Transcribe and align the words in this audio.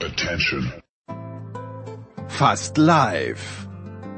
Attention. 0.00 0.72
Fast 2.28 2.78
live. 2.78 3.66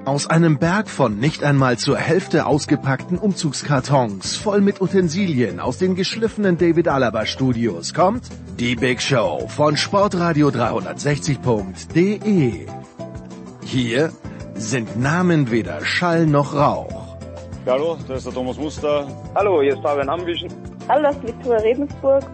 Aus 0.05 0.27
einem 0.27 0.59
Berg 0.59 0.91
von 0.91 1.19
nicht 1.19 1.43
einmal 1.43 1.79
zur 1.79 1.97
Hälfte 1.97 2.45
ausgepackten 2.45 3.17
Umzugskartons 3.17 4.37
voll 4.37 4.61
mit 4.61 4.83
Utensilien 4.83 5.59
aus 5.59 5.79
den 5.79 5.95
geschliffenen 5.95 6.59
David 6.59 6.89
Alaba 6.89 7.25
Studios 7.25 7.95
kommt 7.95 8.25
die 8.59 8.77
Big 8.77 9.01
Show 9.01 9.49
von 9.49 9.79
Sportradio 9.79 10.49
360.de. 10.49 12.67
Hier 13.65 14.13
sind 14.55 15.01
Namen 15.01 15.51
weder 15.51 15.83
Schall 15.87 16.27
noch 16.27 16.55
Rauch. 16.55 17.17
Hallo, 17.65 17.97
das 18.07 18.19
ist 18.19 18.27
der 18.27 18.35
Thomas 18.35 18.59
Muster. 18.59 19.09
Hallo, 19.35 19.63
hier 19.63 19.73
ist 19.73 19.81
Fabian 19.83 20.11
Ambüchen. 20.11 20.53
Hallo, 20.89 21.05
das 21.05 21.17
ist 21.17 21.27
Viktoria 21.27 21.61
Regensburg. 21.61 22.25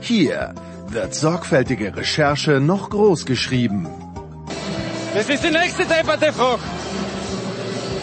Hier 0.00 0.52
wird 0.92 1.14
sorgfältige 1.14 1.96
Recherche 1.96 2.60
noch 2.60 2.90
groß 2.90 3.26
geschrieben. 3.26 3.88
Das 5.14 5.28
ist 5.28 5.42
die 5.44 5.50
nächste 5.50 5.84
Debatte, 5.84 6.32
Frau. 6.32 6.58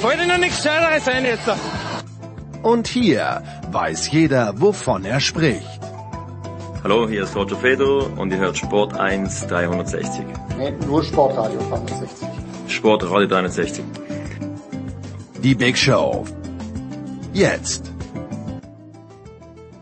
Fällt 0.01 0.21
Ihnen 0.21 0.41
nichts 0.41 0.63
Scheineres 0.63 1.07
ein 1.07 1.25
jetzt? 1.25 1.49
Und 2.61 2.87
hier 2.87 3.43
weiß 3.71 4.11
jeder, 4.11 4.53
wovon 4.59 5.05
er 5.05 5.19
spricht. 5.19 5.79
Hallo, 6.83 7.07
hier 7.07 7.23
ist 7.23 7.35
Roger 7.35 7.55
Fedor 7.55 8.09
und 8.17 8.31
ihr 8.31 8.39
hört 8.39 8.57
Sport 8.57 8.99
1 8.99 9.47
360. 9.47 10.25
Nee, 10.57 10.73
nur 10.85 11.03
Sportradio 11.03 11.59
360. 11.69 12.27
Sportradio 12.67 13.27
360. 13.27 13.85
Die 15.41 15.55
Big 15.55 15.77
Show. 15.77 16.25
Jetzt. 17.31 17.92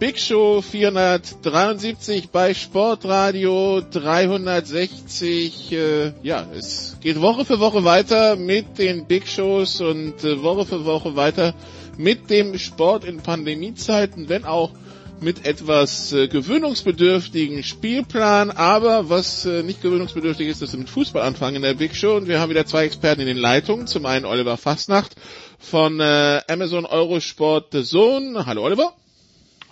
Big 0.02 0.18
Show 0.18 0.64
473 0.64 2.32
bei 2.32 2.56
Sportradio 2.56 3.82
360. 3.82 5.72
Äh, 5.72 6.14
ja, 6.24 6.48
es 6.58 6.98
geht 7.02 7.22
Woche 7.22 7.46
für 7.46 7.60
Woche 7.60 7.84
weiter 7.84 8.36
mit 8.36 8.80
den 8.80 9.06
Big 9.06 9.28
Shows 9.28 9.80
und 9.80 10.24
äh, 10.24 10.42
Woche 10.42 10.66
für 10.66 10.86
Woche 10.86 11.16
weiter 11.16 11.54
mit 12.00 12.32
dem 12.32 12.58
Sport 12.58 13.06
in 13.06 13.18
Pandemiezeiten, 13.18 14.28
wenn 14.28 14.44
auch 14.44 14.72
mit 15.20 15.46
etwas 15.46 16.12
äh, 16.14 16.28
gewöhnungsbedürftigen 16.28 17.62
Spielplan, 17.62 18.50
aber 18.50 19.08
was 19.12 19.46
äh, 19.46 19.62
nicht 19.62 19.84
gewöhnungsbedürftig 19.84 20.48
ist, 20.48 20.62
wir 20.62 20.80
mit 20.80 20.90
Fußball 20.90 21.22
anfangen 21.22 21.58
in 21.58 21.62
der 21.62 21.76
Big 21.76 21.96
Show 21.96 22.16
und 22.16 22.28
wir 22.28 22.40
haben 22.40 22.50
wieder 22.50 22.66
zwei 22.66 22.86
Experten 22.86 23.22
in 23.22 23.28
den 23.28 23.38
Leitungen. 23.38 23.86
Zum 23.86 24.08
einen 24.08 24.26
Oliver 24.26 24.58
Fastnacht 24.58 25.16
von 25.60 26.00
äh, 26.00 26.42
Amazon 26.48 26.88
Eurosport 26.88 27.68
The 27.72 27.84
Zone. 27.84 28.48
Hallo 28.48 28.64
Oliver. 28.64 28.96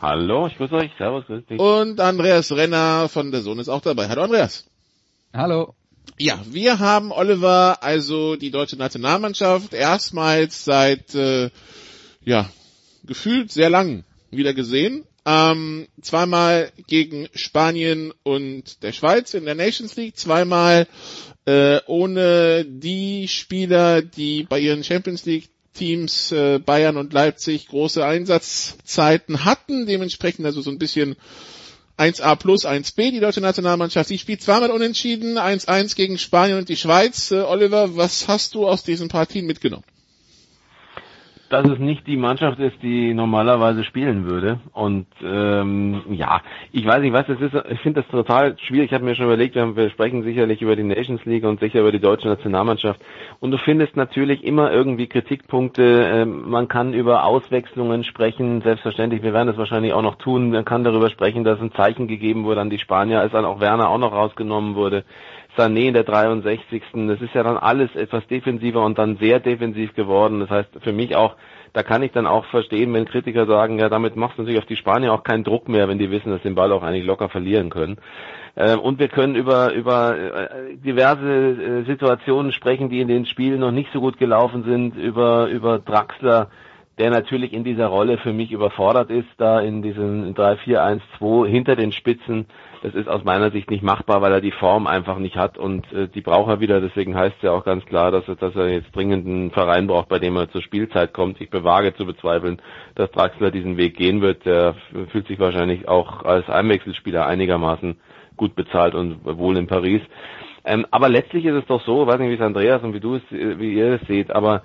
Hallo, 0.01 0.47
ich 0.47 0.55
grüße 0.55 0.73
euch. 0.75 0.91
Servus, 0.97 1.25
grüß 1.25 1.45
dich. 1.45 1.59
Und 1.59 1.99
Andreas 1.99 2.53
Renner 2.53 3.09
von 3.09 3.31
der 3.31 3.41
Sohn 3.41 3.59
ist 3.59 3.67
auch 3.67 3.81
dabei. 3.81 4.07
Hallo 4.07 4.23
Andreas. 4.23 4.65
Hallo. 5.33 5.75
Ja, 6.17 6.39
wir 6.49 6.79
haben 6.79 7.11
Oliver, 7.11 7.83
also 7.83 8.37
die 8.37 8.49
deutsche 8.49 8.77
Nationalmannschaft, 8.77 9.73
erstmals 9.73 10.63
seit 10.63 11.13
äh, 11.15 11.49
ja 12.23 12.49
gefühlt 13.03 13.51
sehr 13.51 13.69
lang 13.69 14.05
wieder 14.31 14.53
gesehen. 14.53 15.03
Ähm, 15.25 15.87
zweimal 16.01 16.71
gegen 16.87 17.27
Spanien 17.33 18.13
und 18.23 18.81
der 18.83 18.93
Schweiz 18.93 19.33
in 19.33 19.43
der 19.43 19.55
Nations 19.55 19.97
League, 19.97 20.15
zweimal 20.15 20.87
äh, 21.45 21.81
ohne 21.87 22.63
die 22.63 23.27
Spieler, 23.27 24.01
die 24.01 24.43
bei 24.43 24.59
ihren 24.59 24.85
Champions 24.85 25.25
League 25.25 25.49
Teams 25.79 26.33
äh, 26.33 26.59
Bayern 26.59 26.97
und 26.97 27.13
Leipzig 27.13 27.69
große 27.69 28.05
Einsatzzeiten 28.05 29.45
hatten, 29.45 29.85
dementsprechend 29.85 30.45
also 30.45 30.61
so 30.61 30.69
ein 30.69 30.77
bisschen 30.77 31.15
1A 31.97 32.35
plus 32.35 32.65
1B, 32.65 33.11
die 33.11 33.21
deutsche 33.21 33.39
Nationalmannschaft. 33.39 34.09
Die 34.09 34.19
spielt 34.19 34.41
zweimal 34.41 34.71
unentschieden, 34.71 35.37
1-1 35.37 35.95
gegen 35.95 36.17
Spanien 36.17 36.57
und 36.57 36.67
die 36.67 36.75
Schweiz. 36.75 37.31
Äh, 37.31 37.41
Oliver, 37.41 37.95
was 37.95 38.27
hast 38.27 38.55
du 38.55 38.67
aus 38.67 38.83
diesen 38.83 39.07
Partien 39.07 39.45
mitgenommen? 39.45 39.85
Dass 41.49 41.67
es 41.67 41.79
nicht 41.79 42.07
die 42.07 42.17
Mannschaft 42.17 42.59
ist, 42.59 42.81
die 42.81 43.13
normalerweise 43.13 43.83
spielen 43.83 44.25
würde. 44.25 44.59
Und 44.73 45.07
ähm, 45.23 46.01
ja, 46.11 46.41
ich 46.71 46.85
weiß 46.85 47.01
nicht, 47.01 47.13
was 47.13 47.27
das 47.27 47.41
ist. 47.41 47.53
Ich 47.69 47.79
finde 47.79 48.01
das 48.01 48.11
total 48.11 48.57
schwierig. 48.59 48.87
Ich 48.87 48.93
habe 48.93 49.03
mir 49.03 49.15
schon 49.15 49.25
überlegt, 49.25 49.55
wir, 49.55 49.63
haben, 49.63 49.75
wir 49.75 49.89
sprechen 49.89 50.23
sicherlich 50.23 50.61
über 50.61 50.75
die 50.75 50.83
Nations 50.83 51.25
League 51.25 51.43
und 51.43 51.59
sicher 51.59 51.81
über 51.81 51.91
die 51.91 51.99
deutsche 51.99 52.27
Nationalmannschaft. 52.27 53.01
Und 53.39 53.51
du 53.51 53.57
findest 53.57 53.95
natürlich 53.97 54.43
immer 54.43 54.71
irgendwie 54.71 55.07
Kritikpunkte. 55.07 55.83
Ähm, 55.83 56.49
man 56.49 56.67
kann 56.67 56.93
über 56.93 57.23
Auswechslungen 57.23 58.03
sprechen, 58.03 58.61
selbstverständlich. 58.61 59.23
Wir 59.23 59.33
werden 59.33 59.47
das 59.47 59.57
wahrscheinlich 59.57 59.93
auch 59.93 60.03
noch 60.03 60.15
tun. 60.15 60.51
Man 60.51 60.65
kann 60.65 60.83
darüber 60.83 61.09
sprechen, 61.09 61.43
dass 61.43 61.59
ein 61.59 61.71
Zeichen 61.73 62.07
gegeben 62.07 62.45
wurde 62.45 62.61
an 62.61 62.69
die 62.69 62.79
Spanier, 62.79 63.21
als 63.21 63.31
dann 63.31 63.45
auch 63.45 63.59
Werner 63.59 63.89
auch 63.89 63.97
noch 63.97 64.13
rausgenommen 64.13 64.75
wurde. 64.75 65.03
Sané 65.57 65.87
in 65.87 65.93
der 65.93 66.03
63. 66.03 66.83
Das 67.07 67.21
ist 67.21 67.33
ja 67.33 67.43
dann 67.43 67.57
alles 67.57 67.93
etwas 67.95 68.25
defensiver 68.27 68.83
und 68.83 68.97
dann 68.97 69.17
sehr 69.17 69.39
defensiv 69.39 69.93
geworden. 69.93 70.39
Das 70.39 70.49
heißt 70.49 70.69
für 70.81 70.93
mich 70.93 71.15
auch, 71.15 71.35
da 71.73 71.83
kann 71.83 72.03
ich 72.03 72.11
dann 72.11 72.27
auch 72.27 72.45
verstehen, 72.45 72.93
wenn 72.93 73.05
Kritiker 73.05 73.45
sagen, 73.45 73.79
ja, 73.79 73.89
damit 73.89 74.15
machst 74.15 74.37
du 74.37 74.41
natürlich 74.41 74.59
auf 74.59 74.67
die 74.67 74.75
Spanier 74.75 75.13
auch 75.13 75.23
keinen 75.23 75.43
Druck 75.43 75.67
mehr, 75.69 75.87
wenn 75.87 75.99
die 75.99 76.11
wissen, 76.11 76.31
dass 76.31 76.41
sie 76.41 76.49
den 76.49 76.55
Ball 76.55 76.71
auch 76.71 76.83
eigentlich 76.83 77.05
locker 77.05 77.29
verlieren 77.29 77.69
können. 77.69 77.97
Ähm, 78.55 78.79
und 78.79 78.99
wir 78.99 79.07
können 79.07 79.35
über, 79.35 79.73
über 79.73 80.17
äh, 80.17 80.75
diverse 80.75 81.27
äh, 81.29 81.83
Situationen 81.85 82.51
sprechen, 82.51 82.89
die 82.89 83.01
in 83.01 83.07
den 83.07 83.25
Spielen 83.25 83.59
noch 83.59 83.71
nicht 83.71 83.91
so 83.93 83.99
gut 83.99 84.17
gelaufen 84.17 84.63
sind, 84.63 84.95
über, 84.95 85.47
über 85.47 85.79
Draxler, 85.79 86.49
der 86.97 87.11
natürlich 87.11 87.53
in 87.53 87.63
dieser 87.63 87.87
Rolle 87.87 88.17
für 88.17 88.33
mich 88.33 88.51
überfordert 88.51 89.09
ist, 89.09 89.29
da 89.37 89.61
in 89.61 89.81
diesen 89.81 90.35
3-4-1-2 90.35 91.47
hinter 91.47 91.75
den 91.75 91.91
Spitzen 91.91 92.47
das 92.81 92.93
ist 92.93 93.07
aus 93.07 93.23
meiner 93.23 93.51
Sicht 93.51 93.69
nicht 93.69 93.83
machbar, 93.83 94.21
weil 94.21 94.31
er 94.31 94.41
die 94.41 94.51
Form 94.51 94.87
einfach 94.87 95.17
nicht 95.17 95.35
hat 95.35 95.57
und 95.57 95.91
äh, 95.91 96.07
die 96.07 96.21
braucht 96.21 96.49
er 96.49 96.59
wieder. 96.59 96.81
Deswegen 96.81 97.15
heißt 97.15 97.35
es 97.37 97.41
ja 97.43 97.51
auch 97.51 97.65
ganz 97.65 97.85
klar, 97.85 98.11
dass 98.11 98.27
er, 98.27 98.35
dass 98.35 98.55
er 98.55 98.69
jetzt 98.69 98.95
dringend 98.95 99.25
einen 99.25 99.51
Verein 99.51 99.87
braucht, 99.87 100.09
bei 100.09 100.19
dem 100.19 100.35
er 100.37 100.49
zur 100.49 100.61
Spielzeit 100.61 101.13
kommt. 101.13 101.41
Ich 101.41 101.49
bewage 101.49 101.93
zu 101.95 102.05
bezweifeln, 102.05 102.61
dass 102.95 103.11
Draxler 103.11 103.51
diesen 103.51 103.77
Weg 103.77 103.97
gehen 103.97 104.21
wird. 104.21 104.45
Der 104.45 104.75
fühlt 105.11 105.27
sich 105.27 105.39
wahrscheinlich 105.39 105.87
auch 105.87 106.23
als 106.23 106.49
Einwechselspieler 106.49 107.25
einigermaßen 107.25 107.97
gut 108.37 108.55
bezahlt 108.55 108.95
und 108.95 109.25
wohl 109.25 109.57
in 109.57 109.67
Paris. 109.67 110.01
Ähm, 110.65 110.85
aber 110.91 111.09
letztlich 111.09 111.45
ist 111.45 111.55
es 111.55 111.65
doch 111.65 111.83
so, 111.85 112.07
weiß 112.07 112.19
nicht, 112.19 112.29
wie 112.29 112.35
es 112.35 112.41
Andreas 112.41 112.83
und 112.83 112.93
wie 112.93 112.99
du 112.99 113.15
es, 113.15 113.21
wie 113.29 113.73
ihr 113.73 113.99
es 114.01 114.07
seht, 114.07 114.31
aber 114.31 114.63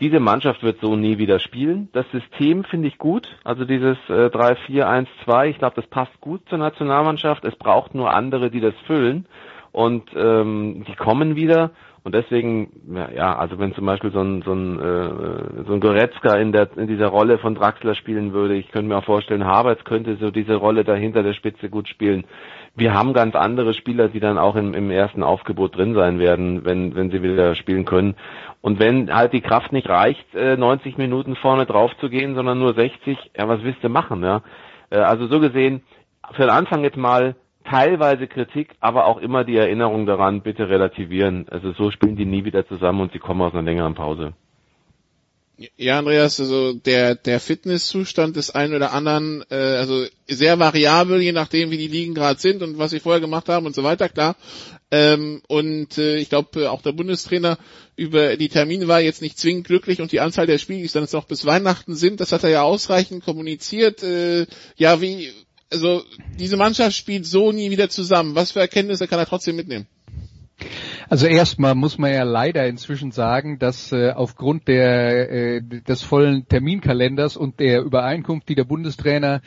diese 0.00 0.20
Mannschaft 0.20 0.62
wird 0.62 0.80
so 0.80 0.94
nie 0.96 1.18
wieder 1.18 1.38
spielen. 1.38 1.88
Das 1.92 2.04
System 2.10 2.64
finde 2.64 2.88
ich 2.88 2.98
gut. 2.98 3.28
Also 3.44 3.64
dieses 3.64 3.96
äh, 4.08 4.26
3-4-1-2, 4.26 5.46
ich 5.46 5.58
glaube, 5.58 5.76
das 5.76 5.86
passt 5.86 6.20
gut 6.20 6.42
zur 6.48 6.58
Nationalmannschaft. 6.58 7.44
Es 7.44 7.56
braucht 7.56 7.94
nur 7.94 8.12
andere, 8.12 8.50
die 8.50 8.60
das 8.60 8.74
füllen. 8.86 9.26
Und 9.72 10.10
ähm, 10.14 10.84
die 10.86 10.94
kommen 10.94 11.36
wieder. 11.36 11.70
Und 12.06 12.14
deswegen, 12.14 12.70
ja, 13.16 13.36
also 13.36 13.58
wenn 13.58 13.74
zum 13.74 13.84
Beispiel 13.84 14.12
so 14.12 14.20
ein, 14.20 14.42
so 14.42 14.52
ein, 14.52 14.78
äh, 14.78 15.64
so 15.66 15.72
ein 15.72 15.80
Goretzka 15.80 16.36
in, 16.36 16.52
der, 16.52 16.68
in 16.76 16.86
dieser 16.86 17.08
Rolle 17.08 17.38
von 17.38 17.56
Draxler 17.56 17.96
spielen 17.96 18.32
würde, 18.32 18.54
ich 18.54 18.70
könnte 18.70 18.88
mir 18.88 18.98
auch 18.98 19.04
vorstellen, 19.04 19.44
Havertz 19.44 19.82
könnte 19.82 20.16
so 20.20 20.30
diese 20.30 20.54
Rolle 20.54 20.84
dahinter 20.84 21.24
der 21.24 21.34
Spitze 21.34 21.68
gut 21.68 21.88
spielen. 21.88 22.24
Wir 22.76 22.92
haben 22.92 23.14
ganz 23.14 23.34
andere 23.34 23.72
Spieler, 23.72 24.08
die 24.08 24.20
dann 24.20 24.36
auch 24.36 24.54
im, 24.54 24.74
im 24.74 24.90
ersten 24.90 25.22
Aufgebot 25.22 25.76
drin 25.76 25.94
sein 25.94 26.18
werden, 26.18 26.66
wenn, 26.66 26.94
wenn 26.94 27.10
sie 27.10 27.22
wieder 27.22 27.54
spielen 27.54 27.86
können. 27.86 28.16
Und 28.60 28.78
wenn 28.78 29.14
halt 29.14 29.32
die 29.32 29.40
Kraft 29.40 29.72
nicht 29.72 29.88
reicht, 29.88 30.26
90 30.34 30.98
äh, 30.98 31.00
Minuten 31.00 31.36
vorne 31.36 31.64
drauf 31.64 31.96
zu 31.98 32.10
gehen, 32.10 32.34
sondern 32.34 32.58
nur 32.58 32.74
60, 32.74 33.18
ja, 33.36 33.48
was 33.48 33.62
willst 33.62 33.82
du 33.82 33.88
machen, 33.88 34.22
ja? 34.22 34.42
Äh, 34.90 34.98
also 34.98 35.26
so 35.26 35.40
gesehen, 35.40 35.84
für 36.32 36.42
den 36.42 36.50
Anfang 36.50 36.82
jetzt 36.82 36.98
mal 36.98 37.34
teilweise 37.64 38.26
Kritik, 38.26 38.74
aber 38.80 39.06
auch 39.06 39.18
immer 39.18 39.44
die 39.44 39.56
Erinnerung 39.56 40.04
daran, 40.04 40.42
bitte 40.42 40.68
relativieren. 40.68 41.46
Also 41.50 41.72
so 41.72 41.90
spielen 41.90 42.16
die 42.16 42.26
nie 42.26 42.44
wieder 42.44 42.66
zusammen 42.66 43.00
und 43.00 43.12
sie 43.12 43.18
kommen 43.18 43.40
aus 43.40 43.54
einer 43.54 43.62
längeren 43.62 43.94
Pause. 43.94 44.34
Ja, 45.78 45.98
Andreas, 45.98 46.38
also 46.38 46.74
der, 46.74 47.14
der 47.14 47.40
Fitnesszustand 47.40 48.36
des 48.36 48.50
einen 48.50 48.74
oder 48.74 48.92
anderen, 48.92 49.42
äh, 49.50 49.54
also 49.54 50.04
sehr 50.28 50.58
variabel, 50.58 51.22
je 51.22 51.32
nachdem, 51.32 51.70
wie 51.70 51.78
die 51.78 51.88
Ligen 51.88 52.14
gerade 52.14 52.38
sind 52.38 52.62
und 52.62 52.76
was 52.76 52.90
sie 52.90 53.00
vorher 53.00 53.22
gemacht 53.22 53.48
haben 53.48 53.64
und 53.64 53.74
so 53.74 53.82
weiter, 53.82 54.10
klar. 54.10 54.36
Ähm, 54.90 55.40
und 55.48 55.96
äh, 55.96 56.16
ich 56.16 56.28
glaube, 56.28 56.70
auch 56.70 56.82
der 56.82 56.92
Bundestrainer 56.92 57.58
über 57.96 58.36
die 58.36 58.50
Termine 58.50 58.86
war 58.86 59.00
jetzt 59.00 59.22
nicht 59.22 59.38
zwingend 59.38 59.66
glücklich 59.66 60.02
und 60.02 60.12
die 60.12 60.20
Anzahl 60.20 60.46
der 60.46 60.58
Spiele, 60.58 60.82
die 60.82 60.92
dann 60.92 61.04
jetzt 61.04 61.14
noch 61.14 61.26
bis 61.26 61.46
Weihnachten 61.46 61.96
sind, 61.96 62.20
das 62.20 62.32
hat 62.32 62.44
er 62.44 62.50
ja 62.50 62.62
ausreichend 62.62 63.24
kommuniziert. 63.24 64.02
Äh, 64.02 64.46
ja, 64.76 65.00
wie, 65.00 65.32
also 65.72 66.04
diese 66.38 66.58
Mannschaft 66.58 66.94
spielt 66.94 67.24
so 67.24 67.50
nie 67.50 67.70
wieder 67.70 67.88
zusammen. 67.88 68.34
Was 68.34 68.52
für 68.52 68.60
Erkenntnisse 68.60 69.08
kann 69.08 69.18
er 69.18 69.26
trotzdem 69.26 69.56
mitnehmen? 69.56 69.86
Also 71.08 71.26
erstmal 71.26 71.74
muss 71.74 71.98
man 71.98 72.12
ja 72.12 72.22
leider 72.24 72.66
inzwischen 72.66 73.12
sagen, 73.12 73.58
dass 73.58 73.92
äh, 73.92 74.10
aufgrund 74.10 74.68
der, 74.68 75.30
äh, 75.30 75.62
des 75.62 76.02
vollen 76.02 76.48
Terminkalenders 76.48 77.36
und 77.36 77.60
der 77.60 77.82
Übereinkunft, 77.82 78.48
die 78.48 78.54
der 78.54 78.64
Bundestrainer 78.64 79.40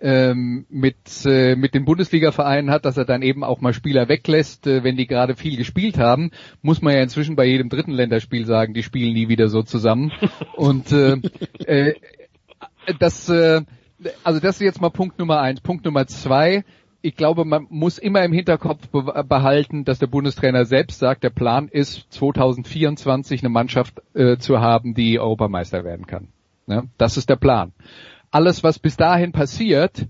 ähm, 0.00 0.66
mit, 0.68 0.96
äh, 1.24 1.56
mit 1.56 1.74
den 1.74 1.84
Bundesliga-Vereinen 1.84 2.70
hat, 2.70 2.84
dass 2.84 2.96
er 2.96 3.04
dann 3.04 3.22
eben 3.22 3.42
auch 3.42 3.60
mal 3.60 3.72
Spieler 3.72 4.08
weglässt, 4.08 4.66
äh, 4.66 4.84
wenn 4.84 4.96
die 4.96 5.06
gerade 5.06 5.34
viel 5.34 5.56
gespielt 5.56 5.98
haben, 5.98 6.30
muss 6.62 6.82
man 6.82 6.94
ja 6.94 7.02
inzwischen 7.02 7.36
bei 7.36 7.46
jedem 7.46 7.70
dritten 7.70 7.92
Länderspiel 7.92 8.44
sagen, 8.44 8.74
die 8.74 8.82
spielen 8.82 9.14
nie 9.14 9.28
wieder 9.28 9.48
so 9.48 9.62
zusammen. 9.62 10.12
Und 10.56 10.92
äh, 10.92 11.16
äh, 11.66 11.94
das, 12.98 13.28
äh, 13.28 13.62
also 14.22 14.40
das 14.40 14.56
ist 14.56 14.62
jetzt 14.62 14.80
mal 14.80 14.90
Punkt 14.90 15.18
Nummer 15.18 15.40
eins. 15.40 15.60
Punkt 15.60 15.84
Nummer 15.84 16.06
zwei, 16.06 16.64
ich 17.04 17.16
glaube, 17.16 17.44
man 17.44 17.66
muss 17.68 17.98
immer 17.98 18.24
im 18.24 18.32
Hinterkopf 18.32 18.88
behalten, 18.88 19.84
dass 19.84 19.98
der 19.98 20.06
Bundestrainer 20.06 20.64
selbst 20.64 20.98
sagt, 20.98 21.22
der 21.22 21.28
Plan 21.28 21.68
ist, 21.68 22.06
2024 22.14 23.42
eine 23.42 23.50
Mannschaft 23.50 24.00
äh, 24.14 24.38
zu 24.38 24.60
haben, 24.60 24.94
die 24.94 25.20
Europameister 25.20 25.84
werden 25.84 26.06
kann. 26.06 26.28
Ne? 26.66 26.88
Das 26.96 27.18
ist 27.18 27.28
der 27.28 27.36
Plan. 27.36 27.72
Alles, 28.30 28.64
was 28.64 28.78
bis 28.78 28.96
dahin 28.96 29.32
passiert, 29.32 30.08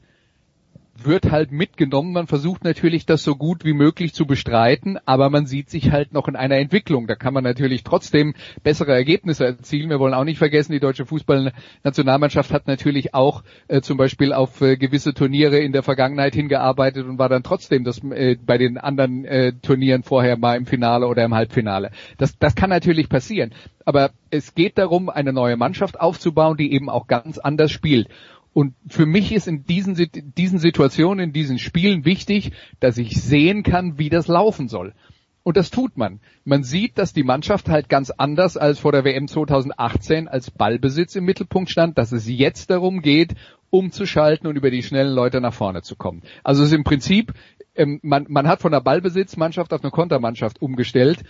wird 1.02 1.30
halt 1.30 1.52
mitgenommen. 1.52 2.12
Man 2.12 2.26
versucht 2.26 2.64
natürlich, 2.64 3.06
das 3.06 3.24
so 3.24 3.36
gut 3.36 3.64
wie 3.64 3.72
möglich 3.72 4.14
zu 4.14 4.26
bestreiten, 4.26 4.98
aber 5.04 5.30
man 5.30 5.46
sieht 5.46 5.70
sich 5.70 5.90
halt 5.90 6.12
noch 6.12 6.28
in 6.28 6.36
einer 6.36 6.56
Entwicklung. 6.56 7.06
Da 7.06 7.14
kann 7.14 7.34
man 7.34 7.44
natürlich 7.44 7.84
trotzdem 7.84 8.34
bessere 8.62 8.92
Ergebnisse 8.92 9.46
erzielen. 9.46 9.90
Wir 9.90 9.98
wollen 9.98 10.14
auch 10.14 10.24
nicht 10.24 10.38
vergessen, 10.38 10.72
die 10.72 10.80
deutsche 10.80 11.06
Fußballnationalmannschaft 11.06 12.52
hat 12.52 12.66
natürlich 12.66 13.14
auch 13.14 13.42
äh, 13.68 13.80
zum 13.80 13.96
Beispiel 13.96 14.32
auf 14.32 14.60
äh, 14.60 14.76
gewisse 14.76 15.14
Turniere 15.14 15.58
in 15.58 15.72
der 15.72 15.82
Vergangenheit 15.82 16.34
hingearbeitet 16.34 17.06
und 17.06 17.18
war 17.18 17.28
dann 17.28 17.42
trotzdem 17.42 17.84
das 17.84 18.02
äh, 18.04 18.36
bei 18.36 18.58
den 18.58 18.78
anderen 18.78 19.24
äh, 19.24 19.52
Turnieren 19.62 20.02
vorher 20.02 20.36
mal 20.36 20.56
im 20.56 20.66
Finale 20.66 21.06
oder 21.06 21.24
im 21.24 21.34
Halbfinale. 21.34 21.90
Das, 22.18 22.38
das 22.38 22.54
kann 22.54 22.70
natürlich 22.70 23.08
passieren. 23.08 23.52
Aber 23.84 24.10
es 24.30 24.54
geht 24.54 24.78
darum, 24.78 25.10
eine 25.10 25.32
neue 25.32 25.56
Mannschaft 25.56 26.00
aufzubauen, 26.00 26.56
die 26.56 26.72
eben 26.72 26.88
auch 26.88 27.06
ganz 27.06 27.38
anders 27.38 27.70
spielt. 27.70 28.08
Und 28.54 28.74
für 28.86 29.04
mich 29.04 29.32
ist 29.32 29.48
in 29.48 29.64
diesen, 29.64 29.96
diesen 30.38 30.58
Situationen, 30.60 31.24
in 31.24 31.32
diesen 31.32 31.58
Spielen 31.58 32.04
wichtig, 32.04 32.52
dass 32.78 32.96
ich 32.98 33.20
sehen 33.20 33.64
kann, 33.64 33.98
wie 33.98 34.08
das 34.08 34.28
laufen 34.28 34.68
soll. 34.68 34.94
Und 35.42 35.58
das 35.58 35.70
tut 35.70 35.98
man. 35.98 36.20
Man 36.44 36.62
sieht, 36.62 36.96
dass 36.96 37.12
die 37.12 37.24
Mannschaft 37.24 37.68
halt 37.68 37.90
ganz 37.90 38.10
anders 38.10 38.56
als 38.56 38.78
vor 38.78 38.92
der 38.92 39.04
WM 39.04 39.28
2018 39.28 40.28
als 40.28 40.50
Ballbesitz 40.50 41.16
im 41.16 41.24
Mittelpunkt 41.24 41.68
stand, 41.68 41.98
dass 41.98 42.12
es 42.12 42.26
jetzt 42.28 42.70
darum 42.70 43.02
geht, 43.02 43.34
umzuschalten 43.70 44.46
und 44.46 44.56
über 44.56 44.70
die 44.70 44.84
schnellen 44.84 45.12
Leute 45.12 45.40
nach 45.40 45.52
vorne 45.52 45.82
zu 45.82 45.96
kommen. 45.96 46.22
Also 46.44 46.62
es 46.62 46.68
ist 46.68 46.74
im 46.74 46.84
Prinzip, 46.84 47.34
ähm, 47.74 47.98
man, 48.02 48.26
man 48.28 48.46
hat 48.46 48.60
von 48.60 48.72
der 48.72 48.80
Ballbesitzmannschaft 48.80 49.72
auf 49.74 49.82
eine 49.82 49.90
Kontermannschaft 49.90 50.62
umgestellt 50.62 51.24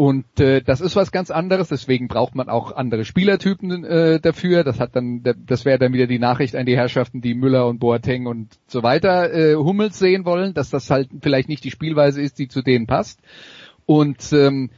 und 0.00 0.38
äh, 0.38 0.62
das 0.62 0.80
ist 0.80 0.94
was 0.94 1.10
ganz 1.10 1.32
anderes, 1.32 1.70
deswegen 1.70 2.06
braucht 2.06 2.36
man 2.36 2.48
auch 2.48 2.70
andere 2.70 3.04
Spielertypen 3.04 3.82
äh, 3.82 4.20
dafür. 4.20 4.62
Das 4.62 4.78
hat 4.78 4.94
dann, 4.94 5.24
das 5.24 5.64
wäre 5.64 5.80
dann 5.80 5.92
wieder 5.92 6.06
die 6.06 6.20
Nachricht 6.20 6.54
an 6.54 6.66
die 6.66 6.76
Herrschaften, 6.76 7.20
die 7.20 7.34
Müller 7.34 7.66
und 7.66 7.80
Boateng 7.80 8.26
und 8.28 8.60
so 8.68 8.84
weiter 8.84 9.34
äh, 9.34 9.56
Hummels 9.56 9.98
sehen 9.98 10.24
wollen, 10.24 10.54
dass 10.54 10.70
das 10.70 10.88
halt 10.88 11.08
vielleicht 11.20 11.48
nicht 11.48 11.64
die 11.64 11.72
Spielweise 11.72 12.22
ist, 12.22 12.38
die 12.38 12.46
zu 12.46 12.62
denen 12.62 12.86
passt. 12.86 13.18
Und 13.86 14.32
ähm, 14.32 14.70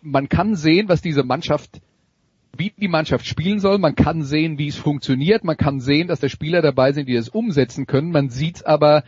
man 0.00 0.28
kann 0.28 0.54
sehen, 0.54 0.88
was 0.88 1.02
diese 1.02 1.24
Mannschaft 1.24 1.80
wie 2.56 2.72
die 2.76 2.86
Mannschaft 2.86 3.26
spielen 3.26 3.58
soll. 3.58 3.78
Man 3.78 3.96
kann 3.96 4.22
sehen, 4.22 4.58
wie 4.58 4.68
es 4.68 4.76
funktioniert. 4.76 5.42
Man 5.42 5.56
kann 5.56 5.80
sehen, 5.80 6.06
dass 6.06 6.20
da 6.20 6.28
Spieler 6.28 6.62
dabei 6.62 6.92
sind, 6.92 7.08
die 7.08 7.14
das 7.14 7.28
umsetzen 7.28 7.86
können. 7.86 8.12
Man 8.12 8.30
sieht 8.30 8.64
aber 8.64 9.02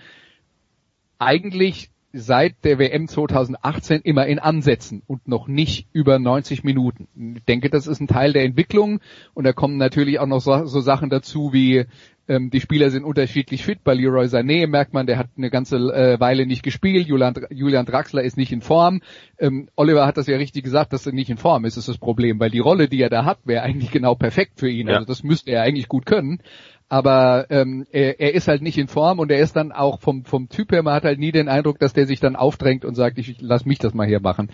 eigentlich 1.20 1.90
seit 2.12 2.64
der 2.64 2.78
WM 2.78 3.08
2018 3.08 4.00
immer 4.02 4.26
in 4.26 4.38
Ansätzen 4.38 5.02
und 5.06 5.28
noch 5.28 5.46
nicht 5.46 5.86
über 5.92 6.18
90 6.18 6.64
Minuten. 6.64 7.08
Ich 7.36 7.44
denke, 7.44 7.70
das 7.70 7.86
ist 7.86 8.00
ein 8.00 8.08
Teil 8.08 8.32
der 8.32 8.44
Entwicklung 8.44 9.00
und 9.34 9.44
da 9.44 9.52
kommen 9.52 9.76
natürlich 9.76 10.18
auch 10.18 10.26
noch 10.26 10.40
so, 10.40 10.66
so 10.66 10.80
Sachen 10.80 11.10
dazu 11.10 11.52
wie 11.52 11.86
ähm, 12.30 12.50
die 12.50 12.60
Spieler 12.60 12.90
sind 12.90 13.04
unterschiedlich 13.04 13.64
fit. 13.64 13.82
Bei 13.82 13.94
Leroy 13.94 14.26
Sané 14.26 14.66
merkt 14.66 14.92
man, 14.92 15.06
der 15.06 15.18
hat 15.18 15.28
eine 15.36 15.50
ganze 15.50 15.76
äh, 15.76 16.18
Weile 16.20 16.46
nicht 16.46 16.62
gespielt. 16.62 17.06
Julian, 17.06 17.34
Julian 17.50 17.86
Draxler 17.86 18.22
ist 18.22 18.36
nicht 18.36 18.52
in 18.52 18.60
Form. 18.60 19.02
Ähm, 19.38 19.68
Oliver 19.74 20.06
hat 20.06 20.16
das 20.16 20.26
ja 20.28 20.36
richtig 20.36 20.64
gesagt, 20.64 20.92
dass 20.92 21.06
er 21.06 21.12
nicht 21.12 21.30
in 21.30 21.38
Form 21.38 21.64
ist, 21.64 21.76
ist 21.76 21.88
das 21.88 21.98
Problem, 21.98 22.38
weil 22.38 22.50
die 22.50 22.60
Rolle, 22.60 22.88
die 22.88 23.02
er 23.02 23.10
da 23.10 23.24
hat, 23.24 23.38
wäre 23.44 23.62
eigentlich 23.62 23.90
genau 23.90 24.14
perfekt 24.14 24.60
für 24.60 24.68
ihn. 24.68 24.88
Ja. 24.88 24.94
Also 24.94 25.06
das 25.06 25.24
müsste 25.24 25.50
er 25.50 25.62
eigentlich 25.62 25.88
gut 25.88 26.06
können 26.06 26.40
aber 26.90 27.46
ähm, 27.50 27.86
er, 27.92 28.18
er 28.18 28.34
ist 28.34 28.48
halt 28.48 28.62
nicht 28.62 28.76
in 28.76 28.88
Form 28.88 29.20
und 29.20 29.30
er 29.30 29.38
ist 29.38 29.54
dann 29.54 29.70
auch 29.70 30.00
vom, 30.00 30.24
vom 30.24 30.48
Typ 30.48 30.72
her, 30.72 30.82
man 30.82 30.94
hat 30.94 31.04
halt 31.04 31.20
nie 31.20 31.30
den 31.30 31.48
Eindruck, 31.48 31.78
dass 31.78 31.92
der 31.92 32.04
sich 32.04 32.18
dann 32.18 32.34
aufdrängt 32.34 32.84
und 32.84 32.96
sagt, 32.96 33.16
ich 33.18 33.36
lass 33.38 33.64
mich 33.64 33.78
das 33.78 33.94
mal 33.94 34.08
hier 34.08 34.18
machen. 34.18 34.50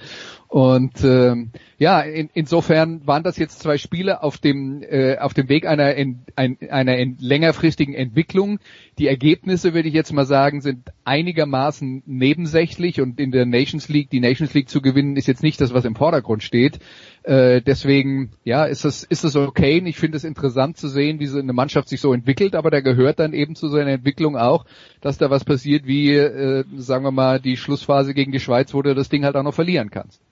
Und 0.46 1.02
ähm, 1.02 1.50
ja, 1.78 2.00
in, 2.02 2.28
insofern 2.34 3.06
waren 3.06 3.22
das 3.22 3.38
jetzt 3.38 3.60
zwei 3.60 3.78
Spiele 3.78 4.22
auf 4.22 4.36
dem 4.36 4.82
äh, 4.82 5.16
auf 5.16 5.32
dem 5.32 5.48
Weg 5.48 5.66
einer 5.66 5.94
in, 5.94 6.24
ein, 6.36 6.58
einer 6.70 6.98
in 6.98 7.16
längerfristigen 7.18 7.94
Entwicklung. 7.94 8.58
Die 8.98 9.08
Ergebnisse, 9.08 9.72
würde 9.72 9.88
ich 9.88 9.94
jetzt 9.94 10.12
mal 10.12 10.26
sagen, 10.26 10.60
sind 10.60 10.92
einigermaßen 11.04 12.02
nebensächlich 12.04 13.00
und 13.00 13.18
in 13.18 13.32
der 13.32 13.46
Nations 13.46 13.88
League, 13.88 14.10
die 14.10 14.20
Nations 14.20 14.52
League 14.52 14.68
zu 14.68 14.82
gewinnen, 14.82 15.16
ist 15.16 15.26
jetzt 15.26 15.42
nicht 15.42 15.60
das, 15.60 15.72
was 15.72 15.86
im 15.86 15.96
Vordergrund 15.96 16.42
steht. 16.42 16.80
Äh, 17.26 17.61
deswegen, 17.61 18.31
ja, 18.44 18.67
ist 18.67 18.84
das 18.84 19.02
ist 19.02 19.25
das 19.25 19.34
okay. 19.34 19.81
Und 19.81 19.87
ich 19.87 19.96
finde 19.96 20.17
es 20.17 20.23
interessant 20.23 20.76
zu 20.76 20.87
sehen, 20.87 21.19
wie 21.19 21.26
so 21.26 21.40
eine 21.40 21.52
Mannschaft 21.52 21.88
sich 21.88 22.00
so 22.00 22.12
entwickelt, 22.12 22.55
aber 22.55 22.70
da 22.70 22.81
gehört 22.81 23.19
dann 23.19 23.32
eben 23.32 23.56
zu 23.56 23.67
seiner 23.67 23.90
Entwicklung 23.90 24.37
auch, 24.37 24.64
dass 25.00 25.19
da 25.19 25.28
was 25.28 25.44
passiert, 25.44 25.88
wie 25.88 26.14
äh, 26.14 26.62
sagen 26.76 27.02
wir 27.02 27.11
mal 27.11 27.40
die 27.40 27.56
Schlussphase 27.56 28.14
gegen 28.14 28.31
die 28.31 28.38
Schweiz, 28.38 28.73
wo 28.75 28.81
du 28.81 28.94
das 28.94 29.08
Ding 29.08 29.25
halt 29.25 29.34
auch 29.34 29.43
noch 29.43 29.55
verlieren 29.55 29.90
kannst. 29.90 30.23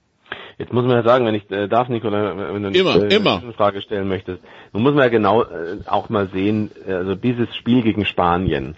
Jetzt 0.57 0.73
muss 0.73 0.85
man 0.85 0.95
ja 0.95 1.03
sagen, 1.03 1.27
wenn 1.27 1.35
ich 1.35 1.51
äh, 1.51 1.67
darf, 1.67 1.89
Nicola, 1.89 2.55
wenn 2.55 2.63
du 2.63 2.69
immer, 2.69 3.03
äh, 3.03 3.13
immer. 3.13 3.43
eine 3.43 3.53
Frage 3.55 3.83
stellen 3.83 4.07
möchtest, 4.07 4.41
nun 4.73 4.85
muss 4.85 4.95
man 4.95 5.03
ja 5.03 5.09
genau 5.09 5.43
äh, 5.43 5.79
auch 5.87 6.11
mal 6.11 6.29
sehen, 6.33 6.71
also 6.87 7.17
dieses 7.17 7.53
Spiel 7.57 7.83
gegen 7.83 8.07
Spanien. 8.07 8.77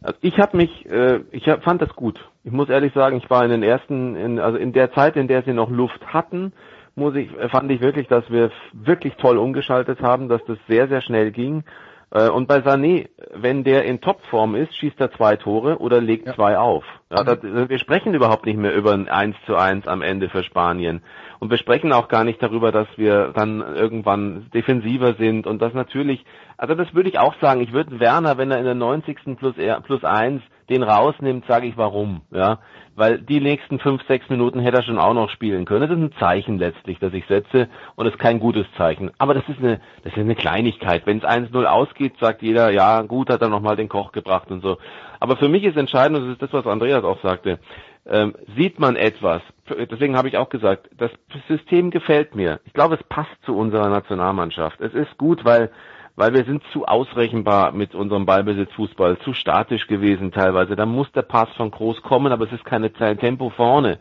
Also 0.00 0.16
ich 0.22 0.38
habe 0.38 0.56
mich, 0.56 0.86
äh, 0.86 1.20
ich 1.32 1.46
hab, 1.48 1.64
fand 1.64 1.82
das 1.82 1.90
gut. 1.90 2.18
Ich 2.44 2.52
muss 2.52 2.70
ehrlich 2.70 2.94
sagen, 2.94 3.18
ich 3.18 3.28
war 3.28 3.44
in 3.44 3.50
den 3.50 3.62
ersten, 3.62 4.16
in, 4.16 4.38
also 4.38 4.56
in 4.56 4.72
der 4.72 4.90
Zeit, 4.92 5.16
in 5.16 5.28
der 5.28 5.42
sie 5.42 5.52
noch 5.52 5.68
Luft 5.68 6.00
hatten, 6.06 6.54
muss 6.98 7.14
ich, 7.14 7.30
fand 7.50 7.70
ich 7.70 7.80
wirklich, 7.80 8.08
dass 8.08 8.28
wir 8.30 8.50
wirklich 8.72 9.14
toll 9.16 9.38
umgeschaltet 9.38 10.02
haben, 10.02 10.28
dass 10.28 10.44
das 10.46 10.58
sehr, 10.68 10.88
sehr 10.88 11.00
schnell 11.00 11.30
ging. 11.30 11.64
Äh, 12.10 12.28
und 12.28 12.48
bei 12.48 12.58
Sané, 12.58 13.08
wenn 13.34 13.64
der 13.64 13.84
in 13.84 14.00
Topform 14.00 14.54
ist, 14.54 14.76
schießt 14.76 15.00
er 15.00 15.12
zwei 15.12 15.36
Tore 15.36 15.78
oder 15.78 16.00
legt 16.00 16.26
ja. 16.26 16.34
zwei 16.34 16.58
auf. 16.58 16.84
Ja, 17.10 17.24
das, 17.24 17.38
wir 17.42 17.78
sprechen 17.78 18.14
überhaupt 18.14 18.46
nicht 18.46 18.58
mehr 18.58 18.74
über 18.74 18.92
ein 18.92 19.08
1 19.08 19.36
zu 19.46 19.56
1 19.56 19.86
am 19.86 20.02
Ende 20.02 20.28
für 20.28 20.42
Spanien. 20.42 21.02
Und 21.40 21.50
wir 21.50 21.58
sprechen 21.58 21.92
auch 21.92 22.08
gar 22.08 22.24
nicht 22.24 22.42
darüber, 22.42 22.72
dass 22.72 22.88
wir 22.96 23.32
dann 23.34 23.60
irgendwann 23.60 24.50
defensiver 24.52 25.14
sind 25.14 25.46
und 25.46 25.62
das 25.62 25.72
natürlich, 25.72 26.24
also 26.56 26.74
das 26.74 26.92
würde 26.94 27.08
ich 27.08 27.18
auch 27.18 27.34
sagen, 27.40 27.60
ich 27.60 27.72
würde 27.72 28.00
Werner, 28.00 28.38
wenn 28.38 28.50
er 28.50 28.58
in 28.58 28.64
der 28.64 28.74
90. 28.74 29.36
plus, 29.36 29.54
plus 29.84 30.04
1 30.04 30.42
den 30.68 30.82
rausnimmt, 30.82 31.46
sage 31.46 31.66
ich 31.66 31.76
warum, 31.76 32.22
ja, 32.30 32.58
weil 32.94 33.18
die 33.18 33.40
nächsten 33.40 33.78
fünf, 33.78 34.02
sechs 34.06 34.28
Minuten 34.28 34.60
hätte 34.60 34.78
er 34.78 34.82
schon 34.82 34.98
auch 34.98 35.14
noch 35.14 35.30
spielen 35.30 35.64
können. 35.64 35.88
Das 35.88 35.96
ist 35.96 36.04
ein 36.04 36.18
Zeichen 36.18 36.58
letztlich, 36.58 36.98
das 36.98 37.12
ich 37.14 37.24
setze 37.26 37.68
und 37.94 38.06
es 38.06 38.14
ist 38.14 38.18
kein 38.18 38.40
gutes 38.40 38.66
Zeichen. 38.76 39.10
Aber 39.18 39.34
das 39.34 39.48
ist 39.48 39.60
eine, 39.60 39.80
das 40.02 40.12
ist 40.12 40.18
eine 40.18 40.34
Kleinigkeit. 40.34 41.06
Wenn 41.06 41.18
es 41.18 41.24
1-0 41.24 41.64
ausgeht, 41.64 42.14
sagt 42.20 42.42
jeder, 42.42 42.70
ja, 42.70 43.02
gut, 43.02 43.30
hat 43.30 43.40
er 43.40 43.48
nochmal 43.48 43.76
den 43.76 43.88
Koch 43.88 44.12
gebracht 44.12 44.50
und 44.50 44.62
so. 44.62 44.78
Aber 45.20 45.36
für 45.36 45.48
mich 45.48 45.64
ist 45.64 45.76
entscheidend, 45.76 46.18
und 46.18 46.24
das 46.24 46.32
ist 46.34 46.42
das, 46.42 46.52
was 46.52 46.66
Andreas 46.66 47.04
auch 47.04 47.20
sagte, 47.22 47.60
ähm, 48.06 48.34
sieht 48.56 48.78
man 48.78 48.96
etwas, 48.96 49.42
deswegen 49.70 50.16
habe 50.16 50.28
ich 50.28 50.36
auch 50.36 50.48
gesagt, 50.48 50.88
das 50.96 51.10
System 51.48 51.90
gefällt 51.90 52.34
mir. 52.34 52.60
Ich 52.64 52.72
glaube, 52.72 52.94
es 52.96 53.02
passt 53.04 53.36
zu 53.44 53.56
unserer 53.56 53.88
Nationalmannschaft. 53.88 54.80
Es 54.80 54.94
ist 54.94 55.16
gut, 55.18 55.44
weil 55.44 55.70
weil 56.18 56.34
wir 56.34 56.44
sind 56.44 56.64
zu 56.72 56.84
ausrechenbar 56.84 57.70
mit 57.70 57.94
unserem 57.94 58.26
Ballbesitzfußball, 58.26 59.18
zu 59.20 59.34
statisch 59.34 59.86
gewesen 59.86 60.32
teilweise. 60.32 60.74
Da 60.74 60.84
muss 60.84 61.10
der 61.12 61.22
Pass 61.22 61.48
von 61.56 61.70
Groß 61.70 62.02
kommen, 62.02 62.32
aber 62.32 62.46
es 62.46 62.52
ist 62.52 62.64
keine 62.64 62.90
kein 62.90 63.20
Tempo 63.20 63.50
vorne. 63.50 64.00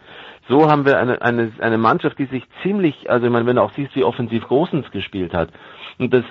So 0.50 0.68
haben 0.68 0.84
wir 0.88 0.98
eine, 0.98 1.22
eine, 1.22 1.51
eine 1.60 1.77
Mannschaft, 1.77 2.18
die 2.18 2.25
sich 2.25 2.44
ziemlich, 2.63 3.08
also 3.08 3.27
ich 3.27 3.32
meine, 3.32 3.46
wenn 3.46 3.58
du 3.58 3.62
auch 3.62 3.74
siehst, 3.75 3.96
wie 3.96 4.03
offensiv 4.03 4.48
Großens 4.48 4.89
gespielt 4.89 5.36
hat. 5.36 5.50
Und 6.00 6.12
das 6.12 6.24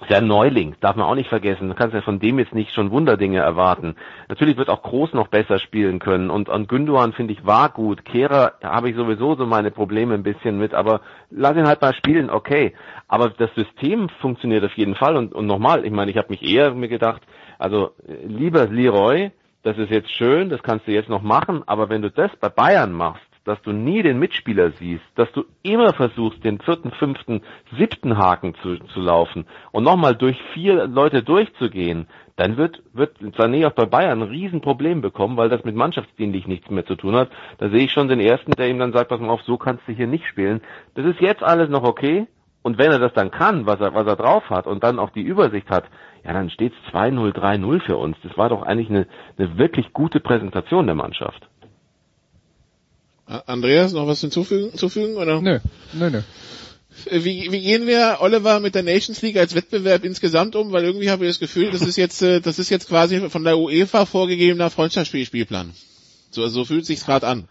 ist 0.00 0.10
ja 0.10 0.18
ein 0.18 0.26
Neuling, 0.26 0.76
darf 0.80 0.96
man 0.96 1.06
auch 1.06 1.14
nicht 1.14 1.28
vergessen. 1.28 1.68
Du 1.68 1.74
kannst 1.74 1.94
ja 1.94 2.02
von 2.02 2.20
dem 2.20 2.38
jetzt 2.38 2.54
nicht 2.54 2.72
schon 2.72 2.90
Wunderdinge 2.90 3.38
erwarten. 3.38 3.96
Natürlich 4.28 4.56
wird 4.56 4.68
auch 4.68 4.82
Groß 4.82 5.12
noch 5.12 5.28
besser 5.28 5.58
spielen 5.58 5.98
können 5.98 6.30
und 6.30 6.48
an 6.48 6.68
Günduan 6.68 7.12
finde 7.12 7.32
ich 7.32 7.44
war 7.44 7.70
gut. 7.70 8.04
Kehrer 8.04 8.54
habe 8.62 8.90
ich 8.90 8.96
sowieso 8.96 9.34
so 9.34 9.46
meine 9.46 9.70
Probleme 9.70 10.14
ein 10.14 10.22
bisschen 10.22 10.58
mit, 10.58 10.72
aber 10.72 11.00
lass 11.30 11.56
ihn 11.56 11.66
halt 11.66 11.82
mal 11.82 11.94
spielen, 11.94 12.30
okay. 12.30 12.74
Aber 13.08 13.30
das 13.30 13.52
System 13.54 14.08
funktioniert 14.20 14.64
auf 14.64 14.74
jeden 14.74 14.94
Fall 14.94 15.16
und, 15.16 15.34
und 15.34 15.46
nochmal, 15.46 15.84
ich 15.84 15.92
meine, 15.92 16.10
ich 16.10 16.16
habe 16.16 16.30
mich 16.30 16.42
eher 16.42 16.74
mir 16.74 16.88
gedacht, 16.88 17.22
also 17.58 17.90
lieber 18.24 18.66
Leroy, 18.66 19.32
das 19.64 19.76
ist 19.78 19.90
jetzt 19.90 20.10
schön, 20.12 20.48
das 20.48 20.62
kannst 20.62 20.86
du 20.86 20.92
jetzt 20.92 21.08
noch 21.08 21.22
machen, 21.22 21.64
aber 21.66 21.88
wenn 21.88 22.02
du 22.02 22.10
das 22.10 22.30
bei 22.40 22.48
Bayern 22.48 22.92
machst, 22.92 23.27
dass 23.48 23.60
du 23.62 23.72
nie 23.72 24.02
den 24.02 24.18
Mitspieler 24.18 24.72
siehst, 24.72 25.04
dass 25.14 25.30
du 25.32 25.44
immer 25.62 25.92
versuchst, 25.94 26.44
den 26.44 26.60
vierten, 26.60 26.90
fünften, 26.92 27.42
siebten 27.76 28.18
Haken 28.18 28.54
zu, 28.62 28.76
zu 28.76 29.00
laufen 29.00 29.46
und 29.72 29.84
nochmal 29.84 30.14
durch 30.14 30.40
vier 30.52 30.86
Leute 30.86 31.22
durchzugehen, 31.22 32.06
dann 32.36 32.56
wird, 32.56 32.82
wird 32.92 33.18
Sané 33.36 33.66
auch 33.66 33.72
bei 33.72 33.86
Bayern 33.86 34.22
ein 34.22 34.28
Riesenproblem 34.28 35.00
bekommen, 35.00 35.36
weil 35.36 35.48
das 35.48 35.64
mit 35.64 35.74
mannschaftsdienlich 35.74 36.46
nichts 36.46 36.70
mehr 36.70 36.86
zu 36.86 36.94
tun 36.94 37.16
hat. 37.16 37.30
Da 37.58 37.68
sehe 37.68 37.84
ich 37.84 37.92
schon 37.92 38.06
den 38.06 38.20
ersten, 38.20 38.52
der 38.52 38.68
ihm 38.68 38.78
dann 38.78 38.92
sagt, 38.92 39.08
pass 39.08 39.18
mal 39.18 39.30
auf, 39.30 39.42
so 39.42 39.56
kannst 39.56 39.88
du 39.88 39.92
hier 39.92 40.06
nicht 40.06 40.26
spielen. 40.26 40.60
Das 40.94 41.04
ist 41.04 41.20
jetzt 41.20 41.42
alles 41.42 41.68
noch 41.68 41.82
okay. 41.82 42.28
Und 42.62 42.78
wenn 42.78 42.92
er 42.92 42.98
das 42.98 43.12
dann 43.12 43.30
kann, 43.30 43.66
was 43.66 43.80
er, 43.80 43.94
was 43.94 44.06
er 44.06 44.16
drauf 44.16 44.50
hat 44.50 44.66
und 44.66 44.84
dann 44.84 44.98
auch 44.98 45.10
die 45.10 45.22
Übersicht 45.22 45.70
hat, 45.70 45.84
ja, 46.24 46.32
dann 46.32 46.50
steht 46.50 46.74
es 46.74 46.94
2-0, 46.94 47.32
3-0 47.32 47.80
für 47.80 47.96
uns. 47.96 48.16
Das 48.22 48.36
war 48.36 48.50
doch 48.50 48.62
eigentlich 48.62 48.90
eine, 48.90 49.06
eine 49.38 49.58
wirklich 49.58 49.92
gute 49.92 50.20
Präsentation 50.20 50.86
der 50.86 50.94
Mannschaft. 50.94 51.48
Andreas, 53.46 53.92
noch 53.92 54.06
was 54.06 54.20
hinzufügen, 54.20 54.70
hinzufügen 54.70 55.16
oder? 55.16 55.40
Nö, 55.40 55.58
nö, 55.92 56.10
nö. 56.10 56.22
Wie, 57.10 57.52
wie 57.52 57.60
gehen 57.60 57.86
wir, 57.86 58.18
Oliver, 58.20 58.58
mit 58.58 58.74
der 58.74 58.82
Nations 58.82 59.22
League 59.22 59.36
als 59.36 59.54
Wettbewerb 59.54 60.04
insgesamt 60.04 60.56
um? 60.56 60.72
Weil 60.72 60.84
irgendwie 60.84 61.10
habe 61.10 61.24
ich 61.24 61.30
das 61.30 61.38
Gefühl, 61.38 61.70
das 61.70 61.82
ist 61.82 61.96
jetzt, 61.96 62.22
äh, 62.22 62.40
das 62.40 62.58
ist 62.58 62.70
jetzt 62.70 62.88
quasi 62.88 63.28
von 63.30 63.44
der 63.44 63.58
UEFA 63.58 64.04
vorgegebener 64.04 64.70
Freundschaftsspielspielplan. 64.70 65.70
So, 66.30 66.48
so 66.48 66.64
fühlt 66.64 66.86
sich's 66.86 67.04
gerade 67.04 67.26
an 67.26 67.48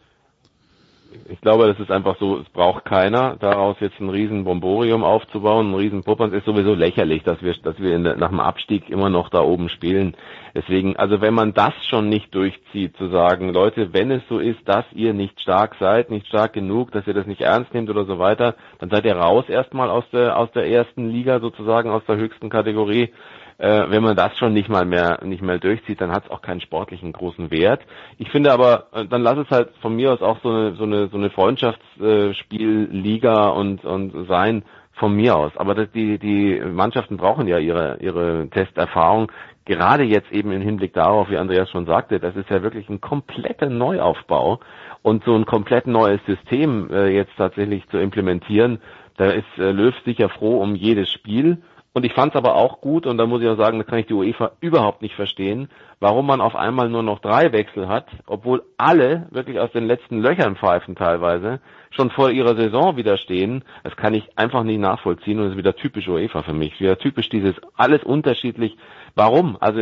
ich 1.29 1.41
glaube, 1.41 1.67
das 1.67 1.79
ist 1.79 1.91
einfach 1.91 2.17
so, 2.19 2.37
es 2.39 2.49
braucht 2.49 2.85
keiner, 2.85 3.35
daraus 3.39 3.77
jetzt 3.79 3.99
ein 3.99 4.09
riesen 4.09 4.43
Bomborium 4.43 5.03
aufzubauen, 5.03 5.71
ein 5.71 5.75
riesen. 5.75 6.03
Es 6.05 6.33
ist 6.33 6.45
sowieso 6.45 6.73
lächerlich, 6.73 7.23
dass 7.23 7.41
wir, 7.41 7.53
dass 7.61 7.79
wir 7.79 7.97
der, 7.99 8.15
nach 8.15 8.29
dem 8.29 8.39
Abstieg 8.39 8.89
immer 8.89 9.09
noch 9.09 9.29
da 9.29 9.41
oben 9.41 9.69
spielen. 9.69 10.15
Deswegen, 10.55 10.95
also 10.95 11.21
wenn 11.21 11.33
man 11.33 11.53
das 11.53 11.73
schon 11.89 12.09
nicht 12.09 12.33
durchzieht, 12.33 12.95
zu 12.97 13.09
sagen, 13.09 13.53
Leute, 13.53 13.93
wenn 13.93 14.11
es 14.11 14.23
so 14.29 14.39
ist, 14.39 14.59
dass 14.65 14.85
ihr 14.93 15.13
nicht 15.13 15.39
stark 15.41 15.75
seid, 15.79 16.09
nicht 16.09 16.27
stark 16.27 16.53
genug, 16.53 16.91
dass 16.91 17.07
ihr 17.07 17.13
das 17.13 17.27
nicht 17.27 17.41
ernst 17.41 17.73
nehmt 17.73 17.89
oder 17.89 18.05
so 18.05 18.19
weiter, 18.19 18.55
dann 18.79 18.89
seid 18.89 19.05
ihr 19.05 19.15
raus 19.15 19.45
erstmal 19.49 19.89
aus 19.89 20.05
der, 20.11 20.37
aus 20.37 20.51
der 20.51 20.67
ersten 20.67 21.09
Liga 21.09 21.39
sozusagen, 21.39 21.89
aus 21.89 22.03
der 22.07 22.17
höchsten 22.17 22.49
Kategorie 22.49 23.09
äh, 23.57 23.89
wenn 23.89 24.03
man 24.03 24.15
das 24.15 24.37
schon 24.37 24.53
nicht 24.53 24.69
mal 24.69 24.85
mehr 24.85 25.19
nicht 25.23 25.41
mehr 25.41 25.57
durchzieht, 25.57 25.99
dann 25.99 26.11
hat 26.11 26.25
es 26.25 26.31
auch 26.31 26.41
keinen 26.41 26.61
sportlichen 26.61 27.11
großen 27.11 27.49
Wert. 27.51 27.81
Ich 28.17 28.29
finde 28.29 28.51
aber, 28.51 28.87
äh, 28.93 29.05
dann 29.05 29.23
lass 29.23 29.37
es 29.37 29.49
halt 29.49 29.69
von 29.81 29.95
mir 29.95 30.13
aus 30.13 30.21
auch 30.21 30.37
so 30.43 30.49
eine 30.49 30.75
so 30.75 30.83
eine 30.83 31.07
so 31.07 31.17
eine 31.17 31.31
Freundschaftsspielliga 31.31 33.49
und 33.49 33.83
und 33.83 34.27
sein 34.27 34.63
von 34.93 35.15
mir 35.15 35.35
aus. 35.35 35.51
Aber 35.55 35.73
das, 35.75 35.91
die 35.91 36.19
die 36.19 36.59
Mannschaften 36.59 37.17
brauchen 37.17 37.47
ja 37.47 37.57
ihre 37.57 37.97
ihre 37.99 38.47
Testerfahrung. 38.49 39.31
Gerade 39.65 40.03
jetzt 40.03 40.31
eben 40.31 40.51
im 40.51 40.61
Hinblick 40.61 40.93
darauf, 40.93 41.29
wie 41.29 41.37
Andreas 41.37 41.69
schon 41.69 41.85
sagte, 41.85 42.21
das 42.21 42.37
ist 42.37 42.49
ja 42.49 42.63
wirklich 42.63 42.87
ein 42.89 43.01
kompletter 43.01 43.69
Neuaufbau 43.69 44.61
und 45.01 45.25
so 45.25 45.35
ein 45.35 45.45
komplett 45.45 45.87
neues 45.87 46.21
System 46.25 46.89
äh, 46.89 47.09
jetzt 47.09 47.33
tatsächlich 47.37 47.85
zu 47.89 47.97
implementieren. 47.97 48.79
Da 49.17 49.25
ist 49.25 49.57
äh, 49.57 49.71
Löw 49.71 49.93
sicher 50.05 50.29
froh 50.29 50.61
um 50.61 50.75
jedes 50.75 51.11
Spiel 51.11 51.57
und 51.97 52.05
ich 52.05 52.13
fand 52.13 52.31
es 52.31 52.37
aber 52.37 52.53
auch 52.53 52.79
gut, 52.79 53.07
und 53.07 53.17
da 53.17 53.25
muss 53.25 53.41
ich 53.41 53.47
auch 53.47 53.57
sagen, 53.57 53.79
da 53.79 53.83
kann 53.83 53.97
ich 53.97 54.05
die 54.05 54.13
UEFA 54.13 54.51
überhaupt 54.61 55.01
nicht 55.01 55.15
verstehen, 55.15 55.67
warum 55.99 56.27
man 56.27 56.41
auf 56.41 56.55
einmal 56.55 56.89
nur 56.89 57.01
noch 57.01 57.17
drei 57.17 57.51
Wechsel 57.51 57.87
hat, 57.87 58.05
obwohl 58.27 58.61
alle 58.77 59.25
wirklich 59.31 59.59
aus 59.59 59.71
den 59.71 59.87
letzten 59.87 60.21
Löchern 60.21 60.57
pfeifen 60.57 60.95
teilweise, 60.95 61.59
schon 61.89 62.11
vor 62.11 62.29
ihrer 62.29 62.55
Saison 62.55 62.97
wieder 62.97 63.17
stehen. 63.17 63.63
Das 63.83 63.95
kann 63.95 64.13
ich 64.13 64.29
einfach 64.37 64.61
nicht 64.61 64.77
nachvollziehen 64.77 65.39
und 65.39 65.49
ist 65.49 65.57
wieder 65.57 65.75
typisch 65.75 66.07
UEFA 66.07 66.43
für 66.43 66.53
mich. 66.53 66.79
Wieder 66.79 66.99
typisch 66.99 67.29
dieses 67.29 67.55
alles 67.75 68.03
unterschiedlich. 68.03 68.77
Warum? 69.15 69.57
Also 69.59 69.81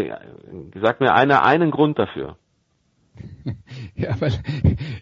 sag 0.82 1.02
mir 1.02 1.14
einer 1.14 1.44
einen 1.44 1.70
Grund 1.70 2.00
dafür. 2.00 2.38
Ja, 3.96 4.20
weil 4.20 4.34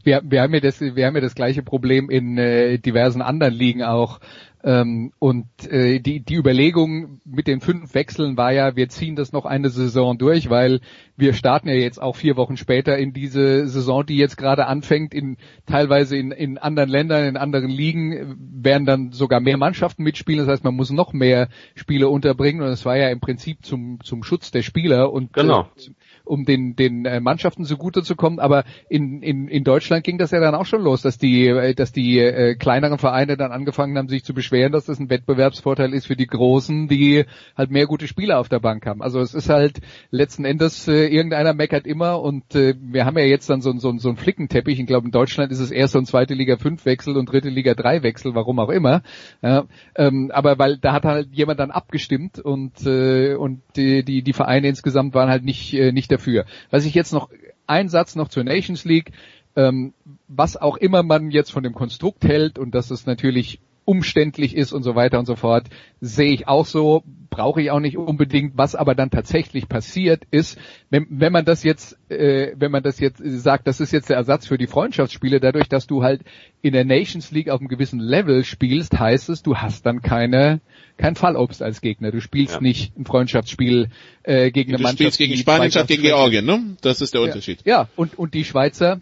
wir, 0.04 0.22
wir 0.24 0.42
haben 0.42 0.54
ja 0.54 0.60
das, 0.60 0.80
wir 0.80 1.06
haben 1.06 1.16
ja 1.16 1.22
das 1.22 1.36
gleiche 1.36 1.64
Problem 1.64 2.10
in 2.10 2.38
äh, 2.38 2.78
diversen 2.78 3.22
anderen 3.22 3.54
Ligen 3.54 3.84
auch. 3.84 4.20
Ähm, 4.66 5.12
und 5.20 5.48
äh, 5.70 6.00
die, 6.00 6.22
die 6.22 6.36
Überlegung 6.36 7.20
mit 7.26 7.48
den 7.48 7.60
fünf 7.60 7.94
Wechseln 7.94 8.38
war 8.38 8.54
ja, 8.54 8.78
wir 8.78 8.88
ziehen 8.88 9.18
das 9.18 9.34
noch 9.34 9.46
eine 9.46 9.70
Saison 9.70 10.18
durch, 10.18 10.50
weil 10.50 10.80
wir 11.18 11.34
starten 11.34 11.68
ja 11.68 11.76
jetzt 11.76 12.02
auch 12.02 12.16
vier 12.16 12.38
Wochen 12.38 12.56
später 12.56 12.98
in 12.98 13.12
diese 13.12 13.68
Saison, 13.68 14.06
die 14.06 14.16
jetzt 14.16 14.38
gerade 14.38 14.68
anfängt, 14.68 15.14
in 15.14 15.36
teilweise 15.66 16.16
in, 16.16 16.32
in 16.32 16.58
anderen 16.58 16.90
Ländern, 16.90 17.26
in 17.26 17.36
anderen 17.36 17.70
Ligen 17.70 18.38
werden 18.64 18.86
dann 18.86 19.12
sogar 19.12 19.42
mehr 19.42 19.58
Mannschaften 19.58 20.04
mitspielen. 20.04 20.46
Das 20.46 20.48
heißt, 20.48 20.64
man 20.64 20.76
muss 20.76 20.92
noch 20.92 21.12
mehr 21.12 21.50
Spiele 21.76 22.08
unterbringen 22.08 22.62
und 22.62 22.70
es 22.70 22.86
war 22.86 22.96
ja 22.96 23.10
im 23.10 23.20
Prinzip 23.20 23.66
zum, 23.66 24.00
zum 24.02 24.24
Schutz 24.24 24.52
der 24.52 24.62
Spieler 24.62 25.12
und 25.12 25.34
genau. 25.34 25.68
äh, 25.76 25.92
um 26.26 26.46
den, 26.46 26.76
den 26.76 27.06
äh, 27.06 27.20
Mannschaften 27.20 27.66
zugute 27.66 28.04
zu 28.04 28.16
kommen. 28.16 28.40
Aber 28.40 28.64
in, 28.90 29.22
in, 29.22 29.48
in 29.48 29.64
Deutschland 29.64 30.04
ging 30.04 30.18
das 30.18 30.32
ja 30.32 30.40
dann 30.40 30.56
auch 30.56 30.66
schon 30.66 30.82
los, 30.82 31.02
dass 31.02 31.18
die, 31.18 31.48
äh, 31.48 31.74
dass 31.74 31.92
die 31.92 32.20
äh, 32.20 32.56
kleineren 32.56 32.98
Vereine 32.98 33.38
dann 33.38 33.52
angefangen 33.52 33.98
haben, 33.98 34.08
sich 34.08 34.24
zu 34.24 34.34
beschweren, 34.34 34.72
dass 34.72 34.86
das 34.86 35.00
ein 35.00 35.10
Wettbewerbsvorteil 35.10 35.94
ist 35.94 36.08
für 36.08 36.16
die 36.16 36.28
Großen, 36.28 36.88
die 36.88 37.26
halt 37.58 37.72
mehr 37.72 37.88
gute 37.88 38.08
Spieler 38.08 38.40
auf 38.40 38.50
der 38.50 38.60
Bank 38.60 38.86
haben. 38.86 39.02
Also 39.02 39.20
es 39.20 39.34
ist 39.34 39.50
halt 39.50 39.82
letzten 40.12 40.46
Endes, 40.46 40.88
äh, 40.88 41.08
irgendeiner 41.08 41.54
meckert 41.54 41.86
immer 41.86 42.22
und 42.22 42.56
äh, 42.56 42.76
wir 42.80 43.06
haben 43.06 43.18
ja 43.18 43.26
jetzt 43.26 43.50
dann 43.50 43.62
so, 43.62 43.78
so, 43.78 43.98
so 43.98 44.10
einen 44.10 44.18
Flickenteppich. 44.18 44.80
Ich 44.80 44.88
glaube, 44.88 45.06
in 45.06 45.12
Deutschland 45.12 45.52
ist 45.52 45.60
es 45.60 45.72
erst 45.72 45.94
so 45.94 46.00
ein 46.00 46.06
zweite 46.06 46.34
Liga 46.34 46.58
5 46.58 46.86
Wechsel 46.86 47.18
und 47.18 47.32
dritte 47.32 47.50
Liga 47.50 47.74
3 47.74 48.04
Wechsel, 48.04 48.34
warum 48.34 48.60
auch 48.60 48.70
immer. 48.70 49.02
Ja, 49.42 49.66
ähm, 49.96 50.32
aber 50.34 50.58
weil 50.58 50.78
da 50.78 50.94
hat 50.94 51.04
halt 51.04 51.30
jemand 51.34 51.60
dann 51.60 51.72
abgestimmt 51.72 52.40
und, 52.40 52.86
äh, 52.86 53.36
und 53.36 53.62
die, 53.76 54.04
die, 54.04 54.22
die 54.22 54.34
Vereine 54.34 54.70
insgesamt 54.70 55.14
waren 55.14 55.30
halt 55.30 55.44
nicht, 55.44 55.74
äh, 55.74 55.92
nicht 55.92 56.13
dafür. 56.14 56.46
Was 56.70 56.86
ich 56.86 56.94
jetzt 56.94 57.12
noch, 57.14 57.30
ein 57.68 57.90
Satz 57.90 58.16
noch 58.16 58.30
zur 58.30 58.44
Nations 58.44 58.86
League, 58.86 59.12
ähm, 59.56 59.94
was 60.28 60.58
auch 60.58 60.78
immer 60.78 61.04
man 61.04 61.32
jetzt 61.32 61.52
von 61.52 61.64
dem 61.64 61.74
Konstrukt 61.74 62.24
hält 62.26 62.58
und 62.58 62.74
dass 62.74 62.92
es 62.92 63.06
natürlich 63.06 63.60
umständlich 63.86 64.56
ist 64.56 64.74
und 64.74 64.84
so 64.84 64.96
weiter 64.96 65.20
und 65.20 65.26
so 65.26 65.36
fort, 65.36 65.66
sehe 66.00 66.32
ich 66.32 66.48
auch 66.48 66.66
so, 66.66 67.04
brauche 67.30 67.62
ich 67.62 67.72
auch 67.72 67.80
nicht 67.80 67.98
unbedingt. 67.98 68.54
Was 68.56 68.76
aber 68.76 68.96
dann 68.96 69.10
tatsächlich 69.10 69.68
passiert 69.68 70.24
ist, 70.32 70.58
wenn, 70.90 71.08
wenn 71.10 71.32
man 71.32 71.46
das 71.46 71.64
jetzt, 71.64 71.98
äh, 72.10 72.54
wenn 72.56 72.72
man 72.72 72.84
das 72.84 73.00
jetzt 73.00 73.22
sagt, 73.24 73.68
das 73.68 73.80
ist 73.80 73.92
jetzt 73.92 74.10
der 74.10 74.18
Ersatz 74.18 74.48
für 74.48 74.58
die 74.58 74.68
Freundschaftsspiele, 74.68 75.40
dadurch, 75.40 75.68
dass 75.68 75.88
du 75.88 76.04
halt 76.04 76.22
in 76.62 76.74
der 76.74 76.86
Nations 76.86 77.32
League 77.32 77.50
auf 77.50 77.60
einem 77.60 77.70
gewissen 77.70 78.00
Level 78.00 78.44
spielst, 78.44 78.98
heißt 78.98 79.30
es, 79.30 79.42
du 79.44 79.58
hast 79.58 79.86
dann 79.86 80.02
keine 80.02 80.62
kein 80.98 81.16
Fallobst 81.16 81.64
als 81.64 81.82
Gegner. 81.82 82.12
Du 82.12 82.22
spielst 82.22 82.56
ja. 82.56 82.62
nicht 82.62 82.96
ein 82.98 83.06
Freundschaftsspiel 83.06 83.90
äh, 84.22 84.52
gegen 84.52 84.72
du 84.72 84.76
eine 84.76 84.84
Mannschaft. 84.84 85.00
Du 85.00 85.04
spielst 85.04 85.18
gegen 85.18 85.38
Spanien 85.38 85.72
gegen 85.88 86.04
Georgien, 86.04 86.46
ne? 86.46 86.78
Das 86.82 87.02
ist 87.02 87.14
der 87.14 87.22
Unterschied. 87.22 87.62
Ja, 87.66 87.82
ja. 87.82 87.90
und 87.96 88.18
und 88.18 88.34
die 88.34 88.46
Schweizer 88.46 89.02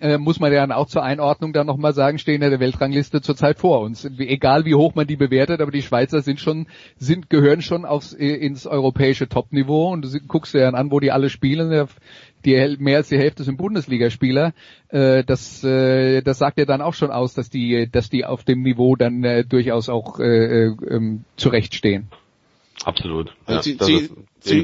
äh, 0.00 0.18
muss 0.18 0.40
man 0.40 0.52
ja 0.52 0.60
dann 0.60 0.72
auch 0.72 0.86
zur 0.86 1.02
Einordnung 1.02 1.52
dann 1.52 1.66
nochmal 1.66 1.92
sagen, 1.92 2.18
stehen 2.18 2.42
ja 2.42 2.50
der 2.50 2.60
Weltrangliste 2.60 3.20
zurzeit 3.20 3.58
vor 3.58 3.80
uns. 3.80 4.04
Egal 4.04 4.64
wie 4.64 4.74
hoch 4.74 4.94
man 4.94 5.06
die 5.06 5.16
bewertet, 5.16 5.60
aber 5.60 5.70
die 5.70 5.82
Schweizer 5.82 6.20
sind 6.20 6.40
schon, 6.40 6.66
sind, 6.96 7.30
gehören 7.30 7.62
schon 7.62 7.84
aufs, 7.84 8.12
äh, 8.12 8.26
ins 8.26 8.66
europäische 8.66 9.28
Topniveau 9.28 9.92
und 9.92 10.04
du 10.04 10.20
guckst 10.26 10.54
dir 10.54 10.60
dann 10.60 10.74
an, 10.74 10.90
wo 10.90 11.00
die 11.00 11.12
alle 11.12 11.30
spielen. 11.30 11.88
Die, 12.44 12.76
mehr 12.78 12.98
als 12.98 13.08
die 13.08 13.18
Hälfte 13.18 13.42
sind 13.44 13.56
Bundesligaspieler. 13.56 14.52
Äh, 14.88 15.24
das, 15.24 15.64
äh, 15.64 16.22
das 16.22 16.38
sagt 16.38 16.58
ja 16.58 16.66
dann 16.66 16.82
auch 16.82 16.94
schon 16.94 17.10
aus, 17.10 17.34
dass 17.34 17.48
die, 17.48 17.88
dass 17.90 18.10
die 18.10 18.24
auf 18.24 18.44
dem 18.44 18.62
Niveau 18.62 18.96
dann 18.96 19.24
äh, 19.24 19.44
durchaus 19.44 19.88
auch 19.88 20.18
äh, 20.20 20.66
äh, 20.66 20.76
ähm, 20.90 21.24
zurechtstehen. 21.36 22.08
Absolut. 22.84 23.28
Ja, 23.46 23.56
also 23.56 23.62
sie, 23.62 23.78
sie, 23.80 24.10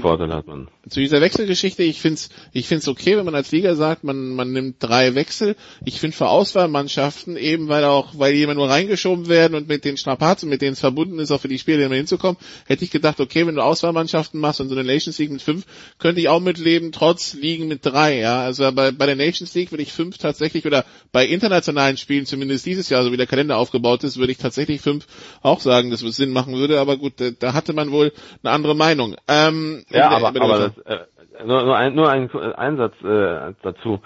Vorteil 0.00 0.32
hat 0.32 0.46
man. 0.46 0.68
Zu 0.88 1.00
dieser 1.00 1.20
Wechselgeschichte, 1.20 1.82
ich 1.82 2.00
find's, 2.00 2.28
ich 2.52 2.66
find's 2.66 2.87
okay, 2.88 3.16
wenn 3.16 3.25
man 3.25 3.34
als 3.34 3.50
Liga 3.50 3.75
sagt, 3.75 4.04
man, 4.04 4.34
man 4.34 4.52
nimmt 4.52 4.76
drei 4.78 5.14
Wechsel. 5.14 5.56
Ich 5.84 6.00
finde 6.00 6.16
für 6.16 6.28
Auswahlmannschaften 6.28 7.37
eben, 7.37 7.68
weil 7.68 7.84
auch, 7.84 8.18
weil 8.18 8.34
die 8.34 8.42
immer 8.42 8.54
nur 8.54 8.68
reingeschoben 8.68 9.28
werden 9.28 9.54
und 9.54 9.68
mit 9.68 9.84
den 9.84 9.96
Strapazen, 9.96 10.49
mit 10.49 10.62
denen 10.62 10.72
es 10.72 10.80
verbunden 10.80 11.18
ist, 11.18 11.30
auch 11.30 11.40
für 11.40 11.49
die 11.49 11.58
Spiele 11.58 11.84
immer 11.84 11.94
hinzukommen, 11.94 12.37
hätte 12.66 12.84
ich 12.84 12.90
gedacht, 12.90 13.20
okay, 13.20 13.46
wenn 13.46 13.54
du 13.54 13.62
Auswahlmannschaften 13.62 14.38
machst 14.38 14.60
und 14.60 14.68
so 14.68 14.75
eine 14.75 14.84
Nations 14.84 15.18
League 15.18 15.30
mit 15.30 15.42
fünf, 15.42 15.64
könnte 15.99 16.20
ich 16.20 16.28
auch 16.28 16.40
mitleben, 16.40 16.92
trotz 16.92 17.34
Ligen 17.34 17.68
mit 17.68 17.84
drei, 17.84 18.18
ja. 18.18 18.40
Also 18.42 18.70
bei, 18.72 18.90
bei 18.90 19.06
der 19.06 19.16
Nations 19.16 19.54
League 19.54 19.72
würde 19.72 19.82
ich 19.82 19.92
fünf 19.92 20.18
tatsächlich, 20.18 20.66
oder 20.66 20.84
bei 21.12 21.26
internationalen 21.26 21.96
Spielen, 21.96 22.26
zumindest 22.26 22.66
dieses 22.66 22.88
Jahr, 22.88 23.02
so 23.02 23.12
wie 23.12 23.16
der 23.16 23.26
Kalender 23.26 23.56
aufgebaut 23.56 24.04
ist, 24.04 24.18
würde 24.18 24.32
ich 24.32 24.38
tatsächlich 24.38 24.80
fünf 24.80 25.06
auch 25.42 25.60
sagen, 25.60 25.90
dass 25.90 26.02
es 26.02 26.16
Sinn 26.16 26.30
machen 26.32 26.54
würde, 26.54 26.80
aber 26.80 26.96
gut, 26.96 27.14
da 27.38 27.54
hatte 27.54 27.72
man 27.72 27.92
wohl 27.92 28.12
eine 28.42 28.52
andere 28.52 28.75
Meinung. 28.75 29.16
Ähm, 29.28 29.70
ja, 29.91 30.11
aber, 30.11 30.29
aber 30.29 30.59
das, 30.59 30.79
äh, 30.79 31.05
nur, 31.45 31.62
nur, 31.65 31.77
ein, 31.77 31.95
nur 31.95 32.11
ein 32.11 32.31
Einsatz 32.31 32.95
äh, 33.03 33.55
dazu. 33.62 34.00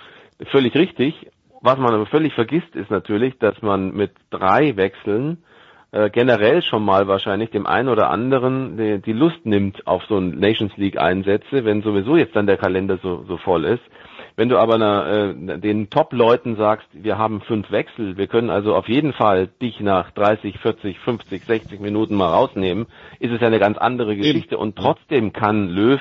Völlig 0.51 0.75
richtig. 0.75 1.31
Was 1.61 1.79
man 1.79 1.95
aber 1.95 2.07
völlig 2.07 2.35
vergisst, 2.35 2.75
ist 2.77 2.91
natürlich, 2.91 3.39
dass 3.39 3.61
man 3.63 3.93
mit 3.93 4.13
drei 4.31 4.77
Wechseln 4.77 5.43
äh, 5.93 6.11
generell 6.11 6.61
schon 6.63 6.85
mal 6.85 7.07
wahrscheinlich 7.09 7.51
dem 7.51 7.67
einen 7.67 7.89
oder 7.89 8.11
anderen 8.11 8.77
die, 8.77 9.01
die 9.01 9.13
Lust 9.13 9.47
nimmt 9.47 9.87
auf 9.87 10.03
so 10.09 10.19
ein 10.19 10.39
Nations 10.39 10.77
League 10.77 10.99
Einsätze, 10.99 11.65
wenn 11.65 11.83
sowieso 11.83 12.17
jetzt 12.17 12.37
dann 12.37 12.47
der 12.47 12.57
Kalender 12.57 12.99
so, 13.03 13.25
so 13.29 13.37
voll 13.39 13.65
ist. 13.65 13.83
Wenn 14.37 14.49
du 14.49 14.59
aber 14.59 14.79
na, 14.79 15.31
äh, 15.31 15.59
den 15.61 15.91
Top-Leuten 15.91 16.57
sagst, 16.57 16.89
wir 16.93 17.19
haben 17.19 17.41
fünf 17.43 17.71
Wechsel, 17.71 18.17
wir 18.17 18.27
können 18.27 18.51
also 18.51 18.75
auf 18.75 18.89
jeden 18.89 19.13
Fall 19.13 19.47
dich 19.47 19.79
nach 19.81 20.11
30, 20.11 20.59
40, 20.59 20.99
50, 20.99 21.45
60 21.45 21.81
Minuten 21.81 22.17
mal 22.17 22.31
rausnehmen, 22.31 22.87
ist 23.21 23.31
es 23.31 23.41
ja 23.41 23.47
eine 23.47 23.61
ganz 23.61 23.79
andere 23.79 24.17
Geschichte. 24.17 24.59
Und 24.59 24.77
trotzdem 24.77 25.33
kann 25.33 25.69
Löw 25.69 26.01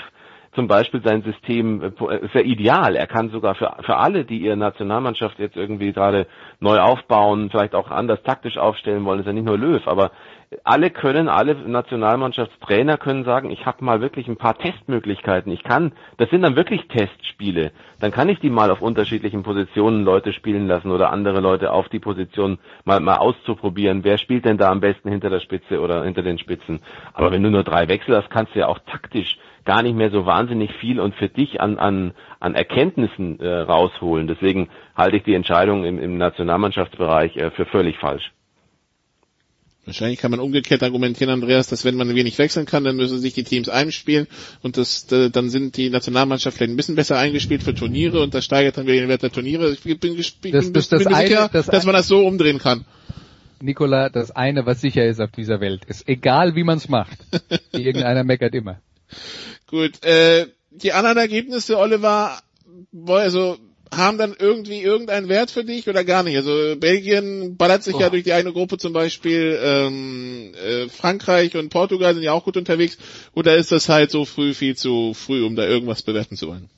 zum 0.55 0.67
Beispiel 0.67 1.01
sein 1.03 1.23
System 1.23 1.81
äh, 1.81 2.25
ist 2.25 2.33
ja 2.33 2.41
ideal. 2.41 2.95
Er 2.95 3.07
kann 3.07 3.29
sogar 3.29 3.55
für, 3.55 3.75
für 3.81 3.97
alle, 3.97 4.25
die 4.25 4.39
ihre 4.39 4.57
Nationalmannschaft 4.57 5.39
jetzt 5.39 5.55
irgendwie 5.55 5.93
gerade 5.93 6.27
neu 6.59 6.79
aufbauen, 6.79 7.49
vielleicht 7.49 7.75
auch 7.75 7.91
anders 7.91 8.21
taktisch 8.23 8.57
aufstellen 8.57 9.05
wollen, 9.05 9.19
ist 9.19 9.25
ja 9.25 9.33
nicht 9.33 9.45
nur 9.45 9.57
Löw, 9.57 9.85
aber 9.87 10.11
alle 10.63 10.89
können, 10.89 11.29
alle 11.29 11.55
Nationalmannschaftstrainer 11.55 12.97
können 12.97 13.23
sagen, 13.23 13.49
ich 13.51 13.65
habe 13.65 13.83
mal 13.83 14.01
wirklich 14.01 14.27
ein 14.27 14.37
paar 14.37 14.57
Testmöglichkeiten. 14.57 15.51
Ich 15.51 15.63
kann, 15.63 15.93
das 16.17 16.29
sind 16.29 16.41
dann 16.41 16.55
wirklich 16.55 16.87
Testspiele. 16.87 17.71
Dann 17.99 18.11
kann 18.11 18.29
ich 18.29 18.39
die 18.39 18.49
mal 18.49 18.71
auf 18.71 18.81
unterschiedlichen 18.81 19.43
Positionen 19.43 20.03
Leute 20.03 20.33
spielen 20.33 20.67
lassen 20.67 20.91
oder 20.91 21.11
andere 21.11 21.39
Leute 21.39 21.71
auf 21.71 21.89
die 21.89 21.99
Position 21.99 22.59
mal, 22.85 22.99
mal 22.99 23.17
auszuprobieren. 23.17 24.03
Wer 24.03 24.17
spielt 24.17 24.45
denn 24.45 24.57
da 24.57 24.69
am 24.69 24.81
besten 24.81 25.09
hinter 25.09 25.29
der 25.29 25.39
Spitze 25.39 25.79
oder 25.79 26.03
hinter 26.03 26.23
den 26.23 26.37
Spitzen? 26.37 26.79
Aber 27.13 27.31
wenn 27.31 27.43
du 27.43 27.49
nur 27.49 27.63
drei 27.63 27.87
Wechsel 27.87 28.15
hast, 28.15 28.29
kannst 28.29 28.55
du 28.55 28.59
ja 28.59 28.67
auch 28.67 28.79
taktisch 28.79 29.37
gar 29.65 29.81
nicht 29.81 29.95
mehr 29.95 30.11
so 30.11 30.25
wahnsinnig 30.25 30.73
viel 30.73 30.99
und 30.99 31.15
für 31.15 31.29
dich 31.29 31.61
an, 31.61 31.77
an, 31.77 32.13
an 32.39 32.55
Erkenntnissen 32.55 33.39
äh, 33.39 33.59
rausholen. 33.59 34.27
Deswegen 34.27 34.69
halte 34.95 35.17
ich 35.17 35.23
die 35.23 35.35
Entscheidung 35.35 35.85
im, 35.85 35.99
im 35.99 36.17
Nationalmannschaftsbereich 36.17 37.37
äh, 37.37 37.51
für 37.51 37.65
völlig 37.65 37.97
falsch. 37.97 38.31
Wahrscheinlich 39.85 40.19
kann 40.19 40.31
man 40.31 40.39
umgekehrt 40.39 40.81
argumentieren, 40.81 41.33
Andreas, 41.33 41.67
dass 41.67 41.83
wenn 41.83 41.95
man 41.95 42.15
wenig 42.15 42.37
wechseln 42.37 42.65
kann, 42.65 42.85
dann 42.85 42.95
müssen 42.95 43.19
sich 43.19 43.33
die 43.33 43.43
Teams 43.43 43.67
einspielen 43.67 44.27
und 44.61 44.77
das, 44.77 45.07
dann 45.07 45.49
sind 45.49 45.75
die 45.75 45.89
Nationalmannschaft 45.89 46.55
vielleicht 46.55 46.71
ein 46.71 46.77
bisschen 46.77 46.95
besser 46.95 47.17
eingespielt 47.17 47.63
für 47.63 47.75
Turniere 47.75 48.21
und 48.21 48.33
das 48.33 48.45
steigert 48.45 48.77
dann 48.77 48.87
wieder 48.87 49.01
den 49.01 49.09
Wert 49.09 49.23
der 49.23 49.31
Turniere. 49.31 49.71
Ich 49.71 49.81
bin, 49.81 49.99
bin, 49.99 50.17
das, 50.17 50.31
bin 50.31 50.51
das 50.53 50.91
eine, 51.07 51.27
sicher, 51.27 51.49
das 51.51 51.65
dass 51.65 51.85
man 51.85 51.95
das 51.95 52.07
so 52.07 52.25
umdrehen 52.25 52.59
kann. 52.59 52.85
Nikola, 53.61 54.09
das 54.09 54.31
eine, 54.31 54.65
was 54.65 54.79
sicher 54.79 55.05
ist 55.05 55.19
auf 55.19 55.31
dieser 55.31 55.59
Welt, 55.59 55.83
ist 55.85 56.07
egal 56.07 56.55
wie 56.55 56.63
man 56.63 56.77
es 56.77 56.87
macht. 56.87 57.17
Irgendeiner 57.73 58.23
meckert 58.23 58.55
immer. 58.55 58.79
Gut, 59.67 60.03
äh, 60.03 60.47
die 60.71 60.93
anderen 60.93 61.17
Ergebnisse, 61.17 61.77
Oliver, 61.77 62.39
also 63.05 63.57
haben 63.97 64.17
dann 64.17 64.35
irgendwie 64.37 64.81
irgendeinen 64.81 65.29
Wert 65.29 65.51
für 65.51 65.63
dich 65.63 65.87
oder 65.87 66.03
gar 66.03 66.23
nicht? 66.23 66.35
Also 66.37 66.75
Belgien 66.77 67.57
ballert 67.57 67.83
sich 67.83 67.95
oh. 67.95 67.99
ja 67.99 68.09
durch 68.09 68.23
die 68.23 68.33
eine 68.33 68.51
Gruppe 68.51 68.77
zum 68.77 68.93
Beispiel, 68.93 69.59
ähm, 69.63 70.53
äh, 70.55 70.89
Frankreich 70.89 71.55
und 71.55 71.69
Portugal 71.69 72.13
sind 72.13 72.23
ja 72.23 72.33
auch 72.33 72.43
gut 72.43 72.57
unterwegs. 72.57 72.97
Oder 73.33 73.55
ist 73.55 73.71
das 73.71 73.89
halt 73.89 74.11
so 74.11 74.25
früh, 74.25 74.53
viel 74.53 74.75
zu 74.75 75.13
früh, 75.13 75.45
um 75.45 75.55
da 75.55 75.65
irgendwas 75.65 76.01
bewerten 76.01 76.35
zu 76.35 76.47
wollen? 76.47 76.69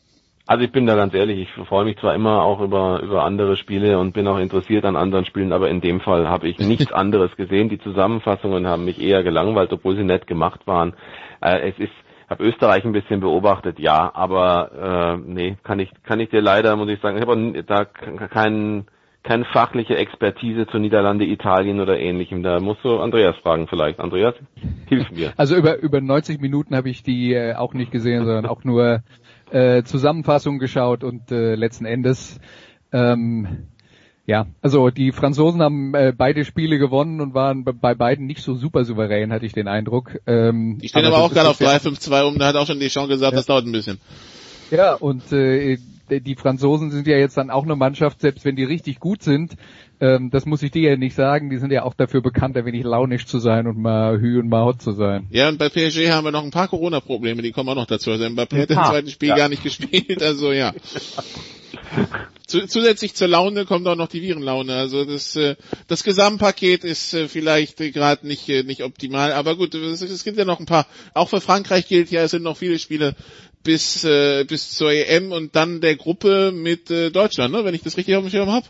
Also 0.48 0.64
ich 0.64 0.72
bin 0.72 0.86
da 0.86 0.96
ganz 0.96 1.14
ehrlich, 1.16 1.40
ich 1.40 1.68
freue 1.68 1.86
mich 1.86 1.98
zwar 1.98 2.14
immer 2.14 2.44
auch 2.44 2.62
über, 2.62 3.02
über 3.02 3.24
andere 3.24 3.58
Spiele 3.58 3.98
und 3.98 4.14
bin 4.14 4.28
auch 4.28 4.38
interessiert 4.38 4.86
an 4.86 4.96
anderen 4.96 5.26
Spielen, 5.26 5.52
aber 5.52 5.70
in 5.70 5.82
dem 5.82 6.02
Fall 6.02 6.28
habe 6.28 6.48
ich 6.48 6.60
nichts 6.60 6.92
anderes 6.92 7.36
gesehen. 7.36 7.70
Die 7.70 7.80
Zusammenfassungen 7.80 8.68
haben 8.68 8.86
mich 8.86 9.02
eher 9.02 9.24
gelangweilt, 9.24 9.74
obwohl 9.74 9.96
sie 9.96 10.04
nett 10.04 10.28
gemacht 10.28 10.68
waren. 10.68 10.94
Äh, 11.42 11.70
es 11.70 11.80
ist 11.80 11.94
habe 12.30 12.44
Österreich 12.44 12.84
ein 12.86 12.92
bisschen 12.92 13.20
beobachtet, 13.20 13.80
ja, 13.80 14.12
aber 14.14 15.18
äh, 15.18 15.32
nee, 15.32 15.58
kann 15.64 15.80
ich 15.80 15.92
kann 16.04 16.20
ich 16.20 16.30
dir 16.30 16.42
leider, 16.42 16.76
muss 16.76 16.90
ich 16.90 17.00
sagen, 17.02 17.18
ich 17.18 17.26
habe 17.26 17.64
da 17.64 17.86
keinen 17.86 18.88
keine 19.26 19.46
fachliche 19.46 19.98
Expertise 19.98 20.68
zu 20.68 20.78
Niederlande, 20.78 21.26
Italien 21.26 21.80
oder 21.80 22.00
ähnlichem. 22.00 22.44
Da 22.44 22.60
musst 22.60 22.84
du 22.84 23.00
Andreas 23.00 23.36
fragen 23.38 23.68
vielleicht. 23.68 24.00
Andreas, 24.00 24.36
hilf 24.88 25.10
mir. 25.12 25.34
Also 25.38 25.56
über 25.56 25.80
über 25.80 26.00
90 26.00 26.40
Minuten 26.40 26.76
habe 26.76 26.90
ich 26.90 27.02
die 27.02 27.34
äh, 27.34 27.56
auch 27.56 27.74
nicht 27.74 27.92
gesehen, 27.92 28.26
sondern 28.26 28.46
auch 28.46 28.64
nur 28.64 29.04
äh, 29.52 29.84
Zusammenfassung 29.84 30.60
geschaut 30.60 31.04
und 31.04 31.32
äh, 31.32 31.56
letzten 31.56 31.86
Endes 31.86 32.40
ähm, 32.92 33.68
ja, 34.28 34.48
also 34.62 34.90
die 34.90 35.12
Franzosen 35.12 35.62
haben 35.62 35.94
äh, 35.94 36.12
beide 36.16 36.46
Spiele 36.46 36.80
gewonnen 36.80 37.22
und 37.22 37.34
waren 37.36 37.64
bei 37.64 37.94
beiden 37.94 38.26
nicht 38.26 38.42
so 38.42 38.56
super 38.56 38.84
souverän, 38.84 39.32
hatte 39.32 39.46
ich 39.46 39.54
den 39.54 39.68
Eindruck. 39.68 40.20
Ähm, 40.26 40.80
die 40.82 40.90
stehen 40.90 41.06
aber, 41.06 41.18
aber 41.18 41.26
auch 41.26 41.34
gerade 41.34 41.50
auf 41.50 41.62
3-5-2 41.62 42.24
um, 42.24 42.40
da 42.40 42.48
hat 42.48 42.56
auch 42.56 42.66
schon 42.66 42.80
Deschamps 42.80 43.10
gesagt, 43.10 43.34
ja. 43.34 43.38
das 43.38 43.46
dauert 43.46 43.66
ein 43.66 43.72
bisschen. 43.72 44.00
Ja, 44.72 44.96
und 44.96 45.32
äh, 45.32 45.78
die 46.10 46.36
Franzosen 46.36 46.92
sind 46.92 47.08
ja 47.08 47.18
jetzt 47.18 47.38
dann 47.38 47.50
auch 47.50 47.64
eine 47.64 47.76
Mannschaft, 47.76 48.22
selbst 48.22 48.46
wenn 48.46 48.56
die 48.56 48.64
richtig 48.64 49.00
gut 49.00 49.22
sind, 49.22 49.56
ähm, 50.00 50.30
das 50.30 50.46
muss 50.46 50.62
ich 50.64 50.72
dir 50.72 50.92
ja 50.92 50.98
nicht 50.98 51.16
sagen, 51.16 51.50
die 51.50 51.58
sind 51.58 51.72
ja 51.72 51.84
auch 51.84 51.94
dafür 51.94 52.22
bekannt, 52.22 52.58
ein 52.58 52.66
wenig 52.66 52.84
launisch 52.84 53.26
zu 53.26 53.40
sein 53.40 53.68
und 53.68 53.78
mal 53.78 54.20
hü 54.20 54.40
und 54.40 54.50
mal 54.50 54.66
hot 54.66 54.82
zu 54.82 54.92
sein. 54.92 55.28
Ja, 55.30 55.48
und 55.48 55.58
bei 55.58 55.70
PSG 55.70 56.10
haben 56.10 56.26
wir 56.26 56.32
noch 56.32 56.44
ein 56.44 56.52
paar 56.52 56.68
Corona-Probleme, 56.68 57.42
die 57.42 57.52
kommen 57.52 57.70
auch 57.70 57.76
noch 57.76 57.86
dazu. 57.86 58.12
Also 58.12 58.26
Mbappé 58.26 58.62
hat 58.62 58.70
im 58.70 58.76
zweiten 58.76 59.10
Spiel 59.10 59.30
ja. 59.30 59.36
gar 59.36 59.50
nicht 59.50 59.64
gespielt, 59.64 60.22
also 60.22 60.52
ja. 60.52 60.74
zusätzlich 62.48 63.16
zur 63.16 63.28
Laune 63.28 63.66
kommt 63.66 63.88
auch 63.88 63.96
noch 63.96 64.08
die 64.08 64.22
Virenlaune. 64.22 64.76
Also 64.76 65.06
das, 65.06 65.36
äh, 65.36 65.56
das 65.88 66.04
Gesamtpaket 66.04 66.84
ist 66.84 67.14
äh, 67.14 67.28
vielleicht 67.28 67.78
gerade 67.78 68.28
nicht, 68.28 68.48
äh, 68.50 68.64
nicht 68.64 68.84
optimal. 68.84 69.34
Aber 69.34 69.56
gut, 69.56 69.74
es, 69.76 70.02
es 70.02 70.24
gibt 70.24 70.38
ja 70.38 70.46
noch 70.46 70.60
ein 70.60 70.66
paar. 70.66 70.88
Auch 71.14 71.30
für 71.30 71.42
Frankreich 71.42 71.88
gilt 71.88 72.12
ja, 72.12 72.24
es 72.24 72.32
sind 72.32 72.44
noch 72.44 72.58
viele 72.58 72.80
Spiele 72.80 73.16
bis, 73.64 74.04
äh, 74.04 74.44
bis 74.44 74.72
zur 74.72 74.92
EM 74.92 75.32
und 75.32 75.56
dann 75.56 75.82
der 75.82 75.96
Gruppe 75.96 76.52
mit 76.52 76.90
Deutschland, 76.90 77.54
ne? 77.54 77.66
wenn 77.66 77.74
ich 77.74 77.82
das 77.82 77.98
richtig 77.98 78.16
auf 78.16 78.24
dem 78.24 78.30
Schirm 78.30 78.52
habe. 78.52 78.68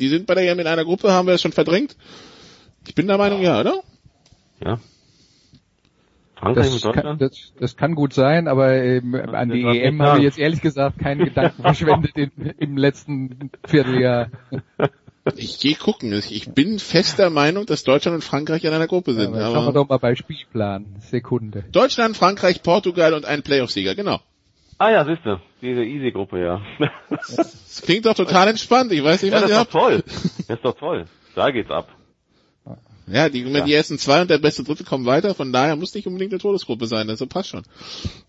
Die 0.00 0.08
sind 0.08 0.26
bei 0.26 0.34
der 0.34 0.44
EM 0.44 0.60
in 0.60 0.66
einer 0.66 0.84
Gruppe, 0.84 1.12
haben 1.12 1.26
wir 1.26 1.34
es 1.34 1.42
schon 1.42 1.52
verdrängt? 1.52 1.96
Ich 2.86 2.94
bin 2.94 3.06
der 3.06 3.18
Meinung, 3.18 3.42
ja, 3.42 3.60
oder? 3.60 3.82
Ja. 4.64 4.78
Frankreich 6.36 6.80
das, 6.80 6.92
kann, 6.92 7.18
das, 7.18 7.52
das 7.58 7.76
kann 7.76 7.94
gut 7.94 8.14
sein, 8.14 8.46
aber 8.46 8.74
ähm, 8.74 9.14
an 9.14 9.50
die 9.50 9.62
EM 9.62 10.00
habe 10.02 10.18
ich 10.18 10.24
jetzt 10.24 10.38
ehrlich 10.38 10.60
gesagt 10.60 10.98
keinen 10.98 11.24
Gedanken 11.24 11.62
verschwendet 11.62 12.12
in, 12.16 12.30
im 12.58 12.76
letzten 12.76 13.50
Vierteljahr. 13.66 14.30
Ich 15.36 15.58
gehe 15.58 15.74
gucken. 15.74 16.12
Ich 16.12 16.50
bin 16.52 16.78
fester 16.78 17.28
Meinung, 17.28 17.66
dass 17.66 17.84
Deutschland 17.84 18.14
und 18.14 18.22
Frankreich 18.22 18.64
in 18.64 18.72
einer 18.72 18.86
Gruppe 18.86 19.14
sind. 19.14 19.34
Ja, 19.34 19.46
aber 19.46 19.54
schauen 19.54 19.66
wir 19.66 19.72
doch 19.72 19.88
mal 19.88 19.98
bei 19.98 20.14
Spielplan. 20.14 20.86
Sekunde. 21.00 21.64
Deutschland, 21.72 22.16
Frankreich, 22.16 22.62
Portugal 22.62 23.14
und 23.14 23.26
ein 23.26 23.42
Playoff-Sieger, 23.42 23.94
genau. 23.94 24.20
Ah 24.78 24.90
ja, 24.90 25.04
siehst 25.04 25.24
du, 25.24 25.40
diese 25.60 25.82
Easy-Gruppe, 25.82 26.40
ja. 26.40 26.62
Das 27.10 27.82
klingt 27.82 28.06
doch 28.06 28.14
total 28.14 28.48
entspannt. 28.48 28.92
Ich 28.92 29.02
weiß 29.02 29.22
nicht, 29.22 29.32
ja, 29.32 29.42
was 29.42 29.50
ihr 29.50 29.58
habt. 29.58 29.74
Das 29.74 29.82
ist 29.82 29.84
doch 29.84 29.88
toll. 29.88 30.04
Das 30.48 30.56
ist 30.56 30.64
doch 30.64 30.78
toll. 30.78 31.04
Da 31.34 31.50
geht's 31.50 31.70
ab. 31.70 31.88
Ja, 33.10 33.28
die, 33.28 33.42
ja. 33.42 33.64
die 33.64 33.72
ersten 33.72 33.98
zwei 33.98 34.20
und 34.20 34.30
der 34.30 34.38
beste 34.38 34.64
Dritte 34.64 34.84
kommen 34.84 35.06
weiter, 35.06 35.34
von 35.34 35.52
daher 35.52 35.76
muss 35.76 35.94
nicht 35.94 36.06
unbedingt 36.06 36.32
eine 36.32 36.40
Todesgruppe 36.40 36.86
sein, 36.86 37.08
also 37.08 37.26
passt 37.26 37.48
schon. 37.48 37.62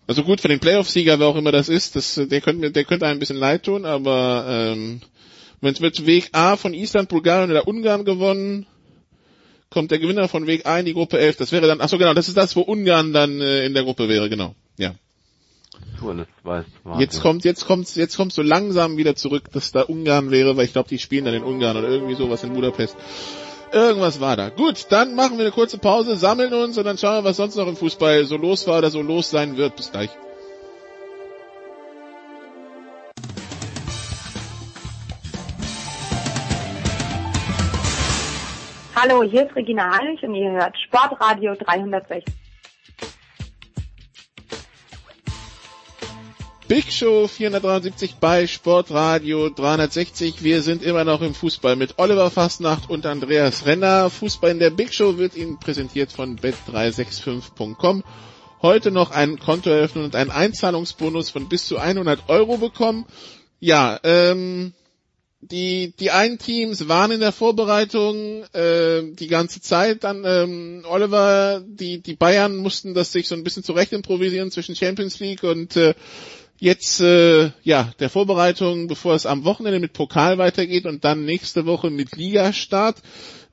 Also 0.06 0.22
gut, 0.24 0.40
für 0.40 0.48
den 0.48 0.58
Playoff-Sieger, 0.58 1.18
wer 1.20 1.26
auch 1.26 1.36
immer 1.36 1.52
das 1.52 1.68
ist, 1.68 1.96
das, 1.96 2.14
der 2.14 2.40
könnte 2.40 2.70
der 2.70 2.84
könnte 2.84 3.06
einem 3.06 3.16
ein 3.16 3.20
bisschen 3.20 3.36
leid 3.36 3.64
tun, 3.64 3.84
aber 3.84 4.46
ähm, 4.48 5.02
wenn 5.60 5.74
es 5.74 5.80
mit 5.80 6.06
Weg 6.06 6.30
A 6.32 6.56
von 6.56 6.72
Island, 6.72 7.10
Bulgarien 7.10 7.50
oder 7.50 7.68
Ungarn 7.68 8.04
gewonnen, 8.06 8.66
kommt 9.68 9.90
der 9.90 9.98
Gewinner 9.98 10.28
von 10.28 10.46
Weg 10.46 10.66
A 10.66 10.78
in 10.78 10.86
die 10.86 10.94
Gruppe 10.94 11.18
11. 11.18 11.36
Das 11.36 11.52
wäre 11.52 11.66
dann, 11.66 11.80
ach 11.80 11.88
so 11.88 11.98
genau, 11.98 12.14
das 12.14 12.28
ist 12.28 12.36
das, 12.36 12.56
wo 12.56 12.62
Ungarn 12.62 13.12
dann 13.12 13.40
äh, 13.40 13.66
in 13.66 13.74
der 13.74 13.84
Gruppe 13.84 14.08
wäre, 14.08 14.30
genau. 14.30 14.54
Jetzt 16.98 17.20
kommt, 17.20 17.44
jetzt 17.44 17.66
kommt, 17.66 17.94
jetzt 17.94 18.16
kommt 18.16 18.32
so 18.32 18.42
langsam 18.42 18.96
wieder 18.96 19.14
zurück, 19.16 19.44
dass 19.52 19.72
da 19.72 19.82
Ungarn 19.82 20.30
wäre, 20.30 20.56
weil 20.56 20.64
ich 20.64 20.72
glaube, 20.72 20.88
die 20.88 20.98
spielen 20.98 21.26
dann 21.26 21.34
in 21.34 21.42
Ungarn 21.42 21.76
oder 21.76 21.88
irgendwie 21.88 22.14
sowas 22.14 22.42
in 22.42 22.54
Budapest. 22.54 22.96
Irgendwas 23.72 24.20
war 24.20 24.36
da. 24.36 24.48
Gut, 24.48 24.86
dann 24.90 25.14
machen 25.14 25.36
wir 25.36 25.44
eine 25.44 25.52
kurze 25.52 25.78
Pause, 25.78 26.16
sammeln 26.16 26.52
uns 26.52 26.76
und 26.76 26.84
dann 26.84 26.98
schauen 26.98 27.22
wir, 27.22 27.24
was 27.28 27.36
sonst 27.36 27.56
noch 27.56 27.68
im 27.68 27.76
Fußball 27.76 28.24
so 28.24 28.36
los 28.36 28.66
war 28.66 28.78
oder 28.78 28.90
so 28.90 29.02
los 29.02 29.30
sein 29.30 29.56
wird. 29.56 29.76
Bis 29.76 29.92
gleich. 29.92 30.10
Hallo, 38.96 39.22
hier 39.22 39.46
ist 39.46 39.56
Regina 39.56 39.96
Heinrich 39.96 40.22
und 40.24 40.34
ihr 40.34 40.50
hört 40.50 40.76
Sportradio 40.78 41.54
360. 41.54 42.24
Big 46.70 46.92
Show 46.92 47.26
473 47.26 48.14
bei 48.20 48.46
Sportradio 48.46 49.50
360. 49.50 50.44
Wir 50.44 50.62
sind 50.62 50.84
immer 50.84 51.02
noch 51.02 51.20
im 51.20 51.34
Fußball 51.34 51.74
mit 51.74 51.98
Oliver 51.98 52.30
Fastnacht 52.30 52.88
und 52.88 53.06
Andreas 53.06 53.66
Renner. 53.66 54.08
Fußball 54.08 54.52
in 54.52 54.60
der 54.60 54.70
Big 54.70 54.94
Show 54.94 55.18
wird 55.18 55.34
Ihnen 55.34 55.58
präsentiert 55.58 56.12
von 56.12 56.38
bet365.com. 56.38 58.04
Heute 58.62 58.92
noch 58.92 59.10
ein 59.10 59.40
Konto 59.40 59.68
eröffnen 59.68 60.04
und 60.04 60.14
einen 60.14 60.30
Einzahlungsbonus 60.30 61.30
von 61.30 61.48
bis 61.48 61.66
zu 61.66 61.78
100 61.78 62.28
Euro 62.28 62.58
bekommen. 62.58 63.04
Ja, 63.58 63.98
ähm, 64.04 64.72
die, 65.40 65.94
die 65.98 66.12
einen 66.12 66.38
Teams 66.38 66.86
waren 66.86 67.10
in 67.10 67.20
der 67.20 67.32
Vorbereitung 67.32 68.44
äh, 68.52 69.02
die 69.12 69.26
ganze 69.26 69.60
Zeit. 69.60 70.04
Dann 70.04 70.22
ähm, 70.24 70.84
Oliver, 70.88 71.64
die, 71.66 72.00
die 72.00 72.14
Bayern 72.14 72.56
mussten 72.56 72.94
das 72.94 73.10
sich 73.10 73.26
so 73.26 73.34
ein 73.34 73.42
bisschen 73.42 73.64
zurecht 73.64 73.92
improvisieren 73.92 74.52
zwischen 74.52 74.76
Champions 74.76 75.18
League 75.18 75.42
und 75.42 75.76
äh, 75.76 75.94
jetzt 76.60 77.00
äh, 77.00 77.50
ja 77.62 77.90
der 77.98 78.10
Vorbereitung, 78.10 78.86
bevor 78.86 79.14
es 79.14 79.26
am 79.26 79.44
Wochenende 79.44 79.80
mit 79.80 79.92
Pokal 79.92 80.38
weitergeht 80.38 80.86
und 80.86 81.04
dann 81.04 81.24
nächste 81.24 81.66
Woche 81.66 81.90
mit 81.90 82.16
Ligastart. 82.16 83.02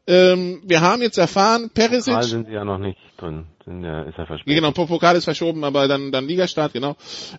Ähm, 0.09 0.61
wir 0.63 0.81
haben 0.81 1.01
jetzt 1.01 1.17
erfahren, 1.17 1.69
Perisic. 1.73 2.13
Pokal 2.13 2.23
sind 2.23 2.47
sie 2.47 2.53
ja 2.53 2.63
noch 2.63 2.77
nicht 2.77 2.97
drin. 3.17 3.45
Sind 3.65 3.83
ja, 3.83 4.03
ist 4.03 4.17
ja 4.17 4.25
verspätet. 4.25 4.61
Genau, 4.61 4.71
Pokal 4.71 5.15
ist 5.17 5.25
verschoben, 5.25 5.63
aber 5.65 5.87
dann 5.89 6.11
dann 6.11 6.27
Ligastart, 6.27 6.71
genau. 6.71 6.95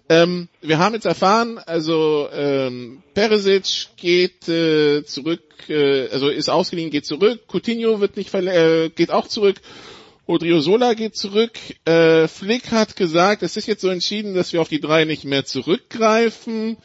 Ähm, 0.09 0.49
wir 0.61 0.79
haben 0.79 0.95
jetzt 0.95 1.07
erfahren, 1.07 1.59
also 1.65 2.29
ähm, 2.33 3.03
Perisic 3.15 3.89
geht 3.97 4.49
äh, 4.49 5.03
zurück, 5.05 5.43
äh, 5.69 6.09
also 6.09 6.29
ist 6.29 6.51
ausgeliehen, 6.51 6.91
geht 6.91 7.07
zurück. 7.07 7.41
Coutinho 7.51 8.01
wird 8.01 8.17
nicht 8.17 8.35
äh, 8.35 8.91
geht 8.91 9.11
auch 9.11 9.29
zurück. 9.29 9.61
Odriozola 10.29 10.93
geht 10.93 11.17
zurück. 11.17 11.59
Äh, 11.87 12.29
Flick 12.29 12.71
hat 12.71 12.97
gesagt, 12.97 13.43
es 13.43 13.57
ist 13.57 13.67
jetzt 13.67 13.81
so 13.81 13.89
entschieden, 13.89 14.35
dass 14.35 14.53
wir 14.53 14.61
auf 14.61 14.69
die 14.69 14.79
drei 14.79 15.07
nicht 15.07 15.25
mehr 15.25 15.47
zurückgreifen. 15.47 16.77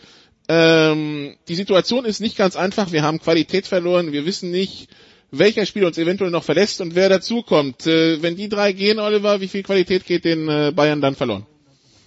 Ähm, 0.47 1.35
die 1.49 1.55
Situation 1.55 2.05
ist 2.05 2.21
nicht 2.21 2.37
ganz 2.37 2.55
einfach. 2.55 2.93
Wir 2.93 3.03
haben 3.03 3.19
Qualität 3.19 3.67
verloren. 3.67 4.13
Wir 4.13 4.25
wissen 4.25 4.49
nicht, 4.49 4.87
welcher 5.29 5.65
Spieler 5.65 5.87
uns 5.87 5.97
eventuell 5.97 6.31
noch 6.31 6.43
verlässt 6.43 6.79
und 6.79 6.95
wer 6.95 7.09
dazukommt. 7.09 7.85
Äh, 7.85 8.23
wenn 8.23 8.37
die 8.37 8.47
drei 8.47 8.71
gehen, 8.71 8.99
Oliver, 8.99 9.41
wie 9.41 9.49
viel 9.49 9.63
Qualität 9.63 10.05
geht 10.05 10.23
den 10.23 10.47
äh, 10.47 10.71
Bayern 10.73 11.01
dann 11.01 11.15
verloren? 11.15 11.45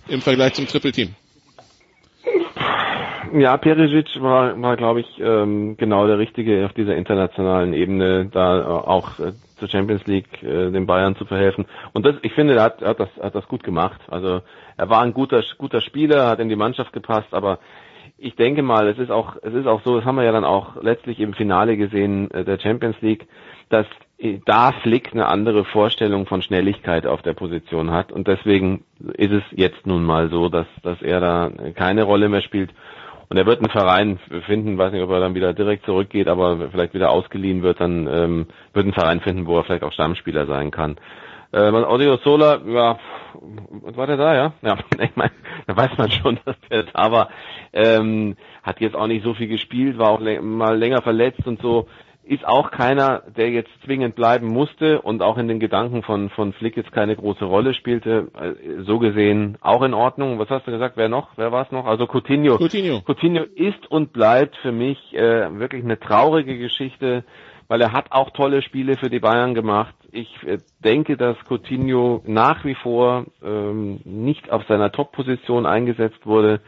Im 0.09 0.23
Vergleich 0.23 0.55
zum 0.55 0.67
Triple-Team. 0.67 1.15
Ja, 3.35 3.59
Perisic 3.59 4.07
war, 4.23 4.61
war 4.63 4.77
glaube 4.79 5.01
ich, 5.01 5.07
ähm, 5.21 5.77
genau 5.77 6.07
der 6.07 6.19
Richtige 6.19 6.65
auf 6.65 6.73
dieser 6.73 6.97
internationalen 6.97 7.75
Ebene, 7.75 8.31
da 8.33 8.67
auch 8.67 9.19
äh, 9.19 9.33
zur 9.59 9.69
Champions 9.69 10.07
League 10.07 10.43
äh, 10.43 10.71
den 10.71 10.87
Bayern 10.87 11.17
zu 11.17 11.25
verhelfen. 11.25 11.67
Und 11.93 12.07
das, 12.07 12.17
ich 12.23 12.33
finde, 12.33 12.55
er 12.55 12.63
hat, 12.63 12.83
er 12.83 12.91
hat, 12.91 13.01
das, 13.01 13.09
hat 13.21 13.35
das 13.35 13.49
gut 13.49 13.63
gemacht. 13.63 14.01
Also 14.09 14.43
er 14.77 14.89
war 14.89 15.03
ein 15.03 15.15
guter, 15.15 15.43
guter 15.59 15.81
Spieler, 15.81 16.29
hat 16.29 16.41
in 16.41 16.49
die 16.49 16.57
Mannschaft 16.57 16.93
gepasst, 16.93 17.33
aber 17.33 17.59
ich 18.19 18.35
denke 18.37 18.63
mal, 18.63 18.89
es 18.89 18.99
ist 18.99 19.11
auch, 19.11 19.37
es 19.43 19.53
ist 19.53 19.67
auch 19.67 19.83
so, 19.83 19.97
das 19.97 20.05
haben 20.05 20.17
wir 20.17 20.25
ja 20.25 20.33
dann 20.33 20.45
auch 20.45 20.83
letztlich 20.83 21.21
im 21.21 21.35
Finale 21.35 21.77
gesehen 21.77 22.31
äh, 22.31 22.45
der 22.45 22.59
Champions 22.59 22.97
League, 23.01 23.27
dass 23.69 23.87
da 24.47 24.73
Flick 24.73 25.13
eine 25.13 25.27
andere 25.27 25.65
Vorstellung 25.65 26.25
von 26.25 26.41
Schnelligkeit 26.41 27.07
auf 27.07 27.21
der 27.21 27.35
Position 27.35 27.91
hat 27.91 28.13
und 28.13 28.27
deswegen 28.27 28.85
ist 28.99 29.33
es 29.33 29.43
jetzt 29.51 29.87
nun 29.87 30.05
mal 30.05 30.31
so, 30.31 30.49
dass, 30.49 30.67
dass 30.83 31.03
er 31.03 31.21
da 31.21 31.51
keine 31.75 32.05
Rolle 32.05 32.31
mehr 32.31 32.41
spielt 32.41 32.71
und 33.29 33.37
er 33.37 33.47
wird 33.47 33.61
einen 33.61 33.71
Verein 33.71 34.19
finden, 34.47 34.79
weiß 34.79 34.93
nicht, 34.93 35.03
ob 35.03 35.11
er 35.11 35.21
dann 35.21 35.35
wieder 35.35 35.53
direkt 35.53 35.85
zurückgeht, 35.85 36.29
aber 36.29 36.71
vielleicht 36.71 36.95
wieder 36.95 37.11
ausgeliehen 37.11 37.63
wird, 37.63 37.81
dann 37.81 38.07
ähm, 38.07 38.47
wird 38.73 38.85
einen 38.85 38.95
Verein 38.95 39.21
finden, 39.21 39.47
wo 39.47 39.57
er 39.59 39.65
vielleicht 39.65 39.83
auch 39.83 39.93
Stammspieler 39.93 40.47
sein 40.47 40.71
kann. 40.71 40.97
Äh, 41.53 41.71
Audio 41.71 42.17
Sola, 42.19 42.61
ja, 42.67 42.99
war 43.81 44.07
der 44.07 44.17
da, 44.17 44.35
ja? 44.35 44.53
Ja, 44.63 44.79
ich 45.01 45.17
meine, 45.17 45.33
da 45.67 45.77
weiß 45.77 45.97
man 45.97 46.11
schon, 46.11 46.39
dass 46.45 46.57
der 46.71 46.85
da 46.85 47.11
war. 47.11 47.29
Ähm, 47.73 48.37
hat 48.63 48.81
jetzt 48.81 48.97
auch 48.97 49.07
nicht 49.07 49.25
so 49.25 49.35
viel 49.35 49.49
gespielt, 49.49 49.99
war 49.99 50.11
auch 50.11 50.21
mal 50.21 50.77
länger 50.77 51.03
verletzt 51.03 51.47
und 51.47 51.61
so 51.61 51.89
ist 52.27 52.47
auch 52.47 52.71
keiner, 52.73 53.23
der 53.37 53.51
jetzt 53.51 53.71
zwingend 53.85 54.17
bleiben 54.17 54.49
musste 54.49 55.01
und 55.01 55.23
auch 55.23 55.39
in 55.39 55.47
den 55.47 55.61
Gedanken 55.61 56.03
von, 56.03 56.29
von 56.31 56.53
Flick 56.53 56.77
jetzt 56.77 56.93
keine 56.93 57.15
große 57.15 57.45
Rolle 57.45 57.73
spielte. 57.73 58.29
Äh, 58.35 58.83
so 58.83 58.99
gesehen 58.99 59.59
auch 59.61 59.83
in 59.83 59.95
Ordnung. 59.95 60.39
Was 60.39 60.51
hast 60.51 60.67
du 60.67 60.73
gesagt? 60.73 60.97
Wer 60.97 61.09
noch? 61.09 61.29
Wer 61.37 61.53
war 61.53 61.65
es 61.65 61.71
noch? 61.71 61.87
Also 61.87 62.07
Coutinho. 62.07 62.59
Coutinho. 62.59 63.01
Coutinho 63.07 63.45
ist 63.55 63.89
und 63.91 64.13
bleibt 64.13 64.57
für 64.57 64.73
mich 64.73 64.99
äh, 65.15 65.59
wirklich 65.59 65.85
eine 65.85 66.01
traurige 66.01 66.59
Geschichte, 66.59 67.25
weil 67.69 67.81
er 67.81 67.93
hat 67.93 68.11
auch 68.11 68.31
tolle 68.31 68.63
Spiele 68.63 68.97
für 68.97 69.09
die 69.09 69.21
Bayern 69.21 69.55
gemacht. 69.55 69.95
Ich 70.11 70.29
äh, 70.45 70.59
denke, 70.81 71.17
dass 71.17 71.37
Coutinho 71.49 72.23
nach 72.27 72.65
wie 72.65 72.75
vor 72.75 73.27
ähm, 73.45 74.01
nicht 74.05 74.51
auf 74.51 74.65
seiner 74.67 74.91
Top-Position 74.91 75.65
eingesetzt 75.65 76.27
wurde. 76.27 76.61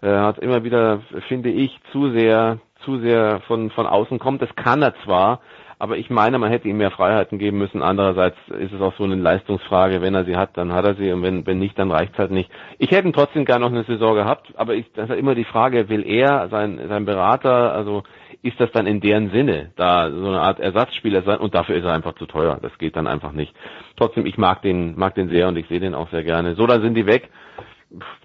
Er 0.00 0.22
hat 0.22 0.38
immer 0.40 0.64
wieder, 0.64 1.00
finde 1.28 1.50
ich, 1.50 1.78
zu 1.92 2.10
sehr 2.10 2.58
zu 2.86 2.98
sehr 3.00 3.40
von, 3.46 3.70
von 3.70 3.86
außen 3.86 4.18
kommt. 4.18 4.40
Das 4.40 4.54
kann 4.56 4.80
er 4.80 4.94
zwar, 5.04 5.40
aber 5.78 5.98
ich 5.98 6.08
meine, 6.08 6.38
man 6.38 6.50
hätte 6.50 6.68
ihm 6.68 6.78
mehr 6.78 6.90
Freiheiten 6.90 7.38
geben 7.38 7.58
müssen. 7.58 7.82
Andererseits 7.82 8.38
ist 8.58 8.72
es 8.72 8.80
auch 8.80 8.94
so 8.96 9.04
eine 9.04 9.16
Leistungsfrage. 9.16 10.00
Wenn 10.00 10.14
er 10.14 10.24
sie 10.24 10.36
hat, 10.36 10.56
dann 10.56 10.72
hat 10.72 10.86
er 10.86 10.94
sie 10.94 11.12
und 11.12 11.22
wenn, 11.22 11.46
wenn 11.46 11.58
nicht, 11.58 11.78
dann 11.78 11.90
reicht 11.90 12.14
es 12.14 12.18
halt 12.18 12.30
nicht. 12.30 12.50
Ich 12.78 12.90
hätte 12.92 13.08
ihn 13.08 13.12
trotzdem 13.12 13.44
gerne 13.44 13.66
noch 13.66 13.72
eine 13.72 13.84
Saison 13.84 14.14
gehabt, 14.14 14.54
aber 14.56 14.74
ich, 14.74 14.90
das 14.94 15.10
ist 15.10 15.18
immer 15.18 15.34
die 15.34 15.44
Frage, 15.44 15.90
will 15.90 16.06
er, 16.06 16.48
sein, 16.48 16.80
sein 16.88 17.04
Berater, 17.04 17.72
also 17.74 18.04
ist 18.42 18.58
das 18.58 18.70
dann 18.72 18.86
in 18.86 19.00
deren 19.00 19.30
Sinne, 19.30 19.72
da 19.76 20.10
so 20.10 20.28
eine 20.28 20.40
Art 20.40 20.60
Ersatzspieler 20.60 21.22
sein 21.22 21.38
und 21.40 21.54
dafür 21.54 21.76
ist 21.76 21.84
er 21.84 21.92
einfach 21.92 22.14
zu 22.14 22.26
teuer. 22.26 22.58
Das 22.62 22.76
geht 22.78 22.96
dann 22.96 23.06
einfach 23.06 23.32
nicht. 23.32 23.52
Trotzdem, 23.96 24.24
ich 24.24 24.38
mag 24.38 24.62
den, 24.62 24.96
mag 24.96 25.14
den 25.14 25.28
sehr 25.28 25.48
und 25.48 25.56
ich 25.56 25.66
sehe 25.68 25.80
den 25.80 25.94
auch 25.94 26.08
sehr 26.10 26.22
gerne. 26.22 26.54
So, 26.54 26.66
dann 26.66 26.80
sind 26.80 26.94
die 26.94 27.06
weg. 27.06 27.28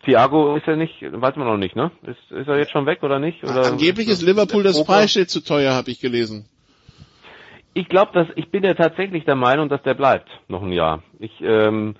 Thiago 0.03 0.55
ist 0.55 0.65
ja 0.65 0.75
nicht, 0.75 1.01
weiß 1.01 1.35
man 1.35 1.47
noch 1.47 1.57
nicht, 1.57 1.75
ne? 1.75 1.91
Ist, 2.03 2.31
ist 2.31 2.47
er 2.47 2.57
jetzt 2.57 2.71
schon 2.71 2.85
weg 2.85 3.03
oder 3.03 3.19
nicht? 3.19 3.43
Oder 3.43 3.65
Angeblich 3.65 4.07
ist 4.07 4.21
Liverpool 4.21 4.63
das 4.63 4.83
Preisschild 4.83 5.29
zu 5.29 5.43
teuer, 5.43 5.73
habe 5.73 5.91
ich 5.91 5.99
gelesen. 5.99 6.45
Ich 7.73 7.87
glaube, 7.87 8.11
dass 8.13 8.27
ich 8.35 8.49
bin 8.49 8.63
ja 8.63 8.73
tatsächlich 8.73 9.23
der 9.23 9.35
Meinung, 9.35 9.69
dass 9.69 9.81
der 9.83 9.93
bleibt 9.93 10.29
noch 10.47 10.63
ein 10.63 10.73
Jahr. 10.73 11.03
Ich 11.19 11.31
ähm, 11.41 11.95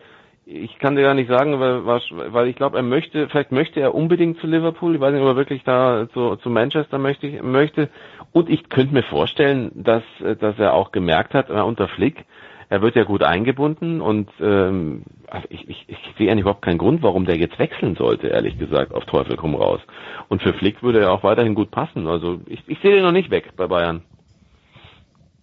ich 0.45 0.79
kann 0.79 0.95
dir 0.95 1.03
ja 1.03 1.13
nicht 1.13 1.29
sagen, 1.29 1.59
weil, 1.59 1.85
weil 1.85 2.47
ich 2.47 2.55
glaube, 2.55 2.77
er 2.77 2.83
möchte, 2.83 3.29
vielleicht 3.29 3.51
möchte 3.51 3.79
er 3.79 3.95
unbedingt 3.95 4.39
zu 4.39 4.47
Liverpool. 4.47 4.95
Ich 4.95 5.01
weiß 5.01 5.13
nicht, 5.13 5.21
ob 5.21 5.29
er 5.29 5.35
wirklich 5.35 5.63
da 5.63 6.07
zu, 6.13 6.35
zu 6.37 6.49
Manchester 6.49 6.97
möchte, 6.97 7.41
möchte. 7.43 7.89
Und 8.31 8.49
ich 8.49 8.69
könnte 8.69 8.93
mir 8.93 9.03
vorstellen, 9.03 9.71
dass, 9.75 10.03
dass 10.19 10.57
er 10.57 10.73
auch 10.73 10.91
gemerkt 10.91 11.33
hat, 11.33 11.49
unter 11.49 11.87
Flick, 11.87 12.25
er 12.71 12.81
wird 12.81 12.95
ja 12.95 13.03
gut 13.03 13.21
eingebunden 13.21 13.99
und 13.99 14.29
ähm, 14.39 15.03
also 15.27 15.45
ich, 15.49 15.67
ich, 15.67 15.85
ich 15.89 15.97
sehe 16.17 16.31
eigentlich 16.31 16.43
überhaupt 16.43 16.61
keinen 16.61 16.77
Grund, 16.77 17.03
warum 17.03 17.25
der 17.25 17.35
jetzt 17.35 17.59
wechseln 17.59 17.97
sollte, 17.97 18.27
ehrlich 18.27 18.57
gesagt, 18.57 18.93
auf 18.93 19.03
Teufel 19.03 19.35
komm 19.35 19.55
raus. 19.55 19.81
Und 20.29 20.41
für 20.41 20.53
Flick 20.53 20.81
würde 20.81 21.01
er 21.01 21.11
auch 21.11 21.21
weiterhin 21.21 21.53
gut 21.53 21.69
passen. 21.69 22.07
Also 22.07 22.39
ich, 22.47 22.63
ich 22.67 22.79
sehe 22.81 22.95
den 22.95 23.03
noch 23.03 23.11
nicht 23.11 23.29
weg 23.29 23.57
bei 23.57 23.67
Bayern. 23.67 24.03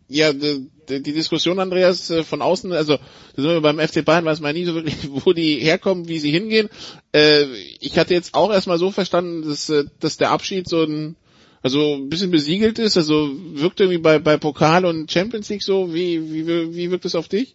Ja, 0.09 0.33
die, 0.33 0.71
die 0.89 1.13
Diskussion, 1.13 1.59
Andreas, 1.59 2.09
äh, 2.09 2.25
von 2.25 2.41
außen, 2.41 2.73
also 2.73 2.97
da 3.37 3.43
sind 3.43 3.53
wir 3.53 3.61
beim 3.61 3.79
FC 3.79 4.03
Bayern, 4.03 4.25
weiß 4.25 4.41
man 4.41 4.55
nie 4.55 4.65
so 4.65 4.75
wirklich, 4.75 4.97
wo 5.27 5.35
die 5.35 5.57
herkommen, 5.57 6.09
wie 6.09 6.21
sie 6.21 6.31
hingehen. 6.31 6.71
Äh, 7.13 7.45
ich 7.79 7.99
hatte 7.99 8.15
jetzt 8.15 8.33
auch 8.33 8.51
erstmal 8.51 8.79
so 8.79 8.91
verstanden, 8.91 9.47
dass, 9.47 9.69
äh, 9.69 9.85
dass 10.01 10.17
der 10.17 10.31
Abschied 10.31 10.67
so 10.67 10.83
ein 10.83 11.17
also 11.63 11.95
ein 11.95 12.09
bisschen 12.09 12.31
besiegelt 12.31 12.79
ist, 12.79 12.97
also 12.97 13.31
wirkt 13.55 13.81
irgendwie 13.81 13.99
bei, 13.99 14.19
bei 14.19 14.37
Pokal 14.37 14.85
und 14.85 15.11
Champions 15.11 15.49
League 15.49 15.63
so, 15.63 15.93
wie, 15.93 16.33
wie, 16.33 16.75
wie 16.75 16.91
wirkt 16.91 17.05
es 17.05 17.15
auf 17.15 17.29
dich? 17.29 17.55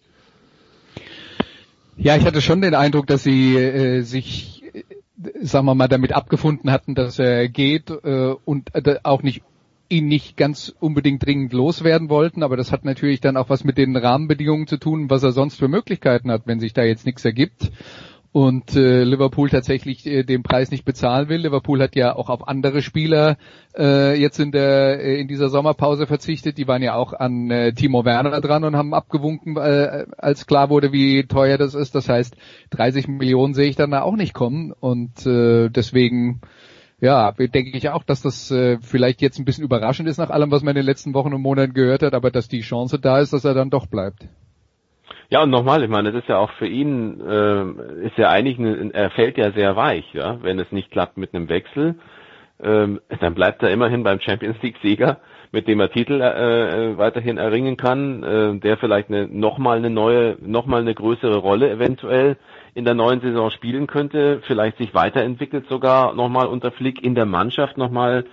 Ja, 1.96 2.16
ich 2.16 2.24
hatte 2.24 2.42
schon 2.42 2.60
den 2.60 2.74
Eindruck, 2.74 3.06
dass 3.06 3.22
sie 3.22 3.56
äh, 3.56 4.00
sich, 4.02 4.62
äh, 4.74 4.82
sagen 5.42 5.66
wir 5.66 5.74
mal, 5.74 5.88
damit 5.88 6.12
abgefunden 6.12 6.70
hatten, 6.70 6.94
dass 6.94 7.18
er 7.18 7.48
geht 7.48 7.90
äh, 7.90 8.34
und 8.44 8.74
äh, 8.74 8.98
auch 9.04 9.22
nicht 9.22 9.42
ihn 9.90 10.06
nicht 10.06 10.36
ganz 10.36 10.74
unbedingt 10.80 11.24
dringend 11.24 11.52
loswerden 11.52 12.08
wollten, 12.08 12.42
aber 12.42 12.56
das 12.56 12.72
hat 12.72 12.84
natürlich 12.84 13.20
dann 13.20 13.36
auch 13.36 13.50
was 13.50 13.64
mit 13.64 13.76
den 13.76 13.94
Rahmenbedingungen 13.94 14.66
zu 14.66 14.78
tun, 14.78 15.10
was 15.10 15.22
er 15.22 15.32
sonst 15.32 15.56
für 15.56 15.68
Möglichkeiten 15.68 16.30
hat, 16.30 16.46
wenn 16.46 16.58
sich 16.58 16.72
da 16.72 16.82
jetzt 16.82 17.04
nichts 17.04 17.24
ergibt 17.24 17.70
und 18.34 18.74
äh, 18.74 19.04
Liverpool 19.04 19.48
tatsächlich 19.48 20.04
äh, 20.06 20.24
den 20.24 20.42
Preis 20.42 20.72
nicht 20.72 20.84
bezahlen 20.84 21.28
will. 21.28 21.42
Liverpool 21.42 21.80
hat 21.80 21.94
ja 21.94 22.16
auch 22.16 22.28
auf 22.28 22.48
andere 22.48 22.82
Spieler 22.82 23.36
äh, 23.78 24.20
jetzt 24.20 24.40
in 24.40 24.50
der 24.50 25.00
äh, 25.00 25.20
in 25.20 25.28
dieser 25.28 25.50
Sommerpause 25.50 26.08
verzichtet. 26.08 26.58
Die 26.58 26.66
waren 26.66 26.82
ja 26.82 26.96
auch 26.96 27.12
an 27.12 27.48
äh, 27.52 27.72
Timo 27.74 28.04
Werner 28.04 28.40
dran 28.40 28.64
und 28.64 28.74
haben 28.74 28.92
abgewunken, 28.92 29.56
äh, 29.56 30.06
als 30.18 30.46
klar 30.46 30.68
wurde, 30.68 30.90
wie 30.90 31.28
teuer 31.28 31.58
das 31.58 31.74
ist. 31.74 31.94
Das 31.94 32.08
heißt, 32.08 32.34
30 32.70 33.06
Millionen 33.06 33.54
sehe 33.54 33.68
ich 33.68 33.76
dann 33.76 33.92
da 33.92 34.02
auch 34.02 34.16
nicht 34.16 34.34
kommen 34.34 34.72
und 34.72 35.24
äh, 35.26 35.68
deswegen 35.68 36.40
ja, 37.00 37.30
denke 37.30 37.70
ich 37.78 37.88
auch, 37.90 38.02
dass 38.02 38.20
das 38.20 38.50
äh, 38.50 38.78
vielleicht 38.80 39.22
jetzt 39.22 39.38
ein 39.38 39.44
bisschen 39.44 39.62
überraschend 39.62 40.08
ist 40.08 40.18
nach 40.18 40.30
allem, 40.30 40.50
was 40.50 40.64
man 40.64 40.70
in 40.70 40.82
den 40.82 40.86
letzten 40.86 41.14
Wochen 41.14 41.34
und 41.34 41.42
Monaten 41.42 41.72
gehört 41.72 42.02
hat, 42.02 42.14
aber 42.14 42.32
dass 42.32 42.48
die 42.48 42.62
Chance 42.62 42.98
da 42.98 43.20
ist, 43.20 43.32
dass 43.32 43.44
er 43.44 43.54
dann 43.54 43.70
doch 43.70 43.86
bleibt. 43.86 44.26
Ja, 45.30 45.42
und 45.42 45.50
nochmal, 45.50 45.82
ich 45.82 45.90
meine, 45.90 46.12
das 46.12 46.22
ist 46.22 46.28
ja 46.28 46.38
auch 46.38 46.50
für 46.52 46.66
ihn, 46.66 47.20
äh, 47.20 48.06
ist 48.06 48.16
ja 48.16 48.30
eigentlich, 48.30 48.58
eine, 48.58 48.92
er 48.92 49.10
fällt 49.10 49.38
ja 49.38 49.52
sehr 49.52 49.76
weich, 49.76 50.04
ja, 50.12 50.38
wenn 50.42 50.58
es 50.58 50.70
nicht 50.72 50.90
klappt 50.90 51.16
mit 51.16 51.34
einem 51.34 51.48
Wechsel, 51.48 51.96
ähm, 52.62 53.00
dann 53.20 53.34
bleibt 53.34 53.62
er 53.62 53.70
immerhin 53.70 54.04
beim 54.04 54.20
Champions 54.20 54.56
League 54.62 54.76
Sieger, 54.82 55.18
mit 55.50 55.68
dem 55.68 55.80
er 55.80 55.90
Titel 55.90 56.20
äh, 56.20 56.92
äh, 56.92 56.98
weiterhin 56.98 57.38
erringen 57.38 57.76
kann, 57.76 58.22
äh, 58.22 58.58
der 58.58 58.76
vielleicht 58.76 59.08
eine, 59.08 59.28
nochmal 59.28 59.78
eine 59.78 59.90
neue, 59.90 60.36
nochmal 60.40 60.80
eine 60.80 60.94
größere 60.94 61.36
Rolle 61.36 61.70
eventuell 61.70 62.36
in 62.74 62.84
der 62.84 62.94
neuen 62.94 63.20
Saison 63.20 63.50
spielen 63.50 63.86
könnte, 63.86 64.40
vielleicht 64.46 64.78
sich 64.78 64.94
weiterentwickelt 64.94 65.68
sogar 65.68 66.14
nochmal 66.14 66.46
unter 66.46 66.72
Flick 66.72 67.02
in 67.02 67.14
der 67.14 67.26
Mannschaft 67.26 67.78
nochmal 67.78 68.24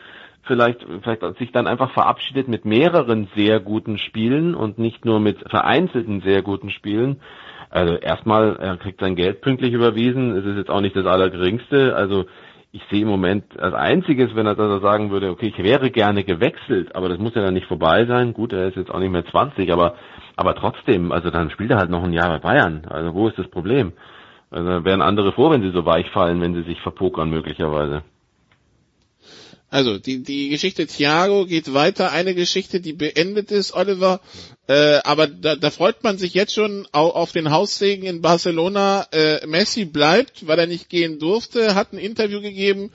vielleicht, 0.44 0.86
vielleicht 1.02 1.22
sich 1.38 1.52
dann 1.52 1.68
einfach 1.68 1.92
verabschiedet 1.92 2.48
mit 2.48 2.66
mehreren 2.66 3.28
sehr 3.36 3.60
guten 3.60 3.98
Spielen 3.98 4.56
und 4.56 4.80
nicht 4.80 5.06
nur 5.06 5.20
mit 5.20 5.38
vereinzelten 5.50 6.22
sehr 6.22 6.42
guten 6.42 6.70
Spielen. 6.70 7.22
Also 7.70 7.96
erstmal, 7.96 8.58
er 8.58 8.78
kriegt 8.78 9.00
sein 9.00 9.16
Geld 9.16 9.42
pünktlich 9.42 9.74
überwiesen. 9.74 10.36
Es 10.36 10.46
ist 10.46 10.58
jetzt 10.58 10.70
auch 10.70 10.82
nicht 10.82 10.96
das 10.96 11.06
Allergeringste. 11.06 11.96
Also 11.96 12.26
ich 12.74 12.82
sehe 12.90 13.02
im 13.02 13.08
Moment 13.08 13.60
als 13.60 13.74
einziges, 13.74 14.36
wenn 14.36 14.46
er, 14.46 14.58
er 14.58 14.80
sagen 14.80 15.12
würde, 15.12 15.30
okay, 15.30 15.48
ich 15.56 15.64
wäre 15.64 15.92
gerne 15.92 16.24
gewechselt, 16.24 16.96
aber 16.96 17.10
das 17.10 17.18
muss 17.18 17.36
ja 17.36 17.42
dann 17.42 17.54
nicht 17.54 17.68
vorbei 17.68 18.06
sein. 18.06 18.34
Gut, 18.34 18.54
er 18.54 18.68
ist 18.68 18.78
jetzt 18.78 18.92
auch 18.92 19.00
nicht 19.00 19.12
mehr 19.12 19.26
20, 19.26 19.72
aber, 19.72 19.96
aber 20.36 20.56
trotzdem, 20.56 21.12
also 21.12 21.30
dann 21.30 21.50
spielt 21.50 21.72
er 21.72 21.78
halt 21.78 21.90
noch 21.90 22.04
ein 22.04 22.14
Jahr 22.14 22.30
bei 22.30 22.40
Bayern. 22.40 22.84
Also 22.90 23.14
wo 23.14 23.28
ist 23.28 23.38
das 23.38 23.48
Problem? 23.50 23.94
Also 24.52 24.84
wären 24.84 25.02
andere 25.02 25.32
froh, 25.32 25.50
wenn 25.50 25.62
sie 25.62 25.72
so 25.72 25.86
weich 25.86 26.10
fallen, 26.12 26.42
wenn 26.42 26.54
sie 26.54 26.64
sich 26.64 26.82
verpokern 26.82 27.30
möglicherweise. 27.30 28.04
Also 29.72 29.98
die, 29.98 30.22
die 30.22 30.50
Geschichte 30.50 30.86
Thiago 30.86 31.46
geht 31.46 31.74
weiter, 31.74 32.12
eine 32.12 32.36
Geschichte, 32.36 32.82
die 32.82 32.92
beendet 32.92 33.52
ist, 33.52 33.74
Oliver, 33.74 34.20
äh, 34.68 35.00
aber 35.06 35.28
da, 35.28 35.56
da 35.56 35.70
freut 35.70 36.04
man 36.04 36.18
sich 36.18 36.34
jetzt 36.34 36.54
schon 36.54 36.90
auf, 36.92 37.16
auf 37.16 37.32
den 37.32 37.52
Haussegen 37.52 38.06
in 38.06 38.22
Barcelona. 38.22 39.06
Äh, 39.14 39.48
Messi 39.48 39.86
bleibt, 39.86 40.46
weil 40.46 40.60
er 40.60 40.68
nicht 40.68 40.90
gehen 40.90 41.20
durfte, 41.20 41.74
hat 41.74 41.94
ein 41.94 42.00
Interview 42.00 42.42
gegeben. 42.42 42.92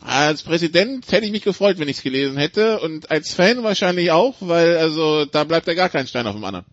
Als 0.00 0.44
Präsident 0.44 1.12
hätte 1.12 1.26
ich 1.26 1.30
mich 1.30 1.44
gefreut, 1.44 1.78
wenn 1.78 1.88
ich 1.88 1.98
es 1.98 2.02
gelesen 2.02 2.38
hätte 2.38 2.80
und 2.80 3.10
als 3.10 3.34
Fan 3.34 3.62
wahrscheinlich 3.62 4.10
auch, 4.10 4.36
weil 4.40 4.78
also 4.78 5.26
da 5.26 5.44
bleibt 5.44 5.66
ja 5.66 5.74
gar 5.74 5.90
kein 5.90 6.06
Stein 6.06 6.26
auf 6.26 6.34
dem 6.34 6.44
anderen. 6.44 6.64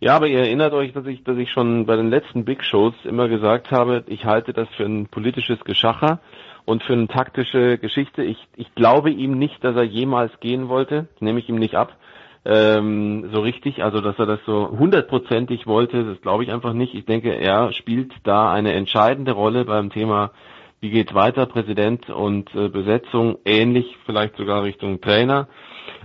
Ja, 0.00 0.16
aber 0.16 0.26
ihr 0.26 0.40
erinnert 0.40 0.74
euch, 0.74 0.92
dass 0.92 1.06
ich, 1.06 1.24
dass 1.24 1.38
ich 1.38 1.50
schon 1.50 1.86
bei 1.86 1.96
den 1.96 2.10
letzten 2.10 2.44
Big 2.44 2.62
Shows 2.62 2.92
immer 3.04 3.28
gesagt 3.28 3.70
habe, 3.70 4.04
ich 4.06 4.26
halte 4.26 4.52
das 4.52 4.68
für 4.76 4.84
ein 4.84 5.06
politisches 5.06 5.60
Geschacher 5.60 6.20
und 6.66 6.82
für 6.82 6.92
eine 6.92 7.08
taktische 7.08 7.78
Geschichte. 7.78 8.22
Ich, 8.22 8.36
ich 8.56 8.74
glaube 8.74 9.10
ihm 9.10 9.38
nicht, 9.38 9.64
dass 9.64 9.76
er 9.76 9.84
jemals 9.84 10.38
gehen 10.40 10.68
wollte, 10.68 11.08
nehme 11.20 11.38
ich 11.38 11.48
ihm 11.48 11.56
nicht 11.56 11.76
ab. 11.76 11.96
Ähm, 12.44 13.30
so 13.32 13.40
richtig, 13.40 13.82
also 13.82 14.00
dass 14.00 14.18
er 14.18 14.26
das 14.26 14.40
so 14.46 14.70
hundertprozentig 14.70 15.66
wollte, 15.66 16.04
das 16.04 16.20
glaube 16.20 16.44
ich 16.44 16.52
einfach 16.52 16.74
nicht. 16.74 16.94
Ich 16.94 17.06
denke, 17.06 17.32
er 17.34 17.72
spielt 17.72 18.12
da 18.24 18.52
eine 18.52 18.72
entscheidende 18.74 19.32
Rolle 19.32 19.64
beim 19.64 19.90
Thema, 19.90 20.32
wie 20.80 20.90
geht 20.90 21.14
weiter, 21.14 21.46
Präsident 21.46 22.10
und 22.10 22.54
äh, 22.54 22.68
Besetzung, 22.68 23.38
ähnlich 23.44 23.96
vielleicht 24.04 24.36
sogar 24.36 24.62
Richtung 24.62 25.00
Trainer. 25.00 25.48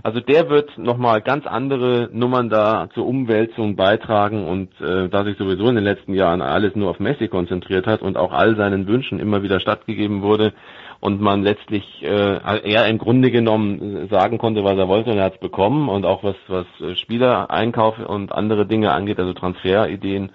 Also 0.04 0.18
der 0.18 0.50
wird 0.50 0.76
nochmal 0.78 1.20
ganz 1.20 1.46
andere 1.46 2.08
Nummern 2.12 2.48
da 2.50 2.88
zur 2.92 3.06
Umwälzung 3.06 3.76
beitragen 3.76 4.48
und 4.48 4.68
äh, 4.80 5.08
da 5.08 5.24
sich 5.24 5.36
sowieso 5.38 5.68
in 5.68 5.76
den 5.76 5.84
letzten 5.84 6.14
Jahren 6.14 6.42
alles 6.42 6.74
nur 6.74 6.90
auf 6.90 6.98
Messi 6.98 7.28
konzentriert 7.28 7.86
hat 7.86 8.02
und 8.02 8.16
auch 8.16 8.32
all 8.32 8.56
seinen 8.56 8.88
Wünschen 8.88 9.20
immer 9.20 9.44
wieder 9.44 9.60
stattgegeben 9.60 10.22
wurde 10.22 10.54
und 10.98 11.20
man 11.20 11.44
letztlich 11.44 11.84
äh, 12.02 12.06
er 12.08 12.86
im 12.88 12.98
Grunde 12.98 13.30
genommen 13.30 14.08
sagen 14.10 14.38
konnte, 14.38 14.64
was 14.64 14.76
er 14.76 14.88
wollte 14.88 15.10
und 15.10 15.18
er 15.18 15.24
hat 15.24 15.34
es 15.34 15.40
bekommen 15.40 15.88
und 15.88 16.04
auch 16.04 16.24
was 16.24 16.36
was 16.48 16.66
Spielereinkauf 16.98 17.96
und 18.00 18.32
andere 18.32 18.66
Dinge 18.66 18.90
angeht, 18.92 19.20
also 19.20 19.34
Transferideen, 19.34 20.32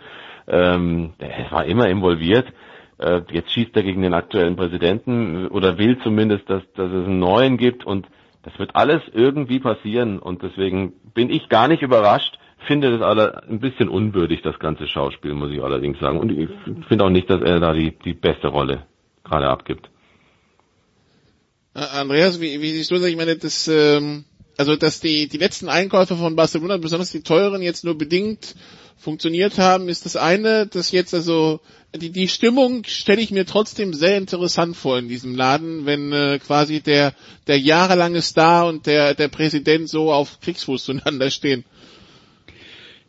ähm, 0.48 1.12
er 1.20 1.52
war 1.52 1.66
immer 1.66 1.90
involviert. 1.90 2.48
Äh, 3.00 3.22
jetzt 3.32 3.52
schießt 3.52 3.76
er 3.76 3.84
gegen 3.84 4.02
den 4.02 4.14
aktuellen 4.14 4.56
Präsidenten 4.56 5.48
oder 5.48 5.78
will 5.78 6.00
zumindest, 6.04 6.50
dass, 6.50 6.64
dass 6.76 6.90
es 6.90 7.06
einen 7.06 7.20
neuen 7.20 7.58
gibt 7.58 7.86
und 7.86 8.08
das 8.48 8.58
wird 8.60 8.76
alles 8.78 9.02
irgendwie 9.14 9.60
passieren 9.60 10.20
und 10.20 10.42
deswegen 10.42 10.94
bin 11.14 11.30
ich 11.30 11.50
gar 11.50 11.68
nicht 11.68 11.82
überrascht, 11.82 12.40
finde 12.66 12.92
das 12.92 13.02
alle 13.02 13.44
ein 13.44 13.60
bisschen 13.60 13.90
unwürdig, 13.90 14.42
das 14.42 14.58
ganze 14.58 14.88
Schauspiel, 14.88 15.34
muss 15.34 15.52
ich 15.52 15.62
allerdings 15.62 16.00
sagen. 16.00 16.18
Und 16.18 16.32
ich 16.32 16.50
finde 16.88 17.04
auch 17.04 17.10
nicht, 17.10 17.30
dass 17.30 17.42
er 17.42 17.60
da 17.60 17.74
die, 17.74 17.92
die 18.06 18.14
beste 18.14 18.48
Rolle 18.48 18.86
gerade 19.26 19.50
abgibt. 19.50 19.90
Äh, 21.76 21.80
Andreas, 21.80 22.40
wie, 22.40 22.62
wie 22.62 22.72
siehst 22.72 22.90
du 22.90 22.96
das? 22.96 23.04
Ich 23.06 23.18
meine, 23.18 23.36
das, 23.36 23.68
ähm, 23.68 24.24
also 24.56 24.78
dass 24.78 25.02
die, 25.02 25.28
die 25.28 25.38
letzten 25.38 25.68
Einkäufe 25.68 26.16
von 26.16 26.38
Barcelona, 26.38 26.78
besonders 26.78 27.12
die 27.12 27.24
teuren, 27.24 27.62
jetzt 27.62 27.84
nur 27.84 27.98
bedingt 27.98 28.56
funktioniert 28.96 29.58
haben, 29.58 29.90
ist 29.90 30.06
das 30.06 30.16
eine, 30.16 30.68
dass 30.68 30.92
jetzt 30.92 31.14
also 31.14 31.60
die, 31.96 32.12
die 32.12 32.28
Stimmung 32.28 32.84
stelle 32.86 33.22
ich 33.22 33.32
mir 33.32 33.46
trotzdem 33.46 33.94
sehr 33.94 34.18
interessant 34.18 34.76
vor 34.76 34.98
in 35.00 35.08
diesem 35.08 35.36
Laden, 35.36 35.86
wenn 35.86 36.12
äh, 36.12 36.40
quasi 36.40 36.82
der 36.82 37.14
der 37.48 37.60
jahrelange 37.60 38.22
Star 38.22 38.68
und 38.68 38.86
der 38.86 39.14
der 39.14 39.28
Präsident 39.30 39.90
so 39.90 40.12
auf 40.12 40.40
Kriegsfuß 40.42 40.84
zueinander 40.84 41.32
stehen. 41.32 41.64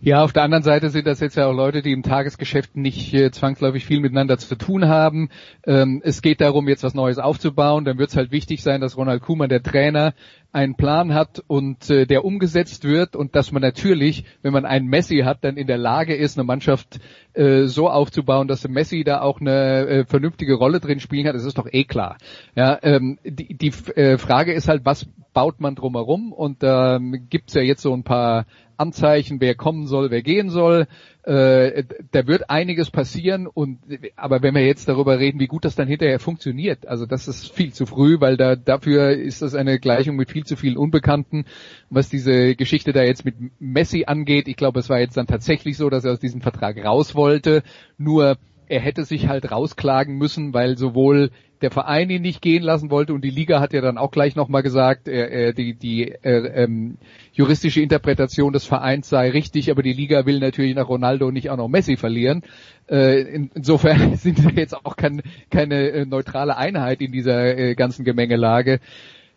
Ja, 0.00 0.22
auf 0.22 0.32
der 0.32 0.44
anderen 0.44 0.62
Seite 0.62 0.90
sind 0.90 1.08
das 1.08 1.18
jetzt 1.18 1.36
ja 1.36 1.48
auch 1.48 1.52
Leute, 1.52 1.82
die 1.82 1.90
im 1.90 2.04
Tagesgeschäft 2.04 2.76
nicht 2.76 3.12
äh, 3.14 3.32
zwangsläufig 3.32 3.84
viel 3.84 3.98
miteinander 3.98 4.38
zu 4.38 4.54
tun 4.54 4.86
haben. 4.86 5.28
Ähm, 5.66 6.02
es 6.04 6.22
geht 6.22 6.40
darum, 6.40 6.68
jetzt 6.68 6.84
was 6.84 6.94
Neues 6.94 7.18
aufzubauen. 7.18 7.84
Dann 7.84 7.98
wird 7.98 8.10
es 8.10 8.16
halt 8.16 8.30
wichtig 8.30 8.62
sein, 8.62 8.80
dass 8.80 8.96
Ronald 8.96 9.22
Koeman, 9.22 9.48
der 9.48 9.60
Trainer, 9.60 10.14
einen 10.52 10.76
Plan 10.76 11.14
hat 11.14 11.42
und 11.48 11.90
äh, 11.90 12.06
der 12.06 12.24
umgesetzt 12.24 12.84
wird 12.84 13.16
und 13.16 13.34
dass 13.34 13.50
man 13.50 13.60
natürlich, 13.60 14.24
wenn 14.40 14.52
man 14.52 14.64
einen 14.64 14.86
Messi 14.86 15.22
hat, 15.24 15.42
dann 15.42 15.56
in 15.56 15.66
der 15.66 15.78
Lage 15.78 16.14
ist, 16.14 16.38
eine 16.38 16.46
Mannschaft 16.46 17.00
äh, 17.34 17.64
so 17.64 17.90
aufzubauen, 17.90 18.46
dass 18.46 18.62
der 18.62 18.70
Messi 18.70 19.02
da 19.02 19.20
auch 19.20 19.40
eine 19.40 19.86
äh, 19.86 20.04
vernünftige 20.06 20.54
Rolle 20.54 20.78
drin 20.78 21.00
spielen 21.00 21.24
kann. 21.24 21.34
Das 21.34 21.44
ist 21.44 21.58
doch 21.58 21.68
eh 21.70 21.84
klar. 21.84 22.18
Ja, 22.54 22.78
ähm, 22.82 23.18
die 23.24 23.56
die 23.56 23.72
äh, 23.96 24.16
Frage 24.16 24.52
ist 24.52 24.68
halt, 24.68 24.84
was 24.84 25.08
baut 25.32 25.60
man 25.60 25.74
drumherum? 25.74 26.32
Und 26.32 26.58
ähm, 26.62 27.26
gibt's 27.28 27.54
ja 27.54 27.62
jetzt 27.62 27.82
so 27.82 27.92
ein 27.92 28.04
paar 28.04 28.46
Anzeichen, 28.78 29.40
wer 29.40 29.54
kommen 29.54 29.86
soll, 29.86 30.10
wer 30.10 30.22
gehen 30.22 30.50
soll. 30.50 30.86
Äh, 31.24 31.84
da 32.12 32.26
wird 32.26 32.48
einiges 32.48 32.90
passieren 32.90 33.46
und 33.46 33.80
aber 34.16 34.42
wenn 34.42 34.54
wir 34.54 34.64
jetzt 34.64 34.88
darüber 34.88 35.18
reden, 35.18 35.40
wie 35.40 35.46
gut 35.46 35.64
das 35.64 35.74
dann 35.74 35.88
hinterher 35.88 36.20
funktioniert, 36.20 36.86
also 36.86 37.04
das 37.04 37.28
ist 37.28 37.52
viel 37.52 37.72
zu 37.72 37.86
früh, 37.86 38.20
weil 38.20 38.36
da 38.36 38.56
dafür 38.56 39.10
ist 39.10 39.42
das 39.42 39.54
eine 39.54 39.78
Gleichung 39.78 40.16
mit 40.16 40.30
viel 40.30 40.44
zu 40.44 40.56
vielen 40.56 40.76
Unbekannten. 40.76 41.44
Was 41.90 42.08
diese 42.08 42.54
Geschichte 42.54 42.92
da 42.92 43.02
jetzt 43.02 43.24
mit 43.24 43.34
Messi 43.58 44.04
angeht, 44.06 44.48
ich 44.48 44.56
glaube, 44.56 44.80
es 44.80 44.88
war 44.88 45.00
jetzt 45.00 45.16
dann 45.16 45.26
tatsächlich 45.26 45.76
so, 45.76 45.90
dass 45.90 46.04
er 46.04 46.12
aus 46.12 46.20
diesem 46.20 46.40
Vertrag 46.40 46.82
raus 46.82 47.14
wollte. 47.14 47.62
Nur 47.98 48.38
er 48.68 48.80
hätte 48.80 49.04
sich 49.04 49.28
halt 49.28 49.50
rausklagen 49.50 50.16
müssen, 50.16 50.52
weil 50.54 50.76
sowohl 50.76 51.30
der 51.60 51.70
Verein 51.70 52.08
ihn 52.10 52.22
nicht 52.22 52.40
gehen 52.40 52.62
lassen 52.62 52.90
wollte 52.90 53.12
und 53.12 53.24
die 53.24 53.30
Liga 53.30 53.60
hat 53.60 53.72
ja 53.72 53.80
dann 53.80 53.98
auch 53.98 54.10
gleich 54.10 54.36
nochmal 54.36 54.62
gesagt, 54.62 55.08
äh, 55.08 55.52
die, 55.52 55.74
die 55.74 56.12
äh, 56.12 56.64
ähm, 56.64 56.98
juristische 57.32 57.80
Interpretation 57.80 58.52
des 58.52 58.64
Vereins 58.64 59.08
sei 59.08 59.30
richtig, 59.30 59.70
aber 59.70 59.82
die 59.82 59.92
Liga 59.92 60.24
will 60.26 60.38
natürlich 60.38 60.74
nach 60.74 60.88
Ronaldo 60.88 61.30
nicht 61.30 61.50
auch 61.50 61.56
noch 61.56 61.68
Messi 61.68 61.96
verlieren. 61.96 62.42
Äh, 62.88 63.22
in, 63.22 63.50
insofern 63.54 64.16
sind 64.16 64.44
wir 64.44 64.52
jetzt 64.52 64.74
auch 64.74 64.96
kein, 64.96 65.22
keine 65.50 65.90
äh, 65.90 66.06
neutrale 66.06 66.56
Einheit 66.56 67.00
in 67.00 67.12
dieser 67.12 67.56
äh, 67.56 67.74
ganzen 67.74 68.04
Gemengelage. 68.04 68.80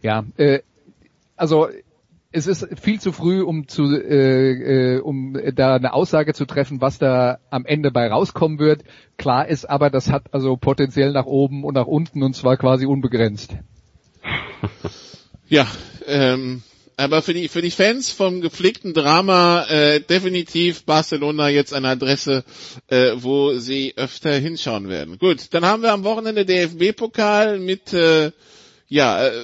Ja, 0.01 0.23
äh, 0.37 0.59
also 1.35 1.69
es 2.31 2.47
ist 2.47 2.67
viel 2.79 2.99
zu 2.99 3.11
früh, 3.11 3.41
um 3.41 3.67
zu, 3.67 3.83
äh, 3.83 4.95
äh, 4.95 4.99
um 4.99 5.37
da 5.53 5.75
eine 5.75 5.93
Aussage 5.93 6.33
zu 6.33 6.45
treffen, 6.45 6.79
was 6.79 6.97
da 6.97 7.39
am 7.49 7.65
Ende 7.65 7.91
bei 7.91 8.07
rauskommen 8.07 8.59
wird. 8.59 8.83
Klar 9.17 9.47
ist 9.47 9.65
aber, 9.65 9.89
das 9.89 10.09
hat 10.09 10.33
also 10.33 10.55
potenziell 10.55 11.11
nach 11.11 11.25
oben 11.25 11.63
und 11.63 11.73
nach 11.73 11.87
unten 11.87 12.23
und 12.23 12.35
zwar 12.35 12.57
quasi 12.57 12.85
unbegrenzt. 12.85 13.55
Ja, 15.51 15.67
ähm, 16.07 16.63
aber 16.95 17.21
für 17.21 17.33
die 17.33 17.49
für 17.49 17.61
die 17.61 17.71
Fans 17.71 18.09
vom 18.09 18.39
gepflegten 18.39 18.93
Drama 18.93 19.65
äh, 19.65 19.99
definitiv 19.99 20.85
Barcelona 20.85 21.49
jetzt 21.49 21.73
eine 21.73 21.89
Adresse, 21.89 22.45
äh, 22.87 23.11
wo 23.15 23.55
sie 23.55 23.93
öfter 23.97 24.31
hinschauen 24.31 24.87
werden. 24.87 25.17
Gut, 25.19 25.53
dann 25.53 25.65
haben 25.65 25.83
wir 25.83 25.91
am 25.91 26.05
Wochenende 26.05 26.45
DFB-Pokal 26.45 27.59
mit 27.59 27.91
äh, 27.91 28.31
ja 28.87 29.27
äh, 29.27 29.43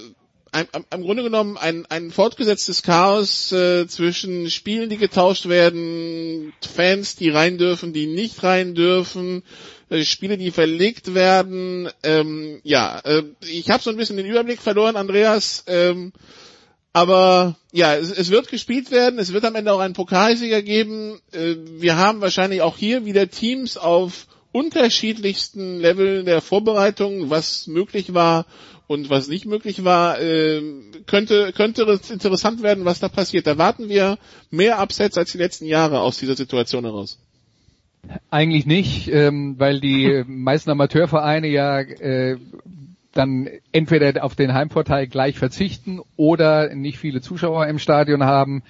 ein, 0.51 0.67
im 0.93 1.01
Grunde 1.01 1.23
genommen 1.23 1.57
ein, 1.57 1.85
ein 1.87 2.11
fortgesetztes 2.11 2.83
Chaos 2.83 3.51
äh, 3.51 3.87
zwischen 3.87 4.49
Spielen, 4.49 4.89
die 4.89 4.97
getauscht 4.97 5.47
werden, 5.47 6.53
Fans, 6.61 7.15
die 7.15 7.29
rein 7.29 7.57
dürfen, 7.57 7.93
die 7.93 8.07
nicht 8.07 8.43
rein 8.43 8.75
dürfen, 8.75 9.43
äh, 9.89 10.03
Spiele, 10.03 10.37
die 10.37 10.51
verlegt 10.51 11.13
werden. 11.13 11.89
Ähm, 12.03 12.59
ja, 12.63 12.99
äh, 12.99 13.23
ich 13.41 13.69
habe 13.69 13.83
so 13.83 13.89
ein 13.89 13.97
bisschen 13.97 14.17
den 14.17 14.25
Überblick 14.25 14.61
verloren, 14.61 14.95
Andreas. 14.95 15.63
Ähm, 15.67 16.13
aber 16.93 17.55
ja, 17.71 17.95
es, 17.95 18.09
es, 18.11 18.31
wird 18.31 18.49
gespielt 18.49 18.91
werden. 18.91 19.19
Es 19.19 19.31
wird 19.31 19.45
am 19.45 19.55
Ende 19.55 19.71
auch 19.71 19.79
einen 19.79 19.93
Pokalsieger 19.93 20.61
geben. 20.61 21.21
Äh, 21.31 21.55
wir 21.79 21.97
haben 21.97 22.21
wahrscheinlich 22.21 22.61
auch 22.61 22.77
hier 22.77 23.05
wieder 23.05 23.29
Teams 23.29 23.77
auf 23.77 24.27
unterschiedlichsten 24.51 25.79
Leveln 25.79 26.25
der 26.25 26.41
Vorbereitung, 26.41 27.29
was 27.29 27.67
möglich 27.67 28.13
war 28.13 28.45
und 28.87 29.09
was 29.09 29.27
nicht 29.27 29.45
möglich 29.45 29.83
war, 29.83 30.19
äh, 30.19 30.61
könnte, 31.05 31.51
könnte 31.53 31.99
interessant 32.09 32.63
werden, 32.63 32.85
was 32.85 32.99
da 32.99 33.09
passiert. 33.09 33.45
Da 33.45 33.57
warten 33.57 33.89
wir 33.89 34.17
mehr 34.49 34.79
Absets 34.79 35.17
als 35.17 35.31
die 35.31 35.37
letzten 35.37 35.65
Jahre 35.65 35.99
aus 35.99 36.17
dieser 36.17 36.35
Situation 36.35 36.85
heraus. 36.85 37.19
Eigentlich 38.29 38.65
nicht, 38.65 39.09
ähm, 39.09 39.55
weil 39.57 39.81
die 39.81 40.23
meisten 40.27 40.69
Amateurvereine 40.69 41.47
ja 41.47 41.81
äh, 41.81 42.37
dann 43.13 43.49
entweder 43.71 44.23
auf 44.23 44.35
den 44.35 44.53
Heimvorteil 44.53 45.07
gleich 45.07 45.37
verzichten 45.37 45.99
oder 46.15 46.73
nicht 46.73 46.99
viele 46.99 47.19
Zuschauer 47.19 47.67
im 47.67 47.79
Stadion 47.79 48.23
haben. 48.23 48.63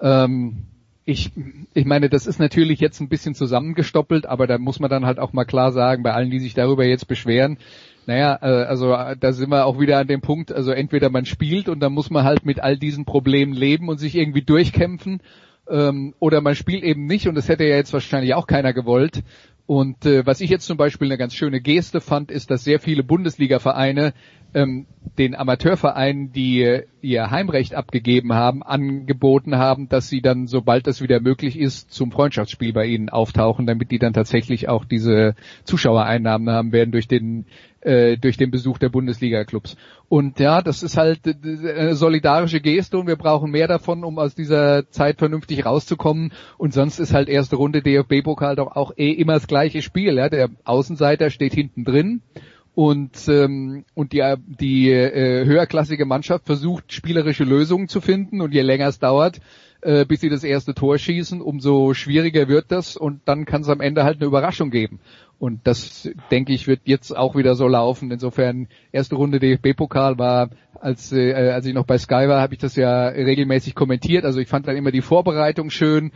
Ähm, 0.00 0.66
ich, 1.04 1.30
ich 1.72 1.84
meine, 1.84 2.08
das 2.08 2.26
ist 2.26 2.38
natürlich 2.38 2.80
jetzt 2.80 3.00
ein 3.00 3.08
bisschen 3.08 3.34
zusammengestoppelt, 3.34 4.26
aber 4.26 4.46
da 4.46 4.58
muss 4.58 4.80
man 4.80 4.90
dann 4.90 5.06
halt 5.06 5.18
auch 5.18 5.32
mal 5.32 5.44
klar 5.44 5.72
sagen, 5.72 6.02
bei 6.02 6.12
allen, 6.12 6.30
die 6.30 6.40
sich 6.40 6.54
darüber 6.54 6.84
jetzt 6.84 7.06
beschweren, 7.06 7.58
naja, 8.06 8.38
äh, 8.40 8.64
also 8.64 8.92
äh, 8.92 9.16
da 9.18 9.32
sind 9.32 9.50
wir 9.50 9.66
auch 9.66 9.80
wieder 9.80 9.98
an 9.98 10.06
dem 10.06 10.20
Punkt, 10.20 10.52
also 10.52 10.70
entweder 10.70 11.10
man 11.10 11.26
spielt 11.26 11.68
und 11.68 11.80
dann 11.80 11.92
muss 11.92 12.10
man 12.10 12.24
halt 12.24 12.46
mit 12.46 12.60
all 12.60 12.78
diesen 12.78 13.04
Problemen 13.04 13.52
leben 13.52 13.88
und 13.88 13.98
sich 13.98 14.14
irgendwie 14.14 14.42
durchkämpfen, 14.42 15.20
ähm, 15.68 16.14
oder 16.20 16.40
man 16.40 16.54
spielt 16.54 16.84
eben 16.84 17.06
nicht 17.06 17.26
und 17.26 17.34
das 17.34 17.48
hätte 17.48 17.64
ja 17.64 17.76
jetzt 17.76 17.92
wahrscheinlich 17.92 18.34
auch 18.34 18.46
keiner 18.46 18.72
gewollt. 18.72 19.22
Und 19.66 20.06
äh, 20.06 20.24
was 20.24 20.40
ich 20.40 20.48
jetzt 20.48 20.66
zum 20.66 20.76
Beispiel 20.76 21.08
eine 21.08 21.18
ganz 21.18 21.34
schöne 21.34 21.60
Geste 21.60 22.00
fand, 22.00 22.30
ist, 22.30 22.52
dass 22.52 22.62
sehr 22.62 22.78
viele 22.78 23.02
Bundesliga-Vereine 23.02 24.14
ähm, 24.54 24.86
den 25.18 25.34
Amateurvereinen, 25.34 26.32
die 26.32 26.82
ihr 27.02 27.30
Heimrecht 27.30 27.74
abgegeben 27.74 28.32
haben, 28.32 28.62
angeboten 28.62 29.56
haben, 29.56 29.88
dass 29.88 30.08
sie 30.08 30.20
dann, 30.20 30.46
sobald 30.46 30.86
das 30.86 31.02
wieder 31.02 31.20
möglich 31.20 31.58
ist, 31.58 31.90
zum 31.90 32.12
Freundschaftsspiel 32.12 32.72
bei 32.72 32.86
ihnen 32.86 33.08
auftauchen, 33.08 33.66
damit 33.66 33.90
die 33.90 33.98
dann 33.98 34.12
tatsächlich 34.12 34.68
auch 34.68 34.84
diese 34.84 35.34
Zuschauereinnahmen 35.64 36.48
haben 36.48 36.72
werden 36.72 36.92
durch 36.92 37.08
den 37.08 37.46
äh, 37.86 38.16
durch 38.16 38.36
den 38.36 38.50
Besuch 38.50 38.78
der 38.78 38.88
Bundesliga-Clubs. 38.88 39.76
Und 40.08 40.40
ja, 40.40 40.60
das 40.60 40.82
ist 40.82 40.96
halt 40.96 41.20
eine 41.24 41.94
solidarische 41.94 42.60
Geste 42.60 42.98
und 42.98 43.06
wir 43.06 43.16
brauchen 43.16 43.52
mehr 43.52 43.68
davon, 43.68 44.02
um 44.02 44.18
aus 44.18 44.34
dieser 44.34 44.90
Zeit 44.90 45.18
vernünftig 45.18 45.64
rauszukommen. 45.64 46.32
Und 46.58 46.74
sonst 46.74 46.98
ist 46.98 47.14
halt 47.14 47.28
erste 47.28 47.56
Runde 47.56 47.82
DFB-Pokal 47.82 48.56
doch 48.56 48.74
auch 48.74 48.92
eh 48.96 49.12
immer 49.12 49.34
das 49.34 49.46
gleiche 49.46 49.82
Spiel. 49.82 50.16
Ja? 50.16 50.28
Der 50.28 50.50
Außenseiter 50.64 51.30
steht 51.30 51.54
hinten 51.54 51.84
drin 51.84 52.22
und 52.74 53.26
ähm, 53.28 53.84
und 53.94 54.12
die 54.12 54.34
die 54.46 54.90
äh, 54.90 55.46
höherklassige 55.46 56.04
Mannschaft 56.04 56.44
versucht 56.44 56.92
spielerische 56.92 57.44
Lösungen 57.44 57.88
zu 57.88 58.02
finden 58.02 58.42
und 58.42 58.52
je 58.52 58.60
länger 58.60 58.88
es 58.88 58.98
dauert, 58.98 59.40
äh, 59.80 60.04
bis 60.04 60.20
sie 60.20 60.28
das 60.28 60.44
erste 60.44 60.74
Tor 60.74 60.98
schießen, 60.98 61.40
umso 61.40 61.94
schwieriger 61.94 62.48
wird 62.48 62.66
das 62.68 62.96
und 62.96 63.22
dann 63.24 63.46
kann 63.46 63.62
es 63.62 63.68
am 63.70 63.80
Ende 63.80 64.04
halt 64.04 64.16
eine 64.16 64.26
Überraschung 64.26 64.70
geben. 64.70 65.00
Und 65.38 65.60
das, 65.64 66.08
denke 66.30 66.52
ich, 66.52 66.66
wird 66.66 66.80
jetzt 66.84 67.14
auch 67.14 67.36
wieder 67.36 67.54
so 67.54 67.68
laufen. 67.68 68.10
Insofern, 68.10 68.68
erste 68.90 69.16
Runde 69.16 69.38
DFB-Pokal 69.38 70.18
war, 70.18 70.48
als, 70.80 71.12
äh, 71.12 71.32
als 71.32 71.66
ich 71.66 71.74
noch 71.74 71.84
bei 71.84 71.98
Sky 71.98 72.28
war, 72.28 72.40
habe 72.40 72.54
ich 72.54 72.60
das 72.60 72.76
ja 72.76 73.08
regelmäßig 73.08 73.74
kommentiert. 73.74 74.24
Also 74.24 74.40
ich 74.40 74.48
fand 74.48 74.66
dann 74.66 74.76
immer 74.76 74.92
die 74.92 75.02
Vorbereitung 75.02 75.70
schön 75.70 76.12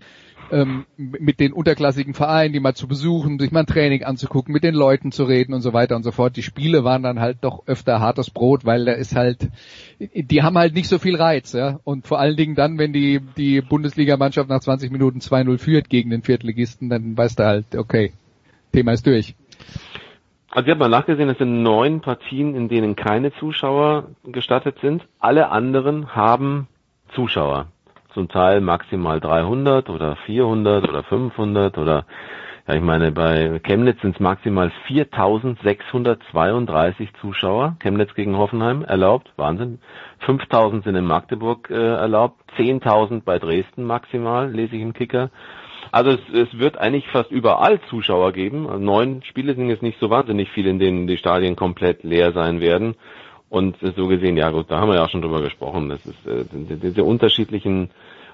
ähm, 0.50 0.84
mit 0.96 1.40
den 1.40 1.52
unterklassigen 1.52 2.14
Vereinen, 2.14 2.52
die 2.52 2.60
mal 2.60 2.74
zu 2.74 2.88
besuchen, 2.88 3.38
sich 3.38 3.52
mal 3.52 3.60
ein 3.60 3.66
Training 3.66 4.04
anzugucken, 4.04 4.52
mit 4.52 4.64
den 4.64 4.74
Leuten 4.74 5.12
zu 5.12 5.24
reden 5.24 5.54
und 5.54 5.60
so 5.60 5.72
weiter 5.72 5.96
und 5.96 6.02
so 6.02 6.12
fort. 6.12 6.36
Die 6.36 6.42
Spiele 6.42 6.84
waren 6.84 7.02
dann 7.02 7.20
halt 7.20 7.38
doch 7.42 7.66
öfter 7.66 8.00
hartes 8.00 8.30
Brot, 8.30 8.64
weil 8.64 8.84
da 8.84 8.92
ist 8.92 9.14
halt, 9.14 9.48
die 9.98 10.42
haben 10.42 10.58
halt 10.58 10.74
nicht 10.74 10.88
so 10.88 10.98
viel 10.98 11.16
Reiz, 11.16 11.52
ja. 11.52 11.80
Und 11.84 12.06
vor 12.06 12.18
allen 12.18 12.36
Dingen 12.36 12.54
dann, 12.54 12.78
wenn 12.78 12.92
die, 12.92 13.20
die 13.36 13.60
Bundesligamannschaft 13.60 14.48
nach 14.48 14.60
20 14.60 14.90
Minuten 14.90 15.20
2-0 15.20 15.58
führt 15.58 15.88
gegen 15.88 16.10
den 16.10 16.22
Viertligisten, 16.22 16.88
dann 16.88 17.16
weißt 17.16 17.38
du 17.38 17.44
halt, 17.44 17.76
okay, 17.76 18.12
Thema 18.72 18.92
ist 18.92 19.06
durch. 19.06 19.34
Also 20.50 20.66
ich 20.66 20.70
habe 20.70 20.80
mal 20.80 20.88
nachgesehen, 20.88 21.28
es 21.28 21.38
sind 21.38 21.62
neun 21.62 22.00
Partien, 22.00 22.56
in 22.56 22.68
denen 22.68 22.96
keine 22.96 23.32
Zuschauer 23.34 24.08
gestattet 24.24 24.78
sind. 24.80 25.06
Alle 25.20 25.50
anderen 25.50 26.14
haben 26.14 26.66
Zuschauer 27.14 27.68
zum 28.14 28.28
Teil 28.28 28.60
maximal 28.60 29.20
300 29.20 29.88
oder 29.88 30.16
400 30.26 30.88
oder 30.88 31.02
500 31.04 31.78
oder 31.78 32.04
ja, 32.66 32.74
ich 32.74 32.82
meine, 32.82 33.10
bei 33.10 33.58
Chemnitz 33.64 34.02
sind 34.02 34.16
es 34.16 34.20
maximal 34.20 34.70
4.632 34.86 37.08
Zuschauer. 37.20 37.76
Chemnitz 37.80 38.14
gegen 38.14 38.36
Hoffenheim 38.36 38.84
erlaubt, 38.84 39.32
Wahnsinn. 39.36 39.80
5.000 40.26 40.84
sind 40.84 40.94
in 40.94 41.06
Magdeburg 41.06 41.70
äh, 41.70 41.74
erlaubt, 41.74 42.38
10.000 42.58 43.22
bei 43.24 43.40
Dresden 43.40 43.84
maximal, 43.84 44.50
lese 44.50 44.76
ich 44.76 44.82
im 44.82 44.92
Kicker. 44.92 45.30
Also 45.92 46.10
es, 46.10 46.20
es 46.32 46.58
wird 46.58 46.78
eigentlich 46.78 47.08
fast 47.08 47.30
überall 47.30 47.80
Zuschauer 47.90 48.32
geben. 48.32 48.68
Also 48.68 48.78
neun 48.82 49.22
Spiele 49.24 49.54
sind 49.54 49.68
jetzt 49.68 49.82
nicht 49.82 49.98
so 50.00 50.10
wahnsinnig 50.10 50.48
viele, 50.50 50.70
in 50.70 50.78
denen 50.78 51.06
die 51.06 51.16
Stadien 51.16 51.56
komplett 51.56 52.04
leer 52.04 52.32
sein 52.32 52.60
werden. 52.60 52.94
Und 53.48 53.76
so 53.96 54.06
gesehen, 54.06 54.36
ja 54.36 54.50
gut, 54.50 54.70
da 54.70 54.78
haben 54.78 54.88
wir 54.90 54.94
ja 54.96 55.04
auch 55.04 55.10
schon 55.10 55.22
drüber 55.22 55.42
gesprochen. 55.42 55.88
Das 55.88 56.00
ist 56.06 56.24
äh, 56.26 56.44
diese 56.52 57.02
unterschiedlichen, 57.02 57.90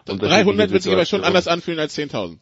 unterschiedlichen 0.07 0.29
300 0.29 0.71
wird 0.71 0.83
sich 0.83 0.93
aber 0.93 1.07
schon 1.07 1.25
anders 1.25 1.49
anfühlen 1.49 1.81
als 1.81 1.97
10.000. 1.97 2.37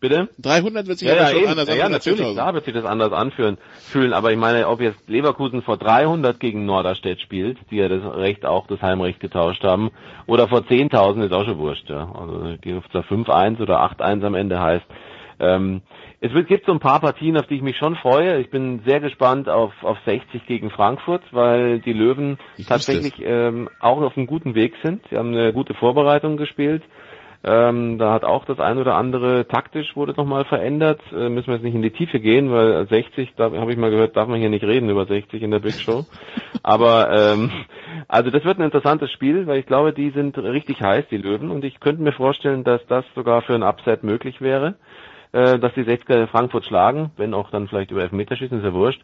Bitte? 0.00 0.28
300 0.38 0.86
wird 0.86 0.98
sich 0.98 1.08
ja, 1.08 1.16
ja, 1.16 1.26
schon 1.28 1.40
eben. 1.40 1.48
anders 1.48 1.68
ja, 1.68 1.74
anfühlen 1.74 1.80
ja, 1.80 1.88
natürlich, 1.88 2.20
10.000. 2.20 2.32
klar 2.34 2.54
wird 2.54 2.64
sich 2.64 2.74
das 2.74 2.84
anders 2.84 3.12
anfühlen, 3.12 3.58
fühlen, 3.90 4.12
aber 4.12 4.30
ich 4.30 4.38
meine, 4.38 4.68
ob 4.68 4.80
jetzt 4.80 5.08
Leverkusen 5.08 5.62
vor 5.62 5.76
300 5.76 6.38
gegen 6.38 6.66
Norderstedt 6.66 7.20
spielt, 7.20 7.58
die 7.70 7.76
ja 7.76 7.88
das 7.88 8.04
Recht 8.16 8.46
auch, 8.46 8.66
das 8.66 8.80
Heimrecht 8.80 9.20
getauscht 9.20 9.64
haben, 9.64 9.90
oder 10.26 10.48
vor 10.48 10.60
10.000 10.60 11.26
ist 11.26 11.32
auch 11.32 11.44
schon 11.44 11.58
wurscht, 11.58 11.88
ja. 11.90 12.12
Also, 12.12 12.54
ob 12.54 12.84
es 12.84 12.92
da 12.92 13.00
5-1 13.00 13.60
oder 13.60 13.82
8-1 13.82 14.24
am 14.24 14.34
Ende 14.34 14.60
heißt. 14.60 14.86
Ähm, 15.40 15.82
es 16.20 16.32
wird, 16.32 16.48
gibt 16.48 16.66
so 16.66 16.72
ein 16.72 16.80
paar 16.80 17.00
Partien, 17.00 17.36
auf 17.36 17.46
die 17.46 17.54
ich 17.54 17.62
mich 17.62 17.76
schon 17.76 17.94
freue. 17.94 18.40
Ich 18.40 18.50
bin 18.50 18.80
sehr 18.84 19.00
gespannt 19.00 19.48
auf, 19.48 19.72
auf 19.82 19.98
60 20.04 20.46
gegen 20.46 20.70
Frankfurt, 20.70 21.22
weil 21.30 21.78
die 21.78 21.92
Löwen 21.92 22.38
Ich 22.56 22.66
tatsächlich 22.66 23.14
ähm, 23.20 23.68
auch 23.78 24.00
auf 24.00 24.16
einem 24.16 24.26
guten 24.26 24.56
Weg 24.56 24.74
sind. 24.82 25.02
Sie 25.10 25.16
haben 25.16 25.28
eine 25.28 25.52
gute 25.52 25.74
Vorbereitung 25.74 26.36
gespielt. 26.36 26.82
Ähm, 27.44 27.98
da 27.98 28.12
hat 28.12 28.24
auch 28.24 28.44
das 28.44 28.58
ein 28.58 28.78
oder 28.78 28.96
andere 28.96 29.46
taktisch 29.46 29.94
wurde 29.94 30.12
nochmal 30.12 30.44
verändert. 30.44 31.00
Äh, 31.12 31.28
müssen 31.28 31.46
wir 31.46 31.54
jetzt 31.54 31.62
nicht 31.62 31.74
in 31.74 31.82
die 31.82 31.92
Tiefe 31.92 32.18
gehen, 32.18 32.50
weil 32.50 32.88
60, 32.88 33.34
da 33.36 33.52
habe 33.52 33.70
ich 33.70 33.78
mal 33.78 33.90
gehört, 33.90 34.16
darf 34.16 34.26
man 34.26 34.40
hier 34.40 34.50
nicht 34.50 34.64
reden 34.64 34.90
über 34.90 35.06
60 35.06 35.40
in 35.42 35.52
der 35.52 35.60
Big 35.60 35.74
Show. 35.74 36.04
Aber 36.64 37.10
ähm, 37.10 37.50
also 38.08 38.30
das 38.30 38.44
wird 38.44 38.58
ein 38.58 38.64
interessantes 38.64 39.12
Spiel, 39.12 39.46
weil 39.46 39.60
ich 39.60 39.66
glaube, 39.66 39.92
die 39.92 40.10
sind 40.10 40.36
richtig 40.36 40.82
heiß, 40.82 41.04
die 41.10 41.16
Löwen, 41.16 41.50
und 41.52 41.64
ich 41.64 41.78
könnte 41.78 42.02
mir 42.02 42.12
vorstellen, 42.12 42.64
dass 42.64 42.84
das 42.88 43.04
sogar 43.14 43.42
für 43.42 43.54
ein 43.54 43.62
Upset 43.62 44.02
möglich 44.02 44.40
wäre, 44.40 44.74
äh, 45.30 45.60
dass 45.60 45.72
die 45.74 45.84
60er 45.84 46.26
Frankfurt 46.26 46.66
schlagen, 46.66 47.12
wenn 47.16 47.34
auch 47.34 47.50
dann 47.50 47.68
vielleicht 47.68 47.92
über 47.92 48.02
Elfmeterschießen, 48.02 48.58
ist 48.58 48.64
ja 48.64 48.72
wurscht. 48.72 49.02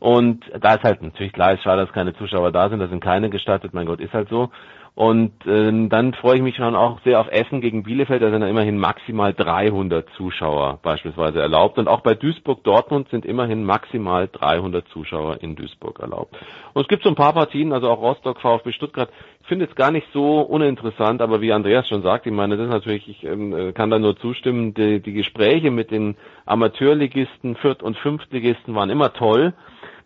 Und 0.00 0.44
da 0.60 0.74
ist 0.74 0.84
halt 0.84 1.02
natürlich 1.02 1.32
klar, 1.32 1.52
ist 1.52 1.62
schade, 1.62 1.82
dass 1.84 1.92
keine 1.92 2.14
Zuschauer 2.14 2.52
da 2.52 2.68
sind, 2.68 2.80
da 2.80 2.88
sind 2.88 3.02
keine 3.02 3.30
gestattet, 3.30 3.74
mein 3.74 3.86
Gott, 3.86 4.00
ist 4.00 4.12
halt 4.12 4.28
so. 4.28 4.50
Und 4.94 5.32
ähm, 5.46 5.88
dann 5.88 6.12
freue 6.12 6.36
ich 6.36 6.42
mich 6.42 6.56
schon 6.56 6.74
auch 6.74 7.00
sehr 7.04 7.20
auf 7.20 7.28
Essen 7.30 7.60
gegen 7.60 7.84
Bielefeld. 7.84 8.20
Da 8.20 8.30
sind 8.30 8.40
dann 8.40 8.50
immerhin 8.50 8.78
maximal 8.78 9.32
300 9.32 10.08
Zuschauer 10.16 10.80
beispielsweise 10.82 11.40
erlaubt. 11.40 11.78
Und 11.78 11.86
auch 11.86 12.00
bei 12.00 12.14
Duisburg-Dortmund 12.14 13.08
sind 13.10 13.24
immerhin 13.24 13.64
maximal 13.64 14.28
300 14.30 14.88
Zuschauer 14.88 15.40
in 15.40 15.54
Duisburg 15.54 16.00
erlaubt. 16.00 16.36
Und 16.72 16.82
es 16.82 16.88
gibt 16.88 17.04
so 17.04 17.10
ein 17.10 17.14
paar 17.14 17.32
Partien, 17.32 17.72
also 17.72 17.88
auch 17.88 18.00
Rostock, 18.00 18.40
VfB 18.40 18.72
Stuttgart. 18.72 19.08
Ich 19.42 19.46
finde 19.46 19.66
es 19.66 19.74
gar 19.76 19.92
nicht 19.92 20.06
so 20.12 20.40
uninteressant, 20.40 21.22
aber 21.22 21.40
wie 21.40 21.52
Andreas 21.52 21.88
schon 21.88 22.02
sagt, 22.02 22.26
ich 22.26 22.32
meine, 22.32 22.56
das 22.56 22.66
ist 22.66 22.72
natürlich, 22.72 23.08
ich 23.08 23.24
ähm, 23.24 23.72
kann 23.74 23.90
da 23.90 23.98
nur 23.98 24.16
zustimmen, 24.18 24.74
die, 24.74 25.00
die 25.00 25.12
Gespräche 25.12 25.70
mit 25.70 25.90
den 25.90 26.16
Amateurligisten, 26.44 27.56
Viert- 27.56 27.82
und 27.82 27.96
Fünftligisten 27.98 28.74
waren 28.74 28.90
immer 28.90 29.12
toll, 29.12 29.54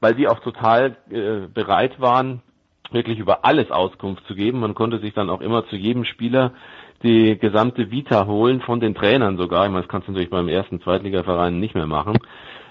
weil 0.01 0.15
die 0.15 0.29
auch 0.29 0.41
total 0.41 0.97
äh, 1.11 1.49
bereit 1.53 1.99
waren, 2.01 2.43
wirklich 2.93 3.19
über 3.19 3.45
alles 3.45 3.71
Auskunft 3.71 4.27
zu 4.27 4.35
geben. 4.35 4.61
Man 4.61 4.75
konnte 4.75 4.99
sich 4.99 5.15
dann 5.15 5.31
auch 5.31 5.41
immer 5.41 5.67
zu 5.67 5.77
jedem 5.77 6.05
Spieler 6.05 6.53
die 7.03 7.39
gesamte 7.39 7.91
Vita 7.91 8.27
holen, 8.27 8.61
von 8.61 8.81
den 8.81 8.95
Trainern 8.95 9.37
sogar. 9.37 9.65
Ich 9.65 9.71
meine, 9.71 9.83
das 9.83 9.91
kannst 9.91 10.09
du 10.09 10.13
natürlich 10.13 10.31
beim 10.31 10.49
ersten 10.49 10.81
Zweitligaverein 10.81 11.59
nicht 11.59 11.75
mehr 11.75 11.87
machen. 11.87 12.19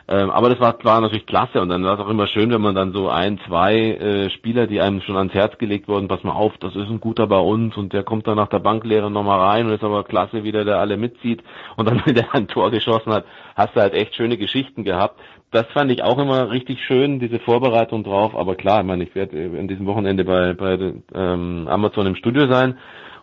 Ähm, 0.07 0.29
aber 0.29 0.49
das 0.49 0.59
war, 0.59 0.75
war 0.83 0.99
natürlich 0.99 1.25
klasse 1.25 1.61
und 1.61 1.69
dann 1.69 1.83
war 1.83 1.93
es 1.93 1.99
auch 1.99 2.09
immer 2.09 2.27
schön, 2.27 2.51
wenn 2.51 2.61
man 2.61 2.75
dann 2.75 2.91
so 2.91 3.09
ein, 3.09 3.39
zwei 3.47 3.75
äh, 3.75 4.29
Spieler, 4.31 4.67
die 4.67 4.81
einem 4.81 5.01
schon 5.01 5.15
ans 5.15 5.33
Herz 5.33 5.57
gelegt 5.57 5.87
wurden, 5.87 6.07
pass 6.07 6.23
mal 6.23 6.33
auf, 6.33 6.57
das 6.57 6.75
ist 6.75 6.89
ein 6.89 6.99
guter 6.99 7.27
bei 7.27 7.39
uns 7.39 7.77
und 7.77 7.93
der 7.93 8.03
kommt 8.03 8.27
dann 8.27 8.35
nach 8.35 8.49
der 8.49 8.59
Banklehre 8.59 9.11
nochmal 9.11 9.39
rein 9.39 9.67
und 9.67 9.73
ist 9.73 9.83
aber 9.83 10.03
klasse, 10.03 10.43
wie 10.43 10.51
der, 10.51 10.65
der 10.65 10.79
alle 10.79 10.97
mitzieht 10.97 11.43
und 11.77 11.87
dann, 11.87 12.01
wenn 12.05 12.15
der 12.15 12.33
ein 12.33 12.47
Tor 12.47 12.71
geschossen 12.71 13.13
hat, 13.13 13.25
hast 13.55 13.75
du 13.75 13.79
halt 13.79 13.93
echt 13.93 14.15
schöne 14.15 14.37
Geschichten 14.37 14.83
gehabt 14.83 15.19
das 15.51 15.67
fand 15.73 15.91
ich 15.91 16.01
auch 16.03 16.17
immer 16.17 16.49
richtig 16.49 16.79
schön, 16.85 17.19
diese 17.19 17.39
Vorbereitung 17.39 18.03
drauf. 18.03 18.35
Aber 18.35 18.55
klar, 18.55 18.79
ich 18.79 18.85
meine, 18.85 19.03
ich 19.03 19.13
werde 19.15 19.37
in 19.37 19.67
diesem 19.67 19.85
Wochenende 19.85 20.23
bei, 20.23 20.53
bei 20.53 20.93
ähm, 21.13 21.67
Amazon 21.67 22.07
im 22.07 22.15
Studio 22.15 22.47
sein 22.47 22.77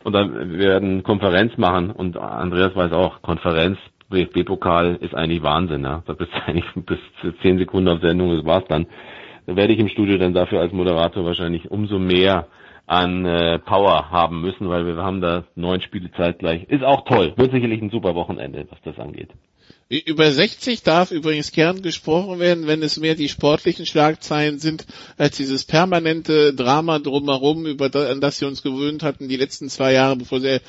und 0.05 0.13
dann 0.13 0.59
werden 0.59 1.03
Konferenz 1.03 1.57
machen. 1.57 1.91
Und 1.91 2.19
Andreas 2.19 2.77
weiß 2.77 2.93
auch, 2.93 3.23
Konferenz, 3.23 3.79
BFB-Pokal 4.11 4.97
ist 5.01 5.15
eigentlich 5.15 5.43
Wahnsinn. 5.43 5.85
Ja? 5.85 6.03
Da 6.07 6.13
bist 6.13 6.31
du 6.33 6.47
eigentlich 6.47 6.67
bis 6.75 6.99
zehn 7.43 7.59
Sekunden 7.59 7.89
auf 7.89 8.01
Sendung, 8.01 8.37
das 8.37 8.45
war's 8.45 8.65
dann. 8.69 8.87
Da 9.47 9.57
werde 9.57 9.73
ich 9.73 9.79
im 9.79 9.89
Studio 9.89 10.19
dann 10.19 10.35
dafür 10.35 10.61
als 10.61 10.73
Moderator 10.73 11.25
wahrscheinlich 11.25 11.71
umso 11.71 11.99
mehr 11.99 12.47
an 12.87 13.25
äh, 13.25 13.59
Power 13.59 14.11
haben 14.11 14.43
müssen, 14.43 14.69
weil 14.69 14.87
wir 14.87 14.97
haben 14.97 15.23
da 15.23 15.45
neun 15.55 15.81
Spiele 15.81 16.11
zeitgleich. 16.13 16.65
Ist 16.65 16.85
auch 16.85 17.05
toll. 17.05 17.33
Wird 17.37 17.53
sicherlich 17.53 17.81
ein 17.81 17.91
super 17.91 18.15
Wochenende, 18.15 18.67
was 18.71 18.81
das 18.83 18.99
angeht. 18.99 19.31
Über 19.91 20.31
60 20.31 20.83
darf 20.83 21.13
übrigens 21.13 21.51
gern 21.51 21.81
gesprochen 21.81 22.39
werden, 22.41 22.67
wenn 22.67 22.83
es 22.83 22.99
mehr 22.99 23.15
die 23.15 23.31
sportlichen 23.31 23.87
Schlagzeilen 23.87 24.59
sind, 24.59 24.85
als 25.17 25.39
dieses 25.39 25.65
permanente 25.65 26.53
Drama 26.53 26.99
drumherum, 26.99 27.65
über 27.65 27.89
das, 27.89 28.11
an 28.11 28.21
das 28.21 28.37
sie 28.37 28.45
uns 28.45 28.63
gewöhnt 28.63 29.03
hatten, 29.03 29.29
die 29.29 29.39
letzten 29.39 29.71
zwei 29.71 29.95
Jahre, 29.95 30.17
bevor 30.17 30.43
sie, 30.43 30.61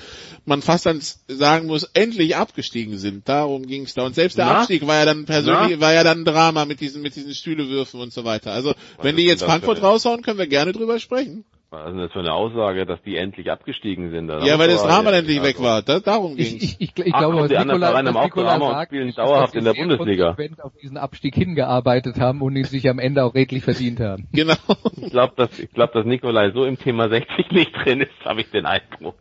man 0.45 0.62
fast 0.62 0.86
dann 0.86 1.01
sagen 1.27 1.67
muss, 1.67 1.84
endlich 1.84 2.38
abgestiegen 2.38 2.97
sind. 2.97 3.27
Darum 3.27 3.67
ging 3.67 3.84
es 3.84 3.93
da. 3.93 4.05
Und 4.05 4.15
selbst 4.15 4.38
der 4.38 4.45
Na? 4.45 4.60
Abstieg 4.60 4.88
war 4.88 4.95
ja 4.95 5.05
dann 5.05 5.25
persönlich, 5.25 5.75
Na? 5.75 5.82
war 5.82 5.93
ja 5.93 6.05
dann 6.05 6.21
ein 6.21 6.25
Drama 6.25 6.63
mit 6.63 6.79
diesen, 6.79 7.01
mit 7.01 7.17
diesen 7.17 7.36
Stühlewürfen 7.36 7.99
und 7.99 8.13
so 8.13 8.23
weiter. 8.23 8.53
Also, 8.53 8.73
wenn 9.01 9.17
die 9.17 9.23
jetzt 9.23 9.43
Frankfurt 9.43 9.84
raushauen, 9.84 10.21
können 10.21 10.39
wir 10.39 10.47
gerne 10.47 10.71
drüber 10.71 10.97
sprechen. 10.97 11.43
Was 11.71 11.82
ist 11.86 11.91
denn 11.91 11.99
das 11.99 12.12
für 12.12 12.19
eine 12.19 12.34
Aussage, 12.34 12.88
dass 12.88 12.99
die 13.03 13.15
endlich 13.15 13.51
abgestiegen 13.51 14.10
sind? 14.10 14.27
Ja, 14.43 14.58
weil 14.58 14.69
das 14.69 14.82
Drama 14.82 15.12
endlich 15.12 15.38
also- 15.39 15.49
weg 15.49 15.62
war. 15.62 15.84
Da, 15.84 15.99
darum 15.99 16.34
Ich, 16.36 16.49
ging's. 16.49 16.63
ich, 16.63 16.82
ich, 16.82 17.05
ich 17.05 17.13
Ach, 17.13 17.19
glaube, 17.19 17.38
was 17.41 17.49
die 17.49 17.58
anderen 17.58 17.79
Nikola, 17.79 17.91
Vereine 17.91 18.10
was 18.10 18.15
haben 18.15 18.21
auch 18.21 18.36
Nikola 18.36 18.60
sagt, 18.60 18.89
spielen 18.89 19.10
ist, 19.10 19.17
dauerhaft 19.19 19.53
in 19.55 19.63
der 19.65 19.73
Bundesliga. 19.75 20.25
konsequent 20.34 20.63
auf 20.63 20.71
diesen 20.82 20.97
Abstieg 20.97 21.36
hingearbeitet 21.36 22.19
haben 22.19 22.41
und 22.41 22.55
ihn 22.55 22.63
sich 22.63 22.89
am 22.89 22.97
Ende 22.97 23.23
auch 23.23 23.36
redlich 23.36 23.63
verdient 23.63 23.99
haben. 23.99 24.27
Genau. 24.34 24.55
Ich 24.99 25.12
glaube, 25.12 25.34
dass, 25.36 25.60
ich 25.60 25.71
glaub, 25.71 25.93
dass 25.93 26.05
Nikolai 26.05 26.49
so 26.55 26.65
im 26.65 26.79
Thema 26.79 27.08
60 27.08 27.51
nicht 27.51 27.71
drin 27.75 28.01
ist, 28.01 28.25
habe 28.25 28.41
ich 28.41 28.49
den 28.49 28.65
Eindruck. 28.65 29.15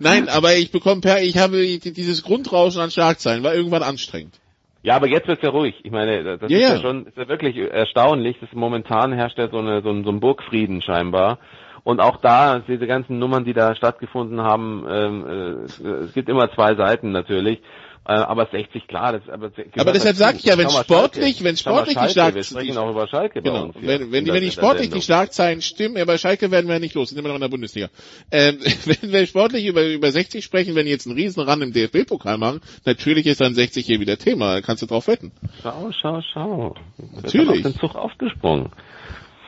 Nein, 0.00 0.28
aber 0.28 0.56
ich 0.56 0.72
bekomme 0.72 1.00
per, 1.02 1.22
ich 1.22 1.38
habe 1.38 1.58
dieses 1.78 2.24
Grundrauschen 2.24 2.80
an 2.80 2.90
Schlagzeilen, 2.90 3.44
war 3.44 3.54
irgendwann 3.54 3.82
anstrengend. 3.84 4.34
Ja, 4.82 4.96
aber 4.96 5.08
jetzt 5.08 5.26
wird's 5.28 5.42
ja 5.42 5.50
ruhig. 5.50 5.74
Ich 5.84 5.90
meine, 5.90 6.22
das 6.38 6.40
Ja, 6.50 6.56
ist 6.58 6.62
ja. 6.62 6.74
ja. 6.74 6.80
schon 6.80 7.06
ist 7.06 7.16
ja 7.16 7.28
wirklich 7.28 7.56
erstaunlich, 7.56 8.36
dass 8.40 8.52
momentan 8.52 9.12
herrscht 9.12 9.38
ja 9.38 9.48
so, 9.48 9.58
eine, 9.58 9.82
so, 9.82 9.90
ein, 9.90 10.04
so 10.04 10.10
ein 10.10 10.20
Burgfrieden 10.20 10.80
scheinbar. 10.82 11.38
Und 11.86 12.00
auch 12.00 12.16
da, 12.16 12.58
diese 12.66 12.88
ganzen 12.88 13.20
Nummern, 13.20 13.44
die 13.44 13.52
da 13.52 13.76
stattgefunden 13.76 14.42
haben, 14.42 14.84
ähm, 14.90 15.68
äh, 15.84 16.04
es 16.06 16.14
gibt 16.14 16.28
immer 16.28 16.52
zwei 16.52 16.74
Seiten 16.74 17.12
natürlich. 17.12 17.60
Äh, 18.08 18.14
aber 18.14 18.48
60, 18.50 18.88
klar. 18.88 19.12
Das, 19.12 19.28
aber, 19.28 19.52
Aber 19.76 19.92
deshalb 19.92 20.16
sage 20.16 20.38
ich 20.38 20.44
ja, 20.46 20.58
wenn 20.58 20.68
sportlich, 20.68 21.36
Schalke. 21.36 21.44
wenn 21.44 21.56
sportlich 21.56 21.96
die 21.96 22.08
Schalke, 22.08 22.34
Wir 22.38 22.42
Schlagzeilen, 22.42 22.44
sprechen 22.44 22.78
auch 22.78 22.90
über 22.90 23.06
Schalke 23.06 23.40
Genau. 23.40 23.70
Wenn, 23.78 24.10
wenn, 24.10 24.24
die, 24.24 24.32
wenn 24.32 24.42
die 24.42 24.50
sportlich 24.50 24.90
die. 24.90 25.00
Schlagzeilen 25.00 25.62
stimmen, 25.62 25.96
ja, 25.96 26.04
bei 26.06 26.18
Schalke 26.18 26.50
werden 26.50 26.66
wir 26.66 26.74
ja 26.74 26.80
nicht 26.80 26.96
los, 26.96 27.10
sind 27.10 27.18
immer 27.20 27.28
noch 27.28 27.36
in 27.36 27.42
der 27.42 27.48
Bundesliga. 27.50 27.88
Ähm, 28.32 28.58
wenn 28.84 29.12
wir 29.12 29.24
sportlich 29.28 29.64
über, 29.64 29.86
über 29.86 30.10
60 30.10 30.44
sprechen, 30.44 30.74
wenn 30.74 30.86
die 30.86 30.92
jetzt 30.92 31.06
einen 31.06 31.14
Riesenrand 31.14 31.62
im 31.62 31.72
DFB-Pokal 31.72 32.36
machen, 32.36 32.62
natürlich 32.84 33.26
ist 33.26 33.40
dann 33.40 33.54
60 33.54 33.86
hier 33.86 34.00
wieder 34.00 34.18
Thema, 34.18 34.54
da 34.54 34.60
kannst 34.60 34.82
du 34.82 34.86
drauf 34.86 35.06
wetten. 35.06 35.30
Schau, 35.62 35.92
schau, 35.92 36.20
schau. 36.32 36.74
Natürlich. 37.14 37.62
Wird 37.62 37.66
auf 37.66 37.72
den 37.72 37.74
Zug 37.78 37.94
aufgesprungen. 37.94 38.72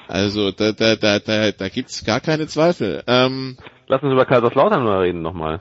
Also 0.08 0.50
da, 0.50 0.72
da, 0.72 0.96
da, 0.96 1.18
da, 1.18 1.52
da 1.52 1.68
gibt's 1.68 2.04
gar 2.04 2.20
keine 2.20 2.46
Zweifel. 2.46 3.04
Ähm, 3.06 3.58
Lass 3.86 4.02
uns 4.02 4.12
über 4.12 4.24
Kaiserslautern 4.24 4.82
mal 4.82 5.00
reden 5.00 5.22
nochmal. 5.22 5.60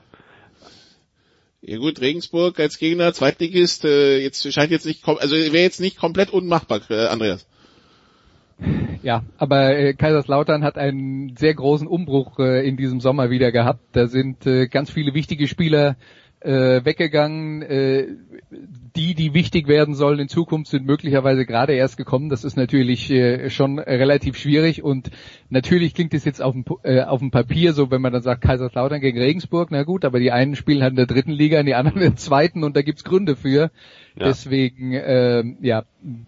Ja 1.61 1.77
gut, 1.77 1.99
Regensburg 1.99 2.59
als 2.59 2.77
Gegner, 2.77 3.11
Zweitligist, 3.11 3.83
äh, 3.83 4.19
jetzt 4.19 4.51
scheint 4.53 4.71
jetzt 4.71 4.85
nicht, 4.85 5.05
also 5.05 5.35
wäre 5.35 5.57
jetzt 5.57 5.81
nicht 5.81 5.99
komplett 5.99 6.29
unmachbar, 6.29 6.79
äh, 6.89 7.07
Andreas. 7.07 7.45
Ja, 9.03 9.23
aber 9.37 9.77
äh, 9.77 9.93
Kaiserslautern 9.93 10.63
hat 10.63 10.77
einen 10.77 11.35
sehr 11.35 11.53
großen 11.53 11.87
Umbruch 11.87 12.39
äh, 12.39 12.67
in 12.67 12.77
diesem 12.77 13.01
Sommer 13.01 13.29
wieder 13.29 13.51
gehabt. 13.51 13.81
Da 13.91 14.07
sind 14.07 14.47
äh, 14.47 14.67
ganz 14.67 14.91
viele 14.91 15.13
wichtige 15.13 15.47
Spieler 15.47 15.97
äh, 16.47 16.85
weggegangen. 16.85 17.61
Äh, 17.61 18.07
die, 18.95 19.13
die 19.13 19.33
wichtig 19.33 19.67
werden 19.67 19.93
sollen 19.93 20.19
in 20.19 20.27
Zukunft, 20.29 20.71
sind 20.71 20.85
möglicherweise 20.85 21.45
gerade 21.45 21.73
erst 21.73 21.97
gekommen. 21.97 22.29
Das 22.29 22.43
ist 22.43 22.55
natürlich 22.55 23.11
äh, 23.11 23.49
schon 23.49 23.77
relativ 23.77 24.37
schwierig 24.37 24.81
und 24.81 25.11
natürlich 25.49 25.93
klingt 25.93 26.13
es 26.13 26.25
jetzt 26.25 26.41
auf 26.41 26.53
dem, 26.53 26.65
äh, 26.83 27.01
auf 27.01 27.19
dem 27.19 27.29
Papier 27.29 27.73
so, 27.73 27.91
wenn 27.91 28.01
man 28.01 28.13
dann 28.13 28.21
sagt 28.21 28.41
Kaiserslautern 28.41 29.01
gegen 29.01 29.19
Regensburg, 29.19 29.69
na 29.71 29.83
gut, 29.83 30.05
aber 30.05 30.19
die 30.19 30.31
einen 30.31 30.55
spielen 30.55 30.81
halt 30.81 30.91
in 30.91 30.97
der 30.97 31.05
dritten 31.05 31.31
Liga, 31.31 31.61
die 31.61 31.75
anderen 31.75 32.01
in 32.01 32.09
der 32.11 32.15
zweiten 32.15 32.63
und 32.63 32.75
da 32.75 32.81
gibt's 32.81 33.03
Gründe 33.03 33.35
für. 33.35 33.69
Ja. 34.15 34.25
Deswegen, 34.25 34.93
äh, 34.93 35.43
ja, 35.61 35.83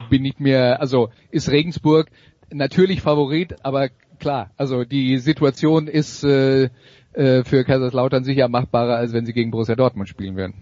bin 0.09 0.25
ich 0.25 0.39
mir, 0.39 0.81
also 0.81 1.09
ist 1.31 1.49
Regensburg 1.49 2.11
natürlich 2.51 3.01
Favorit, 3.01 3.55
aber 3.63 3.89
klar, 4.19 4.51
also 4.57 4.83
die 4.83 5.17
Situation 5.17 5.87
ist 5.87 6.23
äh, 6.23 6.69
äh, 7.13 7.43
für 7.43 7.63
Kaiserslautern 7.63 8.23
sicher 8.23 8.47
machbarer, 8.47 8.95
als 8.95 9.13
wenn 9.13 9.25
sie 9.25 9.33
gegen 9.33 9.51
Borussia 9.51 9.75
Dortmund 9.75 10.09
spielen 10.09 10.35
werden. 10.35 10.53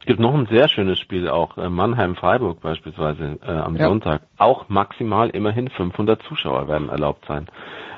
Es 0.00 0.06
gibt 0.06 0.18
noch 0.18 0.34
ein 0.34 0.46
sehr 0.46 0.66
schönes 0.66 0.98
Spiel 0.98 1.28
auch, 1.28 1.56
äh, 1.58 1.68
Mannheim-Freiburg 1.68 2.60
beispielsweise 2.60 3.38
äh, 3.40 3.50
am 3.50 3.76
ja. 3.76 3.86
Sonntag. 3.86 4.22
Auch 4.36 4.68
maximal 4.68 5.30
immerhin 5.30 5.68
500 5.68 6.20
Zuschauer 6.24 6.66
werden 6.66 6.88
erlaubt 6.88 7.24
sein. 7.28 7.46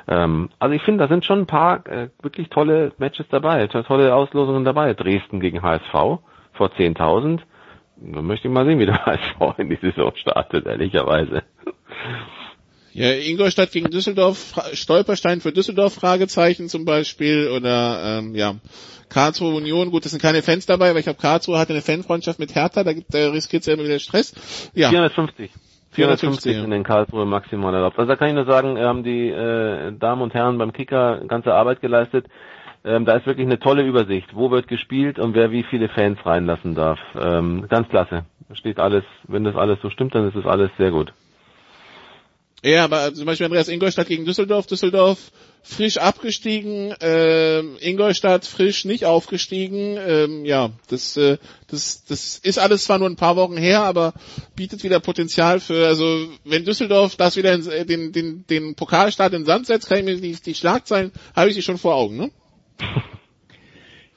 Ähm, 0.06 0.50
also 0.58 0.74
ich 0.74 0.82
finde, 0.82 1.04
da 1.04 1.08
sind 1.08 1.24
schon 1.24 1.40
ein 1.40 1.46
paar 1.46 1.86
äh, 1.86 2.10
wirklich 2.20 2.50
tolle 2.50 2.92
Matches 2.98 3.26
dabei, 3.30 3.66
tolle 3.68 4.14
Auslosungen 4.14 4.66
dabei. 4.66 4.92
Dresden 4.92 5.40
gegen 5.40 5.62
HSV 5.62 5.92
vor 5.92 6.70
10.000. 6.76 7.40
Da 7.96 8.20
möchte 8.20 8.48
ich 8.48 8.54
mal 8.54 8.66
sehen, 8.66 8.80
wie 8.80 8.86
der 8.86 9.06
HSV 9.06 9.58
in 9.58 9.70
die 9.70 9.76
Saison 9.76 10.12
startet, 10.14 10.66
ehrlicherweise. 10.66 11.42
Ja, 12.94 13.10
Ingolstadt 13.10 13.72
gegen 13.72 13.90
Düsseldorf, 13.90 14.54
Stolperstein 14.72 15.40
für 15.40 15.50
Düsseldorf, 15.50 15.94
Fragezeichen 15.94 16.68
zum 16.68 16.84
Beispiel, 16.84 17.48
oder 17.48 18.20
ähm, 18.20 18.36
ja, 18.36 18.54
Karlsruhe 19.08 19.54
Union, 19.54 19.90
gut, 19.90 20.04
das 20.04 20.12
sind 20.12 20.22
keine 20.22 20.42
Fans 20.42 20.64
dabei, 20.66 20.90
weil 20.90 20.98
ich 20.98 21.04
glaube, 21.04 21.20
Karlsruhe 21.20 21.58
hatte 21.58 21.72
eine 21.72 21.82
Fanfreundschaft 21.82 22.38
mit 22.38 22.54
Hertha, 22.54 22.84
da, 22.84 22.92
da 23.10 23.30
riskiert 23.30 23.62
es 23.62 23.66
ja 23.66 23.74
immer 23.74 23.82
wieder 23.82 23.98
Stress. 23.98 24.70
Ja. 24.74 24.90
450. 24.90 25.50
450 25.90 26.56
in 26.56 26.70
den 26.70 26.84
Karlsruhe 26.84 27.26
maximal 27.26 27.74
erlaubt. 27.74 27.98
Also 27.98 28.08
da 28.08 28.16
kann 28.16 28.28
ich 28.28 28.34
nur 28.34 28.46
sagen, 28.46 28.78
haben 28.78 29.02
die 29.02 29.28
äh, 29.28 29.92
Damen 29.98 30.22
und 30.22 30.32
Herren 30.32 30.58
beim 30.58 30.72
Kicker 30.72 31.20
ganze 31.26 31.52
Arbeit 31.52 31.80
geleistet. 31.80 32.26
Ähm, 32.84 33.04
da 33.06 33.16
ist 33.16 33.26
wirklich 33.26 33.46
eine 33.46 33.58
tolle 33.58 33.82
Übersicht, 33.82 34.34
wo 34.34 34.50
wird 34.50 34.68
gespielt 34.68 35.18
und 35.18 35.34
wer 35.34 35.50
wie 35.50 35.64
viele 35.64 35.88
Fans 35.88 36.18
reinlassen 36.24 36.74
darf. 36.74 36.98
Ähm, 37.18 37.66
ganz 37.68 37.88
klasse. 37.88 38.24
Steht 38.52 38.78
alles, 38.78 39.04
wenn 39.26 39.42
das 39.42 39.56
alles 39.56 39.78
so 39.82 39.90
stimmt, 39.90 40.14
dann 40.14 40.28
ist 40.28 40.36
das 40.36 40.46
alles 40.46 40.70
sehr 40.78 40.90
gut. 40.90 41.12
Ja, 42.64 42.84
aber 42.84 43.12
zum 43.12 43.26
Beispiel 43.26 43.44
Andreas 43.44 43.68
Ingolstadt 43.68 44.08
gegen 44.08 44.24
Düsseldorf, 44.24 44.66
Düsseldorf 44.66 45.18
frisch 45.62 45.98
abgestiegen, 45.98 46.92
äh, 46.92 47.60
Ingolstadt 47.60 48.46
frisch 48.46 48.86
nicht 48.86 49.04
aufgestiegen. 49.04 49.98
Ähm, 49.98 50.46
ja, 50.46 50.70
das, 50.88 51.14
äh, 51.18 51.36
das, 51.66 52.06
das 52.06 52.38
ist 52.38 52.58
alles 52.58 52.84
zwar 52.84 52.98
nur 52.98 53.10
ein 53.10 53.16
paar 53.16 53.36
Wochen 53.36 53.58
her, 53.58 53.82
aber 53.82 54.14
bietet 54.56 54.82
wieder 54.82 54.98
Potenzial 54.98 55.60
für, 55.60 55.86
also 55.86 56.26
wenn 56.44 56.64
Düsseldorf 56.64 57.16
das 57.16 57.36
wieder 57.36 57.52
in, 57.52 57.68
äh, 57.68 57.84
den, 57.84 58.12
den, 58.12 58.46
den 58.46 58.74
Pokalstart 58.74 59.34
in 59.34 59.42
den 59.42 59.46
Sand 59.46 59.66
setzt, 59.66 59.90
kann 59.90 59.98
ich 59.98 60.04
mir 60.06 60.16
die, 60.18 60.32
die 60.32 60.54
Schlagzeilen, 60.54 61.12
habe 61.36 61.50
ich 61.50 61.56
die 61.56 61.62
schon 61.62 61.76
vor 61.76 61.96
Augen, 61.96 62.16
ne? 62.16 62.30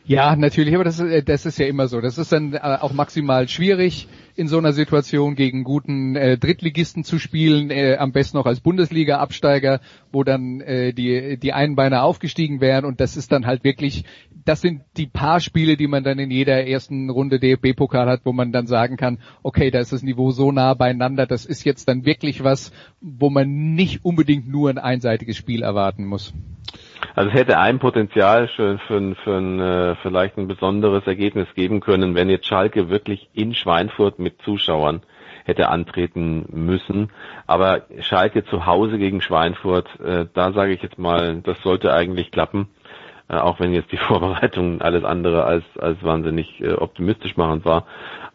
Ja, 0.08 0.38
natürlich, 0.38 0.74
aber 0.74 0.86
das, 0.86 1.00
ist, 1.02 1.28
das 1.28 1.46
ist 1.46 1.60
ja 1.60 1.68
immer 1.68 1.90
so. 1.90 2.00
Das 2.00 2.18
ist 2.18 2.32
dann 2.32 2.54
äh, 2.54 2.60
auch 2.60 2.94
maximal 2.94 3.50
schwierig 3.50 4.08
in 4.38 4.48
so 4.48 4.58
einer 4.58 4.72
Situation 4.72 5.36
gegen 5.36 5.66
guten 5.66 6.16
äh, 6.16 6.38
Drittligisten 6.38 7.04
zu 7.04 7.20
spielen, 7.20 7.70
äh, 7.72 7.98
am 7.98 8.14
besten 8.14 8.38
noch 8.38 8.46
als 8.46 8.62
Bundesliga-Absteiger, 8.62 9.82
wo 10.14 10.24
dann 10.24 10.62
äh, 10.62 10.94
die, 10.94 11.38
die 11.38 11.52
einen 11.52 11.76
Beine 11.76 12.04
aufgestiegen 12.04 12.62
wären 12.62 12.86
und 12.86 13.02
das 13.02 13.18
ist 13.18 13.34
dann 13.34 13.46
halt 13.46 13.66
wirklich, 13.66 14.06
das 14.46 14.62
sind 14.62 14.84
die 14.96 15.08
paar 15.08 15.42
Spiele, 15.42 15.76
die 15.76 15.88
man 15.88 16.06
dann 16.06 16.20
in 16.20 16.32
jeder 16.32 16.66
ersten 16.66 17.10
Runde 17.10 17.38
DFB-Pokal 17.38 18.08
hat, 18.08 18.22
wo 18.24 18.32
man 18.32 18.54
dann 18.54 18.66
sagen 18.66 18.96
kann, 18.96 19.20
okay, 19.44 19.72
da 19.72 19.80
ist 19.80 19.92
das 19.92 20.04
Niveau 20.04 20.32
so 20.32 20.54
nah 20.54 20.74
beieinander, 20.74 21.26
das 21.26 21.46
ist 21.46 21.66
jetzt 21.66 21.90
dann 21.90 22.06
wirklich 22.06 22.46
was, 22.46 22.72
wo 23.02 23.30
man 23.30 23.74
nicht 23.76 24.06
unbedingt 24.06 24.48
nur 24.48 24.70
ein 24.70 24.78
einseitiges 24.78 25.36
Spiel 25.36 25.64
erwarten 25.64 26.06
muss. 26.06 26.34
Also 27.16 27.30
es 27.30 27.36
hätte 27.36 27.58
ein 27.60 27.80
Potenzial 27.80 28.48
für, 28.48 28.78
für, 28.80 29.16
für 29.16 29.38
ein, 29.38 29.60
äh, 29.60 29.96
vielleicht 29.96 30.38
ein 30.38 30.48
besonderes 30.48 31.06
Ergebnis 31.08 31.48
geben 31.56 31.80
können, 31.80 32.16
wenn 32.16 32.30
jetzt 32.30 32.48
Schalke 32.48 32.90
wirklich 32.90 33.30
in 33.34 33.54
Schweinfurt 33.54 34.20
mit 34.20 34.42
Zuschauern 34.42 35.02
hätte 35.46 35.70
antreten 35.70 36.46
müssen. 36.52 37.12
Aber 37.46 37.84
Schalke 38.00 38.46
zu 38.46 38.66
Hause 38.66 38.98
gegen 38.98 39.22
Schweinfurt, 39.22 39.88
äh, 40.00 40.26
da 40.34 40.52
sage 40.52 40.74
ich 40.74 40.82
jetzt 40.82 40.98
mal, 40.98 41.42
das 41.42 41.62
sollte 41.62 41.94
eigentlich 41.94 42.32
klappen. 42.32 42.68
Äh, 43.30 43.36
auch 43.38 43.60
wenn 43.60 43.74
jetzt 43.74 43.92
die 43.92 43.98
Vorbereitung 44.08 44.82
alles 44.82 45.04
andere 45.04 45.44
als, 45.46 45.64
als 45.80 46.02
wahnsinnig 46.04 46.62
äh, 46.62 46.74
optimistisch 46.74 47.38
machend 47.38 47.66
war. 47.66 47.86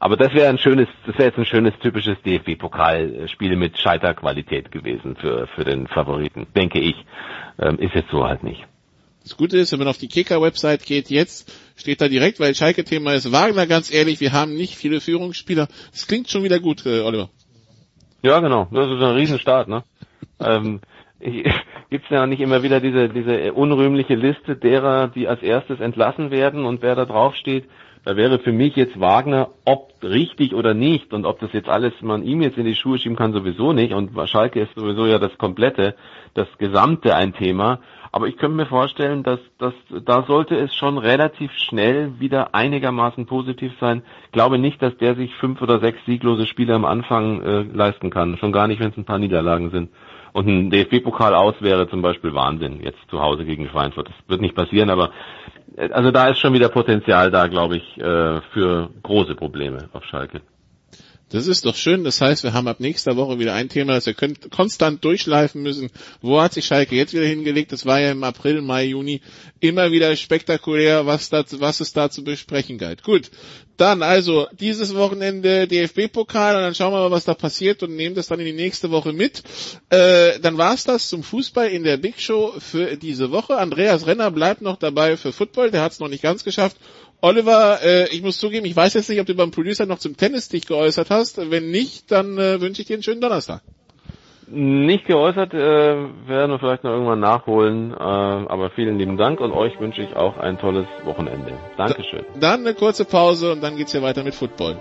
Aber 0.03 0.17
das 0.17 0.35
wäre 0.35 0.49
ein 0.49 0.59
schönes, 0.59 0.89
das 1.07 1.17
wäre 1.17 1.29
jetzt 1.29 1.39
ein 1.39 1.45
schönes 1.45 1.75
typisches 1.79 2.21
DFB-Pokalspiel 2.23 3.55
mit 3.55 3.79
Scheiterqualität 3.79 4.73
gewesen 4.73 5.15
für, 5.15 5.47
für 5.55 5.65
den 5.65 5.87
Favoriten, 5.87 6.49
denke 6.57 6.81
ich. 6.81 6.97
Ähm, 7.61 7.79
ist 7.79 7.95
jetzt 7.95 8.11
so 8.11 8.25
halt 8.25 8.43
nicht. 8.43 8.67
Das 9.23 9.37
Gute 9.37 9.59
ist, 9.59 9.71
wenn 9.71 9.79
man 9.79 9.87
auf 9.87 9.99
die 9.99 10.09
Kicker-Website 10.09 10.85
geht, 10.87 11.09
jetzt 11.09 11.57
steht 11.77 12.01
da 12.01 12.09
direkt, 12.09 12.41
weil 12.41 12.53
Schalke-Thema 12.53 13.13
ist 13.13 13.31
Wagner, 13.31 13.69
ganz 13.69 13.95
ehrlich, 13.95 14.19
wir 14.19 14.33
haben 14.33 14.57
nicht 14.57 14.75
viele 14.75 15.01
Führungsspieler. 15.01 15.69
Das 15.93 16.09
klingt 16.09 16.29
schon 16.29 16.43
wieder 16.43 16.59
gut, 16.59 16.85
äh, 16.85 17.03
Oliver. 17.03 17.31
Ja, 18.23 18.41
genau. 18.41 18.67
Das 18.73 18.87
ist 18.87 19.01
ein 19.01 19.15
Riesenstart, 19.15 19.69
ne? 19.69 19.85
ähm, 20.41 20.81
Gibt 21.91 22.07
es 22.07 22.11
ja 22.11 22.27
nicht 22.27 22.41
immer 22.41 22.65
wieder 22.65 22.81
diese, 22.81 23.09
diese 23.09 23.53
unrühmliche 23.53 24.17
Liste 24.17 24.57
derer, 24.57 25.07
die 25.07 25.29
als 25.29 25.43
erstes 25.43 25.79
entlassen 25.79 26.33
werden 26.33 26.65
und 26.65 26.83
wer 26.83 26.97
da 26.97 27.05
drauf 27.05 27.37
steht? 27.37 27.67
Da 28.05 28.17
wäre 28.17 28.41
für 28.41 28.51
mich 28.51 28.75
jetzt 28.75 28.99
Wagner, 28.99 29.51
ob 29.65 29.93
richtig 30.03 30.55
oder 30.55 30.75
nicht 30.75 31.13
und 31.13 31.25
ob 31.25 31.39
das 31.39 31.53
jetzt 31.53 31.69
alles 31.69 31.93
man 32.01 32.25
ihm 32.25 32.43
jetzt 32.43 32.59
in 32.59 32.65
die 32.65 32.75
Schuhe 32.75 32.99
schieben 32.99 33.17
kann, 33.17 33.33
sowieso 33.33 33.73
nicht. 33.73 33.95
Und 33.95 34.11
Schalke 34.29 34.61
ist 34.61 34.75
sowieso 34.75 35.07
ja 35.07 35.21
das 35.21 35.39
komplette, 35.39 35.95
das 36.35 36.49
Gesamte 36.59 37.15
ein 37.15 37.33
Thema. 37.33 37.79
Aber 38.11 38.27
ich 38.27 38.37
könnte 38.37 38.57
mir 38.57 38.67
vorstellen, 38.67 39.23
dass, 39.23 39.39
dass 39.59 39.73
da 40.05 40.25
sollte 40.27 40.57
es 40.57 40.75
schon 40.75 40.99
relativ 40.99 41.53
schnell 41.53 42.19
wieder 42.19 42.55
einigermaßen 42.55 43.27
positiv 43.27 43.73
sein. 43.81 44.03
Ich 44.27 44.33
glaube 44.33 44.59
nicht, 44.59 44.83
dass 44.83 44.97
der 44.99 45.15
sich 45.15 45.33
fünf 45.37 45.63
oder 45.63 45.79
sechs 45.79 46.05
sieglose 46.05 46.47
Spiele 46.47 46.75
am 46.75 46.85
Anfang 46.85 47.41
äh, 47.43 47.63
leisten 47.63 48.11
kann. 48.11 48.37
Schon 48.37 48.53
gar 48.53 48.67
nicht, 48.67 48.81
wenn 48.81 48.91
es 48.91 48.97
ein 48.97 49.05
paar 49.05 49.19
Niederlagen 49.19 49.71
sind. 49.71 49.91
Und 50.33 50.47
ein 50.47 50.71
DFB-Pokal 50.71 51.35
aus 51.35 51.55
wäre 51.61 51.89
zum 51.89 52.01
Beispiel 52.01 52.35
Wahnsinn, 52.35 52.81
jetzt 52.83 52.99
zu 53.11 53.21
Hause 53.21 53.45
gegen 53.45 53.69
Schweinfurt. 53.69 54.09
Das 54.09 54.17
wird 54.29 54.41
nicht 54.41 54.55
passieren, 54.55 54.89
aber 54.91 55.11
also 55.91 56.11
da 56.11 56.29
ist 56.29 56.39
schon 56.39 56.53
wieder 56.55 56.69
Potenzial 56.69 57.31
da, 57.31 57.47
glaube 57.47 57.77
ich, 57.77 57.99
äh, 57.99 58.41
für 58.53 58.91
große 59.03 59.35
Probleme 59.35 59.89
auf 59.93 60.05
Schalke. 60.05 60.41
Das 61.33 61.47
ist 61.47 61.65
doch 61.65 61.75
schön. 61.75 62.05
Das 62.05 62.21
heißt, 62.21 62.43
wir 62.43 62.53
haben 62.53 62.69
ab 62.69 62.79
nächster 62.79 63.17
Woche 63.17 63.39
wieder 63.39 63.55
ein 63.55 63.71
Thema, 63.71 63.95
das 63.95 64.05
wir 64.05 64.15
konstant 64.15 65.03
durchschleifen 65.03 65.63
müssen. 65.63 65.89
Wo 66.21 66.39
hat 66.39 66.53
sich 66.53 66.67
Schalke 66.67 66.95
jetzt 66.95 67.15
wieder 67.15 67.25
hingelegt? 67.25 67.73
Das 67.73 67.87
war 67.87 68.01
ja 68.01 68.13
im 68.13 68.23
April, 68.23 68.61
Mai, 68.61 68.85
Juni 68.85 69.23
immer 69.59 69.93
wieder 69.93 70.15
spektakulär, 70.15 71.07
was, 71.07 71.31
da, 71.31 71.43
was 71.53 71.81
es 71.81 71.95
da 71.95 72.11
zu 72.11 72.23
besprechen 72.23 72.77
galt. 72.77 73.03
Gut. 73.03 73.31
Dann 73.79 74.03
also 74.03 74.47
dieses 74.61 74.95
Wochenende 74.95 75.67
DFB-Pokal 75.67 76.57
und 76.57 76.63
dann 76.63 76.75
schauen 76.75 76.93
wir 76.93 77.01
mal, 77.01 77.11
was 77.11 77.25
da 77.25 77.33
passiert 77.33 77.83
und 77.83 77.97
nehmen 77.97 78.15
das 78.15 78.27
dann 78.27 78.39
in 78.39 78.45
die 78.45 78.53
nächste 78.53 78.91
Woche 78.91 79.15
mit. 79.15 79.43
Äh, 79.89 80.39
dann 80.41 80.59
war's 80.59 80.85
das 80.85 81.09
zum 81.09 81.23
Fußball 81.23 81.69
in 81.69 81.83
der 81.83 81.97
Big 81.97 82.21
Show 82.21 82.53
für 82.59 82.97
diese 82.97 83.31
Woche. 83.31 83.57
Andreas 83.57 84.07
Renner 84.07 84.31
bleibt 84.31 84.61
noch 84.61 84.77
dabei 84.77 85.17
für 85.17 85.33
Football, 85.33 85.71
der 85.71 85.81
hat 85.81 85.93
es 85.93 86.01
noch 86.01 86.09
nicht 86.09 86.23
ganz 86.23 86.45
geschafft. 86.45 86.77
Oliver, 87.25 87.79
äh, 87.85 88.09
ich 88.09 88.21
muss 88.21 88.39
zugeben, 88.39 88.67
ich 88.67 88.75
weiß 88.75 88.95
jetzt 88.95 89.09
nicht, 89.09 89.21
ob 89.21 89.27
du 89.27 89.35
beim 89.35 89.53
Producer 89.53 89.87
noch 89.87 89.99
zum 89.99 90.17
Tennis 90.17 90.49
dich 90.49 90.67
geäußert 90.67 91.09
hast. 91.09 91.39
Wenn 91.51 91.71
nicht, 91.71 92.11
dann 92.11 92.37
äh, 92.37 92.61
wünsche 92.61 92.83
ich 92.83 92.89
dir 92.89 92.95
einen 92.95 93.05
schönen 93.05 93.21
Donnerstag. 93.21 93.63
Nicht 94.49 95.07
geäußert, 95.07 95.55
äh, 95.55 95.57
werden 95.57 96.51
wir 96.51 96.59
vielleicht 96.59 96.83
noch 96.83 96.91
irgendwann 96.91 97.21
nachholen, 97.21 97.93
äh, 97.93 97.95
aber 97.97 98.71
vielen 98.71 98.99
lieben 98.99 99.17
Dank 99.17 99.41
und 99.41 99.53
euch 99.53 99.79
wünsche 99.79 100.03
ich 100.03 100.17
auch 100.17 100.37
ein 100.37 100.59
tolles 100.59 100.87
Wochenende. 101.05 101.53
Dankeschön. 101.77 102.25
Da, 102.35 102.41
dann 102.41 102.67
eine 102.67 102.75
kurze 102.75 103.05
Pause 103.05 103.53
und 103.53 103.63
dann 103.63 103.77
geht's 103.77 103.93
hier 103.93 104.03
weiter 104.03 104.25
mit 104.25 104.35
Football. 104.35 104.77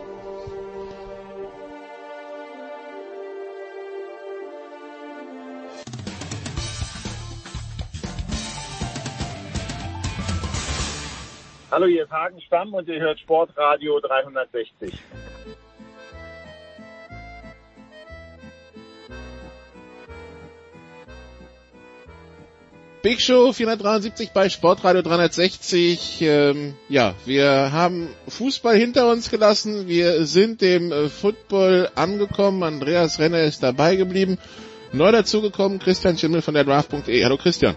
Hallo, 11.82 11.92
hier 11.92 12.04
ist 12.04 12.12
Hagen 12.12 12.40
Stamm 12.42 12.76
und 12.76 12.88
ihr 12.88 13.00
hört 13.00 13.20
Sportradio 13.20 14.00
360. 14.02 14.94
Big 23.02 23.20
Show 23.20 23.52
473 23.52 24.30
bei 24.30 24.50
Sportradio 24.50 25.02
360. 25.02 26.22
Ähm, 26.22 26.76
ja, 26.88 27.16
wir 27.26 27.72
haben 27.72 28.10
Fußball 28.28 28.76
hinter 28.76 29.10
uns 29.10 29.32
gelassen. 29.32 29.88
Wir 29.88 30.28
sind 30.28 30.62
dem 30.62 30.92
äh, 30.92 31.10
Football 31.10 31.90
angekommen. 31.96 32.62
Andreas 32.62 33.18
Renner 33.18 33.42
ist 33.42 33.64
dabei 33.64 33.96
geblieben. 33.96 34.38
Neu 34.92 35.12
dazugekommen 35.12 35.80
Christian 35.80 36.16
Schimmel 36.16 36.44
von 36.44 36.54
der 36.54 36.64
Draft.de. 36.64 37.24
Hallo 37.24 37.38
Christian. 37.38 37.76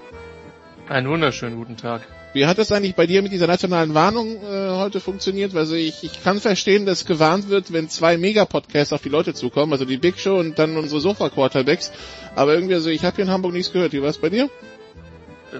Einen 0.90 1.09
wunderschönen 1.09 1.57
guten 1.57 1.78
Tag. 1.78 2.02
Wie 2.35 2.47
hat 2.47 2.59
es 2.59 2.72
eigentlich 2.72 2.97
bei 2.97 3.07
dir 3.07 3.22
mit 3.22 3.30
dieser 3.30 3.47
nationalen 3.47 3.95
Warnung 3.95 4.43
äh, 4.43 4.70
heute 4.70 4.99
funktioniert? 4.99 5.55
Also 5.55 5.76
ich, 5.76 6.03
ich 6.03 6.22
kann 6.24 6.41
verstehen, 6.41 6.85
dass 6.85 7.07
gewarnt 7.07 7.49
wird, 7.49 7.72
wenn 7.72 7.89
zwei 7.89 8.18
Mega-Podcasts 8.18 8.93
auf 8.93 9.03
die 9.03 9.09
Leute 9.09 9.35
zukommen, 9.35 9.72
also 9.72 9.85
die 9.85 9.99
Big 9.99 10.18
Show 10.18 10.37
und 10.41 10.59
dann 10.59 10.76
unsere 10.76 11.01
Sofa-Quarterbacks. 11.01 11.93
Aber 12.35 12.55
irgendwie, 12.55 12.74
also 12.74 12.91
ich 12.91 13.05
habe 13.05 13.14
hier 13.14 13.26
in 13.26 13.30
Hamburg 13.30 13.53
nichts 13.53 13.72
gehört. 13.72 13.93
Wie 13.93 14.03
war 14.03 14.09
es 14.09 14.18
bei 14.18 14.30
dir? 14.30 14.51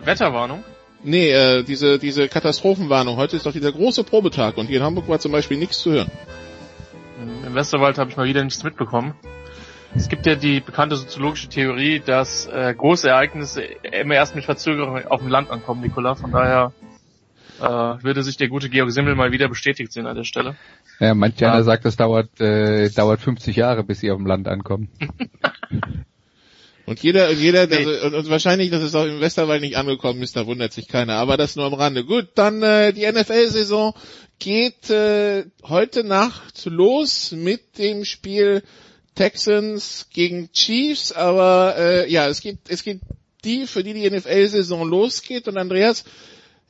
Wetterwarnung? 0.05 0.65
Nee, 1.05 1.31
äh, 1.31 1.63
diese, 1.63 2.01
diese 2.01 2.27
Katastrophenwarnung. 2.27 3.17
Heute 3.19 3.37
ist 3.37 3.47
doch 3.47 3.53
dieser 3.53 3.71
große 3.71 4.03
Probetag 4.03 4.57
und 4.57 4.67
hier 4.67 4.79
in 4.79 4.85
Hamburg 4.85 5.09
war 5.09 5.21
zum 5.21 5.31
Beispiel 5.31 5.59
nichts 5.59 5.79
zu 5.79 5.93
hören. 5.93 6.11
Im 7.47 7.55
Westerwald 7.55 7.99
habe 7.99 8.11
ich 8.11 8.17
mal 8.17 8.27
wieder 8.27 8.43
nichts 8.43 8.65
mitbekommen. 8.65 9.15
Es 9.97 10.09
gibt 10.09 10.27
ja 10.27 10.35
die 10.35 10.61
bekannte 10.61 10.97
soziologische 10.97 11.49
Theorie, 11.49 12.01
dass 12.05 12.47
äh, 12.47 12.75
große 12.77 13.09
Ereignisse 13.09 13.63
immer 13.63 14.15
erst 14.15 14.35
mit 14.35 14.45
Verzögerung 14.45 15.07
auf 15.07 15.21
dem 15.21 15.29
Land 15.29 15.51
ankommen, 15.51 15.83
Nikola. 15.83 16.17
Von 16.17 16.33
daher 16.33 16.73
äh, 17.61 17.65
würde 17.65 18.23
sich 18.23 18.37
der 18.37 18.49
gute 18.49 18.69
Georg 18.69 18.91
Simmel 18.91 19.15
mal 19.15 19.31
wieder 19.31 19.49
bestätigt 19.49 19.93
sehen 19.93 20.07
an 20.07 20.17
der 20.17 20.25
Stelle. 20.25 20.57
Ja, 20.99 21.15
manch 21.15 21.45
einer 21.45 21.63
sagt, 21.63 21.85
es 21.85 21.97
dauert, 21.97 22.41
äh, 22.41 22.91
dauert 22.91 23.21
50 23.21 23.55
Jahre, 23.55 23.85
bis 23.85 24.01
sie 24.01 24.11
auf 24.11 24.19
dem 24.19 24.27
Land 24.27 24.49
ankommen. 24.49 24.89
Und 26.87 27.03
jeder, 27.03 27.33
jeder, 27.33 27.67
nee. 27.67 27.77
also, 27.77 28.07
und, 28.07 28.15
und, 28.15 28.29
wahrscheinlich, 28.29 28.71
dass 28.71 28.83
es 28.83 28.95
auch 28.95 29.07
im 29.07 29.19
Westerwald 29.19 29.63
nicht 29.63 29.79
angekommen 29.79 30.23
ist, 30.23 30.37
da 30.37 30.47
wundert 30.47 30.75
sich 30.75 30.87
keiner. 30.87 31.15
Aber 31.15 31.39
das 31.39 31.57
nur 31.57 31.65
am 31.65 31.73
Rande. 31.73 32.05
Gut, 32.05 32.29
dann 32.35 32.63
äh, 32.63 32.93
die 32.93 33.11
NFL-Saison 33.11 33.95
geht 34.39 34.91
äh, 34.91 35.47
heute 35.63 36.05
Nacht 36.05 36.67
los 36.67 37.33
mit 37.33 37.79
dem 37.79 38.05
Spiel 38.05 38.63
Texans 39.15 40.07
gegen 40.13 40.51
Chiefs. 40.53 41.13
Aber 41.13 41.75
äh, 41.79 42.11
ja, 42.11 42.29
es 42.29 42.41
gibt, 42.41 42.71
es 42.71 42.83
gibt 42.83 43.03
die, 43.45 43.67
für 43.67 43.83
die 43.83 43.95
die 43.95 44.11
NFL-Saison 44.11 44.89
losgeht. 44.89 45.49
Und 45.49 45.57
Andreas, 45.57 46.05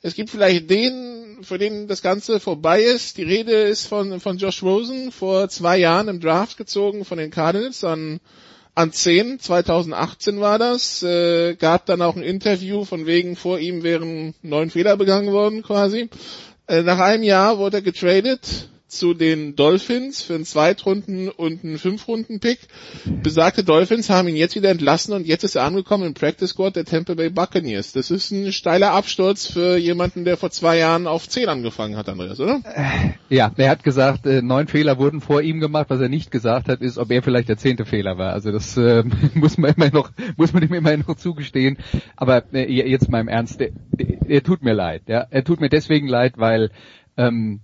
es 0.02 0.14
gibt 0.14 0.30
vielleicht 0.30 0.68
den, 0.70 1.38
für 1.42 1.58
den 1.58 1.88
das 1.88 2.02
Ganze 2.02 2.40
vorbei 2.40 2.82
ist. 2.82 3.16
Die 3.16 3.22
Rede 3.22 3.52
ist 3.52 3.86
von 3.86 4.20
von 4.20 4.38
Josh 4.38 4.62
Rosen 4.62 5.12
vor 5.12 5.48
zwei 5.48 5.78
Jahren 5.78 6.08
im 6.08 6.20
Draft 6.20 6.56
gezogen 6.56 7.04
von 7.04 7.18
den 7.18 7.30
Cardinals 7.30 7.84
an 7.84 8.20
an 8.74 8.92
10, 8.92 9.38
2018 9.38 10.40
war 10.40 10.58
das, 10.58 11.02
äh, 11.04 11.54
gab 11.54 11.86
dann 11.86 12.02
auch 12.02 12.16
ein 12.16 12.24
Interview 12.24 12.84
von 12.84 13.06
wegen 13.06 13.36
vor 13.36 13.60
ihm 13.60 13.84
wären 13.84 14.34
neun 14.42 14.70
Fehler 14.70 14.96
begangen 14.96 15.32
worden 15.32 15.62
quasi. 15.62 16.08
Äh, 16.66 16.82
nach 16.82 16.98
einem 16.98 17.22
Jahr 17.22 17.58
wurde 17.58 17.78
er 17.78 17.82
getradet 17.82 18.68
zu 18.86 19.14
den 19.14 19.56
Dolphins 19.56 20.22
für 20.22 20.34
einen 20.34 20.44
Zweitrunden- 20.44 21.28
und 21.28 21.64
einen 21.64 21.78
Fünfrunden-Pick. 21.78 22.58
Besagte 23.22 23.64
Dolphins 23.64 24.10
haben 24.10 24.28
ihn 24.28 24.36
jetzt 24.36 24.54
wieder 24.54 24.70
entlassen 24.70 25.14
und 25.14 25.26
jetzt 25.26 25.42
ist 25.42 25.56
er 25.56 25.64
angekommen 25.64 26.04
im 26.04 26.14
Practice 26.14 26.50
Squad 26.50 26.76
der 26.76 26.84
Tampa 26.84 27.14
Bay 27.14 27.30
Buccaneers. 27.30 27.92
Das 27.92 28.10
ist 28.10 28.30
ein 28.30 28.52
steiler 28.52 28.92
Absturz 28.92 29.46
für 29.46 29.76
jemanden, 29.76 30.24
der 30.24 30.36
vor 30.36 30.50
zwei 30.50 30.78
Jahren 30.78 31.06
auf 31.06 31.28
zehn 31.28 31.48
angefangen 31.48 31.96
hat, 31.96 32.08
Andreas, 32.08 32.38
oder? 32.38 32.60
Äh, 32.64 33.14
ja, 33.34 33.50
er 33.56 33.70
hat 33.70 33.82
gesagt, 33.82 34.26
äh, 34.26 34.42
neun 34.42 34.68
Fehler 34.68 34.98
wurden 34.98 35.20
vor 35.20 35.42
ihm 35.42 35.60
gemacht. 35.60 35.86
Was 35.88 36.00
er 36.00 36.08
nicht 36.08 36.30
gesagt 36.30 36.68
hat, 36.68 36.80
ist, 36.80 36.98
ob 36.98 37.10
er 37.10 37.22
vielleicht 37.22 37.48
der 37.48 37.56
zehnte 37.56 37.84
Fehler 37.84 38.18
war. 38.18 38.32
Also 38.32 38.52
das 38.52 38.76
äh, 38.76 39.02
muss 39.34 39.58
man 39.58 39.74
immer 39.74 39.90
noch, 39.90 40.10
muss 40.36 40.52
man 40.52 40.62
ihm 40.62 40.74
immer 40.74 40.96
noch 40.96 41.16
zugestehen. 41.16 41.78
Aber 42.16 42.44
äh, 42.52 42.70
jetzt 42.70 43.10
mal 43.10 43.20
im 43.20 43.28
Ernst, 43.28 43.60
er, 43.60 44.42
tut 44.42 44.62
mir 44.62 44.74
leid. 44.74 45.02
Ja, 45.08 45.26
er 45.30 45.42
tut 45.42 45.60
mir 45.60 45.68
deswegen 45.68 46.06
leid, 46.06 46.34
weil 46.36 46.70
ähm, 47.16 47.60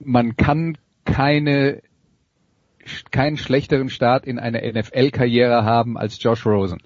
man 0.00 0.36
kann 0.36 0.76
keine 1.04 1.82
keinen 3.10 3.36
schlechteren 3.36 3.90
Start 3.90 4.26
in 4.26 4.38
eine 4.38 4.60
NFL-Karriere 4.72 5.64
haben 5.64 5.96
als 5.96 6.20
Josh 6.22 6.46
Rosen. 6.46 6.80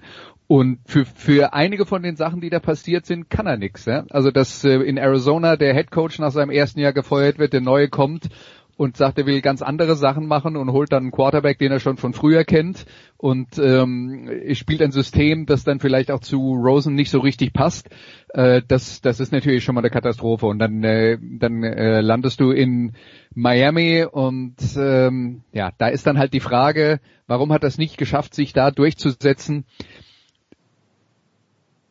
Und 0.46 0.78
für, 0.84 1.06
für 1.06 1.54
einige 1.54 1.86
von 1.86 2.02
den 2.02 2.16
Sachen, 2.16 2.40
die 2.40 2.50
da 2.50 2.58
passiert 2.58 3.06
sind, 3.06 3.30
kann 3.30 3.46
er 3.46 3.56
nix. 3.56 3.86
Ja? 3.86 4.04
Also 4.10 4.30
dass 4.30 4.62
äh, 4.64 4.74
in 4.74 4.98
Arizona 4.98 5.56
der 5.56 5.74
Head 5.74 5.90
Coach 5.90 6.18
nach 6.18 6.32
seinem 6.32 6.50
ersten 6.50 6.80
Jahr 6.80 6.92
gefeuert 6.92 7.38
wird, 7.38 7.54
der 7.54 7.62
neue 7.62 7.88
kommt 7.88 8.28
und 8.76 8.96
sagt, 8.96 9.18
er 9.18 9.26
will 9.26 9.40
ganz 9.40 9.62
andere 9.62 9.96
Sachen 9.96 10.26
machen 10.26 10.56
und 10.56 10.72
holt 10.72 10.92
dann 10.92 11.04
einen 11.04 11.12
Quarterback, 11.12 11.58
den 11.58 11.72
er 11.72 11.80
schon 11.80 11.96
von 11.96 12.12
früher 12.12 12.44
kennt 12.44 12.84
und 13.24 13.58
ähm, 13.58 14.28
spielt 14.52 14.82
ein 14.82 14.90
System, 14.90 15.46
das 15.46 15.64
dann 15.64 15.80
vielleicht 15.80 16.10
auch 16.10 16.20
zu 16.20 16.36
Rosen 16.56 16.94
nicht 16.94 17.08
so 17.08 17.20
richtig 17.20 17.54
passt. 17.54 17.88
Äh, 18.34 18.60
das, 18.68 19.00
das 19.00 19.18
ist 19.18 19.32
natürlich 19.32 19.64
schon 19.64 19.74
mal 19.74 19.80
eine 19.80 19.88
Katastrophe 19.88 20.44
und 20.44 20.58
dann, 20.58 20.84
äh, 20.84 21.16
dann 21.18 21.62
äh, 21.62 22.02
landest 22.02 22.38
du 22.38 22.50
in 22.50 22.92
Miami 23.34 24.04
und 24.04 24.56
ähm, 24.76 25.40
ja, 25.52 25.72
da 25.78 25.88
ist 25.88 26.06
dann 26.06 26.18
halt 26.18 26.34
die 26.34 26.40
Frage, 26.40 27.00
warum 27.26 27.50
hat 27.50 27.64
es 27.64 27.78
nicht 27.78 27.96
geschafft, 27.96 28.34
sich 28.34 28.52
da 28.52 28.70
durchzusetzen? 28.70 29.64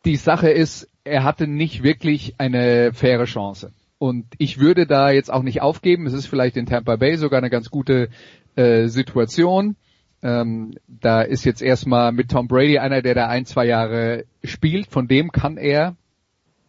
Die 0.06 0.18
Sache 0.18 0.52
ist, 0.52 0.88
er 1.04 1.24
hatte 1.24 1.48
nicht 1.48 1.82
wirklich 1.82 2.36
eine 2.38 2.94
faire 2.94 3.26
Chance. 3.26 3.72
Und 3.98 4.28
ich 4.38 4.60
würde 4.60 4.86
da 4.86 5.10
jetzt 5.10 5.34
auch 5.34 5.42
nicht 5.42 5.64
aufgeben. 5.64 6.06
Es 6.06 6.14
ist 6.14 6.28
vielleicht 6.28 6.58
in 6.58 6.68
Tampa 6.68 6.96
Bay 6.98 7.18
sogar 7.18 7.40
eine 7.40 7.50
ganz 7.50 7.72
gute 7.72 8.10
äh, 8.56 8.86
Situation. 8.86 9.78
Ähm, 10.24 10.72
da 10.88 11.22
ist 11.22 11.44
jetzt 11.44 11.62
erstmal 11.62 12.14
mit 12.14 12.32
Tom 12.32 12.48
Brady 12.48 12.80
einer, 12.80 13.02
der 13.02 13.14
da 13.14 13.28
ein, 13.28 13.46
zwei 13.46 13.66
Jahre 13.66 14.24
spielt. 14.44 14.88
Von 14.88 15.08
dem 15.08 15.32
kann 15.32 15.58
er, 15.58 15.98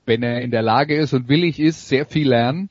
wenn 0.06 0.24
er 0.24 0.42
in 0.42 0.50
der 0.50 0.62
Lage 0.62 0.96
ist 0.96 1.14
und 1.14 1.28
willig 1.28 1.60
ist, 1.60 1.88
sehr 1.88 2.04
viel 2.04 2.28
lernen. 2.28 2.68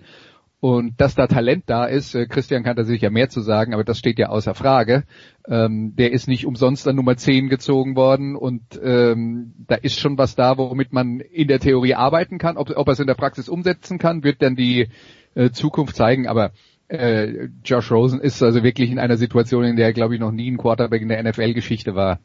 Und 0.59 1.01
dass 1.01 1.15
da 1.15 1.27
Talent 1.27 1.65
da 1.67 1.86
ist, 1.86 2.15
äh, 2.15 2.25
Christian 2.25 2.63
kann 2.63 2.77
da 2.77 2.84
sicher 2.84 3.09
mehr 3.09 3.27
zu 3.27 3.41
sagen, 3.41 3.73
aber 3.73 3.84
das 3.84 3.99
steht 3.99 4.17
ja 4.17 4.29
außer 4.29 4.55
Frage. 4.55 5.03
Ähm, 5.45 5.93
der 5.97 6.11
ist 6.13 6.27
nicht 6.29 6.45
umsonst 6.45 6.88
an 6.88 6.95
Nummer 6.95 7.17
10 7.17 7.49
gezogen 7.49 7.97
worden 7.97 8.38
und 8.38 8.61
ähm, 8.81 9.53
da 9.67 9.75
ist 9.75 9.99
schon 9.99 10.17
was 10.17 10.36
da, 10.36 10.57
womit 10.57 10.93
man 10.93 11.19
in 11.19 11.49
der 11.49 11.59
Theorie 11.59 11.95
arbeiten 11.95 12.38
kann. 12.38 12.55
Ob, 12.55 12.69
ob 12.69 12.88
er 12.88 12.93
es 12.93 12.99
in 13.01 13.07
der 13.07 13.13
Praxis 13.13 13.49
umsetzen 13.49 13.97
kann, 13.97 14.23
wird 14.23 14.41
dann 14.41 14.55
die 14.55 14.88
äh, 15.36 15.49
Zukunft 15.49 15.97
zeigen, 15.97 16.27
aber 16.27 16.51
äh, 16.94 17.50
Josh 17.66 17.91
Rosen 17.91 18.22
ist 18.22 18.41
also 18.44 18.64
wirklich 18.64 18.91
in 18.91 19.00
einer 19.00 19.18
Situation, 19.18 19.64
in 19.64 19.76
der 19.76 19.88
er, 19.88 19.94
glaube 19.94 20.14
ich, 20.14 20.20
noch 20.20 20.32
nie 20.32 20.50
ein 20.50 20.58
Quarterback 20.58 21.02
in 21.02 21.10
der 21.10 21.24
NFL-Geschichte 21.24 21.96
war. 21.96 22.20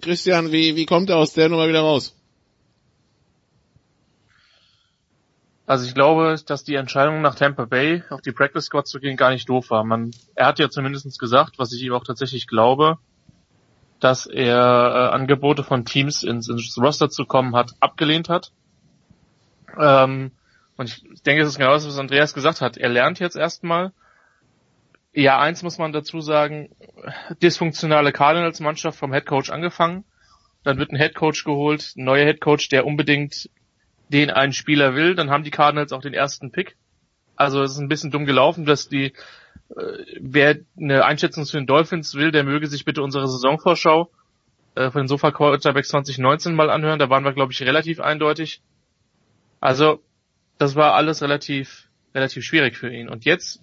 Christian, 0.00 0.50
wie, 0.50 0.76
wie 0.76 0.86
kommt 0.86 1.10
er 1.10 1.16
aus 1.16 1.34
der 1.34 1.48
Nummer 1.48 1.68
wieder 1.68 1.80
raus? 1.80 2.16
Also 5.66 5.86
ich 5.86 5.94
glaube, 5.94 6.36
dass 6.46 6.64
die 6.64 6.74
Entscheidung 6.74 7.22
nach 7.22 7.36
Tampa 7.36 7.64
Bay 7.64 8.02
auf 8.10 8.20
die 8.20 8.32
Practice 8.32 8.64
Squad 8.64 8.86
zu 8.86 8.98
gehen 8.98 9.16
gar 9.16 9.30
nicht 9.30 9.48
doof 9.48 9.70
war. 9.70 9.84
Man, 9.84 10.10
er 10.34 10.46
hat 10.46 10.58
ja 10.58 10.68
zumindest 10.68 11.18
gesagt, 11.18 11.58
was 11.58 11.72
ich 11.72 11.82
ihm 11.82 11.92
auch 11.92 12.04
tatsächlich 12.04 12.46
glaube, 12.46 12.98
dass 14.00 14.26
er 14.26 14.58
äh, 14.58 15.14
Angebote 15.14 15.64
von 15.64 15.84
Teams 15.84 16.22
ins, 16.22 16.48
ins 16.48 16.76
Roster 16.78 17.08
zu 17.08 17.24
kommen 17.24 17.54
hat, 17.54 17.72
abgelehnt 17.80 18.28
hat. 18.28 18.52
Ähm, 19.78 20.32
und 20.76 20.88
ich, 20.88 21.22
denke, 21.22 21.42
es 21.42 21.48
ist 21.48 21.58
genau 21.58 21.72
das, 21.72 21.86
was 21.86 21.98
Andreas 21.98 22.34
gesagt 22.34 22.60
hat. 22.60 22.76
Er 22.76 22.88
lernt 22.88 23.20
jetzt 23.20 23.36
erstmal. 23.36 23.92
Ja, 25.12 25.38
eins 25.38 25.62
muss 25.62 25.78
man 25.78 25.92
dazu 25.92 26.20
sagen, 26.20 26.74
dysfunktionale 27.40 28.10
Cardinals-Mannschaft 28.10 28.98
vom 28.98 29.12
Headcoach 29.12 29.50
angefangen. 29.50 30.04
Dann 30.64 30.78
wird 30.78 30.90
ein 30.90 30.96
Headcoach 30.96 31.44
geholt, 31.44 31.92
ein 31.96 32.04
neuer 32.04 32.24
Headcoach, 32.24 32.68
der 32.70 32.86
unbedingt 32.86 33.48
den 34.08 34.30
ein 34.30 34.52
Spieler 34.52 34.94
will, 34.94 35.14
dann 35.14 35.30
haben 35.30 35.44
die 35.44 35.50
Cardinals 35.50 35.92
auch 35.92 36.02
den 36.02 36.14
ersten 36.14 36.50
Pick. 36.50 36.76
Also 37.36 37.62
es 37.62 37.72
ist 37.72 37.78
ein 37.78 37.88
bisschen 37.88 38.10
dumm 38.10 38.26
gelaufen, 38.26 38.64
dass 38.64 38.88
die, 38.88 39.12
äh, 39.76 40.04
wer 40.20 40.58
eine 40.78 41.04
Einschätzung 41.04 41.44
zu 41.44 41.56
den 41.56 41.66
Dolphins 41.66 42.14
will, 42.14 42.30
der 42.30 42.44
möge 42.44 42.66
sich 42.66 42.84
bitte 42.84 43.02
unsere 43.02 43.26
Saisonvorschau 43.28 44.10
äh, 44.74 44.90
von 44.90 45.02
den 45.02 45.08
Sofa 45.08 45.30
Quarterbacks 45.32 45.88
2019 45.88 46.54
mal 46.54 46.70
anhören. 46.70 46.98
Da 46.98 47.10
waren 47.10 47.24
wir, 47.24 47.32
glaube 47.32 47.52
ich, 47.52 47.62
relativ 47.62 48.00
eindeutig. 48.00 48.62
Also 49.60 50.00
das 50.58 50.74
war 50.74 50.94
alles 50.94 51.22
relativ, 51.22 51.88
relativ 52.14 52.44
schwierig 52.44 52.76
für 52.76 52.92
ihn. 52.92 53.08
Und 53.08 53.24
jetzt, 53.24 53.60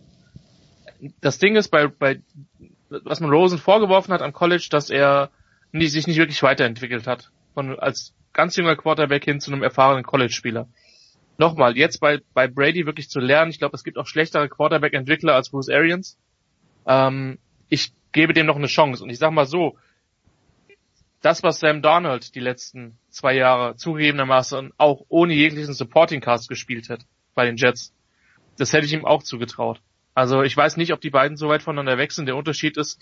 das 1.22 1.40
Ding 1.40 1.56
ist 1.56 1.70
bei, 1.70 1.88
bei 1.88 2.22
was 2.90 3.22
man 3.22 3.30
Rosen 3.32 3.58
vorgeworfen 3.58 4.14
hat 4.14 4.22
am 4.22 4.34
College, 4.34 4.68
dass 4.70 4.90
er 4.90 5.30
nicht, 5.72 5.92
sich 5.92 6.08
nicht 6.08 6.18
wirklich 6.18 6.44
weiterentwickelt 6.44 7.08
hat. 7.08 7.32
Von, 7.54 7.80
als 7.80 8.14
ganz 8.34 8.56
junger 8.56 8.76
Quarterback 8.76 9.24
hin 9.24 9.40
zu 9.40 9.52
einem 9.52 9.64
erfahrenen 9.64 10.04
College-Spieler. 10.04 10.68
Nochmal, 11.38 11.78
jetzt 11.78 12.00
bei, 12.00 12.20
bei 12.34 12.48
Brady 12.48 12.86
wirklich 12.86 13.10
zu 13.10 13.20
lernen, 13.20 13.52
ich 13.52 13.60
glaube, 13.60 13.76
es 13.76 13.84
gibt 13.84 13.98
auch 13.98 14.08
schlechtere 14.08 14.50
Quarterback-Entwickler 14.50 15.34
als 15.34 15.50
Bruce 15.50 15.70
Arians. 15.70 16.18
Ähm, 16.86 17.40
ich 17.70 17.94
gebe 18.12 18.34
dem 18.34 18.46
noch 18.46 18.58
eine 18.58 18.68
Chance. 18.68 19.04
Und 19.04 19.10
ich 19.10 19.18
sag 19.18 19.32
mal 19.32 19.46
so, 19.46 19.78
das, 21.22 21.44
was 21.44 21.60
Sam 21.60 21.82
Darnold 21.82 22.36
die 22.36 22.40
letzten 22.40 22.98
zwei 23.10 23.36
Jahre 23.36 23.76
zugegebenermaßen 23.76 24.74
auch 24.78 25.06
ohne 25.08 25.34
jeglichen 25.34 25.74
Supporting 25.74 26.20
Cast 26.20 26.50
gespielt 26.50 26.90
hat 26.90 27.02
bei 27.36 27.46
den 27.46 27.58
Jets, 27.58 27.94
das 28.58 28.74
hätte 28.74 28.86
ich 28.86 28.94
ihm 28.94 29.06
auch 29.06 29.24
zugetraut. 29.24 29.82
Also 30.14 30.42
ich 30.42 30.58
weiß 30.58 30.78
nicht, 30.78 30.92
ob 30.94 31.00
die 31.00 31.10
beiden 31.10 31.38
so 31.38 31.48
weit 31.48 31.64
voneinander 31.64 31.98
weg 31.98 32.12
sind. 32.12 32.26
Der 32.26 32.36
Unterschied 32.36 32.76
ist, 32.78 33.00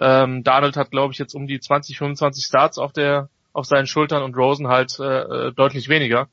ähm, 0.00 0.42
Darnold 0.42 0.76
hat, 0.76 0.90
glaube 0.90 1.12
ich, 1.12 1.18
jetzt 1.18 1.34
um 1.34 1.46
die 1.46 1.60
20, 1.60 1.98
25 1.98 2.44
Starts 2.44 2.78
auf 2.78 2.92
der 2.92 3.28
auf 3.52 3.64
seinen 3.64 3.86
Schultern 3.86 4.22
und 4.22 4.36
Rosen 4.36 4.68
halt 4.68 4.98
äh, 5.00 5.50
deutlich 5.52 5.88
weniger. 5.88 6.28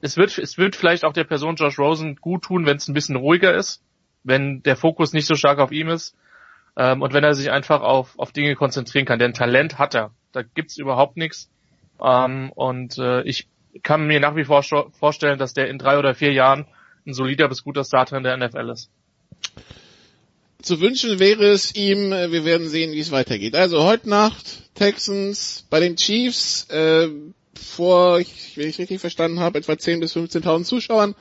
Es 0.00 0.16
wird, 0.16 0.38
es 0.38 0.56
wird 0.56 0.76
vielleicht 0.76 1.04
auch 1.04 1.12
der 1.12 1.24
Person 1.24 1.56
Josh 1.56 1.80
Rosen 1.80 2.14
gut 2.14 2.44
tun, 2.44 2.64
wenn 2.64 2.76
es 2.76 2.86
ein 2.86 2.94
bisschen 2.94 3.16
ruhiger 3.16 3.54
ist, 3.54 3.82
wenn 4.22 4.62
der 4.62 4.76
Fokus 4.76 5.12
nicht 5.12 5.26
so 5.26 5.34
stark 5.34 5.58
auf 5.58 5.72
ihm 5.72 5.88
ist 5.88 6.16
ähm, 6.80 7.02
und 7.02 7.12
wenn 7.12 7.22
er 7.22 7.34
sich 7.34 7.50
einfach 7.50 7.82
auf, 7.82 8.18
auf 8.18 8.32
Dinge 8.32 8.56
konzentrieren 8.56 9.04
kann. 9.04 9.18
Denn 9.18 9.34
Talent 9.34 9.78
hat 9.78 9.94
er. 9.94 10.12
Da 10.32 10.40
gibt's 10.40 10.78
überhaupt 10.78 11.18
nichts. 11.18 11.50
Ähm, 12.02 12.50
und 12.54 12.96
äh, 12.96 13.20
ich 13.24 13.48
kann 13.82 14.06
mir 14.06 14.18
nach 14.18 14.34
wie 14.34 14.44
vor 14.44 14.62
vorstellen, 14.62 15.38
dass 15.38 15.52
der 15.52 15.68
in 15.68 15.76
drei 15.76 15.98
oder 15.98 16.14
vier 16.14 16.32
Jahren 16.32 16.66
ein 17.06 17.12
solider 17.12 17.48
bis 17.48 17.64
guter 17.64 17.84
Starter 17.84 18.16
in 18.16 18.22
der 18.22 18.38
NFL 18.38 18.70
ist. 18.70 18.88
Zu 20.62 20.80
wünschen 20.80 21.18
wäre 21.18 21.44
es 21.48 21.74
ihm, 21.74 22.12
äh, 22.12 22.32
wir 22.32 22.46
werden 22.46 22.66
sehen, 22.66 22.92
wie 22.92 23.00
es 23.00 23.10
weitergeht. 23.10 23.54
Also 23.54 23.84
heute 23.84 24.08
Nacht 24.08 24.74
Texans 24.74 25.66
bei 25.68 25.80
den 25.80 25.96
Chiefs 25.96 26.66
äh, 26.70 27.08
vor, 27.60 28.20
ich, 28.20 28.56
wenn 28.56 28.68
ich 28.68 28.78
richtig 28.78 29.00
verstanden 29.00 29.40
habe, 29.40 29.58
etwa 29.58 29.72
10.000 29.72 30.00
bis 30.00 30.16
15.000 30.16 30.64
Zuschauern. 30.64 31.14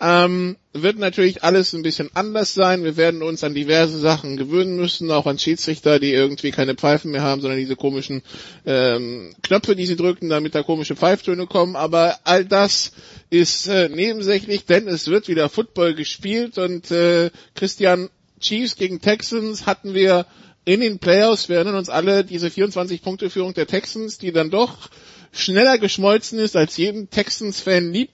Ähm, 0.00 0.56
wird 0.72 0.98
natürlich 0.98 1.44
alles 1.44 1.72
ein 1.74 1.82
bisschen 1.82 2.10
anders 2.14 2.54
sein. 2.54 2.82
Wir 2.82 2.96
werden 2.96 3.22
uns 3.22 3.44
an 3.44 3.54
diverse 3.54 3.98
Sachen 3.98 4.36
gewöhnen 4.36 4.76
müssen, 4.76 5.10
auch 5.10 5.26
an 5.26 5.38
Schiedsrichter, 5.38 6.00
die 6.00 6.12
irgendwie 6.12 6.50
keine 6.50 6.74
Pfeifen 6.74 7.12
mehr 7.12 7.22
haben, 7.22 7.40
sondern 7.40 7.60
diese 7.60 7.76
komischen 7.76 8.22
ähm, 8.66 9.34
Knöpfe, 9.42 9.76
die 9.76 9.86
sie 9.86 9.96
drücken, 9.96 10.28
damit 10.28 10.54
da 10.54 10.62
komische 10.62 10.96
Pfeiftöne 10.96 11.46
kommen. 11.46 11.76
Aber 11.76 12.18
all 12.24 12.44
das 12.44 12.92
ist 13.30 13.68
äh, 13.68 13.88
nebensächlich, 13.88 14.64
denn 14.64 14.88
es 14.88 15.08
wird 15.08 15.28
wieder 15.28 15.48
Football 15.48 15.94
gespielt 15.94 16.58
und 16.58 16.90
äh, 16.90 17.30
Christian 17.54 18.08
Chiefs 18.40 18.74
gegen 18.76 19.00
Texans 19.00 19.66
hatten 19.66 19.94
wir 19.94 20.26
in 20.64 20.80
den 20.80 20.98
Playoffs, 20.98 21.48
wir 21.48 21.56
erinnern 21.56 21.76
uns 21.76 21.88
alle, 21.88 22.24
diese 22.24 22.48
24-Punkte-Führung 22.48 23.54
der 23.54 23.66
Texans, 23.66 24.18
die 24.18 24.32
dann 24.32 24.50
doch 24.50 24.90
schneller 25.32 25.78
geschmolzen 25.78 26.38
ist, 26.38 26.56
als 26.56 26.76
jedem 26.76 27.08
Texans-Fan 27.10 27.92
lieb, 27.92 28.10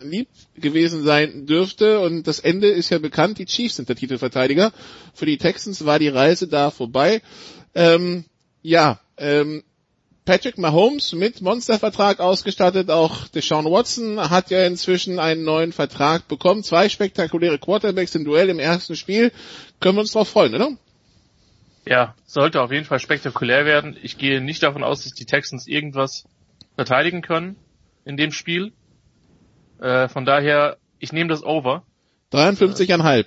lieb 0.00 0.28
gewesen 0.56 1.04
sein 1.04 1.46
dürfte. 1.46 2.00
Und 2.00 2.26
das 2.26 2.40
Ende 2.40 2.68
ist 2.68 2.90
ja 2.90 2.98
bekannt, 2.98 3.38
die 3.38 3.46
Chiefs 3.46 3.76
sind 3.76 3.88
der 3.88 3.96
Titelverteidiger. 3.96 4.72
Für 5.14 5.26
die 5.26 5.38
Texans 5.38 5.86
war 5.86 5.98
die 5.98 6.08
Reise 6.08 6.48
da 6.48 6.70
vorbei. 6.70 7.22
Ähm, 7.74 8.24
ja, 8.62 9.00
ähm, 9.16 9.62
Patrick 10.24 10.58
Mahomes 10.58 11.12
mit 11.12 11.40
Monstervertrag 11.40 12.20
ausgestattet. 12.20 12.90
Auch 12.90 13.28
Deshaun 13.28 13.64
Watson 13.64 14.28
hat 14.28 14.50
ja 14.50 14.66
inzwischen 14.66 15.18
einen 15.18 15.44
neuen 15.44 15.72
Vertrag 15.72 16.28
bekommen. 16.28 16.62
Zwei 16.64 16.88
spektakuläre 16.88 17.58
Quarterbacks 17.58 18.14
im 18.14 18.24
Duell 18.24 18.50
im 18.50 18.58
ersten 18.58 18.94
Spiel. 18.94 19.32
Können 19.80 19.96
wir 19.96 20.00
uns 20.00 20.12
drauf 20.12 20.28
freuen, 20.28 20.54
oder? 20.54 20.70
Ja, 21.86 22.14
sollte 22.26 22.60
auf 22.60 22.72
jeden 22.72 22.84
Fall 22.84 22.98
spektakulär 22.98 23.64
werden. 23.64 23.96
Ich 24.02 24.18
gehe 24.18 24.42
nicht 24.42 24.62
davon 24.62 24.84
aus, 24.84 25.04
dass 25.04 25.14
die 25.14 25.24
Texans 25.24 25.66
irgendwas 25.66 26.24
verteidigen 26.78 27.22
können 27.22 27.56
in 28.04 28.16
dem 28.16 28.30
Spiel. 28.30 28.72
Äh, 29.80 30.06
von 30.06 30.24
daher, 30.24 30.76
ich 31.00 31.12
nehme 31.12 31.28
das 31.28 31.42
over. 31.42 31.82
53,5. 32.32 33.26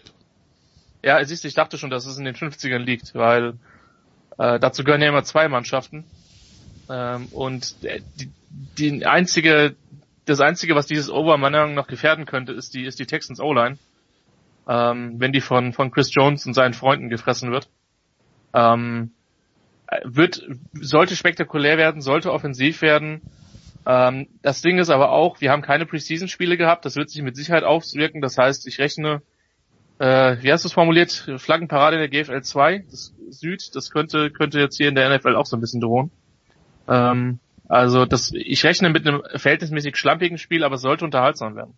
Ja, 1.03 1.21
siehst 1.25 1.43
du, 1.43 1.49
ich 1.49 1.53
dachte 1.53 1.77
schon, 1.77 1.89
dass 1.89 2.05
es 2.05 2.17
in 2.17 2.23
den 2.23 2.35
50ern 2.35 2.77
liegt, 2.77 3.13
weil 3.13 3.55
äh, 4.37 4.57
dazu 4.57 4.85
gehören 4.85 5.01
ja 5.01 5.09
immer 5.09 5.25
zwei 5.25 5.49
Mannschaften. 5.49 6.05
Ähm, 6.89 7.25
und 7.33 7.75
die, 7.83 8.31
die 8.77 9.05
einzige, 9.05 9.75
das 10.23 10.39
einzige, 10.39 10.73
was 10.75 10.87
dieses 10.87 11.09
Over 11.09 11.35
meiner 11.35 11.59
Meinung 11.59 11.75
nach 11.75 11.87
gefährden 11.87 12.25
könnte, 12.25 12.53
ist 12.53 12.73
die, 12.73 12.85
ist 12.85 12.99
die 12.99 13.05
Texans 13.05 13.41
O-Line. 13.41 13.77
Ähm, 14.65 15.19
wenn 15.19 15.33
die 15.33 15.41
von, 15.41 15.73
von 15.73 15.91
Chris 15.91 16.13
Jones 16.13 16.45
und 16.45 16.53
seinen 16.53 16.73
Freunden 16.73 17.09
gefressen 17.09 17.51
wird. 17.51 17.67
Ähm, 18.53 19.11
wird, 20.05 20.47
sollte 20.73 21.15
spektakulär 21.15 21.77
werden, 21.77 22.01
sollte 22.01 22.31
offensiv 22.31 22.81
werden. 22.81 23.21
Ähm, 23.85 24.27
das 24.41 24.61
Ding 24.61 24.77
ist 24.77 24.89
aber 24.89 25.11
auch, 25.11 25.41
wir 25.41 25.51
haben 25.51 25.61
keine 25.61 25.85
Preseason-Spiele 25.85 26.57
gehabt, 26.57 26.85
das 26.85 26.95
wird 26.95 27.09
sich 27.09 27.21
mit 27.21 27.35
Sicherheit 27.35 27.63
auswirken. 27.63 28.21
Das 28.21 28.37
heißt, 28.37 28.67
ich 28.67 28.79
rechne, 28.79 29.21
äh, 29.99 30.37
wie 30.41 30.51
hast 30.51 30.63
du 30.63 30.67
es 30.67 30.73
formuliert, 30.73 31.11
Flaggenparade 31.37 31.95
in 31.95 32.09
der 32.09 32.23
GFL 32.23 32.41
2, 32.41 32.85
das 32.89 33.13
Süd, 33.29 33.75
das 33.75 33.91
könnte, 33.91 34.29
könnte 34.31 34.59
jetzt 34.59 34.77
hier 34.77 34.89
in 34.89 34.95
der 34.95 35.15
NFL 35.15 35.35
auch 35.35 35.45
so 35.45 35.57
ein 35.57 35.61
bisschen 35.61 35.81
drohen. 35.81 36.11
Ähm, 36.87 37.39
also 37.67 38.05
das, 38.05 38.31
ich 38.33 38.63
rechne 38.63 38.89
mit 38.89 39.07
einem 39.07 39.23
verhältnismäßig 39.35 39.95
schlampigen 39.95 40.37
Spiel, 40.37 40.63
aber 40.63 40.75
es 40.75 40.81
sollte 40.81 41.05
unterhaltsam 41.05 41.55
werden 41.55 41.77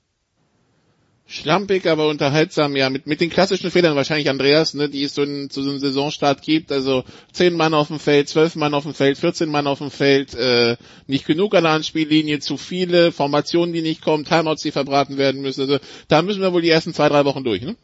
schlampig, 1.26 1.88
aber 1.88 2.10
unterhaltsam, 2.10 2.76
ja, 2.76 2.90
mit, 2.90 3.08
mit 3.08 3.22
den 3.22 3.30
klassischen 3.30 3.72
Fehlern 3.72 3.96
wahrscheinlich 3.96 4.30
Andreas, 4.30 4.74
ne, 4.74 4.90
die 4.90 5.04
es 5.04 5.16
so 5.16 5.24
in, 5.24 5.50
zu 5.50 5.64
so 5.64 5.70
einem 5.70 5.80
Saisonstart 5.80 6.42
gibt, 6.42 6.72
also 6.72 7.04
zehn 7.32 7.56
Mann 7.56 7.74
auf 7.74 7.88
dem 7.88 8.00
Feld, 8.00 8.30
zwölf 8.30 8.56
Mann 8.56 8.74
auf 8.74 8.84
dem 8.84 8.94
Feld, 8.94 9.18
14 9.18 9.50
Mann 9.50 9.68
auf 9.68 9.80
dem 9.80 9.92
Feld, 9.92 10.34
äh, 10.36 10.76
nicht 11.08 11.26
genug 11.26 11.56
an 11.56 11.64
der 11.64 11.74
Anspiellinie, 11.74 12.40
zu 12.40 12.58
viele 12.58 13.12
Formationen, 13.12 13.74
die 13.74 13.82
nicht 13.82 14.02
kommen, 14.02 14.26
Timeouts, 14.26 14.62
die 14.64 14.72
verbraten 14.72 15.18
werden 15.18 15.42
müssen, 15.42 15.62
also 15.62 15.80
da 16.08 16.22
müssen 16.22 16.42
wir 16.42 16.54
wohl 16.54 16.62
die 16.62 16.70
ersten 16.70 16.94
zwei, 16.94 17.10
drei 17.10 17.26
Wochen 17.26 17.44
durch, 17.44 17.62
ne? 17.62 17.76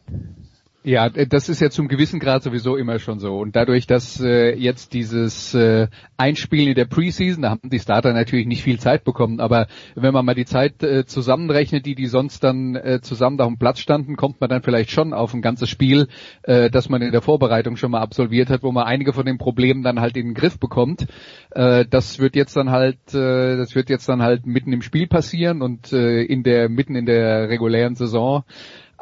Ja, 0.82 1.10
das 1.10 1.50
ist 1.50 1.60
ja 1.60 1.68
zum 1.68 1.88
gewissen 1.88 2.20
Grad 2.20 2.42
sowieso 2.42 2.76
immer 2.76 2.98
schon 2.98 3.18
so. 3.18 3.36
Und 3.36 3.54
dadurch, 3.54 3.86
dass 3.86 4.18
äh, 4.18 4.54
jetzt 4.54 4.94
dieses 4.94 5.52
äh, 5.52 5.88
Einspielen 6.16 6.68
in 6.68 6.74
der 6.74 6.86
Preseason, 6.86 7.42
da 7.42 7.50
haben 7.50 7.68
die 7.68 7.78
Starter 7.78 8.14
natürlich 8.14 8.46
nicht 8.46 8.62
viel 8.62 8.80
Zeit 8.80 9.04
bekommen, 9.04 9.40
aber 9.40 9.66
wenn 9.94 10.14
man 10.14 10.24
mal 10.24 10.34
die 10.34 10.46
Zeit 10.46 10.82
äh, 10.82 11.04
zusammenrechnet, 11.04 11.84
die 11.84 11.94
die 11.94 12.06
sonst 12.06 12.42
dann 12.44 12.76
äh, 12.76 13.00
zusammen 13.02 13.36
da 13.36 13.44
auf 13.44 13.50
dem 13.50 13.58
Platz 13.58 13.80
standen, 13.80 14.16
kommt 14.16 14.40
man 14.40 14.48
dann 14.48 14.62
vielleicht 14.62 14.90
schon 14.90 15.12
auf 15.12 15.34
ein 15.34 15.42
ganzes 15.42 15.68
Spiel, 15.68 16.08
äh, 16.44 16.70
das 16.70 16.88
man 16.88 17.02
in 17.02 17.12
der 17.12 17.20
Vorbereitung 17.20 17.76
schon 17.76 17.90
mal 17.90 18.00
absolviert 18.00 18.48
hat, 18.48 18.62
wo 18.62 18.72
man 18.72 18.86
einige 18.86 19.12
von 19.12 19.26
den 19.26 19.36
Problemen 19.36 19.82
dann 19.82 20.00
halt 20.00 20.16
in 20.16 20.28
den 20.28 20.34
Griff 20.34 20.58
bekommt. 20.58 21.06
Äh, 21.50 21.84
das 21.90 22.20
wird 22.20 22.36
jetzt 22.36 22.56
dann 22.56 22.70
halt, 22.70 23.12
äh, 23.12 23.58
das 23.58 23.74
wird 23.74 23.90
jetzt 23.90 24.08
dann 24.08 24.22
halt 24.22 24.46
mitten 24.46 24.72
im 24.72 24.80
Spiel 24.80 25.08
passieren 25.08 25.60
und 25.60 25.92
äh, 25.92 26.22
in 26.22 26.42
der 26.42 26.70
mitten 26.70 26.96
in 26.96 27.04
der 27.04 27.50
regulären 27.50 27.96
Saison. 27.96 28.44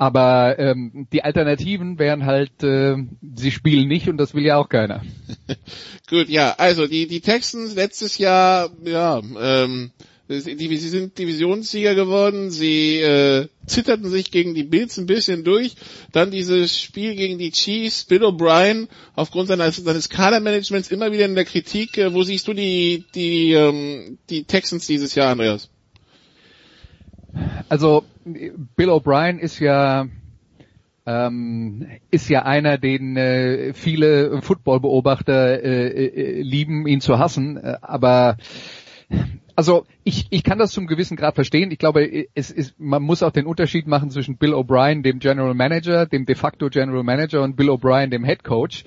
Aber 0.01 0.61
ähm, 0.61 1.09
die 1.12 1.24
Alternativen 1.24 1.99
wären 1.99 2.24
halt, 2.24 2.62
äh, 2.62 2.94
sie 3.34 3.51
spielen 3.51 3.88
nicht 3.88 4.09
und 4.09 4.16
das 4.16 4.32
will 4.32 4.44
ja 4.44 4.57
auch 4.57 4.68
keiner. 4.68 5.03
Gut, 6.09 6.28
ja, 6.28 6.55
also 6.57 6.86
die, 6.86 7.09
die 7.09 7.20
Texans 7.20 7.74
letztes 7.74 8.16
Jahr, 8.16 8.70
ja, 8.84 9.20
ähm, 9.40 9.90
sie 10.28 10.76
sind 10.76 11.18
Divisionssieger 11.18 11.96
geworden, 11.96 12.53
sie 12.53 12.99
äh, 12.99 13.49
zitterten 13.66 14.09
sich 14.09 14.30
gegen 14.30 14.55
die 14.55 14.62
Bills 14.62 14.99
ein 14.99 15.07
bisschen 15.07 15.42
durch. 15.42 15.74
Dann 16.12 16.30
dieses 16.30 16.80
Spiel 16.80 17.16
gegen 17.16 17.38
die 17.38 17.51
Chiefs, 17.51 18.05
Bill 18.05 18.22
O'Brien 18.22 18.86
aufgrund 19.16 19.49
seines, 19.49 19.78
seines 19.78 20.09
Kadermanagements 20.09 20.92
immer 20.92 21.11
wieder 21.11 21.24
in 21.24 21.34
der 21.34 21.44
Kritik. 21.44 21.99
Äh, 21.99 22.14
wo 22.14 22.22
siehst 22.22 22.46
du 22.46 22.53
die, 22.53 23.05
die, 23.16 23.51
ähm, 23.51 24.18
die 24.30 24.44
Texans 24.44 24.86
dieses 24.86 25.16
Jahr, 25.16 25.32
Andreas? 25.32 25.70
Also 27.68 28.05
Bill 28.24 28.91
O'Brien 28.91 29.39
ist 29.39 29.59
ja 29.59 30.07
ähm, 31.07 31.87
ist 32.11 32.29
ja 32.29 32.43
einer, 32.43 32.76
den 32.76 33.16
äh, 33.16 33.72
viele 33.72 34.43
Footballbeobachter 34.43 35.62
äh, 35.62 35.89
äh, 35.89 36.43
lieben, 36.43 36.87
ihn 36.87 37.01
zu 37.01 37.18
hassen. 37.18 37.57
Äh, 37.57 37.79
aber 37.81 38.37
also 39.57 39.87
ich, 40.05 40.26
ich 40.31 40.45
kann 40.45 40.59
das 40.59 40.72
zum 40.72 40.87
gewissen 40.87 41.16
Grad 41.16 41.35
verstehen. 41.35 41.70
Ich 41.70 41.79
glaube, 41.79 42.26
es 42.35 42.51
ist, 42.51 42.79
man 42.79 43.03
muss 43.03 43.22
auch 43.22 43.33
den 43.33 43.47
Unterschied 43.47 43.87
machen 43.87 44.11
zwischen 44.11 44.37
Bill 44.37 44.53
O'Brien, 44.53 45.03
dem 45.03 45.18
General 45.18 45.55
Manager, 45.55 46.05
dem 46.05 46.26
de 46.26 46.35
facto 46.35 46.68
General 46.68 47.03
Manager 47.03 47.43
und 47.43 47.57
Bill 47.57 47.70
O'Brien, 47.70 48.11
dem 48.11 48.24
Head 48.24 48.45
Coach. 48.45 48.85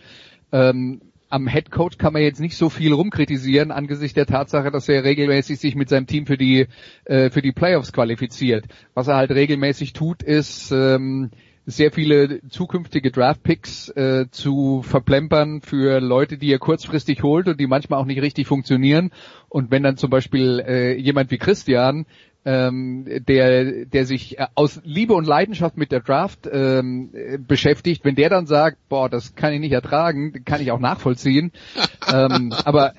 Ähm, 0.51 1.01
am 1.31 1.47
Head 1.47 1.71
Coach 1.71 1.97
kann 1.97 2.13
man 2.13 2.21
jetzt 2.21 2.39
nicht 2.39 2.57
so 2.57 2.69
viel 2.69 2.93
rumkritisieren 2.93 3.71
angesichts 3.71 4.15
der 4.15 4.25
Tatsache, 4.25 4.69
dass 4.69 4.89
er 4.89 5.03
regelmäßig 5.03 5.59
sich 5.59 5.75
mit 5.75 5.89
seinem 5.89 6.07
Team 6.07 6.25
für 6.25 6.37
die 6.37 6.67
äh, 7.05 7.29
für 7.29 7.41
die 7.41 7.51
Playoffs 7.51 7.93
qualifiziert. 7.93 8.65
Was 8.93 9.07
er 9.07 9.15
halt 9.15 9.31
regelmäßig 9.31 9.93
tut, 9.93 10.23
ist 10.23 10.71
ähm, 10.71 11.31
sehr 11.65 11.91
viele 11.91 12.41
zukünftige 12.49 13.11
Draftpicks 13.11 13.89
äh, 13.89 14.25
zu 14.31 14.81
verplempern 14.81 15.61
für 15.61 15.99
Leute, 15.99 16.37
die 16.37 16.51
er 16.51 16.59
kurzfristig 16.59 17.23
holt 17.23 17.47
und 17.47 17.59
die 17.59 17.67
manchmal 17.67 17.99
auch 17.99 18.05
nicht 18.05 18.21
richtig 18.21 18.47
funktionieren. 18.47 19.11
Und 19.47 19.71
wenn 19.71 19.83
dann 19.83 19.97
zum 19.97 20.09
Beispiel 20.09 20.59
äh, 20.59 20.97
jemand 20.97 21.31
wie 21.31 21.37
Christian 21.37 22.05
ähm, 22.43 23.05
der, 23.27 23.85
der 23.85 24.05
sich 24.05 24.39
äh, 24.39 24.47
aus 24.55 24.81
Liebe 24.83 25.13
und 25.13 25.27
Leidenschaft 25.27 25.77
mit 25.77 25.91
der 25.91 25.99
Draft 25.99 26.49
ähm, 26.51 27.11
beschäftigt, 27.47 28.03
wenn 28.03 28.15
der 28.15 28.29
dann 28.29 28.47
sagt, 28.47 28.77
boah, 28.89 29.09
das 29.09 29.35
kann 29.35 29.53
ich 29.53 29.59
nicht 29.59 29.73
ertragen, 29.73 30.43
kann 30.45 30.61
ich 30.61 30.71
auch 30.71 30.79
nachvollziehen. 30.79 31.51
ähm, 32.13 32.53
aber 32.65 32.93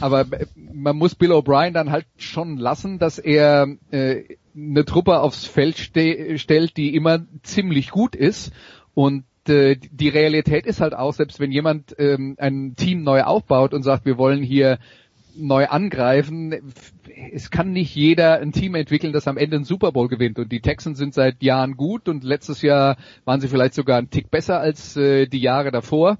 aber 0.00 0.26
man 0.54 0.96
muss 0.96 1.14
Bill 1.14 1.32
O'Brien 1.32 1.72
dann 1.72 1.90
halt 1.90 2.06
schon 2.16 2.56
lassen, 2.56 2.98
dass 2.98 3.18
er 3.18 3.68
äh, 3.90 4.24
eine 4.54 4.84
Truppe 4.84 5.20
aufs 5.20 5.44
Feld 5.44 5.76
ste 5.76 6.38
stellt, 6.38 6.76
die 6.76 6.94
immer 6.94 7.24
ziemlich 7.42 7.90
gut 7.90 8.16
ist 8.16 8.52
und 8.94 9.24
äh, 9.48 9.76
die 9.76 10.08
Realität 10.08 10.66
ist 10.66 10.80
halt 10.80 10.94
auch, 10.94 11.12
selbst 11.12 11.38
wenn 11.38 11.52
jemand 11.52 11.94
ähm, 11.98 12.34
ein 12.38 12.74
Team 12.76 13.04
neu 13.04 13.22
aufbaut 13.22 13.74
und 13.74 13.82
sagt, 13.82 14.04
wir 14.06 14.18
wollen 14.18 14.42
hier 14.42 14.78
neu 15.38 15.66
angreifen. 15.66 16.54
Es 17.32 17.50
kann 17.50 17.72
nicht 17.72 17.94
jeder 17.94 18.40
ein 18.40 18.52
Team 18.52 18.74
entwickeln, 18.74 19.12
das 19.12 19.28
am 19.28 19.36
Ende 19.36 19.56
einen 19.56 19.64
Super 19.64 19.92
Bowl 19.92 20.08
gewinnt. 20.08 20.38
Und 20.38 20.52
die 20.52 20.60
Texans 20.60 20.98
sind 20.98 21.14
seit 21.14 21.42
Jahren 21.42 21.76
gut 21.76 22.08
und 22.08 22.24
letztes 22.24 22.62
Jahr 22.62 22.96
waren 23.24 23.40
sie 23.40 23.48
vielleicht 23.48 23.74
sogar 23.74 23.98
ein 23.98 24.10
Tick 24.10 24.30
besser 24.30 24.60
als 24.60 24.96
äh, 24.96 25.26
die 25.26 25.40
Jahre 25.40 25.70
davor. 25.70 26.18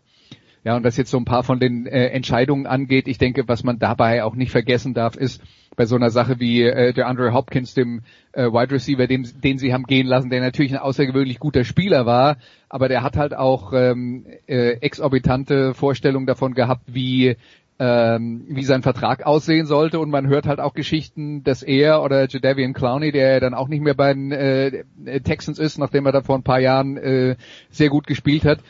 Ja, 0.66 0.74
und 0.74 0.82
was 0.82 0.96
jetzt 0.96 1.12
so 1.12 1.16
ein 1.16 1.24
paar 1.24 1.44
von 1.44 1.60
den 1.60 1.86
äh, 1.86 2.08
Entscheidungen 2.08 2.66
angeht, 2.66 3.06
ich 3.06 3.18
denke, 3.18 3.46
was 3.46 3.62
man 3.62 3.78
dabei 3.78 4.24
auch 4.24 4.34
nicht 4.34 4.50
vergessen 4.50 4.94
darf, 4.94 5.14
ist 5.14 5.40
bei 5.76 5.86
so 5.86 5.94
einer 5.94 6.10
Sache 6.10 6.40
wie 6.40 6.62
äh, 6.62 6.92
der 6.92 7.06
Andre 7.06 7.32
Hopkins, 7.32 7.74
dem 7.74 8.02
äh, 8.32 8.46
Wide 8.46 8.74
Receiver, 8.74 9.06
dem, 9.06 9.24
den 9.40 9.58
sie 9.58 9.72
haben 9.72 9.84
gehen 9.84 10.08
lassen, 10.08 10.28
der 10.28 10.40
natürlich 10.40 10.72
ein 10.72 10.80
außergewöhnlich 10.80 11.38
guter 11.38 11.62
Spieler 11.62 12.04
war, 12.04 12.38
aber 12.68 12.88
der 12.88 13.04
hat 13.04 13.16
halt 13.16 13.32
auch 13.32 13.72
ähm, 13.74 14.26
äh, 14.48 14.78
exorbitante 14.80 15.72
Vorstellungen 15.72 16.26
davon 16.26 16.54
gehabt, 16.54 16.82
wie 16.86 17.36
ähm, 17.78 18.44
wie 18.48 18.64
sein 18.64 18.82
Vertrag 18.82 19.26
aussehen 19.26 19.66
sollte 19.66 19.98
und 20.00 20.10
man 20.10 20.28
hört 20.28 20.46
halt 20.46 20.60
auch 20.60 20.74
Geschichten, 20.74 21.44
dass 21.44 21.62
er 21.62 22.02
oder 22.02 22.26
Jadavian 22.28 22.72
Clowney, 22.72 23.12
der 23.12 23.40
dann 23.40 23.54
auch 23.54 23.68
nicht 23.68 23.82
mehr 23.82 23.94
bei 23.94 24.14
den 24.14 24.32
äh, 24.32 24.84
Texans 25.22 25.58
ist, 25.58 25.78
nachdem 25.78 26.06
er 26.06 26.12
da 26.12 26.22
vor 26.22 26.36
ein 26.36 26.42
paar 26.42 26.60
Jahren 26.60 26.96
äh, 26.96 27.36
sehr 27.70 27.90
gut 27.90 28.06
gespielt 28.06 28.44
hat, 28.44 28.60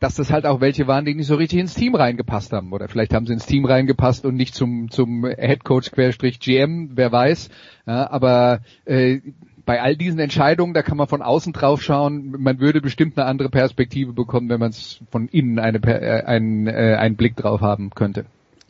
dass 0.00 0.14
das 0.14 0.32
halt 0.32 0.46
auch 0.46 0.60
welche 0.60 0.86
waren, 0.86 1.04
die 1.04 1.14
nicht 1.14 1.26
so 1.26 1.36
richtig 1.36 1.58
ins 1.58 1.74
Team 1.74 1.94
reingepasst 1.94 2.52
haben 2.52 2.72
oder 2.72 2.88
vielleicht 2.88 3.14
haben 3.14 3.26
sie 3.26 3.32
ins 3.32 3.46
Team 3.46 3.64
reingepasst 3.64 4.24
und 4.24 4.34
nicht 4.34 4.54
zum 4.54 4.90
zum 4.90 5.24
Head 5.24 5.64
Coach 5.64 5.90
Querstrich 5.92 6.40
GM, 6.40 6.90
wer 6.94 7.12
weiß. 7.12 7.50
Ja, 7.86 8.10
aber 8.10 8.60
äh, 8.84 9.20
bei 9.68 9.82
all 9.82 9.96
diesen 9.96 10.18
Entscheidungen, 10.18 10.72
da 10.72 10.82
kann 10.82 10.96
man 10.96 11.08
von 11.08 11.20
außen 11.20 11.52
drauf 11.52 11.82
schauen, 11.82 12.34
man 12.38 12.58
würde 12.58 12.80
bestimmt 12.80 13.18
eine 13.18 13.26
andere 13.26 13.50
Perspektive 13.50 14.14
bekommen, 14.14 14.48
wenn 14.48 14.60
man 14.60 14.70
es 14.70 15.00
von 15.10 15.28
innen 15.28 15.58
eine, 15.58 15.78
äh, 15.84 16.24
einen, 16.24 16.66
äh, 16.66 16.96
einen 16.98 17.16
Blick 17.16 17.36
drauf 17.36 17.60
haben 17.60 17.90
könnte. 17.90 18.24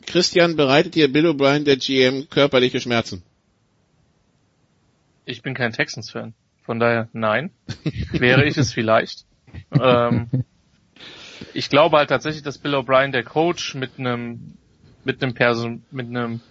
Christian, 0.09 0.55
bereitet 0.55 0.95
dir 0.95 1.11
Bill 1.11 1.27
O'Brien, 1.27 1.63
der 1.63 1.77
GM, 1.77 2.29
körperliche 2.29 2.81
Schmerzen? 2.81 3.23
Ich 5.25 5.41
bin 5.41 5.53
kein 5.53 5.71
Texans-Fan. 5.71 6.33
Von 6.63 6.79
daher 6.79 7.09
nein. 7.13 7.51
Wäre 8.11 8.45
ich 8.45 8.57
es 8.57 8.73
vielleicht. 8.73 9.25
ähm, 9.71 10.29
ich 11.53 11.69
glaube 11.69 11.97
halt 11.97 12.09
tatsächlich, 12.09 12.43
dass 12.43 12.57
Bill 12.57 12.75
O'Brien, 12.75 13.11
der 13.11 13.23
Coach, 13.23 13.75
mit 13.75 13.91
einem 13.97 14.57
mit 15.03 15.23
einem 15.23 15.33
Person, 15.33 15.83
mit 15.91 16.07
einem 16.07 16.41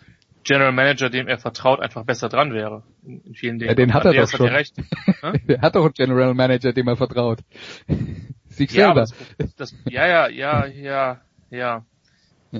General 0.44 0.72
Manager, 0.72 1.10
dem 1.10 1.28
er 1.28 1.38
vertraut, 1.38 1.80
einfach 1.80 2.04
besser 2.04 2.28
dran 2.28 2.52
wäre. 2.52 2.82
In, 3.04 3.20
in 3.22 3.34
vielen 3.34 3.58
Dingen. 3.58 3.68
Ja, 3.68 3.74
den 3.74 3.92
hat 3.92 4.04
er 4.04 4.14
doch 4.14 4.28
schon. 4.28 4.48
Recht. 4.48 4.76
der 5.48 5.60
hat 5.60 5.76
doch 5.76 5.84
einen 5.84 5.92
General 5.92 6.34
Manager, 6.34 6.72
dem 6.72 6.88
er 6.88 6.96
vertraut. 6.96 7.40
Sich 8.48 8.72
ja, 8.72 8.86
selber. 8.86 9.06
Das, 9.36 9.54
das, 9.56 9.74
ja, 9.88 10.06
ja, 10.06 10.28
ja, 10.28 10.66
ja, 10.66 11.20
ja. 11.50 11.84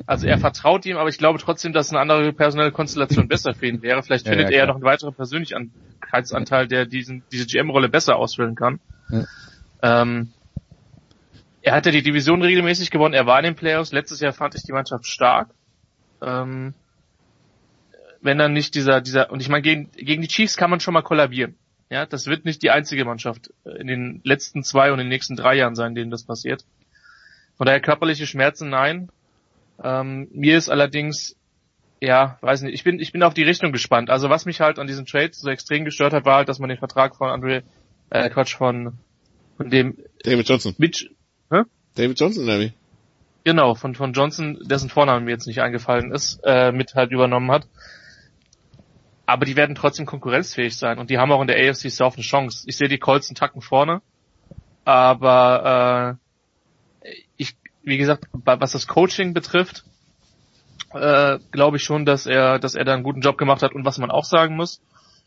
Also 0.06 0.26
er 0.26 0.38
vertraut 0.38 0.84
ihm, 0.84 0.98
aber 0.98 1.08
ich 1.08 1.16
glaube 1.16 1.38
trotzdem, 1.38 1.72
dass 1.72 1.90
eine 1.90 2.00
andere 2.00 2.32
personelle 2.32 2.72
Konstellation 2.72 3.28
besser 3.28 3.54
für 3.54 3.66
ihn 3.66 3.82
wäre. 3.82 4.02
Vielleicht 4.02 4.28
findet 4.28 4.50
ja, 4.50 4.56
ja, 4.56 4.62
er 4.62 4.66
noch 4.66 4.74
einen 4.74 4.84
weiteren 4.84 5.14
Persönlichkeitsanteil, 5.14 6.68
der 6.68 6.84
diesen, 6.84 7.22
diese 7.32 7.46
GM-Rolle 7.46 7.88
besser 7.88 8.16
ausfüllen 8.16 8.54
kann. 8.54 8.80
Ja. 9.08 9.24
Ähm, 9.82 10.32
er 11.62 11.74
hat 11.74 11.86
ja 11.86 11.92
die 11.92 12.02
Division 12.02 12.42
regelmäßig 12.42 12.90
gewonnen, 12.90 13.14
er 13.14 13.26
war 13.26 13.38
in 13.38 13.44
den 13.44 13.54
Playoffs. 13.54 13.92
Letztes 13.92 14.20
Jahr 14.20 14.32
fand 14.32 14.54
ich 14.54 14.62
die 14.62 14.72
Mannschaft 14.72 15.06
stark. 15.06 15.50
Ähm, 16.20 16.74
wenn 18.20 18.38
dann 18.38 18.52
nicht 18.52 18.74
dieser, 18.74 19.00
dieser, 19.00 19.30
und 19.30 19.40
ich 19.40 19.48
meine, 19.48 19.62
gegen, 19.62 19.90
gegen 19.92 20.22
die 20.22 20.28
Chiefs 20.28 20.56
kann 20.56 20.70
man 20.70 20.80
schon 20.80 20.94
mal 20.94 21.02
kollabieren. 21.02 21.56
Ja, 21.90 22.04
das 22.04 22.26
wird 22.26 22.44
nicht 22.44 22.62
die 22.62 22.70
einzige 22.70 23.04
Mannschaft 23.04 23.50
in 23.64 23.86
den 23.86 24.20
letzten 24.24 24.62
zwei 24.62 24.92
und 24.92 24.98
in 24.98 25.06
den 25.06 25.08
nächsten 25.08 25.36
drei 25.36 25.54
Jahren 25.54 25.74
sein, 25.74 25.94
denen 25.94 26.10
das 26.10 26.24
passiert. 26.24 26.64
Von 27.56 27.66
daher 27.66 27.80
körperliche 27.80 28.26
Schmerzen, 28.26 28.68
nein. 28.68 29.08
Ähm, 29.82 30.28
mir 30.32 30.56
ist 30.58 30.68
allerdings, 30.68 31.36
ja, 32.00 32.38
weiß 32.40 32.62
nicht, 32.62 32.74
ich 32.74 32.84
bin, 32.84 33.00
ich 33.00 33.12
bin 33.12 33.22
auf 33.22 33.34
die 33.34 33.42
Richtung 33.42 33.72
gespannt. 33.72 34.10
Also 34.10 34.30
was 34.30 34.44
mich 34.44 34.60
halt 34.60 34.78
an 34.78 34.86
diesem 34.86 35.06
Trade 35.06 35.30
so 35.32 35.48
extrem 35.48 35.84
gestört 35.84 36.12
hat, 36.12 36.24
war 36.24 36.36
halt, 36.36 36.48
dass 36.48 36.58
man 36.58 36.68
den 36.68 36.78
Vertrag 36.78 37.16
von 37.16 37.28
Andre, 37.28 37.62
äh, 38.10 38.28
Quatsch, 38.30 38.56
von, 38.56 38.94
von 39.56 39.70
dem 39.70 39.98
David 40.24 40.48
Johnson. 40.48 40.74
Mitch, 40.78 41.10
hä? 41.50 41.62
David 41.94 42.18
Johnson, 42.18 42.44
oder 42.44 42.70
Genau, 43.44 43.74
von, 43.74 43.94
von 43.94 44.12
Johnson, 44.12 44.58
dessen 44.64 44.90
Vorname 44.90 45.24
mir 45.24 45.30
jetzt 45.30 45.46
nicht 45.46 45.62
eingefallen 45.62 46.12
ist, 46.12 46.40
äh, 46.44 46.70
mit 46.70 46.94
halt 46.94 47.12
übernommen 47.12 47.50
hat. 47.50 47.66
Aber 49.24 49.44
die 49.44 49.56
werden 49.56 49.74
trotzdem 49.74 50.06
konkurrenzfähig 50.06 50.76
sein 50.76 50.98
und 50.98 51.10
die 51.10 51.18
haben 51.18 51.32
auch 51.32 51.40
in 51.40 51.46
der 51.46 51.56
AFC 51.56 51.90
South 51.90 52.14
eine 52.14 52.22
Chance. 52.22 52.64
Ich 52.66 52.76
sehe 52.76 52.88
die 52.88 52.98
Colts 52.98 53.28
einen 53.28 53.36
Tacken 53.36 53.60
vorne, 53.60 54.00
aber 54.84 56.18
äh, 56.18 56.27
wie 57.88 57.98
gesagt, 57.98 58.26
was 58.32 58.72
das 58.72 58.86
Coaching 58.86 59.34
betrifft, 59.34 59.84
äh, 60.92 61.38
glaube 61.50 61.76
ich 61.78 61.84
schon, 61.84 62.04
dass 62.04 62.26
er, 62.26 62.58
dass 62.58 62.74
er 62.74 62.84
da 62.84 62.94
einen 62.94 63.02
guten 63.02 63.20
Job 63.20 63.38
gemacht 63.38 63.62
hat. 63.62 63.74
Und 63.74 63.84
was 63.84 63.98
man 63.98 64.10
auch 64.10 64.24
sagen 64.24 64.56
muss, 64.56 64.80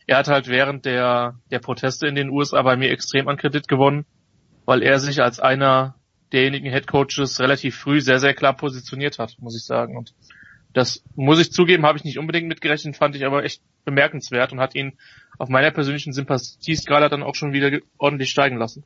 er 0.06 0.18
hat 0.18 0.28
halt 0.28 0.48
während 0.48 0.84
der, 0.84 1.36
der 1.50 1.60
Proteste 1.60 2.06
in 2.06 2.14
den 2.14 2.30
USA 2.30 2.62
bei 2.62 2.76
mir 2.76 2.90
extrem 2.90 3.28
an 3.28 3.36
Kredit 3.36 3.68
gewonnen, 3.68 4.04
weil 4.64 4.82
er 4.82 4.98
sich 4.98 5.22
als 5.22 5.38
einer 5.40 5.94
derjenigen 6.32 6.70
Head 6.70 6.86
Coaches 6.86 7.40
relativ 7.40 7.76
früh 7.76 8.00
sehr, 8.00 8.18
sehr 8.18 8.34
klar 8.34 8.56
positioniert 8.56 9.18
hat, 9.18 9.36
muss 9.38 9.56
ich 9.56 9.64
sagen. 9.64 9.96
Und 9.96 10.14
das 10.72 11.04
muss 11.14 11.38
ich 11.38 11.52
zugeben, 11.52 11.84
habe 11.84 11.98
ich 11.98 12.04
nicht 12.04 12.18
unbedingt 12.18 12.48
mitgerechnet, 12.48 12.96
fand 12.96 13.14
ich 13.14 13.26
aber 13.26 13.44
echt 13.44 13.60
bemerkenswert 13.84 14.52
und 14.52 14.60
hat 14.60 14.74
ihn 14.74 14.94
auf 15.38 15.48
meiner 15.48 15.70
persönlichen 15.70 16.12
Sympathieskala 16.12 17.08
dann 17.08 17.22
auch 17.22 17.34
schon 17.34 17.52
wieder 17.52 17.78
ordentlich 17.98 18.30
steigen 18.30 18.56
lassen. 18.56 18.84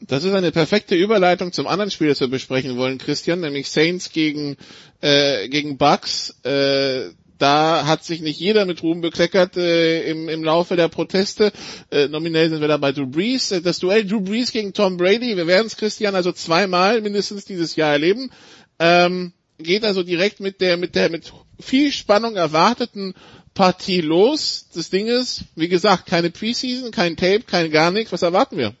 Das 0.00 0.24
ist 0.24 0.34
eine 0.34 0.52
perfekte 0.52 0.94
Überleitung 0.94 1.52
zum 1.52 1.66
anderen 1.66 1.90
Spiel, 1.90 2.08
das 2.08 2.20
wir 2.20 2.28
besprechen 2.28 2.76
wollen, 2.76 2.98
Christian, 2.98 3.40
nämlich 3.40 3.70
Saints 3.70 4.10
gegen, 4.10 4.56
äh, 5.00 5.48
gegen 5.48 5.78
Bucks. 5.78 6.34
Äh, 6.44 7.10
da 7.38 7.86
hat 7.86 8.04
sich 8.04 8.20
nicht 8.20 8.40
jeder 8.40 8.64
mit 8.64 8.82
Ruhm 8.82 9.00
bekleckert 9.00 9.56
äh, 9.56 10.10
im, 10.10 10.28
im 10.28 10.44
Laufe 10.44 10.76
der 10.76 10.88
Proteste. 10.88 11.52
Äh, 11.90 12.08
nominell 12.08 12.50
sind 12.50 12.60
wir 12.60 12.68
da 12.68 12.76
bei 12.76 12.92
Drew 12.92 13.06
Brees. 13.06 13.52
Äh, 13.52 13.62
das 13.62 13.78
Duell 13.78 14.06
Drew 14.06 14.20
Brees 14.20 14.52
gegen 14.52 14.72
Tom 14.72 14.96
Brady, 14.96 15.36
wir 15.36 15.46
werden 15.46 15.66
es 15.66 15.76
Christian 15.76 16.14
also 16.14 16.32
zweimal 16.32 17.00
mindestens 17.00 17.44
dieses 17.44 17.76
Jahr 17.76 17.92
erleben. 17.92 18.30
Ähm, 18.78 19.32
geht 19.58 19.84
also 19.84 20.02
direkt 20.02 20.40
mit 20.40 20.60
der 20.60 20.76
mit 20.76 20.94
der 20.94 21.10
mit 21.10 21.32
viel 21.58 21.90
Spannung 21.92 22.36
erwarteten 22.36 23.14
Partie 23.54 24.02
los. 24.02 24.68
Das 24.74 24.90
Ding 24.90 25.06
ist, 25.06 25.44
wie 25.54 25.68
gesagt, 25.68 26.06
keine 26.06 26.30
Preseason, 26.30 26.90
kein 26.90 27.16
Tape, 27.16 27.44
kein 27.46 27.70
gar 27.70 27.90
nichts. 27.90 28.12
Was 28.12 28.22
erwarten 28.22 28.58
wir? 28.58 28.74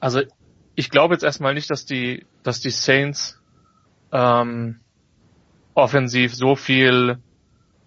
Also 0.00 0.22
ich 0.74 0.90
glaube 0.90 1.14
jetzt 1.14 1.22
erstmal 1.22 1.54
nicht, 1.54 1.70
dass 1.70 1.84
die, 1.84 2.26
dass 2.42 2.60
die 2.60 2.70
Saints 2.70 3.40
ähm, 4.12 4.80
offensiv 5.74 6.34
so 6.34 6.56
viel, 6.56 7.18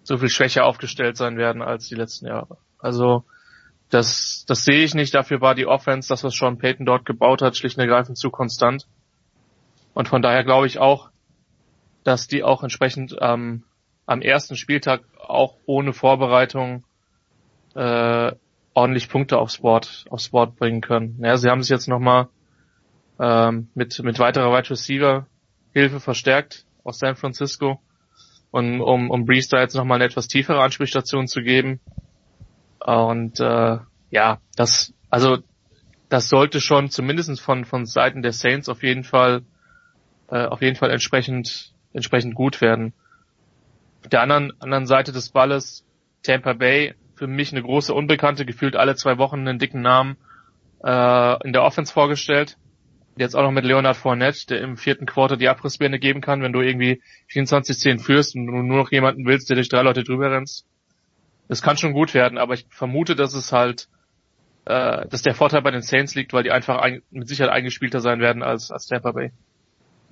so 0.02 0.18
viel 0.18 0.28
schwächer 0.28 0.64
aufgestellt 0.64 1.16
sein 1.16 1.36
werden 1.36 1.60
als 1.60 1.88
die 1.88 1.96
letzten 1.96 2.26
Jahre. 2.26 2.58
Also 2.78 3.24
das, 3.90 4.44
das 4.46 4.64
sehe 4.64 4.84
ich 4.84 4.94
nicht. 4.94 5.14
Dafür 5.14 5.40
war 5.40 5.54
die 5.54 5.66
Offense, 5.66 6.08
das 6.08 6.24
was 6.24 6.34
Sean 6.34 6.58
Payton 6.58 6.86
dort 6.86 7.04
gebaut 7.04 7.42
hat, 7.42 7.56
schlicht 7.56 7.76
und 7.76 7.82
ergreifend 7.82 8.18
zu 8.18 8.30
konstant. 8.30 8.86
Und 9.92 10.08
von 10.08 10.22
daher 10.22 10.44
glaube 10.44 10.66
ich 10.66 10.78
auch, 10.78 11.10
dass 12.02 12.26
die 12.26 12.42
auch 12.42 12.62
entsprechend 12.62 13.16
ähm, 13.20 13.64
am 14.06 14.20
ersten 14.20 14.56
Spieltag 14.56 15.02
auch 15.18 15.56
ohne 15.66 15.92
Vorbereitung 15.92 16.84
äh, 17.74 18.32
ordentlich 18.74 19.08
Punkte 19.08 19.38
aufs 19.38 19.58
Board, 19.58 20.04
aufs 20.10 20.28
Board 20.28 20.56
bringen 20.56 20.80
können. 20.80 21.18
Ja, 21.22 21.36
sie 21.36 21.48
haben 21.48 21.62
sich 21.62 21.70
jetzt 21.70 21.88
nochmal 21.88 22.28
ähm, 23.18 23.68
mit, 23.74 24.02
mit 24.02 24.18
weiterer 24.18 24.52
Wide 24.52 24.70
Receiver 24.70 25.26
Hilfe 25.72 26.00
verstärkt 26.00 26.66
aus 26.82 26.98
San 26.98 27.16
Francisco 27.16 27.80
und 28.50 28.80
um, 28.80 29.10
um 29.10 29.24
Breeze 29.24 29.48
da 29.50 29.60
jetzt 29.60 29.74
nochmal 29.74 29.96
eine 29.96 30.04
etwas 30.04 30.28
tiefere 30.28 30.62
Ansprechstation 30.62 31.26
zu 31.26 31.42
geben. 31.42 31.80
Und 32.78 33.40
äh, 33.40 33.78
ja, 34.10 34.38
das, 34.56 34.92
also 35.10 35.38
das 36.08 36.28
sollte 36.28 36.60
schon 36.60 36.90
zumindest 36.90 37.40
von, 37.40 37.64
von 37.64 37.86
Seiten 37.86 38.22
der 38.22 38.32
Saints 38.32 38.68
auf 38.68 38.82
jeden 38.82 39.04
Fall 39.04 39.42
äh, 40.28 40.46
auf 40.46 40.62
jeden 40.62 40.76
Fall 40.76 40.90
entsprechend 40.90 41.72
entsprechend 41.92 42.34
gut 42.34 42.60
werden. 42.60 42.92
Auf 44.02 44.10
der 44.10 44.20
anderen, 44.20 44.52
anderen 44.60 44.86
Seite 44.86 45.12
des 45.12 45.30
Balles 45.30 45.84
Tampa 46.22 46.52
Bay 46.52 46.94
für 47.14 47.26
mich 47.26 47.52
eine 47.52 47.62
große 47.62 47.94
Unbekannte, 47.94 48.44
gefühlt 48.44 48.76
alle 48.76 48.96
zwei 48.96 49.18
Wochen 49.18 49.40
einen 49.40 49.58
dicken 49.58 49.82
Namen 49.82 50.16
äh, 50.82 51.46
in 51.46 51.52
der 51.52 51.62
Offense 51.62 51.92
vorgestellt. 51.92 52.56
Jetzt 53.16 53.36
auch 53.36 53.42
noch 53.42 53.52
mit 53.52 53.64
Leonard 53.64 53.96
Fournette, 53.96 54.46
der 54.48 54.60
im 54.60 54.76
vierten 54.76 55.06
Quarter 55.06 55.36
die 55.36 55.48
Abrissbirne 55.48 56.00
geben 56.00 56.20
kann, 56.20 56.42
wenn 56.42 56.52
du 56.52 56.60
irgendwie 56.60 57.00
24-10 57.30 58.00
führst 58.00 58.34
und 58.34 58.46
du 58.46 58.52
nur 58.52 58.78
noch 58.78 58.90
jemanden 58.90 59.24
willst, 59.24 59.48
der 59.48 59.56
durch 59.56 59.68
drei 59.68 59.82
Leute 59.82 60.02
drüber 60.02 60.30
rennst. 60.32 60.66
Das 61.46 61.62
kann 61.62 61.76
schon 61.76 61.92
gut 61.92 62.14
werden, 62.14 62.38
aber 62.38 62.54
ich 62.54 62.66
vermute, 62.70 63.14
dass 63.14 63.34
es 63.34 63.52
halt, 63.52 63.88
äh, 64.64 65.06
dass 65.06 65.22
der 65.22 65.34
Vorteil 65.34 65.62
bei 65.62 65.70
den 65.70 65.82
Saints 65.82 66.14
liegt, 66.14 66.32
weil 66.32 66.42
die 66.42 66.50
einfach 66.50 66.78
ein, 66.78 67.02
mit 67.10 67.28
Sicherheit 67.28 67.52
eingespielter 67.52 68.00
sein 68.00 68.18
werden 68.20 68.42
als, 68.42 68.72
als 68.72 68.86
Tampa 68.86 69.12
Bay. 69.12 69.30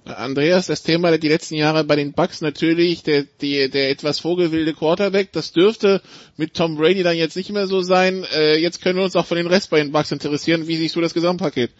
Andreas, 0.05 0.66
das 0.66 0.82
Thema 0.82 1.16
die 1.16 1.28
letzten 1.28 1.55
Jahre 1.55 1.84
bei 1.84 1.94
den 1.94 2.12
Bucks 2.12 2.40
natürlich, 2.40 3.05
der, 3.05 3.24
der, 3.40 3.68
der 3.68 3.90
etwas 3.90 4.18
vogelwilde 4.18 4.74
Quarterback, 4.74 5.30
das 5.32 5.53
dürfte 5.53 6.03
mit 6.36 6.55
Tom 6.55 6.76
Brady 6.76 7.03
dann 7.03 7.16
jetzt 7.16 7.36
nicht 7.36 7.53
mehr 7.53 7.66
so 7.68 7.82
sein. 7.82 8.24
Äh, 8.34 8.57
jetzt 8.57 8.82
können 8.82 8.96
wir 8.96 9.05
uns 9.05 9.14
auch 9.14 9.26
von 9.26 9.36
den 9.36 9.46
Rest 9.46 9.70
bei 9.70 9.78
den 9.78 9.92
Bucks 9.92 10.11
interessieren. 10.11 10.66
Wie 10.66 10.76
siehst 10.76 10.96
du 10.96 11.00
das 11.00 11.14
Gesamtpaket? 11.14 11.70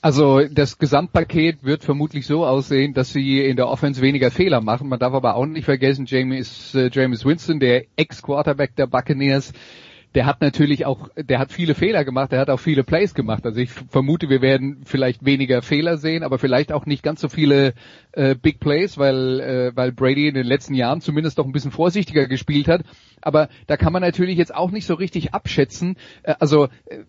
Also 0.00 0.40
das 0.50 0.78
Gesamtpaket 0.78 1.62
wird 1.62 1.84
vermutlich 1.84 2.26
so 2.26 2.46
aussehen, 2.46 2.94
dass 2.94 3.12
sie 3.12 3.40
in 3.40 3.56
der 3.56 3.68
Offense 3.68 4.00
weniger 4.00 4.30
Fehler 4.30 4.60
machen. 4.60 4.88
Man 4.88 4.98
darf 4.98 5.12
aber 5.12 5.34
auch 5.34 5.46
nicht 5.46 5.64
vergessen, 5.64 6.06
James, 6.06 6.74
äh, 6.74 6.90
James 6.92 7.24
Winston, 7.24 7.60
der 7.60 7.84
Ex-Quarterback 7.96 8.76
der 8.76 8.86
Buccaneers, 8.86 9.52
der 10.16 10.24
hat 10.24 10.40
natürlich 10.40 10.86
auch, 10.86 11.10
der 11.14 11.38
hat 11.38 11.52
viele 11.52 11.74
Fehler 11.74 12.02
gemacht, 12.02 12.32
der 12.32 12.40
hat 12.40 12.48
auch 12.48 12.58
viele 12.58 12.84
Plays 12.84 13.12
gemacht. 13.12 13.44
Also 13.44 13.60
ich 13.60 13.70
vermute, 13.70 14.30
wir 14.30 14.40
werden 14.40 14.80
vielleicht 14.86 15.26
weniger 15.26 15.60
Fehler 15.60 15.98
sehen, 15.98 16.22
aber 16.22 16.38
vielleicht 16.38 16.72
auch 16.72 16.86
nicht 16.86 17.02
ganz 17.02 17.20
so 17.20 17.28
viele 17.28 17.74
äh, 18.12 18.34
Big 18.34 18.58
Plays, 18.58 18.96
weil, 18.96 19.40
äh, 19.40 19.76
weil 19.76 19.92
Brady 19.92 20.26
in 20.26 20.34
den 20.34 20.46
letzten 20.46 20.72
Jahren 20.72 21.02
zumindest 21.02 21.38
doch 21.38 21.44
ein 21.44 21.52
bisschen 21.52 21.70
vorsichtiger 21.70 22.28
gespielt 22.28 22.66
hat. 22.66 22.80
Aber 23.20 23.50
da 23.66 23.76
kann 23.76 23.92
man 23.92 24.00
natürlich 24.00 24.38
jetzt 24.38 24.54
auch 24.54 24.70
nicht 24.70 24.86
so 24.86 24.94
richtig 24.94 25.34
abschätzen. 25.34 25.96
Äh, 26.22 26.36
also 26.38 26.68
äh, 26.86 27.00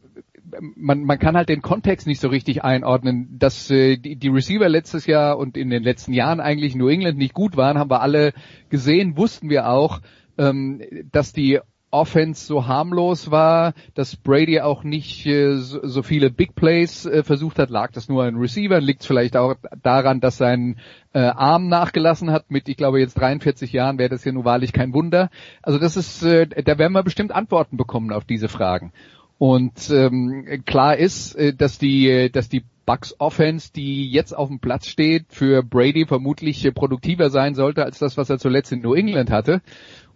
man, 0.76 1.05
man 1.05 1.18
kann 1.18 1.38
halt 1.38 1.47
den 1.47 1.62
Kontext 1.62 2.08
nicht 2.08 2.20
so 2.20 2.28
richtig 2.28 2.66
einordnen. 2.66 3.39
Dass 3.39 3.72
äh, 3.72 3.95
die, 3.95 4.18
die 4.18 4.28
Receiver 4.28 4.68
letztes 4.68 5.05
Jahr 5.05 5.38
und 5.38 5.55
in 5.55 5.70
den 5.70 5.84
letzten 5.84 6.12
Jahren 6.12 6.41
eigentlich 6.41 6.76
New 6.76 6.89
England 6.89 7.18
nicht 7.18 7.34
gut 7.34 7.55
waren, 7.55 7.78
haben 7.78 7.89
wir 7.89 8.01
alle 8.01 8.34
gesehen, 8.70 9.16
wussten 9.16 9.49
wir 9.49 9.70
auch, 9.70 10.01
ähm, 10.38 10.82
dass 11.14 11.32
die 11.32 11.62
Offense 11.97 12.45
so 12.45 12.67
harmlos 12.67 13.31
war, 13.31 13.73
dass 13.95 14.15
Brady 14.15 14.61
auch 14.61 14.83
nicht 14.83 15.25
äh, 15.25 15.55
so, 15.57 16.03
viele 16.03 16.29
Big 16.29 16.53
Plays 16.53 17.05
äh, 17.05 17.23
versucht 17.23 17.57
hat, 17.57 17.69
lag 17.69 17.91
das 17.91 18.07
nur 18.07 18.23
an 18.23 18.35
Receiver, 18.37 18.79
liegt 18.79 19.03
vielleicht 19.03 19.35
auch 19.35 19.55
daran, 19.81 20.19
dass 20.19 20.37
sein 20.37 20.77
äh, 21.13 21.19
Arm 21.19 21.67
nachgelassen 21.67 22.31
hat. 22.31 22.51
Mit, 22.51 22.69
ich 22.69 22.77
glaube, 22.77 22.99
jetzt 22.99 23.15
43 23.15 23.73
Jahren 23.73 23.97
wäre 23.97 24.09
das 24.09 24.23
ja 24.23 24.31
nun 24.31 24.45
wahrlich 24.45 24.73
kein 24.73 24.93
Wunder. 24.93 25.29
Also 25.63 25.79
das 25.79 25.97
ist, 25.97 26.23
äh, 26.23 26.47
da 26.47 26.77
werden 26.77 26.93
wir 26.93 27.03
bestimmt 27.03 27.31
Antworten 27.31 27.77
bekommen 27.77 28.11
auf 28.11 28.25
diese 28.25 28.47
Fragen. 28.47 28.93
Und 29.39 29.89
ähm, 29.89 30.63
klar 30.65 30.97
ist, 30.97 31.35
äh, 31.35 31.53
dass 31.53 31.77
die, 31.77 32.29
dass 32.31 32.49
die 32.49 32.63
Bucks 32.87 33.15
Offense, 33.19 33.73
die 33.75 34.09
jetzt 34.09 34.31
auf 34.31 34.47
dem 34.47 34.59
Platz 34.59 34.87
steht, 34.87 35.25
für 35.27 35.61
Brady 35.61 36.05
vermutlich 36.07 36.63
äh, 36.63 36.71
produktiver 36.71 37.29
sein 37.29 37.53
sollte 37.53 37.83
als 37.83 37.99
das, 37.99 38.15
was 38.15 38.29
er 38.29 38.39
zuletzt 38.39 38.71
in 38.71 38.79
New 38.79 38.93
England 38.93 39.29
hatte. 39.29 39.61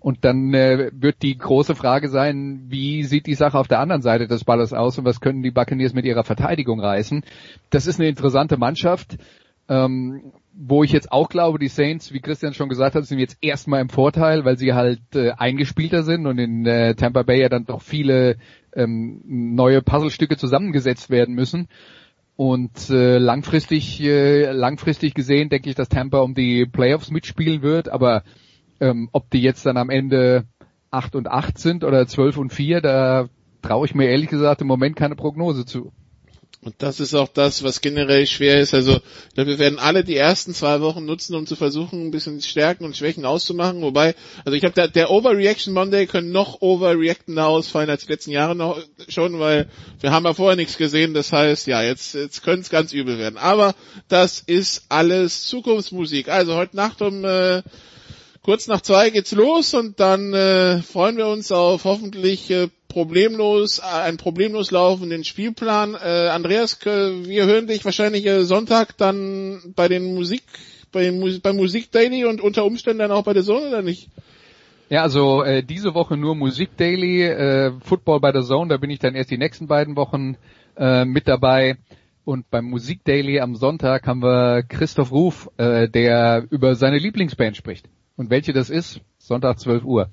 Und 0.01 0.25
dann 0.25 0.51
äh, 0.55 0.89
wird 0.93 1.21
die 1.21 1.37
große 1.37 1.75
Frage 1.75 2.09
sein, 2.09 2.65
wie 2.69 3.03
sieht 3.03 3.27
die 3.27 3.35
Sache 3.35 3.57
auf 3.57 3.67
der 3.67 3.79
anderen 3.79 4.01
Seite 4.01 4.27
des 4.27 4.43
Balles 4.43 4.73
aus 4.73 4.97
und 4.97 5.05
was 5.05 5.21
können 5.21 5.43
die 5.43 5.51
Buccaneers 5.51 5.93
mit 5.93 6.05
ihrer 6.05 6.23
Verteidigung 6.23 6.79
reißen? 6.79 7.23
Das 7.69 7.85
ist 7.85 7.99
eine 7.99 8.09
interessante 8.09 8.57
Mannschaft, 8.57 9.19
ähm, 9.69 10.33
wo 10.53 10.83
ich 10.83 10.91
jetzt 10.91 11.11
auch 11.11 11.29
glaube, 11.29 11.59
die 11.59 11.67
Saints, 11.67 12.11
wie 12.13 12.19
Christian 12.19 12.55
schon 12.55 12.67
gesagt 12.67 12.95
hat, 12.95 13.05
sind 13.05 13.19
jetzt 13.19 13.37
erstmal 13.41 13.79
im 13.79 13.89
Vorteil, 13.89 14.43
weil 14.43 14.57
sie 14.57 14.73
halt 14.73 15.01
äh, 15.13 15.31
eingespielter 15.31 16.01
sind 16.01 16.25
und 16.25 16.39
in 16.39 16.65
äh, 16.65 16.95
Tampa 16.95 17.21
Bay 17.21 17.39
ja 17.39 17.49
dann 17.49 17.65
doch 17.65 17.83
viele 17.83 18.37
ähm, 18.75 19.21
neue 19.23 19.83
Puzzlestücke 19.83 20.35
zusammengesetzt 20.35 21.11
werden 21.11 21.35
müssen. 21.35 21.67
Und 22.35 22.89
äh, 22.89 23.19
langfristig, 23.19 24.01
äh, 24.01 24.51
langfristig 24.51 25.13
gesehen 25.13 25.49
denke 25.49 25.69
ich, 25.69 25.75
dass 25.75 25.89
Tampa 25.89 26.21
um 26.21 26.33
die 26.33 26.65
Playoffs 26.65 27.11
mitspielen 27.11 27.61
wird, 27.61 27.87
aber 27.87 28.23
ähm, 28.81 29.09
ob 29.13 29.29
die 29.29 29.41
jetzt 29.41 29.65
dann 29.65 29.77
am 29.77 29.89
Ende 29.89 30.45
8 30.89 31.15
und 31.15 31.27
8 31.29 31.57
sind 31.57 31.83
oder 31.85 32.05
12 32.05 32.37
und 32.37 32.51
4, 32.51 32.81
da 32.81 33.29
traue 33.61 33.85
ich 33.85 33.95
mir 33.95 34.09
ehrlich 34.09 34.29
gesagt 34.29 34.61
im 34.61 34.67
Moment 34.67 34.95
keine 34.95 35.15
Prognose 35.15 35.65
zu. 35.65 35.93
Und 36.63 36.75
das 36.77 36.99
ist 36.99 37.15
auch 37.15 37.27
das, 37.27 37.63
was 37.63 37.81
generell 37.81 38.27
schwer 38.27 38.59
ist. 38.59 38.75
Also 38.75 38.99
wir 39.33 39.57
werden 39.57 39.79
alle 39.79 40.03
die 40.03 40.15
ersten 40.15 40.53
zwei 40.53 40.79
Wochen 40.81 41.05
nutzen, 41.05 41.33
um 41.33 41.47
zu 41.47 41.55
versuchen, 41.55 42.05
ein 42.05 42.11
bisschen 42.11 42.39
Stärken 42.39 42.85
und 42.85 42.95
Schwächen 42.95 43.25
auszumachen. 43.25 43.81
Wobei, 43.81 44.13
also 44.45 44.53
ich 44.53 44.61
glaube, 44.61 44.75
der, 44.75 44.87
der 44.87 45.09
Overreaction 45.09 45.73
Monday 45.73 46.05
können 46.05 46.31
noch 46.31 46.61
overreactender 46.61 47.47
ausfallen 47.47 47.89
als 47.89 48.05
die 48.05 48.11
letzten 48.11 48.29
Jahre 48.29 48.55
noch 48.55 48.79
schon, 49.07 49.39
weil 49.39 49.69
wir 50.01 50.11
haben 50.11 50.25
ja 50.25 50.35
vorher 50.35 50.55
nichts 50.55 50.77
gesehen. 50.77 51.15
Das 51.15 51.33
heißt, 51.33 51.65
ja, 51.65 51.81
jetzt, 51.81 52.13
jetzt 52.13 52.43
könnte 52.43 52.61
es 52.61 52.69
ganz 52.69 52.93
übel 52.93 53.17
werden. 53.17 53.39
Aber 53.39 53.73
das 54.07 54.39
ist 54.39 54.85
alles 54.89 55.45
Zukunftsmusik. 55.45 56.29
Also 56.29 56.53
heute 56.55 56.75
Nacht 56.75 57.01
um 57.01 57.25
äh, 57.25 57.63
kurz 58.43 58.67
nach 58.67 58.81
zwei 58.81 59.09
geht's 59.09 59.31
los 59.31 59.73
und 59.73 59.99
dann 59.99 60.33
äh, 60.33 60.81
freuen 60.81 61.17
wir 61.17 61.27
uns 61.27 61.51
auf 61.51 61.85
hoffentlich 61.85 62.49
äh, 62.51 62.69
problemlos, 62.87 63.79
äh, 63.79 63.83
einen 63.83 64.17
problemlos 64.17 64.71
laufenden 64.71 65.23
Spielplan. 65.23 65.95
Äh, 65.95 66.29
Andreas, 66.29 66.79
wir 66.83 67.45
hören 67.45 67.67
dich 67.67 67.85
wahrscheinlich 67.85 68.25
äh, 68.25 68.43
Sonntag 68.43 68.97
dann 68.97 69.73
bei 69.75 69.87
den 69.87 70.13
Musik, 70.13 70.43
bei 70.91 71.03
den, 71.03 71.41
beim 71.41 71.55
Musik 71.55 71.91
Daily 71.91 72.25
und 72.25 72.41
unter 72.41 72.65
Umständen 72.65 72.99
dann 72.99 73.11
auch 73.11 73.23
bei 73.23 73.33
der 73.33 73.43
Zone 73.43 73.69
oder 73.69 73.81
nicht? 73.81 74.09
Ja, 74.89 75.03
also 75.03 75.43
äh, 75.43 75.63
diese 75.63 75.93
Woche 75.93 76.17
nur 76.17 76.35
Musik 76.35 76.75
Daily, 76.75 77.23
äh, 77.23 77.71
Football 77.79 78.19
bei 78.19 78.33
der 78.33 78.41
Zone, 78.41 78.69
da 78.69 78.77
bin 78.77 78.89
ich 78.89 78.99
dann 78.99 79.15
erst 79.15 79.31
die 79.31 79.37
nächsten 79.37 79.67
beiden 79.67 79.95
Wochen 79.95 80.35
äh, 80.75 81.05
mit 81.05 81.27
dabei. 81.27 81.77
Und 82.23 82.49
beim 82.51 82.65
Musik 82.65 83.03
Daily 83.05 83.39
am 83.39 83.55
Sonntag 83.55 84.05
haben 84.05 84.21
wir 84.21 84.63
Christoph 84.63 85.11
Ruf, 85.11 85.49
äh, 85.57 85.89
der 85.89 86.45
über 86.49 86.75
seine 86.75 86.97
Lieblingsband 86.97 87.55
spricht. 87.57 87.87
Und 88.21 88.29
welche 88.29 88.53
das 88.53 88.69
ist? 88.69 89.01
Sonntag 89.17 89.59
12 89.59 89.83
Uhr. 89.83 90.11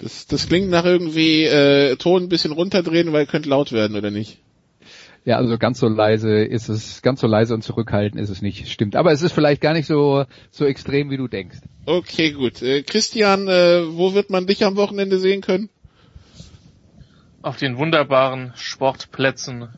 Das, 0.00 0.26
das 0.26 0.48
klingt 0.48 0.70
nach 0.70 0.84
irgendwie 0.84 1.44
äh, 1.44 1.94
Ton 1.94 2.24
ein 2.24 2.28
bisschen 2.28 2.50
runterdrehen, 2.50 3.12
weil 3.12 3.26
könnte 3.26 3.48
laut 3.48 3.70
werden, 3.70 3.96
oder 3.96 4.10
nicht? 4.10 4.40
Ja, 5.24 5.36
also 5.36 5.56
ganz 5.56 5.78
so 5.78 5.86
leise 5.86 6.42
ist 6.42 6.68
es, 6.68 7.00
ganz 7.00 7.20
so 7.20 7.28
leise 7.28 7.54
und 7.54 7.62
zurückhaltend 7.62 8.20
ist 8.20 8.28
es 8.28 8.42
nicht, 8.42 8.68
stimmt. 8.68 8.96
Aber 8.96 9.12
es 9.12 9.22
ist 9.22 9.30
vielleicht 9.30 9.60
gar 9.60 9.72
nicht 9.72 9.86
so, 9.86 10.24
so 10.50 10.64
extrem, 10.64 11.10
wie 11.10 11.16
du 11.16 11.28
denkst. 11.28 11.58
Okay, 11.86 12.32
gut. 12.32 12.60
Äh, 12.60 12.82
Christian, 12.82 13.46
äh, 13.46 13.84
wo 13.86 14.14
wird 14.14 14.30
man 14.30 14.48
dich 14.48 14.64
am 14.64 14.74
Wochenende 14.74 15.20
sehen 15.20 15.40
können? 15.40 15.70
Auf 17.40 17.56
den 17.56 17.78
wunderbaren 17.78 18.52
Sportplätzen 18.56 19.68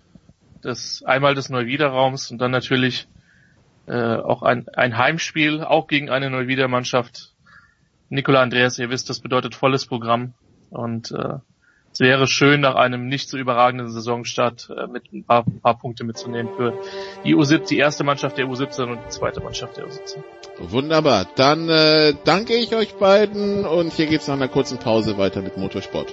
des, 0.64 1.03
einmal 1.03 1.35
des 1.35 1.51
Neuwiederraums 1.51 2.31
und 2.31 2.39
dann 2.39 2.53
natürlich 2.53 3.07
äh, 3.87 3.93
auch 3.93 4.41
ein, 4.41 4.66
ein 4.70 4.97
Heimspiel, 4.97 5.61
auch 5.61 5.89
gegen 5.89 6.09
eine 6.09 6.31
Neuwiedermannschaft 6.31 7.36
Nikola 8.09 8.43
Andreas, 8.43 8.79
ihr 8.79 8.91
wisst, 8.91 9.11
das 9.11 9.21
bedeutet 9.21 9.55
volles 9.55 9.87
Programm 9.87 10.35
und 10.71 11.11
äh, 11.11 11.35
es 11.93 12.01
wäre 12.01 12.27
schön, 12.27 12.61
nach 12.61 12.75
einem 12.75 13.09
nicht 13.09 13.31
so 13.31 13.39
überragenden 13.39 13.89
Saisonstart 13.91 14.69
äh, 14.69 14.87
mit 14.87 15.11
ein 15.15 15.25
paar, 15.25 15.45
ein 15.47 15.61
paar 15.61 15.79
Punkte 15.79 16.05
mitzunehmen 16.05 16.53
für 16.55 16.75
die 17.25 17.35
U17, 17.35 17.69
die 17.69 17.79
erste 17.79 18.05
Mannschaft 18.05 18.37
der 18.37 18.47
U17 18.47 18.83
und 18.83 18.99
die 19.07 19.09
zweite 19.09 19.41
Mannschaft 19.41 19.79
der 19.79 19.87
U17. 19.87 20.19
Wunderbar. 20.59 21.27
Dann 21.37 21.71
äh, 21.71 22.13
danke 22.25 22.55
ich 22.55 22.75
euch 22.77 22.97
beiden 22.97 23.65
und 23.65 23.95
hier 23.95 24.07
geht's 24.07 24.29
nach 24.29 24.35
einer 24.35 24.49
kurzen 24.49 24.79
Pause 24.79 25.17
weiter 25.17 25.41
mit 25.41 25.57
Motorsport. 25.57 26.13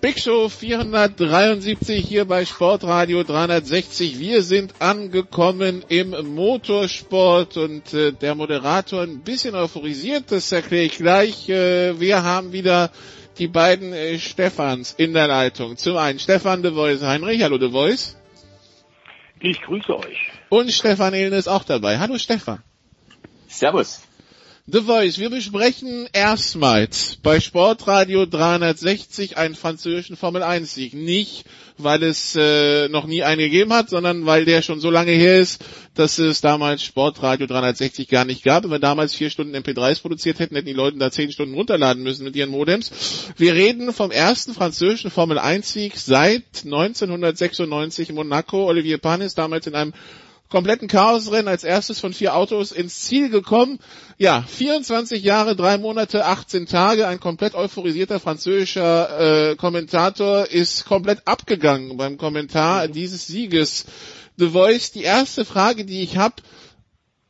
Big 0.00 0.20
Show 0.20 0.48
473 0.48 2.06
hier 2.06 2.24
bei 2.24 2.44
Sportradio 2.44 3.24
360. 3.24 4.20
Wir 4.20 4.44
sind 4.44 4.80
angekommen 4.80 5.84
im 5.88 6.10
Motorsport 6.36 7.56
und 7.56 7.92
äh, 7.94 8.12
der 8.12 8.36
Moderator 8.36 9.02
ein 9.02 9.22
bisschen 9.22 9.56
euphorisiert, 9.56 10.30
das 10.30 10.52
erkläre 10.52 10.84
ich 10.84 10.98
gleich. 10.98 11.48
Äh, 11.48 11.98
wir 11.98 12.22
haben 12.22 12.52
wieder 12.52 12.92
die 13.38 13.48
beiden 13.48 13.92
äh, 13.92 14.20
Stefans 14.20 14.94
in 14.96 15.14
der 15.14 15.26
Leitung. 15.26 15.76
Zum 15.76 15.96
einen 15.96 16.20
Stefan 16.20 16.62
de 16.62 16.74
Voice 16.74 17.02
Heinrich. 17.02 17.42
Hallo 17.42 17.58
de 17.58 17.72
Voice. 17.72 18.16
Ich 19.40 19.60
grüße 19.62 19.98
euch. 19.98 20.30
Und 20.48 20.70
Stefan 20.70 21.12
Ehlen 21.12 21.32
ist 21.32 21.48
auch 21.48 21.64
dabei. 21.64 21.98
Hallo 21.98 22.18
Stefan. 22.18 22.62
Servus. 23.48 24.07
The 24.70 24.82
Voice. 24.82 25.18
Wir 25.18 25.30
besprechen 25.30 26.10
erstmals 26.12 27.16
bei 27.22 27.40
Sportradio 27.40 28.26
360 28.26 29.38
einen 29.38 29.54
französischen 29.54 30.14
Formel 30.14 30.42
1 30.42 30.74
Sieg. 30.74 30.92
Nicht, 30.92 31.46
weil 31.78 32.02
es 32.02 32.36
äh, 32.36 32.90
noch 32.90 33.06
nie 33.06 33.22
einen 33.22 33.38
gegeben 33.38 33.72
hat, 33.72 33.88
sondern 33.88 34.26
weil 34.26 34.44
der 34.44 34.60
schon 34.60 34.78
so 34.78 34.90
lange 34.90 35.12
her 35.12 35.40
ist, 35.40 35.64
dass 35.94 36.18
es 36.18 36.42
damals 36.42 36.82
Sportradio 36.82 37.46
360 37.46 38.08
gar 38.08 38.26
nicht 38.26 38.44
gab. 38.44 38.64
Wenn 38.64 38.70
wir 38.70 38.78
damals 38.78 39.14
vier 39.14 39.30
Stunden 39.30 39.56
MP3s 39.56 40.02
produziert 40.02 40.38
hätten, 40.38 40.54
hätten 40.54 40.66
die 40.66 40.74
Leute 40.74 40.98
da 40.98 41.10
zehn 41.10 41.32
Stunden 41.32 41.54
runterladen 41.54 42.02
müssen 42.02 42.24
mit 42.24 42.36
ihren 42.36 42.50
Modems. 42.50 42.90
Wir 43.38 43.54
reden 43.54 43.94
vom 43.94 44.10
ersten 44.10 44.52
französischen 44.52 45.10
Formel 45.10 45.38
1 45.38 45.72
Sieg 45.72 45.96
seit 45.96 46.44
1996 46.66 48.10
in 48.10 48.16
Monaco. 48.16 48.66
Olivier 48.66 48.98
Panis 48.98 49.34
damals 49.34 49.66
in 49.66 49.74
einem 49.74 49.94
kompletten 50.48 50.88
Chaosrennen 50.88 51.48
als 51.48 51.64
erstes 51.64 52.00
von 52.00 52.12
vier 52.12 52.34
Autos 52.34 52.72
ins 52.72 53.00
Ziel 53.00 53.28
gekommen. 53.28 53.78
Ja, 54.16 54.42
24 54.42 55.22
Jahre, 55.22 55.56
drei 55.56 55.78
Monate, 55.78 56.24
18 56.24 56.66
Tage. 56.66 57.06
Ein 57.06 57.20
komplett 57.20 57.54
euphorisierter 57.54 58.20
französischer 58.20 59.50
äh, 59.50 59.56
Kommentator 59.56 60.46
ist 60.46 60.86
komplett 60.86 61.26
abgegangen 61.26 61.96
beim 61.96 62.16
Kommentar 62.16 62.88
dieses 62.88 63.26
Sieges. 63.26 63.84
The 64.36 64.48
Voice, 64.48 64.92
die 64.92 65.02
erste 65.02 65.44
Frage, 65.44 65.84
die 65.84 66.02
ich 66.02 66.16
habe, 66.16 66.36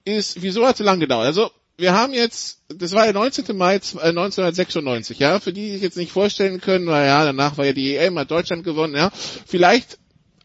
ist, 0.04 0.42
wieso 0.42 0.66
hat 0.66 0.74
es 0.74 0.78
so 0.78 0.84
lange 0.84 1.00
gedauert? 1.00 1.26
Also 1.26 1.50
wir 1.76 1.94
haben 1.94 2.12
jetzt, 2.12 2.60
das 2.68 2.92
war 2.92 3.04
der 3.04 3.14
19. 3.14 3.56
Mai 3.56 3.74
1996, 3.74 5.18
ja, 5.18 5.38
für 5.38 5.52
die, 5.52 5.66
die 5.66 5.72
sich 5.74 5.82
jetzt 5.82 5.96
nicht 5.96 6.10
vorstellen 6.12 6.60
können, 6.60 6.86
naja, 6.86 7.24
danach 7.24 7.56
war 7.56 7.66
ja 7.66 7.72
die 7.72 7.94
EM, 7.94 8.18
hat 8.18 8.30
Deutschland 8.30 8.64
gewonnen, 8.64 8.96
ja, 8.96 9.10
vielleicht 9.46 9.98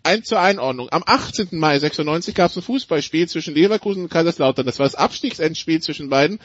ein 0.04 0.24
zur 0.24 0.40
Einordnung. 0.40 0.90
Am 0.92 1.04
18. 1.06 1.48
Mai 1.52 1.80
96 1.80 2.36
gab 2.36 2.52
es 2.52 2.58
ein 2.58 2.64
Fußballspiel 2.64 3.28
zwischen 3.28 3.56
Leverkusen 3.56 4.04
und 4.04 4.10
Kaiserslautern. 4.10 4.66
Das 4.66 4.80
war 4.80 4.86
das 4.86 4.96
Abstiegsendspiel 4.96 5.82
zwischen 5.82 6.10
beiden. 6.10 6.40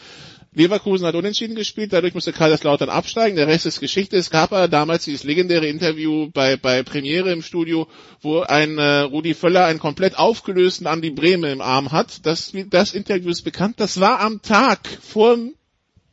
Leverkusen 0.54 1.06
hat 1.06 1.14
unentschieden 1.14 1.56
gespielt, 1.56 1.92
dadurch 1.92 2.14
musste 2.14 2.32
Kaiserslautern 2.32 2.88
absteigen. 2.88 3.36
Der 3.36 3.48
Rest 3.48 3.66
ist 3.66 3.80
Geschichte. 3.80 4.16
Es 4.16 4.30
gab 4.30 4.52
aber 4.52 4.68
damals 4.68 5.04
dieses 5.04 5.24
legendäre 5.24 5.66
Interview 5.66 6.30
bei, 6.30 6.56
bei 6.56 6.82
Premiere 6.82 7.32
im 7.32 7.42
Studio, 7.42 7.86
wo 8.22 8.40
ein 8.40 8.78
äh, 8.78 9.00
Rudi 9.00 9.34
Völler 9.34 9.66
einen 9.66 9.78
komplett 9.78 10.18
aufgelösten 10.18 10.86
Andi 10.86 11.10
Brehme 11.10 11.52
im 11.52 11.60
Arm 11.60 11.92
hat. 11.92 12.24
Das, 12.26 12.52
das 12.70 12.94
Interview 12.94 13.30
ist 13.30 13.42
bekannt. 13.42 13.78
Das 13.78 14.00
war 14.00 14.20
am 14.20 14.40
Tag 14.40 14.88
vor 15.02 15.36
dem 15.36 15.54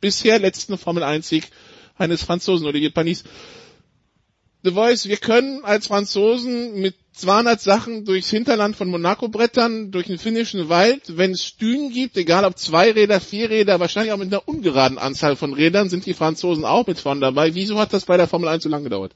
bisher 0.00 0.38
letzten 0.38 0.76
Formel 0.76 1.02
1 1.02 1.28
Sieg 1.28 1.48
eines 1.96 2.22
Franzosen, 2.22 2.66
Olivier 2.66 2.90
Panis. 2.90 3.24
The 4.62 4.72
Voice, 4.72 5.08
wir 5.08 5.16
können 5.16 5.64
als 5.64 5.86
Franzosen 5.86 6.80
mit 6.80 6.94
200 7.16 7.58
Sachen 7.60 8.04
durchs 8.04 8.30
Hinterland 8.30 8.76
von 8.76 8.88
Monaco 8.88 9.28
brettern, 9.28 9.90
durch 9.90 10.06
den 10.06 10.18
finnischen 10.18 10.68
Wald. 10.68 11.16
Wenn 11.16 11.30
es 11.30 11.56
Dünen 11.56 11.90
gibt, 11.90 12.16
egal 12.18 12.44
ob 12.44 12.58
zwei 12.58 12.92
Räder, 12.92 13.20
vier 13.20 13.48
Räder, 13.48 13.80
wahrscheinlich 13.80 14.12
auch 14.12 14.18
mit 14.18 14.32
einer 14.32 14.46
ungeraden 14.46 14.98
Anzahl 14.98 15.34
von 15.34 15.54
Rädern, 15.54 15.88
sind 15.88 16.04
die 16.04 16.12
Franzosen 16.12 16.66
auch 16.66 16.86
mit 16.86 17.00
vorne 17.00 17.22
dabei. 17.22 17.54
Wieso 17.54 17.78
hat 17.78 17.94
das 17.94 18.04
bei 18.04 18.18
der 18.18 18.26
Formel 18.26 18.48
1 18.48 18.64
so 18.64 18.68
lange 18.68 18.84
gedauert? 18.84 19.12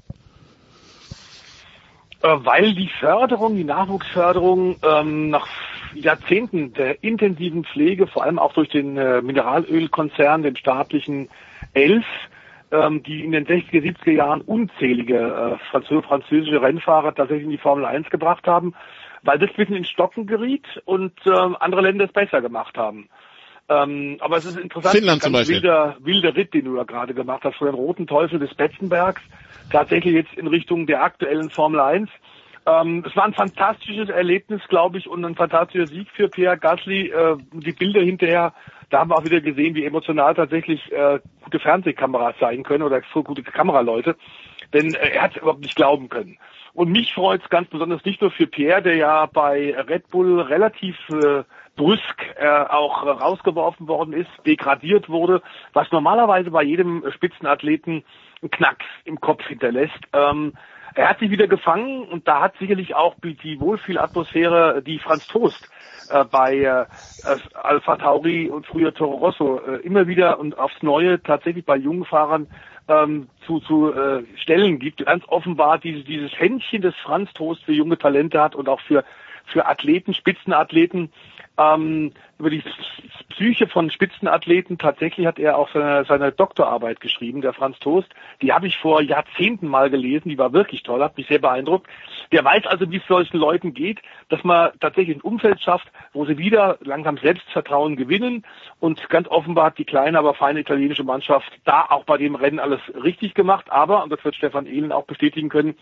Äh, 2.23 2.29
weil 2.43 2.75
die 2.75 2.91
Förderung, 3.01 3.57
die 3.57 3.65
Nachwuchsförderung 3.65 4.77
ähm, 4.83 5.29
nach 5.29 5.47
Jahrzehnten 5.95 6.73
der 6.73 7.05
intensiven 7.05 7.65
Pflege, 7.65 8.07
vor 8.07 8.25
allem 8.25 8.39
auch 8.39 8.55
durch 8.55 8.71
den 8.71 8.97
äh, 8.97 9.21
Mineralölkonzern, 9.21 10.43
den 10.43 10.57
staatlichen 10.57 11.29
Elf, 11.75 12.07
ähm, 12.71 13.03
die 13.03 13.25
in 13.25 13.33
den 13.33 13.47
60er, 13.47 13.83
70er 13.83 14.13
Jahren 14.13 14.41
unzählige 14.43 15.59
äh, 15.73 16.03
französische 16.03 16.63
Rennfahrer 16.63 17.15
tatsächlich 17.15 17.45
in 17.45 17.51
die 17.51 17.59
Formel 17.59 17.85
1 17.85 18.11
gebracht 18.11 18.47
haben, 18.47 18.75
weil 19.23 19.39
das 19.39 19.51
ein 19.51 19.57
bisschen 19.57 19.77
in 19.77 19.85
Stocken 19.85 20.27
geriet 20.27 20.67
und 20.85 21.13
äh, 21.27 21.31
andere 21.31 21.83
Länder 21.83 22.07
es 22.07 22.13
besser 22.13 22.41
gemacht 22.41 22.77
haben. 22.77 23.09
Ähm, 23.69 24.17
aber 24.21 24.37
es 24.37 24.47
ist 24.47 24.59
interessant, 24.59 24.97
Finnland 24.97 25.23
zum 25.23 25.33
Beispiel. 25.33 25.57
wilder, 25.57 25.97
wilder 26.01 26.35
Ritt, 26.35 26.55
den 26.55 26.65
du 26.65 26.75
da 26.75 26.83
gerade 26.83 27.15
gemacht 27.15 27.45
hast, 27.45 27.57
von 27.57 27.69
den 27.69 27.77
roten 27.77 28.07
Teufel 28.07 28.41
des 28.41 28.53
Betzenbergs, 28.55 29.23
tatsächlich 29.71 30.15
jetzt 30.15 30.35
in 30.35 30.49
Richtung 30.49 30.87
der 30.87 31.05
aktuellen 31.05 31.51
Formel 31.51 31.79
1. 31.79 32.11
Ähm, 32.71 33.05
es 33.07 33.17
war 33.17 33.25
ein 33.25 33.35
fantastisches 33.35 34.09
Erlebnis, 34.09 34.61
glaube 34.69 34.99
ich, 34.99 35.09
und 35.09 35.25
ein 35.25 35.35
fantastischer 35.35 35.87
Sieg 35.87 36.09
für 36.11 36.29
Pierre 36.29 36.59
Gasly. 36.59 37.09
Äh, 37.09 37.37
die 37.53 37.73
Bilder 37.73 38.01
hinterher 38.01 38.53
da 38.91 38.99
haben 38.99 39.11
wir 39.11 39.17
auch 39.17 39.25
wieder 39.25 39.41
gesehen, 39.41 39.75
wie 39.75 39.85
emotional 39.85 40.35
tatsächlich 40.35 40.93
äh, 40.93 41.21
gute 41.45 41.61
Fernsehkameras 41.61 42.35
sein 42.41 42.65
können 42.65 42.83
oder 42.83 43.01
so 43.15 43.23
gute 43.23 43.43
Kameraleute. 43.43 44.17
Denn 44.73 44.95
äh, 44.95 45.11
er 45.11 45.23
hat 45.23 45.31
es 45.33 45.37
überhaupt 45.39 45.61
nicht 45.61 45.77
glauben 45.77 46.09
können. 46.09 46.39
Und 46.75 46.91
mich 46.91 47.15
freut 47.15 47.43
es 47.43 47.49
ganz 47.51 47.69
besonders 47.69 48.05
nicht 48.05 48.21
nur 48.21 48.31
für 48.31 48.47
Pierre, 48.47 48.83
der 48.83 48.97
ja 48.97 49.27
bei 49.27 49.75
Red 49.89 50.09
Bull 50.09 50.41
relativ 50.41 50.97
äh, 51.11 51.45
brüsk 51.77 52.27
äh, 52.37 52.47
auch 52.47 53.05
rausgeworfen 53.05 53.89
worden 53.89 54.13
ist, 54.13 54.31
degradiert 54.45 55.09
wurde, 55.09 55.43
was 55.73 55.91
normalerweise 55.91 56.51
bei 56.51 56.63
jedem 56.63 57.05
Spitzenathleten 57.13 58.05
einen 58.43 58.51
Knacks 58.51 58.87
im 59.05 59.21
Kopf 59.21 59.47
hinterlässt. 59.47 59.99
Ähm, 60.13 60.53
er 60.95 61.09
hat 61.09 61.19
sich 61.19 61.31
wieder 61.31 61.47
gefangen 61.47 62.05
und 62.05 62.27
da 62.27 62.41
hat 62.41 62.57
sicherlich 62.59 62.95
auch 62.95 63.17
die 63.23 63.61
Wohlfühlatmosphäre, 63.61 64.83
die 64.83 64.99
Franz 64.99 65.27
Toast 65.27 65.69
äh, 66.11 66.25
bei 66.25 66.57
äh, 66.57 66.87
Alpha 67.55 67.97
Tauri 67.97 68.49
und 68.49 68.67
früher 68.67 68.93
Toro 68.93 69.17
Rosso 69.17 69.61
äh, 69.61 69.77
immer 69.77 70.07
wieder 70.07 70.39
und 70.39 70.59
aufs 70.59 70.83
Neue 70.83 71.23
tatsächlich 71.23 71.65
bei 71.65 71.77
jungen 71.77 72.05
Fahrern 72.05 72.49
ähm, 72.89 73.29
zu, 73.47 73.61
zu 73.61 73.93
äh, 73.93 74.25
Stellen 74.37 74.79
gibt. 74.79 75.05
Ganz 75.07 75.25
offenbar 75.29 75.79
dieses, 75.79 76.05
dieses 76.05 76.33
Händchen 76.39 76.83
des 76.83 76.95
Franz 76.97 77.33
Toast 77.35 77.63
für 77.65 77.73
junge 77.73 77.99
Talente 77.99 78.41
hat 78.41 78.55
und 78.55 78.69
auch 78.69 78.81
für, 78.81 79.05
für 79.47 79.67
Athleten, 79.67 80.15
Spitzenathleten, 80.15 81.13
ähm, 81.61 82.13
über 82.39 82.51
die 82.51 82.63
Psyche 83.31 83.67
von 83.67 83.91
Spitzenathleten. 83.91 84.79
Tatsächlich 84.79 85.27
hat 85.27 85.39
er 85.39 85.59
auch 85.59 85.69
seine, 85.73 86.05
seine 86.05 86.33
Doktorarbeit 86.33 87.01
geschrieben, 87.01 87.43
der 87.43 87.53
Franz 87.53 87.79
Toast. 87.79 88.09
Die 88.41 88.53
habe 88.53 88.67
ich 88.67 88.79
vor 88.79 89.03
Jahrzehnten 89.03 89.69
mal 89.69 89.91
gelesen. 89.91 90.31
Die 90.31 90.39
war 90.39 90.53
wirklich 90.53 90.83
toll, 90.83 91.03
hat 91.03 91.17
mich 91.17 91.29
sehr 91.29 91.39
beeindruckt. 91.39 91.87
Der 92.33 92.45
weiß 92.45 92.67
also, 92.67 92.91
wie 92.91 92.97
es 92.97 93.07
solchen 93.07 93.39
Leuten 93.39 93.75
geht, 93.75 94.01
dass 94.29 94.43
man 94.45 94.71
tatsächlich 94.81 95.17
ein 95.17 95.23
Umfeld 95.23 95.61
schafft, 95.61 95.89
wo 96.13 96.25
sie 96.25 96.39
wieder 96.39 96.79
langsam 96.81 97.19
Selbstvertrauen 97.19 97.97
gewinnen. 97.97 98.45
Und 98.79 99.09
ganz 99.11 99.29
offenbar 99.29 99.67
hat 99.67 99.79
die 99.79 99.85
kleine, 99.85 100.19
aber 100.19 100.35
feine 100.35 100.61
italienische 100.61 101.05
Mannschaft 101.05 101.51
da 101.65 101.87
auch 101.89 102.05
bei 102.05 102.17
dem 102.17 102.35
Rennen 102.35 102.59
alles 102.59 102.81
richtig 103.03 103.35
gemacht. 103.35 103.67
Aber, 103.71 104.03
und 104.03 104.11
das 104.11 104.25
wird 104.25 104.37
Stefan 104.37 104.67
Ehlen 104.67 104.93
auch 104.93 105.05
bestätigen 105.05 105.49
können, 105.49 105.75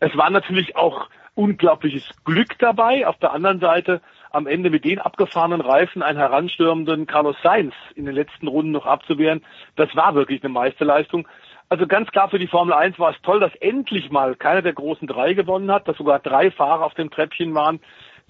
es 0.00 0.16
war 0.16 0.30
natürlich 0.30 0.74
auch 0.74 1.08
unglaubliches 1.34 2.10
Glück 2.24 2.58
dabei. 2.58 3.06
Auf 3.06 3.18
der 3.18 3.32
anderen 3.32 3.60
Seite 3.60 4.00
am 4.32 4.46
Ende 4.46 4.70
mit 4.70 4.84
den 4.84 4.98
abgefahrenen 4.98 5.60
Reifen 5.60 6.02
einen 6.02 6.18
heranstürmenden 6.18 7.06
Carlos 7.06 7.36
Sainz 7.42 7.74
in 7.94 8.06
den 8.06 8.14
letzten 8.14 8.48
Runden 8.48 8.72
noch 8.72 8.86
abzuwehren, 8.86 9.44
das 9.76 9.94
war 9.94 10.14
wirklich 10.14 10.42
eine 10.42 10.52
Meisterleistung. 10.52 11.28
Also 11.68 11.86
ganz 11.86 12.10
klar 12.10 12.28
für 12.28 12.38
die 12.38 12.48
Formel 12.48 12.74
1 12.74 12.98
war 12.98 13.12
es 13.12 13.22
toll, 13.22 13.40
dass 13.40 13.54
endlich 13.56 14.10
mal 14.10 14.34
keiner 14.34 14.60
der 14.60 14.74
großen 14.74 15.08
drei 15.08 15.32
gewonnen 15.32 15.70
hat, 15.70 15.88
dass 15.88 15.96
sogar 15.96 16.18
drei 16.18 16.50
Fahrer 16.50 16.84
auf 16.84 16.94
dem 16.94 17.10
Treppchen 17.10 17.54
waren, 17.54 17.80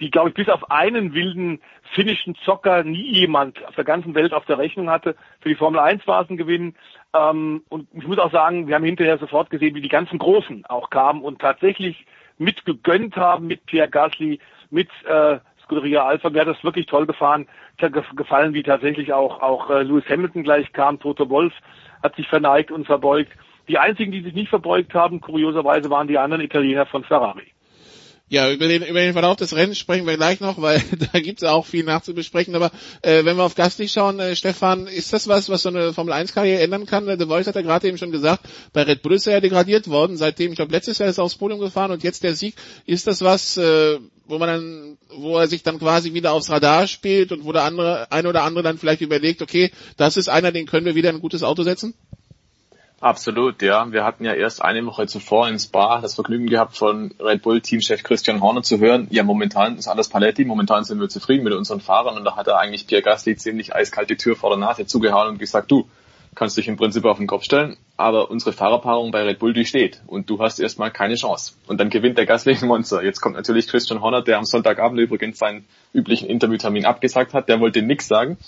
die, 0.00 0.11
glaube 0.11 0.28
ich, 0.28 0.34
bis 0.34 0.48
auf 0.48 0.70
einen 0.70 1.12
wilden 1.12 1.61
finnischen 1.92 2.34
Zocker 2.44 2.84
nie 2.84 3.12
jemand 3.12 3.64
auf 3.66 3.74
der 3.74 3.84
ganzen 3.84 4.14
Welt 4.14 4.32
auf 4.32 4.44
der 4.46 4.59
Rechnung 4.59 4.90
hatte. 4.90 5.16
Für 5.40 5.48
die 5.48 5.55
Formel 5.55 5.80
1 5.80 6.07
war 6.07 6.22
es 6.22 6.30
ein 6.30 6.36
Gewinn. 6.36 6.74
Ähm, 7.14 7.62
und 7.68 7.88
ich 7.92 8.07
muss 8.07 8.18
auch 8.18 8.32
sagen, 8.32 8.68
wir 8.68 8.74
haben 8.74 8.84
hinterher 8.84 9.18
sofort 9.18 9.50
gesehen, 9.50 9.74
wie 9.74 9.82
die 9.82 9.88
ganzen 9.88 10.18
Großen 10.18 10.64
auch 10.66 10.90
kamen 10.90 11.22
und 11.22 11.40
tatsächlich 11.40 12.07
mitgegönnt 12.38 13.16
haben 13.16 13.46
mit 13.46 13.66
Pierre 13.66 13.90
Gasly, 13.90 14.40
mit 14.70 14.88
äh, 15.05 15.38
Scuderia 15.73 16.05
Alpha. 16.05 16.31
Mir 16.31 16.43
hat 16.43 16.49
das 16.49 16.62
wirklich 16.62 16.87
toll 16.87 17.07
gefahren, 17.07 17.47
gefallen, 18.16 18.55
wie 18.55 18.62
tatsächlich 18.62 19.12
auch, 19.12 19.41
auch 19.41 19.70
äh, 19.70 19.83
Lewis 19.83 20.05
Hamilton 20.09 20.43
gleich 20.43 20.73
kam. 20.73 21.01
Toto 21.01 21.29
Wolf 21.31 21.53
hat 22.03 22.16
sich 22.16 22.29
verneigt 22.29 22.70
und 22.70 22.87
verbeugt. 22.87 23.33
Die 23.68 23.79
einzigen, 23.79 24.12
die 24.12 24.23
sich 24.23 24.35
nicht 24.35 24.51
verbeugt 24.51 24.93
haben, 24.95 25.20
kurioserweise, 25.20 25.89
waren 25.89 26.09
die 26.09 26.18
anderen 26.18 26.43
Italiener 26.43 26.85
von 26.87 27.05
Ferrari. 27.05 27.53
Ja, 28.29 28.51
über 28.51 28.66
den, 28.66 28.83
über 28.83 29.01
den 29.01 29.12
Verlauf 29.12 29.37
des 29.37 29.55
Rennens 29.55 29.79
sprechen 29.79 30.07
wir 30.07 30.16
gleich 30.16 30.41
noch, 30.41 30.61
weil 30.61 30.83
da 31.12 31.20
gibt 31.20 31.43
es 31.43 31.49
auch 31.49 31.66
viel 31.66 31.85
nachzubesprechen. 31.85 32.55
Aber 32.55 32.70
äh, 33.03 33.25
wenn 33.25 33.37
wir 33.37 33.45
auf 33.45 33.55
Gasly 33.55 33.89
schauen, 33.89 34.20
äh, 34.20 34.37
Stefan, 34.37 34.87
ist 34.87 35.12
das 35.12 35.29
was, 35.29 35.49
was 35.51 35.62
so 35.62 35.68
eine 35.68 35.93
Formel-1-Karriere 35.93 36.62
ändern 36.62 36.87
kann? 36.87 37.07
The 37.07 37.27
Voice 37.27 37.47
hat 37.47 37.57
ja 37.57 37.62
gerade 37.62 37.89
eben 37.89 37.99
schon 37.99 38.11
gesagt, 38.11 38.47
bei 38.73 38.83
Red 38.83 39.03
Bull 39.03 39.12
ist 39.12 39.27
er 39.27 39.35
ja 39.35 39.41
degradiert 39.41 39.89
worden, 39.89 40.16
seitdem, 40.16 40.53
ich 40.53 40.57
glaube, 40.57 40.73
letztes 40.73 40.99
Jahr 40.99 41.09
ist 41.09 41.18
er 41.18 41.25
aufs 41.25 41.37
Podium 41.37 41.61
gefahren 41.61 41.91
und 41.91 42.03
jetzt 42.03 42.25
der 42.25 42.35
Sieg. 42.35 42.55
Ist 42.87 43.07
das 43.07 43.20
was, 43.20 43.59
äh, 43.59 43.99
wo 44.27 44.39
man 44.39 44.49
dann, 44.49 44.99
wo 45.09 45.39
er 45.39 45.49
sich 45.49 45.62
dann 45.62 45.79
quasi 45.79 46.14
wieder 46.14 46.33
aufs 46.33 46.51
Radar 46.51 46.87
spielt 46.87 47.33
und 47.33 47.45
wo 47.45 47.53
der 47.53 47.64
andere, 47.64 48.11
ein 48.11 48.27
oder 48.27 48.43
andere 48.43 48.62
dann 48.62 48.79
vielleicht 48.79 49.01
überlegt, 49.01 49.43
okay, 49.43 49.70
das 49.97 50.16
ist 50.16 50.29
einer, 50.29 50.53
den 50.53 50.66
können 50.66 50.87
wir 50.87 50.95
wieder 50.95 51.11
in 51.11 51.16
ein 51.16 51.23
gutes 51.23 51.43
Auto 51.43 51.62
setzen? 51.62 51.95
Absolut, 53.03 53.62
ja. 53.62 53.91
Wir 53.91 54.05
hatten 54.05 54.25
ja 54.25 54.33
erst 54.33 54.62
eine 54.62 54.87
Woche 54.87 55.09
zuvor 55.09 55.49
in 55.49 55.59
Spa 55.59 56.01
das 56.01 56.14
Vergnügen 56.14 56.47
gehabt, 56.47 56.77
von 56.77 57.12
Red 57.18 57.43
Bull 57.43 57.61
Teamchef 57.61 58.05
Christian 58.05 58.41
Horner 58.41 58.62
zu 58.62 58.79
hören. 58.79 59.09
Ja, 59.11 59.25
momentan 59.25 59.77
ist 59.77 59.89
alles 59.89 60.09
Paletti, 60.09 60.45
momentan 60.45 60.85
sind 60.85 61.01
wir 61.01 61.09
zufrieden 61.09 61.43
mit 61.43 61.53
unseren 61.53 61.81
Fahrern 61.81 62.16
und 62.16 62.25
da 62.25 62.37
hat 62.37 62.47
er 62.47 62.59
eigentlich 62.59 62.87
Pierre 62.87 63.03
Gasly 63.03 63.37
ziemlich 63.37 63.75
eiskalt 63.75 64.09
die 64.09 64.16
Tür 64.16 64.37
vor 64.37 64.51
der 64.51 64.59
Nase 64.61 64.87
zugehauen 64.87 65.31
und 65.31 65.39
gesagt, 65.39 65.73
du 65.73 65.89
kannst 66.35 66.57
dich 66.57 66.68
im 66.68 66.76
Prinzip 66.76 67.05
auf 67.05 67.18
den 67.18 67.26
Kopf 67.26 67.45
stellen, 67.45 67.76
aber 67.97 68.30
unsere 68.30 68.53
Fahrerpaarung 68.53 69.11
bei 69.11 69.22
Red 69.22 69.39
Bull, 69.39 69.53
die 69.53 69.64
steht 69.64 70.03
und 70.07 70.30
du 70.30 70.39
hast 70.39 70.59
erstmal 70.59 70.91
keine 70.91 71.14
Chance. 71.14 71.55
Und 71.66 71.80
dann 71.80 71.91
gewinnt 71.91 72.18
der 72.18 72.26
Gasly 72.26 72.57
in 72.61 72.66
Monster. 72.66 73.03
Jetzt 73.03 73.20
kommt 73.20 73.37
natürlich 73.37 73.68
Christian 73.68 74.01
Horner, 74.01 74.22
der 74.22 74.39
am 74.39 74.45
Sonntagabend 74.45 75.01
übrigens 75.01 75.39
seinen 75.39 75.66
üblichen 75.93 76.28
Interviewtermin 76.28 76.87
abgesagt 76.87 77.35
hat, 77.35 77.49
der 77.49 77.61
wollte 77.61 77.83
nichts 77.83 78.09
sagen 78.09 78.39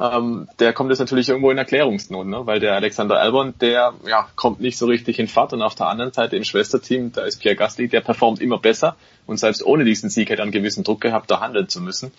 ähm, 0.00 0.48
der 0.58 0.72
kommt 0.72 0.88
jetzt 0.90 0.98
natürlich 0.98 1.28
irgendwo 1.28 1.50
in 1.50 1.58
Erklärungsnot, 1.58 2.26
ne? 2.26 2.46
weil 2.46 2.58
der 2.58 2.74
Alexander 2.74 3.20
Albon, 3.20 3.54
der 3.60 3.92
ja, 4.06 4.28
kommt 4.34 4.60
nicht 4.60 4.78
so 4.78 4.86
richtig 4.86 5.18
in 5.18 5.28
Fahrt 5.28 5.52
und 5.52 5.60
auf 5.60 5.74
der 5.74 5.88
anderen 5.88 6.12
Seite 6.12 6.36
im 6.36 6.44
Schwesterteam, 6.44 7.12
da 7.12 7.24
ist 7.24 7.40
Pierre 7.40 7.56
Gasly, 7.56 7.88
der 7.88 8.00
performt 8.00 8.40
immer 8.40 8.58
besser 8.58 8.96
und 9.26 9.36
selbst 9.38 9.62
ohne 9.64 9.84
diesen 9.84 10.08
Sieg 10.08 10.30
hätte 10.30 10.40
er 10.40 10.44
einen 10.44 10.52
gewissen 10.52 10.84
Druck 10.84 11.02
gehabt, 11.02 11.30
da 11.30 11.40
handeln 11.40 11.68
zu 11.68 11.82
müssen. 11.82 12.12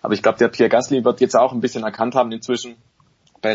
Aber 0.00 0.14
ich 0.14 0.22
glaube, 0.22 0.38
der 0.38 0.48
Pierre 0.48 0.70
Gasly 0.70 1.04
wird 1.04 1.20
jetzt 1.20 1.36
auch 1.36 1.52
ein 1.52 1.60
bisschen 1.60 1.84
erkannt 1.84 2.14
haben 2.14 2.32
inzwischen, 2.32 2.76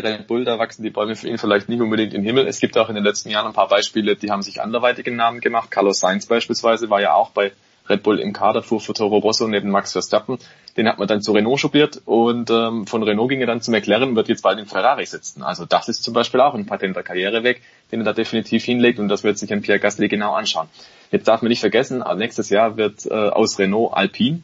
Red 0.00 0.26
Bull, 0.26 0.44
da 0.44 0.58
wachsen 0.58 0.82
die 0.82 0.90
Bäume 0.90 1.16
für 1.16 1.28
ihn 1.28 1.36
vielleicht 1.36 1.68
nicht 1.68 1.82
unbedingt 1.82 2.14
in 2.14 2.22
den 2.22 2.26
Himmel. 2.26 2.46
Es 2.46 2.60
gibt 2.60 2.78
auch 2.78 2.88
in 2.88 2.94
den 2.94 3.04
letzten 3.04 3.28
Jahren 3.28 3.48
ein 3.48 3.52
paar 3.52 3.68
Beispiele, 3.68 4.16
die 4.16 4.30
haben 4.30 4.42
sich 4.42 4.62
anderweitige 4.62 5.12
Namen 5.14 5.40
gemacht. 5.40 5.70
Carlos 5.70 6.00
Sainz 6.00 6.24
beispielsweise 6.24 6.88
war 6.88 7.02
ja 7.02 7.12
auch 7.12 7.30
bei 7.30 7.52
Red 7.90 8.02
Bull 8.02 8.18
im 8.20 8.32
Kader, 8.32 8.62
fuhr 8.62 8.80
für 8.80 8.94
Toro 8.94 9.18
Rosso 9.18 9.46
neben 9.48 9.70
Max 9.70 9.92
Verstappen. 9.92 10.38
Den 10.76 10.88
hat 10.88 10.98
man 10.98 11.08
dann 11.08 11.20
zu 11.20 11.32
Renault 11.32 11.60
schubiert 11.60 12.00
und 12.06 12.48
ähm, 12.50 12.86
von 12.86 13.02
Renault 13.02 13.28
ging 13.28 13.40
er 13.40 13.46
dann 13.46 13.60
zum 13.60 13.72
McLaren 13.72 14.16
wird 14.16 14.28
jetzt 14.28 14.42
bald 14.42 14.58
in 14.58 14.64
Ferrari 14.64 15.04
sitzen. 15.04 15.42
Also 15.42 15.66
das 15.66 15.90
ist 15.90 16.02
zum 16.02 16.14
Beispiel 16.14 16.40
auch 16.40 16.54
ein 16.54 16.64
patenter 16.64 17.02
Karriereweg, 17.02 17.60
den 17.90 18.00
er 18.00 18.04
da 18.04 18.12
definitiv 18.14 18.64
hinlegt 18.64 18.98
und 18.98 19.08
das 19.08 19.24
wird 19.24 19.36
sich 19.36 19.52
ein 19.52 19.60
Pierre 19.60 19.80
Gasly 19.80 20.08
genau 20.08 20.32
anschauen. 20.32 20.68
Jetzt 21.10 21.28
darf 21.28 21.42
man 21.42 21.50
nicht 21.50 21.60
vergessen, 21.60 22.02
nächstes 22.16 22.48
Jahr 22.48 22.78
wird 22.78 23.04
äh, 23.04 23.10
aus 23.12 23.58
Renault 23.58 23.92
Alpine 23.92 24.40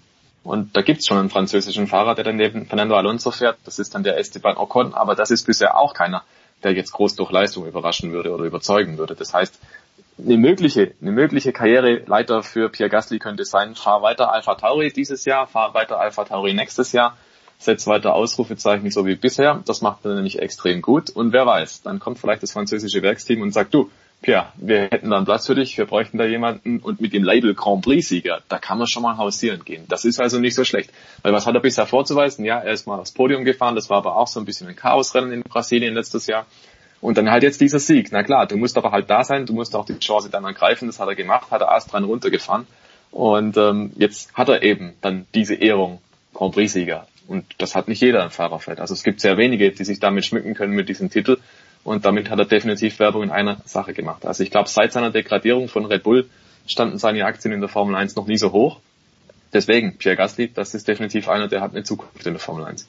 Und 0.49 0.75
da 0.75 0.81
gibt's 0.81 1.07
schon 1.07 1.19
einen 1.19 1.29
französischen 1.29 1.89
Fahrer, 1.89 2.15
der 2.15 2.25
dann 2.25 2.37
neben 2.37 2.65
Fernando 2.65 2.97
Alonso 2.97 3.31
fährt. 3.31 3.59
Das 3.67 3.79
ist 3.79 3.95
dann 3.95 4.03
der 4.03 4.17
Esteban 4.17 4.57
Ocon, 4.57 4.95
aber 4.95 5.15
das 5.15 5.31
ist 5.31 5.47
bisher 5.47 5.77
auch 5.77 5.93
keiner, 5.93 6.23
der 6.65 6.73
jetzt 6.73 6.93
groß 6.93 7.17
durch 7.17 7.31
Leistung 7.31 7.67
überraschen 7.67 8.13
würde 8.13 8.33
oder 8.33 8.45
überzeugen 8.45 8.97
würde. 8.97 9.15
Das 9.15 9.35
heißt, 9.35 9.61
eine 10.17 10.39
mögliche, 10.39 10.95
eine 11.03 11.13
mögliche 11.13 11.53
Karriereleiter 11.53 12.43
für 12.43 12.71
Pierre 12.71 12.89
Gasly 12.89 13.19
könnte 13.19 13.45
sein, 13.45 13.75
fahr 13.75 14.01
weiter 14.01 14.33
Alpha 14.33 14.55
Tauri 14.55 14.91
dieses 14.91 15.27
Jahr, 15.27 15.47
fahr 15.47 15.75
weiter 15.75 16.01
Alpha 16.01 16.25
Tauri 16.25 16.55
nächstes 16.55 16.93
Jahr, 16.93 17.19
setz 17.59 17.87
weiter 17.87 18.15
Ausrufezeichen 18.15 18.91
so 18.91 19.05
wie 19.05 19.17
bisher. 19.17 19.63
Das 19.67 19.83
macht 19.83 20.07
er 20.07 20.15
nämlich 20.15 20.39
extrem 20.39 20.81
gut. 20.81 21.11
Und 21.11 21.35
wer 21.35 21.45
weiß, 21.45 21.83
dann 21.83 21.99
kommt 21.99 22.21
vielleicht 22.21 22.43
das 22.43 22.53
französische 22.53 23.03
Werksteam 23.03 23.43
und 23.43 23.53
sagt, 23.53 23.75
du, 23.75 23.91
Pierre, 24.21 24.53
wir 24.57 24.89
hätten 24.91 25.11
da 25.11 25.17
einen 25.17 25.27
Platz 25.27 25.47
für 25.47 25.55
dich, 25.55 25.79
wir 25.79 25.87
bräuchten 25.87 26.19
da 26.19 26.25
jemanden 26.25 26.81
und 26.81 27.01
mit 27.01 27.13
dem 27.13 27.23
Label 27.23 27.55
Grand 27.55 27.85
Prix-Sieger, 27.85 28.41
da 28.49 28.59
kann 28.59 28.79
man 28.79 28.89
schon 28.89 29.05
mal 29.05 29.17
hausieren 29.17 29.65
gehen. 29.65 29.85
Das 29.89 30.05
ist 30.05 30.21
also 30.21 30.41
nicht 30.41 30.55
so 30.55 30.65
schlecht. 30.65 30.91
Weil 31.23 31.33
was 31.33 31.47
hat 31.47 31.55
er 31.55 31.61
bisher 31.61 31.87
vorzuweisen? 31.87 32.45
Ja, 32.45 32.59
er 32.59 32.73
ist 32.73 32.87
mal 32.87 32.99
aufs 32.99 33.13
Podium 33.13 33.45
gefahren, 33.45 33.77
das 33.77 33.91
war 33.91 33.99
aber 33.99 34.17
auch 34.17 34.27
so 34.27 34.41
ein 34.41 34.45
bisschen 34.45 34.67
ein 34.67 34.75
Chaosrennen 34.75 35.33
in 35.33 35.43
Brasilien 35.43 35.95
letztes 35.95 36.27
Jahr. 36.27 36.47
Und 37.01 37.17
dann 37.17 37.31
halt 37.31 37.45
jetzt 37.45 37.61
dieser 37.61 37.79
Sieg. 37.79 38.09
Na 38.11 38.25
klar, 38.25 38.47
du 38.47 38.57
musst 38.57 38.77
aber 38.77 38.91
halt 38.91 39.09
da 39.09 39.23
sein, 39.23 39.47
du 39.47 39.53
musst 39.53 39.77
auch 39.77 39.85
die 39.85 39.99
Chance 40.01 40.31
dann 40.31 40.45
ergreifen. 40.45 40.89
Das 40.89 40.99
hat 40.99 41.09
er 41.09 41.15
gemacht, 41.15 41.53
hat 41.53 41.61
er 41.61 41.71
erst 41.71 41.93
dran 41.93 42.03
runtergefahren. 42.03 42.67
Und 43.13 43.57
ähm, 43.57 43.93
jetzt 43.97 44.35
hat 44.35 44.49
er 44.49 44.65
eben 44.65 44.95
dann 45.01 45.27
diese 45.33 45.55
Ehrung 45.55 46.01
Grand 46.35 46.55
Prix-Sieger. 46.55 47.07
Und 47.29 47.45
das 47.59 47.77
hat 47.77 47.89
nicht 47.89 48.01
jeder 48.01 48.25
im 48.25 48.31
Fahrerfeld. 48.31 48.81
Also 48.81 48.95
es 48.95 49.05
gibt 49.05 49.21
sehr 49.21 49.37
wenige, 49.37 49.71
die 49.71 49.85
sich 49.85 50.01
damit 50.01 50.25
schmücken 50.25 50.55
können 50.55 50.75
mit 50.75 50.89
diesem 50.89 51.11
Titel. 51.11 51.39
Und 51.85 52.05
damit 52.05 52.31
hat 52.31 52.39
er 52.39 52.45
definitiv 52.45 52.99
Werbung 52.99 53.23
in 53.23 53.31
einer 53.31 53.59
Sache 53.65 53.95
gemacht. 53.95 54.27
Also 54.27 54.43
ich 54.43 54.51
glaube, 54.51 54.69
seit 54.69 54.93
seiner 54.93 55.11
Degradierung 55.11 55.69
von 55.69 55.87
Red 55.87 56.03
Bull 56.03 56.29
standen 56.67 56.99
seine 56.99 57.25
Aktien 57.25 57.53
in 57.53 57.61
der 57.61 57.69
Formel 57.69 57.95
1 57.95 58.17
noch 58.17 58.27
nie 58.27 58.37
so 58.37 58.53
hoch. 58.53 58.81
Deswegen, 59.53 59.97
Pierre 59.97 60.17
Gasly, 60.17 60.53
das 60.53 60.75
ist 60.75 60.87
definitiv 60.89 61.29
einer, 61.29 61.49
der 61.49 61.63
hat 61.63 61.73
eine 61.73 61.83
Zukunft 61.83 62.27
in 62.27 62.35
der 62.35 62.41
Formel 62.41 62.65
1. 62.65 62.87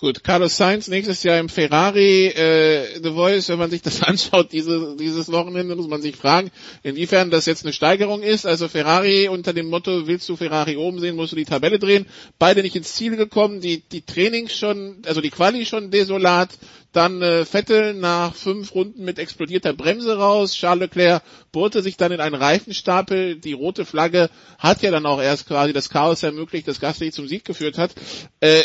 Gut, 0.00 0.24
Carlos 0.24 0.56
Sainz 0.56 0.88
nächstes 0.88 1.22
Jahr 1.24 1.38
im 1.38 1.50
Ferrari 1.50 2.28
äh, 2.28 3.02
The 3.02 3.10
Voice, 3.10 3.50
wenn 3.50 3.58
man 3.58 3.68
sich 3.68 3.82
das 3.82 4.02
anschaut, 4.02 4.50
diese, 4.50 4.96
dieses 4.96 5.30
Wochenende, 5.30 5.76
muss 5.76 5.88
man 5.88 6.00
sich 6.00 6.16
fragen, 6.16 6.50
inwiefern 6.82 7.30
das 7.30 7.44
jetzt 7.44 7.66
eine 7.66 7.74
Steigerung 7.74 8.22
ist. 8.22 8.46
Also 8.46 8.68
Ferrari 8.68 9.28
unter 9.28 9.52
dem 9.52 9.68
Motto, 9.68 10.06
willst 10.06 10.26
du 10.30 10.36
Ferrari 10.36 10.78
oben 10.78 11.00
sehen, 11.00 11.16
musst 11.16 11.32
du 11.32 11.36
die 11.36 11.44
Tabelle 11.44 11.78
drehen. 11.78 12.06
Beide 12.38 12.62
nicht 12.62 12.76
ins 12.76 12.94
Ziel 12.94 13.16
gekommen, 13.16 13.60
die, 13.60 13.82
die 13.92 14.00
Trainings 14.00 14.56
schon, 14.56 15.02
also 15.04 15.20
die 15.20 15.28
Quali 15.28 15.66
schon 15.66 15.90
desolat. 15.90 16.48
Dann 16.92 17.20
äh, 17.20 17.44
Vettel 17.44 17.92
nach 17.92 18.34
fünf 18.34 18.74
Runden 18.74 19.04
mit 19.04 19.18
explodierter 19.18 19.74
Bremse 19.74 20.16
raus. 20.16 20.54
Charles 20.54 20.80
Leclerc 20.80 21.22
bohrte 21.52 21.82
sich 21.82 21.98
dann 21.98 22.10
in 22.10 22.20
einen 22.20 22.36
Reifenstapel. 22.36 23.36
Die 23.36 23.52
rote 23.52 23.84
Flagge 23.84 24.30
hat 24.58 24.80
ja 24.80 24.90
dann 24.90 25.04
auch 25.04 25.20
erst 25.20 25.46
quasi 25.46 25.74
das 25.74 25.90
Chaos 25.90 26.22
ermöglicht, 26.22 26.66
das 26.66 26.80
Gasly 26.80 27.12
zum 27.12 27.28
Sieg 27.28 27.44
geführt 27.44 27.76
hat. 27.76 27.90
Äh, 28.40 28.62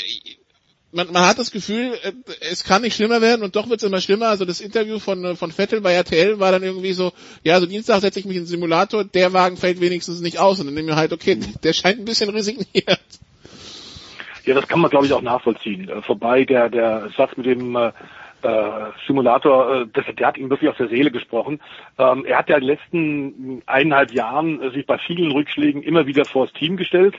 man, 0.96 1.12
man 1.12 1.28
hat 1.28 1.38
das 1.38 1.52
Gefühl, 1.52 1.94
äh, 2.04 2.14
es 2.50 2.64
kann 2.64 2.82
nicht 2.82 2.96
schlimmer 2.96 3.22
werden 3.22 3.44
und 3.44 3.56
doch 3.56 3.70
wird 3.70 3.82
es 3.82 3.88
immer 3.88 4.02
schlimmer. 4.02 4.28
Also 4.28 4.46
das 4.46 4.62
Interview 4.62 5.00
von, 5.00 5.24
äh, 5.26 5.36
von 5.36 5.52
Vettel 5.52 5.82
bei 5.82 5.94
RTL 5.94 6.40
war 6.40 6.52
dann 6.52 6.64
irgendwie 6.64 6.94
so, 6.94 7.12
ja, 7.44 7.60
so 7.60 7.66
Dienstag 7.66 8.00
setze 8.00 8.20
ich 8.20 8.26
mich 8.26 8.38
in 8.38 8.44
den 8.44 8.48
Simulator, 8.48 9.04
der 9.04 9.34
Wagen 9.34 9.58
fällt 9.58 9.82
wenigstens 9.82 10.22
nicht 10.22 10.40
aus 10.40 10.60
und 10.60 10.68
dann 10.68 10.76
nehme 10.76 10.92
ich 10.92 10.96
halt, 10.96 11.14
okay, 11.14 11.38
der 11.64 11.74
scheint 11.74 12.00
ein 12.00 12.06
bisschen 12.06 12.30
resigniert. 12.30 13.00
Ja, 14.46 14.54
das 14.54 14.68
kann 14.68 14.80
man 14.80 14.90
glaube 14.90 15.06
ich 15.06 15.14
auch 15.14 15.22
nachvollziehen. 15.22 15.90
Äh, 15.90 16.02
vorbei 16.02 16.46
der, 16.46 16.70
der 16.70 17.10
Satz 17.18 17.36
mit 17.36 17.46
dem 17.46 17.76
äh, 17.76 17.92
Simulator, 19.08 19.88
das, 19.92 20.06
der 20.18 20.28
hat 20.28 20.38
ihm 20.38 20.50
wirklich 20.50 20.70
aus 20.70 20.78
der 20.78 20.88
Seele 20.88 21.12
gesprochen. 21.12 21.60
Ähm, 21.98 22.26
er 22.26 22.38
hat 22.38 22.48
ja 22.48 22.56
in 22.56 22.62
den 22.62 22.70
letzten 22.70 23.64
eineinhalb 23.66 24.14
Jahren 24.14 24.72
sich 24.72 24.86
bei 24.86 24.98
vielen 25.00 25.32
Rückschlägen 25.32 25.82
immer 25.82 26.06
wieder 26.06 26.26
vor 26.26 26.46
das 26.46 26.54
Team 26.54 26.78
gestellt. 26.78 27.16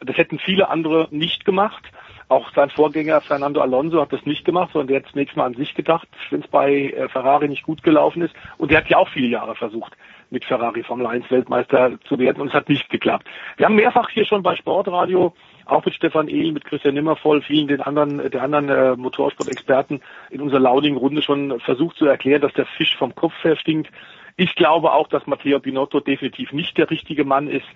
Das 0.00 0.16
hätten 0.16 0.38
viele 0.38 0.68
andere 0.68 1.08
nicht 1.10 1.44
gemacht. 1.44 1.84
Auch 2.28 2.52
sein 2.54 2.68
Vorgänger 2.68 3.22
Fernando 3.22 3.60
Alonso 3.62 4.02
hat 4.02 4.12
das 4.12 4.26
nicht 4.26 4.44
gemacht, 4.44 4.70
sondern 4.72 4.88
der 4.88 5.00
hat 5.00 5.10
zunächst 5.10 5.36
mal 5.36 5.46
an 5.46 5.54
sich 5.54 5.74
gedacht, 5.74 6.06
wenn 6.28 6.40
es 6.40 6.48
bei 6.48 6.90
äh, 6.90 7.08
Ferrari 7.08 7.48
nicht 7.48 7.62
gut 7.62 7.82
gelaufen 7.82 8.20
ist. 8.20 8.34
Und 8.58 8.70
der 8.70 8.78
hat 8.78 8.88
ja 8.88 8.98
auch 8.98 9.08
viele 9.08 9.28
Jahre 9.28 9.54
versucht, 9.54 9.96
mit 10.30 10.44
Ferrari 10.44 10.82
Formel 10.82 11.06
1 11.06 11.30
Weltmeister 11.30 11.98
zu 12.06 12.18
werden 12.18 12.42
und 12.42 12.48
es 12.48 12.54
hat 12.54 12.68
nicht 12.68 12.90
geklappt. 12.90 13.26
Wir 13.56 13.64
haben 13.64 13.76
mehrfach 13.76 14.10
hier 14.10 14.26
schon 14.26 14.42
bei 14.42 14.56
Sportradio, 14.56 15.32
auch 15.64 15.84
mit 15.84 15.94
Stefan 15.94 16.28
Ehl, 16.28 16.52
mit 16.52 16.66
Christian 16.66 16.94
Nimmervoll, 16.94 17.40
vielen 17.40 17.68
den 17.68 17.80
anderen, 17.80 18.30
der 18.30 18.42
anderen 18.42 18.68
äh, 18.68 18.96
Motorsport-Experten 18.96 20.00
in 20.28 20.42
unserer 20.42 20.60
launigen 20.60 20.98
Runde 20.98 21.22
schon 21.22 21.58
versucht 21.60 21.96
zu 21.96 22.04
erklären, 22.04 22.42
dass 22.42 22.52
der 22.52 22.66
Fisch 22.66 22.94
vom 22.96 23.14
Kopf 23.14 23.32
her 23.42 23.56
stinkt. 23.56 23.90
Ich 24.36 24.54
glaube 24.54 24.92
auch, 24.92 25.08
dass 25.08 25.26
Matteo 25.26 25.60
Binotto 25.60 26.00
definitiv 26.00 26.52
nicht 26.52 26.76
der 26.76 26.90
richtige 26.90 27.24
Mann 27.24 27.48
ist. 27.48 27.66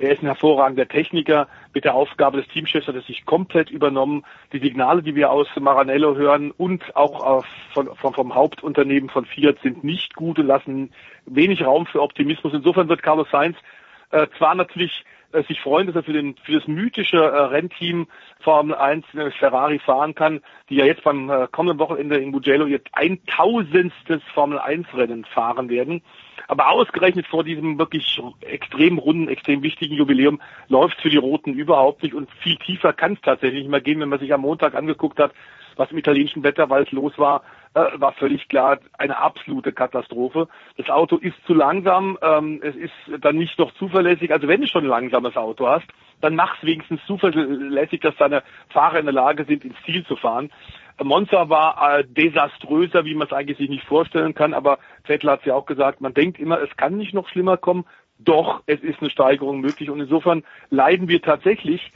Er 0.00 0.12
ist 0.12 0.22
ein 0.22 0.26
hervorragender 0.26 0.88
Techniker. 0.88 1.46
Mit 1.74 1.84
der 1.84 1.94
Aufgabe 1.94 2.38
des 2.38 2.48
Teamchefs 2.48 2.86
hat 2.86 2.94
er 2.94 3.02
sich 3.02 3.26
komplett 3.26 3.70
übernommen. 3.70 4.24
Die 4.50 4.58
Signale, 4.58 5.02
die 5.02 5.14
wir 5.14 5.30
aus 5.30 5.46
Maranello 5.60 6.16
hören 6.16 6.52
und 6.52 6.96
auch 6.96 7.44
von, 7.74 7.94
von, 7.96 8.14
vom 8.14 8.34
Hauptunternehmen 8.34 9.10
von 9.10 9.26
Fiat 9.26 9.58
sind 9.62 9.84
nicht 9.84 10.16
gut 10.16 10.38
und 10.38 10.46
lassen 10.46 10.90
wenig 11.26 11.62
Raum 11.64 11.84
für 11.84 12.00
Optimismus. 12.00 12.54
Insofern 12.54 12.88
wird 12.88 13.02
Carlos 13.02 13.28
Sainz 13.30 13.58
äh, 14.10 14.26
zwar 14.38 14.54
natürlich 14.54 15.04
äh, 15.32 15.42
sich 15.44 15.60
freuen, 15.60 15.86
dass 15.86 15.96
er 15.96 16.02
für, 16.02 16.12
den, 16.12 16.36
für 16.44 16.52
das 16.52 16.66
mythische 16.66 17.18
äh, 17.18 17.40
Rennteam 17.44 18.06
Formel 18.40 18.74
1 18.74 19.04
äh, 19.14 19.30
Ferrari 19.32 19.78
fahren 19.78 20.14
kann, 20.14 20.40
die 20.68 20.76
ja 20.76 20.84
jetzt 20.84 21.04
beim 21.04 21.30
äh, 21.30 21.48
kommenden 21.50 21.78
Wochenende 21.78 22.18
in 22.18 22.30
Mugello 22.30 22.66
ihr 22.66 22.80
1000. 22.92 23.92
Formel 24.34 24.58
1 24.58 24.86
Rennen 24.94 25.24
fahren 25.24 25.68
werden. 25.68 26.02
Aber 26.48 26.70
ausgerechnet 26.70 27.26
vor 27.26 27.44
diesem 27.44 27.78
wirklich 27.78 28.20
extrem 28.40 28.98
runden, 28.98 29.28
extrem 29.28 29.62
wichtigen 29.62 29.94
Jubiläum 29.94 30.40
läuft 30.68 31.00
für 31.00 31.10
die 31.10 31.16
Roten 31.16 31.54
überhaupt 31.54 32.02
nicht 32.02 32.14
und 32.14 32.28
viel 32.42 32.56
tiefer 32.56 32.92
kann 32.92 33.12
es 33.12 33.20
tatsächlich 33.20 33.62
nicht 33.62 33.70
mehr 33.70 33.80
gehen, 33.80 34.00
wenn 34.00 34.08
man 34.08 34.18
sich 34.18 34.32
am 34.34 34.40
Montag 34.40 34.74
angeguckt 34.74 35.18
hat, 35.20 35.32
was 35.80 35.90
im 35.90 35.98
italienischen 35.98 36.44
Wetterwald 36.44 36.92
los 36.92 37.12
war, 37.16 37.42
äh, 37.74 37.80
war 37.94 38.12
völlig 38.12 38.48
klar 38.48 38.78
eine 38.98 39.16
absolute 39.16 39.72
Katastrophe. 39.72 40.46
Das 40.76 40.88
Auto 40.90 41.16
ist 41.16 41.36
zu 41.46 41.54
langsam, 41.54 42.18
ähm, 42.22 42.60
es 42.62 42.76
ist 42.76 42.92
dann 43.20 43.36
nicht 43.36 43.58
noch 43.58 43.72
zuverlässig. 43.74 44.30
Also 44.32 44.46
wenn 44.46 44.60
du 44.60 44.66
schon 44.66 44.84
ein 44.84 44.90
langsames 44.90 45.36
Auto 45.36 45.66
hast, 45.66 45.86
dann 46.20 46.36
mach's 46.36 46.62
wenigstens 46.62 47.00
zuverlässig, 47.06 48.00
dass 48.00 48.14
deine 48.16 48.42
Fahrer 48.68 48.98
in 48.98 49.06
der 49.06 49.14
Lage 49.14 49.44
sind, 49.44 49.64
ins 49.64 49.76
Ziel 49.86 50.04
zu 50.04 50.16
fahren. 50.16 50.50
Monza 51.02 51.48
war 51.48 51.98
äh, 51.98 52.04
desaströser, 52.06 53.06
wie 53.06 53.14
man 53.14 53.26
es 53.26 53.32
eigentlich 53.32 53.56
sich 53.56 53.70
nicht 53.70 53.86
vorstellen 53.86 54.34
kann, 54.34 54.52
aber 54.52 54.78
Vettel 55.04 55.30
hat 55.30 55.46
ja 55.46 55.54
auch 55.54 55.64
gesagt, 55.64 56.02
man 56.02 56.12
denkt 56.12 56.38
immer, 56.38 56.60
es 56.60 56.76
kann 56.76 56.98
nicht 56.98 57.14
noch 57.14 57.28
schlimmer 57.28 57.56
kommen. 57.56 57.86
Doch, 58.18 58.62
es 58.66 58.80
ist 58.82 59.00
eine 59.00 59.08
Steigerung 59.08 59.60
möglich 59.60 59.88
und 59.88 59.98
insofern 59.98 60.44
leiden 60.68 61.08
wir 61.08 61.22
tatsächlich 61.22 61.90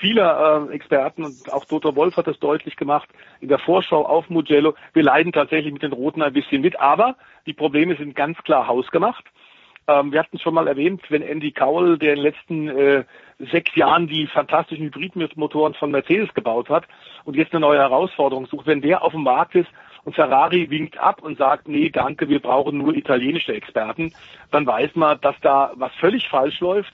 vieler 0.00 0.68
äh, 0.70 0.74
Experten 0.74 1.24
und 1.24 1.52
auch 1.52 1.64
Dr. 1.66 1.94
Wolf 1.94 2.16
hat 2.16 2.26
das 2.26 2.38
deutlich 2.38 2.76
gemacht 2.76 3.08
in 3.40 3.48
der 3.48 3.58
Vorschau 3.58 4.04
auf 4.06 4.28
Mugello. 4.30 4.74
Wir 4.92 5.02
leiden 5.02 5.32
tatsächlich 5.32 5.72
mit 5.72 5.82
den 5.82 5.92
Roten 5.92 6.22
ein 6.22 6.32
bisschen 6.32 6.62
mit, 6.62 6.80
aber 6.80 7.16
die 7.46 7.52
Probleme 7.52 7.94
sind 7.96 8.16
ganz 8.16 8.38
klar 8.38 8.66
hausgemacht. 8.66 9.24
Ähm, 9.86 10.12
wir 10.12 10.20
hatten 10.20 10.38
schon 10.38 10.54
mal 10.54 10.68
erwähnt, 10.68 11.02
wenn 11.10 11.22
Andy 11.22 11.52
Cowell, 11.52 11.98
der 11.98 12.14
in 12.14 12.16
den 12.16 12.24
letzten 12.24 12.68
äh, 12.68 13.04
sechs 13.38 13.74
Jahren 13.76 14.08
die 14.08 14.26
fantastischen 14.26 14.86
Hybridmotoren 14.86 15.74
von 15.74 15.90
Mercedes 15.90 16.32
gebaut 16.34 16.68
hat 16.68 16.84
und 17.24 17.36
jetzt 17.36 17.52
eine 17.52 17.60
neue 17.60 17.78
Herausforderung 17.78 18.46
sucht, 18.46 18.66
wenn 18.66 18.80
der 18.80 19.02
auf 19.02 19.12
dem 19.12 19.22
Markt 19.22 19.54
ist 19.54 19.68
und 20.04 20.14
Ferrari 20.14 20.70
winkt 20.70 20.98
ab 20.98 21.22
und 21.22 21.38
sagt, 21.38 21.68
nee, 21.68 21.90
danke, 21.90 22.28
wir 22.28 22.40
brauchen 22.40 22.78
nur 22.78 22.94
italienische 22.94 23.54
Experten, 23.54 24.12
dann 24.50 24.66
weiß 24.66 24.94
man, 24.94 25.20
dass 25.20 25.36
da 25.42 25.72
was 25.74 25.94
völlig 25.96 26.28
falsch 26.28 26.60
läuft 26.60 26.92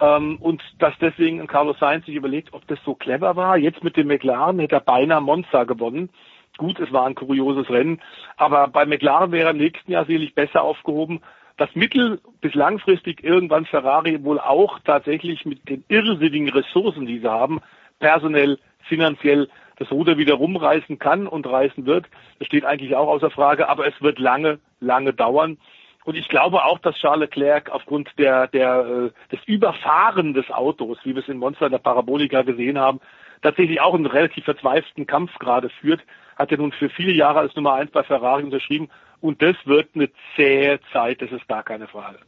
ähm, 0.00 0.36
und 0.40 0.62
dass 0.78 0.94
deswegen 1.00 1.46
Carlos 1.46 1.78
Sainz 1.78 2.06
sich 2.06 2.14
überlegt, 2.14 2.52
ob 2.52 2.66
das 2.66 2.78
so 2.84 2.94
clever 2.94 3.36
war. 3.36 3.56
Jetzt 3.56 3.82
mit 3.82 3.96
dem 3.96 4.08
McLaren 4.08 4.58
hätte 4.58 4.76
er 4.76 4.80
beinahe 4.80 5.20
Monza 5.20 5.64
gewonnen. 5.64 6.10
Gut, 6.58 6.80
es 6.80 6.92
war 6.92 7.06
ein 7.06 7.14
kurioses 7.14 7.68
Rennen, 7.68 8.00
aber 8.36 8.68
bei 8.68 8.86
McLaren 8.86 9.30
wäre 9.30 9.48
er 9.48 9.50
im 9.50 9.58
nächsten 9.58 9.92
Jahr 9.92 10.06
sicherlich 10.06 10.34
besser 10.34 10.62
aufgehoben. 10.62 11.20
Das 11.58 11.74
mittel- 11.74 12.20
bis 12.40 12.54
langfristig 12.54 13.24
irgendwann 13.24 13.66
Ferrari 13.66 14.22
wohl 14.24 14.38
auch 14.40 14.78
tatsächlich 14.80 15.44
mit 15.44 15.68
den 15.68 15.84
irrsinnigen 15.88 16.48
Ressourcen, 16.48 17.06
die 17.06 17.18
sie 17.18 17.30
haben, 17.30 17.60
personell, 17.98 18.58
finanziell, 18.88 19.48
das 19.78 19.90
Ruder 19.90 20.16
wieder 20.16 20.34
rumreißen 20.34 20.98
kann 20.98 21.26
und 21.26 21.46
reißen 21.46 21.84
wird. 21.86 22.06
Das 22.38 22.46
steht 22.46 22.64
eigentlich 22.64 22.94
auch 22.94 23.08
außer 23.08 23.30
Frage, 23.30 23.68
aber 23.68 23.86
es 23.86 24.00
wird 24.00 24.18
lange, 24.18 24.58
lange 24.80 25.12
dauern. 25.12 25.58
Und 26.06 26.14
ich 26.14 26.28
glaube 26.28 26.64
auch, 26.64 26.78
dass 26.78 26.94
Charles 26.94 27.28
Leclerc 27.30 27.68
aufgrund 27.68 28.16
der, 28.16 28.46
der, 28.46 29.10
äh, 29.10 29.34
des 29.34 29.44
Überfahren 29.44 30.34
des 30.34 30.48
Autos, 30.52 30.98
wie 31.02 31.16
wir 31.16 31.22
es 31.22 31.28
in 31.28 31.36
Monster 31.36 31.66
in 31.66 31.72
der 31.72 31.80
Parabolika 31.80 32.42
gesehen 32.42 32.78
haben, 32.78 33.00
tatsächlich 33.42 33.80
auch 33.80 33.92
einen 33.92 34.06
relativ 34.06 34.44
verzweifelten 34.44 35.08
Kampf 35.08 35.36
gerade 35.40 35.68
führt. 35.68 36.00
Hat 36.36 36.52
er 36.52 36.58
nun 36.58 36.70
für 36.70 36.90
viele 36.90 37.12
Jahre 37.12 37.40
als 37.40 37.56
Nummer 37.56 37.74
eins 37.74 37.90
bei 37.90 38.04
Ferrari 38.04 38.44
unterschrieben. 38.44 38.88
Und 39.20 39.42
das 39.42 39.56
wird 39.64 39.88
eine 39.96 40.08
zähe 40.36 40.78
Zeit, 40.92 41.22
das 41.22 41.32
ist 41.32 41.48
gar 41.48 41.64
keine 41.64 41.88
Frage. 41.88 42.20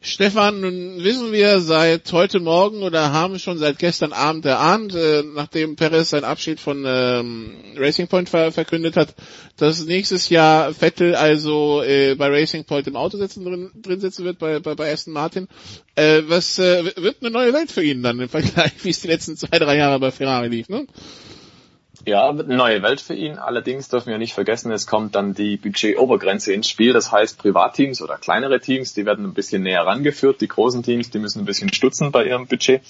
Stefan, 0.00 0.60
nun 0.60 1.02
wissen 1.02 1.32
wir 1.32 1.58
seit 1.58 2.12
heute 2.12 2.38
Morgen 2.38 2.84
oder 2.84 3.12
haben 3.12 3.40
schon 3.40 3.58
seit 3.58 3.80
gestern 3.80 4.12
Abend 4.12 4.44
erahnt, 4.46 4.94
äh, 4.94 5.24
nachdem 5.24 5.74
Perez 5.74 6.10
seinen 6.10 6.22
Abschied 6.22 6.60
von 6.60 6.84
ähm, 6.86 7.56
Racing 7.76 8.06
Point 8.06 8.28
ver 8.28 8.52
verkündet 8.52 8.96
hat, 8.96 9.16
dass 9.56 9.84
nächstes 9.86 10.28
Jahr 10.28 10.72
Vettel 10.72 11.16
also 11.16 11.82
äh, 11.82 12.14
bei 12.14 12.28
Racing 12.28 12.64
Point 12.64 12.86
im 12.86 12.94
Auto 12.94 13.18
sitzen, 13.18 13.44
drin, 13.44 13.70
drin 13.74 13.98
sitzen 13.98 14.24
wird, 14.24 14.38
bei, 14.38 14.60
bei, 14.60 14.76
bei 14.76 14.92
Aston 14.92 15.12
Martin. 15.12 15.48
Äh, 15.96 16.22
was 16.28 16.60
äh, 16.60 16.84
wird 16.96 17.16
eine 17.20 17.32
neue 17.32 17.52
Welt 17.52 17.72
für 17.72 17.82
ihn 17.82 18.00
dann 18.04 18.20
im 18.20 18.28
Vergleich, 18.28 18.72
wie 18.84 18.90
es 18.90 19.00
die 19.00 19.08
letzten 19.08 19.36
zwei, 19.36 19.58
drei 19.58 19.76
Jahre 19.78 19.98
bei 19.98 20.12
Ferrari 20.12 20.46
lief, 20.46 20.68
ne? 20.68 20.86
Ja, 22.08 22.30
eine 22.30 22.42
neue 22.42 22.82
Welt 22.82 23.02
für 23.02 23.12
ihn. 23.12 23.36
Allerdings 23.36 23.90
dürfen 23.90 24.08
wir 24.08 24.16
nicht 24.16 24.32
vergessen, 24.32 24.72
es 24.72 24.86
kommt 24.86 25.14
dann 25.14 25.34
die 25.34 25.58
Budgetobergrenze 25.58 26.54
ins 26.54 26.66
Spiel. 26.66 26.94
Das 26.94 27.12
heißt, 27.12 27.36
Privatteams 27.36 28.00
oder 28.00 28.16
kleinere 28.16 28.60
Teams, 28.60 28.94
die 28.94 29.04
werden 29.04 29.26
ein 29.26 29.34
bisschen 29.34 29.62
näher 29.62 29.84
rangeführt. 29.84 30.40
Die 30.40 30.48
großen 30.48 30.82
Teams, 30.82 31.10
die 31.10 31.18
müssen 31.18 31.40
ein 31.40 31.44
bisschen 31.44 31.70
stutzen 31.70 32.10
bei 32.10 32.24
ihrem 32.24 32.46
Budget. 32.46 32.80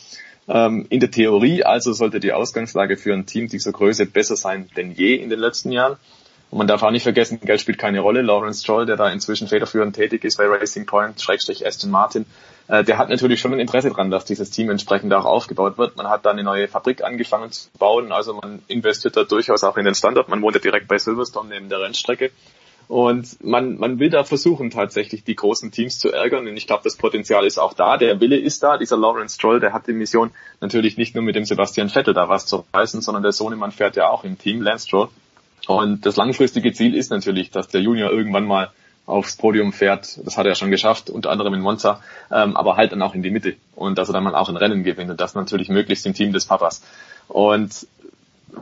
Ähm, 0.47 0.87
in 0.89 1.01
der 1.01 1.11
Theorie 1.11 1.65
also 1.65 1.93
sollte 1.93 2.21
die 2.21 2.33
Ausgangslage 2.33 2.97
für 2.97 3.13
ein 3.13 3.27
Team 3.27 3.49
dieser 3.49 3.73
Größe 3.73 4.07
besser 4.07 4.37
sein 4.37 4.71
denn 4.77 4.93
je 4.93 5.17
in 5.17 5.31
den 5.31 5.41
letzten 5.41 5.73
Jahren. 5.73 5.97
Und 6.51 6.59
man 6.59 6.69
darf 6.69 6.85
auch 6.85 6.93
nicht 6.93 7.03
vergessen, 7.03 7.41
Geld 7.41 7.61
spielt 7.61 7.79
keine 7.79 7.99
Rolle. 7.99 8.23
Lawrence 8.23 8.63
Stroll, 8.63 8.87
der 8.87 8.97
da 8.97 9.11
inzwischen 9.11 9.49
federführend 9.49 9.97
tätig 9.97 10.23
ist 10.23 10.39
bei 10.39 10.47
Racing 10.47 10.87
Point, 10.87 11.21
Schrägstrich 11.21 11.67
Aston 11.67 11.91
Martin, 11.91 12.25
äh, 12.69 12.85
der 12.85 12.99
hat 12.99 13.09
natürlich 13.09 13.41
schon 13.41 13.53
ein 13.53 13.61
Interesse 13.61 13.89
daran, 13.89 14.11
dass 14.11 14.25
dieses 14.25 14.51
Team 14.51 14.71
entsprechend 14.71 15.13
auch 15.15 15.25
aufgebaut 15.25 15.79
wird. 15.79 15.97
Man 15.97 16.09
hat 16.09 16.25
da 16.25 16.31
eine 16.31 16.45
neue 16.45 16.69
Fabrik 16.69 17.03
angefangen 17.03 17.51
zu 17.51 17.71
bauen, 17.79 18.13
also 18.13 18.35
man 18.35 18.63
investiert 18.69 19.17
da 19.17 19.25
durchaus 19.25 19.65
auch 19.65 19.77
in 19.77 19.85
den 19.85 19.95
Standort. 19.95 20.29
Man 20.29 20.43
wohnt 20.43 20.55
ja 20.55 20.61
direkt 20.61 20.87
bei 20.87 20.99
Silverstone 20.99 21.49
neben 21.49 21.69
der 21.69 21.81
Rennstrecke. 21.81 22.31
Und 22.89 23.45
man, 23.45 23.77
man 23.77 23.99
will 23.99 24.09
da 24.09 24.25
versuchen, 24.25 24.71
tatsächlich 24.71 25.23
die 25.23 25.37
großen 25.37 25.71
Teams 25.71 25.99
zu 25.99 26.11
ärgern. 26.11 26.49
Und 26.49 26.57
ich 26.57 26.67
glaube, 26.67 26.85
das 26.85 26.97
Potenzial 26.97 27.45
ist 27.45 27.59
auch 27.59 27.75
da. 27.75 27.99
Der 27.99 28.19
Wille 28.21 28.39
ist 28.39 28.63
da. 28.63 28.79
Dieser 28.79 28.97
Lawrence 28.97 29.35
Stroll, 29.35 29.61
der 29.61 29.75
hat 29.75 29.87
die 29.87 29.93
Mission, 29.93 30.31
natürlich 30.63 30.97
nicht 30.97 31.15
nur 31.15 31.23
mit 31.23 31.37
dem 31.37 31.45
Sebastian 31.45 31.91
Vettel 31.91 32.15
da 32.15 32.31
was 32.31 32.47
zu 32.47 32.65
reißen, 32.73 33.03
sondern 33.03 33.23
der 33.23 33.33
Sohnemann 33.33 33.73
fährt 33.73 33.97
ja 33.97 34.09
auch 34.09 34.25
im 34.25 34.39
Team, 34.39 34.63
Lance 34.63 34.87
Stroll. 34.89 35.09
Und 35.67 36.07
das 36.07 36.17
langfristige 36.17 36.73
Ziel 36.73 36.95
ist 36.95 37.11
natürlich, 37.11 37.51
dass 37.51 37.69
der 37.69 37.83
Junior 37.83 38.11
irgendwann 38.11 38.47
mal 38.47 38.71
aufs 39.09 39.37
Podium 39.37 39.73
fährt. 39.73 40.21
Das 40.25 40.37
hat 40.37 40.47
er 40.47 40.55
schon 40.55 40.71
geschafft, 40.71 41.11
unter 41.11 41.31
anderem 41.31 41.55
in 41.55 41.61
Monza, 41.61 42.01
ähm, 42.31 42.57
aber 42.57 42.77
halt 42.77 42.93
dann 42.93 43.03
auch 43.03 43.15
in 43.15 43.23
die 43.23 43.31
Mitte 43.31 43.57
und 43.75 43.97
dass 43.99 44.09
er 44.09 44.13
dann 44.13 44.25
mal 44.25 44.35
auch 44.35 44.49
ein 44.49 44.57
Rennen 44.57 44.85
gewinnt 44.85 45.11
und 45.11 45.21
das 45.21 45.35
natürlich 45.35 45.69
möglichst 45.71 46.07
im 46.07 46.15
Team 46.15 46.33
des 46.33 46.47
Papas. 46.47 46.83
Und 47.27 47.87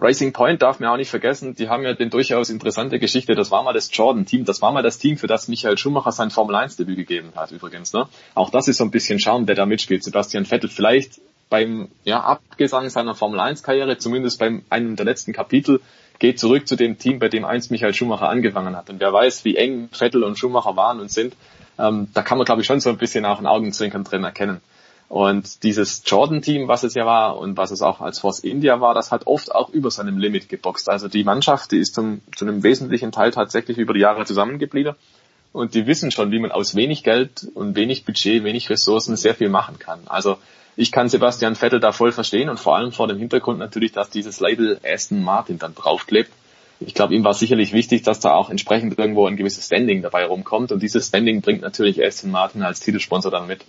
Racing 0.01 0.32
Point 0.32 0.62
darf 0.62 0.78
man 0.78 0.90
auch 0.90 0.97
nicht 0.97 1.10
vergessen, 1.10 1.55
die 1.55 1.68
haben 1.68 1.82
ja 1.82 1.94
den 1.94 2.10
durchaus 2.10 2.51
interessante 2.51 2.98
Geschichte, 2.98 3.35
das 3.35 3.51
war 3.51 3.62
mal 3.62 3.73
das 3.73 3.90
Jordan-Team, 3.93 4.44
das 4.44 4.62
war 4.62 4.73
mal 4.73 4.82
das 4.82 4.98
Team, 4.98 5.16
für 5.16 5.27
das 5.27 5.48
Michael 5.48 5.78
Schumacher 5.78 6.12
sein 6.12 6.31
Formel-1-Debüt 6.31 6.97
gegeben 6.97 7.32
hat 7.35 7.51
übrigens. 7.51 7.93
Ne? 7.93 8.09
Auch 8.35 8.51
das 8.51 8.68
ist 8.68 8.78
so 8.78 8.85
ein 8.85 8.90
bisschen 8.90 9.18
Schaum, 9.18 9.47
der 9.47 9.56
da 9.56 9.66
mitspielt. 9.66 10.05
Sebastian 10.05 10.44
Vettel 10.44 10.70
vielleicht 10.70 11.20
beim 11.48 11.89
ja, 12.05 12.20
Abgesang 12.20 12.89
seiner 12.90 13.14
Formel-1-Karriere, 13.14 13.98
zumindest 13.98 14.39
beim 14.39 14.62
einem 14.70 14.97
der 14.97 15.06
letzten 15.06 15.32
Kapitel, 15.32 15.81
geht 16.18 16.38
zurück 16.38 16.66
zu 16.66 16.76
dem 16.76 16.98
Team, 16.98 17.18
bei 17.18 17.28
dem 17.28 17.44
einst 17.44 17.70
Michael 17.70 17.94
Schumacher 17.94 18.28
angefangen 18.28 18.76
hat. 18.76 18.90
Und 18.90 19.01
wer 19.01 19.12
weiß, 19.12 19.44
wie 19.44 19.56
eng 19.56 19.88
Vettel 19.93 20.24
und 20.24 20.38
Schumacher 20.38 20.76
waren 20.76 21.01
und 21.01 21.10
sind, 21.10 21.34
ähm, 21.78 22.09
da 22.14 22.22
kann 22.22 22.38
man, 22.38 22.44
glaube 22.44 22.62
ich, 22.62 22.66
schon 22.66 22.80
so 22.80 22.90
ein 22.90 22.97
bisschen 22.97 23.24
auch 23.24 23.38
ein 23.38 23.47
Augenzwinkern 23.47 24.05
drin 24.05 24.24
erkennen. 24.24 24.60
Und 25.09 25.62
dieses 25.62 26.02
Jordan-Team, 26.05 26.66
was 26.66 26.82
es 26.82 26.94
ja 26.94 27.06
war 27.06 27.38
und 27.38 27.56
was 27.56 27.70
es 27.70 27.80
auch 27.80 28.01
als 28.01 28.18
Force 28.18 28.40
India 28.40 28.80
war, 28.80 28.93
das 28.93 29.12
hat 29.12 29.26
oft 29.26 29.55
auch 29.55 29.70
über 29.70 29.90
seinem 29.90 30.18
Limit 30.18 30.48
geboxt. 30.48 30.88
Also 30.88 31.06
die 31.06 31.22
Mannschaft, 31.22 31.70
die 31.70 31.78
ist 31.78 31.94
zum, 31.94 32.22
zu 32.34 32.44
einem 32.44 32.64
wesentlichen 32.64 33.12
Teil 33.12 33.30
tatsächlich 33.30 33.78
über 33.78 33.94
die 33.94 34.01
Jahre 34.01 34.24
zusammengeblieben. 34.24 34.97
Und 35.52 35.74
die 35.74 35.86
wissen 35.86 36.10
schon, 36.10 36.32
wie 36.32 36.40
man 36.40 36.51
aus 36.51 36.74
wenig 36.74 37.05
Geld 37.05 37.47
und 37.55 37.76
wenig 37.76 38.05
Budget, 38.05 38.43
wenig 38.43 38.68
Ressourcen 38.68 39.16
sehr 39.16 39.34
viel 39.34 39.48
machen 39.48 39.78
kann. 39.78 40.01
Also 40.06 40.38
ich 40.76 40.92
kann 40.92 41.08
Sebastian 41.08 41.56
Vettel 41.56 41.80
da 41.80 41.92
voll 41.92 42.12
verstehen 42.12 42.48
und 42.48 42.60
vor 42.60 42.76
allem 42.76 42.92
vor 42.92 43.08
dem 43.08 43.18
Hintergrund 43.18 43.58
natürlich, 43.58 43.92
dass 43.92 44.10
dieses 44.10 44.40
Label 44.40 44.78
Aston 44.84 45.22
Martin 45.22 45.58
dann 45.58 45.74
draufklebt. 45.74 46.30
Ich 46.80 46.92
glaube, 46.92 47.14
ihm 47.14 47.24
war 47.24 47.32
sicherlich 47.32 47.72
wichtig, 47.72 48.02
dass 48.02 48.20
da 48.20 48.34
auch 48.34 48.50
entsprechend 48.50 48.98
irgendwo 48.98 49.26
ein 49.26 49.36
gewisses 49.36 49.64
Standing 49.64 50.02
dabei 50.02 50.26
rumkommt 50.26 50.72
und 50.72 50.82
dieses 50.82 51.08
Standing 51.08 51.40
bringt 51.40 51.62
natürlich 51.62 52.04
Aston 52.04 52.30
Martin 52.30 52.62
als 52.62 52.80
Titelsponsor 52.80 53.30
dann 53.30 53.46
mit. 53.46 53.64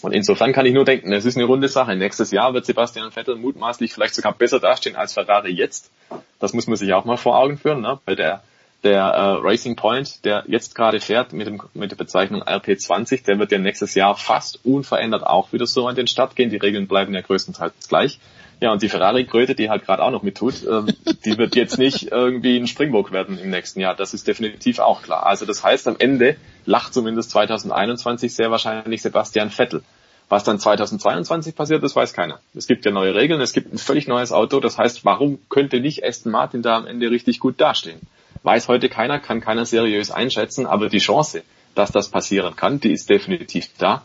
Und 0.00 0.12
insofern 0.12 0.54
kann 0.54 0.64
ich 0.64 0.72
nur 0.72 0.86
denken, 0.86 1.12
es 1.12 1.26
ist 1.26 1.36
eine 1.36 1.44
runde 1.44 1.68
Sache. 1.68 1.94
Nächstes 1.94 2.30
Jahr 2.30 2.54
wird 2.54 2.64
Sebastian 2.64 3.12
Vettel 3.12 3.36
mutmaßlich 3.36 3.92
vielleicht 3.92 4.14
sogar 4.14 4.32
besser 4.32 4.58
dastehen 4.58 4.96
als 4.96 5.12
Ferrari 5.12 5.50
jetzt. 5.50 5.90
Das 6.38 6.54
muss 6.54 6.66
man 6.66 6.76
sich 6.76 6.94
auch 6.94 7.04
mal 7.04 7.18
vor 7.18 7.38
Augen 7.38 7.58
führen, 7.58 7.82
ne? 7.82 8.00
weil 8.06 8.16
der 8.16 8.42
der 8.82 9.04
äh, 9.04 9.38
Racing 9.40 9.76
Point, 9.76 10.24
der 10.24 10.44
jetzt 10.46 10.74
gerade 10.74 11.00
fährt 11.00 11.32
mit, 11.32 11.46
dem, 11.46 11.60
mit 11.74 11.90
der 11.90 11.96
Bezeichnung 11.96 12.42
RP20, 12.42 13.24
der 13.24 13.38
wird 13.38 13.52
ja 13.52 13.58
nächstes 13.58 13.94
Jahr 13.94 14.16
fast 14.16 14.64
unverändert 14.64 15.22
auch 15.22 15.52
wieder 15.52 15.66
so 15.66 15.86
an 15.86 15.96
den 15.96 16.06
Start 16.06 16.36
gehen. 16.36 16.50
Die 16.50 16.56
Regeln 16.56 16.86
bleiben 16.88 17.14
ja 17.14 17.20
größtenteils 17.20 17.88
gleich. 17.88 18.18
Ja, 18.60 18.72
und 18.72 18.82
die 18.82 18.90
Ferrari-Kröte, 18.90 19.54
die 19.54 19.70
halt 19.70 19.86
gerade 19.86 20.02
auch 20.02 20.10
noch 20.10 20.22
mittut, 20.22 20.66
ähm, 20.66 20.88
die 21.24 21.38
wird 21.38 21.56
jetzt 21.56 21.78
nicht 21.78 22.12
irgendwie 22.12 22.58
ein 22.58 22.66
Springbock 22.66 23.10
werden 23.10 23.38
im 23.38 23.50
nächsten 23.50 23.80
Jahr. 23.80 23.94
Das 23.94 24.12
ist 24.12 24.26
definitiv 24.26 24.80
auch 24.80 25.02
klar. 25.02 25.26
Also 25.26 25.46
das 25.46 25.64
heißt, 25.64 25.88
am 25.88 25.96
Ende 25.98 26.36
lacht 26.66 26.92
zumindest 26.92 27.30
2021 27.30 28.34
sehr 28.34 28.50
wahrscheinlich 28.50 29.00
Sebastian 29.00 29.50
Vettel. 29.50 29.82
Was 30.28 30.44
dann 30.44 30.60
2022 30.60 31.56
passiert, 31.56 31.82
das 31.82 31.96
weiß 31.96 32.12
keiner. 32.12 32.38
Es 32.54 32.68
gibt 32.68 32.84
ja 32.84 32.92
neue 32.92 33.14
Regeln, 33.14 33.40
es 33.40 33.52
gibt 33.52 33.72
ein 33.72 33.78
völlig 33.78 34.06
neues 34.06 34.30
Auto. 34.30 34.60
Das 34.60 34.78
heißt, 34.78 35.04
warum 35.04 35.40
könnte 35.48 35.80
nicht 35.80 36.04
Aston 36.04 36.30
Martin 36.30 36.62
da 36.62 36.76
am 36.76 36.86
Ende 36.86 37.10
richtig 37.10 37.40
gut 37.40 37.60
dastehen? 37.60 38.00
Weiß 38.42 38.68
heute 38.68 38.88
keiner, 38.88 39.18
kann 39.18 39.40
keiner 39.40 39.66
seriös 39.66 40.10
einschätzen, 40.10 40.66
aber 40.66 40.88
die 40.88 40.98
Chance, 40.98 41.42
dass 41.74 41.92
das 41.92 42.08
passieren 42.08 42.56
kann, 42.56 42.80
die 42.80 42.92
ist 42.92 43.08
definitiv 43.08 43.68
da. 43.78 44.02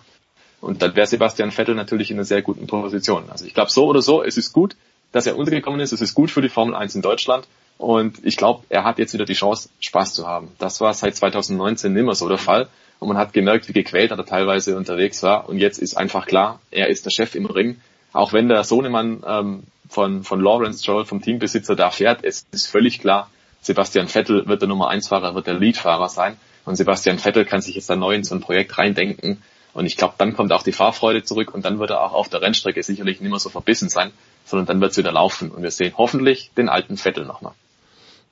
Und 0.62 0.82
dann 0.82 0.96
wäre 0.96 1.08
Sebastian 1.08 1.52
Vettel 1.52 1.76
natürlich 1.76 2.12
in 2.12 2.18
einer 2.18 2.26
sehr 2.26 2.42
guten 2.42 2.68
Position. 2.68 3.30
Also 3.30 3.46
ich 3.46 3.54
glaube 3.54 3.72
so 3.72 3.86
oder 3.86 4.02
so, 4.02 4.24
es 4.24 4.38
ist 4.38 4.54
gut, 4.54 4.76
dass 5.12 5.28
er 5.28 5.38
untergekommen 5.38 5.80
ist, 5.80 5.92
es 5.92 6.02
ist 6.02 6.14
gut 6.14 6.32
für 6.32 6.42
die 6.42 6.50
Formel 6.50 6.76
1 6.76 6.96
in 6.96 7.02
Deutschland 7.02 7.48
und 7.78 8.26
ich 8.26 8.38
glaube, 8.38 8.64
er 8.70 8.84
hat 8.84 9.00
jetzt 9.00 9.14
wieder 9.14 9.26
die 9.26 9.34
Chance, 9.34 9.70
Spaß 9.80 10.14
zu 10.14 10.28
haben. 10.28 10.50
Das 10.60 10.82
war 10.82 10.94
seit 10.94 11.16
2019 11.16 11.94
nimmer 11.94 12.16
so 12.16 12.28
der 12.28 12.38
Fall 12.38 12.68
und 13.00 13.10
man 13.10 13.18
hat 13.18 13.34
gemerkt, 13.34 13.68
wie 13.68 13.74
gequält 13.74 14.12
er 14.12 14.18
da 14.18 14.24
teilweise 14.24 14.76
unterwegs 14.76 15.22
war 15.24 15.48
und 15.48 15.58
jetzt 15.58 15.78
ist 15.78 15.96
einfach 15.96 16.26
klar, 16.26 16.60
er 16.72 16.90
ist 16.90 17.06
der 17.06 17.12
Chef 17.12 17.36
im 17.36 17.46
Ring. 17.46 17.80
Auch 18.12 18.34
wenn 18.34 18.48
der 18.48 18.64
Sohnemann 18.64 19.24
ähm, 19.28 19.64
von, 19.90 20.24
von 20.24 20.40
Lawrence 20.40 20.82
Stroll, 20.82 21.06
vom 21.06 21.22
Teambesitzer, 21.22 21.76
da 21.76 21.92
fährt, 21.92 22.24
es 22.24 22.46
ist 22.52 22.68
völlig 22.68 23.00
klar, 23.00 23.30
Sebastian 23.66 24.08
Vettel 24.08 24.46
wird 24.46 24.62
der 24.62 24.70
Nummer 24.70 24.90
1 24.90 25.08
Fahrer, 25.08 25.34
wird 25.34 25.48
der 25.48 25.56
Leadfahrer 25.56 26.08
sein. 26.08 26.38
Und 26.66 26.76
Sebastian 26.76 27.18
Vettel 27.18 27.46
kann 27.46 27.62
sich 27.62 27.74
jetzt 27.74 27.90
da 27.90 27.96
neu 27.96 28.14
in 28.14 28.24
so 28.24 28.36
ein 28.36 28.42
Projekt 28.42 28.78
reindenken. 28.78 29.42
Und 29.74 29.88
ich 29.88 29.98
glaube, 29.98 30.14
dann 30.20 30.36
kommt 30.36 30.54
auch 30.54 30.62
die 30.62 30.72
Fahrfreude 30.72 31.24
zurück 31.24 31.52
und 31.52 31.66
dann 31.66 31.80
wird 31.80 31.90
er 31.90 32.02
auch 32.02 32.14
auf 32.14 32.30
der 32.30 32.44
Rennstrecke 32.44 32.84
sicherlich 32.84 33.22
nicht 33.22 33.30
mehr 33.32 33.40
so 33.40 33.50
verbissen 33.50 33.90
sein, 33.90 34.12
sondern 34.46 34.68
dann 34.68 34.82
wird 34.82 34.92
es 34.92 34.98
wieder 34.98 35.12
laufen. 35.12 35.50
Und 35.50 35.64
wir 35.64 35.72
sehen 35.72 35.96
hoffentlich 35.98 36.52
den 36.56 36.70
alten 36.70 36.96
Vettel 36.96 37.26
nochmal. 37.26 37.54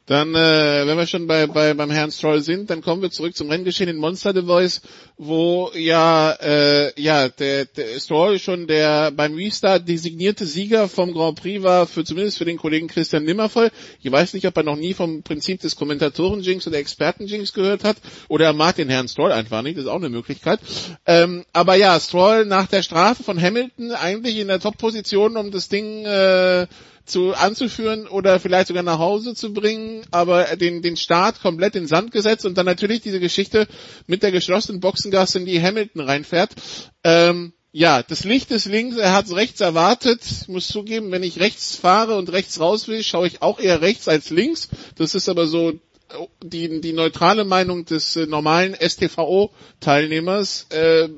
Dann, 0.06 0.36
äh, 0.36 0.86
wenn 0.86 0.98
wir 0.98 1.08
schon 1.08 1.28
bei, 1.28 1.48
bei 1.48 1.74
beim 1.74 1.90
Herrn 1.90 2.12
Stroll 2.12 2.42
sind, 2.42 2.70
dann 2.70 2.82
kommen 2.82 3.02
wir 3.02 3.10
zurück 3.10 3.38
zum 3.38 3.50
Renngeschehen 3.50 3.90
in 3.90 3.96
Monster 3.96 4.34
The 4.34 4.42
Voice, 4.42 4.82
wo 5.18 5.72
ja 5.76 6.32
äh, 6.42 7.02
ja 7.02 7.30
der, 7.30 7.66
der 7.66 8.00
Stroll 8.02 8.38
schon 8.38 8.68
der 8.68 9.12
beim 9.12 9.36
Restart 9.36 9.88
designierte 9.88 10.46
Sieger 10.46 10.90
vom 10.90 11.14
Grand 11.14 11.40
Prix 11.40 11.64
war, 11.64 11.88
für 11.88 12.04
zumindest 12.04 12.38
für 12.38 12.44
den 12.44 12.58
Kollegen 12.58 12.88
Christian 12.88 13.24
Nimmervoll. 13.24 13.72
Ich 14.02 14.12
weiß 14.12 14.34
nicht, 14.34 14.46
ob 14.46 14.58
er 14.58 14.64
noch 14.64 14.76
nie 14.76 14.94
vom 14.94 15.24
Prinzip 15.24 15.62
des 15.62 15.78
Kommentatoren-Jinx 15.78 16.68
oder 16.68 16.80
Experten-Jinx 16.80 17.54
gehört 17.54 17.86
hat, 17.86 17.96
oder 18.28 18.48
er 18.48 18.54
mag 18.54 18.76
den 18.76 18.90
Herrn 18.90 19.08
Stroll 19.08 19.32
einfach 19.32 19.62
nicht, 19.62 19.78
das 19.78 19.86
ist 19.86 19.90
auch 19.90 19.96
eine 19.96 20.10
Möglichkeit. 20.10 20.60
Ähm, 21.06 21.46
aber 21.54 21.76
ja, 21.76 21.98
Stroll 21.98 22.44
nach 22.46 22.68
der 22.68 22.84
Strafe 22.84 23.24
von 23.24 23.42
Hamilton 23.42 23.92
eigentlich 23.94 24.38
in 24.38 24.50
der 24.50 24.60
Top-Position, 24.60 25.38
um 25.38 25.52
das 25.52 25.70
Ding 25.70 26.06
äh, 26.06 26.68
zu 27.06 27.34
anzuführen 27.34 28.08
oder 28.08 28.40
vielleicht 28.40 28.68
sogar 28.68 28.84
nach 28.84 29.00
Hause 29.00 29.36
zu 29.36 29.54
bringen, 29.54 30.04
aber 30.12 30.56
den, 30.56 30.82
den 30.82 30.96
Start 30.96 31.42
komplett 31.42 31.76
in 31.76 31.88
Sand 31.88 32.12
gesetzt 32.12 32.46
und 32.46 32.58
dann 32.58 32.66
natürlich 32.66 33.02
diese 33.02 33.20
Geschichte 33.20 33.68
mit 34.08 34.24
der 34.24 34.32
geschlossenen 34.32 34.80
Boxengasse, 34.80 35.40
in 35.40 35.46
die 35.46 35.62
Hamilton 35.62 36.02
reinfährt. 36.02 36.52
Ähm, 37.04 37.54
ja, 37.72 38.04
das 38.04 38.24
Licht 38.24 38.52
ist 38.52 38.66
links, 38.66 38.98
er 38.98 39.14
hat 39.14 39.26
es 39.26 39.36
rechts 39.36 39.60
erwartet. 39.60 40.22
Ich 40.24 40.48
muss 40.48 40.68
zugeben, 40.68 41.12
wenn 41.12 41.24
ich 41.24 41.40
rechts 41.40 41.76
fahre 41.76 42.18
und 42.18 42.32
rechts 42.32 42.60
raus 42.60 42.88
will, 42.88 43.04
schaue 43.04 43.28
ich 43.28 43.42
auch 43.42 43.60
eher 43.60 43.82
rechts 43.82 44.08
als 44.08 44.30
links. 44.30 44.70
Das 44.96 45.16
ist 45.16 45.28
aber 45.28 45.48
so 45.48 45.74
die, 46.44 46.82
die 46.82 46.94
neutrale 46.94 47.44
Meinung 47.46 47.86
des 47.86 48.16
äh, 48.16 48.28
normalen 48.28 48.76
STVO-Teilnehmers. 48.76 50.68
Äh, 50.70 51.10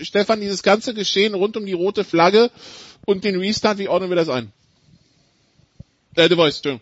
Stefan, 0.00 0.40
dieses 0.40 0.62
ganze 0.62 0.94
Geschehen 0.94 1.34
rund 1.34 1.56
um 1.56 1.66
die 1.66 1.72
rote 1.72 2.04
Flagge 2.04 2.50
und 3.04 3.24
den 3.24 3.36
Restart, 3.38 3.78
wie 3.78 3.88
ordnen 3.88 4.10
wir 4.10 4.16
das 4.16 4.28
ein? 4.28 4.52
Äh, 6.16 6.28
Voice, 6.34 6.62
du. 6.62 6.80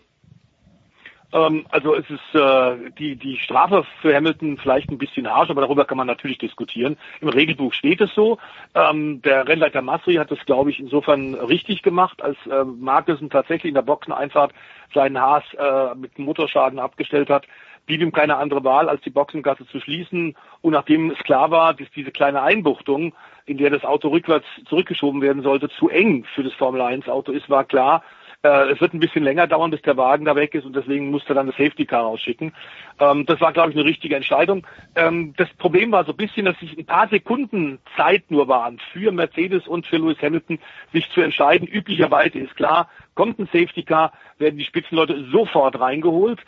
Ähm, 1.33 1.65
also 1.69 1.95
es 1.95 2.05
ist 2.09 2.35
äh, 2.35 2.91
die, 2.99 3.15
die 3.15 3.37
Strafe 3.37 3.85
für 4.01 4.15
Hamilton 4.15 4.57
vielleicht 4.57 4.89
ein 4.89 4.99
bisschen 4.99 5.27
harsch, 5.27 5.49
aber 5.49 5.61
darüber 5.61 5.85
kann 5.85 5.97
man 5.97 6.07
natürlich 6.07 6.37
diskutieren. 6.37 6.97
Im 7.21 7.29
Regelbuch 7.29 7.73
steht 7.73 8.01
es 8.01 8.13
so. 8.13 8.37
Ähm, 8.75 9.21
der 9.23 9.47
Rennleiter 9.47 9.81
Masri 9.81 10.15
hat 10.15 10.31
es, 10.31 10.45
glaube 10.45 10.69
ich, 10.69 10.79
insofern 10.79 11.33
richtig 11.33 11.81
gemacht, 11.81 12.21
als 12.21 12.37
äh, 12.45 12.63
Magnussen 12.63 13.31
tatsächlich 13.31 13.69
in 13.69 13.75
der 13.75 13.81
Boxeneinfahrt 13.81 14.53
seinen 14.93 15.19
Haas 15.19 15.43
äh, 15.57 15.95
mit 15.95 16.19
Motorschaden 16.19 16.77
abgestellt 16.77 17.29
hat 17.29 17.47
blieb 17.85 18.01
ihm 18.01 18.11
keine 18.11 18.37
andere 18.37 18.63
Wahl, 18.63 18.89
als 18.89 19.01
die 19.01 19.09
Boxengasse 19.09 19.67
zu 19.67 19.79
schließen. 19.79 20.35
Und 20.61 20.73
nachdem 20.73 21.11
es 21.11 21.17
klar 21.19 21.51
war, 21.51 21.73
dass 21.73 21.89
diese 21.95 22.11
kleine 22.11 22.41
Einbuchtung, 22.41 23.13
in 23.45 23.57
der 23.57 23.69
das 23.69 23.83
Auto 23.83 24.09
rückwärts 24.09 24.45
zurückgeschoben 24.69 25.21
werden 25.21 25.43
sollte, 25.43 25.69
zu 25.69 25.89
eng 25.89 26.25
für 26.33 26.43
das 26.43 26.53
Formel 26.53 26.81
1 26.81 27.09
Auto 27.09 27.31
ist, 27.31 27.49
war 27.49 27.65
klar, 27.65 28.03
es 28.43 28.81
wird 28.81 28.93
ein 28.93 28.99
bisschen 28.99 29.23
länger 29.23 29.47
dauern, 29.47 29.71
bis 29.71 29.81
der 29.83 29.95
Wagen 29.95 30.25
da 30.25 30.35
weg 30.35 30.53
ist 30.53 30.65
und 30.65 30.75
deswegen 30.75 31.11
musste 31.11 31.29
er 31.29 31.35
dann 31.35 31.47
das 31.47 31.55
Safety 31.55 31.85
Car 31.85 32.01
rausschicken. 32.01 32.53
Ähm, 32.99 33.25
das 33.25 33.39
war, 33.39 33.53
glaube 33.53 33.69
ich, 33.69 33.77
eine 33.77 33.85
richtige 33.85 34.17
Entscheidung. 34.17 34.67
Ähm, 34.95 35.33
das 35.37 35.47
Problem 35.57 35.93
war 35.93 36.03
so 36.03 36.11
ein 36.11 36.17
bisschen, 36.17 36.45
dass 36.45 36.59
sich 36.59 36.77
ein 36.77 36.85
paar 36.85 37.07
Sekunden 37.07 37.79
Zeit 37.95 38.29
nur 38.29 38.49
waren 38.49 38.79
für 38.91 39.13
Mercedes 39.13 39.65
und 39.65 39.87
für 39.87 39.97
Lewis 39.97 40.21
Hamilton, 40.21 40.59
sich 40.91 41.09
zu 41.11 41.21
entscheiden. 41.21 41.67
Üblicherweise 41.67 42.39
ist 42.39 42.55
klar, 42.57 42.89
kommt 43.15 43.39
ein 43.39 43.45
Safety 43.45 43.83
Car, 43.83 44.11
werden 44.39 44.57
die 44.57 44.65
Spitzenleute 44.65 45.25
sofort 45.31 45.79
reingeholt. 45.79 46.39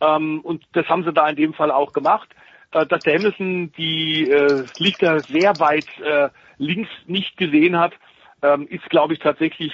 Ähm, 0.00 0.40
und 0.40 0.64
das 0.72 0.88
haben 0.88 1.04
sie 1.04 1.12
da 1.12 1.28
in 1.28 1.36
dem 1.36 1.52
Fall 1.52 1.70
auch 1.70 1.92
gemacht. 1.92 2.30
Äh, 2.72 2.86
dass 2.86 3.02
der 3.02 3.14
Hamilton 3.14 3.72
die 3.76 4.28
äh, 4.28 4.64
Lichter 4.78 5.22
sehr 5.30 5.58
weit 5.58 5.86
äh, 6.02 6.30
links 6.56 6.90
nicht 7.06 7.36
gesehen 7.36 7.78
hat, 7.78 7.92
ähm, 8.42 8.66
ist, 8.68 8.88
glaube 8.88 9.12
ich, 9.12 9.20
tatsächlich 9.20 9.72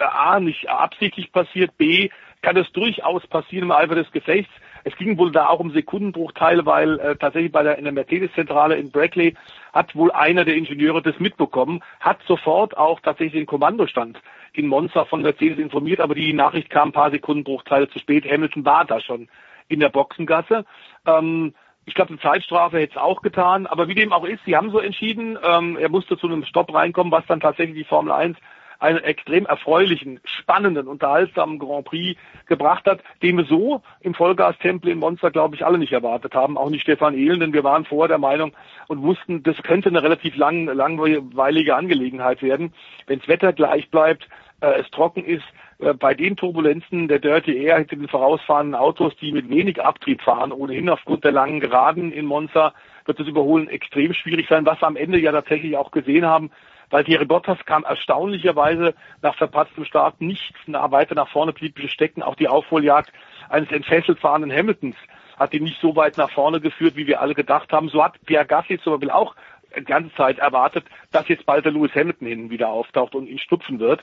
A, 0.00 0.40
nicht 0.40 0.68
absichtlich 0.68 1.32
passiert, 1.32 1.76
B, 1.76 2.10
kann 2.42 2.56
es 2.56 2.70
durchaus 2.72 3.26
passieren 3.26 3.64
im 3.64 3.72
Eifer 3.72 3.94
des 3.94 4.10
Gefechts. 4.12 4.50
Es 4.84 4.96
ging 4.96 5.18
wohl 5.18 5.30
da 5.30 5.48
auch 5.48 5.60
um 5.60 5.72
Sekundenbruchteile, 5.72 6.64
weil 6.64 6.98
äh, 7.00 7.16
tatsächlich 7.16 7.52
bei 7.52 7.62
der, 7.62 7.76
in 7.76 7.84
der 7.84 7.92
Mercedes-Zentrale 7.92 8.76
in 8.76 8.90
Brackley 8.90 9.34
hat 9.72 9.94
wohl 9.94 10.10
einer 10.10 10.44
der 10.44 10.56
Ingenieure 10.56 11.02
das 11.02 11.18
mitbekommen, 11.18 11.82
hat 12.00 12.18
sofort 12.26 12.76
auch 12.76 13.00
tatsächlich 13.00 13.34
den 13.34 13.46
Kommandostand 13.46 14.20
in 14.52 14.66
Monza 14.66 15.04
von 15.04 15.22
Mercedes 15.22 15.58
informiert, 15.58 16.00
aber 16.00 16.14
die 16.14 16.32
Nachricht 16.32 16.70
kam 16.70 16.88
ein 16.88 16.92
paar 16.92 17.10
Sekundenbruchteile 17.10 17.88
zu 17.90 17.98
spät. 17.98 18.24
Hamilton 18.24 18.64
war 18.64 18.84
da 18.84 19.00
schon 19.00 19.28
in 19.68 19.80
der 19.80 19.90
Boxengasse. 19.90 20.64
Ähm, 21.06 21.54
ich 21.86 21.94
glaube, 21.94 22.10
eine 22.10 22.20
Zeitstrafe 22.20 22.78
hätte 22.78 22.94
es 22.94 23.02
auch 23.02 23.22
getan, 23.22 23.66
aber 23.66 23.88
wie 23.88 23.94
dem 23.94 24.12
auch 24.12 24.24
ist, 24.24 24.44
sie 24.44 24.56
haben 24.56 24.70
so 24.70 24.78
entschieden, 24.78 25.38
ähm, 25.42 25.76
er 25.76 25.88
musste 25.88 26.16
zu 26.16 26.26
einem 26.26 26.44
Stopp 26.44 26.72
reinkommen, 26.72 27.12
was 27.12 27.26
dann 27.26 27.40
tatsächlich 27.40 27.76
die 27.76 27.84
Formel 27.84 28.12
1 28.12 28.36
einen 28.80 28.98
extrem 28.98 29.46
erfreulichen, 29.46 30.20
spannenden, 30.24 30.88
unterhaltsamen 30.88 31.58
Grand 31.58 31.84
Prix 31.84 32.18
gebracht 32.46 32.86
hat, 32.86 33.02
den 33.22 33.36
wir 33.36 33.44
so 33.44 33.82
im 34.00 34.14
Vollgastempel 34.14 34.90
in 34.90 34.98
Monster, 34.98 35.30
glaube 35.30 35.54
ich, 35.54 35.64
alle 35.64 35.78
nicht 35.78 35.92
erwartet 35.92 36.34
haben, 36.34 36.58
auch 36.58 36.70
nicht 36.70 36.82
Stefan 36.82 37.14
Ehlen, 37.14 37.40
denn 37.40 37.52
wir 37.52 37.62
waren 37.62 37.84
vorher 37.84 38.08
der 38.08 38.18
Meinung 38.18 38.52
und 38.88 39.02
wussten, 39.02 39.42
das 39.42 39.56
könnte 39.62 39.90
eine 39.90 40.02
relativ 40.02 40.34
lang, 40.36 40.64
langweilige 40.66 41.76
Angelegenheit 41.76 42.42
werden. 42.42 42.72
Wenns 43.06 43.28
Wetter 43.28 43.52
gleich 43.52 43.90
bleibt, 43.90 44.28
äh, 44.60 44.80
es 44.80 44.90
trocken 44.90 45.24
ist, 45.24 45.44
äh, 45.78 45.94
bei 45.94 46.14
den 46.14 46.36
Turbulenzen 46.36 47.08
der 47.08 47.18
Dirty 47.18 47.56
Air 47.62 47.78
hinter 47.78 47.96
den 47.96 48.08
vorausfahrenden 48.08 48.74
Autos, 48.74 49.14
die 49.20 49.32
mit 49.32 49.48
wenig 49.50 49.82
Abtrieb 49.82 50.22
fahren, 50.22 50.52
ohnehin 50.52 50.88
aufgrund 50.88 51.24
der 51.24 51.32
langen 51.32 51.60
Geraden 51.60 52.12
in 52.12 52.26
Monza, 52.26 52.72
wird 53.04 53.20
das 53.20 53.26
Überholen 53.26 53.68
extrem 53.68 54.12
schwierig 54.14 54.46
sein, 54.48 54.66
was 54.66 54.80
wir 54.80 54.86
am 54.86 54.96
Ende 54.96 55.18
ja 55.18 55.32
tatsächlich 55.32 55.76
auch 55.76 55.90
gesehen 55.90 56.26
haben 56.26 56.50
weil 56.90 57.04
Thierry 57.04 57.24
Bottas 57.24 57.58
kam 57.64 57.84
erstaunlicherweise 57.84 58.94
nach 59.22 59.36
verpatztem 59.36 59.84
Start 59.84 60.20
nicht 60.20 60.54
weiter 60.66 61.14
nach 61.14 61.28
vorne 61.28 61.52
blieb 61.52 61.78
stecken. 61.88 62.22
Auch 62.22 62.34
die 62.34 62.48
Aufholjagd 62.48 63.12
eines 63.48 63.70
entfesselt 63.70 64.18
fahrenden 64.18 64.52
Hamiltons 64.52 64.96
hat 65.38 65.54
ihn 65.54 65.64
nicht 65.64 65.80
so 65.80 65.96
weit 65.96 66.18
nach 66.18 66.30
vorne 66.30 66.60
geführt, 66.60 66.96
wie 66.96 67.06
wir 67.06 67.20
alle 67.20 67.34
gedacht 67.34 67.72
haben. 67.72 67.88
So 67.88 68.04
hat 68.04 68.14
Pierre 68.26 68.44
Gasly 68.44 68.78
zum 68.80 68.94
Beispiel 68.94 69.10
auch 69.10 69.34
die 69.76 69.84
ganze 69.84 70.14
Zeit 70.14 70.38
erwartet, 70.38 70.84
dass 71.12 71.28
jetzt 71.28 71.46
bald 71.46 71.64
der 71.64 71.72
Lewis 71.72 71.94
Hamilton 71.94 72.26
hin 72.26 72.50
wieder 72.50 72.68
auftaucht 72.68 73.14
und 73.14 73.26
ihn 73.26 73.38
stupfen 73.38 73.78
wird. 73.78 74.02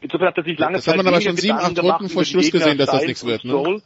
Insofern 0.00 0.28
hat 0.28 0.38
er 0.38 0.44
sich 0.44 0.58
lange 0.58 0.76
das 0.76 0.84
Zeit 0.84 0.96
hat 0.96 1.04
man 1.04 1.12
aber 1.12 1.20
schon 1.20 1.36
sieben, 1.36 1.58
acht 1.58 1.82
Runden 1.82 2.08
vor 2.08 2.24
Schluss 2.24 2.52
gesehen, 2.52 2.78
dass 2.78 2.90
das 2.90 3.04
nichts 3.04 3.26
wird. 3.26 3.44
Ne? 3.44 3.82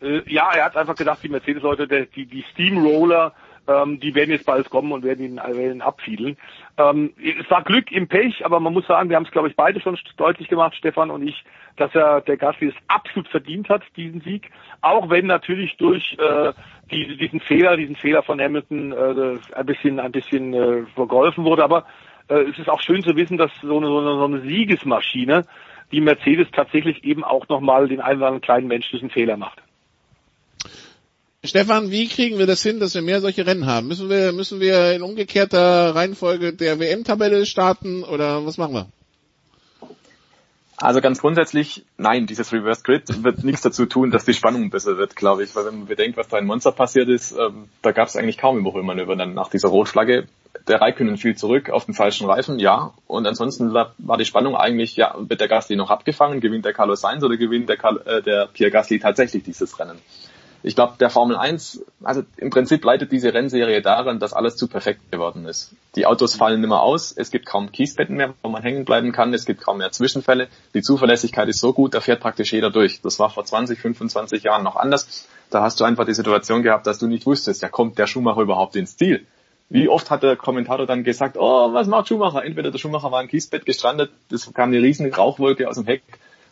Äh, 0.00 0.22
ja, 0.32 0.50
er 0.52 0.66
hat 0.66 0.76
einfach 0.76 0.96
gedacht, 0.96 1.18
die 1.22 1.28
Mercedes-Leute, 1.28 1.86
die, 2.06 2.26
die 2.26 2.44
Steamroller, 2.52 3.34
ähm, 3.68 4.00
die 4.00 4.14
werden 4.14 4.30
jetzt 4.30 4.46
bald 4.46 4.68
kommen 4.70 4.92
und 4.92 5.04
werden 5.04 5.24
ihn, 5.24 5.36
werden 5.36 5.76
ihn 5.76 5.82
abfiedeln. 5.82 6.36
Ähm, 6.76 7.12
es 7.18 7.50
war 7.50 7.62
Glück 7.62 7.92
im 7.92 8.08
Pech, 8.08 8.44
aber 8.44 8.60
man 8.60 8.72
muss 8.72 8.86
sagen, 8.86 9.08
wir 9.08 9.16
haben 9.16 9.24
es, 9.24 9.30
glaube 9.30 9.48
ich, 9.48 9.56
beide 9.56 9.80
schon 9.80 9.98
deutlich 10.16 10.48
gemacht, 10.48 10.74
Stefan 10.74 11.10
und 11.10 11.26
ich, 11.26 11.44
dass 11.76 11.94
er 11.94 12.20
der 12.20 12.36
Gasly 12.36 12.68
es 12.68 12.74
absolut 12.88 13.28
verdient 13.28 13.68
hat, 13.68 13.82
diesen 13.96 14.20
Sieg. 14.20 14.50
Auch 14.80 15.10
wenn 15.10 15.26
natürlich 15.26 15.76
durch 15.76 16.16
äh, 16.18 16.52
die, 16.90 17.16
diesen 17.16 17.40
Fehler, 17.40 17.76
diesen 17.76 17.96
Fehler 17.96 18.22
von 18.22 18.40
Hamilton 18.40 18.92
äh, 18.92 19.38
ein 19.54 19.66
bisschen, 19.66 20.00
ein 20.00 20.12
bisschen 20.12 20.54
äh, 20.54 20.82
vergolfen 20.94 21.44
wurde. 21.44 21.64
Aber 21.64 21.86
äh, 22.28 22.42
es 22.42 22.58
ist 22.58 22.68
auch 22.68 22.80
schön 22.80 23.02
zu 23.02 23.16
wissen, 23.16 23.38
dass 23.38 23.50
so 23.62 23.76
eine, 23.76 23.86
so 23.86 23.98
eine, 23.98 24.14
so 24.14 24.24
eine 24.24 24.40
Siegesmaschine, 24.40 25.44
die 25.92 26.00
Mercedes 26.00 26.48
tatsächlich 26.52 27.04
eben 27.04 27.22
auch 27.22 27.48
nochmal 27.48 27.88
den 27.88 28.00
einen 28.00 28.18
oder 28.18 28.26
anderen 28.28 28.42
kleinen 28.42 28.68
menschlichen 28.68 29.10
Fehler 29.10 29.36
macht. 29.36 29.62
Stefan, 31.44 31.90
wie 31.90 32.06
kriegen 32.06 32.38
wir 32.38 32.46
das 32.46 32.62
hin, 32.62 32.78
dass 32.78 32.94
wir 32.94 33.02
mehr 33.02 33.20
solche 33.20 33.44
Rennen 33.44 33.66
haben? 33.66 33.88
Müssen 33.88 34.08
wir, 34.08 34.32
müssen 34.32 34.60
wir 34.60 34.92
in 34.92 35.02
umgekehrter 35.02 35.92
Reihenfolge 35.92 36.52
der 36.52 36.78
WM-Tabelle 36.78 37.46
starten 37.46 38.04
oder 38.04 38.46
was 38.46 38.58
machen 38.58 38.74
wir? 38.74 38.86
Also 40.76 41.00
ganz 41.00 41.20
grundsätzlich, 41.20 41.84
nein, 41.96 42.26
dieses 42.26 42.52
Reverse 42.52 42.82
Grid 42.84 43.24
wird 43.24 43.42
nichts 43.42 43.62
dazu 43.62 43.86
tun, 43.86 44.12
dass 44.12 44.24
die 44.24 44.34
Spannung 44.34 44.70
besser 44.70 44.98
wird, 44.98 45.16
glaube 45.16 45.42
ich. 45.42 45.54
Weil 45.56 45.66
wenn 45.66 45.78
man 45.78 45.86
bedenkt, 45.86 46.16
was 46.16 46.28
da 46.28 46.38
in 46.38 46.46
Monster 46.46 46.70
passiert 46.70 47.08
ist, 47.08 47.32
ähm, 47.32 47.68
da 47.82 47.90
gab 47.90 48.06
es 48.06 48.16
eigentlich 48.16 48.38
kaum 48.38 48.58
Überholmanöver 48.58 49.16
dann 49.16 49.34
nach 49.34 49.48
dieser 49.48 49.68
Rotflagge. 49.68 50.28
Der 50.68 50.80
Raikönnen 50.80 51.16
fiel 51.16 51.36
zurück 51.36 51.70
auf 51.70 51.86
den 51.86 51.94
falschen 51.94 52.28
Reifen, 52.28 52.60
ja. 52.60 52.94
Und 53.08 53.26
ansonsten 53.26 53.74
war 53.74 53.94
die 54.16 54.24
Spannung 54.24 54.54
eigentlich, 54.54 54.94
ja, 54.94 55.16
wird 55.18 55.40
der 55.40 55.48
Gasly 55.48 55.74
noch 55.74 55.90
abgefangen, 55.90 56.40
gewinnt 56.40 56.64
der 56.64 56.72
Carlos 56.72 57.00
Sainz 57.00 57.24
oder 57.24 57.36
gewinnt 57.36 57.68
der, 57.68 57.76
Carl, 57.76 58.00
äh, 58.04 58.22
der 58.22 58.46
Pierre 58.46 58.70
Gasly 58.70 59.00
tatsächlich 59.00 59.42
dieses 59.42 59.78
Rennen? 59.80 59.98
Ich 60.64 60.76
glaube, 60.76 60.94
der 61.00 61.10
Formel 61.10 61.36
1, 61.36 61.84
also 62.04 62.22
im 62.36 62.50
Prinzip 62.50 62.84
leitet 62.84 63.10
diese 63.10 63.34
Rennserie 63.34 63.82
daran, 63.82 64.20
dass 64.20 64.32
alles 64.32 64.56
zu 64.56 64.68
perfekt 64.68 65.10
geworden 65.10 65.44
ist. 65.46 65.74
Die 65.96 66.06
Autos 66.06 66.36
fallen 66.36 66.60
nimmer 66.60 66.82
aus, 66.82 67.12
es 67.16 67.30
gibt 67.30 67.46
kaum 67.46 67.72
Kiesbetten 67.72 68.16
mehr, 68.16 68.34
wo 68.42 68.48
man 68.48 68.62
hängen 68.62 68.84
bleiben 68.84 69.12
kann, 69.12 69.34
es 69.34 69.44
gibt 69.44 69.60
kaum 69.60 69.78
mehr 69.78 69.90
Zwischenfälle, 69.90 70.48
die 70.74 70.82
Zuverlässigkeit 70.82 71.48
ist 71.48 71.58
so 71.58 71.72
gut, 71.72 71.94
da 71.94 72.00
fährt 72.00 72.20
praktisch 72.20 72.52
jeder 72.52 72.70
durch. 72.70 73.00
Das 73.02 73.18
war 73.18 73.30
vor 73.30 73.44
20, 73.44 73.80
25 73.80 74.44
Jahren 74.44 74.62
noch 74.62 74.76
anders. 74.76 75.26
Da 75.50 75.62
hast 75.62 75.80
du 75.80 75.84
einfach 75.84 76.06
die 76.06 76.14
Situation 76.14 76.62
gehabt, 76.62 76.86
dass 76.86 76.98
du 76.98 77.08
nicht 77.08 77.26
wusstest, 77.26 77.60
ja 77.62 77.68
kommt 77.68 77.98
der 77.98 78.06
Schumacher 78.06 78.42
überhaupt 78.42 78.76
ins 78.76 78.96
Ziel? 78.96 79.26
Wie 79.68 79.88
oft 79.88 80.10
hat 80.10 80.22
der 80.22 80.36
Kommentator 80.36 80.86
dann 80.86 81.02
gesagt, 81.02 81.36
oh, 81.38 81.72
was 81.72 81.86
macht 81.86 82.08
Schumacher? 82.08 82.44
Entweder 82.44 82.70
der 82.70 82.78
Schumacher 82.78 83.10
war 83.10 83.22
im 83.22 83.28
Kiesbett 83.28 83.66
gestrandet, 83.66 84.12
es 84.30 84.52
kam 84.54 84.68
eine 84.68 84.80
riesen 84.80 85.12
Rauchwolke 85.12 85.68
aus 85.68 85.76
dem 85.76 85.86
Heck 85.86 86.02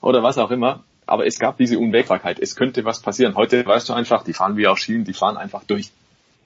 oder 0.01 0.23
was 0.23 0.39
auch 0.39 0.51
immer 0.51 0.83
aber 1.11 1.27
es 1.27 1.39
gab 1.39 1.59
diese 1.59 1.79
Unwägbarkeit. 1.79 2.39
Es 2.39 2.55
könnte 2.55 2.85
was 2.85 3.01
passieren. 3.01 3.35
Heute 3.35 3.67
weißt 3.67 3.89
du 3.89 3.93
einfach, 3.93 4.23
die 4.23 4.33
fahren 4.33 4.57
wie 4.57 4.67
auf 4.67 4.79
Schienen, 4.79 5.05
die 5.05 5.13
fahren 5.13 5.37
einfach 5.37 5.65
durch. 5.65 5.91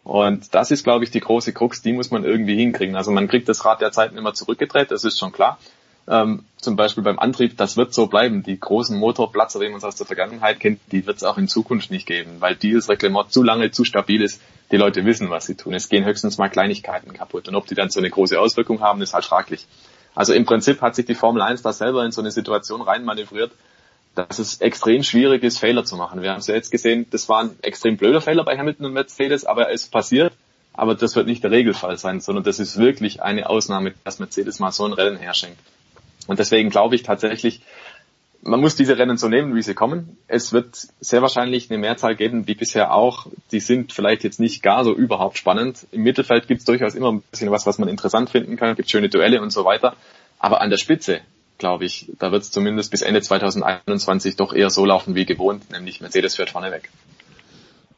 Und 0.05 0.55
das 0.55 0.70
ist, 0.70 0.85
glaube 0.85 1.05
ich, 1.05 1.11
die 1.11 1.20
große 1.20 1.53
Krux, 1.53 1.82
die 1.82 1.93
muss 1.93 2.11
man 2.11 2.24
irgendwie 2.24 2.57
hinkriegen. 2.57 2.97
Also 2.97 3.11
man 3.11 3.28
kriegt 3.28 3.49
das 3.49 3.65
Rad 3.65 3.81
der 3.81 3.93
Zeiten 3.93 4.16
immer 4.16 4.35
zurückgedreht, 4.35 4.91
das 4.91 5.05
ist 5.05 5.19
schon 5.19 5.32
klar. 5.32 5.59
Ähm, 6.07 6.45
zum 6.59 6.77
Beispiel 6.77 7.03
beim 7.03 7.19
Antrieb, 7.19 7.57
das 7.57 7.77
wird 7.77 7.95
so 7.95 8.07
bleiben. 8.07 8.43
Die 8.43 8.59
großen 8.59 8.99
Motorplatzer, 8.99 9.61
wie 9.61 9.69
man 9.69 9.82
aus 9.82 9.97
der 9.97 10.07
Vergangenheit 10.07 10.61
kennt, 10.61 10.81
die 10.93 11.07
wird 11.07 11.19
es 11.19 11.24
auch 11.24 11.39
in 11.39 11.49
Zukunft 11.49 11.91
nicht 11.91 12.07
geben, 12.07 12.36
weil 12.41 12.57
dieses 12.57 12.89
Reglement 12.89 13.32
zu 13.32 13.43
lange, 13.43 13.70
zu 13.70 13.85
stabil 13.85 14.23
ist. 14.23 14.41
Die 14.70 14.77
Leute 14.77 15.05
wissen, 15.05 15.31
was 15.31 15.47
sie 15.47 15.55
tun. 15.55 15.74
Es 15.74 15.89
gehen 15.89 16.05
höchstens 16.05 16.39
mal 16.39 16.49
Kleinigkeiten 16.49 17.12
kaputt. 17.12 17.49
Und 17.49 17.55
ob 17.55 17.66
die 17.66 17.74
dann 17.74 17.91
so 17.91 18.01
eine 18.01 18.11
große 18.11 18.39
Auswirkung 18.41 18.81
haben, 18.81 19.03
ist 19.03 19.12
halt 19.12 19.24
fraglich. 19.24 19.66
Also 20.15 20.32
im 20.32 20.47
Prinzip 20.47 20.81
hat 20.81 20.95
sich 20.95 21.07
die 21.07 21.15
Formel 21.15 21.43
1 21.43 21.62
da 21.62 21.73
selber 21.73 22.05
in 22.05 22.12
so 22.12 22.20
eine 22.20 22.31
Situation 22.31 22.81
reinmanövriert, 22.81 23.53
dass 24.15 24.39
es 24.39 24.61
extrem 24.61 25.03
schwierig 25.03 25.43
ist, 25.43 25.59
Fehler 25.59 25.85
zu 25.85 25.97
machen. 25.97 26.23
Wir 26.23 26.31
haben 26.31 26.39
es 26.39 26.47
ja 26.47 26.55
jetzt 26.55 26.70
gesehen, 26.70 27.07
das 27.11 27.28
war 27.28 27.45
ein 27.45 27.57
extrem 27.62 27.97
blöder 27.97 28.20
Fehler 28.20 28.45
bei 28.45 28.57
Hamilton 28.57 28.86
und 28.86 28.93
Mercedes, 28.93 29.45
aber 29.45 29.70
es 29.70 29.86
passiert. 29.86 30.32
Aber 30.73 30.97
das 30.97 31.15
wird 31.15 31.28
nicht 31.28 31.45
der 31.45 31.53
Regelfall 31.53 31.97
sein, 31.99 32.20
sondern 32.20 32.43
das 32.43 32.59
ist 32.59 32.78
wirklich 32.78 33.23
eine 33.23 33.49
Ausnahme, 33.49 33.95
dass 34.03 34.19
Mercedes 34.19 34.59
mal 34.59 34.73
so 34.73 34.85
ein 34.85 34.93
Rennen 34.93 35.16
herschenkt. 35.16 35.59
Und 36.27 36.41
deswegen 36.41 36.70
glaube 36.70 36.97
ich 36.97 37.05
tatsächlich, 37.05 37.61
man 38.43 38.61
muss 38.61 38.74
diese 38.74 38.99
Rennen 38.99 39.16
so 39.16 39.28
nehmen, 39.28 39.55
wie 39.55 39.62
sie 39.62 39.74
kommen. 39.74 40.19
Es 40.27 40.53
wird 40.53 40.77
sehr 41.01 41.23
wahrscheinlich 41.23 41.70
eine 41.70 41.78
Mehrzahl 41.78 42.15
geben, 42.15 42.47
wie 42.47 42.55
bisher 42.55 42.93
auch. 42.93 43.27
Die 43.53 43.61
sind 43.61 43.93
vielleicht 43.93 44.24
jetzt 44.24 44.41
nicht 44.41 44.62
gar 44.62 44.85
so 44.85 44.93
überhaupt 44.93 45.39
spannend. 45.39 45.86
Im 45.93 46.03
Mittelfeld 46.03 46.47
gibt 46.47 46.61
es 46.61 46.66
durchaus 46.66 46.95
immer 46.95 47.12
ein 47.12 47.23
bisschen 47.23 47.51
was, 47.51 47.66
was 47.66 47.78
man 47.78 47.89
interessant 47.89 48.31
finden 48.31 48.57
kann. 48.57 48.70
Es 48.70 48.77
gibt 48.77 48.91
schöne 48.91 49.09
Duelle 49.09 49.41
und 49.41 49.51
so 49.51 49.65
weiter. 49.65 49.97
Aber 50.39 50.61
an 50.61 50.70
der 50.70 50.77
Spitze, 50.77 51.20
glaube 51.65 51.86
ich. 51.86 52.12
Da 52.19 52.31
wird 52.31 52.43
es 52.43 52.51
zumindest 52.51 52.91
bis 52.91 53.01
Ende 53.01 53.23
2021 53.23 54.36
doch 54.36 54.53
eher 54.53 54.69
so 54.69 54.85
laufen 54.85 55.15
wie 55.15 55.24
gewohnt, 55.24 55.70
nämlich 55.70 56.03
Mercedes 56.03 56.36
fährt 56.36 56.51
vorne 56.51 56.70
weg. 56.70 56.91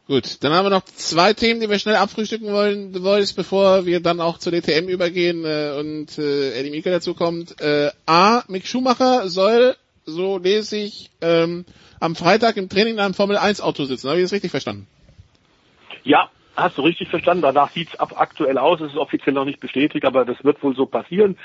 Gut, 0.07 0.45
dann 0.45 0.53
haben 0.53 0.67
wir 0.67 0.71
noch 0.71 0.85
zwei 0.85 1.33
Themen, 1.33 1.59
die 1.59 1.69
wir 1.69 1.81
schnell 1.81 1.97
abfrühstücken 1.97 2.53
wollen, 2.53 2.95
Voice, 2.95 3.33
bevor 3.33 3.85
wir 3.85 3.99
dann 3.99 4.21
auch 4.21 4.39
zur 4.39 4.53
DTM 4.53 4.87
übergehen 4.87 5.45
äh, 5.45 5.75
und 5.81 6.17
äh, 6.17 6.53
Eddie 6.53 6.71
Mika 6.71 6.91
dazu 6.91 7.15
kommt. 7.15 7.61
Äh, 7.61 7.91
A, 8.07 8.45
Mick 8.47 8.69
Schumacher 8.69 9.29
soll, 9.29 9.75
so 10.05 10.39
lese 10.39 10.77
ich, 10.77 11.11
ähm, 11.21 11.65
am 11.99 12.15
Freitag 12.15 12.59
im 12.59 12.69
Training 12.69 12.95
in 12.95 13.01
einem 13.01 13.15
Formel 13.15 13.37
1 13.37 13.61
Auto 13.61 13.85
sitzen. 13.85 14.09
Habe 14.09 14.21
ich 14.21 14.27
das 14.27 14.33
richtig 14.33 14.53
verstanden? 14.53 14.87
Ja, 16.05 16.31
Hast 16.57 16.79
du 16.79 16.83
richtig 16.83 17.11
verstanden? 17.11 17.43
Danach 17.43 17.69
sieht's 17.71 18.01
ab 18.01 18.15
aktuell 18.17 18.57
aus. 18.57 18.81
Es 18.81 18.93
ist 18.93 18.97
offiziell 18.97 19.35
noch 19.35 19.45
nicht 19.45 19.61
bestätigt, 19.61 20.07
aber 20.07 20.25
das 20.25 20.43
wird 20.43 20.63
wohl 20.63 20.75
so 20.75 20.87
passieren. 20.87 21.37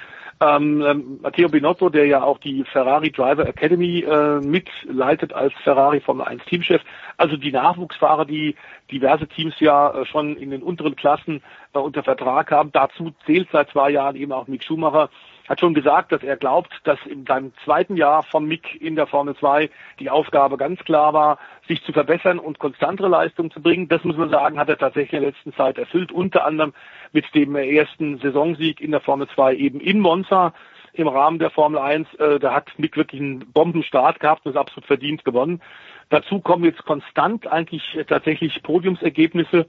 Ähm, 0.42 0.82
ähm, 0.82 1.20
Matteo 1.22 1.50
Binotto, 1.50 1.90
der 1.90 2.08
ja 2.08 2.24
auch 2.24 2.40
die 2.40 2.64
Ferrari 2.64 3.12
Driver 3.12 3.48
Academy 3.48 4.00
äh, 4.00 4.40
mitleitet 4.40 5.34
als 5.34 5.54
Ferrari 5.64 6.00
Formel 6.00 6.26
1 6.26 6.44
Teamchef, 6.46 6.82
also 7.18 7.38
die 7.38 7.52
Nachwuchsfahrer, 7.52 8.26
die 8.26 8.56
diverse 8.92 9.28
Teams 9.28 9.54
ja 9.60 9.92
äh, 9.92 10.06
schon 10.08 10.36
in 10.38 10.50
den 10.50 10.64
unteren 10.64 10.96
Klassen 10.96 11.44
äh, 11.74 11.78
unter 11.78 12.02
Vertrag 12.02 12.50
haben, 12.50 12.72
dazu 12.72 13.14
zählt 13.28 13.50
seit 13.52 13.70
zwei 13.70 13.92
Jahren 13.92 14.16
eben 14.16 14.32
auch 14.32 14.48
Mick 14.48 14.64
Schumacher, 14.64 15.12
hat 15.48 15.60
schon 15.60 15.74
gesagt, 15.74 16.12
dass 16.12 16.24
er 16.24 16.38
glaubt, 16.38 16.72
dass 16.84 17.00
in 17.06 17.26
seinem 17.26 17.54
zweiten 17.64 17.98
Jahr 17.98 18.24
vom 18.24 18.46
Mick 18.46 18.80
in 18.82 18.96
der 18.96 19.08
Formel 19.08 19.36
2 19.36 19.70
die 20.00 20.10
Aufgabe 20.10 20.58
ganz 20.58 20.80
klar 20.84 21.14
war, 21.14 21.40
sich 21.68 21.84
zu 21.84 21.94
verbessern 21.94 22.40
und 22.40 22.60
konstantere 22.60 23.08
Leistungen 23.08 23.52
zu 23.52 23.62
bringen. 23.62 23.88
Das 23.88 24.04
muss 24.04 24.18
man 24.18 24.30
sagen, 24.30 24.60
hat 24.60 24.70
er 24.70 24.78
tatsächlich 24.78 25.14
in 25.14 25.22
der 25.22 25.32
letzten 25.32 25.54
Zeit 25.54 25.78
erfüllt, 25.78 26.12
unter 26.12 26.46
anderem 26.46 26.74
mit 27.12 27.26
dem 27.36 27.56
ersten 27.56 28.18
Saisonsieg 28.20 28.82
in 28.82 28.92
der 28.92 29.02
Formel 29.02 29.28
2 29.28 29.56
eben 29.56 29.80
in 29.80 30.00
Monza 30.00 30.54
im 30.94 31.08
Rahmen 31.08 31.40
der 31.40 31.52
Formel 31.52 31.80
1. 31.80 32.14
Äh, 32.16 32.40
da 32.40 32.54
hat 32.54 32.68
Mick 32.78 32.98
wirklich 32.98 33.22
einen 33.22 33.52
Bombenstart 33.52 34.20
gehabt 34.20 34.46
und 34.46 34.52
ist 34.52 34.58
absolut 34.58 34.86
verdient 34.86 35.24
gewonnen. 35.24 35.62
Dazu 36.10 36.40
kommen 36.40 36.66
jetzt 36.66 36.84
konstant 36.84 37.48
eigentlich 37.48 37.98
tatsächlich 38.08 38.62
Podiumsergebnisse. 38.64 39.68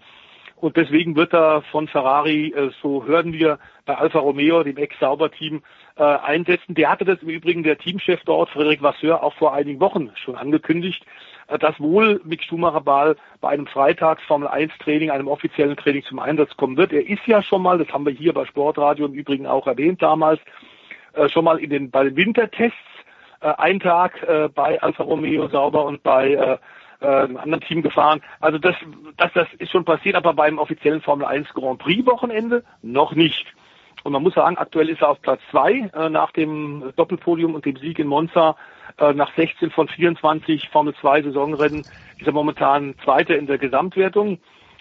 Und 0.63 0.77
deswegen 0.77 1.17
wird 1.17 1.35
er 1.35 1.63
von 1.73 1.89
Ferrari, 1.89 2.55
äh, 2.57 2.71
so 2.81 3.05
hören 3.05 3.33
wir, 3.33 3.59
bei 3.85 3.97
Alfa 3.97 4.21
Romeo, 4.21 4.63
dem 4.63 4.77
Ex-Sauber-Team, 4.77 5.61
äh, 5.97 6.05
einsetzen. 6.05 6.77
Der 6.77 6.89
hatte 6.89 7.05
das 7.05 7.21
im 7.21 7.31
Übrigen 7.31 7.65
der 7.65 7.79
Teamchef 7.79 8.21
dort, 8.27 8.49
Frederik 8.51 8.81
Vasseur, 8.81 9.25
auch 9.25 9.35
vor 9.35 9.53
einigen 9.55 9.81
Wochen 9.81 10.13
schon 10.15 10.37
angekündigt, 10.37 11.05
äh, 11.49 11.59
dass 11.59 11.81
wohl 11.81 12.21
Mick 12.23 12.45
Schumacher 12.45 12.81
Ball 12.81 13.17
bei 13.41 13.49
einem 13.49 13.67
Freitags 13.67 14.23
Formel 14.23 14.47
1 14.47 14.73
Training, 14.79 15.11
einem 15.11 15.27
offiziellen 15.27 15.77
Training 15.77 16.05
zum 16.05 16.21
Einsatz 16.21 16.57
kommen 16.57 16.77
wird. 16.77 16.93
Er 16.93 17.09
ist 17.09 17.27
ja 17.27 17.43
schon 17.43 17.63
mal, 17.63 17.79
das 17.79 17.89
haben 17.89 18.07
wir 18.07 18.13
hier 18.13 18.33
bei 18.33 18.47
Sportradio 18.47 19.07
im 19.07 19.15
Übrigen 19.15 19.49
auch 19.49 19.67
erwähnt 19.67 20.01
damals, 20.01 20.39
äh, 21.15 21.29
schon 21.29 21.45
mal 21.45 21.59
in 21.59 21.71
den, 21.71 21.91
bei 21.91 22.05
den 22.05 22.15
Wintertests, 22.15 22.79
äh, 23.41 23.53
ein 23.59 23.81
Tag 23.81 24.23
äh, 24.23 24.49
bei 24.49 24.81
Alfa 24.81 25.03
Romeo 25.03 25.49
Sauber 25.49 25.87
und 25.87 26.05
bei 26.05 26.61
äh, 27.03 27.07
einem 27.07 27.37
anderen 27.37 27.63
Team 27.63 27.83
gefahren. 27.83 28.23
Also 28.41 28.59
das, 28.59 28.77
das, 29.17 29.33
das 29.35 29.49
ist 29.59 29.71
schon 29.71 29.85
passiert, 29.85 30.17
aber 30.17 30.35
beim 30.35 30.59
offiziellen 30.59 31.03
Formel 31.03 31.27
1 31.27 31.49
Grand 31.55 31.79
Prix 31.79 32.07
Wochenende 32.07 32.65
noch 32.83 33.15
nicht. 33.15 33.47
Und 34.05 34.13
man 34.13 34.23
muss 34.23 34.35
sagen, 34.35 34.57
aktuell 34.59 34.89
ist 34.89 35.03
er 35.03 35.11
auf 35.11 35.23
Platz 35.23 35.41
zwei 35.51 35.91
äh, 35.95 36.09
nach 36.09 36.33
dem 36.33 36.93
Doppelpodium 36.97 37.55
und 37.55 37.65
dem 37.65 37.77
Sieg 37.77 37.99
in 37.99 38.09
Monza. 38.09 38.57
Äh, 38.99 39.13
nach 39.15 39.35
16 39.37 39.71
von 39.71 39.89
24 39.89 40.69
Formel 40.71 40.95
2 41.01 41.23
Saisonrennen 41.23 41.85
ist 42.19 42.27
er 42.27 42.33
momentan 42.33 42.95
Zweiter 43.05 43.37
in 43.37 43.47
der 43.47 43.59
Gesamtwertung. 43.59 44.39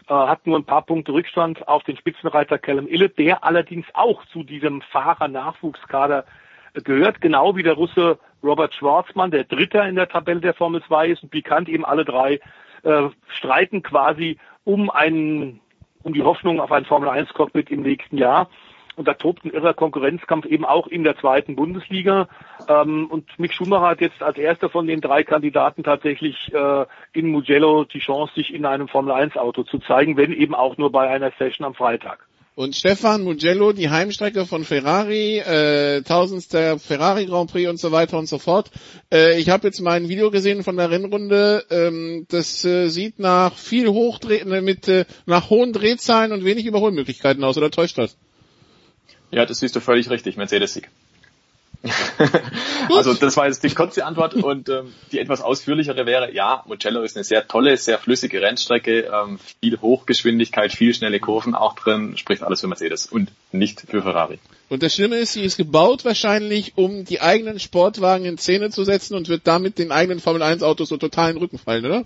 Äh, 0.08 0.14
hat 0.14 0.48
nur 0.48 0.58
ein 0.58 0.66
paar 0.66 0.82
Punkte 0.82 1.14
Rückstand 1.14 1.68
auf 1.68 1.84
den 1.84 1.98
Spitzenreiter 1.98 2.58
Callum 2.58 2.88
Illet, 2.88 3.18
der 3.18 3.44
allerdings 3.44 3.86
auch 3.94 4.26
zu 4.26 4.44
diesem 4.44 4.82
Fahrer-Nachwuchskader 4.82 6.26
gehört, 6.74 7.22
genau 7.22 7.56
wie 7.56 7.64
der 7.64 7.74
Russe 7.74 8.20
Robert 8.44 8.74
Schwarzmann, 8.74 9.32
der 9.32 9.44
Dritter 9.44 9.88
in 9.88 9.96
der 9.96 10.10
Tabelle 10.10 10.42
der 10.42 10.54
Formel 10.54 10.82
2 10.84 11.08
ist 11.10 11.24
und 11.24 11.32
bekannt 11.32 11.70
eben 11.70 11.86
alle 11.86 12.06
drei 12.06 12.40
äh, 12.84 13.10
streiten 13.28 13.84
quasi 13.84 14.38
um 14.64 14.90
einen, 14.90 15.60
um 16.04 16.14
die 16.14 16.24
Hoffnung 16.24 16.60
auf 16.60 16.72
ein 16.72 16.86
Formel 16.86 17.10
1 17.10 17.34
Cockpit 17.34 17.70
im 17.72 17.82
nächsten 17.82 18.18
Jahr. 18.18 18.50
Und 18.98 19.08
da 19.08 19.14
tobt 19.14 19.46
ein 19.46 19.52
irrer 19.52 19.74
Konkurrenzkampf 19.74 20.46
eben 20.46 20.66
auch 20.66 20.86
in 20.88 21.04
der 21.04 21.18
zweiten 21.18 21.56
Bundesliga. 21.56 22.28
Ähm, 22.68 23.08
und 23.10 23.40
Mick 23.40 23.54
Schumacher 23.54 23.88
hat 23.88 24.02
jetzt 24.02 24.22
als 24.22 24.38
erster 24.38 24.70
von 24.70 24.86
den 24.86 25.02
drei 25.02 25.24
Kandidaten 25.24 25.84
tatsächlich 25.84 26.54
äh, 26.54 26.86
in 27.14 27.28
Mugello 27.28 27.86
die 27.86 28.00
Chance, 28.00 28.34
sich 28.36 28.54
in 28.54 28.66
einem 28.66 28.88
Formel 28.88 29.14
1 29.14 29.38
Auto 29.38 29.64
zu 29.64 29.80
zeigen, 29.80 30.18
wenn 30.18 30.34
eben 30.34 30.54
auch 30.54 30.78
nur 30.78 30.92
bei 30.92 31.08
einer 31.08 31.32
Session 31.40 31.66
am 31.66 31.74
Freitag. 31.74 32.28
Und 32.62 32.76
Stefan 32.76 33.24
Mugello, 33.24 33.74
die 33.74 33.90
Heimstrecke 33.90 34.46
von 34.46 34.64
Ferrari, 34.64 35.40
äh, 35.40 36.04
tausendster 36.04 36.78
Ferrari 36.78 37.26
Grand 37.26 37.52
Prix 37.52 37.68
und 37.68 37.80
so 37.80 37.92
weiter 37.92 38.20
und 38.20 38.28
so 38.28 38.38
fort. 38.38 38.70
Äh, 39.12 39.40
ich 39.40 39.50
habe 39.50 39.66
jetzt 39.66 39.82
mal 39.82 39.94
ein 39.94 40.10
Video 40.10 40.30
gesehen 40.30 40.64
von 40.64 40.78
der 40.78 40.92
Rennrunde. 40.92 41.66
Ähm, 41.72 42.28
das 42.30 42.64
äh, 42.64 42.90
sieht 42.90 43.18
nach 43.18 43.56
viel 43.58 43.88
Hochdreh 43.88 44.44
mit 44.62 44.88
äh, 44.88 45.06
nach 45.26 45.50
hohen 45.50 45.74
Drehzahlen 45.74 46.32
und 46.32 46.46
wenig 46.46 46.68
Überholmöglichkeiten 46.68 47.44
aus. 47.44 47.58
Oder 47.58 47.72
täuscht 47.72 47.98
das? 47.98 48.16
Ja, 49.32 49.48
das 49.48 49.58
siehst 49.58 49.76
du 49.76 49.80
völlig 49.80 50.12
richtig. 50.12 50.38
Mercedes-Sieg. 50.38 50.88
also 52.96 53.14
das 53.16 53.38
war 53.38 53.48
jetzt 53.48 53.64
die 53.64 53.74
kurze 53.74 54.06
Antwort 54.06 54.36
und 54.36 54.70
ähm, 54.70 54.94
die 55.12 55.20
etwas 55.20 55.42
ausführlichere 55.42 56.06
wäre, 56.06 56.34
ja, 56.34 56.64
Mugello 56.68 57.02
ist 57.02 57.18
eine 57.18 57.24
sehr 57.24 57.48
tolle, 57.48 57.76
sehr 57.78 57.98
flüssige 57.98 58.42
Rennstrecke, 58.42 59.12
ähm, 59.12 59.40
viel 59.62 59.80
Hochgeschwindigkeit, 59.82 60.72
viel 60.72 60.94
schnelle 60.94 61.20
Kurven 61.20 61.56
auch 61.56 61.74
drin, 61.74 62.18
spricht 62.18 62.44
alles 62.44 62.62
für 62.62 62.68
Mercedes 62.68 63.08
und 63.08 63.32
nicht 63.52 63.82
für 63.82 64.04
Ferrari. 64.04 64.38
Und 64.70 64.84
das 64.84 64.94
Schlimme 64.94 65.18
ist, 65.18 65.34
sie 65.34 65.44
ist 65.44 65.58
gebaut 65.58 66.06
wahrscheinlich, 66.06 66.74
um 66.76 67.04
die 67.04 67.20
eigenen 67.20 67.60
Sportwagen 67.60 68.26
in 68.26 68.38
Szene 68.38 68.70
zu 68.70 68.84
setzen 68.84 69.16
und 69.16 69.28
wird 69.28 69.42
damit 69.46 69.80
den 69.80 69.92
eigenen 69.92 70.20
Formel 70.20 70.44
1 70.44 70.64
Autos 70.64 70.90
so 70.90 70.98
total 70.98 71.32
in 71.32 71.36
den 71.36 71.42
Rücken 71.42 71.58
fallen, 71.58 71.86
oder? 71.86 72.06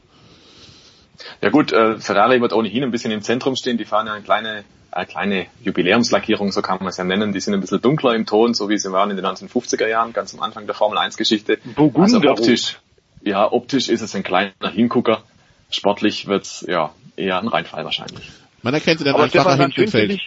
Ja 1.41 1.49
gut, 1.49 1.71
äh, 1.71 1.97
Ferrari 1.99 2.41
wird 2.41 2.53
ohnehin 2.53 2.83
ein 2.83 2.91
bisschen 2.91 3.11
im 3.11 3.21
Zentrum 3.21 3.55
stehen, 3.55 3.77
die 3.77 3.85
fahren 3.85 4.07
ja 4.07 4.13
eine 4.13 4.23
kleine 4.23 4.63
eine 4.95 5.05
kleine 5.07 5.47
Jubiläumslackierung, 5.61 6.53
so 6.53 6.61
kann 6.61 6.77
man 6.79 6.87
es 6.87 6.97
ja 6.97 7.03
nennen. 7.03 7.33
Die 7.33 7.41
sind 7.41 7.53
ein 7.53 7.59
bisschen 7.59 7.81
dunkler 7.81 8.15
im 8.15 8.25
Ton, 8.25 8.53
so 8.53 8.69
wie 8.69 8.77
sie 8.77 8.91
waren 8.93 9.11
in 9.11 9.17
den 9.17 9.25
1950er 9.25 9.87
Jahren, 9.87 10.13
ganz 10.13 10.33
am 10.33 10.41
Anfang 10.41 10.67
der 10.67 10.75
Formel 10.75 10.97
1 10.97 11.17
Geschichte. 11.17 11.59
Also 11.75 12.21
optisch, 12.21 12.79
ja, 13.21 13.51
optisch 13.51 13.89
ist 13.89 14.01
es 14.01 14.15
ein 14.15 14.23
kleiner 14.23 14.53
Hingucker. 14.71 15.23
Sportlich 15.69 16.27
wird's 16.27 16.63
ja 16.67 16.93
eher 17.17 17.39
ein 17.39 17.49
Reinfall 17.49 17.83
wahrscheinlich. 17.83 18.31
Man 18.61 18.73
erkennt 18.73 18.99
sie 18.99 19.05
dann 19.05 19.15
einfach 19.15 19.57
nach 19.57 19.57
hinten 19.57 19.87
fällt. 19.89 20.21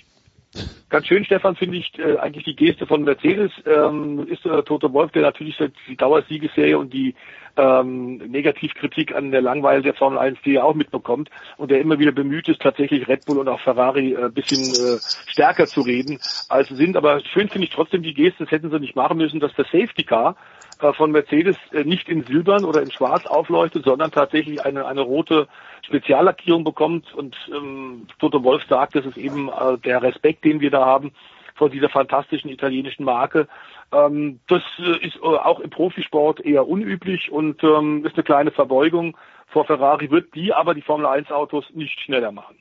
Ganz 0.88 1.06
schön, 1.06 1.24
Stefan, 1.24 1.56
finde 1.56 1.76
ich 1.76 1.98
äh, 1.98 2.16
eigentlich 2.18 2.44
die 2.44 2.56
Geste 2.56 2.86
von 2.86 3.04
Mercedes. 3.04 3.50
Ähm, 3.66 4.26
ist 4.28 4.44
der 4.44 4.64
Toto 4.64 4.92
Wolf, 4.92 5.12
der 5.12 5.22
natürlich 5.22 5.56
die 5.88 5.96
Dauersiegesserie 5.96 6.78
und 6.78 6.92
die 6.92 7.14
ähm, 7.58 8.16
Negativkritik 8.16 9.14
an 9.14 9.30
der 9.30 9.42
Langweile 9.42 9.82
der 9.82 9.94
Formel 9.94 10.18
1, 10.18 10.38
die 10.44 10.56
er 10.56 10.64
auch 10.64 10.74
mitbekommt 10.74 11.28
und 11.56 11.70
der 11.70 11.80
immer 11.80 11.98
wieder 11.98 12.12
bemüht 12.12 12.48
ist, 12.48 12.62
tatsächlich 12.62 13.08
Red 13.08 13.26
Bull 13.26 13.38
und 13.38 13.48
auch 13.48 13.60
Ferrari 13.60 14.14
äh, 14.14 14.30
bisschen 14.30 14.62
äh, 14.62 14.98
stärker 15.26 15.66
zu 15.66 15.80
reden, 15.80 16.18
als 16.48 16.68
sie 16.68 16.76
sind. 16.76 16.96
Aber 16.96 17.20
schön 17.20 17.48
finde 17.48 17.66
ich 17.66 17.74
trotzdem 17.74 18.02
die 18.02 18.14
Geste, 18.14 18.44
das 18.44 18.52
hätten 18.52 18.70
sie 18.70 18.80
nicht 18.80 18.96
machen 18.96 19.18
müssen, 19.18 19.40
dass 19.40 19.54
der 19.54 19.64
Safety 19.64 20.04
Car 20.04 20.36
äh, 20.80 20.92
von 20.92 21.10
Mercedes 21.10 21.56
äh, 21.72 21.84
nicht 21.84 22.08
in 22.08 22.22
Silbern 22.24 22.64
oder 22.64 22.80
in 22.80 22.92
Schwarz 22.92 23.26
aufleuchtet, 23.26 23.84
sondern 23.84 24.12
tatsächlich 24.12 24.64
eine, 24.64 24.86
eine 24.86 25.00
rote 25.00 25.48
Speziallackierung 25.82 26.62
bekommt. 26.62 27.12
Und 27.14 27.36
ähm, 27.52 28.06
Toto 28.20 28.44
Wolf 28.44 28.62
sagt, 28.68 28.94
das 28.94 29.04
ist 29.04 29.16
eben 29.16 29.48
äh, 29.48 29.78
der 29.78 30.02
Respekt, 30.02 30.44
den 30.44 30.60
wir 30.60 30.70
da 30.70 30.86
haben 30.86 31.12
vor 31.58 31.68
dieser 31.68 31.90
fantastischen 31.90 32.50
italienischen 32.50 33.04
Marke. 33.04 33.48
Ähm, 33.92 34.40
das 34.48 34.62
äh, 34.78 35.06
ist 35.06 35.16
äh, 35.16 35.26
auch 35.26 35.60
im 35.60 35.70
Profisport 35.70 36.40
eher 36.40 36.66
unüblich 36.66 37.30
und 37.30 37.62
ähm, 37.62 38.06
ist 38.06 38.14
eine 38.14 38.24
kleine 38.24 38.50
Verbeugung 38.52 39.16
vor 39.48 39.66
Ferrari, 39.66 40.10
wird 40.10 40.34
die 40.34 40.52
aber 40.52 40.74
die 40.74 40.82
Formel 40.82 41.06
1 41.06 41.30
Autos 41.30 41.64
nicht 41.74 42.00
schneller 42.00 42.32
machen. 42.32 42.56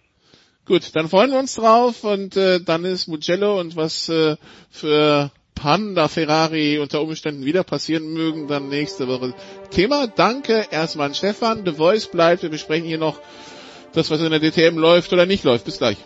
Gut, 0.65 0.95
dann 0.95 1.07
freuen 1.07 1.31
wir 1.31 1.39
uns 1.39 1.55
drauf 1.55 2.03
und 2.03 2.35
äh, 2.35 2.59
dann 2.59 2.83
ist 2.83 3.07
Mugello 3.07 3.59
und 3.59 3.77
was 3.77 4.09
äh, 4.09 4.35
für 4.69 5.31
Panda 5.55 6.07
Ferrari 6.07 6.77
unter 6.79 7.01
Umständen 7.01 7.45
wieder 7.45 7.63
passieren 7.63 8.13
mögen, 8.13 8.47
dann 8.47 8.69
nächste 8.69 9.07
Woche 9.07 9.33
Thema. 9.71 10.07
Danke 10.07 10.65
erstmal 10.69 11.07
an 11.07 11.15
Stefan. 11.15 11.65
The 11.65 11.71
Voice 11.71 12.07
bleibt. 12.07 12.43
Wir 12.43 12.49
besprechen 12.49 12.85
hier 12.85 12.99
noch 12.99 13.19
das, 13.93 14.11
was 14.11 14.21
in 14.21 14.29
der 14.29 14.39
DTM 14.39 14.77
läuft 14.77 15.11
oder 15.13 15.25
nicht 15.25 15.43
läuft. 15.43 15.65
Bis 15.65 15.79
gleich. 15.79 15.97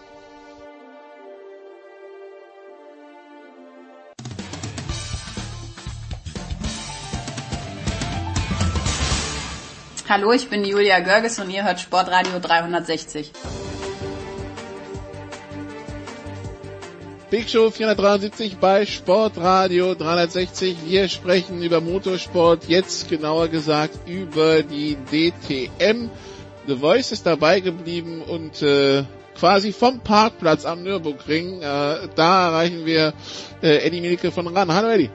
Hallo, 10.12 10.34
ich 10.34 10.50
bin 10.50 10.66
Julia 10.66 11.00
Görges 11.00 11.40
und 11.40 11.50
ihr 11.52 11.64
hört 11.64 11.80
Sportradio 11.80 12.38
360. 12.42 13.32
Big 17.30 17.50
Show 17.50 17.72
473 17.72 18.58
bei 18.58 18.86
Sportradio 18.86 19.96
360. 19.96 20.80
Wir 20.86 21.08
sprechen 21.08 21.64
über 21.64 21.80
Motorsport, 21.80 22.68
jetzt 22.68 23.08
genauer 23.08 23.48
gesagt 23.48 24.06
über 24.06 24.64
die 24.64 24.98
DTM. 24.98 26.10
The 26.68 26.76
Voice 26.76 27.14
ist 27.14 27.26
dabei 27.26 27.62
geblieben 27.62 28.22
und 28.22 28.62
äh, 28.62 29.06
quasi 29.40 29.72
vom 29.72 30.02
Parkplatz 30.02 30.66
am 30.66 30.84
Nürburgring, 30.84 31.62
äh, 31.62 32.10
da 32.16 32.48
erreichen 32.50 32.86
wir 32.86 33.14
äh, 33.64 33.78
Eddie 33.78 34.02
Mielke 34.02 34.34
von 34.34 34.46
RAN. 34.48 34.74
Hallo 34.74 34.90
Eddie. 34.90 35.10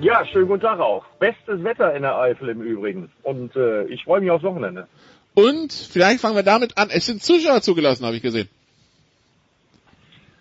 Ja, 0.00 0.24
schönen 0.26 0.46
guten 0.46 0.60
Tag 0.60 0.78
auch. 0.78 1.04
Bestes 1.18 1.64
Wetter 1.64 1.92
in 1.94 2.02
der 2.02 2.16
Eifel 2.16 2.50
im 2.50 2.62
Übrigen. 2.62 3.10
Und 3.24 3.56
äh, 3.56 3.84
ich 3.86 4.04
freue 4.04 4.20
mich 4.20 4.30
aufs 4.30 4.44
Wochenende. 4.44 4.86
Und 5.34 5.72
vielleicht 5.72 6.20
fangen 6.20 6.36
wir 6.36 6.44
damit 6.44 6.78
an. 6.78 6.88
Es 6.90 7.06
sind 7.06 7.20
Zuschauer 7.20 7.62
zugelassen, 7.62 8.06
habe 8.06 8.14
ich 8.14 8.22
gesehen. 8.22 8.48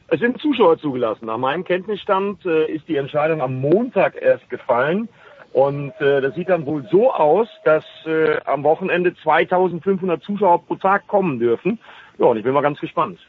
Es 0.09 0.19
sind 0.19 0.39
Zuschauer 0.39 0.77
zugelassen. 0.77 1.25
Nach 1.25 1.39
meinem 1.39 1.63
Kenntnisstand 1.63 2.45
äh, 2.45 2.71
ist 2.71 2.87
die 2.87 2.97
Entscheidung 2.97 3.41
am 3.41 3.59
Montag 3.59 4.21
erst 4.21 4.47
gefallen. 4.49 5.09
Und 5.53 5.91
äh, 6.01 6.21
das 6.21 6.35
sieht 6.35 6.49
dann 6.49 6.67
wohl 6.67 6.87
so 6.91 7.11
aus, 7.11 7.47
dass 7.65 7.83
äh, 8.05 8.39
am 8.45 8.63
Wochenende 8.63 9.15
2500 9.15 10.21
Zuschauer 10.21 10.65
pro 10.67 10.75
Tag 10.75 11.07
kommen 11.07 11.39
dürfen. 11.39 11.79
Ja, 12.19 12.27
und 12.27 12.37
ich 12.37 12.43
bin 12.43 12.53
mal 12.53 12.61
ganz 12.61 12.79
gespannt 12.79 13.19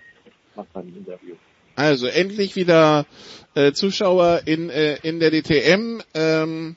nach 0.55 0.67
seinem 0.75 0.95
Interview. 0.95 1.37
Also 1.79 2.09
endlich 2.09 2.57
wieder 2.57 3.07
äh, 3.55 3.71
Zuschauer 3.71 4.43
in, 4.47 4.69
äh, 4.69 4.97
in 5.05 5.21
der 5.21 5.31
DTM. 5.31 6.03
Ähm, 6.13 6.75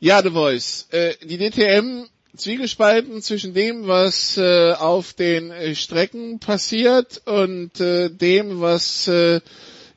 ja, 0.00 0.20
The 0.20 0.30
Voice. 0.30 0.88
Äh, 0.90 1.14
die 1.22 1.38
DTM 1.38 2.06
zwiegespalten 2.36 3.22
zwischen 3.22 3.54
dem, 3.54 3.86
was 3.86 4.36
äh, 4.36 4.72
auf 4.72 5.12
den 5.12 5.52
äh, 5.52 5.76
Strecken 5.76 6.40
passiert 6.40 7.22
und 7.24 7.80
äh, 7.80 8.10
dem, 8.10 8.60
was 8.60 9.06
äh, 9.06 9.40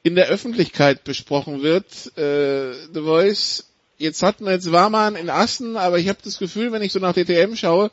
in 0.03 0.13
der 0.13 0.27
Öffentlichkeit 0.27 1.03
besprochen 1.03 1.63
wird. 1.63 2.15
Äh, 2.19 2.71
The 2.93 3.01
Voice. 3.01 3.65
Jetzt 3.97 4.21
hatten 4.21 4.45
wir 4.45 4.51
jetzt 4.51 4.71
Warman 4.71 5.15
in 5.15 5.31
Assen, 5.31 5.75
aber 5.75 5.97
ich 5.97 6.07
habe 6.07 6.19
das 6.23 6.37
Gefühl, 6.37 6.71
wenn 6.71 6.83
ich 6.83 6.91
so 6.91 6.99
nach 6.99 7.15
DTM 7.15 7.55
schaue, 7.55 7.89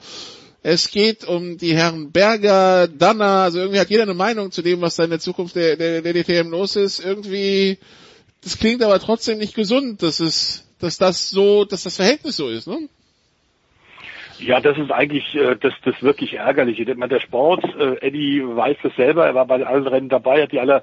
es 0.62 0.90
geht 0.90 1.24
um 1.24 1.58
die 1.58 1.74
Herren 1.74 2.12
Berger, 2.12 2.86
Danner, 2.86 3.42
also 3.42 3.58
irgendwie 3.58 3.80
hat 3.80 3.90
jeder 3.90 4.04
eine 4.04 4.14
Meinung 4.14 4.52
zu 4.52 4.62
dem, 4.62 4.80
was 4.80 4.96
da 4.96 5.04
in 5.04 5.10
der 5.10 5.18
Zukunft 5.18 5.56
der, 5.56 5.76
der, 5.76 6.02
der 6.02 6.12
DTM 6.12 6.50
los 6.50 6.76
ist. 6.76 7.04
Irgendwie, 7.04 7.78
das 8.42 8.58
klingt 8.58 8.82
aber 8.82 9.00
trotzdem 9.00 9.38
nicht 9.38 9.54
gesund, 9.54 10.02
dass 10.02 10.20
es, 10.20 10.68
dass 10.80 10.98
das 10.98 11.30
so, 11.30 11.64
dass 11.64 11.82
das 11.82 11.96
Verhältnis 11.96 12.36
so 12.36 12.48
ist, 12.48 12.68
ne? 12.68 12.88
Ja, 14.38 14.60
das 14.60 14.76
ist 14.76 14.90
eigentlich 14.90 15.34
äh, 15.34 15.56
das, 15.60 15.72
das 15.84 16.02
wirklich 16.02 16.34
Ärgerliche. 16.34 16.82
Ich 16.82 16.96
meine, 16.96 17.14
der 17.14 17.20
Sport, 17.20 17.64
äh, 17.78 18.06
Eddie 18.06 18.42
weiß 18.44 18.76
das 18.82 18.94
selber, 18.96 19.26
er 19.26 19.34
war 19.34 19.46
bei 19.46 19.64
allen 19.64 19.86
Rennen 19.86 20.08
dabei, 20.08 20.42
hat 20.42 20.52
die 20.52 20.58
alle 20.58 20.82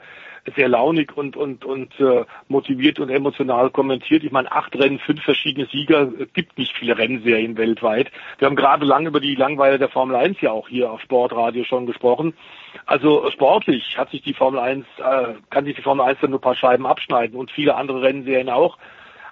sehr 0.55 0.69
launig 0.69 1.15
und 1.15 1.35
und 1.35 1.65
und 1.65 1.99
äh, 1.99 2.25
motiviert 2.47 2.99
und 2.99 3.09
emotional 3.09 3.69
kommentiert. 3.69 4.23
Ich 4.23 4.31
meine, 4.31 4.51
acht 4.51 4.75
Rennen, 4.75 4.99
fünf 4.99 5.23
verschiedene 5.23 5.67
Sieger, 5.67 6.11
äh, 6.19 6.27
gibt 6.33 6.57
nicht 6.57 6.75
viele 6.77 6.97
Rennserien 6.97 7.57
weltweit. 7.57 8.11
Wir 8.37 8.47
haben 8.47 8.55
gerade 8.55 8.85
lange 8.85 9.09
über 9.09 9.19
die 9.19 9.35
Langweile 9.35 9.77
der 9.77 9.89
Formel 9.89 10.15
1 10.15 10.41
ja 10.41 10.51
auch 10.51 10.67
hier 10.67 10.91
auf 10.91 11.01
Sportradio 11.01 11.63
schon 11.63 11.85
gesprochen. 11.85 12.33
Also 12.85 13.29
sportlich 13.31 13.97
hat 13.97 14.11
sich 14.11 14.21
die 14.21 14.33
Formel 14.33 14.59
1, 14.59 14.85
äh, 14.97 15.33
kann 15.49 15.65
sich 15.65 15.75
die 15.75 15.81
Formel 15.81 16.05
1 16.05 16.19
dann 16.21 16.31
nur 16.31 16.39
ein 16.39 16.43
paar 16.43 16.55
Scheiben 16.55 16.85
abschneiden 16.85 17.37
und 17.37 17.51
viele 17.51 17.75
andere 17.75 18.01
Rennserien 18.01 18.49
auch. 18.49 18.77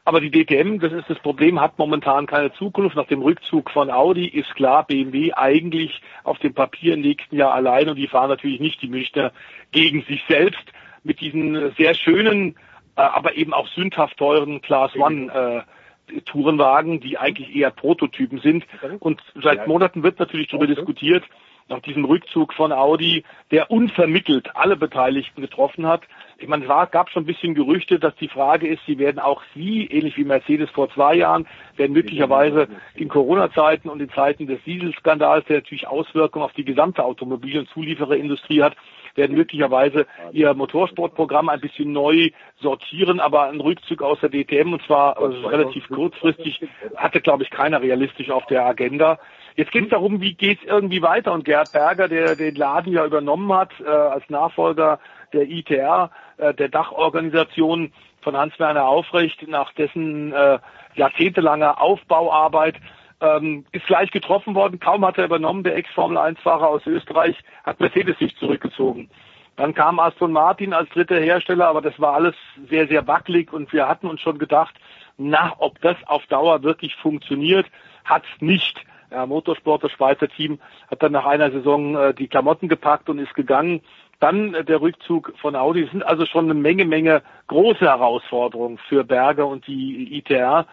Aber 0.07 0.21
die 0.21 0.31
DTM, 0.31 0.79
das 0.79 0.93
ist 0.93 1.09
das 1.09 1.19
Problem, 1.19 1.59
hat 1.59 1.77
momentan 1.77 2.27
keine 2.27 2.53
Zukunft. 2.53 2.95
Nach 2.95 3.07
dem 3.07 3.21
Rückzug 3.21 3.69
von 3.69 3.91
Audi 3.91 4.25
ist 4.25 4.55
klar, 4.55 4.85
BMW 4.87 5.33
eigentlich 5.33 6.01
auf 6.23 6.39
dem 6.39 6.53
Papier 6.53 6.93
im 6.93 7.01
nächsten 7.01 7.35
Jahr 7.35 7.53
allein 7.53 7.89
und 7.89 7.97
die 7.97 8.07
fahren 8.07 8.29
natürlich 8.29 8.61
nicht 8.61 8.81
die 8.81 8.87
Münchner 8.87 9.33
gegen 9.73 10.03
sich 10.03 10.23
selbst 10.29 10.63
mit 11.07 11.21
diesen 11.21 11.73
sehr 11.77 11.95
schönen, 11.95 12.55
äh, 12.95 13.01
aber 13.01 13.35
eben 13.35 13.53
auch 13.53 13.67
sündhaft 13.69 14.17
teuren 14.17 14.61
Class 14.61 14.95
One 14.95 15.65
äh, 16.11 16.21
Tourenwagen, 16.21 16.99
die 16.99 17.17
eigentlich 17.17 17.55
eher 17.55 17.71
Prototypen 17.71 18.39
sind. 18.39 18.65
Und 18.99 19.21
seit 19.41 19.67
Monaten 19.67 20.03
wird 20.03 20.19
natürlich 20.19 20.47
darüber 20.47 20.67
diskutiert, 20.67 21.23
nach 21.69 21.81
diesem 21.81 22.05
Rückzug 22.05 22.53
von 22.53 22.71
Audi, 22.71 23.25
der 23.51 23.69
unvermittelt 23.71 24.55
alle 24.55 24.77
Beteiligten 24.77 25.41
getroffen 25.41 25.85
hat. 25.85 26.01
Ich 26.37 26.47
meine, 26.47 26.63
es 26.63 26.91
gab 26.91 27.09
schon 27.09 27.23
ein 27.23 27.25
bisschen 27.25 27.55
Gerüchte, 27.55 27.99
dass 27.99 28.15
die 28.15 28.29
Frage 28.29 28.67
ist, 28.67 28.81
sie 28.85 28.99
werden 28.99 29.19
auch 29.19 29.41
Sie, 29.53 29.85
ähnlich 29.85 30.17
wie 30.17 30.23
Mercedes 30.23 30.69
vor 30.69 30.89
zwei 30.91 31.15
Jahren, 31.15 31.45
werden 31.75 31.93
möglicherweise 31.93 32.69
in 32.95 33.09
Corona-Zeiten 33.09 33.89
und 33.89 34.01
in 34.01 34.09
Zeiten 34.11 34.47
des 34.47 34.63
Dieselskandals, 34.63 35.45
der 35.47 35.57
natürlich 35.57 35.87
Auswirkungen 35.87 36.45
auf 36.45 36.53
die 36.53 36.65
gesamte 36.65 37.03
Automobil- 37.03 37.59
und 37.59 37.69
Zuliefererindustrie 37.69 38.63
hat, 38.63 38.75
werden 39.17 39.35
möglicherweise 39.35 40.05
ihr 40.31 40.53
Motorsportprogramm 40.53 41.49
ein 41.49 41.59
bisschen 41.59 41.91
neu 41.91 42.29
sortieren, 42.61 43.19
aber 43.19 43.49
ein 43.49 43.59
Rückzug 43.59 44.01
aus 44.01 44.19
der 44.21 44.29
DTM 44.29 44.73
und 44.73 44.83
zwar 44.83 45.17
also 45.17 45.47
relativ 45.47 45.89
kurzfristig 45.89 46.61
hatte, 46.95 47.19
glaube 47.21 47.43
ich, 47.43 47.49
keiner 47.49 47.81
realistisch 47.81 48.29
auf 48.29 48.45
der 48.45 48.65
Agenda. 48.65 49.19
Jetzt 49.55 49.71
geht 49.71 49.85
es 49.85 49.89
darum, 49.89 50.21
wie 50.21 50.35
geht 50.35 50.59
es 50.61 50.67
irgendwie 50.67 51.01
weiter 51.01 51.33
und 51.33 51.43
Gerhard 51.43 51.71
Berger, 51.71 52.07
der 52.07 52.35
den 52.35 52.55
Laden 52.55 52.93
ja 52.93 53.03
übernommen 53.03 53.51
hat 53.51 53.71
äh, 53.79 53.89
als 53.89 54.29
Nachfolger 54.29 54.99
der 55.33 55.49
ITR, 55.49 56.11
äh, 56.37 56.53
der 56.53 56.69
Dachorganisation 56.69 57.91
von 58.21 58.37
Hans-Werner 58.37 58.85
Aufrecht, 58.85 59.47
nach 59.47 59.73
dessen 59.73 60.31
äh, 60.31 60.59
jahrzehntelanger 60.95 61.81
Aufbauarbeit 61.81 62.75
ähm, 63.21 63.65
ist 63.71 63.87
gleich 63.87 64.11
getroffen 64.11 64.55
worden. 64.55 64.79
Kaum 64.79 65.05
hat 65.05 65.17
er 65.17 65.25
übernommen, 65.25 65.63
der 65.63 65.75
Ex-Formel-1-Fahrer 65.75 66.67
aus 66.67 66.85
Österreich, 66.85 67.37
hat 67.63 67.79
Mercedes 67.79 68.17
sich 68.19 68.35
zurückgezogen. 68.37 69.09
Dann 69.55 69.73
kam 69.73 69.99
Aston 69.99 70.31
Martin 70.31 70.73
als 70.73 70.89
dritter 70.89 71.19
Hersteller, 71.19 71.67
aber 71.67 71.81
das 71.81 71.99
war 71.99 72.13
alles 72.13 72.35
sehr, 72.69 72.87
sehr 72.87 73.07
wackelig 73.07 73.51
und 73.51 73.73
wir 73.73 73.87
hatten 73.87 74.07
uns 74.07 74.21
schon 74.21 74.37
gedacht, 74.37 74.75
na, 75.17 75.53
ob 75.57 75.81
das 75.81 75.97
auf 76.05 76.25
Dauer 76.27 76.61
wirklich 76.61 76.95
funktioniert, 76.95 77.65
hat's 78.05 78.27
nicht. 78.39 78.85
Ja, 79.09 79.25
Motorsport, 79.25 79.83
das 79.83 79.91
Schweizer 79.93 80.27
Team, 80.27 80.59
hat 80.91 81.01
dann 81.01 81.13
nach 81.13 81.25
einer 81.25 81.49
Saison 81.49 81.95
äh, 81.95 82.13
die 82.13 82.27
Klamotten 82.27 82.67
gepackt 82.67 83.09
und 83.09 83.19
ist 83.19 83.33
gegangen. 83.33 83.81
Dann 84.19 84.53
äh, 84.53 84.63
der 84.65 84.81
Rückzug 84.81 85.33
von 85.37 85.55
Audi. 85.55 85.83
Es 85.83 85.91
sind 85.91 86.05
also 86.05 86.25
schon 86.25 86.45
eine 86.45 86.53
Menge, 86.53 86.85
Menge 86.85 87.23
große 87.47 87.85
Herausforderungen 87.85 88.77
für 88.89 89.03
Berger 89.05 89.47
und 89.47 89.65
die 89.65 90.17
ITR. 90.17 90.67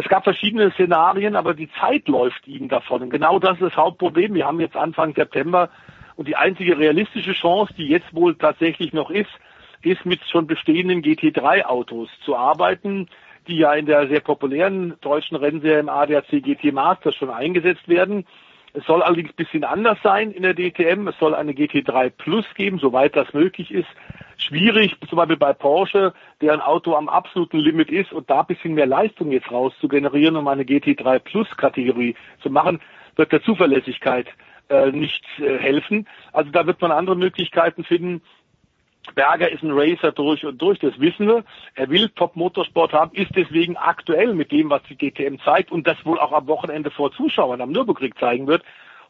Es 0.00 0.08
gab 0.08 0.24
verschiedene 0.24 0.70
Szenarien, 0.72 1.36
aber 1.36 1.52
die 1.52 1.70
Zeit 1.78 2.08
läuft 2.08 2.48
ihnen 2.48 2.70
davon. 2.70 3.02
Und 3.02 3.10
genau 3.10 3.38
das 3.38 3.54
ist 3.54 3.62
das 3.62 3.76
Hauptproblem. 3.76 4.32
Wir 4.32 4.46
haben 4.46 4.58
jetzt 4.58 4.74
Anfang 4.74 5.14
September 5.14 5.68
und 6.16 6.26
die 6.26 6.36
einzige 6.36 6.78
realistische 6.78 7.34
Chance, 7.34 7.74
die 7.76 7.86
jetzt 7.86 8.14
wohl 8.14 8.34
tatsächlich 8.34 8.94
noch 8.94 9.10
ist, 9.10 9.28
ist 9.82 10.06
mit 10.06 10.22
schon 10.24 10.46
bestehenden 10.46 11.02
GT3-Autos 11.02 12.08
zu 12.24 12.34
arbeiten, 12.34 13.08
die 13.46 13.58
ja 13.58 13.74
in 13.74 13.84
der 13.84 14.08
sehr 14.08 14.20
populären 14.20 14.94
deutschen 15.02 15.36
Rennserie 15.36 15.80
im 15.80 15.90
ADAC 15.90 16.30
GT 16.30 16.72
Master 16.72 17.12
schon 17.12 17.28
eingesetzt 17.28 17.86
werden. 17.86 18.24
Es 18.72 18.84
soll 18.84 19.02
allerdings 19.02 19.30
ein 19.30 19.36
bisschen 19.36 19.64
anders 19.64 19.98
sein 20.02 20.30
in 20.30 20.42
der 20.42 20.54
DTM. 20.54 21.08
Es 21.08 21.18
soll 21.18 21.34
eine 21.34 21.52
GT3 21.52 22.10
Plus 22.10 22.44
geben, 22.54 22.78
soweit 22.78 23.16
das 23.16 23.32
möglich 23.32 23.70
ist. 23.72 23.88
Schwierig, 24.36 24.96
zum 25.08 25.16
Beispiel 25.16 25.36
bei 25.36 25.52
Porsche, 25.52 26.14
deren 26.40 26.60
Auto 26.60 26.94
am 26.94 27.08
absoluten 27.08 27.58
Limit 27.58 27.90
ist 27.90 28.12
und 28.12 28.30
da 28.30 28.40
ein 28.40 28.46
bisschen 28.46 28.74
mehr 28.74 28.86
Leistung 28.86 29.32
jetzt 29.32 29.50
raus 29.50 29.72
zu 29.80 29.88
generieren, 29.88 30.36
um 30.36 30.48
eine 30.48 30.62
GT3 30.62 31.18
Plus 31.18 31.48
Kategorie 31.56 32.14
zu 32.42 32.48
machen, 32.48 32.80
wird 33.16 33.32
der 33.32 33.42
Zuverlässigkeit 33.42 34.28
äh, 34.70 34.92
nicht 34.92 35.24
äh, 35.38 35.58
helfen. 35.58 36.06
Also 36.32 36.50
da 36.50 36.66
wird 36.66 36.80
man 36.80 36.92
andere 36.92 37.16
Möglichkeiten 37.16 37.84
finden. 37.84 38.22
Berger 39.14 39.50
ist 39.50 39.62
ein 39.62 39.72
Racer 39.72 40.12
durch 40.12 40.44
und 40.44 40.60
durch, 40.60 40.78
das 40.78 40.98
wissen 41.00 41.26
wir. 41.26 41.44
Er 41.74 41.88
will 41.88 42.10
Top-Motorsport 42.10 42.92
haben, 42.92 43.12
ist 43.14 43.30
deswegen 43.34 43.76
aktuell 43.76 44.34
mit 44.34 44.52
dem, 44.52 44.70
was 44.70 44.82
die 44.84 44.96
GTM 44.96 45.38
zeigt 45.44 45.72
und 45.72 45.86
das 45.86 46.04
wohl 46.04 46.18
auch 46.18 46.32
am 46.32 46.46
Wochenende 46.46 46.90
vor 46.90 47.12
Zuschauern 47.12 47.60
am 47.60 47.72
Nürburgring 47.72 48.14
zeigen 48.18 48.46
wird, 48.46 48.62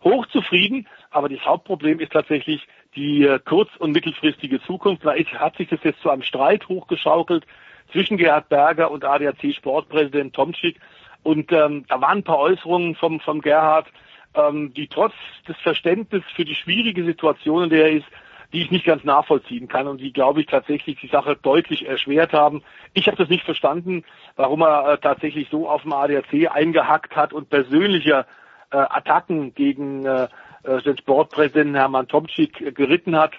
hochzufrieden. 0.03 0.87
Aber 1.11 1.29
das 1.29 1.45
Hauptproblem 1.45 2.01
ist 2.01 2.13
tatsächlich 2.13 2.67
die 2.95 3.25
äh, 3.25 3.39
kurz- 3.45 3.77
und 3.79 3.93
mittelfristige 3.93 4.63
Zukunft. 4.63 5.05
Da 5.05 5.15
hat 5.15 5.57
sich 5.57 5.69
das 5.69 5.81
jetzt 5.83 6.01
zu 6.01 6.11
einem 6.11 6.23
Streit 6.23 6.69
hochgeschaukelt 6.69 7.45
zwischen 7.93 8.17
Gerhard 8.17 8.49
Berger 8.49 8.91
und 8.91 9.05
ADAC-Sportpräsident 9.05 10.35
Tomczyk. 10.35 10.79
Und 11.23 11.53
ähm, 11.53 11.85
da 11.89 12.01
waren 12.01 12.19
ein 12.19 12.25
paar 12.25 12.39
Äußerungen 12.39 12.95
vom, 12.95 13.21
vom 13.21 13.41
Gerhard, 13.41 13.89
ähm, 14.35 14.73
die 14.75 14.87
trotz 14.87 15.13
des 15.47 15.57
Verständnisses 15.59 16.31
für 16.35 16.45
die 16.45 16.55
schwierige 16.55 17.05
Situation, 17.05 17.65
in 17.65 17.71
der 17.71 17.87
er 17.87 17.97
ist, 17.99 18.07
die 18.53 18.63
ich 18.63 18.71
nicht 18.71 18.85
ganz 18.85 19.05
nachvollziehen 19.05 19.69
kann 19.69 19.87
und 19.87 20.01
die, 20.01 20.13
glaube 20.13 20.41
ich, 20.41 20.47
tatsächlich 20.47 20.99
die 21.01 21.09
Sache 21.09 21.37
deutlich 21.41 21.87
erschwert 21.87 22.33
haben. 22.33 22.63
Ich 22.95 23.07
habe 23.07 23.17
das 23.17 23.29
nicht 23.29 23.45
verstanden, 23.45 24.05
warum 24.37 24.63
er 24.63 24.93
äh, 24.93 24.99
tatsächlich 24.99 25.49
so 25.51 25.69
auf 25.69 25.83
dem 25.83 25.93
ADAC 25.93 26.51
eingehackt 26.51 27.15
hat 27.15 27.33
und 27.33 27.51
persönliche 27.51 28.27
äh, 28.73 28.77
Attacken 28.77 29.55
gegen 29.55 30.05
äh, 30.05 30.29
äh, 30.65 30.83
den 30.83 30.99
Sportpräsidenten 30.99 31.75
Hermann 31.75 32.09
Tomczyk 32.09 32.61
äh, 32.61 32.73
geritten 32.73 33.17
hat 33.17 33.33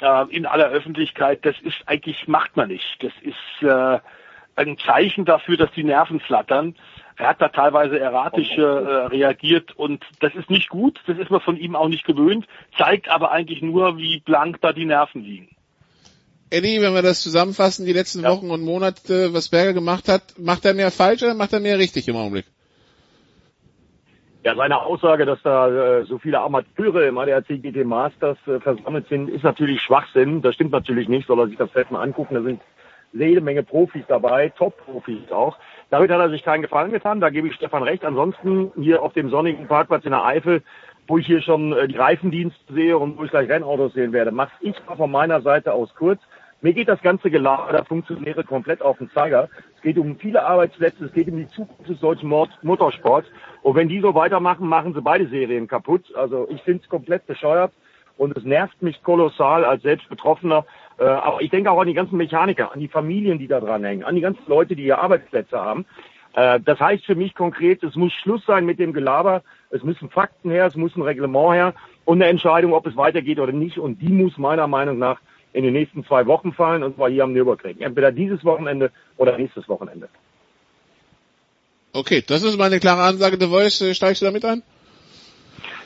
äh, 0.00 0.24
in 0.30 0.46
aller 0.46 0.68
Öffentlichkeit. 0.68 1.44
Das 1.44 1.56
ist 1.60 1.82
eigentlich, 1.86 2.26
macht 2.26 2.56
man 2.56 2.68
nicht. 2.68 3.02
Das 3.02 3.12
ist 3.22 3.62
äh, 3.68 3.98
ein 4.56 4.78
Zeichen 4.78 5.24
dafür, 5.24 5.56
dass 5.56 5.70
die 5.72 5.84
Nerven 5.84 6.20
flattern. 6.20 6.74
Er 7.16 7.28
hat 7.28 7.40
da 7.40 7.48
teilweise 7.48 7.98
erratisch 7.98 8.58
äh, 8.58 8.62
reagiert 8.62 9.76
und 9.76 10.04
das 10.20 10.34
ist 10.34 10.50
nicht 10.50 10.68
gut, 10.68 11.00
das 11.06 11.16
ist 11.18 11.30
man 11.30 11.40
von 11.40 11.56
ihm 11.56 11.76
auch 11.76 11.88
nicht 11.88 12.04
gewöhnt, 12.04 12.46
zeigt 12.76 13.08
aber 13.08 13.30
eigentlich 13.30 13.62
nur, 13.62 13.98
wie 13.98 14.20
blank 14.24 14.60
da 14.60 14.72
die 14.72 14.84
Nerven 14.84 15.22
liegen. 15.22 15.48
Eddie, 16.50 16.80
wenn 16.80 16.94
wir 16.94 17.02
das 17.02 17.22
zusammenfassen, 17.22 17.86
die 17.86 17.92
letzten 17.92 18.22
ja. 18.22 18.30
Wochen 18.30 18.50
und 18.50 18.62
Monate, 18.62 19.32
was 19.32 19.48
Berger 19.48 19.72
gemacht 19.72 20.08
hat, 20.08 20.38
macht 20.38 20.64
er 20.64 20.74
mehr 20.74 20.90
falsch 20.90 21.22
oder 21.22 21.34
macht 21.34 21.52
er 21.52 21.60
mehr 21.60 21.78
richtig 21.78 22.08
im 22.08 22.16
Augenblick? 22.16 22.46
Ja, 24.44 24.54
seine 24.54 24.78
Aussage, 24.82 25.24
dass 25.24 25.40
da 25.42 25.68
äh, 25.68 26.04
so 26.04 26.18
viele 26.18 26.38
Amateure 26.40 27.06
im 27.08 27.16
ADAC 27.16 27.62
GT 27.62 27.84
Masters 27.84 28.36
äh, 28.46 28.60
versammelt 28.60 29.08
sind, 29.08 29.30
ist 29.30 29.42
natürlich 29.42 29.80
Schwachsinn. 29.80 30.42
Das 30.42 30.54
stimmt 30.54 30.72
natürlich 30.72 31.08
nicht, 31.08 31.26
soll 31.26 31.40
er 31.40 31.48
sich 31.48 31.56
das 31.56 31.70
Feld 31.70 31.90
mal 31.90 32.02
angucken. 32.02 32.34
Da 32.34 32.42
sind 32.42 32.60
jede 33.14 33.40
Menge 33.40 33.62
Profis 33.62 34.04
dabei, 34.08 34.50
Top-Profis 34.50 35.30
auch. 35.30 35.56
Damit 35.90 36.10
hat 36.10 36.18
er 36.18 36.30
sich 36.30 36.42
keinen 36.42 36.62
Gefallen 36.62 36.90
getan, 36.90 37.20
da 37.20 37.30
gebe 37.30 37.48
ich 37.48 37.54
Stefan 37.54 37.82
recht. 37.82 38.04
Ansonsten 38.04 38.72
hier 38.76 39.02
auf 39.02 39.12
dem 39.12 39.30
sonnigen 39.30 39.68
Parkplatz 39.68 40.04
in 40.04 40.10
der 40.10 40.24
Eifel, 40.24 40.62
wo 41.06 41.18
ich 41.18 41.26
hier 41.26 41.42
schon 41.42 41.72
äh, 41.72 41.86
die 41.86 41.96
Reifendienste 41.96 42.72
sehe 42.72 42.98
und 42.98 43.18
wo 43.18 43.24
ich 43.24 43.30
gleich 43.30 43.48
Rennautos 43.48 43.92
sehen 43.94 44.12
werde, 44.12 44.32
mache 44.32 44.52
ich 44.60 44.74
mal 44.86 44.96
von 44.96 45.10
meiner 45.10 45.40
Seite 45.42 45.72
aus 45.72 45.94
kurz. 45.94 46.20
Mir 46.62 46.72
geht 46.72 46.88
das 46.88 47.02
ganze 47.02 47.30
Gelaber 47.30 47.72
der 47.72 47.84
Funktionäre 47.84 48.42
komplett 48.42 48.80
auf 48.80 48.96
den 48.96 49.10
Zeiger. 49.10 49.50
Es 49.76 49.82
geht 49.82 49.98
um 49.98 50.16
viele 50.16 50.42
Arbeitsplätze, 50.42 51.04
es 51.04 51.12
geht 51.12 51.28
um 51.28 51.36
die 51.36 51.48
Zukunft 51.48 51.90
des 51.90 52.00
deutschen 52.00 52.30
Motorsports. 52.30 53.28
Und 53.60 53.76
wenn 53.76 53.88
die 53.88 54.00
so 54.00 54.14
weitermachen, 54.14 54.66
machen 54.66 54.94
sie 54.94 55.02
beide 55.02 55.28
Serien 55.28 55.68
kaputt. 55.68 56.04
Also 56.14 56.48
ich 56.48 56.62
finde 56.62 56.82
es 56.82 56.88
komplett 56.88 57.26
bescheuert. 57.26 57.70
Und 58.16 58.36
es 58.36 58.44
nervt 58.44 58.80
mich 58.82 59.02
kolossal 59.02 59.64
als 59.64 59.82
selbst 59.82 60.08
Betroffener. 60.08 60.64
Äh, 60.98 61.04
aber 61.04 61.40
ich 61.42 61.50
denke 61.50 61.70
auch 61.70 61.80
an 61.80 61.88
die 61.88 61.94
ganzen 61.94 62.16
Mechaniker, 62.16 62.72
an 62.72 62.80
die 62.80 62.88
Familien, 62.88 63.38
die 63.38 63.48
da 63.48 63.60
dran 63.60 63.84
hängen, 63.84 64.04
an 64.04 64.14
die 64.14 64.20
ganzen 64.20 64.44
Leute, 64.46 64.76
die 64.76 64.84
hier 64.84 64.98
Arbeitsplätze 64.98 65.58
haben. 65.58 65.86
Äh, 66.34 66.60
das 66.60 66.78
heißt 66.78 67.04
für 67.04 67.14
mich 67.14 67.34
konkret, 67.34 67.82
es 67.82 67.94
muss 67.94 68.12
Schluss 68.12 68.44
sein 68.46 68.66
mit 68.66 68.78
dem 68.78 68.92
Gelaber, 68.92 69.42
es 69.70 69.82
müssen 69.82 70.10
Fakten 70.10 70.50
her, 70.50 70.66
es 70.66 70.76
muss 70.76 70.94
ein 70.96 71.02
Reglement 71.02 71.54
her 71.54 71.74
und 72.04 72.22
eine 72.22 72.30
Entscheidung, 72.30 72.72
ob 72.72 72.86
es 72.86 72.96
weitergeht 72.96 73.38
oder 73.38 73.52
nicht. 73.52 73.78
Und 73.78 74.00
die 74.00 74.12
muss 74.12 74.36
meiner 74.38 74.66
Meinung 74.66 74.98
nach 74.98 75.20
in 75.52 75.64
den 75.64 75.72
nächsten 75.72 76.04
zwei 76.04 76.26
Wochen 76.26 76.52
fallen, 76.52 76.82
und 76.82 76.96
zwar 76.96 77.08
hier 77.08 77.24
am 77.24 77.32
Nürburgring. 77.32 77.80
Entweder 77.80 78.12
dieses 78.12 78.44
Wochenende 78.44 78.90
oder 79.16 79.38
nächstes 79.38 79.68
Wochenende. 79.68 80.08
Okay, 81.92 82.24
das 82.26 82.42
ist 82.42 82.58
meine 82.58 82.80
klare 82.80 83.02
Ansage. 83.02 83.36
The 83.38 83.46
Voice, 83.46 83.80
äh, 83.80 83.94
steigst 83.94 84.20
du 84.20 84.26
damit 84.26 84.44
ein? 84.44 84.64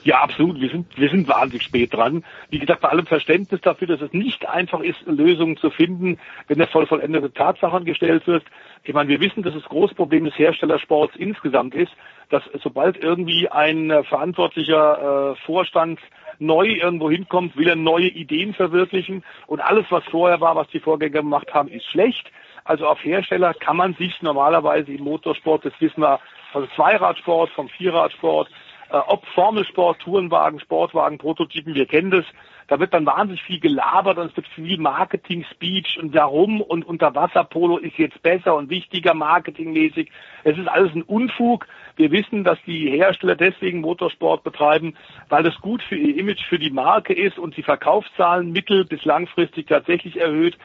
Ja, 0.08 0.22
absolut. 0.22 0.58
Wir 0.58 0.70
sind, 0.70 0.86
wir 0.96 1.10
sind 1.10 1.28
wahnsinnig 1.28 1.64
spät 1.64 1.92
dran. 1.92 2.24
Wie 2.48 2.58
gesagt, 2.58 2.80
bei 2.80 2.88
allem 2.88 3.04
Verständnis 3.04 3.60
dafür, 3.60 3.88
dass 3.88 4.00
es 4.00 4.14
nicht 4.14 4.48
einfach 4.48 4.80
ist, 4.80 4.98
Lösungen 5.04 5.58
zu 5.58 5.68
finden, 5.68 6.18
wenn 6.46 6.58
es 6.58 6.70
voll 6.70 6.86
vollendete 6.86 7.30
Tatsachen 7.30 7.84
gestellt 7.84 8.26
wird. 8.26 8.42
Ich 8.84 8.94
meine, 8.94 9.10
wir 9.10 9.20
wissen, 9.20 9.42
dass 9.42 9.52
das 9.52 9.64
große 9.64 9.94
Problem 9.94 10.24
des 10.24 10.38
Herstellersports 10.38 11.14
insgesamt 11.16 11.74
ist, 11.74 11.92
dass 12.30 12.42
sobald 12.62 12.96
irgendwie 12.96 13.50
ein 13.50 13.90
äh, 13.90 14.02
verantwortlicher 14.02 15.34
äh, 15.34 15.44
Vorstand 15.44 16.00
neu 16.38 16.68
irgendwo 16.68 17.10
hinkommt, 17.10 17.58
will 17.58 17.68
er 17.68 17.76
neue 17.76 18.08
Ideen 18.08 18.54
verwirklichen 18.54 19.22
und 19.46 19.60
alles, 19.60 19.84
was 19.90 20.04
vorher 20.04 20.40
war, 20.40 20.56
was 20.56 20.68
die 20.68 20.80
Vorgänger 20.80 21.20
gemacht 21.20 21.52
haben, 21.52 21.68
ist 21.68 21.84
schlecht. 21.84 22.30
Also 22.64 22.86
auf 22.86 23.04
Hersteller 23.04 23.52
kann 23.52 23.76
man 23.76 23.92
sich 23.92 24.22
normalerweise 24.22 24.90
im 24.90 25.04
Motorsport, 25.04 25.66
das 25.66 25.74
wissen 25.80 26.00
wir, 26.00 26.18
vom 26.52 26.66
Zweiradsport, 26.76 27.50
vom 27.50 27.68
Vierradsport, 27.68 28.48
ob 28.90 29.26
Formelsport, 29.34 30.00
Tourenwagen, 30.00 30.60
Sportwagen, 30.60 31.18
Prototypen, 31.18 31.74
wir 31.74 31.86
kennen 31.86 32.10
das. 32.10 32.24
Da 32.68 32.78
wird 32.78 32.92
dann 32.92 33.06
wahnsinnig 33.06 33.42
viel 33.42 33.60
gelabert 33.60 34.18
und 34.18 34.30
es 34.30 34.36
wird 34.36 34.46
viel 34.48 34.78
Marketing-Speech 34.78 35.98
und 36.02 36.14
darum 36.14 36.60
und 36.60 36.84
Unterwasserpolo 36.84 37.78
ist 37.78 37.96
jetzt 37.96 38.22
besser 38.22 38.54
und 38.56 38.68
wichtiger 38.68 39.14
marketingmäßig. 39.14 40.10
Es 40.44 40.58
ist 40.58 40.68
alles 40.68 40.94
ein 40.94 41.02
Unfug. 41.02 41.66
Wir 41.96 42.10
wissen, 42.10 42.44
dass 42.44 42.58
die 42.66 42.90
Hersteller 42.90 43.36
deswegen 43.36 43.80
Motorsport 43.80 44.44
betreiben, 44.44 44.94
weil 45.30 45.42
das 45.42 45.58
gut 45.62 45.82
für 45.82 45.96
ihr 45.96 46.18
Image, 46.18 46.44
für 46.46 46.58
die 46.58 46.70
Marke 46.70 47.14
ist 47.14 47.38
und 47.38 47.56
die 47.56 47.62
Verkaufszahlen 47.62 48.52
mittel- 48.52 48.84
bis 48.84 49.02
langfristig 49.04 49.66
tatsächlich 49.66 50.20
erhöht. 50.20 50.58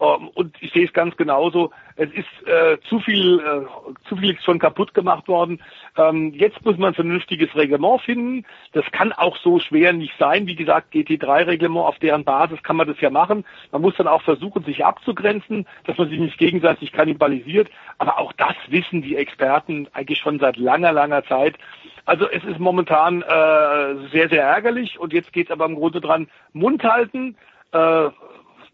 Ähm, 0.00 0.28
und 0.34 0.56
ich 0.60 0.72
sehe 0.72 0.86
es 0.86 0.92
ganz 0.92 1.16
genauso. 1.16 1.70
Es 1.96 2.10
ist 2.12 2.48
äh, 2.48 2.78
zu 2.88 3.00
viel, 3.00 3.38
äh, 3.40 4.08
zu 4.08 4.16
viel 4.16 4.38
schon 4.40 4.58
kaputt 4.58 4.94
gemacht 4.94 5.28
worden. 5.28 5.60
Ähm, 5.96 6.32
jetzt 6.34 6.64
muss 6.64 6.78
man 6.78 6.88
ein 6.88 6.94
vernünftiges 6.94 7.54
Reglement 7.54 8.00
finden. 8.00 8.46
Das 8.72 8.84
kann 8.92 9.12
auch 9.12 9.36
so 9.36 9.58
schwer 9.58 9.92
nicht 9.92 10.14
sein. 10.18 10.46
Wie 10.46 10.56
gesagt, 10.56 10.94
GT3-Reglement, 10.94 11.84
auf 11.84 11.98
deren 11.98 12.24
Basis 12.24 12.62
kann 12.62 12.76
man 12.76 12.88
das 12.88 13.00
ja 13.00 13.10
machen. 13.10 13.44
Man 13.72 13.82
muss 13.82 13.96
dann 13.96 14.08
auch 14.08 14.22
versuchen, 14.22 14.64
sich 14.64 14.84
abzugrenzen, 14.84 15.66
dass 15.84 15.98
man 15.98 16.08
sich 16.08 16.18
nicht 16.18 16.38
gegenseitig 16.38 16.92
kannibalisiert. 16.92 17.70
Aber 17.98 18.18
auch 18.18 18.32
das 18.32 18.54
wissen 18.68 19.02
die 19.02 19.16
Experten 19.16 19.88
eigentlich 19.92 20.18
schon 20.18 20.38
seit 20.38 20.56
langer, 20.56 20.92
langer 20.92 21.24
Zeit. 21.24 21.56
Also 22.06 22.28
es 22.28 22.42
ist 22.44 22.58
momentan 22.58 23.22
äh, 23.22 24.08
sehr, 24.10 24.28
sehr 24.30 24.44
ärgerlich. 24.44 24.98
Und 24.98 25.12
jetzt 25.12 25.32
geht 25.32 25.48
es 25.48 25.52
aber 25.52 25.66
im 25.66 25.74
Grunde 25.74 26.00
dran, 26.00 26.28
Mund 26.52 26.82
halten, 26.82 27.36
äh, 27.72 28.08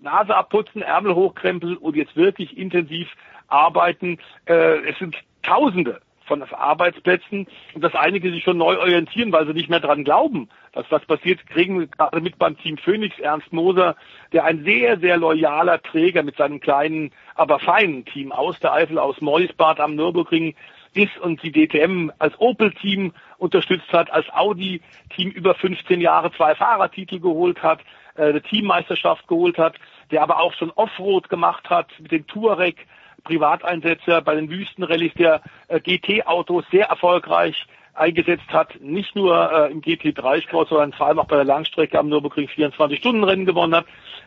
Nase 0.01 0.37
abputzen, 0.37 0.83
Ärmel 0.83 1.15
hochkrempeln 1.15 1.77
und 1.77 1.97
jetzt 1.97 2.17
wirklich 2.17 2.57
intensiv 2.57 3.09
arbeiten. 3.49 4.19
Äh, 4.47 4.89
es 4.89 4.99
sind 4.99 5.17
Tausende 5.43 6.01
von 6.27 6.43
Arbeitsplätzen 6.43 7.47
und 7.75 7.85
dass 7.85 7.95
einige 7.95 8.31
sich 8.31 8.43
schon 8.43 8.59
neu 8.59 8.79
orientieren, 8.79 9.33
weil 9.33 9.47
sie 9.47 9.53
nicht 9.53 9.71
mehr 9.71 9.81
dran 9.81 10.05
glauben, 10.05 10.49
dass 10.73 10.91
was 10.91 11.05
passiert, 11.07 11.47
kriegen 11.47 11.79
wir 11.79 11.87
gerade 11.87 12.21
mit 12.21 12.39
beim 12.39 12.59
Team 12.59 12.77
Phoenix 12.79 13.19
Ernst 13.19 13.53
Moser, 13.53 13.97
der 14.33 14.45
ein 14.45 14.65
sehr, 14.65 14.99
sehr 14.99 15.17
loyaler 15.17 15.81
Träger 15.83 16.23
mit 16.23 16.37
seinem 16.37 16.61
kleinen, 16.61 17.13
aber 17.35 17.59
feinen 17.59 18.05
Team 18.05 18.33
aus 18.33 18.59
der 18.61 18.73
Eifel, 18.73 18.99
aus 18.99 19.21
Meusbad 19.21 19.81
am 19.81 19.95
Nürburgring 19.95 20.55
ist 20.95 21.17
und 21.19 21.43
die 21.43 21.53
DTM 21.53 22.11
als 22.19 22.39
Opel-Team 22.41 23.13
unterstützt 23.39 23.93
hat, 23.93 24.11
als 24.11 24.27
Audi-Team 24.31 25.31
über 25.31 25.55
15 25.55 26.01
Jahre 26.01 26.33
zwei 26.33 26.55
Fahrertitel 26.55 27.21
geholt 27.21 27.63
hat, 27.63 27.81
eine 28.17 28.43
Teammeisterschaft 28.43 29.27
geholt 29.29 29.59
hat, 29.59 29.75
der 30.11 30.23
aber 30.23 30.41
auch 30.41 30.53
schon 30.55 30.71
Offroad 30.73 31.29
gemacht 31.29 31.69
hat 31.71 31.89
mit 31.99 32.13
dem 32.13 32.27
Touareg, 32.27 32.87
Privateinsätze 33.25 34.23
bei 34.23 34.35
den 34.35 34.49
Wüstenrallyes, 34.49 35.13
der 35.15 35.43
äh, 35.69 35.81
GT-Autos 35.81 36.65
sehr 36.71 36.87
erfolgreich 36.87 37.67
eingesetzt 37.97 38.49
hat, 38.49 38.81
nicht 38.81 39.17
nur 39.17 39.51
äh, 39.51 39.73
im 39.73 39.81
GT3-Sport, 39.81 40.69
sondern 40.69 40.93
vor 40.93 41.07
allem 41.07 41.19
auch 41.19 41.27
bei 41.27 41.37
der 41.37 41.45
Langstrecke 41.45 41.99
am 41.99 42.09
Nürburgring 42.09 42.49
24-Stunden-Rennen 42.49 43.47
gewonnen 43.47 43.75
hat. 43.75 43.87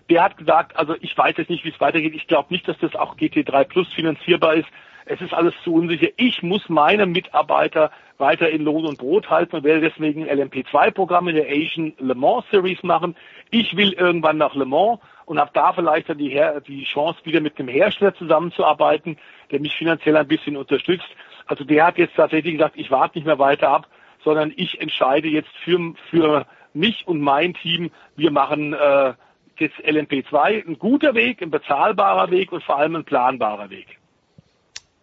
Der 0.09 0.23
hat 0.23 0.37
gesagt, 0.37 0.75
also 0.75 0.95
ich 1.01 1.17
weiß 1.17 1.35
jetzt 1.37 1.49
nicht, 1.49 1.63
wie 1.63 1.69
es 1.69 1.79
weitergeht. 1.79 2.15
Ich 2.15 2.27
glaube 2.27 2.51
nicht, 2.51 2.67
dass 2.67 2.77
das 2.79 2.95
auch 2.95 3.15
GT3 3.15 3.63
Plus 3.65 3.87
finanzierbar 3.93 4.55
ist. 4.55 4.67
Es 5.05 5.21
ist 5.21 5.33
alles 5.33 5.53
zu 5.63 5.73
unsicher. 5.73 6.07
Ich 6.17 6.43
muss 6.43 6.67
meine 6.67 7.05
Mitarbeiter 7.05 7.91
weiter 8.19 8.49
in 8.49 8.63
Lohn 8.63 8.85
und 8.85 8.99
Brot 8.99 9.29
halten 9.29 9.55
und 9.55 9.63
werde 9.63 9.89
deswegen 9.89 10.25
LMP2-Programm 10.25 11.29
in 11.29 11.35
der 11.35 11.47
Asian 11.47 11.93
Le 11.99 12.15
Mans 12.15 12.45
Series 12.51 12.83
machen. 12.83 13.15
Ich 13.49 13.75
will 13.75 13.93
irgendwann 13.93 14.37
nach 14.37 14.55
Le 14.55 14.65
Mans 14.65 14.99
und 15.25 15.39
habe 15.39 15.51
da 15.53 15.73
vielleicht 15.73 16.09
dann 16.09 16.17
die, 16.17 16.39
die 16.67 16.83
Chance, 16.83 17.19
wieder 17.23 17.39
mit 17.39 17.57
einem 17.59 17.69
Hersteller 17.69 18.13
zusammenzuarbeiten, 18.15 19.17
der 19.51 19.59
mich 19.59 19.75
finanziell 19.75 20.17
ein 20.17 20.27
bisschen 20.27 20.57
unterstützt. 20.57 21.07
Also 21.45 21.63
der 21.63 21.85
hat 21.85 21.97
jetzt 21.97 22.15
tatsächlich 22.15 22.53
gesagt, 22.53 22.75
ich 22.77 22.91
warte 22.91 23.17
nicht 23.17 23.25
mehr 23.25 23.39
weiter 23.39 23.69
ab, 23.69 23.87
sondern 24.23 24.53
ich 24.55 24.81
entscheide 24.81 25.27
jetzt 25.27 25.55
für, 25.63 25.93
für 26.09 26.45
mich 26.73 27.07
und 27.07 27.21
mein 27.21 27.53
Team, 27.53 27.91
wir 28.15 28.31
machen 28.31 28.73
äh, 28.73 29.13
jetzt 29.57 29.79
LMP2, 29.79 30.67
ein 30.67 30.79
guter 30.79 31.15
Weg, 31.15 31.41
ein 31.41 31.51
bezahlbarer 31.51 32.31
Weg 32.31 32.51
und 32.51 32.63
vor 32.63 32.77
allem 32.77 32.95
ein 32.95 33.05
planbarer 33.05 33.69
Weg. 33.69 33.98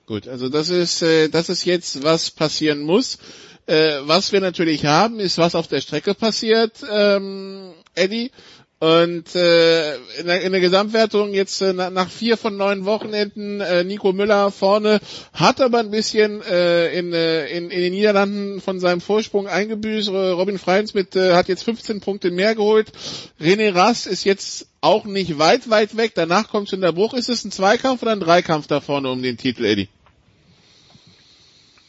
Gut, 0.07 0.29
also 0.29 0.49
das 0.49 0.69
ist, 0.69 1.03
äh, 1.03 1.29
das 1.29 1.49
ist 1.49 1.65
jetzt, 1.65 2.05
was 2.05 2.31
passieren 2.31 2.83
muss. 2.83 3.19
Äh, 3.67 3.99
was 4.03 4.31
wir 4.31 4.41
natürlich 4.41 4.87
haben, 4.87 5.19
ist, 5.19 5.39
was 5.39 5.57
auf 5.57 5.67
der 5.67 5.81
Strecke 5.81 6.15
passiert, 6.15 6.75
ähm, 6.89 7.73
Eddie. 7.97 8.31
Und 8.79 9.35
äh, 9.35 9.97
in, 10.21 10.27
der, 10.27 10.43
in 10.43 10.53
der 10.53 10.61
Gesamtwertung 10.61 11.33
jetzt 11.33 11.63
äh, 11.63 11.73
nach 11.73 12.11
vier 12.11 12.37
von 12.37 12.57
neun 12.59 12.85
Wochenenden 12.85 13.61
äh, 13.63 13.85
Nico 13.85 14.13
Müller 14.13 14.53
vorne, 14.53 15.01
hat 15.33 15.63
aber 15.63 15.79
ein 15.81 15.91
bisschen 15.91 16.43
äh, 16.43 16.97
in, 16.97 17.13
äh, 17.15 17.47
in, 17.47 17.71
in 17.71 17.81
den 17.81 17.93
Niederlanden 17.93 18.61
von 18.61 18.79
seinem 18.79 19.01
Vorsprung 19.01 19.49
eingebüßt. 19.49 20.11
Robin 20.11 20.59
Freins 20.59 20.93
mit 20.93 21.17
äh, 21.17 21.33
hat 21.33 21.49
jetzt 21.49 21.65
15 21.65 22.01
Punkte 22.01 22.31
mehr 22.31 22.55
geholt. 22.55 22.93
René 23.41 23.75
Rass 23.75 24.07
ist 24.07 24.25
jetzt 24.25 24.67
auch 24.83 25.07
nicht 25.07 25.39
weit, 25.39 25.71
weit 25.71 25.97
weg. 25.97 26.13
Danach 26.15 26.51
kommt 26.51 26.69
schon 26.69 26.83
der 26.83 26.93
Bruch. 26.93 27.15
Ist 27.15 27.31
es 27.31 27.45
ein 27.45 27.51
Zweikampf 27.51 28.03
oder 28.03 28.13
ein 28.13 28.21
Dreikampf 28.21 28.67
da 28.67 28.81
vorne 28.81 29.11
um 29.11 29.23
den 29.23 29.39
Titel, 29.39 29.65
Eddie? 29.65 29.89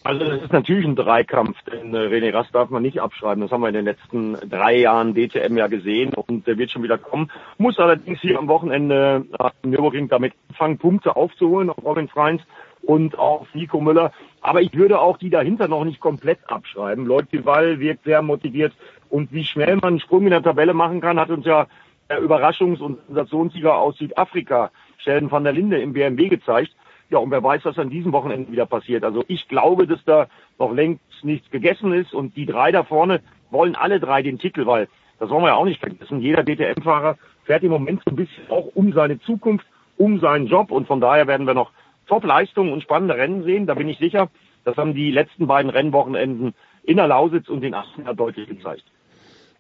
Also 0.08 0.24
das 0.24 0.42
ist 0.42 0.54
natürlich 0.54 0.86
ein 0.86 0.96
Dreikampf, 0.96 1.62
denn 1.64 1.94
äh, 1.94 1.98
René 1.98 2.34
Rast 2.34 2.56
darf 2.56 2.70
man 2.70 2.82
nicht 2.82 3.02
abschreiben. 3.02 3.42
Das 3.42 3.52
haben 3.52 3.60
wir 3.60 3.68
in 3.68 3.74
den 3.74 3.84
letzten 3.84 4.38
drei 4.50 4.78
Jahren 4.78 5.14
DTM 5.14 5.58
ja 5.58 5.68
gesehen 5.68 6.14
und 6.14 6.48
der 6.48 6.58
wird 6.58 6.72
schon 6.72 6.84
wieder 6.84 6.98
kommen. 6.98 7.30
Muss 7.58 7.78
allerdings 7.78 8.22
hier 8.22 8.40
am 8.40 8.48
Wochenende 8.48 9.26
nach 9.38 9.52
Nürburgring 9.64 10.08
damit 10.08 10.32
anfangen, 10.48 10.78
Punkte 10.78 11.18
aufzuholen 11.18 11.70
auf 11.70 11.84
Robin 11.84 12.08
Freins 12.08 12.42
und 12.84 13.20
auf 13.20 13.54
Nico 13.54 13.82
Müller. 13.82 14.14
Aber 14.40 14.62
ich 14.62 14.74
würde 14.76 15.02
auch 15.02 15.18
die 15.18 15.30
dahinter 15.30 15.68
noch 15.68 15.84
nicht 15.84 16.00
komplett 16.00 16.40
abschreiben. 16.50 17.06
Lloyd 17.06 17.28
Duval 17.34 17.82
wirkt 17.82 18.06
sehr 18.06 18.22
motiviert 18.22 18.72
und 19.10 19.34
wie 19.34 19.44
schnell 19.44 19.76
man 19.76 19.90
einen 19.90 20.00
Sprung 20.00 20.24
in 20.24 20.30
der 20.30 20.42
Tabelle 20.42 20.74
machen 20.74 21.02
kann, 21.02 21.20
hat 21.20 21.32
uns 21.32 21.46
ja 21.46 21.68
der 22.10 22.22
Überraschungs- 22.22 22.80
und 22.80 23.00
Sensationssieger 23.08 23.76
aus 23.76 23.98
Südafrika, 23.98 24.72
Sheldon 25.00 25.32
van 25.32 25.44
der 25.44 25.52
Linde 25.52 25.82
im 25.82 25.92
BMW 25.92 26.30
gezeigt. 26.30 26.77
Ja, 27.10 27.20
und 27.20 27.32
wer 27.32 27.44
weiß, 27.44 27.64
was 27.64 27.78
an 27.80 27.90
diesem 27.90 28.12
Wochenende 28.12 28.52
wieder 28.52 28.66
passiert. 28.66 29.04
Also 29.04 29.24
ich 29.28 29.48
glaube, 29.48 29.88
dass 29.88 30.04
da 30.04 30.28
noch 30.60 30.74
längst 30.74 31.02
nichts 31.24 31.50
gegessen 31.52 31.94
ist 31.94 32.14
und 32.14 32.36
die 32.36 32.46
drei 32.46 32.72
da 32.72 32.84
vorne 32.84 33.22
wollen 33.50 33.76
alle 33.76 34.00
drei 34.00 34.22
den 34.22 34.40
Titel, 34.40 34.66
weil 34.66 34.90
das 35.20 35.30
wollen 35.30 35.44
wir 35.44 35.50
ja 35.50 35.56
auch 35.56 35.66
nicht 35.66 35.80
vergessen. 35.80 36.22
Jeder 36.22 36.44
DTM-Fahrer 36.44 37.18
fährt 37.46 37.64
im 37.64 37.72
Moment 37.72 38.02
so 38.04 38.12
ein 38.12 38.18
bisschen 38.18 38.50
auch 38.50 38.68
um 38.76 38.92
seine 38.92 39.20
Zukunft, 39.22 39.66
um 39.98 40.20
seinen 40.20 40.48
Job 40.48 40.70
und 40.70 40.86
von 40.86 41.00
daher 41.00 41.28
werden 41.28 41.48
wir 41.48 41.54
noch 41.54 41.72
Top-Leistungen 42.08 42.72
und 42.72 42.84
spannende 42.84 43.16
Rennen 43.16 43.44
sehen. 43.44 43.68
Da 43.68 43.74
bin 43.74 43.90
ich 43.90 43.98
sicher. 43.98 44.30
Das 44.64 44.76
haben 44.78 44.94
die 44.94 45.12
letzten 45.12 45.48
beiden 45.48 45.72
Rennwochenenden 45.72 46.54
in 46.84 46.98
der 46.98 47.08
Lausitz 47.08 47.48
und 47.48 47.64
in 47.64 47.74
Aachen 47.74 48.06
ja 48.06 48.14
deutlich 48.14 48.48
gezeigt. 48.48 48.84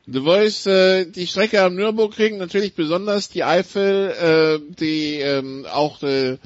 The 0.09 0.21
Voice, 0.21 0.65
äh, 0.67 1.05
die 1.05 1.27
Strecke 1.27 1.61
am 1.61 1.75
Nürburgring, 1.75 2.37
natürlich 2.37 2.75
besonders 2.75 3.27
die 3.27 3.43
Eifel, 3.43 4.11
äh, 4.11 4.73
die 4.79 5.19
ähm, 5.19 5.65
auch 5.69 6.01
äh, 6.01 6.37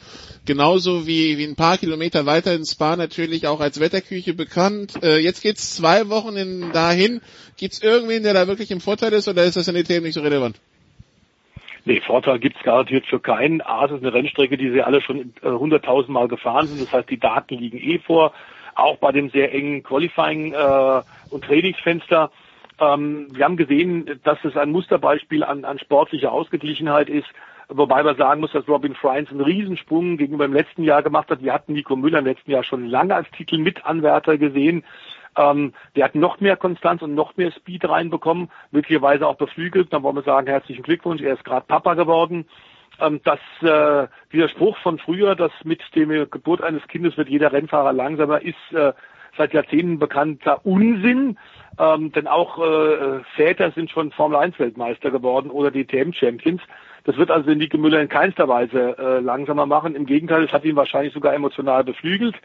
genauso 0.48 1.06
wie, 1.06 1.38
wie 1.38 1.46
ein 1.46 1.56
paar 1.56 1.78
Kilometer 1.78 2.26
weiter 2.26 2.56
in 2.56 2.66
Spa 2.66 2.96
natürlich 2.96 3.46
auch 3.46 3.60
als 3.60 3.80
Wetterküche 3.80 4.34
bekannt. 4.34 5.04
Äh, 5.04 5.20
jetzt 5.20 5.44
geht's 5.44 5.76
zwei 5.76 6.10
Wochen 6.10 6.36
in, 6.38 6.72
dahin. 6.72 7.22
Gibt's 7.56 7.84
irgendwen, 7.84 8.24
der 8.24 8.34
da 8.34 8.48
wirklich 8.48 8.72
im 8.72 8.82
Vorteil 8.82 9.14
ist 9.14 9.28
oder 9.28 9.44
ist 9.44 9.58
das 9.58 9.68
in 9.68 9.76
den 9.76 9.86
Themen 9.86 10.06
nicht 10.08 10.16
so 10.16 10.22
relevant? 10.22 10.60
Nee, 11.86 12.02
Vorteil 12.02 12.40
gibt's 12.40 12.64
garantiert 12.64 13.06
für 13.06 13.20
keinen. 13.20 13.62
A, 13.62 13.86
es 13.86 13.92
ist 13.92 14.02
eine 14.02 14.12
Rennstrecke, 14.12 14.58
die 14.58 14.72
sie 14.72 14.82
alle 14.82 15.02
schon 15.02 15.34
äh, 15.44 15.50
hunderttausend 15.50 16.10
Mal 16.10 16.28
gefahren 16.28 16.66
sind. 16.66 16.82
Das 16.82 16.92
heißt, 16.92 17.12
die 17.12 17.20
Daten 17.20 17.60
liegen 17.60 17.78
eh 17.78 18.00
vor. 18.00 18.34
Auch 18.74 18.98
bei 18.98 19.12
dem 19.12 19.30
sehr 19.30 19.54
engen 19.54 19.84
Qualifying 19.84 20.54
äh, 20.54 21.02
und 21.30 21.44
Trainingsfenster. 21.44 22.32
Ähm, 22.82 23.28
wir 23.32 23.46
haben 23.46 23.58
gesehen, 23.58 24.20
dass 24.24 24.44
es 24.44 24.58
ein 24.58 24.72
Musterbeispiel 24.72 25.44
an, 25.44 25.64
an 25.66 25.80
sportlicher 25.80 26.32
Ausgeglichenheit 26.32 27.10
ist. 27.10 27.28
Wobei 27.70 28.04
man 28.04 28.18
sagen 28.18 28.42
muss, 28.42 28.52
dass 28.52 28.68
Robin 28.68 28.96
Friends 28.96 29.32
einen 29.32 29.40
Riesensprung 29.40 30.18
gegenüber 30.18 30.46
dem 30.46 30.54
letzten 30.54 30.84
Jahr 30.84 31.04
gemacht 31.04 31.30
hat. 31.30 31.42
Wir 31.42 31.54
hatten 31.54 31.74
Nico 31.74 31.96
Müller 31.96 32.20
im 32.20 32.26
letzten 32.26 32.52
Jahr 32.52 32.64
schon 32.64 32.88
lange 32.88 33.16
als 33.16 33.30
Titelmitanwärter 33.32 34.38
gesehen. 34.38 34.84
Ähm, 35.38 35.74
der 35.96 36.06
hat 36.06 36.16
noch 36.16 36.42
mehr 36.42 36.58
Konstanz 36.58 37.02
und 37.02 37.16
noch 37.16 37.38
mehr 37.38 37.52
Speed 37.52 37.88
reinbekommen, 37.88 38.50
möglicherweise 38.72 39.28
auch 39.28 39.38
beflügelt. 39.38 39.94
Dann 39.94 40.04
wollen 40.04 40.18
wir 40.18 40.24
sagen, 40.24 40.48
herzlichen 40.48 40.84
Glückwunsch, 40.84 41.22
er 41.22 41.36
ist 41.36 41.46
gerade 41.46 41.66
Papa 41.68 41.94
geworden. 41.94 42.46
Ähm, 43.00 43.22
dass 43.24 43.40
äh, 43.62 44.08
dieser 44.34 44.50
Spruch 44.50 44.78
von 44.80 44.98
früher, 44.98 45.36
dass 45.36 45.52
mit 45.64 45.82
dem 45.96 46.10
Geburt 46.30 46.62
eines 46.62 46.86
Kindes 46.88 47.16
wird 47.16 47.30
jeder 47.30 47.54
Rennfahrer 47.54 47.94
langsamer, 47.94 48.42
ist 48.42 48.56
äh, 48.74 48.92
seit 49.38 49.54
Jahrzehnten 49.54 49.98
bekannter 49.98 50.66
Unsinn. 50.66 51.38
Ähm, 51.80 52.12
denn 52.12 52.28
auch 52.28 52.60
äh, 52.60 53.20
Väter 53.36 53.72
sind 53.72 53.90
schon 53.90 54.12
Formel 54.12 54.38
1 54.38 54.60
Weltmeister 54.60 55.12
geworden 55.12 55.50
oder 55.50 55.72
DTM 55.72 56.12
Champions. 56.12 56.62
Das 57.04 57.18
wird 57.18 57.32
also 57.32 57.50
Nike 57.52 57.78
Müller 57.78 58.02
in 58.02 58.10
keinster 58.10 58.48
Weise 58.48 58.96
äh, 58.98 59.20
langsamer 59.20 59.66
machen. 59.66 59.96
Im 59.96 60.06
Gegenteil, 60.06 60.44
es 60.44 60.54
hat 60.54 60.66
ihn 60.66 60.76
wahrscheinlich 60.76 61.14
sogar 61.14 61.34
emotional 61.34 61.84
beflügelt. 61.84 62.36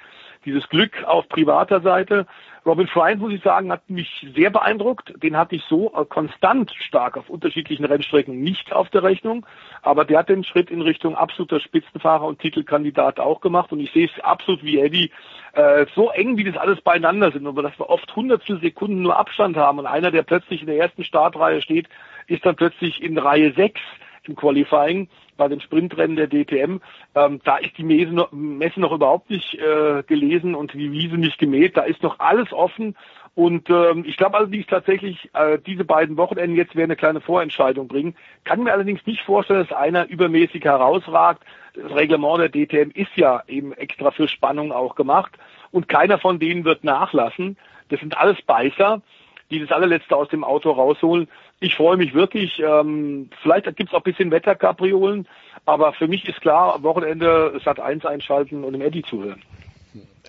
Dieses 0.47 0.69
Glück 0.69 1.03
auf 1.05 1.29
privater 1.29 1.81
Seite. 1.81 2.25
Robin 2.65 2.87
Fryant, 2.87 3.21
muss 3.21 3.33
ich 3.33 3.43
sagen, 3.43 3.73
hat 3.73 3.91
mich 3.91 4.25
sehr 4.37 4.51
beeindruckt. 4.51 5.13
Den 5.21 5.37
hatte 5.37 5.57
ich 5.57 5.63
so 5.69 5.93
äh, 5.93 6.05
konstant 6.05 6.73
stark 6.79 7.17
auf 7.17 7.29
unterschiedlichen 7.29 7.85
Rennstrecken 7.85 8.41
nicht 8.41 8.73
auf 8.73 8.89
der 8.91 9.03
Rechnung. 9.03 9.45
Aber 9.83 10.05
der 10.05 10.21
hat 10.21 10.29
den 10.29 10.45
Schritt 10.45 10.71
in 10.71 10.83
Richtung 10.83 11.17
absoluter 11.17 11.59
Spitzenfahrer 11.59 12.25
und 12.25 12.39
Titelkandidat 12.39 13.19
auch 13.19 13.41
gemacht. 13.41 13.73
Und 13.73 13.81
ich 13.81 13.91
sehe 13.91 14.07
es 14.07 14.25
absolut 14.25 14.63
wie 14.63 14.79
Eddie. 14.79 15.11
Äh, 15.53 15.87
so 15.97 16.11
eng, 16.11 16.37
wie 16.37 16.45
das 16.45 16.57
alles 16.57 16.81
beieinander 16.81 17.33
sind. 17.33 17.45
Aber 17.45 17.63
dass 17.63 17.77
wir 17.81 17.91
oft 17.91 18.15
hundertstel 18.15 18.61
Sekunden 18.61 19.03
nur 19.03 19.19
Abstand 19.19 19.57
haben 19.57 19.81
und 19.81 19.87
einer, 19.87 20.13
der 20.13 20.23
plötzlich 20.23 20.61
in 20.61 20.69
der 20.69 20.79
ersten 20.79 21.03
Startreihe 21.03 21.61
steht, 21.61 21.89
ist 22.29 22.47
dann 22.47 22.55
plötzlich 22.55 23.03
in 23.03 23.19
Reihe 23.19 23.53
6 23.53 23.81
im 24.29 24.37
Qualifying 24.37 25.09
bei 25.37 25.49
den 25.49 25.61
Sprintrennen 25.61 26.17
der 26.17 26.29
DTM. 26.29 26.81
Ähm, 27.15 27.41
da 27.45 27.57
ist 27.59 27.77
die 27.79 27.85
Messe 27.85 28.13
noch, 28.13 28.33
Messe 28.33 28.81
noch 28.81 28.93
überhaupt 28.93 29.31
nicht 29.31 29.55
äh, 29.55 30.03
gelesen 30.07 30.55
und 30.55 30.73
die 30.73 30.93
Wiese 30.93 31.17
nicht 31.17 31.39
gemäht. 31.39 31.77
Da 31.77 31.83
ist 31.83 32.03
noch 32.03 32.19
alles 32.19 32.53
offen. 32.53 32.97
Und 33.35 33.69
ähm, 33.69 34.05
ich 34.07 34.17
glaube 34.17 34.39
allerdings 34.39 34.67
tatsächlich, 34.67 35.29
äh, 35.35 35.59
diese 35.59 35.85
beiden 35.85 36.17
Wochenenden 36.17 36.57
jetzt 36.57 36.75
werden 36.75 36.91
eine 36.91 36.97
kleine 36.97 37.21
Vorentscheidung 37.21 37.87
bringen. 37.87 38.17
Kann 38.45 38.63
mir 38.63 38.73
allerdings 38.73 39.05
nicht 39.07 39.23
vorstellen, 39.23 39.67
dass 39.69 39.77
einer 39.77 40.09
übermäßig 40.09 40.65
herausragt. 40.65 41.43
Das 41.75 41.95
Reglement 41.95 42.41
der 42.41 42.49
DTM 42.49 42.91
ist 42.95 43.15
ja 43.17 43.43
eben 43.47 43.73
extra 43.73 44.11
für 44.11 44.27
Spannung 44.27 44.73
auch 44.73 44.95
gemacht. 44.95 45.33
Und 45.71 45.89
keiner 45.89 46.19
von 46.19 46.39
denen 46.39 46.65
wird 46.65 46.85
nachlassen. 46.85 47.59
Das 47.91 48.01
sind 48.01 48.17
alles 48.17 48.41
Beißer 48.43 49.03
die 49.51 49.61
das 49.61 49.71
allerletzte 49.71 50.17
aus 50.17 50.29
dem 50.29 50.45
Auto 50.45 50.71
rausholen. 50.71 51.29
Ich 51.61 51.75
freue 51.75 51.97
mich 51.97 52.15
wirklich. 52.15 52.59
Ähm, 52.59 53.31
vielleicht 53.43 53.65
gibt 53.77 53.91
es 53.91 53.95
auch 53.95 54.01
ein 54.01 54.11
bisschen 54.11 54.31
Wetterkapriolen, 54.31 55.27
aber 55.65 55.93
für 55.95 56.07
mich 56.07 56.29
ist 56.29 56.41
klar, 56.41 56.75
am 56.75 56.83
Wochenende 56.83 57.59
Sat 57.65 57.81
1 57.81 58.05
einschalten 58.05 58.63
und 58.65 58.73
dem 58.75 58.83
Eddie 58.83 59.03
zuhören. 59.03 59.43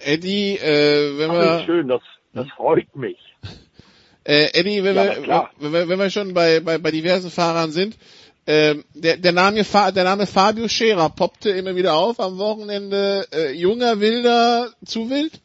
Eddie, 0.03 0.57
äh, 0.57 1.17
wenn 1.17 1.31
wir... 1.31 1.63
schön, 1.65 1.87
das, 1.87 2.01
das 2.33 2.47
freut 2.51 2.95
mich. 2.95 3.17
Äh, 4.23 4.49
Eddie, 4.53 4.83
wenn, 4.83 4.95
ja, 4.95 5.03
wir, 5.05 5.49
wenn, 5.59 5.71
wir, 5.73 5.89
wenn 5.89 5.99
wir 5.99 6.09
schon 6.09 6.33
bei, 6.33 6.59
bei, 6.59 6.77
bei 6.77 6.91
diversen 6.91 7.29
Fahrern 7.29 7.71
sind, 7.71 7.97
äh, 8.45 8.75
der, 8.93 9.17
der, 9.17 9.33
Name, 9.33 9.63
der 9.63 10.03
Name 10.05 10.25
Fabio 10.25 10.69
Scherer 10.69 11.09
poppte 11.09 11.49
immer 11.49 11.75
wieder 11.75 11.95
auf 11.95 12.19
am 12.21 12.37
Wochenende. 12.37 13.27
Äh, 13.33 13.51
junger, 13.51 13.99
wilder, 13.99 14.69
zu 14.85 15.09
wild? 15.09 15.41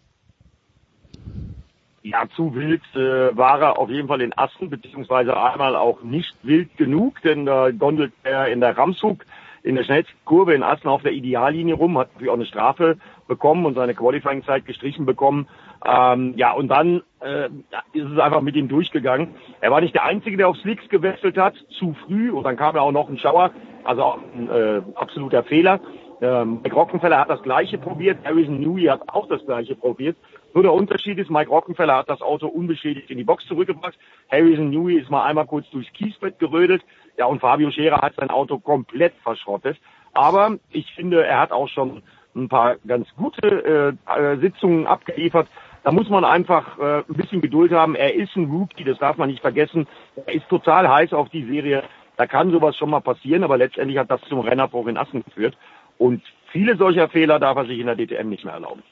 Ja, 2.03 2.25
zu 2.35 2.55
wild 2.55 2.83
äh, 2.95 3.37
war 3.37 3.61
er 3.61 3.79
auf 3.79 3.89
jeden 3.89 4.09
Fall 4.09 4.21
in 4.23 4.37
Assen, 4.37 4.69
beziehungsweise 4.69 5.37
einmal 5.37 5.77
auch 5.77 6.03
nicht 6.03 6.35
wild 6.43 6.77
genug, 6.77 7.23
denn 7.23 7.47
da 7.47 7.71
gondelt 7.71 8.13
er 8.25 8.49
in 8.49 8.61
der 8.61 8.77
Ramshook 8.77 9.25
in 9.63 9.77
der 9.77 9.85
schnellsten 9.85 10.17
Kurve 10.25 10.55
in 10.55 10.63
Assen 10.63 10.89
auf 10.89 11.03
der 11.03 11.13
Ideallinie 11.13 11.75
rum, 11.75 11.97
hat 11.97 12.09
natürlich 12.13 12.31
auch 12.31 12.37
eine 12.37 12.47
Strafe 12.47 12.97
bekommen 13.29 13.65
und 13.65 13.75
seine 13.75 13.95
Qualifying-Zeit 13.95 14.67
gestrichen 14.67 15.07
bekommen. 15.07 15.47
Ähm, 15.87 16.35
ja, 16.37 16.53
und 16.53 16.69
dann 16.69 17.03
äh, 17.21 17.47
ist 17.93 18.11
es 18.11 18.19
einfach 18.19 18.41
mit 18.41 18.57
ihm 18.57 18.69
durchgegangen. 18.69 19.35
Er 19.61 19.71
war 19.71 19.81
nicht 19.81 19.95
der 19.95 20.05
Einzige, 20.05 20.37
der 20.37 20.49
auf 20.49 20.57
Slicks 20.59 20.89
gewechselt 20.89 21.39
hat, 21.39 21.55
zu 21.79 21.95
früh, 22.07 22.31
und 22.31 22.45
dann 22.45 22.57
kam 22.57 22.75
ja 22.75 22.83
auch 22.83 22.93
noch 22.93 23.09
ein 23.09 23.19
Schauer, 23.19 23.53
also 23.85 24.03
auch 24.03 24.19
ein 24.35 24.51
äh, 24.51 24.83
absoluter 24.97 25.45
Fehler. 25.45 25.81
Ähm, 26.21 26.61
Rockenfeller 26.73 27.19
hat 27.19 27.31
das 27.31 27.43
gleiche 27.43 27.79
probiert, 27.79 28.19
Harrison 28.25 28.61
Newey 28.61 28.85
hat 28.85 29.09
auch 29.09 29.29
das 29.29 29.45
gleiche 29.45 29.75
probiert. 29.75 30.17
Nur 30.55 30.63
der 30.63 30.73
Unterschied 30.73 31.19
ist, 31.19 31.31
Mike 31.31 31.51
Rockenfeller 31.51 31.97
hat 31.97 32.11
das 32.11 32.21
Auto 32.21 32.47
unbeschädigt 32.47 33.11
in 33.11 33.19
die 33.19 33.25
Box 33.25 33.47
zurückgebracht. 33.47 33.99
Harrison 34.31 34.71
Newey 34.71 34.99
ist 34.99 35.11
mal 35.11 35.25
einmal 35.25 35.47
kurz 35.47 35.69
durchs 35.71 35.93
Kiesbett 35.93 36.39
gerödelt. 36.39 36.83
Ja, 37.17 37.27
und 37.27 37.41
Fabio 37.41 37.71
Scherer 37.71 38.01
hat 38.03 38.15
sein 38.17 38.31
Auto 38.31 38.59
komplett 38.59 39.15
verschrottet. 39.23 39.79
Aber 40.13 40.59
ich 40.71 40.93
finde, 40.95 41.25
er 41.25 41.41
hat 41.41 41.53
auch 41.53 41.69
schon 41.69 42.03
ein 42.35 42.49
paar 42.49 42.77
ganz 42.87 43.09
gute 43.17 43.97
äh, 44.09 44.21
äh, 44.21 44.37
Sitzungen 44.39 44.87
abgeliefert. 44.87 45.49
Da 45.85 45.91
muss 45.91 46.09
man 46.09 46.25
einfach 46.25 46.79
äh, 46.79 46.99
ein 46.99 47.15
bisschen 47.15 47.41
Geduld 47.41 47.73
haben. 47.73 47.95
Er 47.95 48.15
ist 48.15 48.37
ein 48.37 48.51
Rookie, 48.51 48.85
das 48.85 48.99
darf 48.99 49.17
man 49.17 49.29
nicht 49.29 49.41
vergessen. 49.41 49.87
Er 50.27 50.35
ist 50.35 50.49
total 50.49 50.89
heiß 50.89 51.13
auf 51.13 51.29
die 51.31 51.45
Serie. 51.45 51.83
Da 52.17 52.27
kann 52.27 52.51
sowas 52.51 52.77
schon 52.77 52.91
mal 52.91 53.01
passieren, 53.01 53.43
aber 53.43 53.57
letztendlich 53.57 53.99
hat 53.99 54.11
das 54.11 54.21
zum 54.29 54.41
Rennerbruch 54.41 54.87
in 54.87 54.99
Assen 54.99 55.25
geführt. 55.25 55.57
Und 55.99 56.23
viele 56.51 56.77
solcher 56.77 57.09
Fehler 57.09 57.39
darf 57.39 57.57
er 57.57 57.67
sich 57.67 57.79
in 57.79 57.87
der 57.87 57.97
DTM 57.97 58.29
nicht 58.29 58.45
mehr 58.45 58.55
erlauben. 58.55 58.83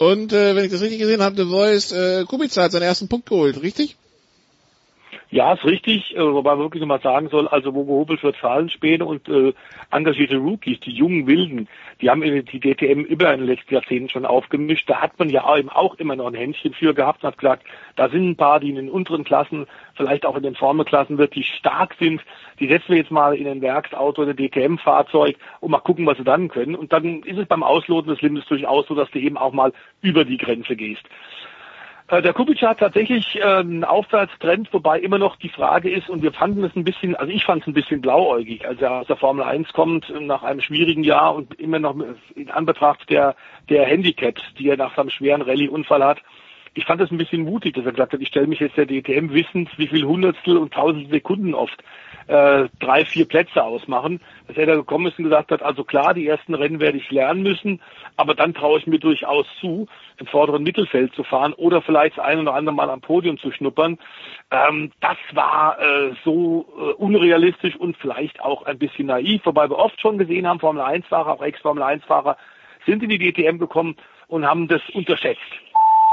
Und 0.00 0.32
äh, 0.32 0.56
wenn 0.56 0.64
ich 0.64 0.72
das 0.72 0.80
richtig 0.80 0.98
gesehen 0.98 1.20
habe, 1.20 1.36
The 1.36 1.50
Voice, 1.50 1.92
äh, 1.92 2.24
Kubica 2.24 2.62
hat 2.62 2.72
seinen 2.72 2.84
ersten 2.84 3.06
Punkt 3.06 3.28
geholt, 3.28 3.60
richtig? 3.60 3.98
Ja, 5.32 5.52
ist 5.52 5.64
richtig, 5.64 6.16
äh, 6.16 6.20
wobei 6.20 6.50
man 6.56 6.64
wirklich 6.64 6.80
nochmal 6.80 7.00
sagen 7.00 7.28
soll, 7.28 7.46
also 7.46 7.72
wo 7.72 7.84
gehobelt 7.84 8.20
wird 8.24 8.36
Zahlenspäne 8.40 9.04
und 9.04 9.28
äh, 9.28 9.52
engagierte 9.92 10.36
Rookies, 10.38 10.80
die 10.80 10.90
jungen 10.90 11.28
Wilden, 11.28 11.68
die 12.00 12.10
haben 12.10 12.22
die 12.22 12.58
DTM 12.58 13.02
über 13.02 13.36
den 13.36 13.46
letzten 13.46 13.74
Jahrzehnten 13.74 14.08
schon 14.08 14.26
aufgemischt. 14.26 14.90
Da 14.90 15.00
hat 15.00 15.16
man 15.20 15.28
ja 15.28 15.56
eben 15.56 15.68
auch 15.68 15.94
immer 15.96 16.16
noch 16.16 16.26
ein 16.26 16.34
Händchen 16.34 16.74
für 16.74 16.94
gehabt 16.94 17.22
und 17.22 17.28
hat 17.28 17.38
gesagt, 17.38 17.64
da 17.94 18.08
sind 18.08 18.30
ein 18.30 18.36
paar, 18.36 18.58
die 18.58 18.70
in 18.70 18.74
den 18.74 18.90
unteren 18.90 19.22
Klassen, 19.22 19.66
vielleicht 19.94 20.26
auch 20.26 20.36
in 20.36 20.42
den 20.42 20.56
Formelklassen 20.56 21.16
wirklich 21.16 21.46
stark 21.54 21.94
sind, 22.00 22.22
die 22.58 22.66
setzen 22.66 22.88
wir 22.88 22.96
jetzt 22.96 23.12
mal 23.12 23.36
in 23.36 23.46
ein 23.46 23.62
Werksauto, 23.62 24.22
ein 24.22 24.36
DTM-Fahrzeug 24.36 25.36
und 25.60 25.70
mal 25.70 25.78
gucken, 25.78 26.06
was 26.06 26.18
sie 26.18 26.24
dann 26.24 26.48
können. 26.48 26.74
Und 26.74 26.92
dann 26.92 27.22
ist 27.22 27.38
es 27.38 27.46
beim 27.46 27.62
Ausloten 27.62 28.10
des 28.10 28.20
Limits 28.20 28.48
durchaus 28.48 28.88
so, 28.88 28.96
dass 28.96 29.10
du 29.12 29.20
eben 29.20 29.38
auch 29.38 29.52
mal 29.52 29.72
über 30.02 30.24
die 30.24 30.38
Grenze 30.38 30.74
gehst. 30.74 31.04
Äh, 32.10 32.22
der 32.22 32.32
Kubica 32.32 32.70
hat 32.70 32.80
tatsächlich 32.80 33.36
äh, 33.36 33.42
einen 33.42 33.84
Aufwärtstrend, 33.84 34.72
wobei 34.72 34.98
immer 34.98 35.18
noch 35.18 35.36
die 35.36 35.48
Frage 35.48 35.90
ist, 35.90 36.10
und 36.10 36.22
wir 36.22 36.32
fanden 36.32 36.64
es 36.64 36.74
ein 36.74 36.82
bisschen, 36.82 37.14
also 37.14 37.32
ich 37.32 37.44
fand 37.44 37.62
es 37.62 37.68
ein 37.68 37.74
bisschen 37.74 38.00
blauäugig, 38.00 38.66
als 38.66 38.82
er 38.82 39.00
aus 39.00 39.06
der 39.06 39.16
Formel 39.16 39.44
1 39.44 39.72
kommt, 39.72 40.12
nach 40.20 40.42
einem 40.42 40.60
schwierigen 40.60 41.04
Jahr 41.04 41.34
und 41.34 41.54
immer 41.60 41.78
noch 41.78 41.94
in 42.34 42.50
Anbetracht 42.50 43.08
der, 43.10 43.36
der 43.68 43.84
Handicaps, 43.84 44.42
die 44.58 44.68
er 44.68 44.76
nach 44.76 44.96
seinem 44.96 45.10
schweren 45.10 45.42
Rallye-Unfall 45.42 46.02
hat. 46.02 46.18
Ich 46.74 46.84
fand 46.84 47.00
es 47.00 47.10
ein 47.10 47.18
bisschen 47.18 47.44
mutig, 47.44 47.74
dass 47.74 47.84
er 47.84 47.92
gesagt 47.92 48.12
hat, 48.12 48.20
ich 48.20 48.28
stelle 48.28 48.46
mich 48.46 48.60
jetzt 48.60 48.76
der 48.76 48.86
DTM 48.86 49.32
wissend, 49.32 49.70
wie 49.76 49.88
viel 49.88 50.04
Hundertstel 50.04 50.56
und 50.56 50.72
Tausend 50.72 51.10
Sekunden 51.10 51.54
oft 51.54 51.82
äh, 52.30 52.68
drei, 52.78 53.04
vier 53.04 53.26
Plätze 53.26 53.62
ausmachen, 53.62 54.20
dass 54.46 54.56
er 54.56 54.66
da 54.66 54.76
gekommen 54.76 55.06
ist 55.06 55.18
und 55.18 55.24
gesagt 55.24 55.50
hat, 55.50 55.62
also 55.62 55.82
klar, 55.82 56.14
die 56.14 56.28
ersten 56.28 56.54
Rennen 56.54 56.78
werde 56.78 56.98
ich 56.98 57.10
lernen 57.10 57.42
müssen, 57.42 57.80
aber 58.16 58.34
dann 58.34 58.54
traue 58.54 58.78
ich 58.78 58.86
mir 58.86 59.00
durchaus 59.00 59.46
zu, 59.60 59.88
im 60.18 60.26
vorderen 60.26 60.62
Mittelfeld 60.62 61.12
zu 61.14 61.24
fahren 61.24 61.52
oder 61.54 61.82
vielleicht 61.82 62.18
das 62.18 62.24
ein 62.24 62.38
oder 62.38 62.54
andere 62.54 62.74
Mal 62.74 62.88
am 62.88 63.00
Podium 63.00 63.36
zu 63.38 63.50
schnuppern. 63.50 63.98
Ähm, 64.52 64.92
das 65.00 65.16
war 65.32 65.78
äh, 65.80 66.12
so 66.24 66.66
äh, 66.78 66.92
unrealistisch 66.92 67.74
und 67.74 67.96
vielleicht 67.96 68.40
auch 68.40 68.62
ein 68.62 68.78
bisschen 68.78 69.06
naiv, 69.06 69.40
wobei 69.44 69.68
wir 69.68 69.78
oft 69.78 70.00
schon 70.00 70.16
gesehen 70.16 70.46
haben, 70.46 70.60
Formel 70.60 70.82
1-Fahrer, 70.82 71.32
auch 71.32 71.42
Ex-Formel 71.42 71.82
1-Fahrer 71.82 72.36
sind 72.86 73.02
in 73.02 73.08
die 73.08 73.18
DTM 73.18 73.58
gekommen 73.58 73.96
und 74.28 74.46
haben 74.46 74.68
das 74.68 74.82
unterschätzt. 74.92 75.40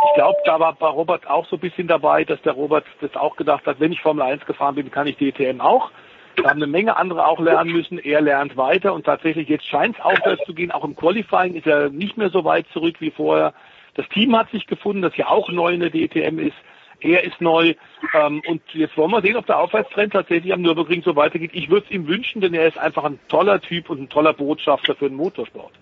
Ich 0.09 0.13
glaube, 0.15 0.37
da 0.45 0.59
war 0.59 0.73
bei 0.73 0.87
Robert 0.87 1.27
auch 1.27 1.45
so 1.47 1.57
ein 1.57 1.59
bisschen 1.59 1.87
dabei, 1.87 2.23
dass 2.23 2.41
der 2.41 2.53
Robert 2.53 2.85
das 3.01 3.15
auch 3.15 3.35
gedacht 3.35 3.65
hat, 3.67 3.79
wenn 3.79 3.91
ich 3.91 4.01
Formel 4.01 4.23
1 4.23 4.45
gefahren 4.45 4.75
bin, 4.75 4.89
kann 4.89 5.07
ich 5.07 5.17
DTM 5.17 5.61
auch. 5.61 5.91
Da 6.37 6.51
haben 6.51 6.61
eine 6.61 6.67
Menge 6.67 6.95
andere 6.95 7.25
auch 7.25 7.39
lernen 7.39 7.71
müssen. 7.71 7.97
Er 7.97 8.21
lernt 8.21 8.55
weiter 8.57 8.93
und 8.93 9.05
tatsächlich 9.05 9.49
jetzt 9.49 9.65
scheint 9.65 9.97
es 9.97 10.03
aufwärts 10.03 10.45
zu 10.45 10.53
gehen. 10.53 10.71
Auch 10.71 10.83
im 10.83 10.95
Qualifying 10.95 11.55
ist 11.55 11.65
er 11.65 11.89
nicht 11.89 12.17
mehr 12.17 12.29
so 12.29 12.45
weit 12.45 12.67
zurück 12.73 12.95
wie 12.99 13.11
vorher. 13.11 13.53
Das 13.95 14.07
Team 14.09 14.37
hat 14.37 14.51
sich 14.51 14.67
gefunden, 14.67 15.01
das 15.01 15.17
ja 15.17 15.27
auch 15.27 15.49
neu 15.49 15.73
in 15.73 15.79
der 15.79 15.89
DTM 15.89 16.37
ist. 16.37 16.55
Er 16.99 17.23
ist 17.23 17.41
neu. 17.41 17.73
Ähm, 18.13 18.41
und 18.47 18.61
jetzt 18.73 18.95
wollen 18.97 19.11
wir 19.11 19.21
sehen, 19.21 19.35
ob 19.35 19.47
der 19.47 19.59
Aufwärtstrend 19.59 20.13
tatsächlich 20.13 20.53
am 20.53 20.61
Nürburgring 20.61 21.01
so 21.03 21.15
weitergeht. 21.15 21.51
Ich 21.53 21.69
würde 21.69 21.85
es 21.87 21.91
ihm 21.91 22.07
wünschen, 22.07 22.41
denn 22.41 22.53
er 22.53 22.67
ist 22.67 22.77
einfach 22.77 23.03
ein 23.03 23.19
toller 23.29 23.59
Typ 23.59 23.89
und 23.89 24.01
ein 24.01 24.09
toller 24.09 24.33
Botschafter 24.33 24.95
für 24.95 25.09
den 25.09 25.17
Motorsport. 25.17 25.73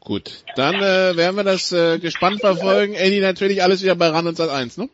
Gut, 0.00 0.44
dann 0.56 0.76
äh, 0.76 1.16
werden 1.16 1.36
wir 1.36 1.44
das 1.44 1.72
äh, 1.72 1.98
gespannt 1.98 2.40
verfolgen. 2.40 2.94
Eddie, 2.94 3.20
natürlich 3.20 3.62
alles 3.62 3.82
wieder 3.82 3.96
bei 3.96 4.08
RAN 4.08 4.26
und 4.26 4.36
Sat 4.36 4.50
1, 4.50 4.78
ne? 4.78 4.88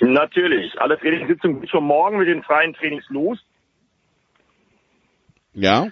Natürlich. 0.00 0.80
Alle 0.80 0.98
Trainingssitzungen 0.98 1.60
sind 1.60 1.70
schon 1.70 1.84
morgen 1.84 2.18
mit 2.18 2.28
den 2.28 2.42
freien 2.42 2.74
Trainings 2.74 3.08
los. 3.08 3.38
Ja. 5.54 5.88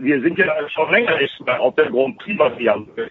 Wir 0.00 0.20
sind 0.20 0.38
ja 0.38 0.68
schon 0.70 0.90
länger 0.90 1.18
nicht 1.18 1.40
mehr 1.44 1.60
auf 1.60 1.74
der 1.76 1.90
Grand 1.90 2.18
Prix 2.18 2.38
variante 2.38 3.10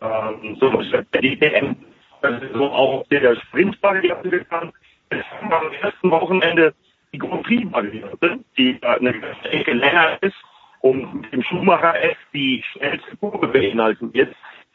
ähm, 0.00 0.56
so 0.60 0.70
der 0.70 1.02
DTM. 1.04 1.76
also 2.20 2.64
auch 2.64 3.06
der 3.08 3.36
Sprint-Variante 3.36 4.30
gefahren. 4.30 4.72
Es 5.10 5.24
haben 5.24 5.52
am 5.52 5.72
ersten 5.72 6.10
Wochenende 6.10 6.74
die 7.12 7.18
Grand 7.18 7.42
Prix-Variante, 7.42 8.38
die 8.56 8.78
eine 8.82 9.12
ganze 9.12 9.48
Ecke 9.50 9.72
länger 9.72 10.22
ist 10.22 10.36
und 10.80 11.22
mit 11.22 11.32
dem 11.32 11.42
Schumacher 11.42 12.00
S 12.00 12.16
die 12.32 12.62
schnellste 12.72 13.16
Kurve 13.16 13.48
beinhalten 13.48 14.14
wird, 14.14 14.34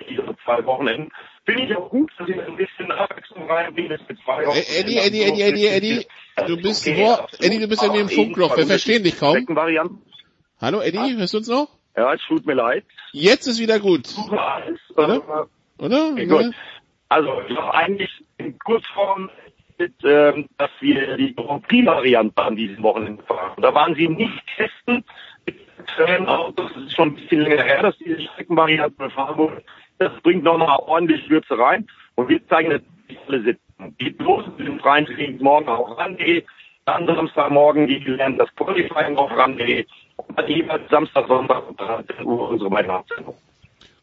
diese 0.10 0.24
zwei 0.44 0.66
Wochenenden. 0.66 1.12
Finde 1.46 1.64
ich 1.64 1.76
auch 1.76 1.90
gut, 1.90 2.12
dass 2.18 2.28
ihr 2.28 2.46
ein 2.46 2.58
bisschen 2.58 2.92
Abwechslung 2.92 3.48
zwei 3.48 4.44
Äh, 4.44 4.80
Eddie, 4.80 4.98
Eddie, 4.98 5.22
Eddie, 5.22 5.42
Eddie, 5.42 5.68
Eddie, 5.68 6.08
du 6.48 6.58
bist 6.58 6.88
nur, 6.88 7.28
Eddie, 7.40 7.60
du 7.60 7.68
bist 7.68 7.84
in 7.84 7.94
dem 7.94 8.10
Funkloch, 8.10 8.58
wir 8.58 8.66
verstehen 8.66 9.04
dich 9.04 9.18
kaum. 9.18 9.46
Hallo 10.60 10.82
Eddie, 10.82 11.16
hörst 11.18 11.34
du 11.34 11.38
uns 11.38 11.48
noch? 11.48 11.70
Ja, 11.96 12.14
es 12.14 12.22
tut 12.28 12.46
mir 12.46 12.54
leid. 12.54 12.86
Jetzt 13.12 13.48
ist 13.48 13.60
wieder 13.60 13.80
gut. 13.80 14.08
Oder? 14.96 15.48
Oder? 15.80 16.12
Okay, 16.12 16.26
gut. 16.28 16.54
Also, 17.10 17.42
noch 17.50 17.70
eigentlich 17.70 18.12
in 18.38 18.60
Kurzform, 18.60 19.30
mit, 19.80 19.94
ähm, 20.04 20.48
dass 20.58 20.72
wir 20.80 21.18
die 21.18 21.36
Grand 21.36 21.68
Prix-Variante 21.68 22.42
an 22.42 22.56
diesem 22.56 22.84
Wochenende 22.84 23.24
fahren. 23.24 23.62
Da 23.62 23.74
waren 23.74 23.96
sie 23.96 24.08
nicht 24.08 24.44
testen 24.56 25.04
mit. 25.46 25.56
Das 25.96 26.72
ist 26.76 26.96
schon 26.96 27.10
ein 27.10 27.16
bisschen 27.16 27.42
länger 27.42 27.64
her, 27.64 27.84
dass 27.84 27.98
diese 27.98 28.22
Streckenvariante 28.22 28.98
befahren 28.98 29.38
wurde. 29.38 29.64
Das 30.00 30.12
bringt 30.22 30.44
nochmal 30.44 30.80
ordentlich 30.86 31.30
Würze 31.30 31.58
rein. 31.58 31.88
Und 32.16 32.30
wir 32.30 32.46
zeigen 32.48 32.70
natürlich 32.70 33.20
alle 33.28 33.44
Sitzen. 33.44 33.96
Geht 33.98 34.20
los 34.20 34.46
mit 34.58 34.82
freien 34.82 35.06
Training 35.06 35.42
morgen 35.42 35.68
auch 35.68 35.98
ran. 35.98 36.18
Dann 36.86 37.06
Samstagmorgen 37.06 37.88
geht 37.88 38.08
lernen 38.08 38.38
das 38.38 38.50
Qualifying 38.56 39.18
auf 39.18 39.32
ran. 39.32 39.60
Und 40.18 40.40
dann 40.40 40.48
jeweils 40.48 40.90
Samstag, 40.90 41.28
Sonntag 41.28 41.70
um 41.70 41.76
13 41.76 42.26
Uhr 42.26 42.50
unsere 42.50 42.70
beiden 42.70 42.92
Absendungen. 42.92 43.40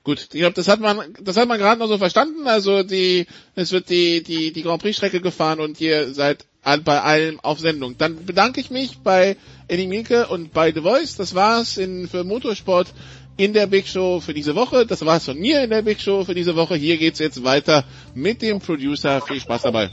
Gut, 0.04 0.28
ich 0.34 0.40
glaube, 0.40 0.52
das 0.52 0.68
hat 0.68 0.80
man, 0.80 1.14
das 1.22 1.38
hat 1.38 1.48
man 1.48 1.58
gerade 1.58 1.80
noch 1.80 1.86
so 1.86 1.96
verstanden. 1.96 2.46
Also 2.46 2.82
die, 2.82 3.26
es 3.54 3.72
wird 3.72 3.88
die 3.88 4.22
die 4.22 4.52
die 4.52 4.62
Grand 4.62 4.82
Prix 4.82 4.96
Strecke 4.98 5.22
gefahren 5.22 5.60
und 5.60 5.80
ihr 5.80 6.12
seid 6.12 6.44
bei 6.84 7.00
allem 7.00 7.40
auf 7.40 7.58
Sendung. 7.58 7.96
Dann 7.96 8.26
bedanke 8.26 8.60
ich 8.60 8.70
mich 8.70 8.98
bei 8.98 9.36
Eddie 9.66 9.86
Mielke 9.86 10.26
und 10.28 10.52
bei 10.52 10.72
The 10.72 10.82
Voice. 10.82 11.16
Das 11.16 11.34
war's 11.34 11.78
in 11.78 12.06
für 12.06 12.22
Motorsport 12.22 12.92
in 13.36 13.52
der 13.52 13.66
Big 13.66 13.86
Show 13.86 14.20
für 14.20 14.34
diese 14.34 14.54
Woche. 14.54 14.86
Das 14.86 15.04
war's 15.04 15.24
von 15.24 15.38
mir 15.38 15.62
in 15.64 15.70
der 15.70 15.82
Big 15.82 16.00
Show 16.00 16.24
für 16.24 16.34
diese 16.34 16.56
Woche. 16.56 16.76
Hier 16.76 16.96
geht's 16.96 17.18
jetzt 17.18 17.42
weiter 17.44 17.84
mit 18.14 18.42
dem 18.42 18.60
Producer. 18.60 19.20
Viel 19.20 19.40
Spaß 19.40 19.62
dabei. 19.62 19.90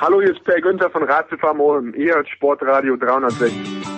Hallo, 0.00 0.20
hier 0.20 0.32
ist 0.32 0.44
Per 0.44 0.60
Günther 0.60 0.90
von 0.90 1.02
Ratzefarm. 1.02 1.92
Ihr 1.94 2.14
hört 2.14 2.28
Sportradio 2.28 2.96
360. 2.96 3.97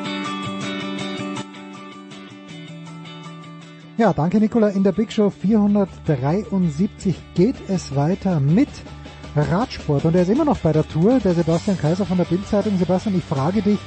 Ja, 4.01 4.15
danke 4.15 4.41
Nicola. 4.41 4.71
In 4.71 4.83
der 4.83 4.93
Big 4.93 5.13
Show 5.13 5.29
473 5.29 7.35
geht 7.35 7.57
es 7.69 7.95
weiter 7.95 8.41
mit 8.41 8.71
Radsport. 9.37 10.07
Und 10.07 10.17
er 10.17 10.23
ist 10.23 10.31
immer 10.31 10.47
noch 10.47 10.57
bei 10.61 10.73
der 10.73 10.89
Tour, 10.89 11.21
der 11.23 11.35
Sebastian 11.35 11.77
Kaiser 11.77 12.07
von 12.07 12.17
der 12.17 12.25
Bildzeitung. 12.25 12.79
Sebastian, 12.79 13.15
ich 13.15 13.25
frage 13.25 13.61
dich, 13.61 13.79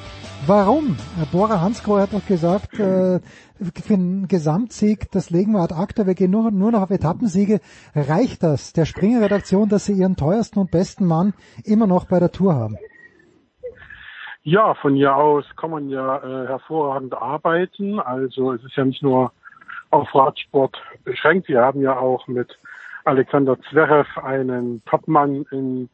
warum? 0.45 0.98
Bora 1.31 1.61
Hansgrohe 1.61 2.02
hat 2.02 2.14
doch 2.14 2.27
gesagt, 2.27 2.76
äh, 2.76 3.22
für 3.60 3.94
einen 3.95 4.27
Gesamtsieg, 4.27 5.11
das 5.11 5.31
legen 5.31 5.53
wir 5.53 5.61
ad 5.61 5.73
acta, 5.73 6.06
wir 6.06 6.14
gehen 6.14 6.30
nur, 6.30 6.52
nur 6.52 6.72
noch 6.72 6.84
auf 6.84 6.91
Etappensiege. 6.91 7.60
Reicht 7.95 8.44
das 8.44 8.72
der 8.72 8.85
Springer-Redaktion, 8.85 9.68
dass 9.68 9.85
sie 9.85 9.94
ihren 9.94 10.15
teuersten 10.15 10.60
und 10.60 10.69
besten 10.69 11.07
Mann 11.07 11.34
immer 11.65 11.88
noch 11.88 12.06
bei 12.06 12.19
der 12.19 12.31
Tour 12.31 12.53
haben? 12.53 12.77
Ja, 14.44 14.76
von 14.76 14.94
hier 14.94 15.15
aus 15.15 15.45
kann 15.56 15.72
man 15.72 15.90
ja 15.90 16.18
äh, 16.18 16.48
hervorragend 16.49 17.15
arbeiten. 17.15 17.99
Also 17.99 18.53
es 18.53 18.64
ist 18.64 18.76
ja 18.76 18.85
nicht 18.85 19.02
nur 19.02 19.31
auf 19.94 20.14
Radsport 20.15 20.82
beschränkt. 21.03 21.48
Wir 21.48 21.61
haben 21.61 21.82
ja 21.82 21.95
auch 21.98 22.28
mit 22.28 22.57
Alexander 23.06 23.60
Zverev 23.70 24.07
einen 24.18 24.84
Topmann 24.86 25.45
in 25.52 25.88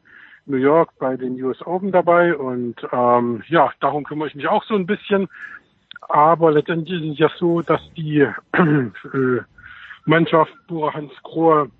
New 0.46 0.56
York 0.56 0.90
bei 0.98 1.16
den 1.16 1.40
US 1.42 1.64
Open 1.66 1.92
dabei 1.92 2.34
und 2.34 2.76
ähm, 2.92 3.42
ja, 3.48 3.70
darum 3.80 4.04
kümmere 4.04 4.28
ich 4.28 4.34
mich 4.34 4.48
auch 4.48 4.64
so 4.64 4.74
ein 4.74 4.86
bisschen. 4.86 5.28
Aber 6.08 6.50
letztendlich 6.50 7.02
ist 7.02 7.12
es 7.12 7.18
ja 7.18 7.30
so, 7.36 7.60
dass 7.60 7.82
die 7.94 8.20
äh, 8.52 9.40
Mannschaft 10.06 10.52
Bura 10.66 10.94
Hans 10.94 11.12
Grohe 11.22 11.70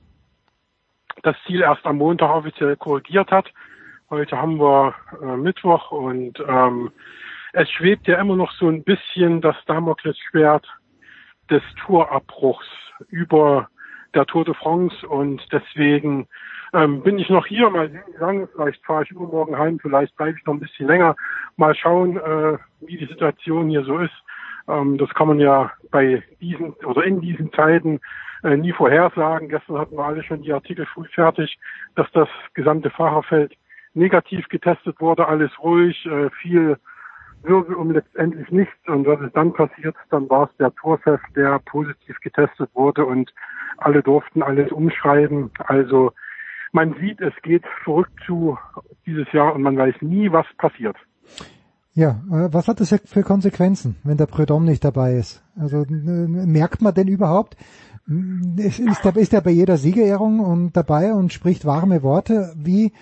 das 1.22 1.36
Ziel 1.46 1.62
erst 1.62 1.86
am 1.86 1.96
Montag 1.96 2.30
offiziell 2.30 2.76
korrigiert 2.76 3.30
hat. 3.30 3.50
Heute 4.10 4.36
haben 4.36 4.60
wir 4.60 4.94
äh, 5.22 5.36
Mittwoch 5.36 5.90
und 5.90 6.38
ähm, 6.46 6.90
es 7.54 7.70
schwebt 7.70 8.06
ja 8.06 8.20
immer 8.20 8.36
noch 8.36 8.52
so 8.52 8.68
ein 8.68 8.84
bisschen 8.84 9.40
das 9.40 9.56
Damoklesschwert 9.66 10.66
des 11.50 11.62
Tourabbruchs 11.84 12.66
über 13.08 13.68
der 14.14 14.26
Tour 14.26 14.44
de 14.44 14.54
France 14.54 15.06
und 15.06 15.40
deswegen 15.52 16.26
ähm, 16.72 17.02
bin 17.02 17.18
ich 17.18 17.28
noch 17.28 17.46
hier, 17.46 17.70
mal 17.70 17.90
sehen, 17.90 18.02
wie 18.12 18.20
lange, 18.20 18.48
vielleicht 18.48 18.84
fahre 18.84 19.04
ich 19.04 19.10
übermorgen 19.10 19.58
heim, 19.58 19.78
vielleicht 19.80 20.16
bleibe 20.16 20.38
ich 20.38 20.46
noch 20.46 20.54
ein 20.54 20.60
bisschen 20.60 20.86
länger, 20.86 21.16
mal 21.56 21.74
schauen, 21.74 22.16
äh, 22.16 22.58
wie 22.80 22.96
die 22.96 23.06
Situation 23.06 23.68
hier 23.68 23.84
so 23.84 23.98
ist. 23.98 24.14
Ähm, 24.68 24.98
das 24.98 25.10
kann 25.10 25.28
man 25.28 25.40
ja 25.40 25.72
bei 25.90 26.22
diesen 26.40 26.72
oder 26.84 27.04
in 27.04 27.20
diesen 27.20 27.52
Zeiten 27.52 28.00
äh, 28.42 28.56
nie 28.56 28.72
vorhersagen. 28.72 29.48
Gestern 29.48 29.78
hatten 29.78 29.96
wir 29.96 30.04
alle 30.04 30.22
schon 30.22 30.42
die 30.42 30.52
Artikel 30.52 30.86
früh 30.86 31.06
fertig, 31.08 31.58
dass 31.96 32.10
das 32.12 32.28
gesamte 32.54 32.90
Fahrerfeld 32.90 33.52
negativ 33.94 34.48
getestet 34.48 35.00
wurde, 35.00 35.26
alles 35.26 35.50
ruhig, 35.60 36.06
äh, 36.06 36.30
viel 36.30 36.78
Wirbel 37.42 37.74
um 37.74 37.90
letztendlich 37.90 38.50
nichts. 38.50 38.76
Und 38.86 39.06
was 39.06 39.20
ist 39.20 39.36
dann 39.36 39.52
passiert? 39.52 39.96
Dann 40.10 40.28
war 40.28 40.48
es 40.50 40.56
der 40.58 40.74
Tourchef, 40.74 41.20
der 41.34 41.58
positiv 41.60 42.18
getestet 42.20 42.70
wurde 42.74 43.04
und 43.04 43.32
alle 43.78 44.02
durften 44.02 44.42
alles 44.42 44.70
umschreiben. 44.72 45.50
Also 45.58 46.12
man 46.72 46.94
sieht, 47.00 47.20
es 47.20 47.34
geht 47.42 47.64
zurück 47.84 48.08
zu 48.26 48.58
dieses 49.06 49.30
Jahr 49.32 49.54
und 49.54 49.62
man 49.62 49.76
weiß 49.76 49.94
nie, 50.00 50.30
was 50.30 50.46
passiert. 50.58 50.96
Ja, 51.92 52.22
äh, 52.30 52.52
was 52.52 52.68
hat 52.68 52.80
das 52.80 52.94
für 53.04 53.22
Konsequenzen, 53.22 53.96
wenn 54.04 54.16
der 54.16 54.26
Prudhomme 54.26 54.66
nicht 54.66 54.84
dabei 54.84 55.14
ist? 55.14 55.42
Also 55.56 55.84
merkt 55.88 56.82
man 56.82 56.94
denn 56.94 57.08
überhaupt, 57.08 57.56
ist 58.56 58.78
ist 58.80 59.34
er 59.34 59.40
bei 59.40 59.50
jeder 59.50 59.76
Siegerehrung 59.76 60.40
und 60.40 60.76
dabei 60.76 61.12
und 61.12 61.32
spricht 61.32 61.64
warme 61.64 62.02
Worte? 62.02 62.52
Wie, 62.56 62.92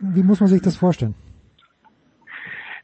wie 0.00 0.22
muss 0.22 0.40
man 0.40 0.48
sich 0.48 0.62
das 0.62 0.76
vorstellen? 0.76 1.14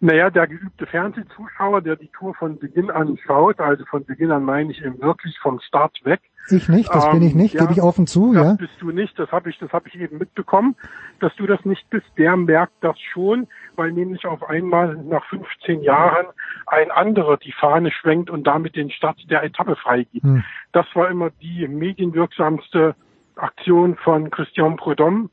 Naja, 0.03 0.31
der 0.31 0.47
geübte 0.47 0.87
Fernsehzuschauer, 0.87 1.83
der 1.83 1.97
die 1.97 2.09
Tour 2.09 2.35
von 2.35 2.59
Beginn 2.59 2.91
an 2.91 3.19
schaut, 3.27 3.61
also 3.61 3.85
von 3.85 4.07
Beginn 4.07 4.33
an 4.33 4.45
meine 4.45 4.73
ich 4.73 4.83
eben 4.83 4.99
wirklich 5.03 5.39
vom 5.39 5.61
Start 5.61 5.99
weg. 6.05 6.21
Ich 6.49 6.71
nicht, 6.71 6.89
das 6.89 7.05
ähm, 7.05 7.13
bin 7.13 7.23
ich 7.23 7.35
nicht, 7.35 7.55
ja, 7.55 7.61
gebe 7.61 7.75
ich 7.75 7.83
offen 7.83 8.07
zu, 8.07 8.33
das 8.33 8.45
ja. 8.45 8.55
bist 8.55 8.73
du 8.81 8.93
nicht, 8.93 9.19
das 9.19 9.31
habe 9.31 9.51
ich, 9.51 9.59
das 9.59 9.71
habe 9.73 9.89
ich 9.89 10.01
eben 10.01 10.17
mitbekommen, 10.17 10.75
dass 11.21 11.37
du 11.37 11.47
das 11.47 11.63
nicht 11.67 11.89
bist. 11.91 12.07
Der 12.17 12.35
merkt 12.37 12.73
das 12.81 12.99
schon, 13.13 13.47
weil 13.77 13.93
nämlich 13.93 14.25
auf 14.25 14.49
einmal 14.49 14.97
nach 14.97 15.25
15 15.27 15.83
Jahren 15.83 16.27
ein 16.67 16.91
anderer 16.91 17.37
die 17.37 17.53
Fahne 17.53 17.93
schwenkt 17.93 18.31
und 18.31 18.47
damit 18.47 18.77
den 18.77 18.91
Start 18.91 19.19
der 19.29 19.43
Etappe 19.43 19.77
freigibt. 19.77 20.25
Hm. 20.25 20.43
Das 20.73 20.87
war 20.95 21.11
immer 21.11 21.29
die 21.43 21.69
medienwirksamste 21.69 22.97
Aktion 23.37 23.97
von 23.97 24.31
Christian 24.31 24.77
Prudhomme 24.77 25.29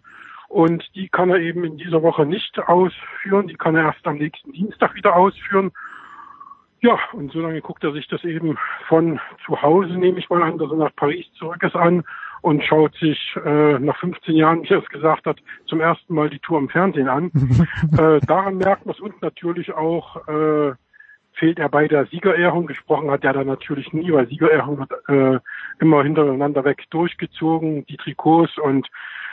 und 0.47 0.83
die 0.95 1.09
kann 1.09 1.29
er 1.29 1.39
eben 1.39 1.63
in 1.63 1.77
dieser 1.77 2.01
Woche 2.01 2.25
nicht 2.25 2.57
ausführen. 2.59 3.47
Die 3.47 3.55
kann 3.55 3.75
er 3.75 3.83
erst 3.83 4.05
am 4.07 4.17
nächsten 4.17 4.51
Dienstag 4.53 4.95
wieder 4.95 5.15
ausführen. 5.15 5.71
Ja, 6.79 6.97
und 7.13 7.31
so 7.31 7.41
lange 7.41 7.61
guckt 7.61 7.83
er 7.83 7.91
sich 7.91 8.07
das 8.07 8.23
eben 8.23 8.57
von 8.87 9.19
zu 9.45 9.61
Hause, 9.61 9.93
nehme 9.93 10.19
ich 10.19 10.29
mal 10.29 10.43
an, 10.43 10.57
dass 10.57 10.69
er 10.69 10.77
nach 10.77 10.95
Paris 10.95 11.25
zurück 11.37 11.61
ist 11.63 11.75
an 11.75 12.03
und 12.41 12.63
schaut 12.63 12.95
sich 12.95 13.35
äh, 13.43 13.79
nach 13.79 13.97
15 13.99 14.35
Jahren, 14.35 14.63
wie 14.63 14.73
er 14.73 14.83
es 14.83 14.89
gesagt 14.89 15.25
hat, 15.25 15.37
zum 15.65 15.81
ersten 15.81 16.13
Mal 16.13 16.29
die 16.29 16.39
Tour 16.39 16.59
im 16.59 16.69
Fernsehen 16.69 17.09
an. 17.09 17.31
äh, 17.97 18.19
daran 18.25 18.57
merkt 18.57 18.85
man 18.85 18.93
es 18.93 19.01
und 19.01 19.21
natürlich 19.23 19.73
auch 19.73 20.27
äh, 20.27 20.73
fehlt 21.33 21.59
er 21.59 21.69
bei 21.69 21.87
der 21.87 22.05
Siegerehrung. 22.05 22.67
Gesprochen 22.67 23.09
hat 23.09 23.23
er 23.23 23.33
da 23.33 23.43
natürlich 23.43 23.91
nie, 23.91 24.11
weil 24.11 24.27
Siegerehrung 24.27 24.79
wird 24.79 24.91
äh, 25.09 25.39
immer 25.79 26.03
hintereinander 26.03 26.63
weg 26.63 26.83
durchgezogen, 26.91 27.85
die 27.87 27.97
Trikots 27.97 28.57
und 28.59 28.87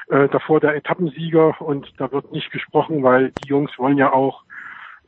äh, 0.08 0.28
davor 0.28 0.60
der 0.60 0.74
Etappensieger 0.76 1.60
und 1.60 1.92
da 1.98 2.10
wird 2.12 2.32
nicht 2.32 2.50
gesprochen, 2.50 3.02
weil 3.02 3.32
die 3.32 3.48
Jungs 3.48 3.70
wollen 3.78 3.98
ja 3.98 4.12
auch 4.12 4.42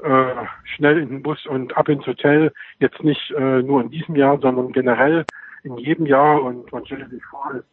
äh, 0.02 0.34
schnell 0.64 0.98
in 0.98 1.08
den 1.08 1.22
Bus 1.22 1.46
und 1.46 1.76
ab 1.76 1.88
ins 1.88 2.06
Hotel, 2.06 2.52
jetzt 2.78 3.02
nicht 3.02 3.30
äh, 3.32 3.62
nur 3.62 3.80
in 3.80 3.90
diesem 3.90 4.16
Jahr, 4.16 4.38
sondern 4.38 4.72
generell 4.72 5.24
in 5.62 5.78
jedem 5.78 6.06
Jahr 6.06 6.42
und 6.42 6.70
man 6.72 6.84
stellt 6.86 7.10
sich 7.10 7.24
vor, 7.24 7.52
es 7.54 7.64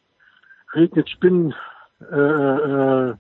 regnet 0.76 1.10
Spinnen, 1.10 1.54
äh, 2.12 2.16
äh, 2.16 3.16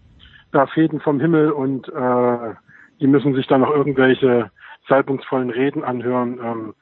da 0.52 0.68
Fäden 0.68 1.00
vom 1.00 1.20
Himmel 1.20 1.52
und 1.52 1.88
äh, 1.90 2.54
die 3.00 3.08
müssen 3.08 3.34
sich 3.36 3.48
dann 3.48 3.62
noch 3.62 3.72
irgendwelche 3.72 4.52
salbungsvollen 4.88 5.50
Reden 5.50 5.84
anhören. 5.84 6.40
Ähm, 6.44 6.74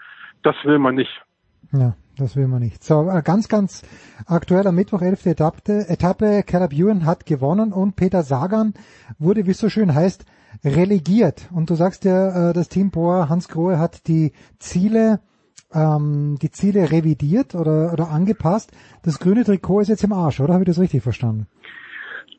das 0.43 0.55
will 0.63 0.79
man 0.79 0.95
nicht. 0.95 1.23
Ja, 1.71 1.95
das 2.21 2.35
will 2.35 2.47
man 2.47 2.61
nicht. 2.61 2.83
So, 2.83 3.09
äh, 3.09 3.21
ganz, 3.21 3.47
ganz 3.47 3.81
aktuell 4.25 4.67
am 4.67 4.75
Mittwoch, 4.75 5.01
11. 5.01 5.25
Etappe, 5.25 5.89
Etappe 5.89 6.43
Caleb 6.43 6.73
Ewan 6.73 7.05
hat 7.05 7.25
gewonnen 7.25 7.73
und 7.73 7.95
Peter 7.95 8.23
Sagan 8.23 8.73
wurde, 9.19 9.45
wie 9.45 9.51
es 9.51 9.57
so 9.57 9.69
schön 9.69 9.93
heißt, 9.93 10.25
relegiert. 10.63 11.49
Und 11.51 11.69
du 11.69 11.75
sagst 11.75 12.05
ja, 12.05 12.49
äh, 12.49 12.53
das 12.53 12.69
Team 12.69 12.91
Bohr 12.91 13.29
Hans 13.29 13.47
Grohe 13.47 13.79
hat 13.79 14.07
die 14.07 14.31
Ziele 14.59 15.19
ähm, 15.73 16.37
die 16.41 16.51
Ziele 16.51 16.91
revidiert 16.91 17.55
oder, 17.55 17.93
oder 17.93 18.09
angepasst. 18.09 18.71
Das 19.03 19.19
grüne 19.19 19.43
Trikot 19.43 19.81
ist 19.81 19.87
jetzt 19.87 20.03
im 20.03 20.13
Arsch, 20.13 20.39
oder? 20.39 20.53
Habe 20.53 20.63
ich 20.63 20.67
das 20.67 20.79
richtig 20.79 21.03
verstanden? 21.03 21.47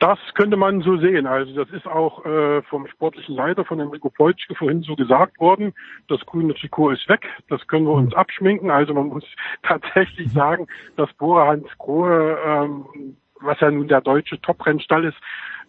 Das 0.02 0.18
könnte 0.34 0.56
man 0.56 0.80
so 0.80 0.96
sehen. 0.96 1.28
Also 1.28 1.54
das 1.54 1.70
ist 1.70 1.86
auch 1.86 2.26
äh, 2.26 2.60
vom 2.62 2.88
sportlichen 2.88 3.36
Leiter 3.36 3.64
von 3.64 3.78
Enrico 3.78 4.10
Peutschke 4.10 4.56
vorhin 4.56 4.82
so 4.82 4.96
gesagt 4.96 5.38
worden. 5.38 5.74
Das 6.08 6.18
grüne 6.26 6.54
Trikot 6.54 6.90
ist 6.90 7.08
weg. 7.08 7.24
Das 7.48 7.64
können 7.68 7.86
wir 7.86 7.92
uns 7.92 8.12
abschminken. 8.12 8.68
Also 8.68 8.94
man 8.94 9.06
muss 9.06 9.22
tatsächlich 9.62 10.32
sagen, 10.32 10.66
dass 10.96 11.12
Bora 11.12 11.46
Hans 11.46 11.68
Grohe, 11.78 12.36
ähm, 12.44 13.16
was 13.42 13.60
ja 13.60 13.70
nun 13.70 13.86
der 13.86 14.00
deutsche 14.00 14.40
Top-Rennstall 14.40 15.04
ist, 15.04 15.18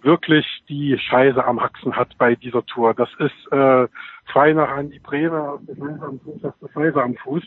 wirklich 0.02 0.48
die 0.68 0.98
Scheiße 0.98 1.46
am 1.46 1.62
Haxen 1.62 1.96
hat 1.96 2.18
bei 2.18 2.34
dieser 2.34 2.66
Tour. 2.66 2.96
Das 2.96 3.10
ist 3.20 3.52
äh, 3.52 3.88
frei 4.26 4.54
nach 4.54 4.70
Andi 4.70 4.98
Bremer, 4.98 5.60
am 5.70 6.20
Fuß, 6.22 6.42
das 6.42 6.72
Scheiße 6.74 7.04
am 7.04 7.16
Fuß. 7.18 7.44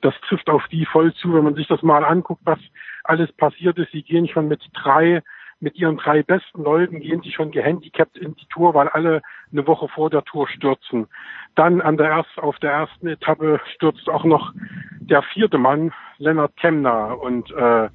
Das 0.00 0.14
trifft 0.26 0.48
auf 0.48 0.66
die 0.68 0.86
voll 0.86 1.12
zu, 1.12 1.34
wenn 1.34 1.44
man 1.44 1.54
sich 1.54 1.68
das 1.68 1.82
mal 1.82 2.02
anguckt, 2.02 2.40
was 2.46 2.58
alles 3.04 3.30
passiert 3.32 3.76
ist. 3.76 3.92
Sie 3.92 4.02
gehen 4.02 4.26
schon 4.26 4.48
mit 4.48 4.62
drei, 4.72 5.22
mit 5.60 5.76
ihren 5.76 5.98
drei 5.98 6.22
besten 6.22 6.64
Leuten 6.64 7.00
gehen 7.00 7.20
sie 7.22 7.32
schon 7.32 7.50
gehandicapt 7.50 8.16
in 8.16 8.34
die 8.34 8.46
Tour, 8.46 8.74
weil 8.74 8.88
alle 8.88 9.22
eine 9.52 9.66
Woche 9.66 9.88
vor 9.88 10.10
der 10.10 10.24
Tour 10.24 10.48
stürzen. 10.48 11.06
Dann 11.54 11.80
an 11.80 11.96
der 11.96 12.08
erst, 12.08 12.38
auf 12.38 12.58
der 12.58 12.72
ersten 12.72 13.06
Etappe 13.08 13.60
stürzt 13.74 14.08
auch 14.08 14.24
noch 14.24 14.52
der 15.00 15.22
vierte 15.22 15.58
Mann, 15.58 15.92
Lennart 16.18 16.56
Kemner 16.56 17.20
und 17.20 17.50
äh, 17.52 17.88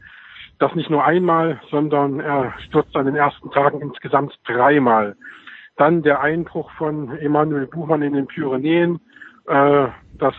das 0.60 0.74
nicht 0.76 0.90
nur 0.90 1.04
einmal, 1.04 1.60
sondern 1.70 2.20
er 2.20 2.54
stürzt 2.68 2.96
an 2.96 3.06
den 3.08 3.16
ersten 3.16 3.52
Tagen 3.52 3.82
insgesamt 3.82 4.38
dreimal. 4.46 5.16
Dann 5.76 6.04
der 6.04 6.22
Einbruch 6.22 6.72
von 6.72 7.18
Emanuel 7.18 7.68
Buchmann 7.68 8.02
in 8.02 8.14
den 8.14 8.28
Pyrenäen, 8.28 9.00
äh, 9.48 9.88
das 10.18 10.36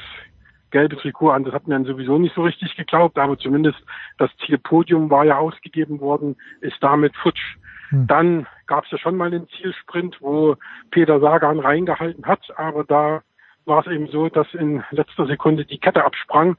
gelbe 0.77 0.99
Trikot 0.99 1.31
an, 1.31 1.43
das 1.43 1.55
hat 1.55 1.67
mir 1.67 1.83
sowieso 1.85 2.19
nicht 2.19 2.35
so 2.35 2.43
richtig 2.43 2.77
geglaubt, 2.77 3.17
aber 3.17 3.39
zumindest 3.39 3.79
das 4.19 4.31
Zielpodium 4.45 5.09
war 5.09 5.25
ja 5.25 5.39
ausgegeben 5.39 6.01
worden, 6.01 6.37
ist 6.61 6.77
damit 6.83 7.17
futsch. 7.17 7.57
Hm. 7.89 8.07
Dann 8.07 8.47
gab 8.67 8.85
es 8.85 8.91
ja 8.91 8.99
schon 8.99 9.17
mal 9.17 9.31
den 9.31 9.49
Zielsprint, 9.49 10.19
wo 10.21 10.57
Peter 10.91 11.19
Sagan 11.19 11.61
reingehalten 11.61 12.27
hat, 12.27 12.43
aber 12.59 12.85
da 12.85 13.23
war 13.65 13.87
es 13.87 13.91
eben 13.91 14.07
so, 14.09 14.29
dass 14.29 14.53
in 14.53 14.85
letzter 14.91 15.27
Sekunde 15.27 15.65
die 15.65 15.79
Kette 15.79 16.05
absprang. 16.05 16.59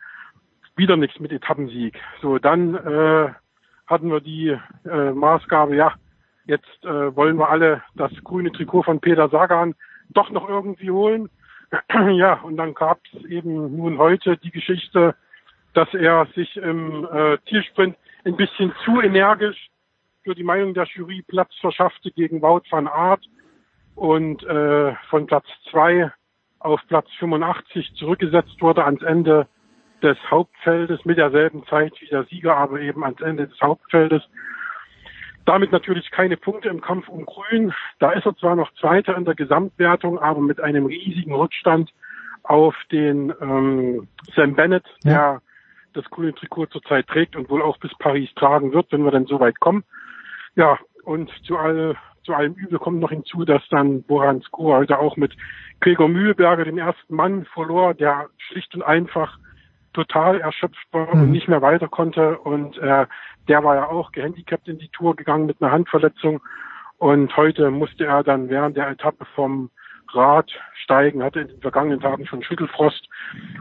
Wieder 0.75 0.97
nichts 0.97 1.19
mit 1.19 1.31
Etappensieg. 1.31 1.95
So, 2.19 2.39
dann 2.39 2.73
äh, 2.73 3.29
hatten 3.85 4.09
wir 4.09 4.19
die 4.19 4.57
äh, 4.83 5.11
Maßgabe, 5.11 5.75
ja, 5.75 5.93
jetzt 6.45 6.83
äh, 6.85 7.15
wollen 7.15 7.37
wir 7.37 7.49
alle 7.49 7.83
das 7.93 8.11
grüne 8.23 8.51
Trikot 8.51 8.81
von 8.81 8.99
Peter 8.99 9.29
Sagan 9.29 9.75
doch 10.09 10.31
noch 10.31 10.49
irgendwie 10.49 10.89
holen. 10.89 11.29
ja, 12.13 12.33
und 12.41 12.57
dann 12.57 12.73
gab 12.73 12.99
es 13.13 13.25
eben 13.25 13.77
nun 13.77 13.97
heute 13.97 14.37
die 14.37 14.51
Geschichte, 14.51 15.15
dass 15.73 15.93
er 15.93 16.27
sich 16.35 16.55
im 16.57 17.05
äh, 17.05 17.37
Zielsprint 17.47 17.97
ein 18.25 18.35
bisschen 18.35 18.73
zu 18.83 19.01
energisch 19.01 19.69
für 20.23 20.35
die 20.35 20.43
Meinung 20.43 20.73
der 20.73 20.85
Jury 20.85 21.23
Platz 21.27 21.53
verschaffte 21.61 22.11
gegen 22.11 22.41
Wout 22.41 22.63
van 22.69 22.87
Aert 22.87 23.23
und 23.95 24.43
äh, 24.43 24.93
von 25.09 25.25
Platz 25.27 25.45
zwei 25.71 26.11
auf 26.59 26.81
Platz 26.87 27.07
85 27.19 27.93
zurückgesetzt 27.95 28.61
wurde 28.61 28.83
ans 28.83 29.01
Ende 29.03 29.47
des 30.01 30.17
Hauptfeldes 30.29 31.03
mit 31.05 31.17
derselben 31.17 31.65
Zeit 31.67 31.93
wie 31.99 32.07
der 32.07 32.23
Sieger, 32.25 32.55
aber 32.55 32.79
eben 32.79 33.03
ans 33.03 33.21
Ende 33.21 33.47
des 33.47 33.59
Hauptfeldes. 33.61 34.21
Damit 35.47 35.71
natürlich 35.71 36.11
keine 36.11 36.35
Punkte 36.35 36.67
im 36.67 36.81
Kampf 36.81 37.07
um 37.07 37.25
Grün. 37.25 37.73
Da 37.99 38.11
ist 38.11 38.25
er 38.25 38.35
zwar 38.35 38.57
noch 38.57 38.69
Zweiter 38.73 39.15
in 39.15 39.23
der 39.23 39.33
Gesamtwertung, 39.33 40.19
aber 40.19 40.41
mit 40.41 40.59
einem 40.59 40.87
riesigen 40.87 41.33
Rückstand 41.33 41.89
auf 42.43 42.75
den 42.91 43.33
ähm, 43.41 44.09
Sam 44.35 44.55
Bennett, 44.55 44.83
ja. 45.05 45.11
der 45.13 45.41
das 45.93 46.03
grüne 46.09 46.35
Trikot 46.35 46.65
zurzeit 46.65 47.07
trägt 47.07 47.37
und 47.37 47.49
wohl 47.49 47.61
auch 47.61 47.77
bis 47.77 47.91
Paris 47.97 48.29
tragen 48.35 48.73
wird, 48.73 48.91
wenn 48.91 49.05
wir 49.05 49.11
dann 49.11 49.25
so 49.25 49.39
weit 49.39 49.57
kommen. 49.61 49.85
Ja, 50.55 50.77
und 51.05 51.31
zu, 51.45 51.57
all, 51.57 51.95
zu 52.25 52.33
allem 52.33 52.53
Übel 52.55 52.77
kommt 52.77 52.99
noch 52.99 53.11
hinzu, 53.11 53.45
dass 53.45 53.63
dann 53.69 54.03
Boran 54.03 54.41
Skor 54.41 54.79
heute 54.79 54.99
auch 54.99 55.15
mit 55.15 55.33
Gregor 55.79 56.09
Mühlberger 56.09 56.65
den 56.65 56.77
ersten 56.77 57.15
Mann 57.15 57.45
verlor, 57.53 57.93
der 57.93 58.27
schlicht 58.37 58.75
und 58.75 58.81
einfach 58.81 59.37
total 59.97 60.39
erschöpft 60.39 60.87
war 60.91 61.13
mhm. 61.13 61.23
und 61.23 61.31
nicht 61.31 61.47
mehr 61.47 61.63
weiter 61.63 61.87
konnte. 61.87 62.37
Und 62.37 62.77
äh, 62.77 63.07
der 63.47 63.63
war 63.63 63.75
ja 63.75 63.87
auch 63.87 64.11
gehandicapt 64.11 64.67
in 64.67 64.77
die 64.77 64.89
Tour 64.89 65.15
gegangen 65.15 65.47
mit 65.47 65.59
einer 65.59 65.71
Handverletzung. 65.71 66.39
Und 66.99 67.35
heute 67.35 67.71
musste 67.71 68.05
er 68.05 68.23
dann 68.23 68.49
während 68.49 68.77
der 68.77 68.89
Etappe 68.89 69.25
vom 69.33 69.71
Rad 70.13 70.51
steigen, 70.83 71.23
hatte 71.23 71.41
in 71.41 71.47
den 71.47 71.61
vergangenen 71.61 71.99
Tagen 71.99 72.27
schon 72.27 72.43
Schüttelfrost. 72.43 73.09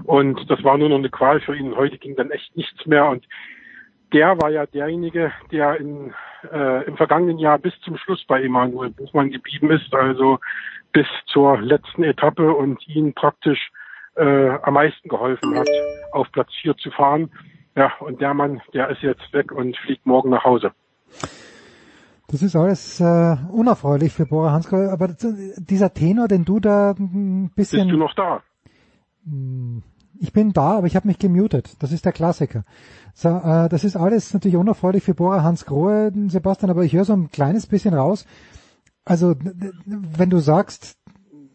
Und 0.05 0.51
das 0.51 0.63
war 0.63 0.77
nur 0.77 0.91
noch 0.91 0.99
eine 0.99 1.09
Qual 1.09 1.41
für 1.41 1.57
ihn. 1.57 1.75
Heute 1.75 1.97
ging 1.97 2.17
dann 2.17 2.31
echt 2.31 2.55
nichts 2.55 2.85
mehr. 2.85 3.09
Und 3.09 3.27
der 4.13 4.39
war 4.41 4.51
ja 4.51 4.67
derjenige, 4.67 5.33
der 5.51 5.81
in, 5.81 6.13
äh, 6.53 6.85
im 6.85 6.97
vergangenen 6.97 7.39
Jahr 7.39 7.59
bis 7.59 7.73
zum 7.81 7.97
Schluss 7.97 8.25
bei 8.27 8.43
Emanuel 8.43 8.91
Buchmann 8.91 9.31
geblieben 9.31 9.71
ist, 9.71 9.93
also 9.95 10.39
bis 10.93 11.07
zur 11.27 11.61
letzten 11.61 12.05
Etappe 12.05 12.53
und 12.55 12.87
ihn 12.87 13.15
praktisch 13.15 13.71
äh, 14.17 14.51
am 14.63 14.75
meisten 14.75 15.09
geholfen 15.09 15.57
hat, 15.57 15.69
auf 16.13 16.31
Platz 16.33 16.51
4 16.63 16.77
zu 16.77 16.91
fahren. 16.91 17.31
Ja, 17.77 17.93
und 18.01 18.21
der 18.21 18.35
Mann, 18.35 18.61
der 18.73 18.89
ist 18.91 19.03
jetzt 19.03 19.33
weg 19.33 19.53
und 19.53 19.77
fliegt 19.77 20.07
morgen 20.07 20.31
nach 20.31 20.45
Hause. 20.45 20.73
Das 22.29 22.43
ist 22.43 22.57
alles 22.57 23.01
äh, 23.01 23.37
unerfreulich 23.53 24.13
für 24.13 24.27
Bora 24.27 24.51
Hansgrohe, 24.51 24.91
aber 24.91 25.09
dieser 25.09 25.95
Tenor, 25.95 26.27
den 26.27 26.45
du 26.45 26.59
da 26.59 26.91
ein 26.99 27.51
bisschen... 27.55 27.83
Bist 27.83 27.93
du 27.93 27.99
noch 27.99 28.15
da? 28.15 28.43
Hm, 29.25 29.83
ich 30.19 30.33
bin 30.33 30.53
da, 30.53 30.79
aber 30.79 30.87
ich 30.87 30.97
habe 30.97 31.07
mich 31.07 31.19
gemutet. 31.19 31.77
Das 31.81 31.93
ist 31.93 32.05
der 32.05 32.13
Klassiker. 32.13 32.65
So, 33.15 33.29
äh, 33.29 33.69
das 33.69 33.85
ist 33.85 33.97
alles 33.97 34.35
natürlich 34.35 34.57
unerfreulich 34.57 35.05
für 35.05 35.15
Bora 35.15 35.43
Hans 35.43 35.67
Grohe, 35.67 36.13
Sebastian, 36.29 36.71
aber 36.71 36.83
ich 36.83 36.95
höre 36.95 37.05
so 37.05 37.13
ein 37.13 37.31
kleines 37.31 37.67
bisschen 37.67 37.95
raus. 37.95 38.27
Also, 39.05 39.37
wenn 39.85 40.31
du 40.31 40.39
sagst, 40.39 40.99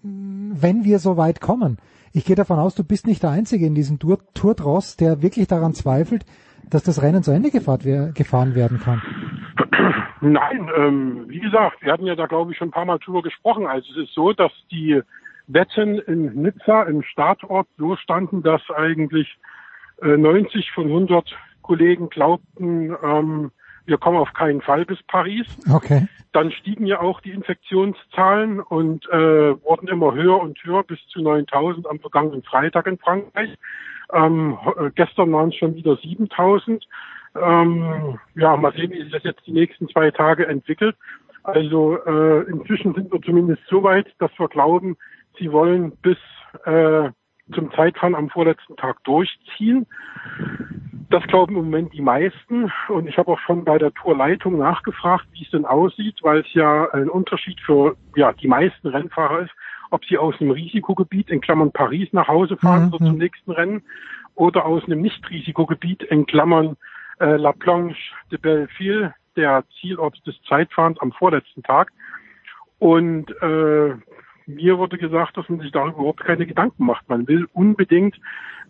wenn 0.03 0.85
wir 0.85 0.99
so 0.99 1.17
weit 1.17 1.41
kommen, 1.41 1.79
ich 2.13 2.25
gehe 2.25 2.35
davon 2.35 2.59
aus, 2.59 2.75
du 2.75 2.83
bist 2.83 3.07
nicht 3.07 3.23
der 3.23 3.31
Einzige 3.31 3.65
in 3.65 3.75
diesem 3.75 3.99
Tour, 3.99 4.19
Tour 4.33 4.55
Dross, 4.55 4.97
der 4.97 5.21
wirklich 5.21 5.47
daran 5.47 5.73
zweifelt, 5.73 6.25
dass 6.69 6.83
das 6.83 7.01
Rennen 7.01 7.23
zu 7.23 7.31
Ende 7.31 7.51
gefahren, 7.51 8.13
gefahren 8.13 8.55
werden 8.55 8.79
kann. 8.79 9.01
Nein, 10.21 10.69
ähm, 10.77 11.25
wie 11.27 11.39
gesagt, 11.39 11.81
wir 11.81 11.91
hatten 11.91 12.05
ja 12.05 12.15
da 12.15 12.27
glaube 12.27 12.51
ich 12.51 12.57
schon 12.57 12.69
ein 12.69 12.71
paar 12.71 12.85
Mal 12.85 12.99
drüber 12.99 13.21
gesprochen. 13.21 13.65
Also 13.65 13.91
es 13.91 14.07
ist 14.07 14.13
so, 14.13 14.33
dass 14.33 14.51
die 14.71 15.01
Wetten 15.47 15.99
in 15.99 16.41
Nizza 16.41 16.83
im 16.83 17.01
Startort 17.03 17.67
so 17.77 17.95
standen, 17.95 18.43
dass 18.43 18.61
eigentlich 18.69 19.37
äh, 20.01 20.17
90 20.17 20.71
von 20.71 20.85
100 20.85 21.35
Kollegen 21.61 22.09
glaubten, 22.09 22.95
ähm, 23.03 23.51
wir 23.85 23.97
kommen 23.97 24.17
auf 24.17 24.33
keinen 24.33 24.61
Fall 24.61 24.85
bis 24.85 25.01
Paris. 25.03 25.47
Okay. 25.71 26.07
Dann 26.31 26.51
stiegen 26.51 26.85
ja 26.85 27.01
auch 27.01 27.19
die 27.21 27.31
Infektionszahlen 27.31 28.59
und 28.59 29.07
äh, 29.09 29.63
wurden 29.63 29.87
immer 29.87 30.13
höher 30.13 30.39
und 30.39 30.57
höher 30.63 30.83
bis 30.83 30.99
zu 31.07 31.21
9000 31.21 31.87
am 31.87 31.99
vergangenen 31.99 32.43
Freitag 32.43 32.87
in 32.87 32.97
Frankreich. 32.97 33.49
Ähm, 34.13 34.57
äh, 34.77 34.91
gestern 34.95 35.31
waren 35.33 35.49
es 35.49 35.55
schon 35.55 35.75
wieder 35.75 35.97
7000. 35.97 36.85
Ähm, 37.35 38.19
ja, 38.35 38.57
mal 38.57 38.73
sehen, 38.73 38.91
wie 38.91 39.03
sich 39.03 39.11
das 39.11 39.23
jetzt 39.23 39.45
die 39.45 39.53
nächsten 39.53 39.87
zwei 39.89 40.11
Tage 40.11 40.47
entwickelt. 40.47 40.95
Also 41.43 41.97
äh, 42.05 42.41
inzwischen 42.49 42.93
sind 42.93 43.11
wir 43.11 43.21
zumindest 43.21 43.63
so 43.67 43.83
weit, 43.83 44.07
dass 44.19 44.31
wir 44.37 44.47
glauben, 44.47 44.97
sie 45.39 45.51
wollen 45.51 45.91
bis 46.01 46.17
äh, 46.65 47.09
zum 47.53 47.71
Zeitfahren 47.73 48.15
am 48.15 48.29
vorletzten 48.29 48.75
Tag 48.77 49.03
durchziehen. 49.03 49.87
Das 51.11 51.27
glauben 51.27 51.57
im 51.57 51.65
Moment 51.65 51.93
die 51.93 52.01
meisten. 52.01 52.71
Und 52.87 53.05
ich 53.05 53.17
habe 53.17 53.31
auch 53.31 53.39
schon 53.39 53.65
bei 53.65 53.77
der 53.77 53.93
Tourleitung 53.93 54.57
nachgefragt, 54.57 55.27
wie 55.33 55.43
es 55.43 55.51
denn 55.51 55.65
aussieht, 55.65 56.19
weil 56.21 56.39
es 56.39 56.53
ja 56.53 56.89
ein 56.91 57.09
Unterschied 57.09 57.59
für 57.59 57.97
ja, 58.15 58.31
die 58.31 58.47
meisten 58.47 58.87
Rennfahrer 58.87 59.41
ist, 59.41 59.51
ob 59.89 60.05
sie 60.05 60.17
aus 60.17 60.35
einem 60.39 60.51
Risikogebiet 60.51 61.29
in 61.29 61.41
Klammern 61.41 61.73
Paris 61.73 62.07
nach 62.13 62.29
Hause 62.29 62.55
fahren 62.55 62.87
mhm. 62.87 62.93
oder 62.93 63.05
zum 63.05 63.17
nächsten 63.17 63.51
Rennen 63.51 63.83
oder 64.35 64.65
aus 64.65 64.85
einem 64.85 65.01
Nicht-Risikogebiet 65.01 66.03
in 66.03 66.25
Klammern 66.25 66.77
äh, 67.19 67.35
La 67.35 67.51
Planche 67.51 68.13
de 68.31 68.37
Belleville, 68.37 69.13
der 69.35 69.65
Zielort 69.81 70.25
des 70.25 70.41
Zeitfahrens 70.47 70.97
am 71.01 71.11
vorletzten 71.11 71.61
Tag. 71.61 71.91
Und 72.79 73.29
äh, 73.41 73.95
mir 74.51 74.77
wurde 74.77 74.97
gesagt, 74.97 75.37
dass 75.37 75.49
man 75.49 75.59
sich 75.59 75.71
darüber 75.71 75.99
überhaupt 75.99 76.21
keine 76.21 76.45
Gedanken 76.45 76.85
macht. 76.85 77.09
Man 77.09 77.27
will 77.27 77.47
unbedingt, 77.53 78.15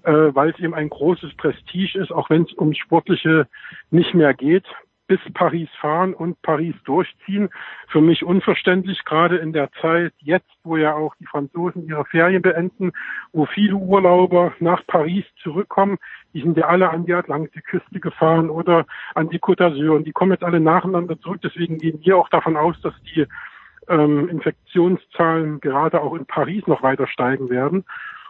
äh, 0.03 0.11
weil 0.11 0.51
es 0.51 0.59
eben 0.59 0.73
ein 0.73 0.89
großes 0.89 1.35
Prestige 1.35 1.99
ist, 1.99 2.11
auch 2.11 2.29
wenn 2.29 2.43
es 2.43 2.57
ums 2.57 2.77
Sportliche 2.77 3.47
nicht 3.89 4.13
mehr 4.13 4.33
geht, 4.33 4.65
bis 5.11 5.19
Paris 5.33 5.67
fahren 5.81 6.13
und 6.13 6.41
Paris 6.41 6.73
durchziehen. 6.85 7.49
Für 7.89 7.99
mich 7.99 8.23
unverständlich, 8.23 9.03
gerade 9.03 9.35
in 9.39 9.51
der 9.51 9.69
Zeit 9.81 10.13
jetzt, 10.19 10.49
wo 10.63 10.77
ja 10.77 10.95
auch 10.95 11.15
die 11.19 11.25
Franzosen 11.25 11.85
ihre 11.85 12.05
Ferien 12.05 12.41
beenden, 12.41 12.93
wo 13.33 13.45
viele 13.45 13.75
Urlauber 13.75 14.53
nach 14.61 14.87
Paris 14.87 15.25
zurückkommen. 15.43 15.97
Die 16.33 16.41
sind 16.41 16.55
ja 16.55 16.67
alle 16.67 16.91
an 16.91 17.05
die 17.05 17.13
Atlantikküste 17.13 17.99
gefahren 17.99 18.49
oder 18.49 18.85
an 19.13 19.27
die 19.27 19.39
Côte 19.39 19.57
d'Azur 19.57 19.97
und 19.97 20.07
die 20.07 20.13
kommen 20.13 20.31
jetzt 20.31 20.45
alle 20.45 20.61
nacheinander 20.61 21.19
zurück. 21.19 21.41
Deswegen 21.43 21.77
gehen 21.77 21.99
wir 22.05 22.15
auch 22.15 22.29
davon 22.29 22.55
aus, 22.55 22.79
dass 22.79 22.93
die 23.13 23.27
ähm, 23.91 24.29
Infektionszahlen 24.29 25.59
gerade 25.59 26.01
auch 26.01 26.15
in 26.15 26.25
Paris 26.25 26.65
noch 26.67 26.81
weiter 26.81 27.07
steigen 27.07 27.49
werden. 27.49 27.85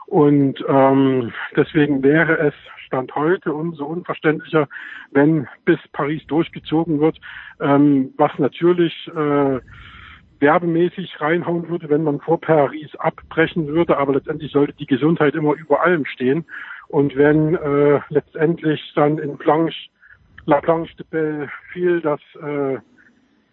Und 0.07 0.63
ähm, 0.67 1.31
deswegen 1.55 2.03
wäre 2.03 2.37
es 2.37 2.53
Stand 2.91 3.15
heute 3.15 3.53
umso 3.53 3.85
unverständlicher, 3.85 4.67
wenn 5.11 5.47
bis 5.63 5.79
Paris 5.93 6.21
durchgezogen 6.27 6.99
wird, 6.99 7.17
ähm, 7.61 8.13
was 8.17 8.37
natürlich 8.37 8.93
äh, 9.15 9.59
werbemäßig 10.41 11.21
reinhauen 11.21 11.69
würde, 11.69 11.89
wenn 11.89 12.03
man 12.03 12.19
vor 12.19 12.41
Paris 12.41 12.93
abbrechen 12.97 13.67
würde, 13.67 13.97
aber 13.97 14.13
letztendlich 14.13 14.51
sollte 14.51 14.73
die 14.73 14.87
Gesundheit 14.87 15.35
immer 15.35 15.53
über 15.53 15.81
allem 15.81 16.05
stehen. 16.05 16.43
Und 16.89 17.15
wenn 17.15 17.55
äh, 17.55 18.01
letztendlich 18.09 18.81
dann 18.95 19.17
in 19.19 19.37
Planche, 19.37 19.87
La 20.45 20.59
Planche 20.59 20.93
de 20.97 21.05
Belleville 21.09 22.01
das 22.01 22.19
äh, 22.43 22.79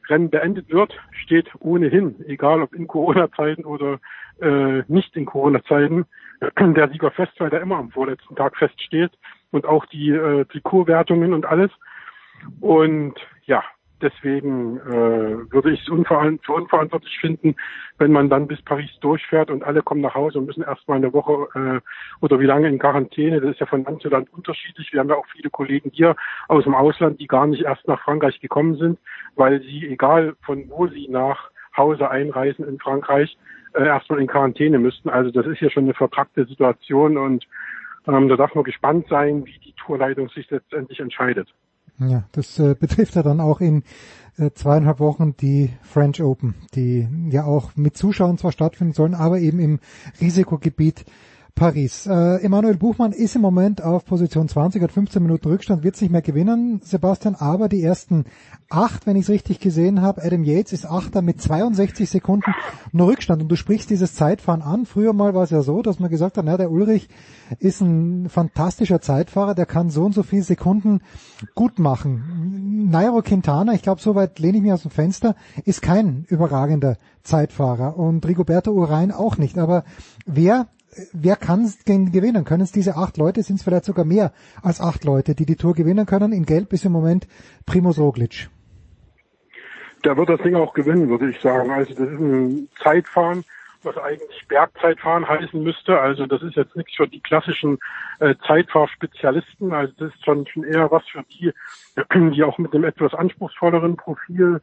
Rennen 0.09 0.30
beendet 0.30 0.70
wird, 0.70 0.97
steht 1.12 1.48
ohnehin, 1.60 2.16
egal 2.26 2.62
ob 2.62 2.74
in 2.74 2.86
Corona-Zeiten 2.86 3.64
oder 3.64 4.01
äh, 4.40 4.82
nicht 4.89 5.16
in 5.16 5.26
Corona-Zeiten, 5.26 6.06
der 6.59 6.89
Sieger 6.90 7.10
fest, 7.10 7.32
weil 7.39 7.51
der 7.51 7.60
immer 7.60 7.76
am 7.76 7.90
vorletzten 7.90 8.36
Tag 8.36 8.56
feststeht 8.56 9.12
und 9.51 9.66
auch 9.66 9.86
die 9.86 10.10
äh, 10.10 10.44
Trikotwertungen 10.47 11.32
und 11.32 11.47
alles. 11.47 11.70
Und 12.60 13.14
ja, 13.44 13.62
deswegen 14.00 14.78
äh, 14.78 15.52
würde 15.52 15.72
ich 15.72 15.80
es 15.80 15.86
für 15.86 16.52
unverantwortlich 16.52 17.18
finden, 17.20 17.56
wenn 17.98 18.12
man 18.12 18.28
dann 18.28 18.46
bis 18.46 18.60
Paris 18.62 18.90
durchfährt 19.00 19.50
und 19.50 19.64
alle 19.64 19.82
kommen 19.82 20.00
nach 20.00 20.14
Hause 20.14 20.38
und 20.38 20.46
müssen 20.46 20.62
erstmal 20.62 20.98
eine 20.98 21.12
Woche 21.12 21.48
äh, 21.54 22.24
oder 22.24 22.40
wie 22.40 22.46
lange 22.46 22.68
in 22.68 22.78
Quarantäne. 22.78 23.40
Das 23.40 23.52
ist 23.52 23.60
ja 23.60 23.66
von 23.66 23.84
Land 23.84 24.02
zu 24.02 24.08
Land 24.08 24.32
unterschiedlich. 24.32 24.92
Wir 24.92 25.00
haben 25.00 25.08
ja 25.08 25.16
auch 25.16 25.26
viele 25.32 25.50
Kollegen 25.50 25.90
hier 25.92 26.16
aus 26.48 26.64
dem 26.64 26.74
Ausland, 26.74 27.20
die 27.20 27.26
gar 27.26 27.46
nicht 27.46 27.64
erst 27.64 27.86
nach 27.88 28.02
Frankreich 28.02 28.40
gekommen 28.40 28.76
sind, 28.76 28.98
weil 29.36 29.60
sie, 29.62 29.86
egal 29.86 30.34
von 30.42 30.68
wo 30.68 30.86
sie 30.86 31.08
nach 31.08 31.50
Hause 31.76 32.10
einreisen 32.10 32.66
in 32.66 32.78
Frankreich, 32.78 33.36
äh, 33.74 33.84
erstmal 33.84 34.20
in 34.20 34.26
Quarantäne 34.26 34.78
müssten. 34.78 35.08
Also 35.08 35.30
das 35.30 35.46
ist 35.46 35.60
ja 35.60 35.70
schon 35.70 35.84
eine 35.84 35.94
vertrackte 35.94 36.44
Situation 36.46 37.16
und 37.16 37.46
ähm, 38.06 38.28
da 38.28 38.36
darf 38.36 38.54
man 38.54 38.64
gespannt 38.64 39.06
sein, 39.08 39.44
wie 39.44 39.58
die 39.58 39.74
Tourleitung 39.74 40.28
sich 40.30 40.50
letztendlich 40.50 41.00
entscheidet. 41.00 41.48
Ja, 42.00 42.24
das 42.32 42.58
äh, 42.58 42.74
betrifft 42.78 43.14
ja 43.14 43.22
dann 43.22 43.40
auch 43.40 43.60
in 43.60 43.82
äh, 44.36 44.50
zweieinhalb 44.52 45.00
Wochen 45.00 45.36
die 45.36 45.70
French 45.82 46.22
Open, 46.22 46.54
die 46.74 47.08
ja 47.30 47.44
auch 47.44 47.76
mit 47.76 47.96
Zuschauern 47.96 48.38
zwar 48.38 48.52
stattfinden 48.52 48.94
sollen, 48.94 49.14
aber 49.14 49.38
eben 49.38 49.58
im 49.58 49.80
Risikogebiet 50.20 51.04
Paris. 51.59 52.06
Äh, 52.06 52.36
Emanuel 52.44 52.76
Buchmann 52.76 53.10
ist 53.10 53.35
im 53.35 53.43
Moment 53.43 53.82
auf 53.82 54.05
Position 54.05 54.48
20, 54.48 54.80
hat 54.80 54.93
15 54.93 55.20
Minuten 55.20 55.48
Rückstand, 55.48 55.82
wird 55.82 55.97
es 55.97 56.01
nicht 56.01 56.12
mehr 56.12 56.22
gewinnen, 56.22 56.80
Sebastian, 56.85 57.35
aber 57.35 57.68
die 57.68 57.82
ersten 57.82 58.26
acht, 58.70 59.09
wenn 59.09 59.16
ich 59.16 59.22
es 59.22 59.28
richtig 59.28 59.59
gesehen 59.59 60.01
habe, 60.01 60.22
Adam 60.22 60.44
Yates 60.44 60.72
ist 60.72 60.86
Achter 60.86 61.20
mit 61.20 61.43
62 61.43 62.09
Sekunden 62.09 62.55
nur 62.93 63.09
Rückstand 63.09 63.43
und 63.43 63.48
du 63.48 63.56
sprichst 63.56 63.90
dieses 63.90 64.14
Zeitfahren 64.14 64.62
an. 64.62 64.86
Früher 64.86 65.12
mal 65.12 65.35
war 65.35 65.43
es 65.43 65.51
ja 65.51 65.62
so, 65.62 65.82
dass 65.82 65.98
man 65.98 66.10
gesagt 66.10 66.39
hat, 66.39 66.44
na, 66.44 66.56
der 66.56 66.70
Ulrich 66.70 67.09
ist 67.59 67.80
ein 67.80 68.28
fantastischer 68.28 69.01
Zeitfahrer, 69.01 69.56
der 69.56 69.66
kann 69.66 69.90
so 69.90 70.05
und 70.05 70.14
so 70.14 70.22
viele 70.22 70.44
Sekunden 70.44 71.01
gut 71.56 71.80
machen. 71.80 72.89
Nairo 72.89 73.20
Quintana, 73.20 73.74
ich 73.74 73.82
glaube, 73.82 74.01
soweit 74.01 74.39
lehne 74.39 74.59
ich 74.59 74.62
mich 74.62 74.72
aus 74.72 74.82
dem 74.82 74.93
Fenster, 74.93 75.35
ist 75.64 75.82
kein 75.82 76.24
überragender 76.28 76.98
Zeitfahrer 77.24 77.97
und 77.97 78.24
Rigoberto 78.24 78.70
Urein 78.70 79.10
auch 79.10 79.39
nicht, 79.39 79.59
aber 79.59 79.82
wer 80.24 80.68
wer 81.12 81.36
kann 81.36 81.64
es 81.64 81.84
gewinnen? 81.84 82.44
Können 82.44 82.62
es 82.62 82.72
diese 82.72 82.96
acht 82.96 83.16
Leute? 83.16 83.42
Sind 83.42 83.56
es 83.56 83.62
vielleicht 83.62 83.84
sogar 83.84 84.04
mehr 84.04 84.32
als 84.62 84.80
acht 84.80 85.04
Leute, 85.04 85.34
die 85.34 85.46
die 85.46 85.56
Tour 85.56 85.74
gewinnen 85.74 86.06
können? 86.06 86.32
In 86.32 86.44
Gelb 86.44 86.72
ist 86.72 86.84
im 86.84 86.92
Moment 86.92 87.26
Primoz 87.66 87.98
Roglic. 87.98 88.48
Der 90.04 90.16
wird 90.16 90.28
das 90.28 90.40
Ding 90.42 90.54
auch 90.54 90.74
gewinnen, 90.74 91.08
würde 91.08 91.30
ich 91.30 91.40
sagen. 91.40 91.70
Also 91.70 91.92
das 91.94 92.08
ist 92.08 92.20
ein 92.20 92.68
Zeitfahren, 92.82 93.44
was 93.82 93.96
eigentlich 93.98 94.46
Bergzeitfahren 94.48 95.28
heißen 95.28 95.62
müsste. 95.62 95.98
Also 95.98 96.26
das 96.26 96.42
ist 96.42 96.56
jetzt 96.56 96.76
nichts 96.76 96.94
für 96.96 97.08
die 97.08 97.20
klassischen 97.20 97.78
äh, 98.20 98.34
Zeitfahrspezialisten. 98.46 99.72
Also 99.72 99.92
das 99.98 100.14
ist 100.14 100.24
schon, 100.24 100.46
schon 100.46 100.64
eher 100.64 100.90
was 100.90 101.02
für 101.08 101.24
die, 101.24 101.52
die 102.34 102.44
auch 102.44 102.58
mit 102.58 102.74
einem 102.74 102.84
etwas 102.84 103.14
anspruchsvolleren 103.14 103.96
Profil 103.96 104.60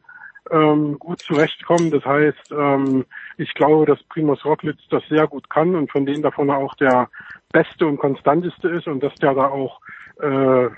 ähm, 0.50 0.98
gut 0.98 1.22
zurechtkommen. 1.22 1.90
Das 1.90 2.04
heißt, 2.04 2.52
ähm, 2.52 3.04
ich 3.36 3.52
glaube, 3.54 3.86
dass 3.86 4.02
Primus 4.04 4.44
Roglic 4.44 4.76
das 4.90 5.02
sehr 5.08 5.26
gut 5.26 5.48
kann 5.50 5.74
und 5.74 5.90
von 5.90 6.06
denen 6.06 6.22
davon 6.22 6.50
auch 6.50 6.74
der 6.74 7.08
beste 7.52 7.86
und 7.86 7.98
konstanteste 7.98 8.68
ist 8.68 8.86
und 8.86 9.02
dass 9.02 9.14
der 9.16 9.34
da 9.34 9.48
auch 9.48 9.80
äh, 10.20 10.68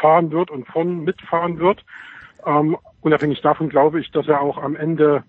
fahren 0.00 0.30
wird 0.30 0.50
und 0.50 0.66
von 0.68 1.04
mitfahren 1.04 1.58
wird. 1.58 1.84
Ähm, 2.46 2.76
unabhängig 3.00 3.40
davon 3.40 3.68
glaube 3.68 4.00
ich, 4.00 4.10
dass 4.10 4.28
er 4.28 4.40
auch 4.40 4.58
am 4.58 4.76
Ende, 4.76 5.24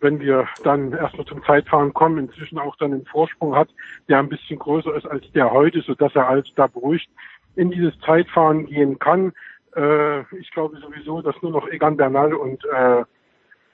wenn 0.00 0.20
wir 0.20 0.48
dann 0.62 0.92
erstmal 0.92 1.26
zum 1.26 1.42
Zeitfahren 1.44 1.92
kommen, 1.94 2.18
inzwischen 2.18 2.58
auch 2.58 2.76
dann 2.76 2.92
einen 2.92 3.06
Vorsprung 3.06 3.54
hat, 3.54 3.68
der 4.08 4.18
ein 4.18 4.28
bisschen 4.28 4.58
größer 4.58 4.94
ist 4.94 5.06
als 5.06 5.30
der 5.32 5.50
heute, 5.50 5.80
so 5.82 5.94
dass 5.94 6.14
er 6.14 6.28
als 6.28 6.48
da 6.54 6.66
beruhigt 6.66 7.08
in 7.56 7.70
dieses 7.70 7.98
Zeitfahren 8.00 8.66
gehen 8.66 8.98
kann. 8.98 9.32
Äh, 9.76 10.20
ich 10.36 10.50
glaube 10.52 10.78
sowieso, 10.78 11.22
dass 11.22 11.40
nur 11.42 11.52
noch 11.52 11.68
Egan 11.68 11.96
Bernal 11.96 12.34
und 12.34 12.64
äh, 12.66 13.04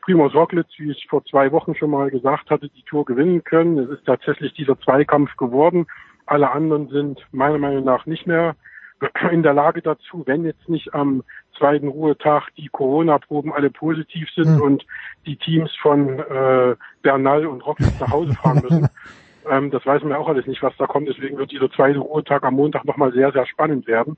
Primoz 0.02 0.34
Roglic, 0.34 0.66
wie 0.78 0.90
ich 0.90 1.06
vor 1.08 1.24
zwei 1.26 1.52
Wochen 1.52 1.74
schon 1.74 1.90
mal 1.90 2.10
gesagt 2.10 2.50
hatte, 2.50 2.68
die 2.68 2.82
Tour 2.82 3.04
gewinnen 3.04 3.44
können. 3.44 3.78
Es 3.78 3.90
ist 3.90 4.06
tatsächlich 4.06 4.54
dieser 4.54 4.78
Zweikampf 4.80 5.36
geworden. 5.36 5.86
Alle 6.26 6.50
anderen 6.50 6.88
sind 6.88 7.20
meiner 7.32 7.58
Meinung 7.58 7.84
nach 7.84 8.06
nicht 8.06 8.26
mehr 8.26 8.56
in 9.30 9.42
der 9.42 9.54
Lage 9.54 9.82
dazu, 9.82 10.22
wenn 10.26 10.44
jetzt 10.44 10.68
nicht 10.68 10.94
am 10.94 11.22
zweiten 11.58 11.88
Ruhetag 11.88 12.48
die 12.56 12.68
Corona-Proben 12.68 13.52
alle 13.52 13.70
positiv 13.70 14.28
sind 14.34 14.56
mhm. 14.56 14.62
und 14.62 14.86
die 15.26 15.36
Teams 15.36 15.70
von 15.82 16.18
äh, 16.18 16.76
Bernal 17.02 17.46
und 17.46 17.66
Roglic 17.66 18.00
nach 18.00 18.10
Hause 18.10 18.32
fahren 18.34 18.62
müssen. 18.68 18.88
ähm, 19.50 19.70
das 19.70 19.84
weiß 19.84 20.02
man 20.02 20.12
ja 20.12 20.18
auch 20.18 20.28
alles 20.28 20.46
nicht, 20.46 20.62
was 20.62 20.76
da 20.78 20.86
kommt. 20.86 21.08
Deswegen 21.08 21.36
wird 21.36 21.50
dieser 21.50 21.70
zweite 21.70 21.98
Ruhetag 21.98 22.42
am 22.44 22.54
Montag 22.54 22.86
nochmal 22.86 23.12
sehr, 23.12 23.32
sehr 23.32 23.46
spannend 23.46 23.86
werden 23.86 24.16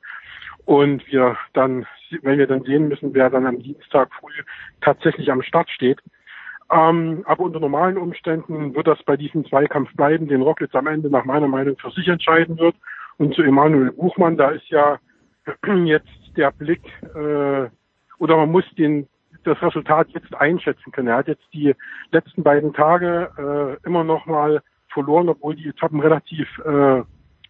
und 0.65 1.07
wir 1.09 1.37
dann, 1.53 1.87
wenn 2.23 2.39
wir 2.39 2.47
dann 2.47 2.63
sehen 2.63 2.89
müssen, 2.89 3.15
wer 3.15 3.31
dann 3.31 3.47
am 3.47 3.59
Dienstag 3.59 4.13
früh 4.15 4.43
tatsächlich 4.81 5.31
am 5.31 5.43
Start 5.43 5.71
steht. 5.71 6.01
Ähm, 6.71 7.23
aber 7.27 7.45
unter 7.45 7.61
normalen 7.61 7.99
Umständen 7.99 8.75
wird 8.75 8.87
das 8.87 9.03
bei 9.03 9.17
diesem 9.17 9.45
Zweikampf 9.45 9.95
bleiben, 9.95 10.29
den 10.29 10.43
Rockets 10.43 10.75
am 10.75 10.87
Ende 10.87 11.11
nach 11.11 11.25
meiner 11.25 11.49
Meinung 11.49 11.77
für 11.77 11.91
sich 11.91 12.09
entscheiden 12.09 12.59
wird. 12.59 12.77
Und 13.19 13.35
zu 13.35 13.43
Emanuel 13.43 13.93
Buchmann, 13.93 14.37
da 14.37 14.51
ist 14.51 14.69
ja 14.69 14.99
jetzt 15.85 16.09
der 16.37 16.51
Blick, 16.53 16.83
äh, 17.15 17.69
oder 18.19 18.37
man 18.37 18.51
muss 18.51 18.65
den, 18.79 19.07
das 19.45 19.61
Resultat 19.61 20.09
jetzt 20.11 20.35
einschätzen 20.35 20.93
können. 20.93 21.09
Er 21.09 21.19
hat 21.19 21.29
jetzt 21.29 21.45
die 21.53 21.75
letzten 22.11 22.43
beiden 22.43 22.73
Tage 22.73 23.79
äh, 23.83 23.87
immer 23.87 24.05
noch 24.05 24.25
mal 24.27 24.63
verloren, 24.89 25.29
obwohl 25.29 25.57
die 25.57 25.69
Etappen 25.69 26.01
relativ 26.01 26.49
äh, 26.65 27.03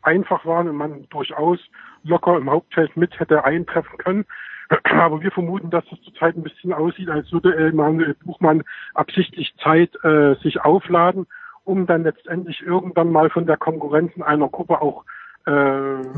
einfach 0.02 0.44
waren 0.44 0.68
und 0.68 0.76
man 0.76 1.06
durchaus 1.10 1.58
locker 2.04 2.36
im 2.36 2.50
Hauptfeld 2.50 2.96
mit 2.96 3.18
hätte 3.18 3.44
eintreffen 3.44 3.98
können. 3.98 4.24
Aber 4.84 5.22
wir 5.22 5.30
vermuten, 5.30 5.70
dass 5.70 5.84
es 5.92 6.00
zurzeit 6.02 6.36
ein 6.36 6.42
bisschen 6.42 6.72
aussieht, 6.72 7.08
als 7.08 7.32
würde 7.32 7.54
Emanuel 7.56 8.14
Buchmann 8.24 8.62
absichtlich 8.94 9.54
Zeit 9.62 9.92
äh, 10.04 10.34
sich 10.42 10.60
aufladen, 10.60 11.26
um 11.64 11.86
dann 11.86 12.02
letztendlich 12.02 12.60
irgendwann 12.62 13.12
mal 13.12 13.30
von 13.30 13.46
der 13.46 13.56
Konkurrenz 13.56 14.12
in 14.16 14.22
einer 14.22 14.48
Gruppe 14.48 14.80
auch 14.80 15.04
äh, 15.46 15.50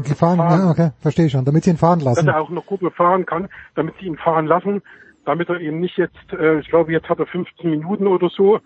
gefahren, 0.03 0.37
fahren. 0.37 0.61
Ja, 0.61 0.71
okay, 0.71 0.91
verstehe 1.01 1.31
schon, 1.31 1.45
damit 1.45 1.65
sie 1.65 1.71
ihn 1.71 1.77
fahren 1.77 2.01
lassen. 2.01 2.27
Dass 2.27 2.35
er 2.35 2.41
auch 2.41 2.51
eine 2.51 2.61
Gruppe 2.61 2.91
fahren 2.91 3.27
kann, 3.27 3.49
damit 3.75 3.95
sie 3.99 4.07
ihn 4.07 4.17
fahren 4.17 4.47
lassen, 4.47 4.83
damit 5.25 5.49
er 5.49 5.61
eben 5.61 5.81
nicht 5.81 5.97
jetzt, 5.97 6.33
äh, 6.33 6.59
ich 6.59 6.69
glaube, 6.69 6.93
jetzt 6.93 7.09
hat 7.09 7.19
er 7.19 7.27
15 7.27 7.71
Minuten 7.71 8.07
oder 8.07 8.29
so, 8.29 8.61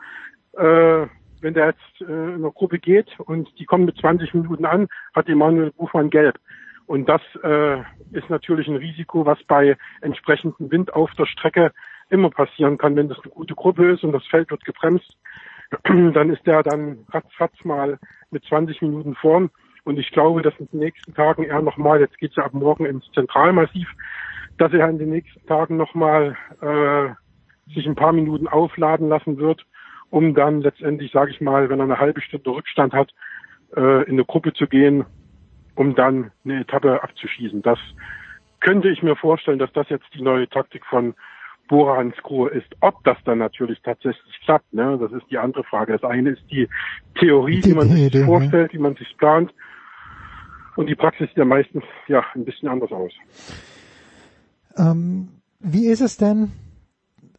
äh, 0.56 1.06
wenn 1.40 1.55
der 1.55 1.66
jetzt 1.66 2.01
äh, 2.01 2.05
in 2.05 2.35
einer 2.35 2.51
Gruppe 2.51 2.78
geht 2.78 3.09
und 3.20 3.48
die 3.59 3.65
kommen 3.65 3.85
mit 3.85 3.98
20 3.98 4.35
Minuten 4.35 4.65
an, 4.65 4.89
hat 5.15 5.28
Emanuel 5.28 5.73
Buchmann 5.73 6.10
gelb. 6.10 6.39
Und 6.86 7.06
das 7.09 7.20
äh, 7.43 7.81
ist 8.12 8.31
natürlich 8.31 8.66
ein 8.66 8.77
Risiko, 8.77 9.27
was 9.27 9.43
bei 9.44 9.77
entsprechendem 10.01 10.70
Wind 10.70 10.94
auf 10.94 11.10
der 11.19 11.27
Strecke 11.27 11.73
immer 12.09 12.31
passieren 12.31 12.78
kann, 12.78 12.97
wenn 12.97 13.09
das 13.09 13.19
eine 13.23 13.31
gute 13.31 13.55
Gruppe 13.55 13.93
ist 13.93 14.05
und 14.05 14.12
das 14.12 14.27
Feld 14.27 14.51
wird 14.51 14.65
gebremst, 14.65 15.16
dann 15.85 16.31
ist 16.31 16.47
der 16.47 16.62
dann 16.62 17.05
ratzfatz 17.10 17.52
mal 17.65 17.98
mit 18.31 18.44
20 18.44 18.81
Minuten 18.82 19.15
vorn. 19.15 19.51
Und 19.85 19.98
ich 19.98 20.10
glaube, 20.10 20.43
dass 20.43 20.55
in 20.59 20.69
den 20.69 20.81
nächsten 20.81 21.15
Tagen 21.15 21.44
er 21.44 21.62
nochmal, 21.62 22.01
jetzt 22.01 22.19
geht's 22.19 22.36
ja 22.36 22.44
ab 22.44 22.55
morgen 22.55 22.86
ins 22.86 23.10
Zentralmassiv, 23.12 23.89
dass 24.56 24.73
er 24.73 24.89
in 24.89 24.98
den 24.98 25.10
nächsten 25.10 25.47
Tagen 25.47 25.77
nochmal 25.77 26.36
äh, 26.60 27.73
sich 27.74 27.86
ein 27.86 27.94
paar 27.94 28.12
Minuten 28.12 28.48
aufladen 28.48 29.09
lassen 29.09 29.39
wird, 29.39 29.65
um 30.10 30.35
dann 30.35 30.60
letztendlich, 30.60 31.12
sage 31.12 31.30
ich 31.30 31.40
mal, 31.40 31.68
wenn 31.68 31.80
er 31.80 31.85
eine 31.85 31.98
halbe 31.98 32.20
Stunde 32.20 32.51
Rückstand 32.51 32.93
hat, 32.93 33.12
äh, 33.76 34.05
in 34.05 34.12
eine 34.12 34.24
Gruppe 34.24 34.52
zu 34.52 34.66
gehen, 34.66 35.05
um 35.74 35.94
dann 35.94 36.30
eine 36.44 36.60
Etappe 36.60 37.02
abzuschießen. 37.02 37.62
Das 37.62 37.78
könnte 38.60 38.89
ich 38.89 39.02
mir 39.02 39.16
vorstellen, 39.16 39.59
dass 39.59 39.72
das 39.72 39.89
jetzt 39.89 40.06
die 40.14 40.22
neue 40.22 40.48
Taktik 40.48 40.85
von 40.86 41.14
Bora 41.68 41.98
Hansgrohe 41.98 42.51
ist. 42.51 42.68
Ob 42.80 43.05
das 43.05 43.18
dann 43.24 43.39
natürlich 43.39 43.80
tatsächlich 43.82 44.40
klappt, 44.44 44.72
ne, 44.72 44.98
das 44.98 45.12
ist 45.12 45.30
die 45.30 45.39
andere 45.39 45.64
Frage. 45.64 45.93
Das 45.93 46.02
eine 46.02 46.30
ist 46.30 46.43
die 46.51 46.68
Theorie, 47.14 47.60
die, 47.60 47.70
die 47.70 47.74
man 47.74 47.89
sich 47.89 48.06
Idee, 48.06 48.24
vorstellt, 48.24 48.72
die 48.72 48.78
man 48.78 48.97
sich 48.97 49.16
plant. 49.18 49.52
Und 50.76 50.86
die 50.86 50.94
Praxis 50.94 51.28
sieht 51.28 51.36
ja 51.36 51.44
meistens 51.44 51.85
ja 52.06 52.24
ein 52.35 52.44
bisschen 52.44 52.68
anders 52.68 52.90
aus. 52.90 53.12
Ähm, 54.76 55.28
wie 55.60 55.86
ist 55.86 56.01
es 56.01 56.16
denn? 56.16 56.52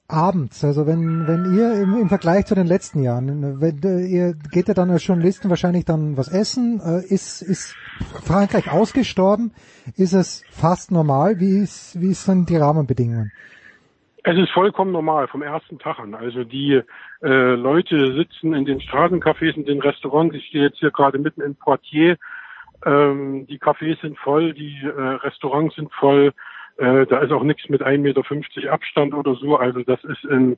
Abends, 0.09 0.63
also 0.65 0.87
wenn, 0.87 1.27
wenn 1.27 1.55
ihr 1.55 1.83
im, 1.83 2.01
im 2.01 2.09
Vergleich 2.09 2.45
zu 2.45 2.55
den 2.55 2.67
letzten 2.67 3.03
Jahren, 3.03 3.61
wenn, 3.61 3.83
äh, 3.83 4.05
ihr 4.05 4.33
geht 4.51 4.67
ja 4.67 4.73
dann 4.73 4.89
als 4.89 5.05
Journalisten 5.05 5.49
wahrscheinlich 5.49 5.85
dann 5.85 6.17
was 6.17 6.27
essen, 6.27 6.81
äh, 6.83 7.05
ist, 7.13 7.41
ist 7.41 7.75
Frankreich 8.25 8.71
ausgestorben, 8.71 9.51
ist 9.95 10.13
es 10.13 10.43
fast 10.49 10.91
normal, 10.91 11.39
wie 11.39 11.59
ist, 11.59 11.99
wie 12.01 12.13
sind 12.13 12.49
die 12.49 12.57
Rahmenbedingungen? 12.57 13.31
Es 14.23 14.37
ist 14.37 14.51
vollkommen 14.51 14.91
normal 14.91 15.27
vom 15.27 15.41
ersten 15.41 15.79
Tag 15.79 15.99
an. 15.99 16.13
Also 16.13 16.43
die 16.43 16.81
äh, 17.21 17.55
Leute 17.55 18.13
sitzen 18.15 18.53
in 18.53 18.65
den 18.65 18.81
Straßencafés, 18.81 19.55
in 19.55 19.65
den 19.65 19.81
Restaurants. 19.81 20.35
Ich 20.35 20.45
stehe 20.47 20.65
jetzt 20.65 20.79
hier 20.79 20.91
gerade 20.91 21.19
mitten 21.19 21.41
in 21.41 21.55
Poitiers. 21.55 22.17
Ähm, 22.85 23.47
die 23.47 23.59
Cafés 23.59 23.99
sind 24.01 24.17
voll, 24.19 24.53
die 24.53 24.77
äh, 24.83 25.01
Restaurants 25.23 25.75
sind 25.75 25.91
voll. 25.93 26.33
Äh, 26.79 27.05
da 27.07 27.19
ist 27.19 27.31
auch 27.31 27.43
nichts 27.43 27.67
mit 27.67 27.81
1,50 27.81 27.97
Meter 27.99 28.71
Abstand 28.71 29.13
oder 29.13 29.35
so. 29.35 29.57
Also 29.57 29.83
das 29.83 30.01
ist 30.05 30.23
in 30.23 30.57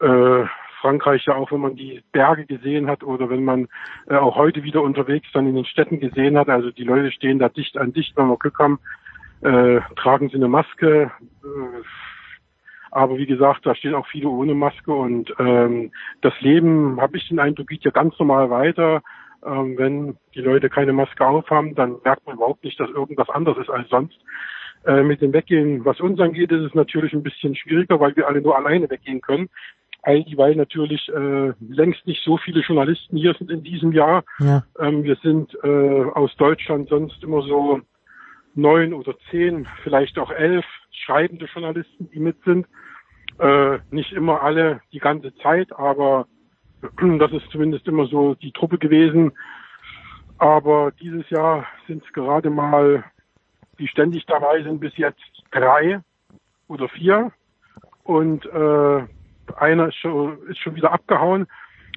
äh, 0.00 0.44
Frankreich 0.80 1.26
ja 1.26 1.34
auch, 1.34 1.52
wenn 1.52 1.60
man 1.60 1.76
die 1.76 2.02
Berge 2.12 2.46
gesehen 2.46 2.88
hat 2.88 3.04
oder 3.04 3.28
wenn 3.28 3.44
man 3.44 3.68
äh, 4.08 4.16
auch 4.16 4.36
heute 4.36 4.62
wieder 4.62 4.80
unterwegs 4.80 5.28
dann 5.34 5.46
in 5.46 5.54
den 5.54 5.66
Städten 5.66 6.00
gesehen 6.00 6.38
hat. 6.38 6.48
Also 6.48 6.70
die 6.70 6.84
Leute 6.84 7.12
stehen 7.12 7.38
da 7.38 7.50
dicht 7.50 7.76
an 7.76 7.92
dicht, 7.92 8.16
wenn 8.16 8.28
wir 8.28 8.38
Glück 8.38 8.58
haben, 8.58 8.78
äh, 9.42 9.80
tragen 9.96 10.30
sie 10.30 10.36
eine 10.36 10.48
Maske. 10.48 11.10
Äh, 11.44 11.82
aber 12.90 13.18
wie 13.18 13.26
gesagt, 13.26 13.66
da 13.66 13.74
stehen 13.74 13.94
auch 13.94 14.06
viele 14.06 14.28
ohne 14.28 14.54
Maske 14.54 14.92
und 14.92 15.32
ähm, 15.38 15.92
das 16.22 16.32
Leben, 16.40 17.00
habe 17.00 17.18
ich 17.18 17.28
den 17.28 17.38
Eindruck, 17.38 17.68
geht 17.68 17.84
ja 17.84 17.90
ganz 17.90 18.18
normal 18.18 18.48
weiter. 18.48 19.02
Ähm, 19.44 19.76
wenn 19.78 20.16
die 20.34 20.40
Leute 20.40 20.70
keine 20.70 20.92
Maske 20.92 21.24
aufhaben, 21.26 21.74
dann 21.74 21.96
merkt 22.02 22.26
man 22.26 22.36
überhaupt 22.36 22.64
nicht, 22.64 22.80
dass 22.80 22.90
irgendwas 22.90 23.28
anders 23.28 23.58
ist 23.58 23.70
als 23.70 23.88
sonst. 23.90 24.18
Äh, 24.86 25.02
mit 25.02 25.20
dem 25.20 25.32
Weggehen, 25.32 25.84
was 25.84 26.00
uns 26.00 26.18
angeht, 26.20 26.50
ist 26.50 26.62
es 26.62 26.74
natürlich 26.74 27.12
ein 27.12 27.22
bisschen 27.22 27.54
schwieriger, 27.54 28.00
weil 28.00 28.16
wir 28.16 28.26
alle 28.26 28.40
nur 28.40 28.56
alleine 28.56 28.88
weggehen 28.88 29.20
können. 29.20 29.50
Eigentlich, 30.02 30.38
weil 30.38 30.56
natürlich 30.56 31.06
äh, 31.10 31.52
längst 31.60 32.06
nicht 32.06 32.24
so 32.24 32.38
viele 32.38 32.60
Journalisten 32.60 33.18
hier 33.18 33.34
sind 33.34 33.50
in 33.50 33.62
diesem 33.62 33.92
Jahr. 33.92 34.24
Ja. 34.38 34.64
Ähm, 34.78 35.04
wir 35.04 35.16
sind 35.16 35.54
äh, 35.62 36.04
aus 36.14 36.34
Deutschland 36.36 36.88
sonst 36.88 37.22
immer 37.22 37.42
so 37.42 37.80
neun 38.54 38.94
oder 38.94 39.14
zehn, 39.30 39.68
vielleicht 39.82 40.18
auch 40.18 40.30
elf 40.30 40.64
schreibende 40.90 41.46
Journalisten, 41.46 42.10
die 42.10 42.20
mit 42.20 42.36
sind. 42.44 42.66
Äh, 43.38 43.78
nicht 43.90 44.12
immer 44.12 44.42
alle 44.42 44.80
die 44.92 44.98
ganze 44.98 45.34
Zeit, 45.36 45.72
aber 45.72 46.26
das 47.18 47.32
ist 47.32 47.50
zumindest 47.50 47.86
immer 47.86 48.06
so 48.06 48.34
die 48.34 48.52
Truppe 48.52 48.78
gewesen. 48.78 49.32
Aber 50.38 50.90
dieses 50.92 51.28
Jahr 51.28 51.66
sind 51.86 52.02
es 52.02 52.12
gerade 52.14 52.48
mal, 52.48 53.04
die 53.80 53.88
ständig 53.88 54.26
dabei 54.26 54.62
sind, 54.62 54.78
bis 54.78 54.96
jetzt 54.96 55.20
drei 55.50 56.00
oder 56.68 56.88
vier. 56.88 57.32
Und 58.04 58.46
äh, 58.46 59.02
einer 59.56 59.88
ist 59.88 59.96
schon, 59.96 60.38
ist 60.48 60.58
schon 60.58 60.76
wieder 60.76 60.92
abgehauen 60.92 61.46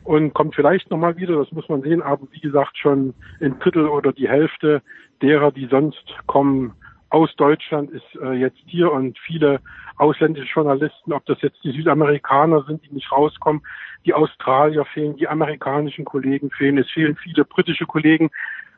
und 0.03 0.33
kommt 0.33 0.55
vielleicht 0.55 0.89
nochmal 0.89 1.17
wieder, 1.17 1.37
das 1.37 1.51
muss 1.51 1.69
man 1.69 1.81
sehen, 1.81 2.01
aber 2.01 2.27
wie 2.31 2.39
gesagt 2.39 2.77
schon 2.77 3.13
ein 3.41 3.59
Drittel 3.59 3.87
oder 3.87 4.11
die 4.11 4.27
Hälfte 4.27 4.81
derer, 5.21 5.51
die 5.51 5.67
sonst 5.67 6.03
kommen 6.25 6.73
aus 7.09 7.33
Deutschland, 7.35 7.91
ist 7.91 8.15
äh, 8.21 8.33
jetzt 8.33 8.57
hier. 8.65 8.91
Und 8.91 9.17
viele 9.19 9.59
ausländische 9.97 10.51
Journalisten, 10.51 11.13
ob 11.13 11.25
das 11.25 11.41
jetzt 11.41 11.63
die 11.63 11.71
Südamerikaner 11.71 12.63
sind, 12.63 12.83
die 12.83 12.93
nicht 12.93 13.11
rauskommen, 13.11 13.61
die 14.05 14.13
Australier 14.13 14.83
fehlen, 14.85 15.15
die 15.15 15.27
amerikanischen 15.27 16.05
Kollegen 16.05 16.49
fehlen, 16.49 16.79
es 16.79 16.89
fehlen 16.89 17.15
viele 17.15 17.45
britische 17.45 17.85
Kollegen, 17.85 18.31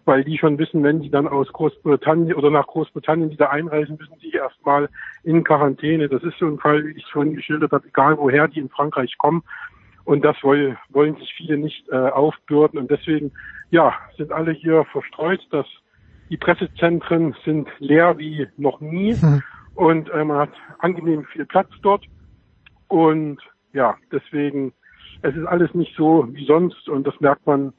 weil 0.06 0.24
die 0.24 0.38
schon 0.38 0.58
wissen, 0.60 0.84
wenn 0.84 1.02
sie 1.02 1.10
dann 1.10 1.28
aus 1.28 1.52
Großbritannien 1.52 2.36
oder 2.36 2.52
nach 2.52 2.68
Großbritannien 2.68 3.32
wieder 3.32 3.52
einreisen, 3.52 3.98
müssen 4.00 4.18
sie 4.22 4.32
erstmal 4.32 4.88
in 5.24 5.44
Quarantäne. 5.44 6.08
Das 6.08 6.24
ist 6.24 6.38
so 6.40 6.46
ein 6.46 6.60
Fall, 6.60 6.86
wie 6.86 6.92
ich 6.92 7.04
es 7.04 7.10
vorhin 7.10 7.36
geschildert 7.36 7.72
habe, 7.72 7.88
egal 7.88 8.18
woher 8.18 8.48
die 8.48 8.60
in 8.60 8.70
Frankreich 8.70 9.18
kommen. 9.18 9.44
Und 10.04 10.24
das 10.24 10.38
wollen, 10.44 10.78
wollen 10.90 11.16
sich 11.16 11.34
viele 11.36 11.58
nicht 11.58 11.90
äh, 11.90 11.96
aufbürden. 11.96 12.80
Und 12.80 12.92
deswegen, 12.92 13.32
ja, 13.72 13.94
sind 14.18 14.32
alle 14.32 14.52
hier 14.52 14.86
verstreut. 14.92 15.42
dass 15.50 15.66
die 16.30 16.38
Pressezentren 16.38 17.36
sind 17.44 17.68
leer 17.80 18.18
wie 18.18 18.48
noch 18.58 18.80
nie. 18.82 19.16
Hm. 19.16 19.42
Und 19.74 20.10
äh, 20.10 20.24
man 20.24 20.38
hat 20.38 20.54
angenehm 20.80 21.26
viel 21.26 21.46
Platz 21.46 21.70
dort. 21.82 22.06
Und 22.88 23.40
ja, 23.74 23.96
deswegen, 24.12 24.74
es 25.24 25.36
ist 25.36 25.46
alles 25.46 25.74
nicht 25.74 25.96
so 25.98 26.28
wie 26.32 26.46
sonst. 26.46 26.88
Und 26.88 27.08
das 27.08 27.20
merkt 27.20 27.46
man, 27.48 27.74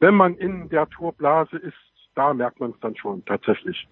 wenn 0.00 0.14
man 0.14 0.34
in 0.36 0.68
der 0.68 0.88
Torblase 0.88 1.56
ist, 1.56 1.74
da 2.14 2.32
merkt 2.34 2.60
man 2.60 2.70
es 2.70 2.76
dann 2.80 2.96
schon 2.96 3.24
tatsächlich. 3.24 3.88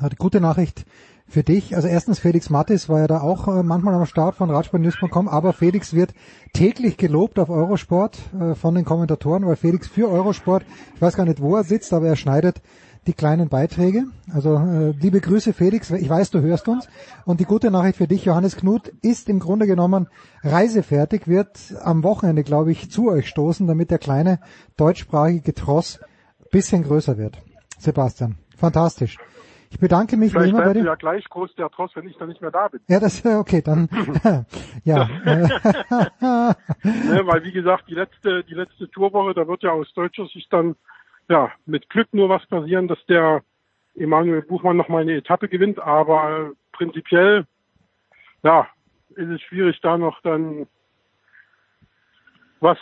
Hat 0.00 0.16
gute 0.18 0.40
Nachricht 0.40 0.84
für 1.28 1.42
dich. 1.42 1.74
Also 1.74 1.88
erstens, 1.88 2.18
Felix 2.18 2.50
Mattis 2.50 2.88
war 2.88 3.00
ja 3.00 3.06
da 3.06 3.20
auch 3.20 3.48
äh, 3.48 3.62
manchmal 3.62 3.94
am 3.94 4.06
Start 4.06 4.34
von 4.34 4.50
Radsportnews.com, 4.50 5.28
aber 5.28 5.52
Felix 5.52 5.94
wird 5.94 6.14
täglich 6.52 6.96
gelobt 6.96 7.38
auf 7.38 7.50
Eurosport 7.50 8.18
äh, 8.38 8.54
von 8.54 8.74
den 8.74 8.84
Kommentatoren, 8.84 9.46
weil 9.46 9.56
Felix 9.56 9.88
für 9.88 10.08
Eurosport, 10.08 10.64
ich 10.94 11.02
weiß 11.02 11.16
gar 11.16 11.24
nicht, 11.24 11.40
wo 11.40 11.56
er 11.56 11.64
sitzt, 11.64 11.92
aber 11.92 12.06
er 12.06 12.16
schneidet 12.16 12.60
die 13.06 13.12
kleinen 13.12 13.48
Beiträge. 13.48 14.04
Also 14.32 14.56
äh, 14.56 14.90
liebe 14.90 15.20
Grüße 15.20 15.52
Felix, 15.52 15.90
ich 15.90 16.08
weiß, 16.08 16.30
du 16.30 16.40
hörst 16.40 16.68
uns. 16.68 16.88
Und 17.24 17.40
die 17.40 17.44
gute 17.44 17.70
Nachricht 17.70 17.96
für 17.96 18.06
dich, 18.06 18.24
Johannes 18.24 18.56
Knut, 18.56 18.88
ist 19.02 19.28
im 19.28 19.40
Grunde 19.40 19.66
genommen 19.66 20.08
reisefertig, 20.42 21.26
wird 21.26 21.58
am 21.82 22.04
Wochenende, 22.04 22.44
glaube 22.44 22.72
ich, 22.72 22.90
zu 22.90 23.10
euch 23.10 23.28
stoßen, 23.28 23.66
damit 23.66 23.90
der 23.90 23.98
kleine 23.98 24.38
deutschsprachige 24.76 25.54
Tross 25.54 26.00
bisschen 26.52 26.84
größer 26.84 27.18
wird. 27.18 27.38
Sebastian, 27.78 28.36
fantastisch. 28.56 29.18
Ich 29.70 29.80
bedanke 29.80 30.18
mich 30.18 30.32
Vielleicht 30.32 30.52
wie 30.52 30.56
immer 30.56 30.66
bei 30.66 30.74
dir. 30.74 30.84
ja 30.84 30.94
gleich 30.96 31.24
groß 31.30 31.54
der 31.54 31.70
Tross, 31.70 31.92
wenn 31.94 32.06
ich 32.06 32.18
dann 32.18 32.28
nicht 32.28 32.42
mehr 32.42 32.50
da 32.50 32.68
bin. 32.68 32.80
Ja, 32.88 33.00
das 33.00 33.24
okay, 33.24 33.62
dann 33.62 33.88
ja. 34.84 35.08
ne, 35.24 36.56
weil 37.24 37.42
wie 37.42 37.52
gesagt, 37.52 37.84
die 37.88 37.94
letzte 37.94 38.44
die 38.44 38.52
letzte 38.52 38.90
Tourwoche, 38.90 39.32
da 39.32 39.48
wird 39.48 39.62
ja 39.62 39.70
aus 39.70 39.90
deutscher 39.94 40.26
Sicht 40.26 40.52
dann 40.52 40.76
ja 41.32 41.50
mit 41.66 41.88
Glück 41.88 42.08
nur 42.12 42.28
was 42.28 42.46
passieren, 42.46 42.88
dass 42.88 43.04
der 43.06 43.42
Emanuel 43.94 44.42
Buchmann 44.42 44.76
noch 44.76 44.88
mal 44.88 45.02
eine 45.02 45.16
Etappe 45.16 45.48
gewinnt, 45.48 45.80
aber 45.80 46.52
prinzipiell 46.72 47.46
ja, 48.42 48.66
ist 49.10 49.28
es 49.28 49.40
schwierig 49.42 49.80
da 49.82 49.96
noch 49.98 50.20
dann 50.22 50.66
was 52.60 52.78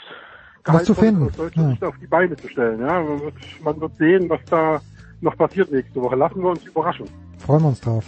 was 0.64 0.84
zu 0.84 0.94
finden, 0.94 1.30
ja. 1.54 1.88
Auf 1.88 1.96
die 1.98 2.06
Beine 2.06 2.36
zu 2.36 2.48
stellen. 2.48 2.80
Ja, 2.80 3.00
man 3.00 3.20
wird, 3.20 3.34
man 3.62 3.80
wird 3.80 3.96
sehen, 3.96 4.28
was 4.28 4.40
da 4.50 4.80
noch 5.22 5.36
passiert 5.36 5.72
nächste 5.72 6.02
Woche. 6.02 6.16
Lassen 6.16 6.42
wir 6.42 6.50
uns 6.50 6.64
überraschen. 6.64 7.06
Freuen 7.38 7.62
wir 7.62 7.68
uns 7.68 7.80
drauf. 7.80 8.04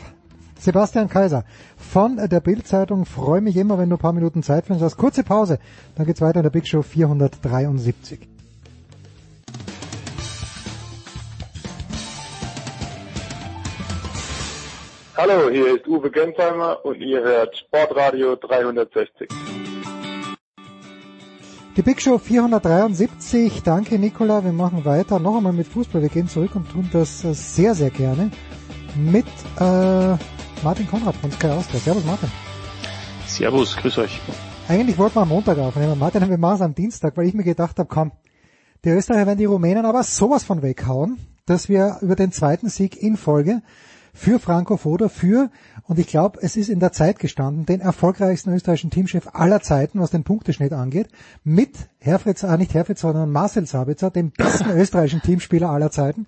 Sebastian 0.58 1.08
Kaiser 1.08 1.44
von 1.76 2.18
der 2.18 2.40
Bildzeitung. 2.40 3.06
Freue 3.06 3.40
mich 3.40 3.56
immer, 3.56 3.78
wenn 3.78 3.88
du 3.88 3.96
ein 3.96 3.98
paar 3.98 4.12
Minuten 4.12 4.42
Zeit 4.42 4.66
findest. 4.66 4.98
Kurze 4.98 5.24
Pause, 5.24 5.58
dann 5.96 6.04
geht's 6.04 6.20
weiter 6.20 6.40
in 6.40 6.44
der 6.44 6.50
Big 6.50 6.68
Show 6.68 6.82
473. 6.82 8.31
Hallo, 15.14 15.50
hier 15.50 15.76
ist 15.76 15.86
Uwe 15.86 16.10
Gensheimer 16.10 16.82
und 16.86 16.98
ihr 17.02 17.22
hört 17.22 17.54
Sportradio 17.54 18.34
360. 18.34 19.28
Die 21.76 21.82
Big 21.82 22.00
Show 22.00 22.16
473. 22.16 23.62
Danke, 23.62 23.98
Nicola. 23.98 24.42
Wir 24.42 24.52
machen 24.52 24.86
weiter. 24.86 25.18
Noch 25.18 25.36
einmal 25.36 25.52
mit 25.52 25.66
Fußball. 25.66 26.00
Wir 26.00 26.08
gehen 26.08 26.28
zurück 26.28 26.52
und 26.54 26.70
tun 26.70 26.88
das 26.94 27.20
sehr, 27.20 27.74
sehr 27.74 27.90
gerne 27.90 28.30
mit 28.96 29.26
äh, 29.60 30.16
Martin 30.64 30.88
Konrad 30.88 31.16
von 31.16 31.30
Sky 31.30 31.48
Austria. 31.48 31.80
Servus, 31.80 32.06
Martin. 32.06 32.30
Servus, 33.26 33.76
grüß 33.76 33.98
euch. 33.98 34.18
Eigentlich 34.66 34.96
wollten 34.96 35.16
wir 35.16 35.22
am 35.22 35.28
Montag 35.28 35.58
aufnehmen. 35.58 35.98
Martin, 35.98 36.26
wir 36.26 36.38
machen 36.38 36.54
es 36.54 36.62
am 36.62 36.74
Dienstag, 36.74 37.18
weil 37.18 37.26
ich 37.26 37.34
mir 37.34 37.44
gedacht 37.44 37.78
habe, 37.78 37.88
komm, 37.92 38.12
die 38.82 38.88
Österreicher 38.88 39.26
werden 39.26 39.38
die 39.38 39.44
Rumänen 39.44 39.84
aber 39.84 40.04
sowas 40.04 40.42
von 40.42 40.62
weghauen, 40.62 41.18
dass 41.44 41.68
wir 41.68 41.98
über 42.00 42.16
den 42.16 42.32
zweiten 42.32 42.70
Sieg 42.70 42.96
in 42.96 43.18
Folge 43.18 43.60
für 44.14 44.38
Franco 44.38 44.76
Foda, 44.76 45.08
für, 45.08 45.50
und 45.84 45.98
ich 45.98 46.06
glaube, 46.06 46.38
es 46.42 46.56
ist 46.56 46.68
in 46.68 46.80
der 46.80 46.92
Zeit 46.92 47.18
gestanden, 47.18 47.64
den 47.64 47.80
erfolgreichsten 47.80 48.52
österreichischen 48.52 48.90
Teamchef 48.90 49.28
aller 49.32 49.62
Zeiten, 49.62 50.00
was 50.00 50.10
den 50.10 50.22
Punkteschnitt 50.22 50.72
angeht, 50.72 51.08
mit 51.44 51.88
Herfritz, 51.98 52.42
äh, 52.42 52.58
nicht 52.58 52.74
Herfritz, 52.74 53.00
sondern 53.00 53.30
Marcel 53.30 53.66
Sabitzer, 53.66 54.10
dem 54.10 54.30
besten 54.30 54.70
österreichischen 54.76 55.22
Teamspieler 55.22 55.70
aller 55.70 55.90
Zeiten. 55.90 56.26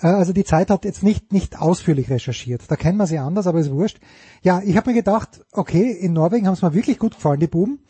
Äh, 0.00 0.06
also 0.06 0.32
die 0.32 0.44
Zeit 0.44 0.70
hat 0.70 0.84
jetzt 0.84 1.02
nicht, 1.02 1.32
nicht 1.32 1.58
ausführlich 1.60 2.10
recherchiert. 2.10 2.62
Da 2.68 2.76
kennen 2.76 2.98
wir 2.98 3.06
sie 3.06 3.18
anders, 3.18 3.48
aber 3.48 3.58
ist 3.58 3.72
wurscht. 3.72 3.98
Ja, 4.42 4.62
ich 4.64 4.76
habe 4.76 4.90
mir 4.90 4.96
gedacht, 4.96 5.44
okay, 5.50 5.90
in 5.90 6.12
Norwegen 6.12 6.46
haben 6.46 6.54
es 6.54 6.62
mir 6.62 6.74
wirklich 6.74 6.98
gut 6.98 7.16
gefallen, 7.16 7.40
die 7.40 7.48
Buben. 7.48 7.80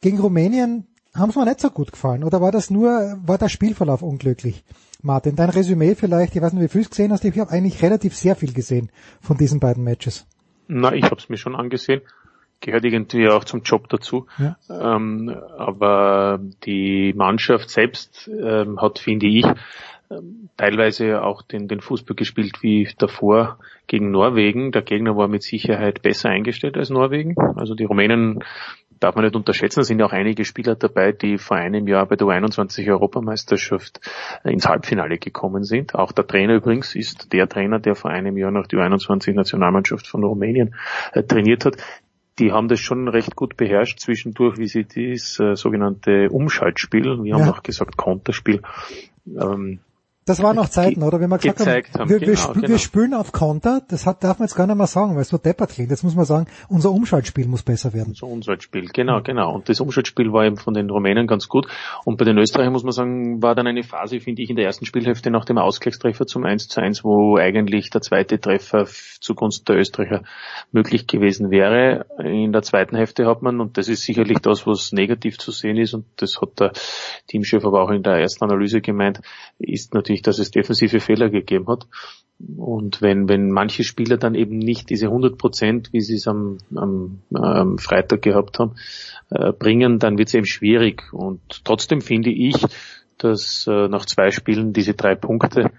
Gegen 0.00 0.18
Rumänien 0.18 0.86
haben 1.14 1.30
es 1.30 1.36
mir 1.36 1.44
nicht 1.44 1.60
so 1.60 1.70
gut 1.70 1.92
gefallen. 1.92 2.24
Oder 2.24 2.40
war 2.40 2.52
das 2.52 2.70
nur, 2.70 3.18
war 3.26 3.36
der 3.36 3.50
Spielverlauf 3.50 4.02
unglücklich? 4.02 4.64
Martin, 5.02 5.36
dein 5.36 5.50
Resümee 5.50 5.94
vielleicht, 5.94 6.36
ich 6.36 6.42
weiß 6.42 6.52
nicht, 6.52 6.62
wie 6.62 6.68
viel 6.68 6.84
du 6.84 6.90
gesehen 6.90 7.12
hast, 7.12 7.24
ich 7.24 7.38
habe 7.38 7.50
eigentlich 7.50 7.82
relativ 7.82 8.14
sehr 8.14 8.36
viel 8.36 8.52
gesehen 8.52 8.90
von 9.20 9.36
diesen 9.36 9.60
beiden 9.60 9.84
Matches. 9.84 10.26
Na, 10.68 10.92
ich 10.92 11.04
habe 11.04 11.16
es 11.16 11.28
mir 11.28 11.36
schon 11.36 11.56
angesehen. 11.56 12.02
Gehört 12.60 12.84
irgendwie 12.84 13.28
auch 13.28 13.44
zum 13.44 13.62
Job 13.62 13.88
dazu. 13.88 14.26
Ja. 14.38 14.56
Ähm, 14.68 15.34
aber 15.56 16.40
die 16.64 17.14
Mannschaft 17.16 17.70
selbst 17.70 18.28
ähm, 18.28 18.80
hat, 18.80 18.98
finde 18.98 19.26
ich, 19.26 19.46
ähm, 20.10 20.50
teilweise 20.56 21.22
auch 21.22 21.42
den, 21.42 21.68
den 21.68 21.80
Fußball 21.80 22.14
gespielt 22.14 22.62
wie 22.62 22.88
davor 22.98 23.58
gegen 23.86 24.10
Norwegen. 24.10 24.72
Der 24.72 24.82
Gegner 24.82 25.16
war 25.16 25.28
mit 25.28 25.42
Sicherheit 25.42 26.02
besser 26.02 26.28
eingestellt 26.28 26.76
als 26.76 26.90
Norwegen. 26.90 27.34
Also 27.56 27.74
die 27.74 27.84
Rumänen 27.84 28.44
darf 29.00 29.14
man 29.14 29.24
nicht 29.24 29.36
unterschätzen, 29.36 29.80
da 29.80 29.84
sind 29.84 29.98
ja 29.98 30.06
auch 30.06 30.12
einige 30.12 30.44
Spieler 30.44 30.76
dabei, 30.76 31.12
die 31.12 31.38
vor 31.38 31.56
einem 31.56 31.88
Jahr 31.88 32.06
bei 32.06 32.16
der 32.16 32.26
U21 32.26 32.88
Europameisterschaft 32.90 34.00
ins 34.44 34.68
Halbfinale 34.68 35.18
gekommen 35.18 35.64
sind. 35.64 35.94
Auch 35.94 36.12
der 36.12 36.26
Trainer 36.26 36.54
übrigens 36.54 36.94
ist 36.94 37.32
der 37.32 37.48
Trainer, 37.48 37.78
der 37.78 37.94
vor 37.94 38.10
einem 38.10 38.36
Jahr 38.36 38.50
noch 38.50 38.66
die 38.66 38.76
U21 38.76 39.32
Nationalmannschaft 39.32 40.06
von 40.06 40.22
Rumänien 40.22 40.74
äh, 41.12 41.22
trainiert 41.22 41.64
hat 41.64 41.76
die 42.38 42.52
haben 42.52 42.68
das 42.68 42.80
schon 42.80 43.06
recht 43.06 43.36
gut 43.36 43.58
beherrscht 43.58 44.00
zwischendurch, 44.00 44.56
wie 44.56 44.66
sie 44.66 44.84
das 44.84 45.38
äh, 45.38 45.56
sogenannte 45.56 46.30
Umschaltspiel, 46.30 47.22
wir 47.22 47.34
haben 47.34 47.44
ja. 47.44 47.50
auch 47.50 47.62
gesagt 47.62 47.98
Konterspiel, 47.98 48.62
ähm, 49.26 49.80
das 50.30 50.42
waren 50.42 50.56
noch 50.56 50.68
Zeiten, 50.68 51.02
oder? 51.02 51.20
Wenn 51.20 51.28
wir 51.28 51.38
gesagt 51.38 51.60
haben, 51.60 52.00
haben, 52.00 52.08
wir, 52.08 52.20
wir, 52.20 52.26
genau, 52.28 52.38
sp 52.38 52.54
genau. 52.54 52.68
wir 52.68 52.78
spülen 52.78 53.14
auf 53.14 53.32
Konter, 53.32 53.82
das 53.88 54.06
hat, 54.06 54.22
darf 54.22 54.38
man 54.38 54.46
jetzt 54.46 54.54
gar 54.54 54.66
nicht 54.66 54.76
mehr 54.76 54.86
sagen, 54.86 55.14
weil 55.14 55.22
es 55.22 55.28
so 55.28 55.38
deppert 55.38 55.70
klingt. 55.70 55.90
Jetzt 55.90 56.04
muss 56.04 56.14
man 56.14 56.24
sagen, 56.24 56.46
unser 56.68 56.92
Umschaltspiel 56.92 57.46
muss 57.46 57.62
besser 57.62 57.92
werden. 57.92 58.10
Unser 58.10 58.28
Umschaltspiel, 58.28 58.86
genau, 58.92 59.22
genau. 59.22 59.54
Und 59.54 59.68
das 59.68 59.80
Umschaltspiel 59.80 60.32
war 60.32 60.44
eben 60.44 60.56
von 60.56 60.74
den 60.74 60.88
Rumänen 60.88 61.26
ganz 61.26 61.48
gut. 61.48 61.66
Und 62.04 62.16
bei 62.16 62.24
den 62.24 62.38
Österreichern 62.38 62.72
muss 62.72 62.84
man 62.84 62.92
sagen, 62.92 63.42
war 63.42 63.54
dann 63.54 63.66
eine 63.66 63.82
Phase, 63.82 64.20
finde 64.20 64.42
ich, 64.42 64.50
in 64.50 64.56
der 64.56 64.66
ersten 64.66 64.86
Spielhälfte 64.86 65.30
nach 65.30 65.44
dem 65.44 65.58
Ausgleichstreffer 65.58 66.26
zum 66.26 66.44
1 66.44 66.68
zu 66.68 66.80
1, 66.80 67.02
wo 67.02 67.36
eigentlich 67.36 67.90
der 67.90 68.00
zweite 68.00 68.40
Treffer 68.40 68.86
zugunsten 69.20 69.64
der 69.66 69.76
Österreicher 69.76 70.22
möglich 70.72 71.06
gewesen 71.06 71.50
wäre. 71.50 72.06
In 72.22 72.52
der 72.52 72.62
zweiten 72.62 72.96
Hälfte 72.96 73.26
hat 73.26 73.42
man, 73.42 73.60
und 73.60 73.76
das 73.78 73.88
ist 73.88 74.02
sicherlich 74.02 74.38
das, 74.38 74.66
was 74.66 74.92
negativ 74.92 75.38
zu 75.38 75.50
sehen 75.50 75.76
ist, 75.76 75.94
und 75.94 76.04
das 76.16 76.40
hat 76.40 76.60
der 76.60 76.72
Teamchef 77.26 77.64
aber 77.64 77.82
auch 77.82 77.90
in 77.90 78.02
der 78.02 78.14
ersten 78.14 78.44
Analyse 78.44 78.80
gemeint, 78.80 79.20
ist 79.58 79.94
natürlich, 79.94 80.19
dass 80.22 80.38
es 80.38 80.50
defensive 80.50 81.00
Fehler 81.00 81.30
gegeben 81.30 81.66
hat. 81.68 81.86
Und 82.56 83.02
wenn, 83.02 83.28
wenn 83.28 83.50
manche 83.50 83.84
Spieler 83.84 84.16
dann 84.16 84.34
eben 84.34 84.58
nicht 84.58 84.88
diese 84.88 85.06
100 85.06 85.36
Prozent, 85.36 85.92
wie 85.92 86.00
sie 86.00 86.14
es 86.14 86.26
am, 86.26 86.58
am, 86.74 87.20
am 87.34 87.78
Freitag 87.78 88.22
gehabt 88.22 88.58
haben, 88.58 88.76
äh, 89.30 89.52
bringen, 89.52 89.98
dann 89.98 90.16
wird 90.16 90.28
es 90.28 90.34
eben 90.34 90.46
schwierig. 90.46 91.12
Und 91.12 91.40
trotzdem 91.64 92.00
finde 92.00 92.30
ich, 92.30 92.56
dass 93.18 93.66
äh, 93.66 93.88
nach 93.88 94.06
zwei 94.06 94.30
Spielen 94.30 94.72
diese 94.72 94.94
drei 94.94 95.14
Punkte, 95.14 95.70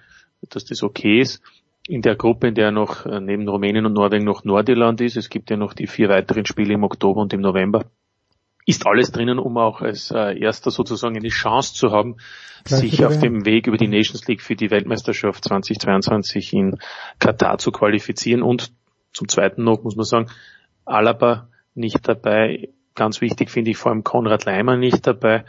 dass 0.50 0.66
das 0.66 0.84
okay 0.84 1.20
ist 1.20 1.42
in 1.88 2.02
der 2.02 2.16
Gruppe, 2.16 2.48
in 2.48 2.56
der 2.56 2.72
noch 2.72 3.06
äh, 3.06 3.20
neben 3.20 3.48
Rumänien 3.48 3.86
und 3.86 3.94
Norwegen 3.94 4.26
noch 4.26 4.44
Nordirland 4.44 5.02
ist. 5.02 5.18
Es 5.18 5.30
gibt 5.30 5.50
ja 5.50 5.58
noch 5.58 5.74
die 5.74 5.88
vier 5.88 6.10
weiteren 6.10 6.46
Spiele 6.46 6.76
im 6.76 6.84
Oktober 6.84 7.22
und 7.22 7.34
im 7.34 7.42
November. 7.42 7.86
Ist 8.66 8.86
alles 8.86 9.12
drinnen, 9.12 9.40
um 9.40 9.58
auch 9.58 9.82
als 9.82 10.12
äh, 10.12 10.38
erster 10.38 10.72
sozusagen 10.72 11.18
eine 11.18 11.30
Chance 11.30 11.74
zu 11.74 11.92
haben, 11.92 12.18
Gleich 12.64 12.80
sich 12.80 13.06
auf 13.06 13.20
dem 13.20 13.46
Weg 13.46 13.68
über 13.68 13.78
die 13.78 13.88
Nations 13.88 14.28
League 14.28 14.42
für 14.42 14.56
die 14.56 14.70
Weltmeisterschaft 14.70 15.44
2022 15.44 16.54
in 16.54 16.78
Katar 17.20 17.58
zu 17.58 17.72
qualifizieren. 17.72 18.44
Und 18.44 18.72
zum 19.14 19.28
Zweiten 19.28 19.64
noch 19.64 19.84
muss 19.84 19.96
man 19.96 20.06
sagen, 20.06 20.28
Alaba 20.86 21.50
nicht 21.74 22.08
dabei. 22.08 22.70
Ganz 22.94 23.22
wichtig 23.22 23.50
finde 23.50 23.72
ich 23.72 23.78
vor 23.78 23.92
allem 23.92 24.04
Konrad 24.04 24.46
Leimer 24.46 24.78
nicht 24.78 25.08
dabei. 25.08 25.46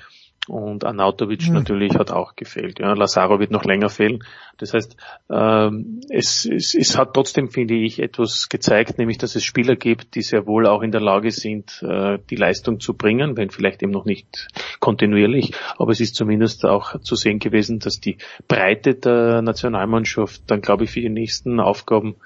Und 0.48 0.84
Anautovic 0.84 1.46
mhm. 1.46 1.54
natürlich 1.54 1.94
hat 1.94 2.10
auch 2.10 2.34
gefehlt. 2.34 2.80
Ja. 2.80 2.94
Lazaro 2.94 3.38
wird 3.38 3.52
noch 3.52 3.64
länger 3.64 3.88
fehlen. 3.88 4.24
Das 4.58 4.74
heißt, 4.74 4.96
ähm, 5.30 6.00
es, 6.10 6.46
es, 6.46 6.74
es 6.74 6.98
hat 6.98 7.14
trotzdem, 7.14 7.48
finde 7.48 7.74
ich, 7.74 8.00
etwas 8.00 8.48
gezeigt, 8.48 8.98
nämlich 8.98 9.18
dass 9.18 9.36
es 9.36 9.44
Spieler 9.44 9.76
gibt, 9.76 10.16
die 10.16 10.22
sehr 10.22 10.46
wohl 10.46 10.66
auch 10.66 10.82
in 10.82 10.90
der 10.90 11.00
Lage 11.00 11.30
sind, 11.30 11.80
äh, 11.82 12.18
die 12.28 12.36
Leistung 12.36 12.80
zu 12.80 12.94
bringen, 12.94 13.36
wenn 13.36 13.50
vielleicht 13.50 13.84
eben 13.84 13.92
noch 13.92 14.04
nicht 14.04 14.48
kontinuierlich. 14.80 15.52
Aber 15.78 15.92
es 15.92 16.00
ist 16.00 16.16
zumindest 16.16 16.64
auch 16.64 17.00
zu 17.00 17.14
sehen 17.14 17.38
gewesen, 17.38 17.78
dass 17.78 18.00
die 18.00 18.18
Breite 18.48 18.96
der 18.96 19.42
Nationalmannschaft 19.42 20.42
dann, 20.48 20.60
glaube 20.60 20.84
ich, 20.84 20.90
für 20.90 21.00
die 21.00 21.08
nächsten 21.08 21.60
Aufgaben 21.60 22.16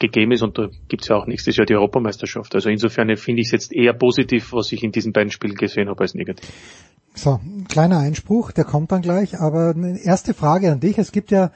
gegeben 0.00 0.32
ist 0.32 0.42
und 0.42 0.58
da 0.58 0.68
gibt's 0.88 1.08
ja 1.08 1.16
auch 1.16 1.26
nächstes 1.26 1.56
Jahr 1.56 1.66
die 1.66 1.74
Europameisterschaft. 1.74 2.54
Also 2.54 2.68
insofern 2.68 3.14
finde 3.16 3.42
ich 3.42 3.48
es 3.48 3.52
jetzt 3.52 3.72
eher 3.72 3.92
positiv, 3.92 4.52
was 4.52 4.72
ich 4.72 4.82
in 4.82 4.90
diesen 4.90 5.12
beiden 5.12 5.30
Spielen 5.30 5.54
gesehen 5.54 5.88
habe, 5.88 6.00
als 6.00 6.14
negativ. 6.14 6.50
So, 7.14 7.40
kleiner 7.68 7.98
Einspruch, 7.98 8.52
der 8.52 8.64
kommt 8.64 8.92
dann 8.92 9.02
gleich, 9.02 9.38
aber 9.38 9.70
eine 9.70 10.00
erste 10.02 10.34
Frage 10.34 10.72
an 10.72 10.80
dich. 10.80 10.98
Es 10.98 11.12
gibt 11.12 11.30
ja 11.30 11.52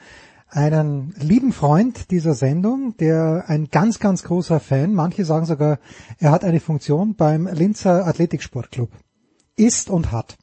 einen 0.49 1.13
lieben 1.19 1.51
Freund 1.51 2.11
dieser 2.11 2.33
Sendung, 2.33 2.95
der 2.97 3.45
ein 3.47 3.69
ganz, 3.71 3.99
ganz 3.99 4.23
großer 4.23 4.59
Fan, 4.59 4.93
manche 4.93 5.25
sagen 5.25 5.45
sogar, 5.45 5.79
er 6.19 6.31
hat 6.31 6.43
eine 6.43 6.59
Funktion 6.59 7.15
beim 7.15 7.47
Linzer 7.47 8.05
Athletiksportclub. 8.07 8.89
Ist 9.57 9.89
und 9.89 10.11
hat. 10.11 10.37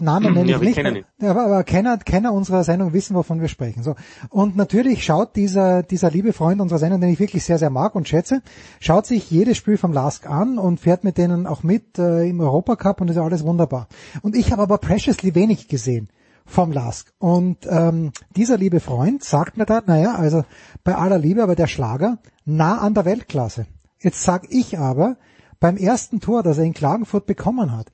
Namen 0.00 0.34
nenne 0.34 0.50
ja, 0.50 0.60
ich 0.60 0.76
nicht, 0.76 1.06
aber, 1.22 1.44
aber 1.44 1.64
Kenner, 1.64 1.98
Kenner 1.98 2.32
unserer 2.32 2.64
Sendung 2.64 2.92
wissen, 2.92 3.14
wovon 3.14 3.40
wir 3.40 3.48
sprechen. 3.48 3.82
So. 3.82 3.94
Und 4.28 4.56
natürlich 4.56 5.04
schaut 5.04 5.36
dieser, 5.36 5.82
dieser 5.82 6.10
liebe 6.10 6.32
Freund 6.32 6.60
unserer 6.60 6.78
Sendung, 6.78 7.00
den 7.00 7.10
ich 7.10 7.20
wirklich 7.20 7.44
sehr, 7.44 7.58
sehr 7.58 7.70
mag 7.70 7.94
und 7.94 8.08
schätze, 8.08 8.42
schaut 8.80 9.06
sich 9.06 9.30
jedes 9.30 9.56
Spiel 9.56 9.76
vom 9.76 9.92
Lask 9.92 10.28
an 10.28 10.58
und 10.58 10.80
fährt 10.80 11.04
mit 11.04 11.18
denen 11.18 11.46
auch 11.46 11.62
mit 11.62 11.98
äh, 11.98 12.28
im 12.28 12.40
Europacup 12.40 13.00
und 13.00 13.08
ist 13.08 13.16
ja 13.16 13.22
alles 13.22 13.44
wunderbar. 13.44 13.88
Und 14.22 14.36
ich 14.36 14.52
habe 14.52 14.62
aber 14.62 14.78
preciously 14.78 15.34
wenig 15.34 15.68
gesehen 15.68 16.08
vom 16.46 16.72
Lask. 16.72 17.12
Und 17.18 17.66
ähm, 17.68 18.12
dieser 18.36 18.58
liebe 18.58 18.80
Freund 18.80 19.22
sagt 19.22 19.56
mir 19.56 19.66
da, 19.66 19.82
naja, 19.86 20.14
also 20.16 20.44
bei 20.84 20.94
aller 20.94 21.18
Liebe, 21.18 21.42
aber 21.42 21.54
der 21.54 21.66
Schlager 21.68 22.18
nah 22.44 22.78
an 22.78 22.94
der 22.94 23.04
Weltklasse. 23.04 23.66
Jetzt 24.00 24.22
sag 24.22 24.46
ich 24.50 24.78
aber, 24.78 25.16
beim 25.60 25.76
ersten 25.76 26.20
Tor, 26.20 26.42
das 26.42 26.58
er 26.58 26.64
in 26.64 26.74
Klagenfurt 26.74 27.26
bekommen 27.26 27.76
hat, 27.76 27.92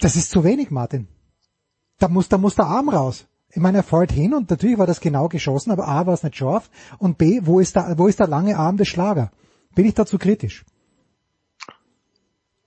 das 0.00 0.16
ist 0.16 0.30
zu 0.30 0.44
wenig, 0.44 0.70
Martin. 0.70 1.08
Da 1.98 2.08
muss, 2.08 2.28
da 2.28 2.38
muss 2.38 2.54
der 2.54 2.66
Arm 2.66 2.88
raus. 2.88 3.26
Ich 3.50 3.60
meine, 3.60 3.78
er 3.78 3.82
fällt 3.84 4.10
hin 4.10 4.34
und 4.34 4.50
natürlich 4.50 4.78
war 4.78 4.86
das 4.86 5.00
genau 5.00 5.28
geschossen, 5.28 5.70
aber 5.70 5.86
A 5.86 6.06
war 6.06 6.14
es 6.14 6.24
nicht 6.24 6.36
scharf 6.36 6.68
und 6.98 7.18
B, 7.18 7.40
wo 7.44 7.60
ist 7.60 7.76
der, 7.76 7.94
wo 7.96 8.08
ist 8.08 8.18
der 8.18 8.26
lange 8.26 8.56
Arm 8.58 8.76
des 8.76 8.88
Schlager? 8.88 9.30
Bin 9.74 9.86
ich 9.86 9.94
dazu 9.94 10.18
kritisch? 10.18 10.64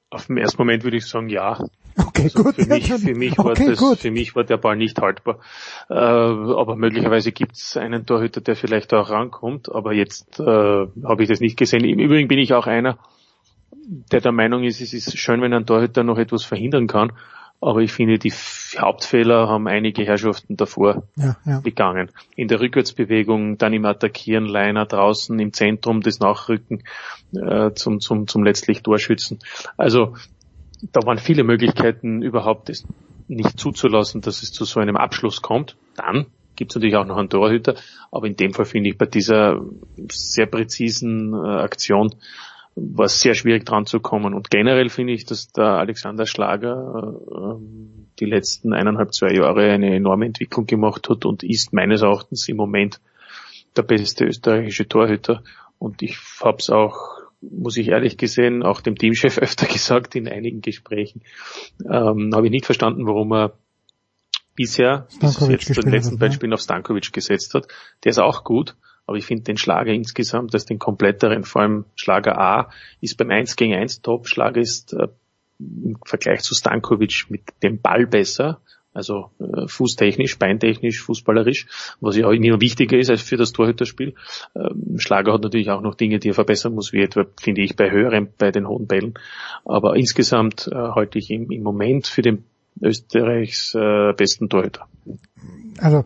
Auf 0.09 0.27
den 0.27 0.37
ersten 0.37 0.61
Moment 0.61 0.85
würde 0.85 0.97
ich 0.97 1.05
sagen, 1.05 1.27
ja. 1.27 1.59
Okay, 1.97 2.23
also 2.23 2.43
gut. 2.43 2.55
Für 2.55 2.65
mich, 2.65 2.93
für 2.93 3.15
mich, 3.15 3.37
war 3.37 3.47
okay, 3.47 3.67
das, 3.67 3.79
gut. 3.79 3.99
für 3.99 4.11
mich 4.11 4.35
war 4.35 4.45
der 4.45 4.55
Ball 4.55 4.77
nicht 4.77 5.01
haltbar. 5.01 5.39
Äh, 5.89 5.93
aber 5.93 6.77
möglicherweise 6.77 7.33
gibt 7.33 7.57
es 7.57 7.75
einen 7.75 8.05
Torhüter, 8.05 8.39
der 8.39 8.55
vielleicht 8.55 8.93
auch 8.93 9.09
rankommt. 9.09 9.69
Aber 9.69 9.93
jetzt 9.93 10.39
äh, 10.39 10.43
habe 10.43 11.17
ich 11.23 11.27
das 11.27 11.41
nicht 11.41 11.57
gesehen. 11.57 11.83
Im 11.83 11.99
Übrigen 11.99 12.29
bin 12.29 12.39
ich 12.39 12.53
auch 12.53 12.67
einer, 12.67 12.97
der 13.87 14.21
der 14.21 14.31
Meinung 14.31 14.63
ist, 14.63 14.81
es 14.81 14.93
ist 14.93 15.17
schön, 15.17 15.41
wenn 15.41 15.53
ein 15.53 15.65
Torhüter 15.65 16.03
noch 16.03 16.17
etwas 16.17 16.43
verhindern 16.43 16.87
kann. 16.87 17.13
Aber 17.59 17.79
ich 17.79 17.91
finde, 17.91 18.19
die 18.19 18.31
Hauptfehler 18.77 19.47
haben 19.47 19.67
einige 19.67 20.03
Herrschaften 20.03 20.57
davor 20.57 21.07
ja, 21.15 21.37
ja. 21.43 21.59
begangen. 21.61 22.11
In 22.35 22.47
der 22.47 22.59
Rückwärtsbewegung, 22.59 23.57
dann 23.57 23.73
im 23.73 23.85
Attackieren, 23.85 24.45
Leiner 24.45 24.85
draußen, 24.85 25.39
im 25.39 25.53
Zentrum 25.53 26.01
des 26.01 26.19
Nachrücken 26.19 26.83
äh, 27.33 27.71
zum, 27.73 27.99
zum, 27.99 28.27
zum 28.27 28.43
letztlich 28.43 28.83
Torschützen. 28.83 29.39
Also 29.75 30.15
da 30.91 31.01
waren 31.05 31.17
viele 31.17 31.43
Möglichkeiten, 31.43 32.21
überhaupt 32.21 32.69
es 32.69 32.85
nicht 33.27 33.59
zuzulassen, 33.59 34.21
dass 34.21 34.43
es 34.43 34.51
zu 34.51 34.63
so 34.65 34.79
einem 34.79 34.95
Abschluss 34.95 35.41
kommt. 35.41 35.77
Dann 35.95 36.27
gibt 36.55 36.71
es 36.71 36.75
natürlich 36.75 36.95
auch 36.95 37.05
noch 37.05 37.17
einen 37.17 37.29
Torhüter, 37.29 37.75
aber 38.11 38.27
in 38.27 38.35
dem 38.35 38.53
Fall 38.53 38.65
finde 38.65 38.89
ich 38.89 38.97
bei 38.97 39.05
dieser 39.05 39.61
sehr 40.09 40.45
präzisen 40.45 41.33
äh, 41.33 41.37
Aktion 41.37 42.13
war 42.79 43.05
es 43.05 43.19
sehr 43.19 43.33
schwierig 43.33 43.65
dran 43.65 43.85
zu 43.85 43.99
kommen. 43.99 44.33
Und 44.33 44.51
generell 44.51 44.89
finde 44.89 45.13
ich, 45.13 45.25
dass 45.25 45.51
der 45.51 45.79
Alexander 45.79 46.27
Schlager 46.27 47.15
äh, 47.31 47.63
die 48.19 48.25
letzten 48.25 48.73
eineinhalb, 48.73 49.13
zwei 49.13 49.33
Jahre 49.33 49.71
eine 49.71 49.95
enorme 49.95 50.25
Entwicklung 50.25 50.67
gemacht 50.67 51.09
hat 51.09 51.25
und 51.25 51.43
ist 51.43 51.73
meines 51.73 52.03
Erachtens 52.03 52.47
im 52.47 52.57
Moment 52.57 53.01
der 53.75 53.81
beste 53.81 54.25
österreichische 54.25 54.87
Torhüter. 54.87 55.43
Und 55.79 56.03
ich 56.03 56.17
habe 56.41 56.57
es 56.59 56.69
auch, 56.69 56.97
muss 57.41 57.77
ich 57.77 57.89
ehrlich 57.89 58.17
gesehen, 58.17 58.61
auch 58.63 58.81
dem 58.81 58.95
Teamchef 58.95 59.37
öfter 59.39 59.65
gesagt 59.65 60.15
in 60.15 60.27
einigen 60.27 60.61
Gesprächen, 60.61 61.23
ähm, 61.83 62.31
habe 62.33 62.45
ich 62.45 62.51
nicht 62.51 62.65
verstanden, 62.65 63.07
warum 63.07 63.33
er 63.33 63.53
bisher, 64.55 65.07
bis 65.19 65.39
jetzt 65.47 65.77
den 65.77 65.91
letzten 65.91 66.17
beiden 66.17 66.33
Spielen 66.33 66.53
auf 66.53 66.61
Stankovic 66.61 67.11
gesetzt 67.13 67.53
hat. 67.53 67.67
Der 68.03 68.11
ist 68.11 68.19
auch 68.19 68.43
gut, 68.43 68.75
aber 69.07 69.17
ich 69.17 69.25
finde 69.25 69.43
den 69.43 69.57
Schlager 69.57 69.93
insgesamt, 69.93 70.53
dass 70.53 70.65
den 70.65 70.79
kompletteren, 70.79 71.43
vor 71.43 71.61
allem 71.61 71.85
Schlager 71.95 72.37
A, 72.39 72.69
ist 72.99 73.17
beim 73.17 73.31
1 73.31 73.55
gegen 73.55 73.73
1 73.73 74.01
top. 74.01 74.27
Schlager 74.27 74.59
ist 74.59 74.93
äh, 74.93 75.07
im 75.59 75.97
Vergleich 76.05 76.41
zu 76.41 76.53
Stankovic 76.53 77.25
mit 77.29 77.41
dem 77.63 77.81
Ball 77.81 78.05
besser. 78.05 78.59
Also 78.93 79.29
äh, 79.39 79.67
fußtechnisch, 79.67 80.39
beintechnisch, 80.39 81.01
fußballerisch, 81.03 81.67
was 82.01 82.17
ja 82.17 82.27
auch 82.27 82.31
immer 82.31 82.59
wichtiger 82.59 82.97
ist 82.97 83.09
als 83.09 83.21
für 83.21 83.37
das 83.37 83.53
Torhüterspiel. 83.53 84.15
Ähm, 84.55 84.97
Schlager 84.97 85.33
hat 85.33 85.43
natürlich 85.43 85.69
auch 85.69 85.81
noch 85.81 85.95
Dinge, 85.95 86.19
die 86.19 86.29
er 86.29 86.33
verbessern 86.33 86.73
muss, 86.73 86.91
wie 86.93 87.01
etwa, 87.01 87.25
finde 87.39 87.61
ich, 87.61 87.75
bei 87.75 87.91
höheren, 87.91 88.27
bei 88.37 88.51
den 88.51 88.67
hohen 88.67 88.87
Bällen. 88.87 89.13
Aber 89.65 89.95
insgesamt 89.95 90.67
äh, 90.71 90.75
halte 90.75 91.19
ich 91.19 91.29
ihn 91.29 91.51
im 91.51 91.63
Moment 91.63 92.07
für 92.07 92.23
den 92.23 92.43
Österreichs 92.81 93.73
äh, 93.75 94.13
besten 94.13 94.49
Torhüter. 94.49 94.87
Also 95.77 96.03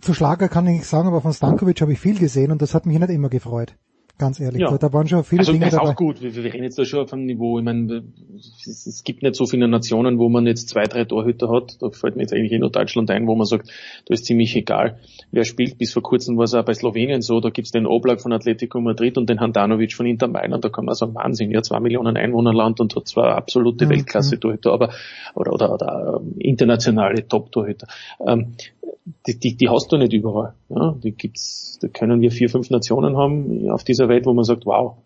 zu 0.00 0.14
Schlager 0.14 0.48
kann 0.48 0.66
ich 0.66 0.72
nicht 0.78 0.84
sagen, 0.86 1.08
aber 1.08 1.20
von 1.20 1.32
Stankovic 1.32 1.80
habe 1.80 1.92
ich 1.92 2.00
viel 2.00 2.18
gesehen 2.18 2.50
und 2.52 2.62
das 2.62 2.74
hat 2.74 2.86
mich 2.86 2.98
nicht 2.98 3.10
immer 3.10 3.28
gefreut. 3.28 3.74
Ganz 4.18 4.38
ehrlich, 4.38 4.60
Ja. 4.60 4.76
da 4.76 4.92
waren 4.92 5.08
schon 5.08 5.24
viele 5.24 5.40
also 5.40 5.52
Dinge 5.52 5.64
das 5.64 5.72
ist 5.72 5.78
dabei. 5.78 5.92
auch 5.92 5.96
gut. 5.96 6.20
Wir, 6.20 6.34
wir 6.34 6.44
reden 6.44 6.62
jetzt 6.62 6.78
da 6.78 6.84
schon 6.84 7.00
auf 7.00 7.10
einem 7.14 7.24
Niveau. 7.24 7.58
Ich 7.58 7.64
meine, 7.64 8.02
es, 8.36 8.86
es 8.86 9.02
gibt 9.02 9.22
nicht 9.22 9.34
so 9.34 9.46
viele 9.46 9.66
Nationen, 9.66 10.18
wo 10.18 10.28
man 10.28 10.46
jetzt 10.46 10.68
zwei, 10.68 10.82
drei 10.84 11.06
Torhüter 11.06 11.48
hat. 11.50 11.80
Da 11.80 11.88
fällt 11.88 12.16
mir 12.16 12.22
jetzt 12.24 12.34
eigentlich 12.34 12.52
eh 12.52 12.58
nur 12.58 12.70
Deutschland 12.70 13.10
ein, 13.10 13.26
wo 13.26 13.34
man 13.34 13.46
sagt, 13.46 13.70
da 14.04 14.12
ist 14.12 14.26
ziemlich 14.26 14.54
egal, 14.56 14.98
wer 15.32 15.44
spielt. 15.46 15.78
Bis 15.78 15.94
vor 15.94 16.02
kurzem 16.02 16.36
war 16.36 16.44
es 16.44 16.52
auch 16.52 16.62
bei 16.66 16.74
Slowenien 16.74 17.22
so. 17.22 17.40
Da 17.40 17.48
gibt's 17.48 17.70
den 17.70 17.86
Oblak 17.86 18.20
von 18.20 18.34
Atletico 18.34 18.78
Madrid 18.82 19.16
und 19.16 19.30
den 19.30 19.40
Handanovic 19.40 19.94
von 19.94 20.04
Inter 20.04 20.28
Mailand. 20.28 20.62
Da 20.66 20.68
kann 20.68 20.84
man 20.84 20.94
sagen, 20.94 21.14
Wahnsinn, 21.14 21.50
ja, 21.50 21.62
zwei 21.62 21.80
Millionen 21.80 22.18
Einwohnerland 22.18 22.78
und 22.80 22.94
hat 22.96 23.08
zwar 23.08 23.36
absolute 23.36 23.84
Ja, 23.84 23.90
Weltklasse-Torhüter, 23.90 24.70
aber 24.70 24.90
oder 25.34 25.54
oder, 25.54 25.72
oder 25.72 26.20
ähm, 26.20 26.34
internationale 26.38 27.26
Top-Torhüter. 27.26 27.86
Ähm, 28.26 28.52
die, 29.26 29.38
die, 29.38 29.56
die 29.56 29.68
hast 29.68 29.90
du 29.92 29.96
nicht 29.96 30.12
überall. 30.12 30.54
Ja, 30.68 30.96
die 31.02 31.12
gibt's, 31.12 31.78
da 31.80 31.88
können 31.88 32.20
wir 32.20 32.30
vier, 32.30 32.48
fünf 32.48 32.70
Nationen 32.70 33.16
haben 33.16 33.70
auf 33.70 33.84
dieser 33.84 34.08
Welt, 34.08 34.26
wo 34.26 34.32
man 34.32 34.44
sagt, 34.44 34.66
wow, 34.66 34.96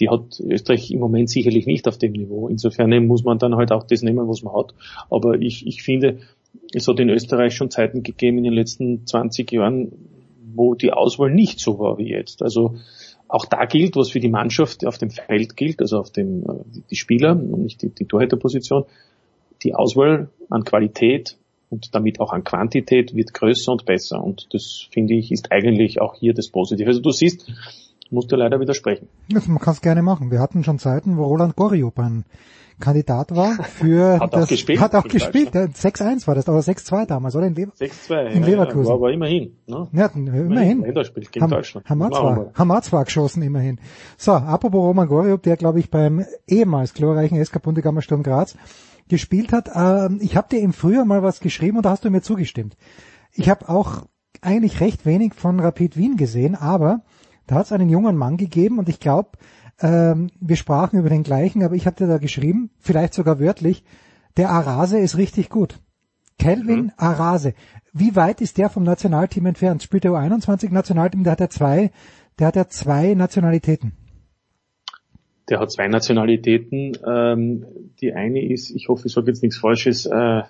die 0.00 0.08
hat 0.08 0.40
Österreich 0.40 0.90
im 0.90 1.00
Moment 1.00 1.28
sicherlich 1.28 1.66
nicht 1.66 1.88
auf 1.88 1.98
dem 1.98 2.12
Niveau. 2.12 2.48
Insofern 2.48 3.06
muss 3.06 3.24
man 3.24 3.38
dann 3.38 3.56
halt 3.56 3.72
auch 3.72 3.84
das 3.84 4.02
nehmen, 4.02 4.28
was 4.28 4.42
man 4.42 4.54
hat. 4.54 4.74
Aber 5.10 5.40
ich, 5.40 5.66
ich 5.66 5.82
finde, 5.82 6.18
es 6.72 6.88
hat 6.88 7.00
in 7.00 7.10
Österreich 7.10 7.54
schon 7.54 7.70
Zeiten 7.70 8.02
gegeben 8.02 8.38
in 8.38 8.44
den 8.44 8.52
letzten 8.52 9.06
20 9.06 9.50
Jahren, 9.52 9.92
wo 10.54 10.74
die 10.74 10.92
Auswahl 10.92 11.30
nicht 11.30 11.60
so 11.60 11.78
war 11.78 11.98
wie 11.98 12.08
jetzt. 12.08 12.42
Also 12.42 12.76
auch 13.28 13.44
da 13.44 13.66
gilt, 13.66 13.96
was 13.96 14.10
für 14.10 14.20
die 14.20 14.30
Mannschaft 14.30 14.86
auf 14.86 14.98
dem 14.98 15.10
Feld 15.10 15.56
gilt, 15.56 15.80
also 15.80 15.98
auf 15.98 16.10
dem 16.10 16.42
äh, 16.42 16.80
die 16.90 16.96
Spieler 16.96 17.32
und 17.32 17.62
nicht 17.62 17.82
die, 17.82 17.90
die 17.90 18.06
Torhüterposition. 18.06 18.84
Die 19.62 19.74
Auswahl 19.74 20.30
an 20.48 20.64
Qualität 20.64 21.36
und 21.70 21.94
damit 21.94 22.20
auch 22.20 22.32
an 22.32 22.44
Quantität 22.44 23.14
wird 23.14 23.34
größer 23.34 23.72
und 23.72 23.84
besser. 23.84 24.22
Und 24.22 24.48
das 24.52 24.86
finde 24.90 25.14
ich 25.14 25.30
ist 25.32 25.52
eigentlich 25.52 26.00
auch 26.00 26.14
hier 26.14 26.34
das 26.34 26.48
Positive. 26.48 26.88
Also 26.88 27.00
du 27.00 27.10
siehst, 27.10 27.50
musst 28.10 28.32
du 28.32 28.36
leider 28.36 28.60
widersprechen. 28.60 29.08
Das, 29.28 29.46
man 29.48 29.58
kann 29.58 29.74
es 29.74 29.80
gerne 29.80 30.02
machen. 30.02 30.30
Wir 30.30 30.40
hatten 30.40 30.64
schon 30.64 30.78
Zeiten, 30.78 31.16
wo 31.16 31.24
Roland 31.24 31.56
Goriop 31.56 31.98
ein 31.98 32.24
Kandidat 32.80 33.34
war 33.34 33.54
für 33.64 34.14
Hat 34.14 34.22
auch 34.22 34.40
das, 34.40 34.48
gespielt 34.48 34.80
hat 34.80 34.94
auch 34.94 35.04
gespielt. 35.04 35.54
Ja, 35.54 35.62
6-1 35.62 36.26
war 36.26 36.34
das, 36.36 36.48
aber 36.48 36.60
6-2 36.60 37.06
damals, 37.06 37.34
oder? 37.34 37.46
In, 37.46 37.54
Lever 37.54 37.72
6-2 37.72 38.26
in 38.26 38.42
ja, 38.42 38.48
Leverkusen. 38.48 38.86
Ja, 38.86 38.94
aber 38.94 39.12
immerhin. 39.12 39.56
Ne? 39.66 39.88
Ja, 39.92 40.06
immerhin. 40.06 40.82
Länderspiel 40.82 41.24
gegen 41.30 41.48
Deutschland. 41.48 41.88
mal. 41.90 42.50
haben 42.54 42.68
wir 42.68 42.82
zwar 42.82 43.04
geschossen, 43.04 43.42
immerhin. 43.42 43.80
So, 44.16 44.32
apropos 44.32 44.80
Roman 44.80 45.08
Goriop, 45.08 45.42
der, 45.42 45.56
glaube 45.56 45.80
ich, 45.80 45.90
beim 45.90 46.24
ehemals 46.46 46.94
glorreichen 46.94 47.44
SK 47.44 47.62
Bundegammer 47.62 48.00
Sturm 48.00 48.22
Graz 48.22 48.56
gespielt 49.08 49.52
hat. 49.52 49.70
Ähm, 49.74 50.18
ich 50.20 50.36
habe 50.36 50.48
dir 50.48 50.60
im 50.60 50.72
Frühjahr 50.72 51.04
mal 51.04 51.22
was 51.22 51.40
geschrieben 51.40 51.76
und 51.76 51.86
da 51.86 51.90
hast 51.90 52.04
du 52.04 52.10
mir 52.10 52.22
zugestimmt. 52.22 52.76
Ich 53.32 53.48
habe 53.48 53.68
auch 53.68 54.06
eigentlich 54.40 54.80
recht 54.80 55.06
wenig 55.06 55.34
von 55.34 55.60
Rapid 55.60 55.96
Wien 55.96 56.16
gesehen, 56.16 56.54
aber 56.54 57.02
da 57.46 57.56
hat 57.56 57.66
es 57.66 57.72
einen 57.72 57.88
jungen 57.88 58.16
Mann 58.16 58.36
gegeben 58.36 58.78
und 58.78 58.88
ich 58.88 59.00
glaube, 59.00 59.30
ähm, 59.80 60.30
wir 60.40 60.56
sprachen 60.56 60.98
über 60.98 61.08
den 61.08 61.22
gleichen, 61.22 61.62
aber 61.62 61.74
ich 61.74 61.86
hatte 61.86 62.06
da 62.06 62.18
geschrieben, 62.18 62.70
vielleicht 62.78 63.14
sogar 63.14 63.40
wörtlich, 63.40 63.84
der 64.36 64.50
Arase 64.50 64.98
ist 64.98 65.16
richtig 65.16 65.48
gut. 65.50 65.80
Kelvin 66.38 66.84
Mhm. 66.84 66.92
Arase. 66.96 67.54
Wie 67.92 68.14
weit 68.14 68.40
ist 68.40 68.58
der 68.58 68.70
vom 68.70 68.84
Nationalteam 68.84 69.46
entfernt? 69.46 69.82
Spielt 69.82 70.04
der 70.04 70.12
U21 70.12 70.70
Nationalteam, 70.70 71.24
der 71.24 71.32
hat 71.32 71.40
ja 71.40 71.50
zwei, 71.50 71.90
der 72.38 72.48
hat 72.48 72.56
ja 72.56 72.68
zwei 72.68 73.14
Nationalitäten. 73.14 73.92
Der 75.48 75.60
hat 75.60 75.70
zwei 75.70 75.88
Nationalitäten. 75.88 76.92
Ähm, 77.06 77.64
die 78.00 78.12
eine 78.12 78.44
ist, 78.44 78.70
ich 78.70 78.88
hoffe, 78.88 79.06
ich 79.06 79.12
sage 79.12 79.28
jetzt 79.28 79.42
nichts 79.42 79.58
Falsches, 79.58 80.06
äh, 80.06 80.42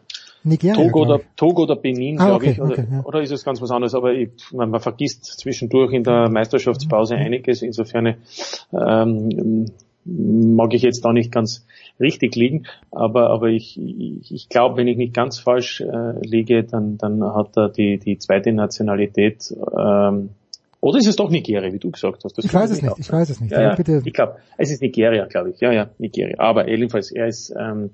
Nigeria. 0.45 0.77
Togo, 0.77 1.03
oder, 1.03 1.21
Togo 1.37 1.63
oder 1.65 1.77
Benin, 1.77 2.19
Ah, 2.21 2.27
glaube 2.27 2.37
okay, 2.45 2.51
ich. 2.53 2.61
Oder, 2.61 2.73
okay, 2.73 2.87
ja. 2.91 3.05
oder 3.05 3.23
ist 3.23 3.33
es 3.33 3.45
ganz 3.45 3.61
was 3.61 3.71
anderes? 3.71 3.95
Aber 3.95 4.13
ich, 4.13 4.31
man, 4.53 4.71
man 4.71 4.81
vergisst 4.81 5.25
zwischendurch 5.25 5.93
in 5.93 6.05
der 6.05 6.29
Meisterschaftspause 6.29 7.17
Mhm. 7.17 7.23
einiges. 7.23 7.63
Insofern 7.63 8.15
ähm, 8.73 9.67
mag 10.05 10.75
ich 10.75 10.83
jetzt 10.83 11.05
da 11.05 11.13
nicht 11.13 11.33
ganz 11.33 11.67
richtig 12.01 12.37
liegen. 12.37 12.67
Aber, 12.91 13.31
aber 13.31 13.49
ich, 13.49 13.79
ich, 13.79 14.33
ich 14.33 14.49
glaube, 14.49 14.77
wenn 14.77 14.89
ich 14.89 14.97
nicht 14.97 15.13
ganz 15.13 15.39
falsch 15.39 15.81
äh, 15.81 16.21
liege, 16.25 16.65
dann, 16.65 16.99
dann 16.99 17.23
hat 17.23 17.57
er 17.57 17.69
die, 17.69 17.99
die 17.99 18.19
zweite 18.19 18.53
Nationalität. 18.53 19.53
Ähm, 19.77 20.31
oder 20.81 20.99
ist 20.99 21.07
es 21.07 21.17
doch 21.17 21.31
Nigeria, 21.31 21.73
wie 21.73 21.79
du 21.79 21.91
gesagt 21.91 22.25
hast? 22.25 22.39
Das 22.39 22.45
Ich 22.45 22.55
weiß 22.55 22.71
es 22.71 22.83
nicht, 22.83 22.93
auch 22.93 22.99
ich 22.99 23.13
weiß 23.13 23.31
es 23.31 23.41
nicht. 23.41 23.51
ja, 23.51 23.63
ja, 23.63 23.75
bitte, 23.75 24.03
ich 24.05 24.13
glaube, 24.13 24.37
es 24.57 24.71
ist 24.71 24.81
Nigeria, 24.81 25.27
glaube 25.27 25.51
ich. 25.51 25.61
Ja, 25.61 25.73
ja, 25.73 25.91
Nigeria. 25.99 26.37
Aber 26.39 26.69
jedenfalls, 26.69 27.11
er 27.11 27.27
ist 27.27 27.53
ähm, 27.59 27.91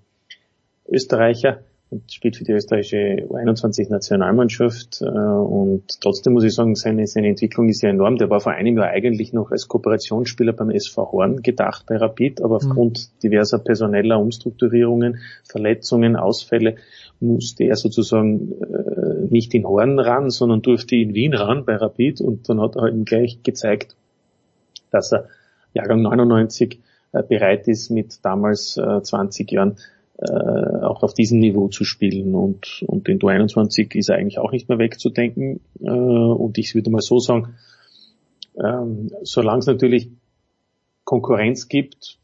Österreicher 0.88 1.60
und 1.94 2.12
spielt 2.12 2.36
für 2.36 2.44
die 2.44 2.52
österreichische 2.52 3.24
U21-Nationalmannschaft. 3.28 5.00
Äh, 5.00 5.04
und 5.06 6.00
trotzdem 6.00 6.32
muss 6.32 6.42
ich 6.42 6.52
sagen, 6.52 6.74
seine, 6.74 7.06
seine 7.06 7.28
Entwicklung 7.28 7.68
ist 7.68 7.82
ja 7.82 7.90
enorm. 7.90 8.16
Der 8.16 8.30
war 8.30 8.40
vor 8.40 8.52
einem 8.52 8.76
Jahr 8.76 8.88
eigentlich 8.88 9.32
noch 9.32 9.52
als 9.52 9.68
Kooperationsspieler 9.68 10.52
beim 10.52 10.70
SV 10.70 11.12
Horn 11.12 11.42
gedacht 11.42 11.86
bei 11.86 11.96
Rapid, 11.96 12.42
aber 12.42 12.56
aufgrund 12.56 13.22
diverser 13.22 13.60
personeller 13.60 14.18
Umstrukturierungen, 14.18 15.18
Verletzungen, 15.44 16.16
Ausfälle 16.16 16.76
musste 17.20 17.64
er 17.64 17.76
sozusagen 17.76 18.52
äh, 18.60 19.26
nicht 19.30 19.54
in 19.54 19.64
Horn 19.64 20.00
ran, 20.00 20.30
sondern 20.30 20.62
durfte 20.62 20.96
in 20.96 21.14
Wien 21.14 21.32
ran 21.32 21.64
bei 21.64 21.76
Rapid 21.76 22.20
und 22.20 22.48
dann 22.48 22.60
hat 22.60 22.74
er 22.74 22.88
ihm 22.88 23.04
gleich 23.04 23.42
gezeigt, 23.44 23.94
dass 24.90 25.12
er 25.12 25.28
Jahrgang 25.74 26.02
99 26.02 26.80
äh, 27.12 27.22
bereit 27.22 27.68
ist, 27.68 27.90
mit 27.90 28.24
damals 28.24 28.76
äh, 28.76 29.00
20 29.00 29.52
Jahren 29.52 29.76
äh, 30.18 30.84
auch 30.84 31.02
auf 31.02 31.14
diesem 31.14 31.40
Niveau 31.40 31.68
zu 31.68 31.84
spielen. 31.84 32.34
Und, 32.34 32.84
und 32.86 33.08
in 33.08 33.18
der 33.18 33.30
21 33.30 33.94
ist 33.94 34.10
er 34.10 34.16
eigentlich 34.16 34.38
auch 34.38 34.52
nicht 34.52 34.68
mehr 34.68 34.78
wegzudenken. 34.78 35.60
Äh, 35.80 35.90
und 35.90 36.58
ich 36.58 36.74
würde 36.74 36.90
mal 36.90 37.00
so 37.00 37.18
sagen, 37.18 37.54
ähm, 38.62 39.10
solange 39.22 39.58
es 39.60 39.66
natürlich 39.66 40.10
Konkurrenz 41.04 41.68
gibt, 41.68 42.18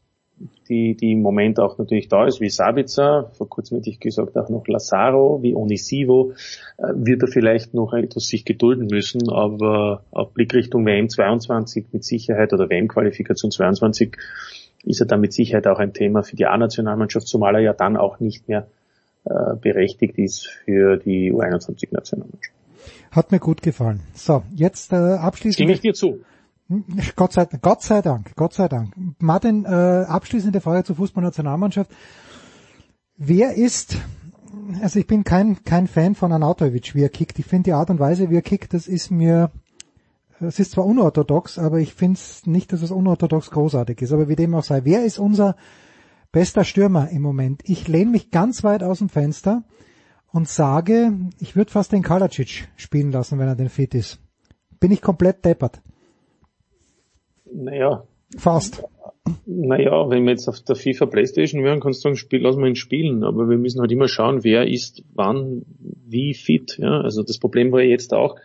die, 0.69 0.95
die 0.95 1.11
im 1.11 1.21
Moment 1.21 1.59
auch 1.59 1.77
natürlich 1.77 2.07
da 2.07 2.25
ist, 2.25 2.41
wie 2.41 2.49
Sabitzer, 2.49 3.31
vor 3.33 3.49
kurzem 3.49 3.77
hätte 3.77 3.89
ich 3.89 3.99
gesagt 3.99 4.37
auch 4.37 4.49
noch 4.49 4.65
Lazaro, 4.67 5.43
wie 5.43 5.55
Onisivo, 5.55 6.33
äh, 6.77 6.93
wird 6.95 7.21
er 7.21 7.27
vielleicht 7.27 7.73
noch 7.73 7.93
etwas 7.93 8.25
sich 8.25 8.45
gedulden 8.45 8.87
müssen, 8.87 9.29
aber 9.29 10.03
auf 10.11 10.33
Blickrichtung 10.33 10.85
WM 10.85 11.09
22 11.09 11.87
mit 11.91 12.03
Sicherheit 12.03 12.53
oder 12.53 12.69
WM-Qualifikation 12.69 13.51
22 13.51 14.17
ist 14.83 14.99
er 14.99 15.05
dann 15.05 15.21
mit 15.21 15.33
Sicherheit 15.33 15.67
auch 15.67 15.79
ein 15.79 15.93
Thema 15.93 16.23
für 16.23 16.35
die 16.35 16.45
A-Nationalmannschaft, 16.45 17.27
zumal 17.27 17.55
er 17.55 17.61
ja 17.61 17.73
dann 17.73 17.97
auch 17.97 18.19
nicht 18.19 18.47
mehr 18.47 18.67
äh, 19.25 19.55
berechtigt 19.55 20.17
ist 20.17 20.47
für 20.47 20.97
die 20.97 21.31
U21-Nationalmannschaft. 21.31 22.55
hat 23.11 23.31
mir 23.31 23.39
gut 23.39 23.61
gefallen. 23.61 24.01
So, 24.13 24.43
jetzt 24.55 24.93
äh, 24.93 24.95
abschließend. 24.95 25.55
Stimme 25.55 25.73
ich 25.73 25.81
dir 25.81 25.93
zu. 25.93 26.21
Gott 27.15 27.33
sei, 27.33 27.45
Gott 27.61 27.81
sei 27.81 28.01
Dank, 28.01 28.35
Gott 28.35 28.53
sei 28.53 28.67
Dank. 28.67 28.93
Martin, 29.19 29.65
äh, 29.65 29.69
abschließende 29.69 30.61
Frage 30.61 30.83
zur 30.83 30.95
Fußballnationalmannschaft. 30.95 31.91
Wer 33.17 33.53
ist, 33.55 33.97
also 34.81 34.99
ich 34.99 35.07
bin 35.07 35.23
kein, 35.23 35.63
kein 35.63 35.87
Fan 35.87 36.15
von 36.15 36.31
Anatovic, 36.31 36.95
wie 36.95 37.03
er 37.03 37.09
kickt. 37.09 37.37
Ich 37.39 37.45
finde 37.45 37.65
die 37.65 37.73
Art 37.73 37.89
und 37.89 37.99
Weise, 37.99 38.29
wie 38.29 38.35
er 38.35 38.41
kickt, 38.41 38.73
das 38.73 38.87
ist 38.87 39.11
mir, 39.11 39.51
es 40.41 40.59
ist 40.59 40.71
zwar 40.71 40.85
unorthodox, 40.85 41.57
aber 41.57 41.79
ich 41.79 41.93
finde 41.93 42.15
es 42.15 42.45
nicht, 42.45 42.73
dass 42.73 42.81
es 42.81 42.91
unorthodox 42.91 43.51
großartig 43.51 44.01
ist. 44.01 44.11
Aber 44.11 44.27
wie 44.27 44.35
dem 44.35 44.53
auch 44.55 44.63
sei, 44.63 44.81
wer 44.83 45.05
ist 45.05 45.19
unser 45.19 45.55
bester 46.31 46.63
Stürmer 46.63 47.09
im 47.09 47.21
Moment? 47.21 47.61
Ich 47.65 47.87
lehne 47.87 48.11
mich 48.11 48.31
ganz 48.31 48.63
weit 48.63 48.83
aus 48.83 48.99
dem 48.99 49.09
Fenster 49.09 49.63
und 50.31 50.47
sage, 50.47 51.13
ich 51.39 51.55
würde 51.55 51.71
fast 51.71 51.91
den 51.91 52.03
Kalacic 52.03 52.69
spielen 52.75 53.11
lassen, 53.11 53.39
wenn 53.39 53.47
er 53.47 53.55
denn 53.55 53.69
fit 53.69 53.93
ist. 53.93 54.19
Bin 54.79 54.91
ich 54.91 55.01
komplett 55.01 55.45
deppert. 55.45 55.81
Naja. 57.53 58.03
Fast. 58.37 58.83
Naja, 59.45 60.09
wenn 60.09 60.23
wir 60.23 60.31
jetzt 60.31 60.47
auf 60.47 60.61
der 60.61 60.75
FIFA 60.75 61.05
Playstation 61.05 61.63
wären, 61.63 61.79
kannst 61.79 61.99
du 61.99 62.03
sagen, 62.03 62.15
spiel, 62.15 62.41
lass 62.41 62.55
mal 62.55 62.69
ihn 62.69 62.75
spielen. 62.75 63.23
Aber 63.23 63.49
wir 63.49 63.57
müssen 63.57 63.81
halt 63.81 63.91
immer 63.91 64.07
schauen, 64.07 64.43
wer 64.43 64.67
ist 64.67 65.03
wann, 65.13 65.63
wie 65.79 66.33
fit. 66.33 66.77
Ja? 66.79 67.01
Also 67.01 67.21
das 67.23 67.37
Problem 67.37 67.71
war 67.71 67.81
ja 67.81 67.89
jetzt 67.89 68.13
auch, 68.13 68.37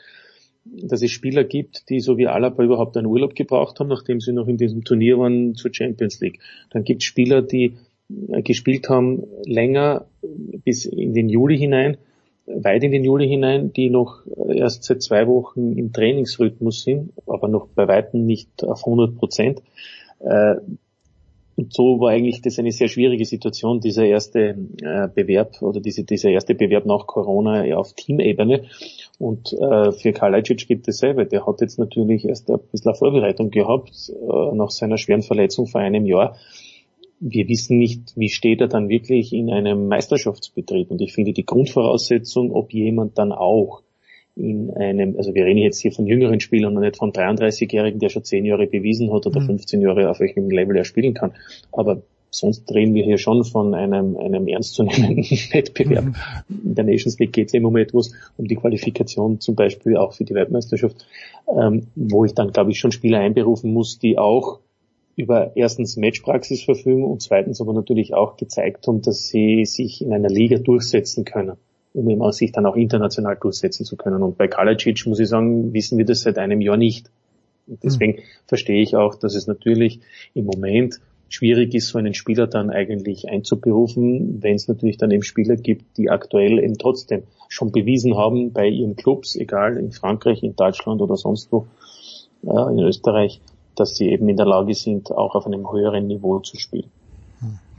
dass 0.83 1.03
es 1.03 1.11
Spieler 1.11 1.45
gibt, 1.45 1.89
die 1.89 2.01
so 2.01 2.19
wie 2.19 2.27
Alaba 2.27 2.63
überhaupt 2.63 2.97
einen 2.97 3.07
Urlaub 3.07 3.35
gebraucht 3.35 3.81
haben, 3.81 3.89
nachdem 3.89 4.21
sie 4.21 4.33
noch 4.33 4.49
in 4.49 4.57
diesem 4.57 4.85
Turnier 4.85 5.19
waren 5.19 5.55
zur 5.55 5.73
Champions 5.73 6.21
League. 6.21 6.41
Dann 6.71 6.85
gibt 6.85 7.03
es 7.03 7.07
Spieler, 7.07 7.43
die 7.43 7.77
äh, 8.29 8.43
gespielt 8.43 8.89
haben 8.89 9.25
länger 9.45 10.07
bis 10.65 10.85
in 10.85 11.15
den 11.15 11.29
Juli 11.29 11.59
hinein, 11.59 11.97
weit 12.47 12.85
in 12.85 12.93
den 12.93 13.05
Juli 13.05 13.29
hinein, 13.29 13.73
die 13.73 13.91
noch 13.91 14.23
erst 14.49 14.85
seit 14.85 15.03
zwei 15.03 15.27
Wochen 15.27 15.73
im 15.73 15.93
Trainingsrhythmus 15.93 16.83
sind, 16.83 17.13
aber 17.27 17.49
noch 17.49 17.69
bei 17.69 17.89
weitem 17.89 18.25
nicht 18.25 18.63
auf 18.65 18.87
100 18.87 19.17
Prozent. 19.17 19.63
Und 21.57 21.73
so 21.73 22.01
war 22.01 22.11
eigentlich 22.11 22.43
das 22.43 22.59
eine 22.59 22.71
sehr 22.71 22.89
schwierige 22.89 23.25
Situation, 23.25 23.81
dieser 23.81 24.05
erste 24.05 24.59
äh, 24.83 25.09
Bewerb 25.15 25.63
oder 25.63 25.81
diese, 25.81 26.05
dieser 26.05 26.29
erste 26.29 26.55
Bewerb 26.55 26.85
nach 26.85 27.07
Corona 27.07 27.65
auf 27.77 27.95
Teamebene. 27.95 28.65
Und 29.19 29.55
äh, 29.55 29.93
für 29.93 30.13
gibt 30.13 30.87
dasselbe. 30.87 31.25
Der 31.25 31.47
hat 31.47 31.63
jetzt 31.63 31.79
natürlich 31.79 32.27
erst 32.27 32.51
ein 32.51 32.59
bisschen 32.71 32.91
eine 32.91 32.99
Vorbereitung 32.99 33.51
gehabt 33.51 34.11
äh, 34.11 34.55
nach 34.55 34.71
seiner 34.71 34.99
schweren 34.99 35.23
Verletzung 35.23 35.67
vor 35.67 35.81
einem 35.81 36.05
Jahr. 36.05 36.37
Wir 37.21 37.49
wissen 37.49 37.79
nicht, 37.79 38.13
wie 38.17 38.29
steht 38.29 38.61
er 38.61 38.69
dann 38.69 38.91
wirklich 38.91 39.33
in 39.33 39.51
einem 39.51 39.89
Meisterschaftsbetrieb. 39.89 40.91
Und 40.91 41.01
ich 41.01 41.15
finde 41.15 41.33
die 41.33 41.47
Grundvoraussetzung, 41.47 42.53
ob 42.53 42.75
jemand 42.75 43.17
dann 43.17 43.33
auch 43.33 43.81
in 44.37 44.71
einem, 44.77 45.17
also 45.17 45.35
wir 45.35 45.47
reden 45.47 45.59
jetzt 45.59 45.81
hier 45.81 45.93
von 45.93 46.07
jüngeren 46.07 46.41
Spielern 46.41 46.77
und 46.77 46.83
nicht 46.83 46.99
von 46.99 47.13
33-Jährigen, 47.13 47.99
der 47.99 48.11
schon 48.11 48.23
10 48.23 48.45
Jahre 48.45 48.67
bewiesen 48.67 49.13
hat 49.13 49.27
oder 49.27 49.41
15 49.41 49.81
mhm. 49.81 49.87
Jahre, 49.87 50.11
auf 50.11 50.21
welchem 50.21 50.51
Level 50.51 50.77
er 50.77 50.85
spielen 50.85 51.15
kann. 51.15 51.33
Aber 51.73 52.03
sonst 52.31 52.71
reden 52.75 52.95
wir 52.95 53.03
hier 53.03 53.17
schon 53.17 53.45
von 53.45 53.75
einem, 53.75 54.17
einem 54.19 54.47
ernstzunehmenden 54.47 55.25
Wettbewerb. 55.53 56.05
Mhm. 56.05 56.61
In 56.65 56.75
der 56.75 56.85
Nations 56.85 57.19
League 57.19 57.33
geht 57.33 57.49
es 57.49 57.55
immer 57.55 57.69
um 57.69 57.77
etwas, 57.77 58.13
um 58.37 58.47
die 58.47 58.57
Qualifikation 58.57 59.41
zum 59.41 59.55
Beispiel 59.55 59.97
auch 59.97 60.13
für 60.13 60.25
die 60.25 60.35
Weltmeisterschaft, 60.35 61.07
ähm, 61.49 61.87
wo 61.95 62.27
ich 62.27 62.35
dann, 62.35 62.53
glaube 62.53 62.71
ich, 62.71 62.79
schon 62.79 62.93
Spieler 62.93 63.21
einberufen 63.21 63.73
muss, 63.73 63.99
die 63.99 64.19
auch 64.19 64.61
über 65.17 65.57
erstens 65.57 65.97
Matchpraxis 65.97 66.63
verfügen 66.63 67.05
und 67.05 67.23
zweitens 67.23 67.63
aber 67.63 67.73
natürlich 67.73 68.13
auch 68.13 68.37
gezeigt 68.37 68.87
haben, 68.87 69.01
dass 69.01 69.29
sie 69.29 69.65
sich 69.65 70.03
in 70.03 70.13
einer 70.13 70.29
Liga 70.29 70.59
durchsetzen 70.59 71.25
können, 71.25 71.57
um 71.97 72.09
eben 72.11 72.23
auch 72.23 72.33
sich 72.33 72.53
dann 72.53 72.67
auch 72.67 72.77
international 72.77 73.37
durchsetzen 73.37 73.85
zu 73.85 73.97
können. 73.97 74.23
Und 74.23 74.37
bei 74.37 74.49
Kalacic 74.49 75.07
muss 75.07 75.19
ich 75.19 75.29
sagen, 75.29 75.73
wissen 75.73 75.97
wir 75.97 76.05
das 76.05 76.21
seit 76.21 76.39
einem 76.39 76.61
Jahr 76.61 76.77
nicht. 76.77 77.11
Und 77.67 77.83
deswegen 77.83 78.19
mhm. 78.19 78.23
verstehe 78.47 78.83
ich 78.83 78.97
auch, 78.97 79.15
dass 79.15 79.35
es 79.35 79.47
natürlich 79.47 80.01
im 80.35 80.45
Moment 80.45 81.01
schwierig 81.29 81.75
ist, 81.75 81.89
so 81.89 81.99
einen 81.99 82.15
Spieler 82.15 82.47
dann 82.47 82.71
eigentlich 82.71 83.29
einzuberufen, 83.29 84.43
wenn 84.43 84.55
es 84.55 84.69
natürlich 84.69 84.99
dann 84.99 85.11
eben 85.11 85.23
Spieler 85.23 85.57
gibt, 85.57 85.97
die 85.97 86.11
aktuell 86.11 86.59
eben 86.59 86.79
trotzdem 86.79 87.25
schon 87.49 87.73
bewiesen 87.73 88.17
haben 88.17 88.53
bei 88.53 88.69
ihren 88.69 88.95
Clubs, 88.95 89.35
egal 89.35 89.77
in 89.77 89.91
Frankreich, 89.91 90.43
in 90.43 90.55
Deutschland 90.55 91.01
oder 91.01 91.17
sonst 91.17 91.51
wo, 91.51 91.67
äh, 92.45 92.73
in 92.73 92.79
Österreich, 92.79 93.41
dass 93.75 93.97
sie 93.97 94.11
eben 94.11 94.29
in 94.29 94.37
der 94.37 94.47
Lage 94.47 94.75
sind, 94.75 95.11
auch 95.11 95.35
auf 95.35 95.47
einem 95.47 95.71
höheren 95.73 96.07
Niveau 96.07 96.39
zu 96.41 96.57
spielen. 96.59 96.91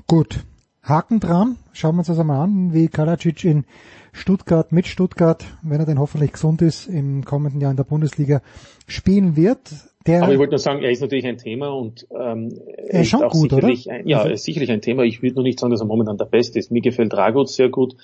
Gut. 0.07 0.39
Haken 0.87 1.19
dran. 1.19 1.57
Schauen 1.73 1.95
wir 1.95 1.99
uns 1.99 2.07
das 2.07 2.19
einmal 2.19 2.41
an, 2.41 2.73
wie 2.73 2.87
Kalacic 2.87 3.43
in 3.43 3.65
Stuttgart 4.13 4.71
mit 4.71 4.87
Stuttgart, 4.87 5.45
wenn 5.61 5.79
er 5.79 5.85
denn 5.85 5.99
hoffentlich 5.99 6.33
gesund 6.33 6.61
ist, 6.61 6.87
im 6.87 7.23
kommenden 7.25 7.61
Jahr 7.61 7.71
in 7.71 7.77
der 7.77 7.83
Bundesliga 7.83 8.41
spielen 8.87 9.35
wird. 9.35 9.59
Der 10.07 10.23
Aber 10.23 10.31
ich 10.31 10.39
wollte 10.39 10.51
nur 10.51 10.59
sagen, 10.59 10.81
er 10.81 10.89
ist 10.89 11.01
natürlich 11.01 11.27
ein 11.27 11.37
Thema 11.37 11.67
und 11.67 12.07
ähm, 12.11 12.57
er 12.87 13.01
ist 13.01 13.09
schon 13.09 13.23
auch 13.23 13.31
gut, 13.31 13.49
sicherlich 13.51 13.87
oder? 13.87 13.97
Ein, 13.97 14.07
ja, 14.07 14.19
also, 14.19 14.33
ist 14.33 14.45
sicherlich 14.45 14.71
ein 14.71 14.81
Thema. 14.81 15.03
Ich 15.03 15.21
würde 15.21 15.35
noch 15.35 15.43
nicht 15.43 15.59
sagen, 15.59 15.71
dass 15.71 15.81
er 15.81 15.85
momentan 15.85 16.17
der 16.17 16.25
Beste 16.25 16.57
ist. 16.57 16.71
Mir 16.71 16.81
gefällt 16.81 17.11
Dragut 17.11 17.49
sehr 17.49 17.69
gut. 17.69 17.95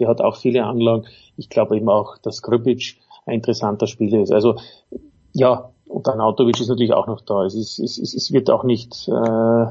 Der 0.00 0.08
hat 0.08 0.20
auch 0.20 0.36
viele 0.36 0.64
Anlagen. 0.64 1.04
Ich 1.36 1.48
glaube 1.48 1.76
eben 1.76 1.88
auch, 1.88 2.18
dass 2.18 2.42
Krbic 2.42 2.96
ein 3.26 3.34
interessanter 3.34 3.86
Spieler 3.86 4.20
ist. 4.20 4.32
Also 4.32 4.56
ja, 5.32 5.70
und 5.86 6.06
dann 6.08 6.20
Autovic 6.20 6.60
ist 6.60 6.68
natürlich 6.68 6.92
auch 6.92 7.06
noch 7.06 7.20
da. 7.20 7.44
Es, 7.44 7.54
ist, 7.54 7.78
es, 7.78 7.98
es, 7.98 8.14
es 8.14 8.32
wird 8.32 8.50
auch 8.50 8.64
nicht 8.64 9.08
äh, 9.08 9.66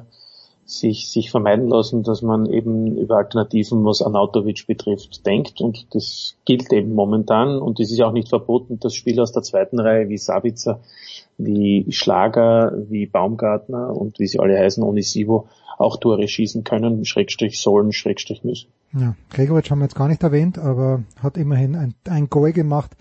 sich, 0.72 1.10
sich 1.10 1.31
vermeiden 1.31 1.68
lassen, 1.68 2.03
dass 2.03 2.22
man 2.22 2.45
eben 2.45 2.98
über 2.98 3.18
Alternativen, 3.18 3.84
was 3.85 4.02
Anautovic 4.02 4.65
betrifft, 4.68 5.26
denkt. 5.26 5.61
Und 5.61 5.93
das 5.93 6.35
gilt 6.45 6.72
eben 6.72 6.93
momentan. 6.93 7.60
Und 7.60 7.80
es 7.80 7.91
ist 7.91 8.02
auch 8.02 8.14
nicht 8.14 8.30
verboten, 8.30 8.80
dass 8.80 8.95
Spieler 8.95 9.23
aus 9.23 9.31
der 9.31 9.43
zweiten 9.43 9.80
Reihe 9.80 10.10
wie 10.10 10.18
Sabitzer, 10.18 10.80
wie 11.38 11.85
Schlager, 11.89 12.73
wie 12.89 13.06
Baumgartner 13.06 13.95
und 13.95 14.19
wie 14.19 14.27
sie 14.27 14.39
alle 14.39 14.57
heißen, 14.57 14.84
Onisivo, 14.84 15.48
auch 15.77 15.98
Tore 15.98 16.27
schießen 16.27 16.64
können, 16.64 17.06
Schrägstrich 17.06 17.60
sollen, 17.60 17.91
Schrägstrich 17.91 18.43
müssen. 18.43 18.69
Ja, 18.93 19.15
Gregoritsch 19.30 19.72
haben 19.72 19.80
wir 19.80 19.85
jetzt 19.85 19.95
gar 19.95 20.07
nicht 20.07 20.23
erwähnt, 20.23 20.57
aber 20.57 21.03
hat 21.22 21.38
immerhin 21.38 21.76
ein, 21.76 21.95
ein 22.07 22.30
Goal 22.30 22.53
gemacht 22.53 22.91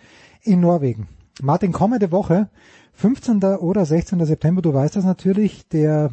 in 0.42 0.60
Norwegen. 0.60 1.08
Martin, 1.42 1.72
kommende 1.72 2.10
Woche 2.10 2.48
15. 2.94 3.42
oder 3.42 3.84
16. 3.84 4.24
September, 4.24 4.62
du 4.62 4.72
weißt 4.72 4.96
das 4.96 5.04
natürlich, 5.04 5.68
der 5.68 6.10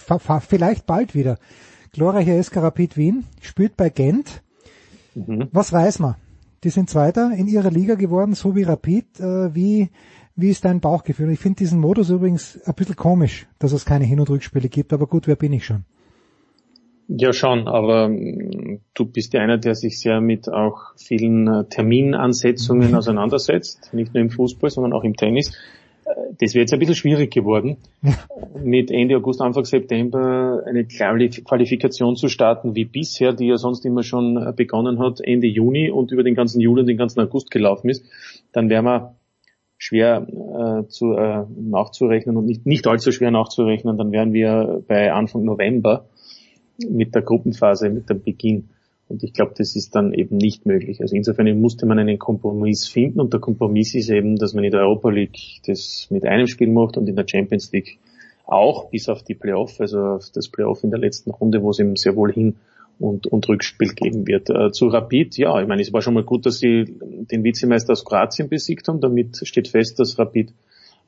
vielleicht 0.00 0.86
bald 0.86 1.14
wieder. 1.14 1.38
Glorreicher 1.92 2.42
SK 2.42 2.58
Rapid 2.58 2.96
Wien 2.96 3.24
spielt 3.40 3.76
bei 3.76 3.90
Gent. 3.90 4.42
Mhm. 5.14 5.48
Was 5.52 5.72
weiß 5.72 5.98
man? 5.98 6.16
Die 6.62 6.70
sind 6.70 6.90
Zweiter 6.90 7.32
in 7.32 7.48
ihrer 7.48 7.70
Liga 7.70 7.94
geworden, 7.94 8.34
so 8.34 8.54
wie 8.54 8.62
Rapid. 8.62 9.18
Äh, 9.18 9.54
wie, 9.54 9.90
wie 10.36 10.50
ist 10.50 10.64
dein 10.64 10.80
Bauchgefühl? 10.80 11.30
Ich 11.30 11.40
finde 11.40 11.58
diesen 11.58 11.80
Modus 11.80 12.10
übrigens 12.10 12.60
ein 12.64 12.74
bisschen 12.74 12.96
komisch, 12.96 13.46
dass 13.58 13.72
es 13.72 13.84
keine 13.84 14.04
Hin- 14.04 14.20
und 14.20 14.30
Rückspiele 14.30 14.68
gibt, 14.68 14.92
aber 14.92 15.06
gut, 15.06 15.26
wer 15.26 15.36
bin 15.36 15.52
ich 15.52 15.64
schon? 15.64 15.84
Ja, 17.08 17.32
schon, 17.32 17.66
aber 17.66 18.08
mm, 18.08 18.80
du 18.94 19.04
bist 19.04 19.32
ja 19.32 19.40
einer, 19.40 19.58
der 19.58 19.74
sich 19.74 19.98
sehr 19.98 20.20
mit 20.20 20.48
auch 20.48 20.94
vielen 20.96 21.48
äh, 21.48 21.64
Terminansetzungen 21.64 22.94
auseinandersetzt, 22.94 23.90
nicht 23.92 24.14
nur 24.14 24.22
im 24.22 24.30
Fußball, 24.30 24.70
sondern 24.70 24.92
auch 24.92 25.02
im 25.02 25.16
Tennis. 25.16 25.52
Das 26.38 26.54
wäre 26.54 26.62
jetzt 26.62 26.72
ein 26.72 26.78
bisschen 26.78 26.94
schwierig 26.94 27.32
geworden, 27.32 27.76
mit 28.62 28.90
Ende 28.90 29.16
August, 29.16 29.40
Anfang 29.40 29.64
September 29.64 30.62
eine 30.66 30.84
Qualifikation 30.84 32.16
zu 32.16 32.28
starten 32.28 32.74
wie 32.74 32.84
bisher, 32.84 33.32
die 33.32 33.46
ja 33.46 33.56
sonst 33.56 33.84
immer 33.84 34.02
schon 34.02 34.54
begonnen 34.56 34.98
hat, 34.98 35.20
Ende 35.20 35.46
Juni 35.46 35.90
und 35.90 36.12
über 36.12 36.22
den 36.22 36.34
ganzen 36.34 36.60
Juli 36.60 36.80
und 36.80 36.86
den 36.86 36.96
ganzen 36.96 37.20
August 37.20 37.50
gelaufen 37.50 37.90
ist. 37.90 38.04
Dann 38.52 38.68
wären 38.70 38.84
wir 38.84 39.14
schwer 39.80 40.26
äh, 40.28 40.88
zu, 40.88 41.14
äh, 41.14 41.44
nachzurechnen 41.58 42.36
und 42.36 42.44
nicht, 42.44 42.66
nicht 42.66 42.86
allzu 42.86 43.12
schwer 43.12 43.30
nachzurechnen, 43.30 43.96
dann 43.96 44.12
wären 44.12 44.34
wir 44.34 44.82
bei 44.86 45.10
Anfang 45.12 45.44
November 45.44 46.04
mit 46.88 47.14
der 47.14 47.22
Gruppenphase, 47.22 47.88
mit 47.88 48.10
dem 48.10 48.22
Beginn. 48.22 48.68
Und 49.10 49.24
ich 49.24 49.32
glaube, 49.32 49.54
das 49.58 49.74
ist 49.74 49.96
dann 49.96 50.14
eben 50.14 50.36
nicht 50.36 50.66
möglich. 50.66 51.00
Also 51.00 51.16
insofern 51.16 51.60
musste 51.60 51.84
man 51.84 51.98
einen 51.98 52.18
Kompromiss 52.18 52.86
finden 52.86 53.20
und 53.20 53.32
der 53.32 53.40
Kompromiss 53.40 53.94
ist 53.96 54.08
eben, 54.08 54.36
dass 54.36 54.54
man 54.54 54.62
in 54.62 54.70
der 54.70 54.82
Europa 54.82 55.10
League 55.10 55.60
das 55.66 56.06
mit 56.10 56.24
einem 56.24 56.46
Spiel 56.46 56.70
macht 56.70 56.96
und 56.96 57.08
in 57.08 57.16
der 57.16 57.26
Champions 57.28 57.72
League 57.72 57.98
auch, 58.46 58.88
bis 58.88 59.08
auf 59.08 59.24
die 59.24 59.34
Playoff, 59.34 59.80
also 59.80 59.98
auf 59.98 60.30
das 60.30 60.48
Playoff 60.48 60.84
in 60.84 60.90
der 60.90 61.00
letzten 61.00 61.32
Runde, 61.32 61.60
wo 61.60 61.70
es 61.70 61.80
eben 61.80 61.96
sehr 61.96 62.14
wohl 62.14 62.32
hin 62.32 62.54
und, 63.00 63.26
und 63.26 63.48
Rückspiel 63.48 63.94
geben 63.94 64.28
wird. 64.28 64.48
Äh, 64.48 64.70
zu 64.70 64.86
Rapid, 64.86 65.36
ja, 65.38 65.60
ich 65.60 65.66
meine, 65.66 65.82
es 65.82 65.92
war 65.92 66.02
schon 66.02 66.14
mal 66.14 66.22
gut, 66.22 66.46
dass 66.46 66.60
sie 66.60 66.84
den 66.84 67.42
Vizemeister 67.42 67.92
aus 67.92 68.04
Kroatien 68.04 68.48
besiegt 68.48 68.86
haben. 68.86 69.00
Damit 69.00 69.40
steht 69.42 69.66
fest, 69.66 69.98
dass 69.98 70.20
Rapid 70.20 70.52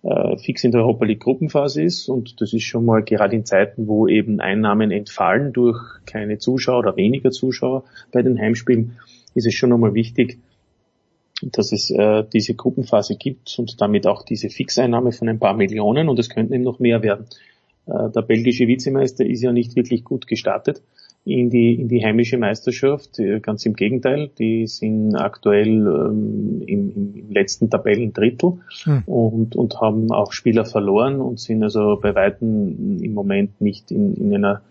äh, 0.02 0.36
fix 0.36 0.64
in 0.64 0.72
der 0.72 0.82
Europa 0.82 1.04
League 1.04 1.20
Gruppenphase 1.20 1.82
ist. 1.82 2.08
Und 2.08 2.40
das 2.40 2.52
ist 2.52 2.64
schon 2.64 2.84
mal 2.84 3.02
gerade 3.02 3.36
in 3.36 3.44
Zeiten, 3.44 3.86
wo 3.86 4.08
eben 4.08 4.40
Einnahmen 4.40 4.90
entfallen 4.90 5.52
durch 5.52 5.78
keine 6.06 6.38
Zuschauer 6.38 6.80
oder 6.80 6.96
weniger 6.96 7.30
Zuschauer 7.30 7.84
bei 8.12 8.22
den 8.22 8.38
Heimspielen, 8.38 8.98
ist 9.34 9.46
es 9.46 9.54
schon 9.54 9.72
einmal 9.72 9.94
wichtig, 9.94 10.38
dass 11.42 11.72
es 11.72 11.90
äh, 11.90 12.24
diese 12.32 12.54
Gruppenphase 12.54 13.16
gibt 13.16 13.58
und 13.58 13.80
damit 13.80 14.06
auch 14.06 14.22
diese 14.22 14.48
Fixeinnahme 14.48 15.12
von 15.12 15.28
ein 15.28 15.38
paar 15.38 15.54
Millionen. 15.54 16.08
Und 16.08 16.18
es 16.18 16.28
könnten 16.28 16.52
eben 16.52 16.64
noch 16.64 16.78
mehr 16.78 17.02
werden. 17.02 17.26
Äh, 17.86 18.10
der 18.10 18.22
belgische 18.22 18.66
Vizemeister 18.66 19.24
ist 19.24 19.42
ja 19.42 19.52
nicht 19.52 19.76
wirklich 19.76 20.04
gut 20.04 20.26
gestartet 20.26 20.82
in 21.24 21.50
die, 21.50 21.74
in 21.74 21.88
die 21.88 22.04
heimische 22.04 22.36
Meisterschaft. 22.36 23.18
Äh, 23.18 23.40
ganz 23.40 23.64
im 23.64 23.74
Gegenteil, 23.74 24.30
die 24.38 24.66
sind 24.66 25.14
aktuell 25.14 25.68
ähm, 25.68 26.62
im, 26.66 27.14
im 27.14 27.30
letzten 27.30 27.70
Tabellendrittel 27.70 28.58
hm. 28.84 29.02
und, 29.06 29.54
und 29.54 29.80
haben 29.80 30.10
auch 30.10 30.32
Spieler 30.32 30.64
verloren 30.64 31.20
und 31.20 31.38
sind 31.38 31.62
also 31.62 31.98
bei 32.00 32.14
Weitem 32.14 32.98
im 33.02 33.14
Moment 33.14 33.60
nicht 33.60 33.90
in, 33.90 34.14
in 34.14 34.34
einer 34.34 34.62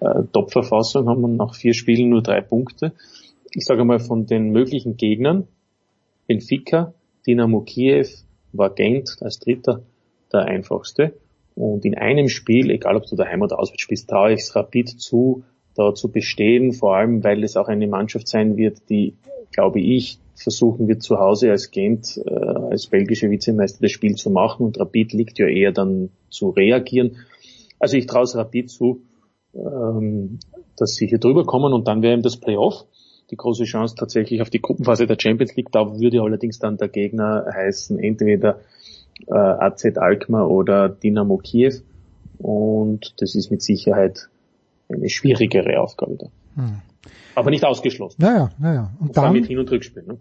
äh, 0.00 0.24
Top-Verfassung, 0.32 1.08
haben 1.08 1.36
nach 1.36 1.54
vier 1.54 1.74
Spielen 1.74 2.10
nur 2.10 2.22
drei 2.22 2.40
Punkte. 2.40 2.92
Ich 3.52 3.64
sage 3.64 3.84
mal 3.84 4.00
von 4.00 4.26
den 4.26 4.50
möglichen 4.50 4.96
Gegnern, 4.96 5.46
Benfica, 6.26 6.92
Dynamo 7.26 7.60
Kiew, 7.60 8.06
war 8.52 8.70
Gent 8.70 9.16
als 9.20 9.38
Dritter 9.38 9.82
der 10.32 10.42
einfachste. 10.42 11.14
Und 11.54 11.84
in 11.84 11.96
einem 11.96 12.28
Spiel, 12.28 12.70
egal 12.70 12.96
ob 12.96 13.06
du 13.06 13.14
daheim 13.14 13.42
oder 13.42 13.60
auswärts 13.60 13.82
spielst, 13.82 14.10
traue 14.10 14.32
ich 14.32 14.40
es 14.40 14.56
Rapid 14.56 14.88
zu, 15.00 15.44
da 15.74 15.94
zu 15.94 16.10
bestehen, 16.10 16.72
vor 16.72 16.96
allem 16.96 17.24
weil 17.24 17.42
es 17.44 17.56
auch 17.56 17.68
eine 17.68 17.86
Mannschaft 17.86 18.28
sein 18.28 18.56
wird, 18.56 18.88
die, 18.88 19.14
glaube 19.52 19.80
ich, 19.80 20.18
versuchen 20.34 20.88
wird 20.88 21.02
zu 21.02 21.18
Hause 21.18 21.50
als 21.50 21.70
Gent, 21.70 22.20
äh, 22.24 22.30
als 22.30 22.86
belgische 22.86 23.30
Vizemeister 23.30 23.78
das 23.82 23.92
Spiel 23.92 24.14
zu 24.16 24.30
machen 24.30 24.66
und 24.66 24.78
Rapid 24.78 25.12
liegt 25.12 25.38
ja 25.38 25.46
eher 25.46 25.72
dann 25.72 26.10
zu 26.28 26.50
reagieren. 26.50 27.16
Also 27.78 27.96
ich 27.96 28.06
traue 28.06 28.24
es 28.24 28.36
Rapid 28.36 28.70
zu, 28.70 29.02
ähm, 29.54 30.38
dass 30.76 30.94
sie 30.94 31.06
hier 31.06 31.18
drüber 31.18 31.44
kommen 31.44 31.72
und 31.72 31.86
dann 31.86 32.02
wäre 32.02 32.14
eben 32.14 32.22
das 32.22 32.36
Playoff 32.36 32.86
die 33.30 33.36
große 33.36 33.64
Chance 33.64 33.94
tatsächlich 33.96 34.42
auf 34.42 34.50
die 34.50 34.60
Gruppenphase 34.60 35.06
der 35.06 35.16
Champions 35.18 35.56
League. 35.56 35.72
Da 35.72 35.98
würde 35.98 36.20
allerdings 36.20 36.58
dann 36.58 36.76
der 36.76 36.88
Gegner 36.88 37.46
heißen 37.52 37.98
entweder 37.98 38.60
äh, 39.26 39.34
AZ 39.34 39.84
Alkmaar 39.96 40.50
oder 40.50 40.88
Dynamo 40.88 41.38
Kiew 41.38 41.74
und 42.38 43.14
das 43.18 43.34
ist 43.34 43.50
mit 43.50 43.62
Sicherheit 43.62 44.28
eine 44.94 45.08
schwierigere 45.08 45.80
Aufgabe 45.80 46.16
da. 46.16 46.26
Hm. 46.56 46.80
Aber 47.34 47.50
nicht 47.50 47.64
ausgeschlossen. 47.64 48.22
Naja, 48.22 48.50
naja. 48.58 48.92
Und, 48.98 49.08
und 49.08 49.16
dann, 49.16 49.32
mit 49.32 49.46
Hin- 49.46 49.58
und 49.58 49.70
Rückspiel. 49.70 50.04
Ne? 50.04 50.18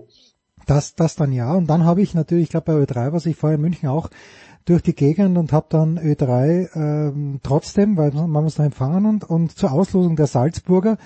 Das, 0.65 0.95
das 0.95 1.15
dann 1.15 1.31
ja. 1.31 1.53
Und 1.53 1.67
dann 1.67 1.85
habe 1.85 2.01
ich 2.01 2.13
natürlich, 2.13 2.45
ich 2.45 2.49
glaube 2.49 2.65
bei 2.65 2.79
Ö3 2.79 3.11
war 3.11 3.25
ich 3.25 3.35
vorher 3.35 3.55
in 3.55 3.61
München 3.61 3.89
auch 3.89 4.09
durch 4.65 4.81
die 4.81 4.95
Gegend 4.95 5.37
und 5.37 5.51
habe 5.51 5.67
dann 5.69 5.99
Ö3 5.99 6.75
ähm, 6.75 7.39
trotzdem, 7.43 7.97
weil 7.97 8.11
man 8.11 8.43
muss 8.43 8.55
da 8.55 8.65
empfangen 8.65 9.05
und, 9.05 9.29
und 9.29 9.57
zur 9.57 9.71
Auslosung 9.71 10.15
der 10.15 10.27
Salzburger 10.27 10.97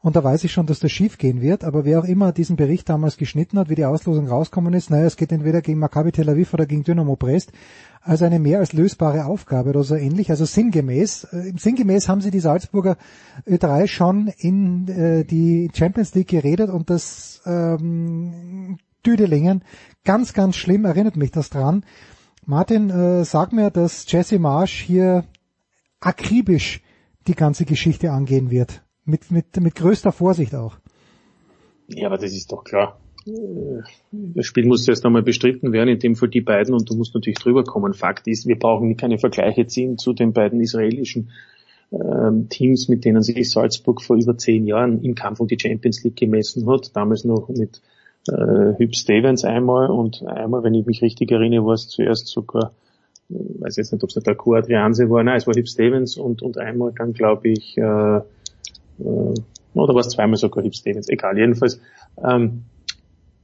und 0.00 0.16
da 0.16 0.22
weiß 0.22 0.44
ich 0.44 0.52
schon, 0.52 0.66
dass 0.66 0.80
das 0.80 0.92
schief 0.92 1.18
gehen 1.18 1.40
wird, 1.40 1.64
aber 1.64 1.84
wer 1.84 1.98
auch 2.00 2.04
immer 2.04 2.32
diesen 2.32 2.56
Bericht 2.56 2.88
damals 2.88 3.16
geschnitten 3.16 3.58
hat, 3.58 3.68
wie 3.68 3.74
die 3.74 3.84
Auslosung 3.84 4.28
rauskommen 4.28 4.74
ist, 4.74 4.90
naja, 4.90 5.06
es 5.06 5.16
geht 5.16 5.32
entweder 5.32 5.62
gegen 5.62 5.78
Maccabi 5.78 6.12
Tel 6.12 6.28
Aviv 6.28 6.54
oder 6.54 6.66
gegen 6.66 6.84
Dynamo 6.84 7.16
Brest, 7.16 7.52
also 8.06 8.24
eine 8.24 8.38
mehr 8.38 8.60
als 8.60 8.72
lösbare 8.72 9.24
Aufgabe 9.24 9.70
oder 9.70 9.82
so 9.82 9.96
ähnlich. 9.96 10.30
Also 10.30 10.44
sinngemäß, 10.44 11.24
äh, 11.24 11.52
sinngemäß 11.56 12.08
haben 12.08 12.20
sie 12.20 12.30
die 12.30 12.40
Salzburger 12.40 12.96
Ö3 13.48 13.88
schon 13.88 14.28
in 14.38 14.86
äh, 14.88 15.24
die 15.24 15.70
Champions 15.74 16.14
League 16.14 16.28
geredet 16.28 16.70
und 16.70 16.88
das 16.88 17.42
ähm, 17.46 18.78
Düdelingen. 19.04 19.64
Ganz, 20.04 20.32
ganz 20.34 20.54
schlimm, 20.54 20.84
erinnert 20.84 21.16
mich 21.16 21.32
das 21.32 21.50
dran. 21.50 21.84
Martin, 22.44 22.90
äh, 22.90 23.24
sag 23.24 23.52
mir, 23.52 23.72
dass 23.72 24.10
Jesse 24.10 24.38
Marsch 24.38 24.82
hier 24.82 25.24
akribisch 25.98 26.82
die 27.26 27.34
ganze 27.34 27.64
Geschichte 27.64 28.12
angehen 28.12 28.50
wird. 28.50 28.85
Mit, 29.06 29.30
mit, 29.30 29.58
mit 29.60 29.74
größter 29.76 30.12
Vorsicht 30.12 30.54
auch. 30.54 30.76
Ja, 31.88 32.08
aber 32.08 32.18
das 32.18 32.32
ist 32.32 32.50
doch 32.50 32.64
klar. 32.64 32.98
Das 34.12 34.46
Spiel 34.46 34.66
muss 34.66 34.86
erst 34.86 35.04
einmal 35.06 35.22
bestritten 35.22 35.72
werden, 35.72 35.88
in 35.88 35.98
dem 35.98 36.16
Fall 36.16 36.28
die 36.28 36.40
beiden, 36.40 36.74
und 36.74 36.88
du 36.90 36.96
musst 36.96 37.14
natürlich 37.14 37.38
drüber 37.38 37.64
kommen. 37.64 37.94
Fakt 37.94 38.26
ist, 38.28 38.46
wir 38.46 38.58
brauchen 38.58 38.96
keine 38.96 39.18
Vergleiche 39.18 39.66
ziehen 39.66 39.98
zu 39.98 40.12
den 40.12 40.32
beiden 40.32 40.60
israelischen 40.60 41.30
ähm, 41.92 42.48
Teams, 42.48 42.88
mit 42.88 43.04
denen 43.04 43.22
sich 43.22 43.50
Salzburg 43.50 44.02
vor 44.02 44.16
über 44.16 44.36
zehn 44.36 44.66
Jahren 44.66 45.02
im 45.02 45.14
Kampf 45.14 45.40
um 45.40 45.46
die 45.46 45.58
Champions 45.58 46.02
League 46.04 46.16
gemessen 46.16 46.68
hat. 46.68 46.94
Damals 46.94 47.24
noch 47.24 47.48
mit 47.48 47.80
äh, 48.28 48.78
Hüb 48.78 48.94
Stevens 48.94 49.44
einmal 49.44 49.90
und 49.90 50.24
einmal, 50.24 50.62
wenn 50.62 50.74
ich 50.74 50.86
mich 50.86 51.02
richtig 51.02 51.30
erinnere, 51.30 51.64
war 51.64 51.74
es 51.74 51.88
zuerst 51.88 52.26
sogar, 52.28 52.72
äh, 53.30 53.34
weiß 53.34 53.76
jetzt 53.76 53.92
nicht, 53.92 54.02
ob 54.02 54.08
es 54.08 54.14
der 54.14 54.22
Dalcourt 54.22 54.64
Adrianse 54.64 55.10
war, 55.10 55.22
nein, 55.22 55.36
es 55.36 55.46
war 55.46 55.54
Hüb 55.54 55.68
Stevens 55.68 56.16
und, 56.16 56.42
und 56.42 56.58
einmal 56.58 56.92
dann, 56.96 57.12
glaube 57.12 57.48
ich, 57.48 57.76
äh, 57.78 58.20
äh, 58.98 59.34
oder 59.74 59.94
war 59.94 60.00
es 60.00 60.08
zweimal 60.08 60.36
sogar 60.36 60.64
Hüb 60.64 60.74
Stevens, 60.74 61.08
egal, 61.08 61.36
jedenfalls, 61.38 61.80
ähm, 62.22 62.64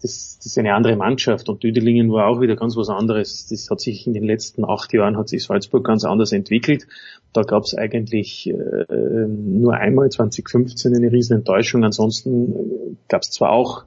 das, 0.03 0.39
das 0.39 0.47
ist 0.47 0.59
eine 0.59 0.75
andere 0.75 0.97
Mannschaft 0.97 1.49
und 1.49 1.63
Düdelingen 1.63 2.11
war 2.13 2.27
auch 2.27 2.41
wieder 2.41 2.57
ganz 2.57 2.77
was 2.77 2.89
anderes. 2.89 3.47
Das 3.49 3.71
hat 3.71 3.81
sich 3.81 4.07
in 4.07 4.13
den 4.13 4.25
letzten 4.25 4.65
acht 4.65 4.93
Jahren 4.93 5.17
hat 5.17 5.29
sich 5.29 5.45
Salzburg 5.45 5.85
ganz 5.85 6.05
anders 6.05 6.33
entwickelt. 6.33 6.87
Da 7.33 7.43
gab 7.43 7.63
es 7.63 7.75
eigentlich 7.75 8.49
äh, 8.49 9.27
nur 9.29 9.75
einmal 9.75 10.11
2015 10.11 10.97
eine 10.97 11.13
riesen 11.13 11.37
Enttäuschung. 11.37 11.85
Ansonsten 11.85 12.53
äh, 12.53 12.97
gab 13.09 13.23
es 13.23 13.31
zwar 13.31 13.53
auch 13.53 13.85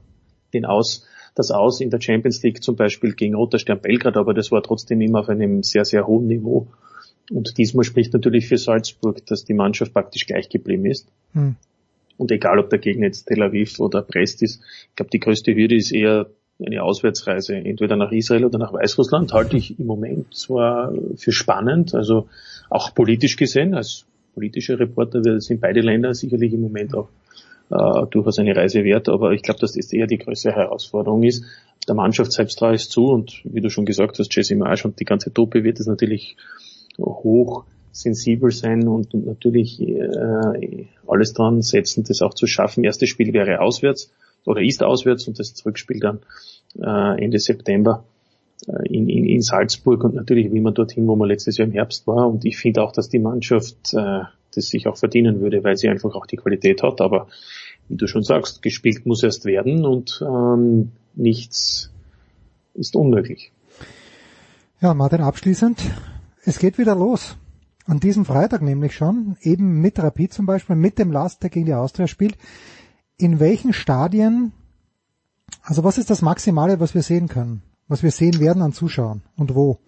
den 0.54 0.64
Aus, 0.64 1.06
das 1.34 1.50
Aus 1.50 1.80
in 1.80 1.90
der 1.90 2.00
Champions 2.00 2.42
League 2.42 2.62
zum 2.62 2.76
Beispiel 2.76 3.12
gegen 3.12 3.34
Roter 3.34 3.58
Stern 3.58 3.80
Belgrad, 3.80 4.16
aber 4.16 4.32
das 4.32 4.50
war 4.50 4.62
trotzdem 4.62 5.02
immer 5.02 5.20
auf 5.20 5.28
einem 5.28 5.62
sehr, 5.62 5.84
sehr 5.84 6.06
hohen 6.06 6.26
Niveau. 6.26 6.68
Und 7.30 7.58
diesmal 7.58 7.84
spricht 7.84 8.12
natürlich 8.12 8.46
für 8.46 8.58
Salzburg, 8.58 9.24
dass 9.26 9.44
die 9.44 9.54
Mannschaft 9.54 9.92
praktisch 9.92 10.26
gleich 10.26 10.48
geblieben 10.48 10.86
ist. 10.86 11.08
Hm. 11.32 11.56
Und 12.18 12.30
egal, 12.30 12.58
ob 12.58 12.70
der 12.70 12.78
Gegner 12.78 13.06
jetzt 13.06 13.26
Tel 13.26 13.42
Aviv 13.42 13.78
oder 13.80 14.02
Brest 14.02 14.42
ist, 14.42 14.62
ich 14.90 14.96
glaube, 14.96 15.10
die 15.10 15.20
größte 15.20 15.54
Hürde 15.54 15.76
ist 15.76 15.92
eher 15.92 16.26
eine 16.64 16.82
Auswärtsreise, 16.82 17.54
entweder 17.56 17.96
nach 17.96 18.12
Israel 18.12 18.46
oder 18.46 18.58
nach 18.58 18.72
Weißrussland, 18.72 19.32
halte 19.32 19.58
ich 19.58 19.78
im 19.78 19.86
Moment 19.86 20.34
zwar 20.34 20.94
für 21.16 21.32
spannend, 21.32 21.94
also 21.94 22.28
auch 22.70 22.94
politisch 22.94 23.36
gesehen, 23.36 23.74
als 23.74 24.06
politischer 24.34 24.78
Reporter 24.78 25.40
sind 25.40 25.60
beide 25.60 25.80
Länder 25.80 26.14
sicherlich 26.14 26.52
im 26.54 26.62
Moment 26.62 26.94
auch 26.94 27.08
äh, 27.70 28.06
durchaus 28.10 28.38
eine 28.38 28.56
Reise 28.56 28.84
wert, 28.84 29.08
aber 29.08 29.32
ich 29.32 29.42
glaube, 29.42 29.60
dass 29.60 29.72
das 29.72 29.92
eher 29.92 30.06
die 30.06 30.18
größere 30.18 30.54
Herausforderung 30.54 31.22
ist. 31.24 31.44
Der 31.88 31.94
Mannschaft 31.94 32.32
selbst 32.32 32.58
traue 32.58 32.74
es 32.74 32.88
zu 32.88 33.06
und 33.06 33.42
wie 33.44 33.60
du 33.60 33.70
schon 33.70 33.84
gesagt 33.84 34.18
hast, 34.18 34.34
Jesse 34.34 34.56
Marsch 34.56 34.84
und 34.84 34.98
die 34.98 35.04
ganze 35.04 35.32
Truppe 35.32 35.62
wird 35.62 35.78
es 35.78 35.86
natürlich 35.86 36.36
hoch 36.98 37.64
sensibel 37.92 38.50
sein 38.50 38.86
und, 38.88 39.14
und 39.14 39.26
natürlich 39.26 39.80
äh, 39.80 40.86
alles 41.06 41.32
dran 41.32 41.62
setzen, 41.62 42.04
das 42.04 42.20
auch 42.20 42.34
zu 42.34 42.46
schaffen. 42.46 42.84
Erstes 42.84 43.08
Spiel 43.08 43.32
wäre 43.32 43.60
auswärts 43.60 44.12
oder 44.44 44.60
ist 44.60 44.82
auswärts 44.82 45.26
und 45.28 45.38
das 45.38 45.64
Rückspiel 45.64 46.00
dann 46.00 46.20
äh, 46.78 47.24
Ende 47.24 47.38
September 47.38 48.04
äh, 48.66 48.86
in, 48.88 49.08
in, 49.08 49.24
in 49.24 49.40
Salzburg 49.40 50.04
und 50.04 50.14
natürlich 50.14 50.52
will 50.52 50.60
man 50.60 50.74
dorthin, 50.74 51.06
wo 51.06 51.16
man 51.16 51.28
letztes 51.28 51.56
Jahr 51.56 51.68
im 51.68 51.72
Herbst 51.72 52.06
war 52.06 52.28
und 52.28 52.44
ich 52.44 52.58
finde 52.58 52.82
auch, 52.82 52.92
dass 52.92 53.08
die 53.08 53.18
Mannschaft 53.18 53.94
äh, 53.94 54.20
das 54.54 54.68
sich 54.68 54.86
auch 54.86 54.96
verdienen 54.96 55.40
würde, 55.40 55.62
weil 55.64 55.76
sie 55.76 55.88
einfach 55.88 56.14
auch 56.14 56.26
die 56.26 56.36
Qualität 56.36 56.82
hat, 56.82 57.00
aber 57.00 57.28
wie 57.88 57.96
du 57.96 58.06
schon 58.06 58.22
sagst, 58.22 58.62
gespielt 58.62 59.06
muss 59.06 59.22
erst 59.22 59.44
werden 59.44 59.84
und 59.84 60.22
ähm, 60.26 60.92
nichts 61.14 61.90
ist 62.74 62.96
unmöglich. 62.96 63.52
Ja, 64.80 64.92
Martin, 64.92 65.20
abschließend, 65.20 65.78
es 66.46 66.58
geht 66.58 66.78
wieder 66.78 66.94
los. 66.94 67.36
An 67.86 68.00
diesem 68.00 68.24
Freitag 68.24 68.62
nämlich 68.62 68.94
schon, 68.94 69.36
eben 69.42 69.80
mit 69.80 69.98
Rapid 69.98 70.32
zum 70.32 70.46
Beispiel, 70.46 70.76
mit 70.76 70.98
dem 70.98 71.12
Last, 71.12 71.42
der 71.42 71.50
gegen 71.50 71.66
die 71.66 71.74
Austria 71.74 72.06
spielt. 72.06 72.36
In 73.18 73.40
welchen 73.40 73.72
Stadien, 73.72 74.52
also 75.62 75.84
was 75.84 75.98
ist 75.98 76.10
das 76.10 76.22
Maximale, 76.22 76.80
was 76.80 76.94
wir 76.94 77.02
sehen 77.02 77.28
können? 77.28 77.62
Was 77.88 78.02
wir 78.02 78.10
sehen 78.10 78.40
werden 78.40 78.62
an 78.62 78.72
Zuschauern 78.72 79.22
und 79.36 79.54
wo? 79.54 79.78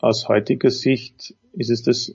Aus 0.00 0.28
heutiger 0.28 0.70
Sicht 0.70 1.34
ist 1.52 1.70
es 1.70 1.82
das, 1.82 2.12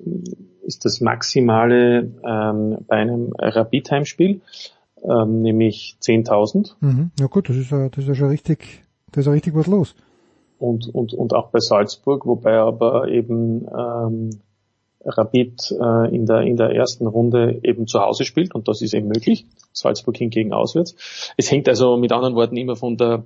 ist 0.64 0.86
das 0.86 1.02
Maximale 1.02 2.12
ähm, 2.24 2.78
bei 2.88 2.98
einem 2.98 3.34
Rapid-Heimspiel, 3.38 4.42
ähm, 5.04 5.42
nämlich 5.42 5.98
10.000. 6.02 6.76
Mhm. 6.80 7.12
Ja 7.20 7.28
gut, 7.28 7.50
das 7.50 7.58
ist, 7.58 7.72
ja, 7.72 7.90
das 7.90 8.04
ist 8.04 8.08
ja 8.08 8.16
schon 8.16 8.30
richtig, 8.30 8.84
da 9.12 9.22
ist 9.22 9.28
ja 9.28 9.34
richtig 9.34 9.56
was 9.56 9.68
los. 9.68 9.96
Und, 10.58 10.88
und, 10.88 11.14
und 11.14 11.34
auch 11.34 11.50
bei 11.50 11.60
Salzburg, 11.60 12.26
wobei 12.26 12.54
aber 12.54 13.10
eben 13.10 13.68
ähm, 13.68 14.30
Rapid 15.04 15.76
äh, 15.80 16.16
in, 16.16 16.26
der, 16.26 16.42
in 16.42 16.58
der 16.58 16.70
ersten 16.70 17.08
Runde 17.08 17.60
eben 17.64 17.88
zu 17.88 18.00
Hause 18.00 18.26
spielt 18.26 18.56
und 18.56 18.68
das 18.68 18.82
ist 18.82 18.94
eben 18.94 19.08
möglich. 19.08 19.46
Salzburg 19.74 20.18
hingegen 20.18 20.54
auswärts. 20.54 20.96
Es 21.38 21.52
hängt 21.52 21.68
also 21.68 21.98
mit 21.98 22.12
anderen 22.12 22.36
Worten 22.36 22.58
immer 22.58 22.76
von 22.76 22.98
der 22.98 23.24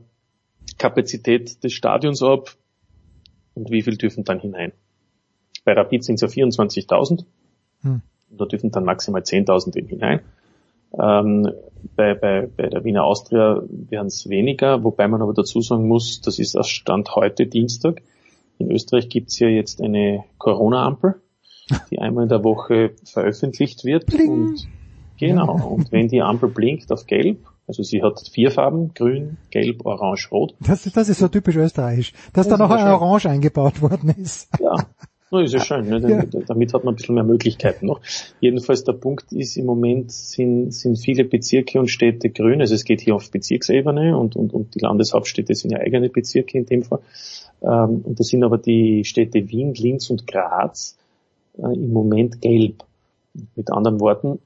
Kapazität 0.78 1.64
des 1.64 1.74
Stadions 1.74 2.24
ab 2.24 2.56
und 3.54 3.70
wie 3.70 3.82
viel 3.82 3.98
dürfen 3.98 4.24
dann 4.24 4.40
hinein. 4.40 4.74
Bei 5.64 5.74
Rapid 5.74 6.04
sind 6.04 6.16
es 6.16 6.22
ja 6.22 6.28
24.000 6.46 7.26
hm. 7.82 8.02
da 8.30 8.46
dürfen 8.46 8.72
dann 8.72 8.84
maximal 8.84 9.22
10.000 9.22 9.78
eben 9.78 9.88
hinein. 9.88 10.22
Ähm, 10.98 11.52
bei, 11.96 12.14
bei, 12.14 12.48
bei 12.48 12.68
der 12.68 12.84
Wiener 12.84 13.04
Austria 13.04 13.62
wären 13.70 14.08
es 14.08 14.30
weniger, 14.30 14.84
wobei 14.84 15.08
man 15.08 15.22
aber 15.22 15.34
dazu 15.34 15.62
sagen 15.62 15.88
muss, 15.88 16.22
das 16.22 16.40
ist 16.40 16.56
erst 16.56 16.72
Stand 16.72 17.16
heute 17.16 17.48
Dienstag. 17.48 18.02
In 18.58 18.72
Österreich 18.72 19.10
gibt 19.10 19.30
es 19.30 19.40
ja 19.40 19.48
jetzt 19.48 19.82
eine 19.82 20.24
Corona-Ampel 20.38 21.22
die 21.90 22.00
einmal 22.00 22.24
in 22.24 22.30
der 22.30 22.44
Woche 22.44 22.92
veröffentlicht 23.04 23.86
wird. 23.86 24.06
Bling. 24.06 24.32
Und 24.32 24.68
genau. 25.18 25.54
Und 25.54 25.92
wenn 25.92 26.08
die 26.08 26.22
Ampel 26.22 26.50
blinkt 26.50 26.92
auf 26.92 27.06
Gelb, 27.06 27.46
also 27.68 27.84
sie 27.84 28.02
hat 28.02 28.20
vier 28.32 28.52
Farben, 28.52 28.94
grün, 28.94 29.38
gelb, 29.52 29.86
orange, 29.86 30.30
rot. 30.32 30.56
Das, 30.60 30.86
ist, 30.86 30.98
das 30.98 31.10
ist 31.10 31.20
so 31.20 31.28
typisch 31.28 31.56
österreichisch, 31.56 32.14
dass 32.34 32.48
das 32.48 32.58
da 32.58 32.66
noch 32.66 32.72
ein. 32.72 32.88
Orange 32.88 33.30
eingebaut 33.30 33.82
worden 33.82 34.10
ist. 34.10 34.50
Ja, 34.60 34.76
no, 35.32 35.40
ist 35.40 35.54
ja 35.54 35.60
schön, 35.60 35.88
ne? 35.88 36.00
ja. 36.00 36.42
damit 36.48 36.74
hat 36.74 36.84
man 36.84 36.94
ein 36.94 36.98
bisschen 36.98 37.16
mehr 37.16 37.24
Möglichkeiten 37.24 37.86
noch. 37.88 38.02
Jedenfalls 38.40 38.84
der 38.84 38.94
Punkt 38.94 39.32
ist, 39.32 39.58
im 39.58 39.66
Moment 39.66 40.12
sind, 40.12 40.74
sind 40.74 40.98
viele 40.98 41.26
Bezirke 41.26 41.80
und 41.80 41.90
Städte 41.90 42.30
grün, 42.30 42.62
also 42.62 42.76
es 42.76 42.84
geht 42.84 43.02
hier 43.02 43.16
auf 43.16 43.30
Bezirksebene 43.32 44.18
und, 44.18 44.36
und, 44.36 44.54
und 44.54 44.76
die 44.76 44.80
Landeshauptstädte 44.80 45.54
sind 45.56 45.72
ja 45.72 45.80
eigene 45.80 46.10
Bezirke 46.10 46.58
in 46.58 46.66
dem 46.66 46.84
Fall. 46.84 47.00
Ähm, 47.62 48.02
und 48.04 48.20
das 48.20 48.28
sind 48.28 48.44
aber 48.44 48.58
die 48.58 49.06
Städte 49.06 49.50
Wien, 49.50 49.74
Linz 49.74 50.10
und 50.10 50.28
Graz, 50.28 50.98
äh, 51.58 51.74
im 51.74 51.92
Moment 51.94 52.42
gelb. 52.42 52.84
Mit 53.56 53.72
anderen 53.72 54.00
Worten, 54.00 54.40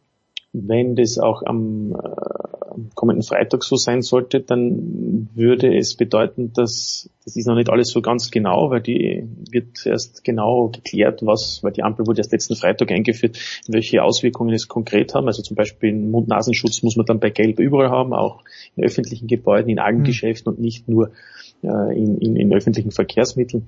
wenn 0.54 0.96
das 0.96 1.18
auch 1.18 1.44
am, 1.44 1.94
äh, 1.94 2.34
kommenden 2.96 3.24
Freitag 3.24 3.64
so 3.64 3.76
sein 3.76 4.02
sollte, 4.02 4.40
dann 4.40 5.30
würde 5.34 5.76
es 5.76 5.96
bedeuten, 5.96 6.54
dass 6.54 7.10
das 7.26 7.36
ist 7.38 7.48
noch 7.48 7.56
nicht 7.56 7.70
alles 7.70 7.90
so 7.90 8.02
ganz 8.02 8.32
genau, 8.32 8.70
weil 8.70 8.82
die 8.82 9.24
wird 9.50 9.86
erst 9.86 10.24
genau 10.24 10.68
geklärt, 10.68 11.22
was, 11.26 11.64
weil 11.64 11.72
die 11.72 11.84
Ampel 11.84 12.06
wurde 12.06 12.20
erst 12.20 12.34
letzten 12.34 12.56
Freitag 12.56 12.92
eingeführt, 12.92 13.40
welche 13.68 14.04
Auswirkungen 14.04 14.54
es 14.54 14.68
konkret 14.68 15.14
haben. 15.14 15.28
Also 15.28 15.42
zum 15.42 15.56
Beispiel 15.56 15.94
Mund-Nasenschutz 15.94 16.84
muss 16.84 16.98
man 16.98 17.06
dann 17.06 17.20
bei 17.20 17.30
Gelb 17.30 17.60
überall 17.60 17.90
haben, 17.90 18.14
auch 18.14 18.44
in 18.76 18.84
öffentlichen 18.84 19.28
Gebäuden, 19.28 19.70
in 19.70 19.80
allen 19.80 20.00
mhm. 20.00 20.04
Geschäften 20.04 20.52
und 20.52 20.60
nicht 20.60 20.90
nur 20.90 21.12
äh, 21.64 21.98
in, 21.98 22.18
in, 22.18 22.36
in 22.36 22.54
öffentlichen 22.54 22.92
Verkehrsmitteln 22.92 23.68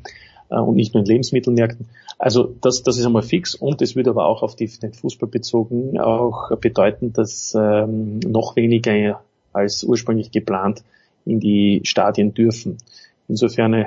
äh, 0.50 0.60
und 0.60 0.76
nicht 0.76 0.94
nur 0.94 1.04
in 1.04 1.08
Lebensmittelmärkten. 1.08 1.88
Also 2.18 2.56
das, 2.62 2.84
das 2.84 2.98
ist 2.98 3.06
einmal 3.06 3.24
fix 3.24 3.56
und 3.56 3.82
es 3.82 3.96
würde 3.96 4.10
aber 4.10 4.26
auch 4.26 4.44
auf 4.44 4.56
die, 4.56 4.68
den 4.68 4.94
Fußball 4.94 5.30
bezogen 5.30 6.00
auch 6.00 6.56
bedeuten, 6.58 7.14
dass 7.14 7.54
ähm, 7.58 8.20
noch 8.20 8.56
weniger 8.56 9.22
als 9.54 9.84
ursprünglich 9.84 10.32
geplant 10.32 10.84
in 11.26 11.40
die 11.40 11.82
Stadien 11.84 12.34
dürfen. 12.34 12.78
Insofern 13.28 13.74
äh, 13.74 13.86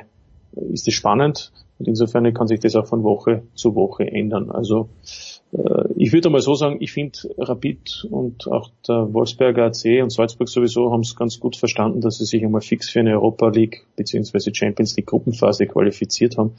ist 0.72 0.88
es 0.88 0.94
spannend 0.94 1.52
und 1.78 1.86
insofern 1.86 2.32
kann 2.34 2.48
sich 2.48 2.60
das 2.60 2.74
auch 2.76 2.86
von 2.86 3.04
Woche 3.04 3.42
zu 3.54 3.74
Woche 3.74 4.04
ändern. 4.04 4.50
Also 4.50 4.88
äh, 5.52 5.84
ich 5.96 6.12
würde 6.12 6.30
mal 6.30 6.40
so 6.40 6.54
sagen, 6.54 6.78
ich 6.80 6.92
finde 6.92 7.18
Rapid 7.38 8.06
und 8.10 8.48
auch 8.48 8.70
der 8.86 9.12
Wolfsberger 9.12 9.66
AC 9.66 10.02
und 10.02 10.10
Salzburg 10.10 10.48
sowieso 10.48 10.92
haben 10.92 11.00
es 11.00 11.16
ganz 11.16 11.38
gut 11.38 11.56
verstanden, 11.56 12.00
dass 12.00 12.18
sie 12.18 12.24
sich 12.24 12.44
einmal 12.44 12.60
fix 12.60 12.90
für 12.90 13.00
eine 13.00 13.12
Europa 13.12 13.48
League 13.48 13.86
bzw. 13.96 14.52
Champions 14.52 14.96
League 14.96 15.06
Gruppenphase 15.06 15.66
qualifiziert 15.66 16.36
haben. 16.36 16.54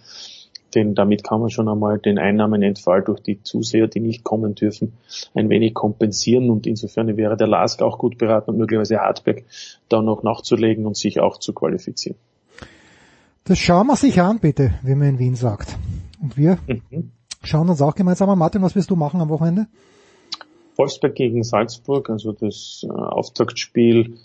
Denn 0.75 0.93
damit 0.93 1.23
kann 1.23 1.41
man 1.41 1.49
schon 1.49 1.67
einmal 1.67 1.97
den 1.97 2.19
Einnahmenentfall 2.19 3.01
durch 3.01 3.21
die 3.21 3.41
Zuseher, 3.41 3.87
die 3.87 3.99
nicht 3.99 4.23
kommen 4.23 4.53
dürfen, 4.53 4.93
ein 5.33 5.49
wenig 5.49 5.73
kompensieren. 5.73 6.51
Und 6.51 6.67
insofern 6.67 7.17
wäre 7.17 7.37
der 7.37 7.47
LASK 7.47 7.81
auch 7.81 7.97
gut 7.97 8.19
beraten 8.19 8.51
und 8.51 8.57
möglicherweise 8.57 8.99
Hartberg 8.99 9.45
da 9.89 10.03
noch 10.03 10.21
nachzulegen 10.21 10.85
und 10.85 10.95
sich 10.95 11.19
auch 11.19 11.39
zu 11.39 11.53
qualifizieren. 11.53 12.17
Das 13.49 13.57
schauen 13.57 13.87
wir 13.87 13.97
sich 13.97 14.21
an, 14.21 14.39
bitte, 14.39 14.75
wie 14.83 14.95
man 14.95 15.09
in 15.09 15.19
Wien 15.19 15.35
sagt. 15.35 15.75
Und 16.21 16.37
wir 16.37 16.57
mhm 16.67 17.11
schauen 17.43 17.69
uns 17.69 17.81
auch 17.81 17.95
gemeinsam 17.95 18.29
an. 18.29 18.39
Martin, 18.39 18.61
was 18.61 18.75
wirst 18.75 18.89
du 18.89 18.95
machen 18.95 19.21
am 19.21 19.29
Wochenende? 19.29 19.67
Wolfsberg 20.75 21.15
gegen 21.15 21.43
Salzburg, 21.43 22.09
also 22.09 22.31
das 22.31 22.85
äh, 22.87 22.91
Auftaktspiel 22.91 24.17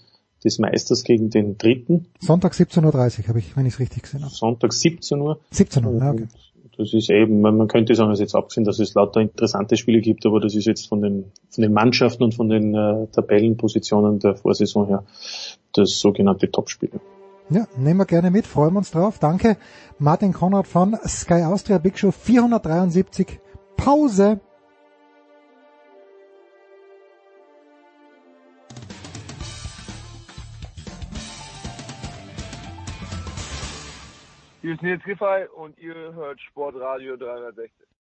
des 0.45 0.59
Meisters 0.59 1.03
gegen 1.03 1.31
den 1.31 1.59
dritten. 1.59 2.07
Sonntag 2.21 2.53
17.30 2.53 2.85
Uhr 2.85 3.29
habe 3.29 3.39
ich, 3.39 3.57
wenn 3.57 3.67
ich 3.67 3.75
es 3.75 3.81
richtig 3.81 4.03
gesehen 4.05 4.23
habe. 4.23 4.33
Sonntag 4.33 4.73
17 4.73 5.21
Uhr. 5.21 5.41
17 5.51 5.85
Uhr, 5.85 5.99
ja, 5.99 6.11
okay. 6.13 6.29
Das 6.77 6.93
ist 6.93 7.09
eben, 7.09 7.41
man 7.41 7.69
könnte 7.69 7.95
sagen, 7.95 8.11
es 8.11 8.19
jetzt 8.19 8.35
abgesehen, 8.35 8.65
dass 8.65 8.81
es 8.81 8.95
lauter 8.95 9.21
interessante 9.21 9.77
Spiele 9.77 10.01
gibt, 10.01 10.27
aber 10.27 10.41
das 10.41 10.57
ist 10.57 10.65
jetzt 10.65 10.89
von 10.89 11.01
den, 11.03 11.27
von 11.49 11.63
den 11.63 11.73
Mannschaften 11.73 12.25
und 12.25 12.35
von 12.35 12.49
den 12.49 12.75
äh, 12.75 13.07
Tabellenpositionen 13.13 14.19
der 14.19 14.35
Vorsaison 14.35 14.89
her 14.89 15.05
das 15.73 15.99
sogenannte 16.01 16.51
Topspiel. 16.51 16.91
Ja, 17.51 17.67
nehmen 17.77 18.01
wir 18.01 18.07
gerne 18.07 18.31
mit, 18.31 18.47
freuen 18.47 18.73
wir 18.73 18.79
uns 18.79 18.91
drauf. 18.91 19.19
Danke, 19.19 19.59
Martin 19.99 20.33
Konrad 20.33 20.67
von 20.67 20.97
Sky 21.07 21.43
Austria 21.43 21.77
Big 21.77 21.99
Show 21.99 22.11
473. 22.11 23.39
Pause. 23.77 24.41
Hier 34.63 34.73
ist 34.73 34.83
Nils 34.83 35.05
Giffey 35.05 35.47
und 35.55 35.79
ihr 35.79 36.15
hört 36.15 36.41
Sportradio 36.41 37.19
360. 37.19 37.94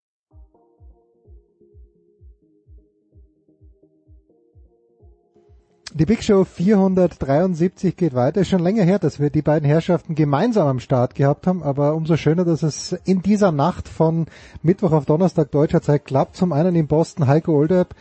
Die 5.96 6.06
Big 6.06 6.24
Show 6.24 6.42
473 6.42 7.96
geht 7.96 8.14
weiter. 8.14 8.40
Ist 8.40 8.48
schon 8.48 8.64
länger 8.64 8.82
her, 8.82 8.98
dass 8.98 9.20
wir 9.20 9.30
die 9.30 9.42
beiden 9.42 9.64
Herrschaften 9.64 10.16
gemeinsam 10.16 10.66
am 10.66 10.80
Start 10.80 11.14
gehabt 11.14 11.46
haben, 11.46 11.62
aber 11.62 11.94
umso 11.94 12.16
schöner, 12.16 12.44
dass 12.44 12.64
es 12.64 12.96
in 13.04 13.22
dieser 13.22 13.52
Nacht 13.52 13.88
von 13.88 14.26
Mittwoch 14.64 14.90
auf 14.90 15.04
Donnerstag 15.04 15.52
deutscher 15.52 15.82
Zeit 15.82 16.04
klappt. 16.04 16.34
Zum 16.34 16.52
einen 16.52 16.74
in 16.74 16.88
Boston 16.88 17.28
Heiko 17.28 17.52
Olderb. 17.52 17.94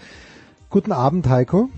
Guten 0.72 0.92
Abend, 0.92 1.30
Heiko. 1.30 1.70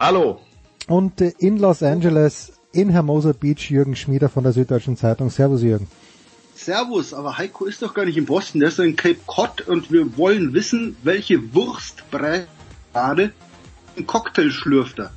Hallo. 0.00 0.40
Und 0.88 1.20
in 1.20 1.58
Los 1.58 1.84
Angeles 1.84 2.54
in 2.72 2.90
Hermosa 2.90 3.30
Beach 3.30 3.70
Jürgen 3.70 3.94
Schmieder 3.94 4.28
von 4.28 4.42
der 4.42 4.54
Süddeutschen 4.54 4.96
Zeitung. 4.96 5.30
Servus 5.30 5.62
Jürgen. 5.62 5.86
Servus, 6.56 7.14
aber 7.14 7.38
Heiko 7.38 7.66
ist 7.66 7.80
doch 7.80 7.94
gar 7.94 8.06
nicht 8.06 8.16
in 8.16 8.26
Boston, 8.26 8.58
der 8.58 8.70
ist 8.70 8.80
in 8.80 8.96
Cape 8.96 9.20
Cod 9.26 9.68
und 9.68 9.92
wir 9.92 10.16
wollen 10.16 10.52
wissen, 10.52 10.96
welche 11.04 11.54
Wurstbrei 11.54 12.48
gerade 12.92 13.32
einen 13.96 14.06
Cocktail 14.06 14.50
schlürft 14.50 14.98
er. 14.98 15.12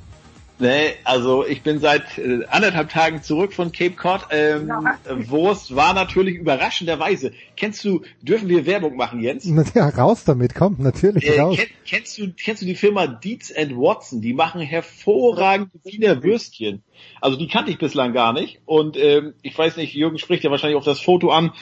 Nee, 0.60 0.92
also 1.04 1.46
ich 1.46 1.62
bin 1.62 1.78
seit 1.78 2.18
äh, 2.18 2.44
anderthalb 2.50 2.90
Tagen 2.90 3.22
zurück 3.22 3.54
von 3.54 3.72
Cape 3.72 3.92
Cod. 3.92 4.26
Ähm, 4.30 4.68
ja. 4.68 4.98
Wurst 5.30 5.74
war 5.74 5.94
natürlich 5.94 6.36
überraschenderweise. 6.36 7.32
Kennst 7.56 7.82
du, 7.82 8.02
dürfen 8.20 8.48
wir 8.48 8.66
Werbung 8.66 8.94
machen, 8.94 9.20
Jens? 9.20 9.50
Ja, 9.74 9.88
raus 9.88 10.24
damit, 10.24 10.54
komm, 10.54 10.76
natürlich 10.78 11.26
äh, 11.26 11.40
raus. 11.40 11.56
Kenn, 11.56 11.68
kennst 11.86 12.18
du, 12.18 12.32
kennst 12.32 12.60
du 12.60 12.66
die 12.66 12.74
Firma 12.74 13.06
Dietz 13.06 13.50
and 13.56 13.72
Watson? 13.74 14.20
Die 14.20 14.34
machen 14.34 14.60
hervorragende 14.60 15.72
Wiener 15.84 16.22
Würstchen. 16.22 16.82
Also 17.22 17.38
die 17.38 17.48
kannte 17.48 17.70
ich 17.70 17.78
bislang 17.78 18.12
gar 18.12 18.34
nicht. 18.34 18.60
Und 18.66 18.98
ähm, 18.98 19.32
ich 19.40 19.56
weiß 19.56 19.78
nicht, 19.78 19.94
Jürgen 19.94 20.18
spricht 20.18 20.44
ja 20.44 20.50
wahrscheinlich 20.50 20.76
auf 20.76 20.84
das 20.84 21.00
Foto 21.00 21.30
an, 21.30 21.52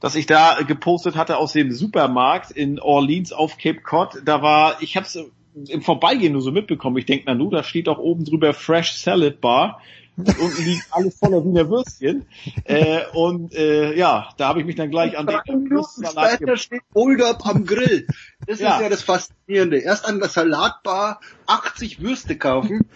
das 0.00 0.14
ich 0.14 0.24
da 0.24 0.62
gepostet 0.66 1.16
hatte 1.16 1.36
aus 1.36 1.52
dem 1.52 1.70
Supermarkt 1.70 2.50
in 2.50 2.80
Orleans 2.80 3.32
auf 3.32 3.58
Cape 3.58 3.80
Cod. 3.80 4.22
Da 4.24 4.40
war, 4.40 4.80
ich 4.80 4.96
habe 4.96 5.04
es 5.04 5.18
im 5.54 5.82
Vorbeigehen 5.82 6.32
nur 6.32 6.42
so 6.42 6.52
mitbekommen. 6.52 6.96
Ich 6.98 7.06
denke, 7.06 7.24
na 7.26 7.34
nu, 7.34 7.50
da 7.50 7.62
steht 7.62 7.88
auch 7.88 7.98
oben 7.98 8.24
drüber 8.24 8.54
Fresh 8.54 8.92
Salad 8.92 9.40
Bar. 9.40 9.80
Und 10.16 10.36
unten 10.40 10.64
liegt 10.64 10.86
alles 10.90 11.16
voller 11.16 11.44
Wiener 11.44 11.68
Würstchen. 11.70 12.26
Äh, 12.64 13.06
und 13.14 13.54
äh, 13.54 13.94
ja, 13.96 14.28
da 14.36 14.48
habe 14.48 14.60
ich 14.60 14.66
mich 14.66 14.76
dann 14.76 14.90
gleich 14.90 15.16
an 15.16 15.26
den 15.26 15.70
Würstsalat 15.70 16.34
später 16.34 16.56
steht 16.58 16.82
Hold 16.94 17.22
Up 17.22 17.46
am 17.46 17.64
Grill. 17.64 18.06
Das 18.46 18.60
ja. 18.60 18.74
ist 18.74 18.82
ja 18.82 18.88
das 18.90 19.02
Faszinierende. 19.02 19.78
Erst 19.78 20.04
an 20.04 20.18
der 20.18 20.28
Salatbar 20.28 21.20
80 21.46 22.02
Würste 22.02 22.36
kaufen 22.36 22.86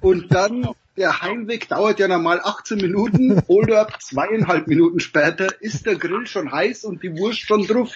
und 0.00 0.32
dann 0.32 0.68
der 0.98 1.22
Heimweg 1.22 1.68
dauert 1.68 1.98
ja 1.98 2.08
normal 2.08 2.40
18 2.42 2.78
Minuten 2.78 3.40
oder 3.46 3.86
zweieinhalb 4.00 4.66
Minuten 4.66 5.00
später 5.00 5.48
ist 5.60 5.86
der 5.86 5.96
Grill 5.96 6.26
schon 6.26 6.52
heiß 6.52 6.84
und 6.84 7.02
die 7.02 7.16
Wurst 7.16 7.40
schon 7.40 7.66
drauf. 7.66 7.92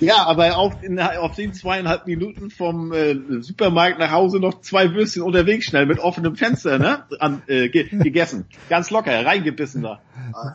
Ja, 0.00 0.26
aber 0.26 0.56
auf, 0.56 0.82
in, 0.82 0.98
auf 0.98 1.36
den 1.36 1.54
zweieinhalb 1.54 2.06
Minuten 2.06 2.50
vom 2.50 2.92
äh, 2.92 3.16
Supermarkt 3.40 3.98
nach 3.98 4.10
Hause 4.10 4.40
noch 4.40 4.60
zwei 4.60 4.92
Würstchen 4.92 5.22
unterwegs 5.22 5.66
schnell 5.66 5.86
mit 5.86 6.00
offenem 6.00 6.36
Fenster 6.36 6.78
ne, 6.78 7.04
an, 7.18 7.42
äh, 7.46 7.68
ge 7.68 7.88
gegessen. 7.90 8.46
Ganz 8.68 8.90
locker, 8.90 9.24
reingebissen 9.24 9.82
da. 9.82 10.00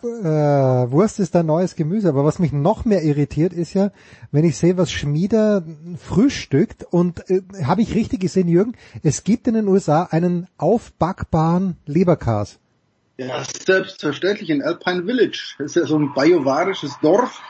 Äh, 0.03 0.91
Wurst 0.91 1.19
ist 1.19 1.35
ein 1.35 1.45
neues 1.45 1.75
Gemüse, 1.75 2.09
aber 2.09 2.25
was 2.25 2.39
mich 2.39 2.51
noch 2.51 2.85
mehr 2.85 3.03
irritiert 3.03 3.53
ist 3.53 3.73
ja, 3.73 3.91
wenn 4.31 4.45
ich 4.45 4.57
sehe, 4.57 4.77
was 4.77 4.91
Schmieder 4.91 5.63
frühstückt 5.97 6.83
und 6.83 7.29
äh, 7.29 7.41
habe 7.63 7.81
ich 7.81 7.95
richtig 7.95 8.19
gesehen, 8.19 8.47
Jürgen, 8.47 8.73
es 9.03 9.23
gibt 9.23 9.47
in 9.47 9.53
den 9.53 9.67
USA 9.67 10.03
einen 10.03 10.47
aufbackbaren 10.57 11.76
Leberkas. 11.85 12.59
Ja, 13.17 13.43
selbstverständlich 13.43 14.49
in 14.49 14.61
Alpine 14.61 15.05
Village. 15.05 15.55
Das 15.57 15.67
ist 15.67 15.75
ja 15.75 15.85
so 15.85 15.97
ein 15.97 16.13
biovarisches 16.13 16.97
Dorf, 17.01 17.41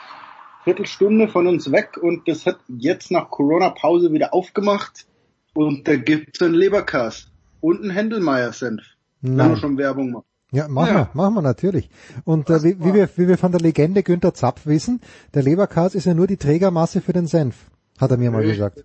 Viertelstunde 0.64 1.28
von 1.28 1.46
uns 1.46 1.70
weg 1.70 1.98
und 2.00 2.26
das 2.26 2.46
hat 2.46 2.58
jetzt 2.68 3.10
nach 3.10 3.30
Corona-Pause 3.30 4.12
wieder 4.12 4.32
aufgemacht 4.32 5.06
und 5.54 5.86
da 5.86 5.96
gibt's 5.96 6.40
einen 6.40 6.54
Leberkas 6.54 7.28
und 7.60 7.82
einen 7.82 7.90
Händelmeier-Senf, 7.90 8.82
wenn 9.20 9.36
man 9.36 9.56
schon 9.56 9.76
Werbung 9.76 10.12
macht. 10.12 10.24
Ja, 10.50 10.66
machen 10.68 10.88
ja. 10.88 10.94
wir, 10.94 11.10
machen 11.12 11.34
wir 11.34 11.42
natürlich. 11.42 11.90
Und 12.24 12.48
äh, 12.48 12.62
wie, 12.62 12.80
wie, 12.80 12.94
wir, 12.94 13.08
wie 13.16 13.28
wir 13.28 13.36
von 13.36 13.52
der 13.52 13.60
Legende 13.60 14.02
Günther 14.02 14.32
Zapf 14.32 14.66
wissen, 14.66 15.00
der 15.34 15.42
Leberkas 15.42 15.94
ist 15.94 16.06
ja 16.06 16.14
nur 16.14 16.26
die 16.26 16.38
Trägermasse 16.38 17.02
für 17.02 17.12
den 17.12 17.26
Senf, 17.26 17.56
hat 17.98 18.10
er 18.10 18.16
mir 18.16 18.30
mal 18.30 18.42
gesagt. 18.42 18.84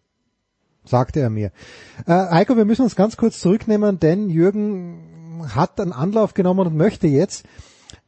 Sagte 0.85 1.21
er 1.21 1.29
mir. 1.29 1.51
Äh, 2.05 2.11
Heiko, 2.11 2.57
wir 2.57 2.65
müssen 2.65 2.81
uns 2.81 2.97
ganz 2.97 3.15
kurz 3.15 3.39
zurücknehmen, 3.39 3.99
denn 3.99 4.29
Jürgen 4.29 5.22
hat 5.55 5.79
einen 5.79 5.93
Anlauf 5.93 6.33
genommen 6.33 6.67
und 6.67 6.75
möchte 6.75 7.07
jetzt 7.07 7.45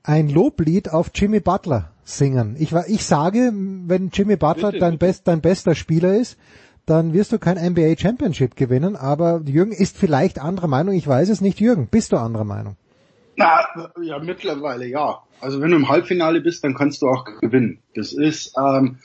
ein 0.04 0.30
Loblied 0.30 0.90
auf 0.92 1.12
Jimmy 1.14 1.40
Butler 1.40 1.92
singen. 2.04 2.56
Ich, 2.60 2.72
ich 2.74 3.06
sage, 3.06 3.52
wenn 3.54 4.10
Jimmy 4.10 4.36
Butler 4.36 4.72
bitte, 4.72 4.80
dein, 4.80 4.92
bitte. 4.94 5.06
Best, 5.06 5.28
dein 5.28 5.42
bester 5.42 5.76
Spieler 5.76 6.16
ist, 6.16 6.38
dann 6.86 7.14
wirst 7.14 7.32
du 7.32 7.40
kein 7.40 7.58
NBA 7.58 7.98
Championship 7.98 8.56
gewinnen, 8.56 8.95
aber 8.95 9.42
Jürgen 9.45 9.72
ist 9.72 9.98
vielleicht 9.98 10.40
anderer 10.40 10.68
Meinung, 10.68 10.94
ich 10.94 11.08
weiß 11.08 11.30
es 11.30 11.42
nicht. 11.42 11.60
Jürgen, 11.60 11.88
bist 11.88 12.12
du 12.12 12.18
anderer 12.18 12.44
Meinung? 12.44 12.76
Na, 13.36 13.66
ja, 14.02 14.20
mittlerweile 14.20 14.86
ja. 14.86 15.20
Also 15.42 15.62
wenn 15.62 15.72
du 15.72 15.78
im 15.78 15.90
Halbfinale 15.90 16.42
bist, 16.42 16.64
dann 16.64 16.76
kannst 16.76 17.02
du 17.02 17.08
auch 17.08 17.26
gewinnen. 17.42 17.80
Das 17.95 18.14
ist, 18.14 18.54
ähm, 18.58 19.00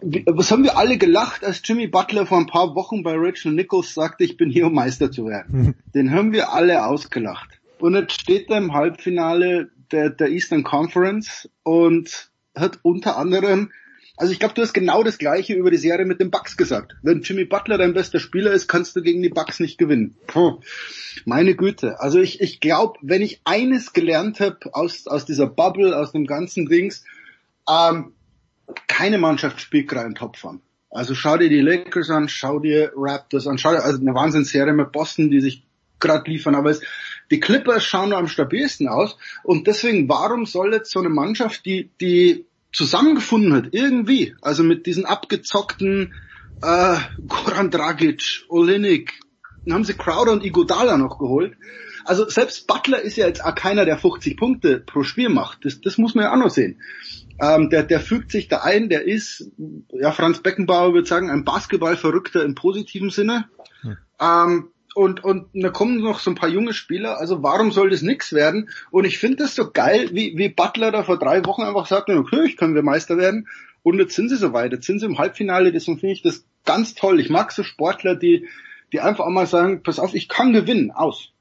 was 0.00 0.50
haben 0.50 0.64
wir 0.64 0.76
alle 0.76 0.98
gelacht, 0.98 1.44
als 1.44 1.62
Jimmy 1.64 1.86
Butler 1.86 2.26
vor 2.26 2.38
ein 2.38 2.46
paar 2.46 2.74
Wochen 2.74 3.02
bei 3.02 3.14
Rachel 3.16 3.52
Nichols 3.52 3.94
sagte, 3.94 4.24
ich 4.24 4.36
bin 4.36 4.50
hier, 4.50 4.66
um 4.66 4.74
Meister 4.74 5.10
zu 5.10 5.26
werden. 5.26 5.74
Den 5.94 6.12
haben 6.12 6.32
wir 6.32 6.52
alle 6.52 6.86
ausgelacht. 6.86 7.58
Und 7.78 7.94
jetzt 7.94 8.20
steht 8.20 8.50
er 8.50 8.58
im 8.58 8.74
Halbfinale 8.74 9.70
der, 9.92 10.10
der 10.10 10.28
Eastern 10.28 10.64
Conference 10.64 11.48
und 11.62 12.30
hat 12.56 12.80
unter 12.82 13.16
anderem, 13.16 13.70
also 14.16 14.32
ich 14.32 14.40
glaube, 14.40 14.54
du 14.54 14.62
hast 14.62 14.72
genau 14.72 15.02
das 15.02 15.18
gleiche 15.18 15.54
über 15.54 15.70
die 15.70 15.76
Serie 15.76 16.04
mit 16.04 16.20
den 16.20 16.30
Bucks 16.30 16.56
gesagt. 16.56 16.96
Wenn 17.02 17.22
Jimmy 17.22 17.44
Butler 17.44 17.78
dein 17.78 17.94
bester 17.94 18.18
Spieler 18.18 18.52
ist, 18.52 18.68
kannst 18.68 18.96
du 18.96 19.02
gegen 19.02 19.22
die 19.22 19.28
Bucks 19.28 19.60
nicht 19.60 19.78
gewinnen. 19.78 20.16
Puh, 20.26 20.60
meine 21.24 21.54
Güte. 21.54 22.00
Also 22.00 22.18
ich, 22.18 22.40
ich 22.40 22.60
glaube, 22.60 22.98
wenn 23.00 23.22
ich 23.22 23.40
eines 23.44 23.92
gelernt 23.92 24.40
habe 24.40 24.58
aus, 24.72 25.06
aus 25.06 25.24
dieser 25.24 25.46
Bubble, 25.46 25.96
aus 25.96 26.12
dem 26.12 26.26
ganzen 26.26 26.66
Dings, 26.66 27.04
ähm, 27.68 28.12
keine 28.86 29.18
Mannschaft 29.18 29.60
spielt 29.60 29.88
gerade 29.88 30.06
einen 30.06 30.14
Topform. 30.14 30.60
Also 30.90 31.14
schau 31.14 31.36
dir 31.36 31.48
die 31.48 31.60
Lakers 31.60 32.10
an, 32.10 32.28
schau 32.28 32.58
dir 32.60 32.92
Raptors 32.96 33.46
an, 33.46 33.58
schau 33.58 33.72
dir 33.72 33.84
also 33.84 34.00
eine 34.00 34.14
Wahnsinnsserie 34.14 34.72
mit 34.72 34.92
Boston, 34.92 35.30
die 35.30 35.40
sich 35.40 35.64
gerade 36.00 36.30
liefern, 36.30 36.54
aber 36.54 36.70
es, 36.70 36.80
die 37.30 37.40
Clippers 37.40 37.84
schauen 37.84 38.10
nur 38.10 38.18
am 38.18 38.28
stabilsten 38.28 38.88
aus 38.88 39.18
und 39.42 39.66
deswegen, 39.66 40.08
warum 40.08 40.46
soll 40.46 40.72
jetzt 40.72 40.90
so 40.90 41.00
eine 41.00 41.08
Mannschaft, 41.08 41.66
die, 41.66 41.90
die 42.00 42.46
zusammengefunden 42.72 43.52
hat, 43.52 43.68
irgendwie, 43.72 44.34
also 44.40 44.62
mit 44.62 44.86
diesen 44.86 45.04
abgezockten 45.04 46.14
äh, 46.62 46.96
Goran 47.26 47.70
Dragic, 47.70 48.44
Olinik, 48.48 49.12
dann 49.64 49.74
haben 49.74 49.84
sie 49.84 49.94
Crowder 49.94 50.32
und 50.32 50.44
Igodala 50.44 50.96
noch 50.96 51.18
geholt. 51.18 51.56
Also 52.08 52.28
selbst 52.28 52.66
Butler 52.66 53.00
ist 53.00 53.16
ja 53.16 53.26
jetzt 53.26 53.44
auch 53.44 53.54
keiner, 53.54 53.84
der 53.84 53.98
50 53.98 54.36
Punkte 54.36 54.78
pro 54.78 55.02
Spiel 55.02 55.28
macht. 55.28 55.64
Das, 55.64 55.80
das 55.80 55.98
muss 55.98 56.14
man 56.14 56.24
ja 56.24 56.32
auch 56.32 56.38
noch 56.38 56.50
sehen. 56.50 56.80
Ähm, 57.40 57.70
der, 57.70 57.84
der 57.84 58.00
fügt 58.00 58.32
sich 58.32 58.48
da 58.48 58.58
ein, 58.58 58.88
der 58.88 59.06
ist, 59.06 59.52
ja, 59.92 60.10
Franz 60.12 60.40
Beckenbauer 60.40 60.94
würde 60.94 61.06
sagen, 61.06 61.30
ein 61.30 61.44
Basketballverrückter 61.44 62.44
im 62.44 62.54
positiven 62.54 63.10
Sinne. 63.10 63.48
Hm. 63.82 63.96
Ähm, 64.20 64.68
und, 64.94 65.22
und 65.22 65.46
da 65.52 65.68
kommen 65.68 66.00
noch 66.00 66.18
so 66.18 66.30
ein 66.30 66.34
paar 66.34 66.48
junge 66.48 66.72
Spieler, 66.72 67.18
also 67.18 67.42
warum 67.44 67.70
soll 67.70 67.90
das 67.90 68.02
nix 68.02 68.32
werden? 68.32 68.68
Und 68.90 69.04
ich 69.04 69.18
finde 69.18 69.36
das 69.36 69.54
so 69.54 69.70
geil, 69.70 70.08
wie, 70.12 70.36
wie 70.36 70.48
Butler 70.48 70.90
da 70.90 71.04
vor 71.04 71.18
drei 71.18 71.44
Wochen 71.44 71.62
einfach 71.62 71.86
sagt, 71.86 72.10
okay, 72.10 72.52
können 72.54 72.74
wir 72.74 72.82
Meister 72.82 73.16
werden. 73.16 73.46
Und 73.84 74.00
jetzt 74.00 74.16
sind 74.16 74.28
sie 74.28 74.36
so 74.36 74.52
weit, 74.52 74.72
jetzt 74.72 74.86
sind 74.86 74.98
sie 74.98 75.06
im 75.06 75.18
Halbfinale, 75.18 75.70
deswegen 75.70 76.00
finde 76.00 76.14
ich 76.14 76.22
das 76.22 76.44
ganz 76.64 76.94
toll. 76.94 77.20
Ich 77.20 77.30
mag 77.30 77.52
so 77.52 77.62
Sportler, 77.62 78.16
die, 78.16 78.48
die 78.92 79.00
einfach 79.00 79.24
auch 79.24 79.30
mal 79.30 79.46
sagen, 79.46 79.84
pass 79.84 80.00
auf, 80.00 80.14
ich 80.14 80.28
kann 80.28 80.52
gewinnen, 80.52 80.90
aus. 80.90 81.32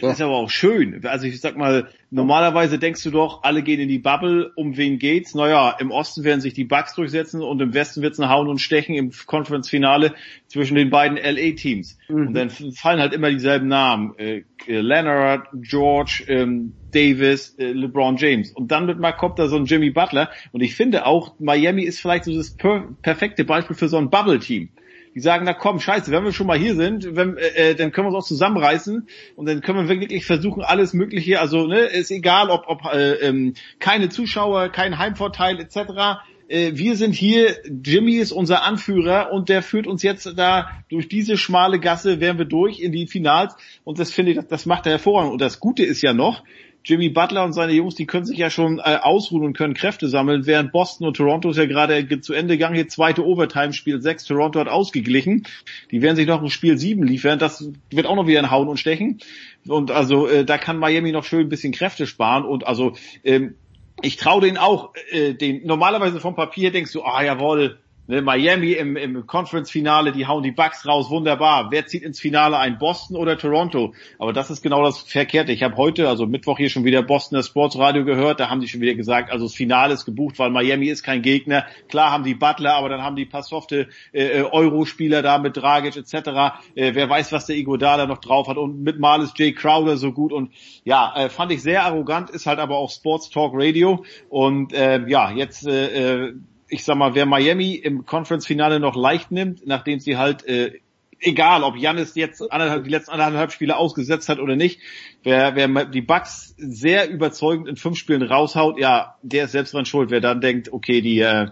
Das 0.00 0.14
ist 0.14 0.22
aber 0.22 0.36
auch 0.36 0.48
schön. 0.48 1.04
Also 1.04 1.26
ich 1.26 1.38
sag 1.40 1.58
mal, 1.58 1.88
normalerweise 2.10 2.78
denkst 2.78 3.02
du 3.02 3.10
doch, 3.10 3.42
alle 3.42 3.62
gehen 3.62 3.78
in 3.78 3.88
die 3.88 3.98
Bubble, 3.98 4.50
um 4.56 4.78
wen 4.78 4.98
geht's? 4.98 5.34
Naja, 5.34 5.76
im 5.78 5.90
Osten 5.90 6.24
werden 6.24 6.40
sich 6.40 6.54
die 6.54 6.64
Bucks 6.64 6.94
durchsetzen 6.94 7.42
und 7.42 7.60
im 7.60 7.74
Westen 7.74 8.00
wird's 8.00 8.18
ein 8.18 8.30
Hauen 8.30 8.48
und 8.48 8.58
Stechen 8.58 8.94
im 8.94 9.12
Conference-Finale 9.26 10.14
zwischen 10.46 10.76
den 10.76 10.88
beiden 10.88 11.18
LA-Teams. 11.18 11.98
Mhm. 12.08 12.28
Und 12.28 12.34
dann 12.34 12.48
fallen 12.48 13.00
halt 13.00 13.12
immer 13.12 13.30
dieselben 13.30 13.68
Namen. 13.68 14.14
Äh, 14.16 14.44
Leonard, 14.66 15.48
George, 15.60 16.24
ähm, 16.28 16.72
Davis, 16.92 17.54
äh, 17.58 17.72
LeBron 17.72 18.16
James. 18.16 18.50
Und 18.50 18.72
dann 18.72 18.86
wird 18.86 18.98
mal 18.98 19.12
kommt 19.12 19.38
da 19.38 19.48
so 19.48 19.56
ein 19.56 19.66
Jimmy 19.66 19.90
Butler. 19.90 20.30
Und 20.52 20.62
ich 20.62 20.74
finde 20.74 21.04
auch, 21.04 21.38
Miami 21.38 21.82
ist 21.82 22.00
vielleicht 22.00 22.24
so 22.24 22.34
das 22.34 22.56
per 22.56 22.88
perfekte 23.02 23.44
Beispiel 23.44 23.76
für 23.76 23.88
so 23.88 23.98
ein 23.98 24.08
Bubble-Team 24.08 24.70
die 25.14 25.20
sagen, 25.20 25.44
na 25.44 25.54
komm, 25.54 25.80
scheiße, 25.80 26.10
wenn 26.10 26.24
wir 26.24 26.32
schon 26.32 26.46
mal 26.46 26.58
hier 26.58 26.74
sind, 26.74 27.16
wenn, 27.16 27.36
äh, 27.36 27.70
äh, 27.70 27.74
dann 27.74 27.92
können 27.92 28.06
wir 28.06 28.14
uns 28.14 28.24
auch 28.24 28.28
zusammenreißen 28.28 29.06
und 29.36 29.46
dann 29.46 29.60
können 29.60 29.88
wir 29.88 30.00
wirklich 30.00 30.24
versuchen, 30.26 30.62
alles 30.62 30.92
Mögliche, 30.94 31.40
also 31.40 31.66
ne, 31.66 31.80
ist 31.80 32.10
egal, 32.10 32.50
ob, 32.50 32.64
ob 32.66 32.84
äh, 32.92 33.14
ähm, 33.26 33.54
keine 33.78 34.08
Zuschauer, 34.08 34.68
kein 34.70 34.98
Heimvorteil 34.98 35.60
etc., 35.60 36.20
äh, 36.48 36.72
wir 36.74 36.96
sind 36.96 37.14
hier, 37.14 37.56
Jimmy 37.84 38.16
ist 38.16 38.32
unser 38.32 38.62
Anführer 38.64 39.32
und 39.32 39.48
der 39.48 39.62
führt 39.62 39.86
uns 39.86 40.02
jetzt 40.02 40.26
da 40.36 40.70
durch 40.88 41.08
diese 41.08 41.36
schmale 41.36 41.80
Gasse, 41.80 42.20
werden 42.20 42.38
wir 42.38 42.44
durch 42.44 42.80
in 42.80 42.92
die 42.92 43.06
Finals 43.06 43.54
und 43.84 43.98
das 43.98 44.10
finde 44.10 44.32
ich, 44.32 44.36
das, 44.36 44.48
das 44.48 44.66
macht 44.66 44.86
er 44.86 44.92
hervorragend. 44.92 45.32
Und 45.32 45.40
das 45.40 45.60
Gute 45.60 45.82
ist 45.82 46.02
ja 46.02 46.12
noch, 46.12 46.42
Jimmy 46.84 47.08
Butler 47.08 47.44
und 47.44 47.52
seine 47.52 47.72
Jungs, 47.72 47.94
die 47.94 48.06
können 48.06 48.24
sich 48.24 48.38
ja 48.38 48.50
schon 48.50 48.78
äh, 48.78 48.98
ausruhen 49.00 49.44
und 49.44 49.56
können 49.56 49.74
Kräfte 49.74 50.08
sammeln, 50.08 50.46
während 50.46 50.72
Boston 50.72 51.06
und 51.06 51.16
Toronto 51.16 51.50
ist 51.50 51.56
ja 51.56 51.66
gerade 51.66 52.20
zu 52.20 52.32
Ende 52.32 52.54
gegangen, 52.54 52.74
hier 52.74 52.88
zweite 52.88 53.24
Overtime, 53.24 53.72
Spiel 53.72 54.00
6, 54.00 54.24
Toronto 54.24 54.58
hat 54.58 54.68
ausgeglichen. 54.68 55.46
Die 55.90 56.02
werden 56.02 56.16
sich 56.16 56.26
noch 56.26 56.42
ein 56.42 56.50
Spiel 56.50 56.76
7 56.76 57.02
liefern, 57.02 57.38
das 57.38 57.70
wird 57.90 58.06
auch 58.06 58.16
noch 58.16 58.26
wieder 58.26 58.40
ein 58.40 58.50
Hauen 58.50 58.68
und 58.68 58.78
Stechen. 58.78 59.18
Und 59.66 59.90
also 59.90 60.26
äh, 60.26 60.44
da 60.44 60.58
kann 60.58 60.76
Miami 60.76 61.12
noch 61.12 61.24
schön 61.24 61.42
ein 61.42 61.48
bisschen 61.48 61.72
Kräfte 61.72 62.06
sparen 62.06 62.44
und 62.44 62.66
also 62.66 62.94
ähm, 63.24 63.54
ich 64.00 64.16
traue 64.16 64.40
denen 64.40 64.56
auch, 64.56 64.92
äh, 65.10 65.34
den 65.34 65.64
normalerweise 65.66 66.18
vom 66.20 66.34
Papier 66.34 66.72
denkst 66.72 66.92
du, 66.92 67.02
ah 67.02 67.22
jawohl, 67.22 67.78
Ne, 68.08 68.20
Miami 68.20 68.72
im, 68.72 68.96
im 68.96 69.26
Conference-Finale, 69.28 70.10
die 70.10 70.26
hauen 70.26 70.42
die 70.42 70.50
Bucks 70.50 70.84
raus, 70.84 71.08
wunderbar. 71.08 71.70
Wer 71.70 71.86
zieht 71.86 72.02
ins 72.02 72.18
Finale 72.18 72.58
ein, 72.58 72.76
Boston 72.76 73.16
oder 73.16 73.38
Toronto? 73.38 73.94
Aber 74.18 74.32
das 74.32 74.50
ist 74.50 74.60
genau 74.60 74.82
das 74.82 74.98
Verkehrte. 74.98 75.52
Ich 75.52 75.62
habe 75.62 75.76
heute, 75.76 76.08
also 76.08 76.26
Mittwoch 76.26 76.58
hier 76.58 76.68
schon 76.68 76.84
wieder 76.84 77.04
Bostoner 77.04 77.44
Sportsradio 77.44 78.04
gehört, 78.04 78.40
da 78.40 78.50
haben 78.50 78.60
die 78.60 78.66
schon 78.66 78.80
wieder 78.80 78.94
gesagt, 78.94 79.30
also 79.30 79.44
das 79.44 79.54
Finale 79.54 79.94
ist 79.94 80.04
gebucht, 80.04 80.40
weil 80.40 80.50
Miami 80.50 80.88
ist 80.88 81.04
kein 81.04 81.22
Gegner. 81.22 81.64
Klar 81.88 82.10
haben 82.10 82.24
die 82.24 82.34
Butler, 82.34 82.74
aber 82.74 82.88
dann 82.88 83.02
haben 83.02 83.14
die 83.14 83.24
paar 83.24 83.44
softe 83.44 83.86
äh, 84.12 84.40
äh 84.40 84.42
Euro-Spieler 84.42 85.22
da 85.22 85.38
mit 85.38 85.56
Dragic 85.56 85.96
etc. 85.96 86.56
Äh, 86.74 86.94
wer 86.94 87.08
weiß, 87.08 87.30
was 87.30 87.46
der 87.46 87.56
Iguodala 87.56 88.06
noch 88.06 88.18
drauf 88.18 88.48
hat 88.48 88.56
und 88.56 88.82
mit 88.82 88.98
Mal 88.98 89.22
ist 89.22 89.38
Jay 89.38 89.52
Crowder 89.52 89.96
so 89.96 90.10
gut 90.10 90.32
und 90.32 90.50
ja, 90.82 91.14
äh, 91.14 91.28
fand 91.28 91.52
ich 91.52 91.62
sehr 91.62 91.84
arrogant, 91.84 92.30
ist 92.30 92.46
halt 92.46 92.58
aber 92.58 92.78
auch 92.78 92.90
Sports 92.90 93.30
Talk 93.30 93.52
Radio 93.54 94.04
und 94.28 94.72
äh, 94.72 95.06
ja, 95.06 95.30
jetzt 95.30 95.68
äh, 95.68 96.24
äh 96.26 96.34
ich 96.72 96.84
sag 96.84 96.96
mal, 96.96 97.14
wer 97.14 97.26
Miami 97.26 97.74
im 97.74 98.06
Conference-Finale 98.06 98.80
noch 98.80 98.96
leicht 98.96 99.30
nimmt, 99.30 99.66
nachdem 99.66 100.00
sie 100.00 100.16
halt, 100.16 100.46
äh, 100.46 100.80
egal 101.20 101.64
ob 101.64 101.76
Janis 101.76 102.14
jetzt 102.14 102.40
anderthalb, 102.50 102.84
die 102.84 102.90
letzten 102.90 103.12
anderthalb 103.12 103.52
Spiele 103.52 103.76
ausgesetzt 103.76 104.30
hat 104.30 104.38
oder 104.38 104.56
nicht, 104.56 104.80
wer, 105.22 105.54
wer 105.54 105.84
die 105.84 106.00
Bucks 106.00 106.54
sehr 106.56 107.10
überzeugend 107.10 107.68
in 107.68 107.76
fünf 107.76 107.98
Spielen 107.98 108.22
raushaut, 108.22 108.78
ja, 108.78 109.16
der 109.22 109.44
ist 109.44 109.52
selbst 109.52 109.74
dran 109.74 109.84
schuld. 109.84 110.10
Wer 110.10 110.22
dann 110.22 110.40
denkt, 110.40 110.72
okay, 110.72 111.02
die, 111.02 111.20
äh, 111.20 111.48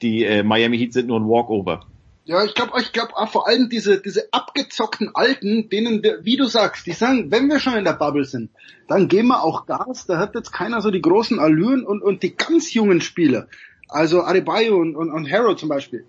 die 0.00 0.24
äh, 0.24 0.42
Miami 0.42 0.78
Heat 0.78 0.94
sind 0.94 1.08
nur 1.08 1.20
ein 1.20 1.28
Walkover. 1.28 1.86
Ja, 2.24 2.42
ich 2.42 2.54
glaube, 2.54 2.72
ich 2.80 2.92
glaube 2.92 3.12
vor 3.26 3.46
allem 3.46 3.68
diese 3.68 4.00
diese 4.00 4.32
abgezockten 4.32 5.10
Alten, 5.14 5.68
denen 5.68 6.02
wie 6.22 6.38
du 6.38 6.46
sagst, 6.46 6.86
die 6.86 6.92
sagen, 6.92 7.30
wenn 7.30 7.48
wir 7.48 7.60
schon 7.60 7.74
in 7.74 7.84
der 7.84 7.92
Bubble 7.92 8.24
sind, 8.24 8.48
dann 8.88 9.08
gehen 9.08 9.26
wir 9.26 9.42
auch 9.42 9.66
Gas. 9.66 10.06
Da 10.06 10.16
hat 10.16 10.34
jetzt 10.34 10.50
keiner 10.50 10.80
so 10.80 10.90
die 10.90 11.02
großen 11.02 11.38
Allüren 11.38 11.84
und 11.84 12.02
und 12.02 12.22
die 12.22 12.34
ganz 12.34 12.72
jungen 12.72 13.02
Spieler, 13.02 13.48
also 13.94 14.22
Adebayo 14.22 14.76
und, 14.76 14.96
und, 14.96 15.12
und 15.12 15.30
Harrow 15.30 15.54
zum 15.54 15.68
Beispiel, 15.68 16.04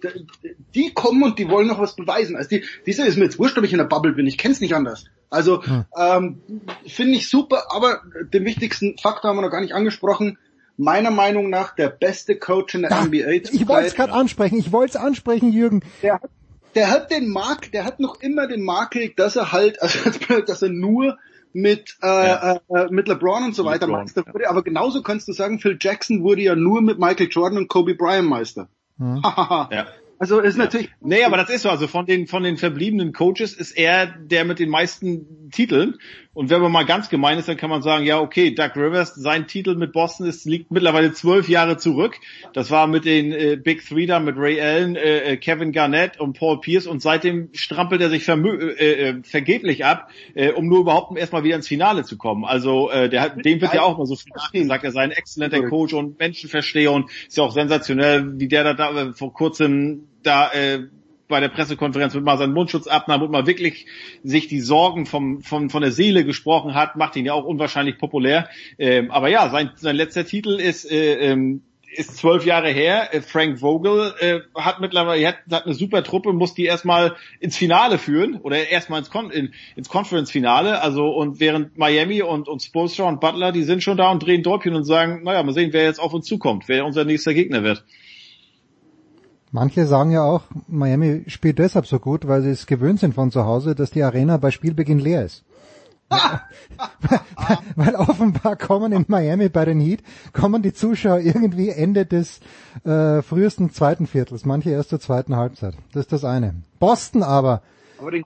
die 0.73 0.91
kommen 0.93 1.21
und 1.21 1.37
die 1.37 1.49
wollen 1.49 1.67
noch 1.67 1.79
was 1.79 1.95
beweisen. 1.95 2.35
Also 2.35 2.49
die, 2.49 2.63
diese 2.87 3.05
ist 3.05 3.15
mir 3.15 3.25
jetzt 3.25 3.37
wurscht, 3.37 3.57
ob 3.59 3.63
ich 3.63 3.73
in 3.73 3.77
der 3.77 3.85
Bubble 3.85 4.13
bin, 4.13 4.25
ich 4.25 4.39
kenn's 4.39 4.59
nicht 4.59 4.73
anders. 4.73 5.05
Also 5.29 5.63
hm. 5.63 5.85
ähm, 5.95 6.41
finde 6.87 7.13
ich 7.13 7.29
super, 7.29 7.65
aber 7.69 8.01
den 8.33 8.43
wichtigsten 8.43 8.97
Faktor 8.97 9.29
haben 9.29 9.37
wir 9.37 9.43
noch 9.43 9.51
gar 9.51 9.61
nicht 9.61 9.75
angesprochen. 9.75 10.39
Meiner 10.77 11.11
Meinung 11.11 11.51
nach 11.51 11.75
der 11.75 11.89
beste 11.89 12.37
Coach 12.37 12.73
in 12.73 12.81
der 12.81 12.91
ja, 12.91 13.05
NBA. 13.05 13.29
Ich 13.51 13.67
wollte 13.67 13.87
es 13.87 13.93
gerade 13.93 14.13
ansprechen, 14.13 14.57
ich 14.57 14.71
wollte 14.71 14.97
es 14.97 15.03
ansprechen, 15.03 15.53
Jürgen. 15.53 15.81
Der, 16.01 16.19
der 16.73 16.89
hat 16.89 17.11
den 17.11 17.29
Mark, 17.29 17.71
der 17.71 17.85
hat 17.85 17.99
noch 17.99 18.19
immer 18.19 18.47
den 18.47 18.63
Makel, 18.63 19.13
dass 19.15 19.35
er 19.35 19.51
halt, 19.51 19.79
also 19.83 19.99
dass 20.41 20.63
er 20.63 20.69
nur 20.69 21.19
mit, 21.55 21.97
äh, 22.03 22.07
ja. 22.07 22.59
äh, 22.69 22.87
mit 22.89 23.07
LeBron 23.07 23.45
und 23.45 23.55
so 23.55 23.63
weiter 23.63 23.87
LeBron, 23.87 24.01
Meister 24.01 24.25
wurde. 24.27 24.43
Ja. 24.43 24.49
Aber 24.49 24.61
genauso 24.61 25.01
kannst 25.01 25.27
du 25.27 25.33
sagen, 25.33 25.59
Phil 25.59 25.77
Jackson 25.79 26.21
wurde 26.21 26.41
ja 26.41 26.55
nur 26.55 26.81
mit 26.81 26.99
Michael 26.99 27.29
Jordan 27.31 27.57
und 27.57 27.67
Kobe 27.69 27.95
Bryant 27.95 28.27
Meister. 28.27 28.67
Mhm. 28.97 29.21
ja. 29.71 29.87
Also 30.17 30.39
ist 30.39 30.57
natürlich. 30.57 30.89
Nee, 31.01 31.23
aber 31.23 31.37
das 31.37 31.49
ist 31.49 31.63
so. 31.63 31.69
Also 31.69 31.87
von 31.87 32.05
den 32.05 32.27
von 32.27 32.43
den 32.43 32.57
verbliebenen 32.57 33.11
Coaches 33.11 33.53
ist 33.53 33.71
er 33.71 34.05
der 34.05 34.45
mit 34.45 34.59
den 34.59 34.69
meisten 34.69 35.49
Titeln. 35.51 35.95
Und 36.35 36.49
wenn 36.49 36.61
man 36.61 36.71
mal 36.71 36.85
ganz 36.85 37.09
gemein 37.09 37.37
ist, 37.37 37.47
dann 37.47 37.55
kann 37.55 37.69
man 37.69 37.81
sagen, 37.81 38.05
ja, 38.05 38.19
okay, 38.19 38.53
Doug 38.53 38.75
Rivers, 38.75 39.15
sein 39.15 39.47
Titel 39.47 39.75
mit 39.75 39.93
Boston 39.93 40.27
ist, 40.27 40.43
liegt 40.43 40.69
mittlerweile 40.69 41.13
zwölf 41.13 41.47
Jahre 41.47 41.77
zurück. 41.77 42.17
Das 42.51 42.71
war 42.71 42.87
mit 42.87 43.05
den 43.05 43.31
äh, 43.31 43.55
Big 43.55 43.87
Three 43.87 44.05
da, 44.05 44.19
mit 44.19 44.35
Ray 44.37 44.59
Allen, 44.59 44.97
äh, 44.97 45.19
äh 45.19 45.37
Kevin 45.37 45.71
Garnett 45.71 46.19
und 46.19 46.37
Paul 46.37 46.59
Pierce 46.59 46.87
und 46.87 47.01
seitdem 47.01 47.49
strampelt 47.53 48.01
er 48.01 48.09
sich 48.09 48.27
äh, 48.27 48.33
äh, 48.33 49.23
vergeblich 49.23 49.85
ab, 49.85 50.09
äh, 50.33 50.51
um 50.51 50.67
nur 50.67 50.81
überhaupt 50.81 51.17
erstmal 51.17 51.45
wieder 51.45 51.55
ins 51.55 51.69
Finale 51.69 52.03
zu 52.03 52.17
kommen. 52.17 52.43
Also 52.43 52.89
äh, 52.89 53.07
der 53.07 53.21
hat, 53.21 53.45
dem 53.45 53.61
wird 53.61 53.73
ja 53.73 53.83
auch 53.83 53.97
mal 53.97 54.05
so 54.05 54.17
viel 54.51 54.61
gesagt, 54.63 54.83
er 54.83 54.91
sei 54.91 55.03
ein 55.03 55.11
exzellenter 55.11 55.63
Coach 55.69 55.93
und 55.93 56.19
Menschenversteher 56.19 56.91
und 56.91 57.09
ist 57.09 57.37
ja 57.37 57.45
auch 57.45 57.53
sensationell, 57.53 58.39
wie 58.39 58.49
der 58.49 58.73
da, 58.73 58.73
da 58.73 59.13
vor 59.13 59.31
kurzem 59.31 60.04
da 60.25 60.51
äh, 60.51 60.87
bei 61.27 61.39
der 61.39 61.49
Pressekonferenz 61.49 62.13
mit 62.13 62.23
mal 62.23 62.37
seinen 62.37 62.53
Mundschutz 62.53 62.87
abnahm 62.87 63.21
und 63.21 63.31
mal 63.31 63.47
wirklich 63.47 63.87
sich 64.23 64.47
die 64.47 64.61
Sorgen 64.61 65.05
vom, 65.05 65.41
vom, 65.41 65.69
von 65.69 65.81
der 65.81 65.91
Seele 65.91 66.23
gesprochen 66.23 66.75
hat, 66.75 66.95
macht 66.95 67.15
ihn 67.15 67.25
ja 67.25 67.33
auch 67.33 67.45
unwahrscheinlich 67.45 67.97
populär. 67.97 68.49
Ähm, 68.77 69.11
aber 69.11 69.29
ja, 69.29 69.49
sein, 69.49 69.71
sein 69.75 69.95
letzter 69.95 70.25
Titel 70.25 70.59
ist, 70.59 70.89
äh, 70.89 71.15
ähm, 71.15 71.63
ist 71.97 72.17
zwölf 72.17 72.45
Jahre 72.45 72.69
her. 72.69 73.13
Äh, 73.13 73.21
Frank 73.21 73.59
Vogel 73.59 74.13
äh, 74.19 74.39
hat 74.55 74.81
mittlerweile 74.81 75.27
hat, 75.27 75.37
hat 75.49 75.65
eine 75.65 75.73
super 75.73 76.03
Truppe, 76.03 76.33
muss 76.33 76.53
die 76.53 76.65
erstmal 76.65 77.15
ins 77.39 77.57
Finale 77.57 77.97
führen 77.97 78.35
oder 78.41 78.69
erstmal 78.69 78.99
ins, 78.99 79.09
Con 79.09 79.31
in, 79.31 79.53
ins 79.75 79.89
Conference-Finale. 79.89 80.81
Also 80.81 81.05
und 81.07 81.39
während 81.39 81.77
Miami 81.77 82.21
und, 82.21 82.47
und 82.47 82.61
Spolstra 82.61 83.05
und 83.05 83.19
Butler, 83.19 83.51
die 83.51 83.63
sind 83.63 83.81
schon 83.81 83.97
da 83.97 84.11
und 84.11 84.23
drehen 84.23 84.43
Däubchen 84.43 84.75
und 84.75 84.83
sagen, 84.83 85.23
naja, 85.23 85.41
mal 85.43 85.53
sehen, 85.53 85.73
wer 85.73 85.83
jetzt 85.83 85.99
auf 85.99 86.13
uns 86.13 86.25
zukommt, 86.27 86.65
wer 86.67 86.85
unser 86.85 87.05
nächster 87.05 87.33
Gegner 87.33 87.63
wird. 87.63 87.83
Manche 89.55 89.87
sagen 89.87 90.11
ja 90.11 90.21
auch, 90.21 90.41
Miami 90.67 91.23
spielt 91.27 91.59
deshalb 91.59 91.87
so 91.87 91.97
gut, 91.97 92.27
weil 92.27 92.41
sie 92.41 92.49
es 92.49 92.65
gewöhnt 92.65 92.99
sind 92.99 93.15
von 93.15 93.31
zu 93.31 93.45
Hause, 93.45 93.73
dass 93.73 93.89
die 93.89 94.03
Arena 94.03 94.35
bei 94.35 94.51
Spielbeginn 94.51 94.99
leer 94.99 95.23
ist. 95.23 95.45
weil 97.77 97.95
offenbar 97.95 98.57
kommen 98.57 98.91
in 98.91 99.05
Miami 99.07 99.47
bei 99.47 99.63
den 99.63 99.79
Heat, 99.79 100.03
kommen 100.33 100.61
die 100.61 100.73
Zuschauer 100.73 101.19
irgendwie 101.19 101.69
Ende 101.69 102.05
des 102.05 102.41
äh, 102.83 103.21
frühesten 103.21 103.71
zweiten 103.71 104.07
Viertels, 104.07 104.43
manche 104.43 104.71
erst 104.71 104.89
zur 104.89 104.99
zweiten 104.99 105.37
Halbzeit. 105.37 105.75
Das 105.93 106.01
ist 106.01 106.11
das 106.11 106.25
eine. 106.25 106.55
Boston 106.79 107.23
aber. 107.23 107.61
Aber 107.97 108.11
den 108.11 108.25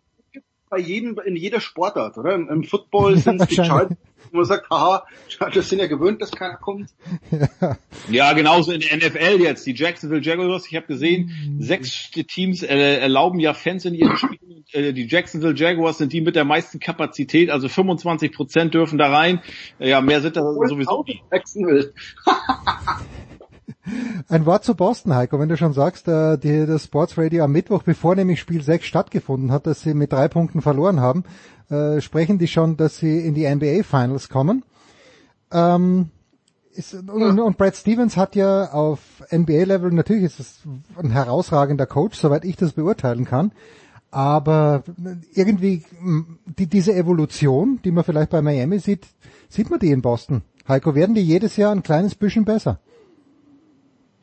bei 0.70 0.80
jedem, 0.80 1.20
in 1.26 1.36
jeder 1.36 1.62
Sportart, 1.62 2.18
oder? 2.18 2.34
Im, 2.36 2.50
im 2.50 2.64
Football 2.64 3.18
sind 3.18 3.42
es 3.42 3.48
die 3.48 3.56
Chargers 3.56 3.98
wo 4.32 4.38
man 4.38 4.46
sagt, 4.46 4.70
haha, 4.70 5.06
das 5.54 5.70
sind 5.70 5.80
ja 5.80 5.88
gewöhnt, 5.88 6.22
dass 6.22 6.32
keiner 6.32 6.58
kommt. 6.58 6.90
Ja, 7.32 7.78
ja 8.10 8.34
genauso 8.34 8.72
in 8.72 8.82
der 8.82 8.98
NFL 8.98 9.42
jetzt. 9.42 9.66
Die 9.66 9.74
Jacksonville 9.74 10.22
Jaguars, 10.22 10.68
ich 10.68 10.76
habe 10.76 10.88
gesehen, 10.88 11.32
mhm. 11.58 11.62
sechs 11.62 12.12
Teams 12.12 12.64
äh, 12.64 12.98
erlauben 13.00 13.40
ja 13.40 13.54
Fans 13.54 13.86
in 13.86 13.94
ihren 13.94 14.18
Spielen. 14.18 14.66
Äh, 14.72 14.94
die 14.94 15.08
Jacksonville 15.08 15.56
Jaguars 15.56 15.98
sind 15.98 16.14
die 16.14 16.22
mit 16.22 16.36
der 16.36 16.46
meisten 16.46 16.80
Kapazität, 16.80 17.50
also 17.50 17.70
25 17.70 18.32
Prozent 18.32 18.74
dürfen 18.74 18.98
da 18.98 19.12
rein. 19.12 19.42
Ja, 19.80 20.02
mehr 20.02 20.22
sind 20.22 20.36
da 20.36 20.42
sowieso 20.42 21.04
nicht. 21.04 21.24
Jacksonville. 21.32 21.94
Ein 24.28 24.46
Wort 24.46 24.64
zu 24.64 24.76
Boston, 24.76 25.16
Heiko, 25.16 25.40
wenn 25.40 25.50
du 25.50 25.58
schon 25.58 25.74
sagst, 25.74 26.08
äh, 26.08 26.38
die, 26.38 26.66
das 26.66 26.86
Sportsradio 26.86 27.44
am 27.44 27.52
Mittwoch, 27.52 27.84
bevor 27.84 28.16
nämlich 28.16 28.40
Spiel 28.40 28.62
6 28.62 28.86
stattgefunden 28.86 29.52
hat, 29.52 29.68
dass 29.68 29.82
sie 29.82 29.94
mit 29.94 30.12
drei 30.12 30.28
Punkten 30.28 30.62
verloren 30.62 31.00
haben, 31.00 31.24
äh, 31.70 32.02
sprechen 32.02 32.38
die 32.38 32.48
schon, 32.48 32.78
dass 32.78 32.98
sie 32.98 33.20
in 33.20 33.34
die 33.34 33.48
NBA 33.48 33.84
Finals 33.84 34.30
kommen. 34.30 34.64
Ähm, 35.52 36.10
ist, 36.72 36.94
und, 36.94 37.40
und 37.40 37.58
Brad 37.58 37.76
Stevens 37.76 38.16
hat 38.16 38.36
ja 38.36 38.72
auf 38.72 39.00
NBA-Level, 39.32 39.92
natürlich 39.92 40.24
ist 40.24 40.40
es 40.40 40.60
ein 40.98 41.12
herausragender 41.12 41.86
Coach, 41.86 42.18
soweit 42.18 42.46
ich 42.46 42.56
das 42.56 42.74
beurteilen 42.74 43.26
kann, 43.26 43.52
aber 44.12 44.84
irgendwie 45.34 45.84
die, 46.58 46.68
diese 46.68 46.94
Evolution, 46.96 47.80
die 47.84 47.92
man 47.92 48.04
vielleicht 48.04 48.30
bei 48.30 48.42
Miami 48.42 48.80
sieht, 48.80 49.08
sieht 49.50 49.70
man 49.70 49.80
die 49.80 49.92
in 49.92 50.02
Boston. 50.02 50.44
Heiko, 50.68 50.96
werden 50.96 51.16
die 51.16 51.22
jedes 51.22 51.58
Jahr 51.58 51.72
ein 51.72 51.84
kleines 51.84 52.16
bisschen 52.16 52.46
besser? 52.46 52.80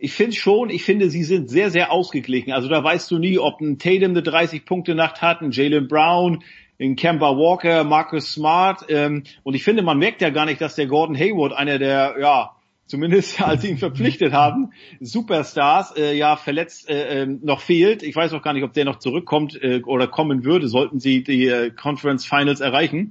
Ich 0.06 0.12
finde 0.12 0.36
schon, 0.36 0.70
ich 0.70 0.84
finde, 0.84 1.10
sie 1.10 1.24
sind 1.24 1.50
sehr, 1.50 1.72
sehr 1.72 1.90
ausgeglichen. 1.90 2.52
Also 2.52 2.68
da 2.68 2.84
weißt 2.84 3.10
du 3.10 3.18
nie, 3.18 3.40
ob 3.40 3.60
ein 3.60 3.76
Tatum 3.76 4.10
eine 4.10 4.20
30-Punkte-Nacht 4.20 5.20
hat, 5.20 5.40
ein 5.40 5.50
Jalen 5.50 5.88
Brown, 5.88 6.44
in 6.78 6.94
Kemba 6.94 7.30
Walker, 7.30 7.82
Marcus 7.82 8.32
Smart. 8.32 8.84
Ähm, 8.88 9.24
und 9.42 9.54
ich 9.54 9.64
finde, 9.64 9.82
man 9.82 9.98
merkt 9.98 10.22
ja 10.22 10.30
gar 10.30 10.46
nicht, 10.46 10.60
dass 10.60 10.76
der 10.76 10.86
Gordon 10.86 11.18
Hayward 11.18 11.54
einer 11.54 11.80
der, 11.80 12.14
ja, 12.20 12.52
zumindest 12.86 13.42
als 13.42 13.62
sie 13.62 13.70
ihn 13.70 13.78
verpflichtet 13.78 14.32
haben, 14.32 14.70
Superstars, 15.00 15.96
äh, 15.96 16.16
ja, 16.16 16.36
verletzt 16.36 16.88
äh, 16.88 17.22
äh, 17.22 17.26
noch 17.26 17.60
fehlt. 17.60 18.04
Ich 18.04 18.14
weiß 18.14 18.32
auch 18.34 18.42
gar 18.42 18.52
nicht, 18.52 18.62
ob 18.62 18.74
der 18.74 18.84
noch 18.84 19.00
zurückkommt 19.00 19.60
äh, 19.60 19.82
oder 19.84 20.06
kommen 20.06 20.44
würde, 20.44 20.68
sollten 20.68 21.00
sie 21.00 21.24
die 21.24 21.48
äh, 21.48 21.72
Conference 21.72 22.24
Finals 22.24 22.60
erreichen. 22.60 23.10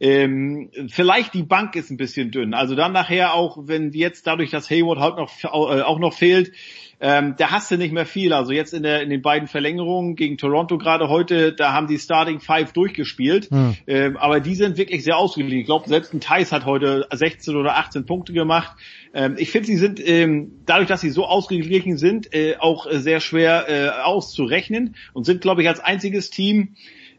Ähm, 0.00 0.70
vielleicht 0.88 1.34
die 1.34 1.42
Bank 1.42 1.76
ist 1.76 1.90
ein 1.90 1.96
bisschen 1.96 2.30
dünn. 2.30 2.54
Also 2.54 2.74
dann 2.74 2.92
nachher 2.92 3.34
auch, 3.34 3.58
wenn 3.62 3.92
jetzt 3.92 4.26
dadurch, 4.26 4.50
dass 4.50 4.70
Hayward 4.70 4.98
halt 4.98 5.16
noch 5.16 5.30
äh, 5.44 5.82
auch 5.82 5.98
noch 5.98 6.14
fehlt, 6.14 6.52
ähm, 7.00 7.34
da 7.36 7.50
hast 7.50 7.70
du 7.70 7.76
nicht 7.76 7.92
mehr 7.92 8.06
viel. 8.06 8.32
Also 8.32 8.52
jetzt 8.52 8.72
in, 8.72 8.82
der, 8.82 9.02
in 9.02 9.10
den 9.10 9.20
beiden 9.20 9.48
Verlängerungen 9.48 10.16
gegen 10.16 10.38
Toronto 10.38 10.78
gerade 10.78 11.08
heute, 11.08 11.52
da 11.52 11.72
haben 11.72 11.86
die 11.86 11.98
Starting 11.98 12.40
Five 12.40 12.72
durchgespielt. 12.72 13.50
Hm. 13.50 13.76
Ähm, 13.86 14.16
aber 14.16 14.40
die 14.40 14.54
sind 14.54 14.78
wirklich 14.78 15.04
sehr 15.04 15.18
ausgeglichen. 15.18 15.60
Ich 15.60 15.66
glaube, 15.66 15.88
selbst 15.88 16.14
ein 16.14 16.20
Thais 16.20 16.50
hat 16.52 16.64
heute 16.64 17.06
16 17.12 17.56
oder 17.56 17.76
18 17.76 18.06
Punkte 18.06 18.32
gemacht. 18.32 18.76
Ähm, 19.12 19.34
ich 19.38 19.50
finde, 19.50 19.66
sie 19.66 19.76
sind 19.76 20.00
ähm, 20.06 20.62
dadurch, 20.66 20.88
dass 20.88 21.00
sie 21.00 21.10
so 21.10 21.26
ausgeglichen 21.26 21.98
sind, 21.98 22.32
äh, 22.34 22.56
auch 22.58 22.86
sehr 22.90 23.20
schwer 23.20 23.66
äh, 23.68 23.88
auszurechnen 24.02 24.96
und 25.12 25.24
sind, 25.24 25.40
glaube 25.40 25.62
ich, 25.62 25.68
als 25.68 25.80
einziges 25.80 26.30
Team 26.30 26.74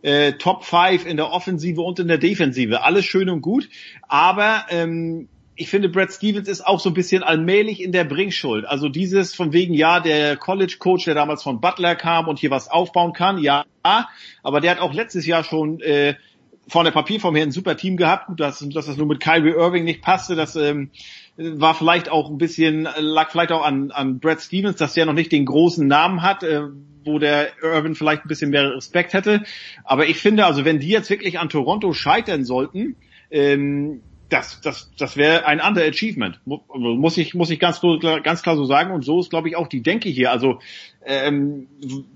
äh, 0.05 0.33
Top 0.33 0.63
5 0.63 1.07
in 1.07 1.17
der 1.17 1.31
Offensive 1.31 1.81
und 1.81 1.99
in 1.99 2.07
der 2.07 2.19
Defensive. 2.19 2.83
Alles 2.83 3.05
schön 3.05 3.27
und 3.27 3.41
gut, 3.41 3.67
aber 4.07 4.65
ähm, 4.69 5.27
ich 5.55 5.69
finde, 5.69 5.89
Brad 5.89 6.11
Stevens 6.11 6.47
ist 6.47 6.67
auch 6.67 6.79
so 6.79 6.89
ein 6.91 6.93
bisschen 6.93 7.23
allmählich 7.23 7.81
in 7.81 7.91
der 7.91 8.03
Bringschuld. 8.03 8.65
Also 8.65 8.87
dieses 8.87 9.33
von 9.33 9.51
wegen, 9.51 9.73
ja, 9.73 9.99
der 9.99 10.37
College 10.37 10.75
Coach, 10.77 11.05
der 11.05 11.15
damals 11.15 11.41
von 11.41 11.59
Butler 11.59 11.95
kam 11.95 12.27
und 12.27 12.37
hier 12.37 12.51
was 12.51 12.67
aufbauen 12.67 13.13
kann, 13.13 13.39
ja, 13.39 13.65
aber 14.43 14.61
der 14.61 14.71
hat 14.71 14.79
auch 14.79 14.93
letztes 14.93 15.25
Jahr 15.25 15.43
schon 15.43 15.79
äh, 15.79 16.13
von 16.67 16.85
der 16.85 16.91
Papierform 16.91 17.35
her 17.35 17.43
ein 17.43 17.51
super 17.51 17.75
Team 17.75 17.97
gehabt. 17.97 18.39
Dass, 18.39 18.59
dass 18.59 18.85
das 18.85 18.97
nur 18.97 19.07
mit 19.07 19.21
Kyrie 19.21 19.53
Irving 19.53 19.85
nicht 19.85 20.03
passte, 20.03 20.35
das 20.35 20.55
ähm, 20.55 20.91
war 21.37 21.73
vielleicht 21.73 22.09
auch 22.09 22.29
ein 22.29 22.37
bisschen, 22.37 22.87
lag 22.99 23.31
vielleicht 23.31 23.51
auch 23.51 23.65
an, 23.65 23.89
an 23.89 24.19
Brad 24.19 24.41
Stevens, 24.41 24.75
dass 24.75 24.93
der 24.93 25.07
noch 25.07 25.13
nicht 25.13 25.31
den 25.31 25.45
großen 25.45 25.87
Namen 25.87 26.21
hat, 26.21 26.43
äh, 26.43 26.63
wo 27.05 27.19
der 27.19 27.49
Irving 27.61 27.95
vielleicht 27.95 28.25
ein 28.25 28.27
bisschen 28.27 28.49
mehr 28.49 28.75
Respekt 28.75 29.13
hätte. 29.13 29.43
Aber 29.83 30.07
ich 30.07 30.17
finde, 30.17 30.45
also 30.45 30.65
wenn 30.65 30.79
die 30.79 30.89
jetzt 30.89 31.09
wirklich 31.09 31.39
an 31.39 31.49
Toronto 31.49 31.93
scheitern 31.93 32.43
sollten, 32.43 32.95
ähm, 33.31 34.01
das, 34.29 34.59
das, 34.61 34.91
das 34.97 35.17
wäre 35.17 35.45
ein 35.45 35.61
Underachievement, 35.61 36.39
muss 36.45 37.17
ich, 37.17 37.35
muss 37.35 37.51
ich 37.51 37.59
ganz, 37.59 37.79
ganz 38.23 38.41
klar 38.41 38.57
so 38.57 38.65
sagen. 38.65 38.91
Und 38.91 39.03
so 39.03 39.19
ist, 39.19 39.29
glaube 39.29 39.49
ich, 39.49 39.55
auch 39.55 39.67
die 39.67 39.83
Denke 39.83 40.09
hier. 40.09 40.31
Also 40.31 40.59
ähm, 41.05 41.67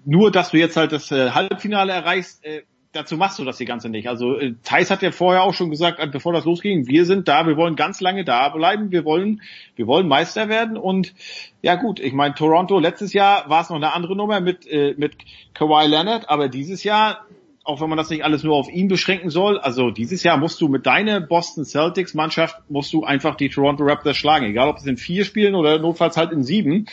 nur, 0.06 0.32
dass 0.32 0.52
du 0.52 0.58
jetzt 0.58 0.76
halt 0.76 0.92
das 0.92 1.12
äh, 1.12 1.32
Halbfinale 1.32 1.94
erreichst, 1.94 2.44
äh, 2.44 2.64
dazu 2.92 3.18
machst 3.18 3.40
du 3.40 3.46
das 3.46 3.58
die 3.58 3.66
ganze 3.66 3.90
nicht. 3.90 4.10
Also 4.10 4.38
äh, 4.38 4.56
Thais 4.64 4.90
hat 4.90 5.02
ja 5.02 5.12
vorher 5.12 5.44
auch 5.44 5.54
schon 5.54 5.70
gesagt, 5.70 6.00
äh, 6.00 6.08
bevor 6.08 6.34
das 6.34 6.46
losging, 6.46 6.88
wir 6.88 7.06
sind 7.06 7.28
da, 7.28 7.46
wir 7.48 7.58
wollen 7.58 7.76
ganz 7.76 8.02
lange 8.02 8.24
da 8.24 8.50
bleiben, 8.50 8.92
wir 8.92 9.06
wollen, 9.06 9.42
wir 9.76 9.88
wollen 9.88 10.08
Meister 10.08 10.50
werden. 10.50 10.78
Und 10.78 11.14
ja 11.62 11.76
gut, 11.76 12.00
ich 12.00 12.14
meine, 12.14 12.34
Toronto 12.36 12.80
letztes 12.80 13.14
Jahr 13.14 13.50
war 13.50 13.62
es 13.62 13.70
noch 13.70 13.78
eine 13.78 13.94
andere 13.94 14.16
Nummer 14.16 14.40
mit, 14.40 14.66
äh, 14.68 14.96
mit 14.98 15.16
Kawhi 15.54 15.88
Leonard, 15.88 16.30
aber 16.30 16.50
dieses 16.50 16.84
Jahr 16.84 17.26
auch 17.66 17.82
wenn 17.82 17.90
man 17.90 18.00
das 18.00 18.10
nicht 18.10 18.24
alles 18.24 18.42
nur 18.44 18.56
auf 18.56 18.68
ihn 18.68 18.88
beschränken 18.88 19.30
soll, 19.30 19.60
also 19.60 19.92
dieses 19.92 20.24
Jahr 20.24 20.38
musst 20.38 20.60
du 20.60 20.70
mit 20.70 20.88
deiner 20.88 21.22
Boston 21.22 21.66
Celtics 21.66 22.16
Mannschaft, 22.16 22.56
musst 22.68 22.92
du 22.94 23.04
einfach 23.04 23.36
die 23.36 23.50
Toronto 23.50 23.84
Raptors 23.84 24.18
schlagen, 24.18 24.48
egal 24.48 24.70
ob 24.70 24.78
es 24.78 24.88
in 24.88 24.98
vier 24.98 25.24
Spielen 25.24 25.54
oder 25.54 25.78
notfalls 25.78 26.18
halt 26.18 26.32
in 26.32 26.44
sieben. 26.44 26.88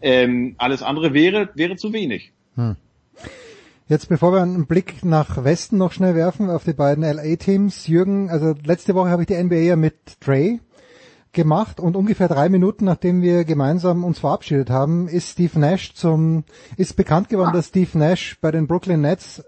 Ähm, 0.00 0.54
alles 0.56 0.82
andere 0.82 1.12
wäre, 1.12 1.50
wäre 1.54 1.76
zu 1.76 1.92
wenig. 1.92 2.32
Hm. 2.54 2.76
Jetzt 3.88 4.08
bevor 4.08 4.32
wir 4.32 4.42
einen 4.42 4.66
Blick 4.66 5.04
nach 5.04 5.42
Westen 5.42 5.76
noch 5.76 5.90
schnell 5.90 6.14
werfen 6.14 6.50
auf 6.50 6.62
die 6.62 6.72
beiden 6.72 7.02
LA-Teams, 7.02 7.88
Jürgen, 7.88 8.30
also 8.30 8.54
letzte 8.64 8.94
Woche 8.94 9.10
habe 9.10 9.22
ich 9.22 9.26
die 9.26 9.42
NBA 9.42 9.56
ja 9.56 9.76
mit 9.76 10.20
Trey 10.20 10.60
gemacht 11.32 11.80
und 11.80 11.96
ungefähr 11.96 12.28
drei 12.28 12.48
Minuten 12.48 12.84
nachdem 12.84 13.22
wir 13.22 13.44
gemeinsam 13.44 14.04
uns 14.04 14.20
verabschiedet 14.20 14.70
haben, 14.70 15.08
ist 15.08 15.30
Steve 15.30 15.58
Nash 15.58 15.94
zum, 15.94 16.44
ist 16.76 16.94
bekannt 16.94 17.28
geworden, 17.28 17.52
dass 17.52 17.68
Steve 17.68 17.98
Nash 17.98 18.38
bei 18.40 18.52
den 18.52 18.68
Brooklyn 18.68 19.00
Nets 19.00 19.42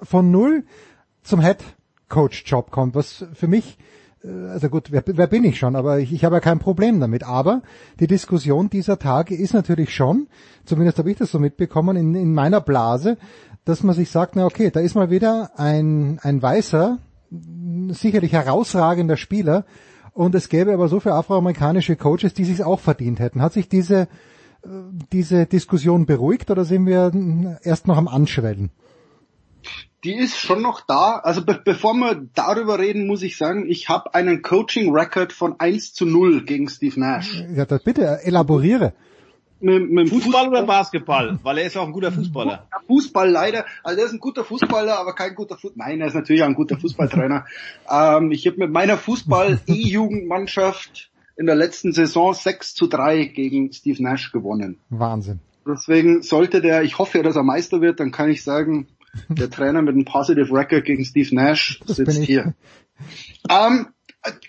von 0.00 0.30
null 0.30 0.64
zum 1.22 1.40
Head 1.40 1.58
Coach 2.08 2.44
Job 2.46 2.70
kommt, 2.70 2.94
was 2.94 3.26
für 3.34 3.48
mich 3.48 3.78
äh, 4.24 4.48
also 4.48 4.68
gut, 4.68 4.92
wer, 4.92 5.02
wer 5.06 5.26
bin 5.26 5.44
ich 5.44 5.58
schon, 5.58 5.76
aber 5.76 5.98
ich, 5.98 6.12
ich 6.12 6.24
habe 6.24 6.36
ja 6.36 6.40
kein 6.40 6.58
Problem 6.58 7.00
damit. 7.00 7.24
Aber 7.24 7.62
die 8.00 8.06
Diskussion 8.06 8.70
dieser 8.70 8.98
Tage 8.98 9.34
ist 9.34 9.54
natürlich 9.54 9.94
schon, 9.94 10.28
zumindest 10.64 10.98
habe 10.98 11.10
ich 11.10 11.18
das 11.18 11.30
so 11.30 11.38
mitbekommen, 11.38 11.96
in, 11.96 12.14
in 12.14 12.32
meiner 12.32 12.60
Blase, 12.60 13.16
dass 13.64 13.82
man 13.82 13.94
sich 13.94 14.10
sagt, 14.10 14.36
na 14.36 14.44
okay, 14.46 14.70
da 14.70 14.80
ist 14.80 14.94
mal 14.94 15.10
wieder 15.10 15.50
ein, 15.56 16.18
ein 16.22 16.42
weißer, 16.42 16.98
sicherlich 17.90 18.32
herausragender 18.32 19.16
Spieler 19.16 19.64
und 20.12 20.34
es 20.34 20.48
gäbe 20.48 20.72
aber 20.72 20.88
so 20.88 21.00
viele 21.00 21.14
afroamerikanische 21.14 21.96
Coaches, 21.96 22.34
die 22.34 22.44
sich 22.44 22.62
auch 22.62 22.80
verdient 22.80 23.18
hätten. 23.18 23.40
Hat 23.40 23.54
sich 23.54 23.68
diese, 23.68 24.02
äh, 24.62 24.68
diese 25.12 25.46
Diskussion 25.46 26.06
beruhigt 26.06 26.50
oder 26.50 26.64
sind 26.64 26.86
wir 26.86 27.58
erst 27.62 27.86
noch 27.86 27.96
am 27.96 28.08
Anschwellen? 28.08 28.70
die 30.04 30.16
ist 30.16 30.36
schon 30.36 30.62
noch 30.62 30.80
da. 30.80 31.20
Also 31.22 31.44
be 31.44 31.60
bevor 31.64 31.94
wir 31.94 32.26
darüber 32.34 32.78
reden, 32.78 33.06
muss 33.06 33.22
ich 33.22 33.36
sagen, 33.36 33.66
ich 33.68 33.88
habe 33.88 34.14
einen 34.14 34.42
Coaching-Record 34.42 35.32
von 35.32 35.60
1 35.60 35.94
zu 35.94 36.06
0 36.06 36.44
gegen 36.44 36.68
Steve 36.68 36.98
Nash. 36.98 37.44
Ja, 37.54 37.64
das 37.64 37.82
bitte, 37.82 38.20
elaboriere. 38.24 38.94
Mit, 39.62 39.90
mit 39.90 40.08
Fußball, 40.08 40.32
Fußball, 40.32 40.48
oder 40.48 40.62
Basketball? 40.64 41.38
Weil 41.42 41.58
er 41.58 41.66
ist 41.66 41.76
auch 41.76 41.86
ein 41.86 41.92
guter 41.92 42.10
Fußballer. 42.10 42.66
Fußball 42.88 43.30
leider. 43.30 43.66
Also 43.84 44.00
er 44.00 44.06
ist 44.06 44.12
ein 44.12 44.18
guter 44.18 44.44
Fußballer, 44.44 44.98
aber 44.98 45.14
kein 45.14 45.34
guter 45.34 45.56
Fußballer. 45.56 45.88
Nein, 45.88 46.00
er 46.00 46.06
ist 46.08 46.14
natürlich 46.14 46.42
auch 46.42 46.48
ein 46.48 46.54
guter 46.54 46.78
Fußballtrainer. 46.78 47.44
ähm, 47.90 48.32
ich 48.32 48.46
habe 48.46 48.56
mit 48.58 48.70
meiner 48.70 48.96
Fußball-E-Jugendmannschaft 48.96 51.10
in 51.36 51.46
der 51.46 51.54
letzten 51.54 51.92
Saison 51.92 52.34
6 52.34 52.74
zu 52.74 52.88
3 52.88 53.26
gegen 53.26 53.72
Steve 53.72 54.02
Nash 54.02 54.32
gewonnen. 54.32 54.80
Wahnsinn. 54.90 55.38
Deswegen 55.66 56.22
sollte 56.22 56.60
der, 56.60 56.82
ich 56.82 56.98
hoffe 56.98 57.18
ja, 57.18 57.24
dass 57.24 57.36
er 57.36 57.44
Meister 57.44 57.80
wird, 57.80 58.00
dann 58.00 58.10
kann 58.10 58.30
ich 58.30 58.42
sagen, 58.42 58.88
der 59.28 59.48
Trainer 59.50 59.82
mit 59.82 59.94
einem 59.94 60.04
Positive 60.04 60.52
Record 60.52 60.84
gegen 60.84 61.04
Steve 61.04 61.32
Nash 61.34 61.80
sitzt 61.86 62.24
hier. 62.24 62.54
Ähm, 63.48 63.88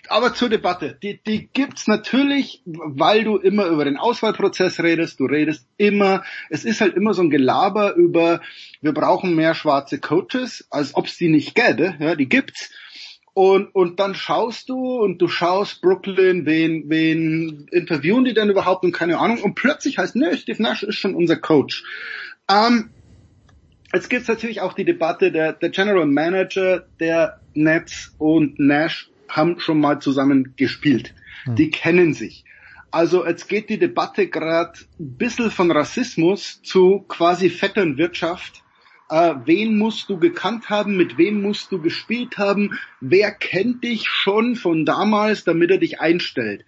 aber 0.08 0.34
zur 0.34 0.48
Debatte. 0.48 0.96
Die, 1.02 1.20
die 1.26 1.48
gibt's 1.52 1.86
natürlich, 1.86 2.62
weil 2.64 3.24
du 3.24 3.36
immer 3.36 3.66
über 3.66 3.84
den 3.84 3.96
Auswahlprozess 3.96 4.80
redest. 4.80 5.18
Du 5.18 5.26
redest 5.26 5.66
immer, 5.76 6.22
es 6.48 6.64
ist 6.64 6.80
halt 6.80 6.94
immer 6.94 7.12
so 7.14 7.22
ein 7.22 7.30
Gelaber 7.30 7.94
über, 7.94 8.40
wir 8.80 8.92
brauchen 8.92 9.34
mehr 9.34 9.54
schwarze 9.54 9.98
Coaches, 9.98 10.66
als 10.70 10.94
ob 10.94 11.06
es 11.06 11.16
die 11.16 11.28
nicht 11.28 11.54
gäbe. 11.54 11.96
Ja, 11.98 12.14
die 12.14 12.28
gibt's. 12.28 12.70
Und, 13.32 13.74
und 13.74 13.98
dann 13.98 14.14
schaust 14.14 14.68
du 14.68 15.00
und 15.00 15.18
du 15.18 15.26
schaust 15.26 15.80
Brooklyn, 15.80 16.46
wen, 16.46 16.88
wen 16.88 17.66
interviewen 17.72 18.24
die 18.24 18.34
denn 18.34 18.50
überhaupt 18.50 18.84
und 18.84 18.92
keine 18.92 19.18
Ahnung. 19.18 19.42
Und 19.42 19.56
plötzlich 19.56 19.98
heißt, 19.98 20.14
nö, 20.14 20.36
Steve 20.36 20.62
Nash 20.62 20.84
ist 20.84 20.96
schon 20.96 21.16
unser 21.16 21.36
Coach. 21.36 21.82
Ähm, 22.48 22.90
Jetzt 23.92 24.10
gibt 24.10 24.22
es 24.22 24.28
natürlich 24.28 24.60
auch 24.60 24.72
die 24.72 24.84
Debatte, 24.84 25.30
der, 25.30 25.52
der 25.52 25.68
General 25.68 26.04
Manager 26.04 26.84
der 26.98 27.38
Nets 27.54 28.12
und 28.18 28.58
Nash 28.58 29.08
haben 29.36 29.60
schon 29.60 29.80
mal 29.80 30.00
zusammen 30.00 30.54
gespielt. 30.56 31.14
Hm. 31.44 31.56
Die 31.56 31.70
kennen 31.70 32.14
sich. 32.14 32.44
Also 32.90 33.26
jetzt 33.26 33.48
geht 33.48 33.70
die 33.70 33.78
Debatte 33.78 34.28
gerade 34.28 34.78
ein 35.00 35.16
bisschen 35.16 35.50
von 35.50 35.70
Rassismus 35.72 36.62
zu 36.62 37.04
quasi 37.08 37.50
Vetternwirtschaft. 37.50 38.62
Äh, 39.10 39.34
wen 39.44 39.76
musst 39.76 40.08
du 40.08 40.18
gekannt 40.18 40.70
haben, 40.70 40.96
mit 40.96 41.18
wem 41.18 41.42
musst 41.42 41.72
du 41.72 41.80
gespielt 41.80 42.38
haben, 42.38 42.78
wer 43.00 43.32
kennt 43.32 43.82
dich 43.82 44.06
schon 44.08 44.54
von 44.54 44.86
damals, 44.86 45.44
damit 45.44 45.72
er 45.72 45.78
dich 45.78 46.00
einstellt. 46.00 46.64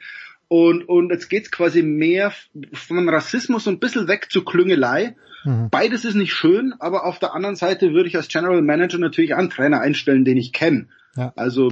Und, 0.48 0.88
und 0.88 1.10
jetzt 1.10 1.28
geht's 1.28 1.50
quasi 1.50 1.82
mehr 1.82 2.32
von 2.72 3.08
Rassismus 3.08 3.66
ein 3.66 3.78
bisschen 3.78 4.06
weg 4.08 4.26
zu 4.30 4.44
Klüngelei. 4.44 5.16
Mhm. 5.44 5.70
Beides 5.70 6.04
ist 6.04 6.14
nicht 6.14 6.32
schön, 6.32 6.74
aber 6.78 7.04
auf 7.04 7.18
der 7.18 7.34
anderen 7.34 7.56
Seite 7.56 7.92
würde 7.92 8.08
ich 8.08 8.16
als 8.16 8.28
General 8.28 8.62
Manager 8.62 8.98
natürlich 8.98 9.34
einen 9.34 9.50
Trainer 9.50 9.80
einstellen, 9.80 10.24
den 10.24 10.36
ich 10.36 10.52
kenne. 10.52 10.88
Ja. 11.16 11.32
Also 11.36 11.70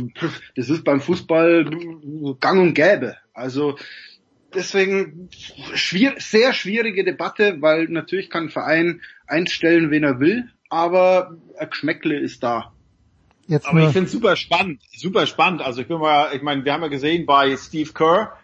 das 0.57 0.71
ist 0.71 0.85
beim 0.85 1.01
Fußball 1.01 1.71
gang 2.41 2.61
und 2.61 2.75
gäbe. 2.75 3.17
Also 3.33 3.77
deswegen 4.55 5.29
schwier 5.75 6.15
sehr 6.19 6.53
schwierige 6.53 7.05
Debatte, 7.05 7.61
weil 7.61 7.85
natürlich 7.89 8.31
kann 8.31 8.45
ein 8.45 8.51
Verein 8.51 9.03
einstellen, 9.27 9.91
wen 9.91 10.05
er 10.05 10.21
will, 10.21 10.51
aber 10.71 11.37
ein 11.59 11.71
Geschmäckle 11.71 12.19
ist 12.19 12.43
da. 12.43 12.73
Jetzt 13.47 13.67
aber 13.67 13.81
ich 13.81 13.91
finde 13.91 14.07
es 14.07 14.13
super 14.13 14.37
spannend, 14.37 14.81
super 14.97 15.27
spannend. 15.27 15.61
Also 15.61 15.83
ich 15.83 15.89
bin 15.89 15.99
mal, 15.99 16.35
ich 16.35 16.43
meine, 16.43 16.65
wir 16.65 16.73
haben 16.73 16.83
ja 16.83 16.89
gesehen 16.89 17.27
bei 17.27 17.57
Steve 17.57 17.93
Kerr, 17.93 18.39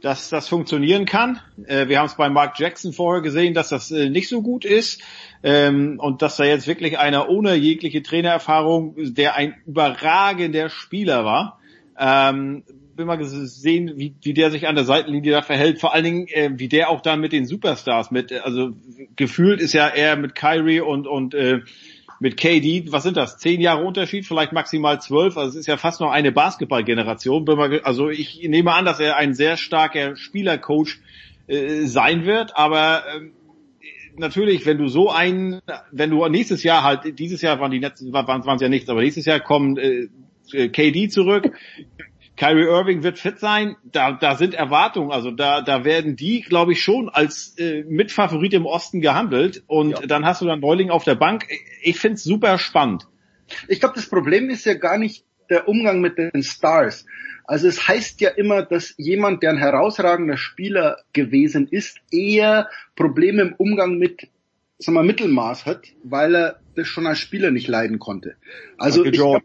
dass 0.00 0.28
das 0.28 0.48
funktionieren 0.48 1.04
kann. 1.04 1.40
Äh, 1.66 1.88
wir 1.88 1.98
haben 1.98 2.06
es 2.06 2.16
bei 2.16 2.28
Mark 2.28 2.58
Jackson 2.58 2.92
vorher 2.92 3.22
gesehen, 3.22 3.54
dass 3.54 3.68
das 3.68 3.90
äh, 3.90 4.08
nicht 4.10 4.28
so 4.28 4.42
gut 4.42 4.64
ist 4.64 5.02
ähm, 5.42 5.98
und 6.00 6.22
dass 6.22 6.36
da 6.36 6.44
jetzt 6.44 6.66
wirklich 6.66 6.98
einer 6.98 7.28
ohne 7.28 7.54
jegliche 7.54 8.02
Trainererfahrung, 8.02 8.94
der 9.14 9.34
ein 9.36 9.54
überragender 9.66 10.68
Spieler 10.68 11.24
war, 11.24 11.58
ähm, 11.98 12.62
bin 12.98 13.06
mal 13.06 13.16
gesehen, 13.16 13.92
wie, 13.96 14.14
wie 14.22 14.34
der 14.34 14.50
sich 14.50 14.66
an 14.66 14.74
der 14.74 14.84
Seitenlinie 14.84 15.30
da 15.30 15.42
verhält. 15.42 15.80
Vor 15.80 15.94
allen 15.94 16.04
Dingen, 16.04 16.26
äh, 16.28 16.50
wie 16.54 16.68
der 16.68 16.90
auch 16.90 17.00
da 17.00 17.16
mit 17.16 17.32
den 17.32 17.46
Superstars 17.46 18.10
mit, 18.10 18.32
also 18.32 18.72
gefühlt 19.16 19.60
ist 19.60 19.72
ja 19.72 19.86
er 19.86 20.16
mit 20.16 20.34
Kyrie 20.34 20.80
und 20.80 21.06
und 21.06 21.32
äh, 21.34 21.60
mit 22.20 22.36
KD, 22.36 22.90
was 22.90 23.04
sind 23.04 23.16
das? 23.16 23.38
Zehn 23.38 23.60
Jahre 23.60 23.84
Unterschied, 23.84 24.26
vielleicht 24.26 24.52
maximal 24.52 25.00
zwölf. 25.00 25.36
Also 25.36 25.50
es 25.50 25.56
ist 25.56 25.66
ja 25.66 25.76
fast 25.76 26.00
noch 26.00 26.10
eine 26.10 26.32
Basketballgeneration. 26.32 27.48
Also 27.84 28.08
ich 28.10 28.46
nehme 28.48 28.72
an, 28.72 28.84
dass 28.84 29.00
er 29.00 29.16
ein 29.16 29.34
sehr 29.34 29.56
starker 29.56 30.16
Spielercoach 30.16 30.98
äh, 31.46 31.86
sein 31.86 32.26
wird, 32.26 32.56
aber 32.56 33.04
ähm, 33.14 33.32
natürlich, 34.18 34.66
wenn 34.66 34.78
du 34.78 34.88
so 34.88 35.10
einen, 35.10 35.60
wenn 35.92 36.10
du 36.10 36.26
nächstes 36.28 36.62
Jahr 36.62 36.82
halt, 36.82 37.18
dieses 37.18 37.40
Jahr 37.42 37.60
waren 37.60 37.70
die 37.70 37.78
letzten, 37.78 38.12
waren 38.12 38.56
es 38.56 38.60
ja 38.60 38.68
nichts, 38.68 38.88
aber 38.88 39.00
nächstes 39.00 39.24
Jahr 39.24 39.40
kommen 39.40 39.76
äh, 39.76 40.08
KD 40.68 41.08
zurück, 41.08 41.52
Kyrie 42.38 42.66
Irving 42.66 43.02
wird 43.02 43.18
fit 43.18 43.40
sein, 43.40 43.76
da, 43.82 44.12
da 44.12 44.36
sind 44.36 44.54
Erwartungen, 44.54 45.10
also 45.10 45.32
da, 45.32 45.60
da 45.60 45.84
werden 45.84 46.14
die, 46.14 46.42
glaube 46.42 46.72
ich, 46.72 46.82
schon 46.82 47.08
als 47.08 47.58
äh, 47.58 47.82
Mitfavorit 47.82 48.54
im 48.54 48.64
Osten 48.64 49.00
gehandelt 49.00 49.64
und 49.66 50.08
dann 50.08 50.24
hast 50.24 50.40
du 50.40 50.46
dann 50.46 50.60
Neuling 50.60 50.90
auf 50.90 51.02
der 51.02 51.16
Bank. 51.16 51.46
Ich 51.82 51.98
find's 51.98 52.22
super 52.22 52.58
spannend. 52.58 53.08
Ich 53.66 53.80
glaube, 53.80 53.96
das 53.96 54.08
Problem 54.08 54.50
ist 54.50 54.64
ja 54.66 54.74
gar 54.74 54.98
nicht 54.98 55.24
der 55.50 55.66
Umgang 55.66 56.00
mit 56.00 56.16
den 56.16 56.42
Stars. 56.44 57.06
Also 57.44 57.66
es 57.66 57.88
heißt 57.88 58.20
ja 58.20 58.30
immer, 58.30 58.62
dass 58.62 58.94
jemand, 58.98 59.42
der 59.42 59.50
ein 59.50 59.58
herausragender 59.58 60.36
Spieler 60.36 60.98
gewesen 61.12 61.66
ist, 61.66 61.98
eher 62.12 62.68
Probleme 62.94 63.42
im 63.42 63.54
Umgang 63.54 63.98
mit 63.98 64.28
sagen 64.78 64.96
wir, 64.96 65.02
Mittelmaß 65.02 65.66
hat, 65.66 65.86
weil 66.04 66.36
er 66.36 66.60
das 66.76 66.86
schon 66.86 67.06
als 67.06 67.18
Spieler 67.18 67.50
nicht 67.50 67.66
leiden 67.66 67.98
konnte. 67.98 68.36
Also 68.76 69.04
ich 69.04 69.12
glaub, 69.12 69.42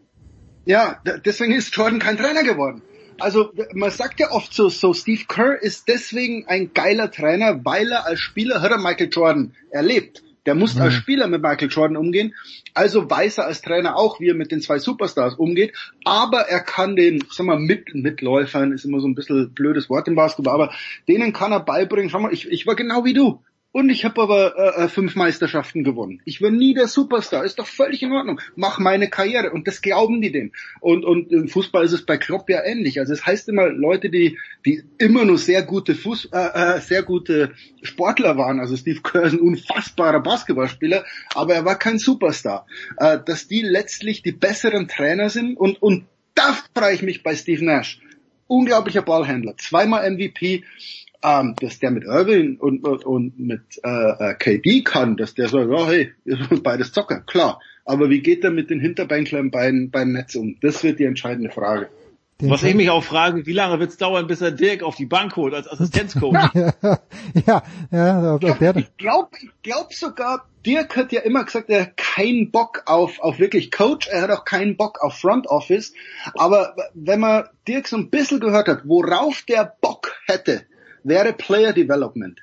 ja, 0.64 1.00
deswegen 1.24 1.52
ist 1.52 1.74
Jordan 1.74 1.98
kein 1.98 2.16
Trainer 2.16 2.42
geworden. 2.42 2.82
Also 3.20 3.52
man 3.72 3.90
sagt 3.90 4.18
ja 4.18 4.32
oft 4.32 4.52
so, 4.52 4.68
so 4.68 4.92
Steve 4.92 5.22
Kerr 5.28 5.62
ist 5.62 5.88
deswegen 5.88 6.46
ein 6.48 6.72
geiler 6.74 7.10
Trainer, 7.10 7.64
weil 7.64 7.92
er 7.92 8.06
als 8.06 8.20
Spieler 8.20 8.60
hat 8.60 8.72
er 8.72 8.78
Michael 8.78 9.10
Jordan 9.10 9.54
erlebt. 9.70 10.22
Der 10.46 10.54
muss 10.54 10.78
als 10.78 10.92
Spieler 10.94 11.26
mit 11.26 11.40
Michael 11.40 11.68
Jordan 11.70 11.96
umgehen, 11.96 12.34
also 12.74 13.08
weiß 13.08 13.38
er 13.38 13.46
als 13.46 13.62
Trainer 13.62 13.96
auch, 13.96 14.20
wie 14.20 14.28
er 14.28 14.34
mit 14.34 14.52
den 14.52 14.60
zwei 14.60 14.78
Superstars 14.78 15.36
umgeht, 15.36 15.72
aber 16.04 16.40
er 16.40 16.60
kann 16.60 16.96
den, 16.96 17.24
sag 17.30 17.46
mal, 17.46 17.58
mit, 17.58 17.94
Mitläufern, 17.94 18.72
ist 18.72 18.84
immer 18.84 19.00
so 19.00 19.08
ein 19.08 19.14
bisschen 19.14 19.54
blödes 19.54 19.88
Wort 19.88 20.06
im 20.06 20.16
Basketball, 20.16 20.54
aber 20.54 20.74
denen 21.08 21.32
kann 21.32 21.52
er 21.52 21.60
beibringen, 21.60 22.10
schau 22.10 22.20
mal, 22.20 22.32
ich, 22.32 22.46
ich 22.50 22.66
war 22.66 22.76
genau 22.76 23.06
wie 23.06 23.14
du. 23.14 23.40
Und 23.74 23.90
ich 23.90 24.04
habe 24.04 24.22
aber 24.22 24.56
äh, 24.56 24.84
äh, 24.84 24.88
fünf 24.88 25.16
Meisterschaften 25.16 25.82
gewonnen. 25.82 26.22
Ich 26.24 26.40
war 26.40 26.52
nie 26.52 26.74
der 26.74 26.86
Superstar, 26.86 27.44
ist 27.44 27.58
doch 27.58 27.66
völlig 27.66 28.04
in 28.04 28.12
Ordnung. 28.12 28.40
Mach 28.54 28.78
meine 28.78 29.10
Karriere 29.10 29.50
und 29.50 29.66
das 29.66 29.82
glauben 29.82 30.20
die 30.22 30.30
dem. 30.30 30.52
Und 30.78 31.04
und 31.04 31.32
im 31.32 31.48
Fußball 31.48 31.84
ist 31.84 31.90
es 31.90 32.06
bei 32.06 32.16
Klopp 32.16 32.48
ja 32.48 32.62
ähnlich. 32.64 33.00
Also 33.00 33.12
es 33.12 33.26
heißt 33.26 33.48
immer 33.48 33.66
Leute, 33.66 34.10
die 34.10 34.38
die 34.64 34.84
immer 34.98 35.24
nur 35.24 35.38
sehr 35.38 35.64
gute 35.64 35.96
Fuß, 35.96 36.28
äh, 36.32 36.76
äh, 36.76 36.80
sehr 36.82 37.02
gute 37.02 37.50
Sportler 37.82 38.36
waren. 38.36 38.60
Also 38.60 38.76
Steve 38.76 39.00
Kerr 39.02 39.24
ist 39.24 39.32
ein 39.32 39.40
unfassbarer 39.40 40.20
Basketballspieler, 40.20 41.04
aber 41.34 41.54
er 41.54 41.64
war 41.64 41.76
kein 41.76 41.98
Superstar. 41.98 42.68
Äh, 42.98 43.18
dass 43.26 43.48
die 43.48 43.62
letztlich 43.62 44.22
die 44.22 44.30
besseren 44.30 44.86
Trainer 44.86 45.30
sind 45.30 45.56
und 45.56 45.82
und 45.82 46.04
da 46.36 46.56
freue 46.76 46.94
ich 46.94 47.02
mich 47.02 47.24
bei 47.24 47.34
Steve 47.34 47.64
Nash. 47.64 48.00
Unglaublicher 48.46 49.02
Ballhändler, 49.02 49.56
zweimal 49.56 50.08
MVP 50.08 50.62
ähm, 51.24 51.54
dass 51.58 51.78
der 51.78 51.90
mit 51.90 52.04
Irving 52.04 52.58
und, 52.58 52.86
und, 52.86 53.04
und 53.04 53.40
mit 53.40 53.80
äh, 53.82 53.88
äh, 54.30 54.34
KD 54.34 54.82
kann, 54.82 55.16
dass 55.16 55.34
der 55.34 55.48
sagt, 55.48 55.70
ja 55.70 55.86
hey, 55.86 56.12
beides 56.62 56.92
Zocker, 56.92 57.20
klar. 57.20 57.60
Aber 57.86 58.10
wie 58.10 58.20
geht 58.20 58.44
er 58.44 58.50
mit 58.50 58.70
den 58.70 58.80
Hinterbänklern 58.80 59.50
beim, 59.50 59.90
beim 59.90 60.12
Netz 60.12 60.34
um? 60.34 60.56
Das 60.60 60.84
wird 60.84 60.98
die 60.98 61.04
entscheidende 61.04 61.50
Frage. 61.50 61.88
Was 62.40 62.62
ich 62.64 62.74
mich 62.74 62.90
auch 62.90 63.04
frage, 63.04 63.46
wie 63.46 63.52
lange 63.52 63.78
wird's 63.78 63.96
dauern, 63.96 64.26
bis 64.26 64.40
er 64.40 64.50
Dirk 64.50 64.82
auf 64.82 64.96
die 64.96 65.06
Bank 65.06 65.36
holt 65.36 65.54
als 65.54 65.68
Assistenzcoach? 65.68 66.32
ja, 66.54 66.98
ja, 67.46 67.62
ja, 67.92 68.38
der, 68.38 68.76
Ich 68.76 68.96
glaube 68.96 69.28
ich 69.40 69.50
glaub 69.62 69.92
sogar, 69.94 70.46
Dirk 70.66 70.96
hat 70.96 71.12
ja 71.12 71.20
immer 71.20 71.44
gesagt, 71.44 71.70
er 71.70 71.82
hat 71.82 71.96
keinen 71.96 72.50
Bock 72.50 72.82
auf, 72.86 73.20
auf 73.20 73.38
wirklich 73.38 73.70
Coach, 73.70 74.08
er 74.08 74.22
hat 74.22 74.30
auch 74.30 74.44
keinen 74.44 74.76
Bock 74.76 75.00
auf 75.00 75.14
Front 75.14 75.46
Office. 75.46 75.94
Aber 76.34 76.74
wenn 76.94 77.20
man 77.20 77.44
Dirk 77.68 77.86
so 77.86 77.96
ein 77.96 78.10
bisschen 78.10 78.40
gehört 78.40 78.66
hat, 78.66 78.82
worauf 78.84 79.42
der 79.42 79.72
Bock 79.80 80.12
hätte, 80.26 80.66
wäre 81.04 81.32
Player 81.32 81.72
Development. 81.72 82.40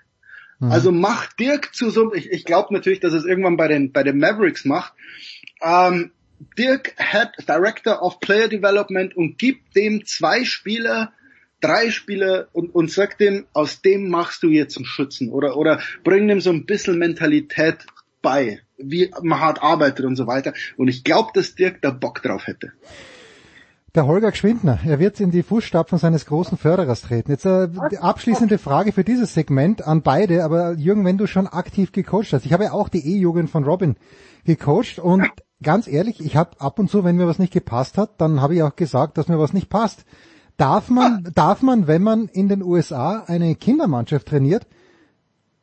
Also 0.70 0.92
macht 0.92 1.40
Dirk 1.40 1.74
zu 1.74 1.90
so, 1.90 2.14
ich, 2.14 2.32
ich 2.32 2.46
glaube 2.46 2.72
natürlich, 2.72 3.00
dass 3.00 3.14
es 3.14 3.26
irgendwann 3.26 3.58
bei 3.58 3.68
den, 3.68 3.92
bei 3.92 4.04
den 4.04 4.20
Mavericks 4.20 4.64
macht. 4.64 4.94
Ähm, 5.62 6.12
Dirk 6.58 6.94
hat 6.98 7.34
Director 7.48 8.02
of 8.04 8.20
Player 8.20 8.48
Development 8.48 9.16
und 9.18 9.40
gibt 9.40 9.76
dem 9.76 10.06
zwei 10.06 10.46
Spieler, 10.46 11.14
drei 11.62 11.90
Spieler 11.90 12.48
und, 12.54 12.74
und 12.76 12.92
sagt 12.92 13.22
dem, 13.22 13.48
aus 13.54 13.82
dem 13.82 14.10
machst 14.10 14.44
du 14.44 14.50
jetzt 14.50 14.78
einen 14.78 14.86
Schützen 14.86 15.30
oder, 15.30 15.58
oder 15.58 15.82
bring 16.04 16.28
dem 16.28 16.42
so 16.42 16.52
ein 16.52 16.66
bisschen 16.68 17.00
Mentalität 17.00 17.86
bei, 18.22 18.62
wie 18.78 19.12
man 19.22 19.40
hart 19.40 19.64
arbeitet 19.64 20.06
und 20.06 20.16
so 20.16 20.28
weiter. 20.28 20.54
Und 20.78 20.90
ich 20.90 21.04
glaube, 21.04 21.32
dass 21.34 21.56
Dirk 21.56 21.82
da 21.82 21.90
Bock 21.90 22.22
drauf 22.22 22.46
hätte. 22.46 22.72
Der 23.94 24.08
Holger 24.08 24.32
Gschwindner, 24.32 24.80
er 24.86 25.00
wird 25.00 25.20
in 25.20 25.32
die 25.32 25.44
Fußstapfen 25.44 25.98
seines 25.98 26.26
großen 26.26 26.58
Förderers 26.58 27.02
treten. 27.02 27.30
Jetzt 27.30 27.46
äh, 27.46 27.68
die 27.92 27.98
abschließende 27.98 28.58
Frage 28.58 28.94
für 28.94 29.04
dieses 29.04 29.34
Segment 29.34 29.86
an 29.86 30.02
beide, 30.02 30.46
aber 30.46 30.76
Jürgen, 30.76 31.04
wenn 31.04 31.18
du 31.18 31.28
schon 31.28 31.46
aktiv 31.46 31.92
gecoacht 31.92 32.32
hast. 32.32 32.46
Ich 32.46 32.54
habe 32.54 32.64
ja 32.64 32.72
auch 32.72 32.88
die 32.88 33.06
E-Jugend 33.06 33.50
von 33.50 33.66
Robin 33.66 33.98
gecoacht 34.46 35.00
und 35.00 35.28
ganz 35.62 35.88
ehrlich, 35.88 36.24
ich 36.24 36.38
habe 36.38 36.62
ab 36.62 36.80
und 36.80 36.90
zu, 36.90 37.04
wenn 37.04 37.18
mir 37.18 37.28
was 37.28 37.38
nicht 37.38 37.52
gepasst 37.52 37.98
hat, 37.98 38.22
dann 38.22 38.42
habe 38.42 38.56
ich 38.56 38.64
auch 38.64 38.78
gesagt, 38.78 39.18
dass 39.18 39.28
mir 39.28 39.40
was 39.40 39.52
nicht 39.52 39.70
passt. 39.70 40.06
Darf 40.56 40.90
man, 40.90 41.30
darf 41.36 41.62
man, 41.62 41.88
wenn 41.88 42.02
man 42.02 42.30
in 42.30 42.48
den 42.48 42.64
USA 42.64 43.26
eine 43.28 43.56
Kindermannschaft 43.56 44.26
trainiert, 44.26 44.68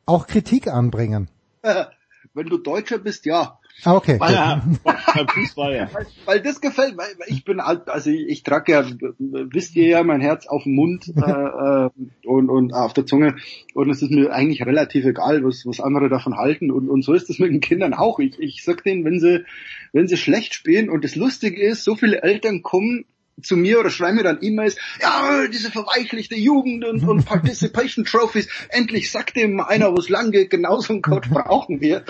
auch 0.05 0.27
Kritik 0.27 0.67
anbringen? 0.67 1.29
Wenn 2.33 2.47
du 2.47 2.57
Deutscher 2.59 2.99
bist, 2.99 3.25
ja. 3.25 3.58
Ah, 3.83 3.95
okay. 3.95 4.19
Weil 4.19 4.33
er, 4.33 4.63
beim 4.83 5.27
Fußball, 5.27 5.75
ja. 5.75 5.89
Weil, 5.93 6.05
weil 6.25 6.41
das 6.41 6.61
gefällt, 6.61 6.97
weil, 6.97 7.07
weil 7.17 7.27
ich 7.27 7.43
bin 7.43 7.59
alt, 7.59 7.89
also 7.89 8.09
ich, 8.09 8.27
ich 8.27 8.43
trage 8.43 8.71
ja, 8.71 8.85
wisst 9.17 9.75
ihr 9.75 9.87
ja, 9.87 10.03
mein 10.03 10.21
Herz 10.21 10.47
auf 10.47 10.63
dem 10.63 10.75
Mund 10.75 11.07
äh, 11.15 11.21
äh, 11.21 11.89
und, 12.25 12.49
und 12.49 12.73
auf 12.73 12.93
der 12.93 13.05
Zunge 13.05 13.35
und 13.73 13.89
es 13.89 14.01
ist 14.01 14.11
mir 14.11 14.31
eigentlich 14.33 14.65
relativ 14.65 15.05
egal, 15.05 15.43
was, 15.43 15.65
was 15.65 15.79
andere 15.79 16.09
davon 16.09 16.35
halten 16.35 16.71
und, 16.71 16.89
und 16.89 17.03
so 17.03 17.13
ist 17.13 17.29
es 17.29 17.39
mit 17.39 17.51
den 17.51 17.61
Kindern 17.61 17.93
auch. 17.93 18.19
Ich, 18.19 18.39
ich 18.39 18.63
sag 18.63 18.83
denen, 18.83 19.05
wenn 19.05 19.19
sie, 19.19 19.45
wenn 19.93 20.07
sie 20.07 20.17
schlecht 20.17 20.53
spielen 20.53 20.89
und 20.89 21.03
das 21.03 21.15
Lustige 21.15 21.61
ist, 21.61 21.83
so 21.83 21.95
viele 21.95 22.21
Eltern 22.21 22.61
kommen 22.61 23.05
zu 23.41 23.55
mir 23.57 23.79
oder 23.79 23.89
schreiben 23.89 24.17
mir 24.17 24.23
dann 24.23 24.39
E-Mails, 24.41 24.75
ja, 25.01 25.47
diese 25.47 25.71
verweichlichte 25.71 26.35
Jugend 26.35 26.85
und, 26.85 27.03
und 27.07 27.25
Participation 27.25 28.05
Trophies, 28.05 28.47
endlich 28.69 29.11
sagt 29.11 29.35
dem 29.35 29.59
einer, 29.59 29.91
wo 29.91 29.99
es 29.99 30.09
lang 30.09 30.31
geht, 30.31 30.49
genau 30.49 30.79
so 30.79 30.93
einen 30.93 31.01
Coach 31.01 31.29
brauchen 31.29 31.81
wir. 31.81 32.03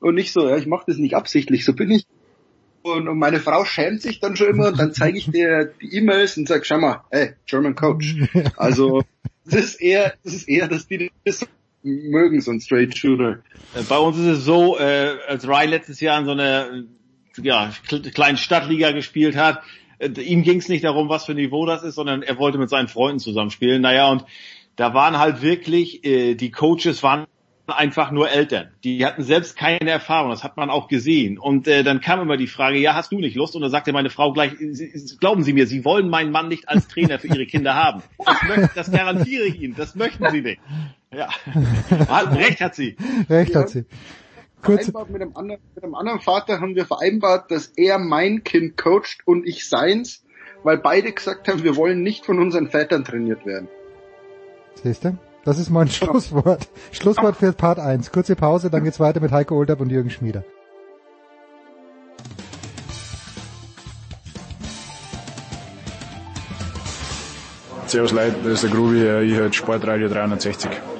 Und 0.00 0.14
nicht 0.14 0.32
so, 0.32 0.48
ja, 0.48 0.56
ich 0.56 0.66
mache 0.66 0.84
das 0.86 0.98
nicht 0.98 1.14
absichtlich, 1.14 1.64
so 1.64 1.72
bin 1.72 1.90
ich. 1.90 2.06
Und, 2.82 3.08
und 3.08 3.18
meine 3.18 3.40
Frau 3.40 3.64
schämt 3.64 4.02
sich 4.02 4.20
dann 4.20 4.36
schon 4.36 4.48
immer 4.48 4.68
und 4.68 4.78
dann 4.78 4.92
zeige 4.92 5.18
ich 5.18 5.28
dir 5.30 5.72
die 5.80 5.96
E-Mails 5.96 6.36
und 6.36 6.46
sag, 6.46 6.64
schau 6.66 6.78
mal, 6.78 7.02
hey, 7.10 7.34
German 7.46 7.74
Coach. 7.74 8.14
Also 8.56 9.02
das 9.44 9.54
ist 9.64 9.80
eher, 9.80 10.14
das 10.22 10.34
ist 10.34 10.48
eher, 10.48 10.68
dass 10.68 10.86
die 10.86 11.10
das 11.24 11.44
mögen, 11.82 12.40
so 12.40 12.50
ein 12.52 12.60
Straight 12.60 12.96
Shooter. 12.96 13.40
Äh, 13.74 13.82
Bei 13.88 13.98
uns 13.98 14.18
ist 14.18 14.26
es 14.38 14.44
so, 14.44 14.78
äh, 14.78 15.16
als 15.26 15.46
Ryan 15.48 15.70
letztes 15.70 16.00
Jahr 16.00 16.18
in 16.20 16.26
so 16.26 16.32
einer 16.32 16.84
ja, 17.42 17.72
kle- 17.88 18.12
kleinen 18.12 18.36
Stadtliga 18.38 18.92
gespielt 18.92 19.36
hat, 19.36 19.62
ihm 20.00 20.42
ging 20.42 20.58
es 20.58 20.68
nicht 20.68 20.84
darum, 20.84 21.08
was 21.08 21.24
für 21.24 21.32
ein 21.32 21.36
Niveau 21.36 21.66
das 21.66 21.82
ist, 21.82 21.94
sondern 21.94 22.22
er 22.22 22.38
wollte 22.38 22.58
mit 22.58 22.70
seinen 22.70 22.88
Freunden 22.88 23.18
zusammenspielen. 23.18 23.82
Naja, 23.82 24.10
und 24.10 24.24
da 24.76 24.94
waren 24.94 25.18
halt 25.18 25.42
wirklich, 25.42 26.04
äh, 26.04 26.34
die 26.34 26.50
Coaches 26.50 27.02
waren 27.02 27.26
einfach 27.66 28.10
nur 28.10 28.30
Eltern. 28.30 28.68
Die 28.84 29.04
hatten 29.04 29.22
selbst 29.22 29.56
keine 29.56 29.90
Erfahrung, 29.90 30.30
das 30.30 30.44
hat 30.44 30.56
man 30.56 30.70
auch 30.70 30.88
gesehen. 30.88 31.38
Und 31.38 31.66
äh, 31.66 31.82
dann 31.82 32.00
kam 32.00 32.20
immer 32.20 32.36
die 32.36 32.46
Frage, 32.46 32.78
ja, 32.78 32.94
hast 32.94 33.10
du 33.10 33.18
nicht 33.18 33.34
Lust? 33.36 33.56
Und 33.56 33.62
dann 33.62 33.70
sagte 33.70 33.92
meine 33.92 34.10
Frau 34.10 34.32
gleich, 34.32 34.52
glauben 35.18 35.42
Sie 35.42 35.52
mir, 35.52 35.66
Sie 35.66 35.84
wollen 35.84 36.08
meinen 36.08 36.30
Mann 36.30 36.48
nicht 36.48 36.68
als 36.68 36.86
Trainer 36.88 37.18
für 37.18 37.28
Ihre 37.28 37.46
Kinder 37.46 37.74
haben. 37.74 38.02
Das, 38.24 38.42
möcht, 38.44 38.76
das 38.76 38.92
garantiere 38.92 39.44
ich 39.44 39.60
Ihnen, 39.60 39.74
das 39.76 39.94
möchten 39.96 40.30
Sie 40.30 40.42
nicht. 40.42 40.60
Ja, 41.12 41.28
recht 42.34 42.60
hat 42.60 42.74
sie. 42.74 42.96
Recht 43.30 43.54
hat 43.54 43.70
sie. 43.70 43.84
Kurz, 44.66 44.86
Vereinbart 44.86 45.10
mit 45.10 45.22
einem, 45.22 45.36
anderen, 45.36 45.60
mit 45.76 45.84
einem 45.84 45.94
anderen 45.94 46.20
Vater 46.20 46.60
haben 46.60 46.74
wir 46.74 46.86
vereinbart, 46.86 47.52
dass 47.52 47.68
er 47.76 47.98
mein 47.98 48.42
Kind 48.42 48.76
coacht 48.76 49.18
und 49.24 49.46
ich 49.46 49.68
seins, 49.68 50.24
weil 50.64 50.78
beide 50.78 51.12
gesagt 51.12 51.46
haben, 51.46 51.62
wir 51.62 51.76
wollen 51.76 52.02
nicht 52.02 52.26
von 52.26 52.40
unseren 52.40 52.68
Vätern 52.68 53.04
trainiert 53.04 53.46
werden. 53.46 53.68
siehst 54.82 55.04
du? 55.04 55.16
Das 55.44 55.60
ist 55.60 55.70
mein 55.70 55.88
Schlusswort. 55.88 56.66
Schlusswort 56.90 57.36
für 57.36 57.52
Part 57.52 57.78
1. 57.78 58.10
Kurze 58.10 58.34
Pause, 58.34 58.68
dann 58.68 58.82
geht's 58.82 58.98
weiter 58.98 59.20
mit 59.20 59.30
Heiko 59.30 59.54
Olderb 59.56 59.80
und 59.80 59.90
Jürgen 59.90 60.10
Schmieder. 60.10 60.42
Servus 67.86 68.10
Leute, 68.10 68.34
das 68.42 68.54
ist 68.54 68.64
der 68.64 68.70
Grubi, 68.70 68.96
ich 68.96 69.36
höre 69.36 69.52
Sportradio 69.52 70.08
360. 70.08 70.95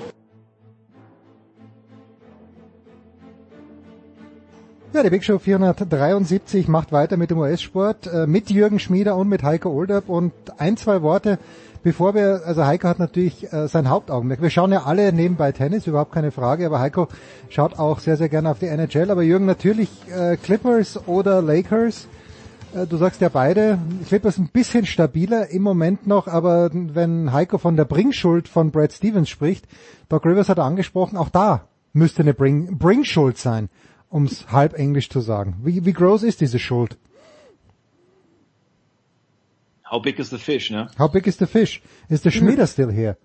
Ja, 4.97 5.03
die 5.03 5.11
Big 5.11 5.25
Show 5.25 5.39
473 5.39 6.69
macht 6.69 6.91
weiter 6.91 7.19
mit 7.19 7.31
dem 7.31 7.37
US-Sport, 7.37 8.07
äh, 8.07 8.27
mit 8.27 8.49
Jürgen 8.49 8.79
Schmieder 8.79 9.15
und 9.17 9.29
mit 9.29 9.43
Heiko 9.43 9.69
Olderb 9.69 10.09
und 10.09 10.33
ein, 10.57 10.79
zwei 10.79 11.03
Worte 11.03 11.39
bevor 11.83 12.15
wir, 12.15 12.41
also 12.47 12.65
Heiko 12.65 12.89
hat 12.89 12.99
natürlich 12.99 13.53
äh, 13.53 13.69
sein 13.69 13.91
Hauptaugenmerk. 13.91 14.41
Wir 14.41 14.49
schauen 14.49 14.73
ja 14.73 14.85
alle 14.85 15.13
nebenbei 15.13 15.53
Tennis, 15.53 15.87
überhaupt 15.87 16.13
keine 16.13 16.31
Frage, 16.31 16.65
aber 16.65 16.81
Heiko 16.81 17.09
schaut 17.51 17.79
auch 17.79 17.99
sehr, 17.99 18.17
sehr 18.17 18.31
gerne 18.31 18.51
auf 18.51 18.59
die 18.59 18.69
NHL. 18.69 19.11
Aber 19.11 19.23
Jürgen, 19.23 19.45
natürlich 19.45 19.91
äh, 20.11 20.39
Clippers 20.39 21.07
oder 21.07 21.43
Lakers. 21.43 22.09
Äh, 22.75 22.87
du 22.87 22.97
sagst 22.97 23.21
ja 23.21 23.29
beide, 23.29 23.79
Clippers 24.09 24.39
ein 24.39 24.49
bisschen 24.49 24.87
stabiler 24.87 25.51
im 25.51 25.61
Moment 25.61 26.07
noch, 26.07 26.27
aber 26.27 26.71
wenn 26.73 27.35
Heiko 27.35 27.59
von 27.59 27.77
der 27.77 27.85
Bringschuld 27.85 28.49
von 28.49 28.71
Brad 28.71 28.95
Stevens 28.95 29.29
spricht, 29.29 29.67
Doc 30.09 30.25
Rivers 30.25 30.49
hat 30.49 30.59
angesprochen, 30.59 31.19
auch 31.19 31.29
da 31.29 31.69
müsste 31.93 32.23
eine 32.23 32.33
Bring, 32.33 32.79
Bringschuld 32.79 33.37
sein, 33.37 33.69
ums 34.11 34.47
halb 34.51 34.75
Englisch 34.75 35.11
zu 35.11 35.21
sagen. 35.21 35.57
Wie, 35.63 35.85
wie 35.85 35.93
groß 35.93 36.23
ist 36.23 36.41
diese 36.41 36.59
Schuld? 36.59 36.97
How 39.91 40.03
big 40.03 40.19
is 40.19 40.31
the 40.31 40.39
fish, 40.39 40.71
ne? 40.71 40.89
How 40.99 41.11
big 41.11 41.27
is 41.27 41.39
the 41.39 41.47
fish? 41.47 41.81
Is 42.09 42.23
the 42.23 42.31
Schmieder 42.31 42.67
still 42.67 42.91
here? 42.91 43.17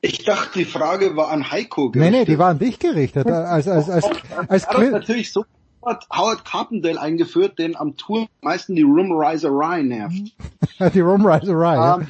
Ich 0.00 0.24
dachte, 0.24 0.58
die 0.58 0.64
Frage 0.64 1.16
war 1.16 1.30
an 1.30 1.50
Heiko 1.50 1.90
gerichtet. 1.90 2.12
Nee, 2.12 2.18
nee, 2.20 2.24
die 2.24 2.38
war 2.38 2.48
an 2.48 2.58
dich 2.58 2.78
gerichtet. 2.78 3.26
Als, 3.28 3.68
als, 3.68 3.88
als, 3.88 4.04
als, 4.48 4.66
als 4.66 4.90
natürlich 4.90 5.32
so 5.32 5.44
hat 5.84 6.06
Howard 6.12 6.44
Carpendale 6.44 7.00
eingeführt, 7.00 7.58
den 7.58 7.76
am 7.76 7.96
Tour 7.96 8.26
meisten 8.40 8.74
die 8.74 8.82
Roomriserei 8.82 9.82
nervt. 9.82 10.34
die 10.94 11.00
Roomriserei, 11.00 11.74
ja. 11.74 11.94
Um, 11.94 12.06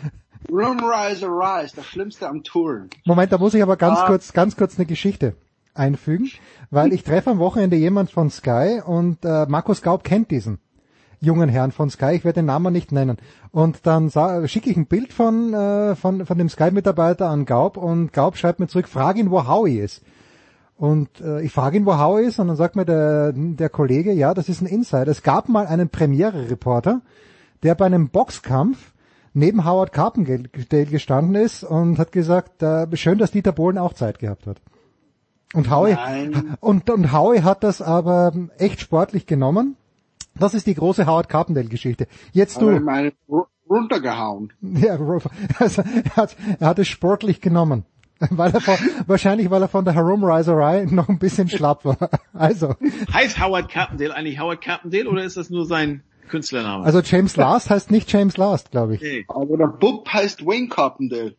Roomriserei 0.51 1.65
ist 1.65 1.77
das 1.77 1.87
Schlimmste 1.87 2.29
am 2.29 2.43
Touren. 2.45 2.91
Moment, 3.05 3.33
da 3.33 3.39
muss 3.39 3.55
ich 3.55 3.63
aber 3.63 3.77
ganz 3.77 3.99
ah. 3.99 4.07
kurz, 4.07 4.33
ganz 4.33 4.57
kurz 4.57 4.79
eine 4.79 4.87
Geschichte 4.87 5.35
einfügen, 5.75 6.31
weil 6.71 6.93
ich 6.93 7.03
treffe 7.03 7.31
am 7.31 7.39
Wochenende 7.39 7.77
jemand 7.77 8.11
von 8.11 8.31
Sky 8.31 8.81
und 8.85 9.25
äh, 9.25 9.47
Markus 9.47 9.83
Gaub 9.83 10.05
kennt 10.05 10.31
diesen 10.31 10.59
jungen 11.23 11.49
Herrn 11.49 11.71
von 11.71 11.89
Sky, 11.89 12.13
ich 12.15 12.25
werde 12.25 12.41
den 12.41 12.47
Namen 12.47 12.73
nicht 12.73 12.91
nennen. 12.91 13.17
Und 13.53 13.87
dann 13.87 14.11
schicke 14.49 14.69
ich 14.69 14.77
ein 14.77 14.87
Bild 14.87 15.13
von, 15.13 15.55
äh, 15.55 15.95
von, 15.95 16.27
von 16.27 16.37
dem 16.37 16.49
Sky-Mitarbeiter 16.49 17.29
an 17.29 17.47
Gaub 17.47 17.77
und 17.77 18.13
Gaub 18.13 18.37
schreibt 18.37 18.59
mir 18.59 18.67
zurück, 18.67 18.89
frag 18.89 19.17
ihn, 19.17 19.31
wo 19.31 19.47
Howie 19.47 19.79
ist. 19.79 20.03
Und 20.77 21.21
äh, 21.21 21.43
ich 21.43 21.53
frage 21.53 21.77
ihn, 21.77 21.87
wo 21.87 21.97
Howie 21.97 22.25
ist 22.25 22.41
und 22.41 22.49
dann 22.49 22.57
sagt 22.57 22.75
mir 22.75 22.85
der, 22.85 23.33
der 23.33 23.69
Kollege, 23.69 24.13
ja, 24.13 24.35
das 24.35 24.49
ist 24.49 24.63
ein 24.63 24.67
Insider. 24.67 25.07
Es 25.07 25.23
gab 25.23 25.49
mal 25.49 25.67
einen 25.67 25.89
Premiere-Reporter, 25.89 27.03
der 27.63 27.77
bei 27.77 27.87
einem 27.87 28.09
Boxkampf 28.09 28.93
neben 29.33 29.65
Howard 29.65 29.93
Carpendale 29.93 30.49
gestanden 30.49 31.37
ist 31.37 31.63
und 31.63 32.01
hat 32.01 32.11
gesagt, 32.11 32.65
äh, 32.65 32.89
schön, 32.97 33.19
dass 33.19 33.31
Dieter 33.31 33.53
Bohlen 33.53 33.79
auch 33.79 33.93
Zeit 33.93 34.19
gehabt 34.19 34.49
hat. 34.49 34.61
Und 35.55 35.71
Howie, 35.71 35.97
und, 36.61 36.89
und 36.89 37.13
Howie 37.13 37.43
hat 37.43 37.63
das 37.63 37.83
aber 37.83 38.33
echt 38.59 38.81
sportlich 38.81 39.27
genommen 39.27 39.77
das 40.35 40.55
ist 40.55 40.67
die 40.67 40.75
große 40.75 41.07
Howard 41.07 41.29
Carpendale 41.29 41.69
Geschichte. 41.69 42.07
Jetzt 42.33 42.61
du. 42.61 42.71
Meine 42.81 43.13
runtergehauen. 43.69 44.53
Ja, 44.61 44.99
also 45.59 45.83
er 45.83 46.17
hat, 46.17 46.37
er 46.59 46.67
hat 46.67 46.79
es 46.79 46.89
sportlich 46.89 47.41
genommen. 47.41 47.85
Weil 48.31 48.53
er 48.53 48.61
von, 48.61 48.77
wahrscheinlich, 49.09 49.51
weil 49.51 49.63
er 49.63 49.69
von 49.69 49.85
der 49.85 49.95
Herumreiserei 49.95 50.85
noch 50.85 51.09
ein 51.09 51.19
bisschen 51.19 51.49
schlapp 51.49 51.85
war. 51.85 51.97
Also. 52.33 52.77
Heißt 53.13 53.41
Howard 53.41 53.69
Carpendale 53.69 54.15
eigentlich 54.15 54.39
Howard 54.39 54.61
Carpendale 54.61 55.09
oder 55.09 55.25
ist 55.25 55.37
das 55.37 55.51
nur 55.51 55.67
sein 55.67 56.05
Künstlername? 56.29 56.85
Also 56.85 57.01
James 57.01 57.35
Last 57.37 57.69
heißt 57.69 57.91
nicht 57.91 58.13
James 58.13 58.37
Last, 58.37 58.71
glaube 58.71 58.95
ich. 58.95 59.01
Nee. 59.01 59.25
Aber 59.27 59.57
der 59.57 59.67
Bub 59.67 60.09
heißt 60.09 60.47
Wayne 60.47 60.69
Carpendale. 60.69 61.35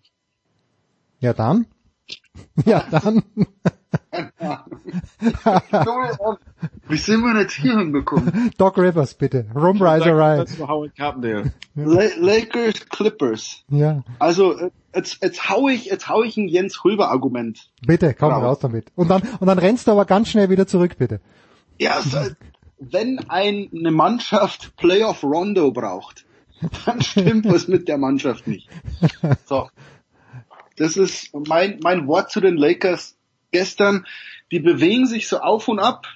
Ja 1.22 1.32
dann. 1.32 1.68
Ja 2.66 2.84
dann. 2.92 3.24
Wie 6.88 6.98
sind 6.98 7.22
wir 7.22 7.40
jetzt 7.40 7.54
hier 7.54 7.78
hinbekommen? 7.78 8.52
Doc 8.58 8.78
Rivers, 8.78 9.14
bitte. 9.14 9.46
Rumreiserei. 9.56 10.46
Lakers 11.76 12.90
Clippers. 12.90 13.64
Ja. 13.70 14.04
Also, 14.20 14.58
äh, 14.58 14.72
jetzt, 14.96 15.24
jetzt 15.24 15.50
hau 15.50 15.68
ich, 15.68 15.86
jetzt 15.86 16.10
hau 16.10 16.24
ich 16.24 16.38
ein 16.38 16.48
Jens 16.48 16.84
Hulber 16.84 17.10
Argument. 17.10 17.70
Bitte, 17.86 18.14
komm 18.14 18.32
raus. 18.32 18.44
raus 18.44 18.60
damit. 18.60 18.92
Und 18.96 19.10
dann, 19.10 19.22
und 19.40 19.48
dann 19.48 19.60
rennst 19.60 19.88
du 19.88 19.92
aber 19.92 20.06
ganz 20.06 20.30
schnell 20.30 20.50
wieder 20.50 20.68
zurück, 20.68 20.98
bitte. 20.98 21.20
Ja, 21.80 22.02
so, 22.02 22.20
wenn 22.80 23.20
eine 23.30 23.92
Mannschaft 23.92 24.76
Playoff 24.78 25.24
Rondo 25.24 25.72
braucht, 25.72 26.26
dann 26.86 27.02
stimmt 27.04 27.46
was 27.46 27.68
mit 27.68 27.88
der 27.88 27.98
Mannschaft 27.98 28.48
nicht. 28.48 28.70
So. 29.46 29.70
Das 30.78 30.98
ist 30.98 31.34
mein, 31.48 31.80
mein 31.84 32.08
Wort 32.08 32.32
zu 32.32 32.42
den 32.42 32.58
Lakers 32.58 33.16
gestern. 33.54 34.06
Die 34.52 34.60
bewegen 34.60 35.08
sich 35.08 35.30
so 35.30 35.38
auf 35.40 35.70
und 35.70 35.80
ab 35.80 36.08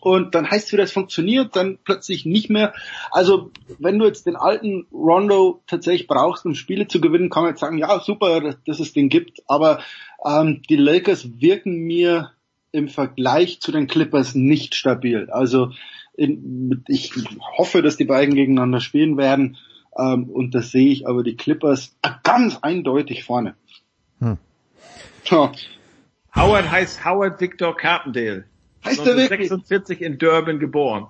und 0.00 0.34
dann 0.34 0.50
heißt 0.50 0.66
es 0.66 0.72
wieder, 0.72 0.82
es 0.82 0.92
funktioniert, 0.92 1.56
dann 1.56 1.78
plötzlich 1.82 2.24
nicht 2.24 2.50
mehr. 2.50 2.72
Also 3.10 3.50
wenn 3.78 3.98
du 3.98 4.06
jetzt 4.06 4.26
den 4.26 4.36
alten 4.36 4.86
Rondo 4.92 5.62
tatsächlich 5.66 6.06
brauchst, 6.06 6.46
um 6.46 6.54
Spiele 6.54 6.86
zu 6.86 7.00
gewinnen, 7.00 7.30
kann 7.30 7.42
man 7.42 7.52
jetzt 7.52 7.60
sagen, 7.60 7.78
ja 7.78 8.00
super, 8.00 8.54
dass 8.64 8.80
es 8.80 8.92
den 8.92 9.08
gibt, 9.08 9.42
aber 9.46 9.80
ähm, 10.24 10.62
die 10.68 10.76
Lakers 10.76 11.40
wirken 11.40 11.80
mir 11.80 12.30
im 12.72 12.88
Vergleich 12.88 13.60
zu 13.60 13.72
den 13.72 13.88
Clippers 13.88 14.34
nicht 14.34 14.74
stabil. 14.74 15.28
Also 15.30 15.72
in, 16.16 16.84
ich 16.88 17.12
hoffe, 17.56 17.82
dass 17.82 17.96
die 17.96 18.04
beiden 18.04 18.34
gegeneinander 18.34 18.80
spielen 18.80 19.16
werden 19.16 19.56
ähm, 19.98 20.24
und 20.30 20.54
das 20.54 20.70
sehe 20.70 20.90
ich, 20.90 21.06
aber 21.08 21.22
die 21.22 21.36
Clippers 21.36 21.96
ganz 22.22 22.58
eindeutig 22.62 23.24
vorne. 23.24 23.54
Hm. 24.20 24.38
Ja. 25.24 25.52
Howard 26.34 26.70
heißt 26.70 27.04
Howard 27.04 27.40
Victor 27.40 27.76
Carpendale. 27.76 28.44
Heißt 28.84 29.06
er 29.06 29.16
wirklich? 29.16 29.48
46 29.48 30.00
in 30.00 30.18
Durban 30.18 30.58
geboren. 30.58 31.08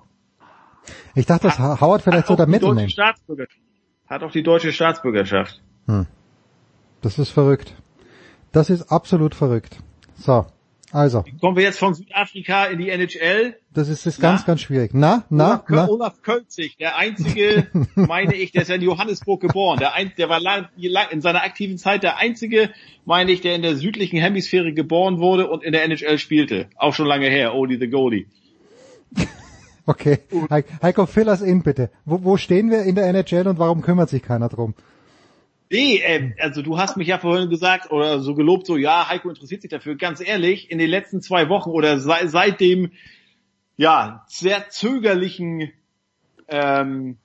Ich 1.15 1.25
dachte, 1.25 1.47
dass 1.47 1.59
Howard 1.59 2.01
vielleicht 2.01 2.27
so 2.27 2.35
der 2.35 2.47
Mittelname. 2.47 2.87
Hat 4.07 4.23
auch 4.23 4.31
die 4.31 4.43
deutsche 4.43 4.73
Staatsbürgerschaft. 4.73 5.61
Hm. 5.85 6.07
Das 7.01 7.17
ist 7.17 7.29
verrückt. 7.29 7.75
Das 8.51 8.69
ist 8.69 8.91
absolut 8.91 9.35
verrückt. 9.35 9.77
So. 10.15 10.45
Also. 10.91 11.23
Kommen 11.39 11.55
wir 11.55 11.63
jetzt 11.63 11.79
von 11.79 11.93
Südafrika 11.93 12.65
in 12.65 12.79
die 12.79 12.89
NHL? 12.89 13.55
Das 13.73 13.87
ist, 13.87 14.05
ist 14.05 14.19
ganz, 14.19 14.45
ganz 14.45 14.61
schwierig. 14.61 14.91
Na, 14.93 15.23
na, 15.29 15.45
Olaf, 15.45 15.63
na. 15.69 15.87
Olaf 15.87 16.21
Kölzig, 16.21 16.77
der 16.77 16.97
einzige, 16.97 17.67
meine 17.95 18.35
ich, 18.35 18.51
der 18.51 18.63
ist 18.63 18.67
ja 18.67 18.75
in 18.75 18.81
Johannesburg 18.81 19.39
geboren. 19.39 19.79
Der, 19.79 19.93
ein, 19.93 20.11
der 20.17 20.27
war 20.27 20.41
lang, 20.41 20.67
in 20.75 21.21
seiner 21.21 21.43
aktiven 21.43 21.77
Zeit 21.77 22.03
der 22.03 22.17
einzige, 22.17 22.71
meine 23.05 23.31
ich, 23.31 23.41
der 23.41 23.55
in 23.55 23.61
der 23.61 23.75
südlichen 23.75 24.19
Hemisphäre 24.19 24.73
geboren 24.73 25.19
wurde 25.19 25.49
und 25.49 25.63
in 25.63 25.71
der 25.71 25.83
NHL 25.85 26.17
spielte. 26.17 26.67
Auch 26.75 26.93
schon 26.93 27.07
lange 27.07 27.27
her, 27.29 27.55
Odie 27.55 27.77
the 27.77 27.89
Goldie. 27.89 28.27
Okay. 29.87 30.19
Heiko, 30.83 31.07
fill 31.07 31.27
us 31.27 31.41
in 31.41 31.63
bitte. 31.63 31.89
Wo, 32.05 32.23
wo 32.23 32.37
stehen 32.37 32.69
wir 32.69 32.83
in 32.83 32.93
der 32.93 33.07
NHL 33.07 33.47
und 33.47 33.57
warum 33.57 33.81
kümmert 33.81 34.09
sich 34.09 34.21
keiner 34.21 34.47
drum? 34.47 34.75
Nee, 35.71 36.01
äh, 36.01 36.33
also 36.37 36.61
du 36.61 36.77
hast 36.77 36.97
mich 36.97 37.07
ja 37.07 37.17
vorhin 37.17 37.49
gesagt 37.49 37.91
oder 37.91 38.19
so 38.19 38.35
gelobt, 38.35 38.67
so 38.67 38.75
ja, 38.75 39.07
Heiko 39.07 39.29
interessiert 39.29 39.61
sich 39.61 39.71
dafür. 39.71 39.95
Ganz 39.95 40.19
ehrlich, 40.19 40.69
in 40.69 40.79
den 40.79 40.89
letzten 40.89 41.21
zwei 41.21 41.47
Wochen 41.47 41.69
oder 41.69 41.97
seit, 41.97 42.29
seit 42.29 42.59
dem 42.59 42.91
ja 43.77 44.25
sehr 44.27 44.67
zögerlichen 44.67 45.71
ähm, 46.49 47.19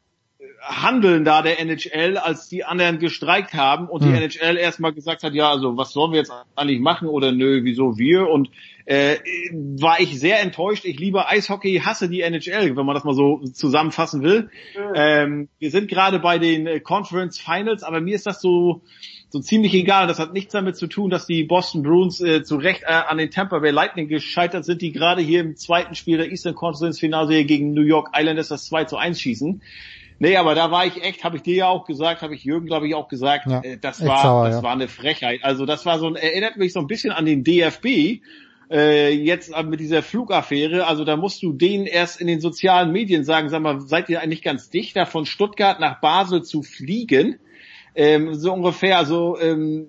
Handeln 0.60 1.24
da 1.24 1.42
der 1.42 1.60
NHL, 1.60 2.16
als 2.16 2.48
die 2.48 2.64
anderen 2.64 2.98
gestreikt 2.98 3.54
haben 3.54 3.88
und 3.88 4.02
hm. 4.02 4.12
die 4.12 4.18
NHL 4.18 4.56
erstmal 4.56 4.92
gesagt 4.92 5.22
hat, 5.22 5.34
ja, 5.34 5.50
also 5.50 5.76
was 5.76 5.92
sollen 5.92 6.12
wir 6.12 6.18
jetzt 6.18 6.32
eigentlich 6.54 6.80
machen 6.80 7.08
oder 7.08 7.32
nö, 7.32 7.60
wieso 7.64 7.98
wir? 7.98 8.28
Und 8.28 8.50
äh, 8.84 9.16
war 9.52 10.00
ich 10.00 10.18
sehr 10.18 10.40
enttäuscht. 10.40 10.84
Ich 10.84 10.98
liebe 10.98 11.28
Eishockey, 11.28 11.82
hasse 11.84 12.08
die 12.08 12.20
NHL, 12.20 12.76
wenn 12.76 12.86
man 12.86 12.94
das 12.94 13.04
mal 13.04 13.14
so 13.14 13.38
zusammenfassen 13.52 14.22
will. 14.22 14.50
Ähm, 14.94 15.48
wir 15.58 15.70
sind 15.70 15.88
gerade 15.88 16.20
bei 16.20 16.38
den 16.38 16.66
äh, 16.66 16.80
Conference 16.80 17.38
Finals, 17.38 17.82
aber 17.82 18.00
mir 18.00 18.14
ist 18.14 18.26
das 18.26 18.40
so 18.40 18.82
so 19.28 19.40
ziemlich 19.40 19.74
egal. 19.74 20.06
Das 20.06 20.18
hat 20.18 20.32
nichts 20.32 20.52
damit 20.52 20.76
zu 20.76 20.86
tun, 20.86 21.10
dass 21.10 21.26
die 21.26 21.44
Boston 21.44 21.82
Bruins 21.82 22.20
äh, 22.20 22.42
zu 22.42 22.56
Recht 22.56 22.82
äh, 22.82 22.92
an 22.92 23.18
den 23.18 23.30
Tampa 23.30 23.58
Bay 23.58 23.70
Lightning 23.70 24.08
gescheitert 24.08 24.64
sind, 24.64 24.82
die 24.82 24.92
gerade 24.92 25.20
hier 25.20 25.40
im 25.40 25.56
zweiten 25.56 25.94
Spiel 25.94 26.18
der 26.18 26.30
Eastern 26.30 26.54
Conference 26.54 26.98
Finalserie 26.98 27.44
gegen 27.44 27.72
New 27.72 27.82
York 27.82 28.10
Islanders 28.16 28.48
das 28.48 28.66
2 28.66 28.84
zu 28.84 28.96
1 28.96 29.20
schießen. 29.20 29.62
Nee, 30.18 30.36
aber 30.36 30.54
da 30.54 30.70
war 30.70 30.86
ich 30.86 31.02
echt, 31.02 31.24
habe 31.24 31.36
ich 31.36 31.42
dir 31.42 31.56
ja 31.56 31.68
auch 31.68 31.84
gesagt, 31.84 32.22
habe 32.22 32.34
ich 32.34 32.44
Jürgen, 32.44 32.66
glaube 32.66 32.88
ich, 32.88 32.94
auch 32.94 33.08
gesagt, 33.08 33.46
ja, 33.46 33.60
äh, 33.60 33.76
das 33.76 34.04
war 34.04 34.22
sauer, 34.22 34.46
das 34.46 34.56
ja. 34.56 34.62
war 34.62 34.72
eine 34.72 34.88
Frechheit. 34.88 35.40
Also 35.42 35.66
das 35.66 35.84
war 35.84 35.98
so 35.98 36.06
ein, 36.06 36.16
erinnert 36.16 36.56
mich 36.56 36.72
so 36.72 36.80
ein 36.80 36.86
bisschen 36.86 37.12
an 37.12 37.26
den 37.26 37.44
DFB, 37.44 38.22
äh, 38.70 39.10
jetzt 39.12 39.52
mit 39.64 39.80
dieser 39.80 40.02
Flugaffäre, 40.02 40.86
also 40.86 41.04
da 41.04 41.16
musst 41.16 41.42
du 41.42 41.52
denen 41.52 41.86
erst 41.86 42.20
in 42.20 42.26
den 42.26 42.40
sozialen 42.40 42.92
Medien 42.92 43.24
sagen, 43.24 43.48
sag 43.48 43.62
mal, 43.62 43.80
seid 43.80 44.08
ihr 44.08 44.20
eigentlich 44.20 44.42
ganz 44.42 44.70
dicht, 44.70 44.96
da 44.96 45.06
von 45.06 45.26
Stuttgart 45.26 45.78
nach 45.80 46.00
Basel 46.00 46.42
zu 46.42 46.62
fliegen? 46.62 47.38
Ähm, 47.94 48.34
so 48.34 48.52
ungefähr, 48.52 48.98
also 48.98 49.38
ähm, 49.40 49.88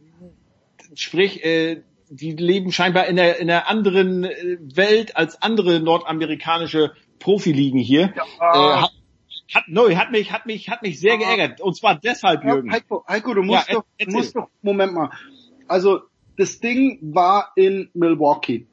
sprich, 0.94 1.44
äh, 1.44 1.82
die 2.10 2.34
leben 2.34 2.72
scheinbar 2.72 3.08
in 3.08 3.16
der, 3.16 3.40
in 3.40 3.50
einer 3.50 3.70
anderen 3.70 4.24
äh, 4.24 4.58
Welt 4.62 5.18
als 5.18 5.42
andere 5.42 5.80
nordamerikanische 5.80 6.92
Profiligen 7.20 7.80
hier. 7.80 8.14
Ja. 8.40 8.84
Äh, 8.84 8.88
hat, 9.54 9.64
hat, 9.64 9.68
no, 9.68 9.90
hat 9.90 10.12
mich, 10.12 10.32
hat 10.32 10.46
mich, 10.46 10.70
hat 10.70 10.82
mich 10.82 11.00
sehr 11.00 11.18
geärgert. 11.18 11.62
Und 11.62 11.76
zwar 11.76 12.00
deshalb, 12.00 12.44
Jürgen. 12.44 12.72
Heiko, 12.72 13.06
Heiko 13.08 13.34
du 13.34 13.44
musst 13.44 13.70
ja, 13.70 13.76
doch, 13.76 13.86
du 14.00 14.12
musst 14.12 14.36
doch, 14.36 14.50
Moment 14.62 14.94
mal. 14.94 15.12
Also, 15.68 16.02
das 16.38 16.60
Ding 16.60 17.00
war 17.02 17.52
in 17.56 17.90
Milwaukee, 17.94 18.68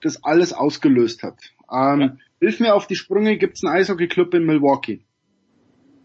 das 0.00 0.24
alles 0.24 0.52
ausgelöst 0.52 1.22
hat. 1.22 1.38
Ähm, 1.70 2.00
ja. 2.00 2.16
Hilf 2.40 2.60
mir 2.60 2.74
auf 2.74 2.86
die 2.86 2.96
Sprünge, 2.96 3.36
gibt's 3.36 3.64
einen 3.64 3.74
Eishockey-Club 3.74 4.34
in 4.34 4.44
Milwaukee? 4.44 5.04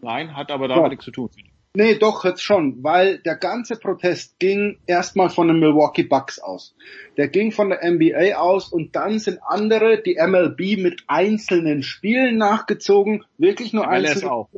Nein, 0.02 0.36
hat 0.36 0.50
aber 0.50 0.68
damit 0.68 0.84
ja. 0.84 0.88
nichts 0.90 1.04
zu 1.04 1.10
tun. 1.10 1.30
Nee, 1.76 1.96
doch, 1.96 2.24
jetzt 2.24 2.40
schon, 2.40 2.84
weil 2.84 3.18
der 3.18 3.34
ganze 3.34 3.74
Protest 3.74 4.38
ging 4.38 4.78
erstmal 4.86 5.28
von 5.28 5.48
den 5.48 5.58
Milwaukee 5.58 6.04
Bucks 6.04 6.38
aus. 6.38 6.76
Der 7.16 7.26
ging 7.26 7.50
von 7.50 7.68
der 7.68 7.80
NBA 7.82 8.36
aus 8.36 8.68
und 8.68 8.94
dann 8.94 9.18
sind 9.18 9.40
andere, 9.44 10.00
die 10.00 10.16
MLB 10.24 10.80
mit 10.80 11.02
einzelnen 11.08 11.82
Spielen 11.82 12.38
nachgezogen, 12.38 13.24
wirklich 13.38 13.72
nur 13.72 13.88
MLS 13.88 14.10
einzelne. 14.10 14.30
auch. 14.30 14.48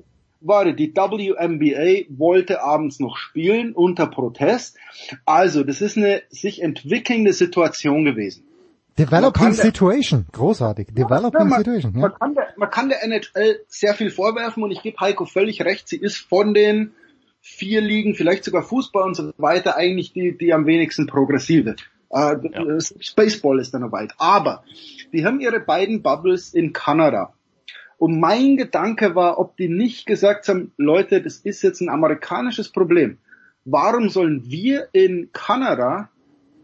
Warte, 0.43 0.75
die 0.75 0.95
WNBA 0.95 2.05
wollte 2.19 2.63
abends 2.63 3.01
noch 3.01 3.17
spielen 3.17 3.73
unter 3.73 4.07
Protest. 4.09 4.77
Also, 5.25 5.65
das 5.65 5.81
ist 5.81 5.97
eine 5.97 6.23
sich 6.29 6.61
entwickelnde 6.61 7.33
Situation 7.33 8.05
gewesen. 8.05 8.45
Developing 8.99 9.53
Situation. 9.53 10.27
Großartig. 10.33 10.89
Developing 10.89 11.41
Ja, 11.41 11.45
man, 11.47 11.59
Situation. 11.65 11.95
Ja. 11.95 12.01
man, 12.01 12.13
kann 12.13 12.35
der, 12.35 12.49
man 12.57 12.71
kann 12.71 12.89
der 12.91 13.03
NHL 13.03 13.61
sehr 13.69 13.95
viel 13.95 14.11
vorwerfen 14.11 14.63
und 14.63 14.71
ich 14.71 14.83
gebe 14.83 15.01
Heiko 15.01 15.25
völlig 15.25 15.63
recht, 15.63 15.89
sie 15.89 15.97
ist 15.97 16.19
von 16.19 16.53
den 16.53 16.93
vier 17.47 17.81
Ligen, 17.81 18.15
vielleicht 18.15 18.45
sogar 18.45 18.63
Fußball 18.63 19.05
und 19.05 19.15
so 19.15 19.33
weiter, 19.39 19.77
eigentlich 19.77 20.13
die, 20.13 20.37
die 20.37 20.53
am 20.53 20.67
wenigsten 20.67 21.07
progressive. 21.07 21.77
Äh, 22.11 22.37
Baseball 23.15 23.61
ist 23.61 23.73
da 23.73 23.79
noch 23.79 23.93
weit. 23.93 24.13
Aber 24.19 24.65
die 25.13 25.25
haben 25.25 25.41
ihre 25.41 25.61
beiden 25.61 26.03
Bubbles 26.03 26.53
in 26.53 26.73
Kanada. 26.73 27.35
Und 27.99 28.19
mein 28.21 28.57
Gedanke 28.57 29.15
war, 29.15 29.39
ob 29.39 29.57
die 29.57 29.69
nicht 29.69 30.07
gesagt 30.07 30.49
haben, 30.49 30.73
Leute, 30.77 31.23
das 31.23 31.37
ist 31.37 31.63
jetzt 31.63 31.81
ein 31.81 31.89
amerikanisches 31.89 32.71
Problem. 32.71 33.19
Warum 33.65 34.09
sollen 34.11 34.43
wir 34.45 34.89
in 34.93 35.31
Kanada 35.33 36.11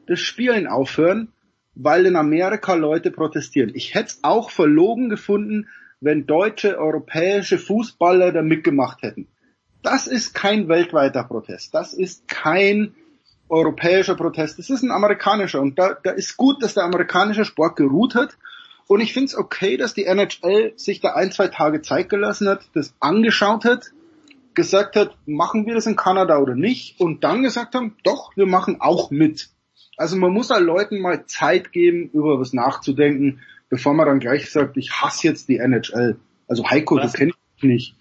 das 0.06 0.20
Spielen 0.20 0.66
aufhören, 0.66 1.28
weil 1.74 2.06
in 2.06 2.16
Amerika 2.16 2.74
Leute 2.74 3.10
protestieren? 3.12 3.70
Ich 3.74 3.94
hätte 3.94 4.08
es 4.08 4.18
auch 4.22 4.50
verlogen 4.50 5.08
gefunden, 5.08 5.68
wenn 6.00 6.26
deutsche, 6.26 6.76
europäische 6.76 7.58
Fußballer 7.58 8.32
da 8.32 8.42
mitgemacht 8.42 9.02
hätten. 9.02 9.28
Das 9.82 10.06
ist 10.06 10.34
kein 10.34 10.68
weltweiter 10.68 11.24
Protest. 11.24 11.74
Das 11.74 11.92
ist 11.92 12.28
kein 12.28 12.94
europäischer 13.48 14.14
Protest. 14.14 14.58
Das 14.58 14.70
ist 14.70 14.82
ein 14.82 14.90
amerikanischer. 14.90 15.60
Und 15.60 15.78
da, 15.78 15.94
da 16.02 16.12
ist 16.12 16.36
gut, 16.36 16.62
dass 16.62 16.74
der 16.74 16.84
amerikanische 16.84 17.44
Sport 17.44 17.76
geruht 17.76 18.14
hat. 18.14 18.36
Und 18.86 19.00
ich 19.00 19.12
finde 19.12 19.26
es 19.26 19.36
okay, 19.36 19.76
dass 19.76 19.94
die 19.94 20.04
NHL 20.04 20.72
sich 20.76 21.00
da 21.00 21.14
ein, 21.14 21.32
zwei 21.32 21.48
Tage 21.48 21.82
Zeit 21.82 22.08
gelassen 22.08 22.48
hat, 22.48 22.62
das 22.74 22.94
angeschaut 23.00 23.64
hat, 23.64 23.92
gesagt 24.54 24.96
hat, 24.96 25.16
machen 25.26 25.66
wir 25.66 25.74
das 25.74 25.86
in 25.86 25.96
Kanada 25.96 26.38
oder 26.38 26.54
nicht? 26.54 27.00
Und 27.00 27.24
dann 27.24 27.42
gesagt 27.42 27.74
haben, 27.74 27.96
doch, 28.04 28.36
wir 28.36 28.46
machen 28.46 28.80
auch 28.80 29.10
mit. 29.10 29.50
Also 29.96 30.16
man 30.16 30.32
muss 30.32 30.50
halt 30.50 30.64
Leuten 30.64 31.00
mal 31.00 31.26
Zeit 31.26 31.72
geben, 31.72 32.10
über 32.12 32.40
was 32.40 32.52
nachzudenken, 32.52 33.40
bevor 33.68 33.94
man 33.94 34.06
dann 34.06 34.20
gleich 34.20 34.50
sagt, 34.50 34.76
ich 34.76 34.90
hasse 34.92 35.26
jetzt 35.28 35.48
die 35.48 35.58
NHL. 35.58 36.16
Also 36.48 36.68
Heiko, 36.68 36.96
Was? 36.96 37.12
du 37.12 37.18
kennst 37.18 37.38
mich 37.60 37.62
nicht. 37.62 37.96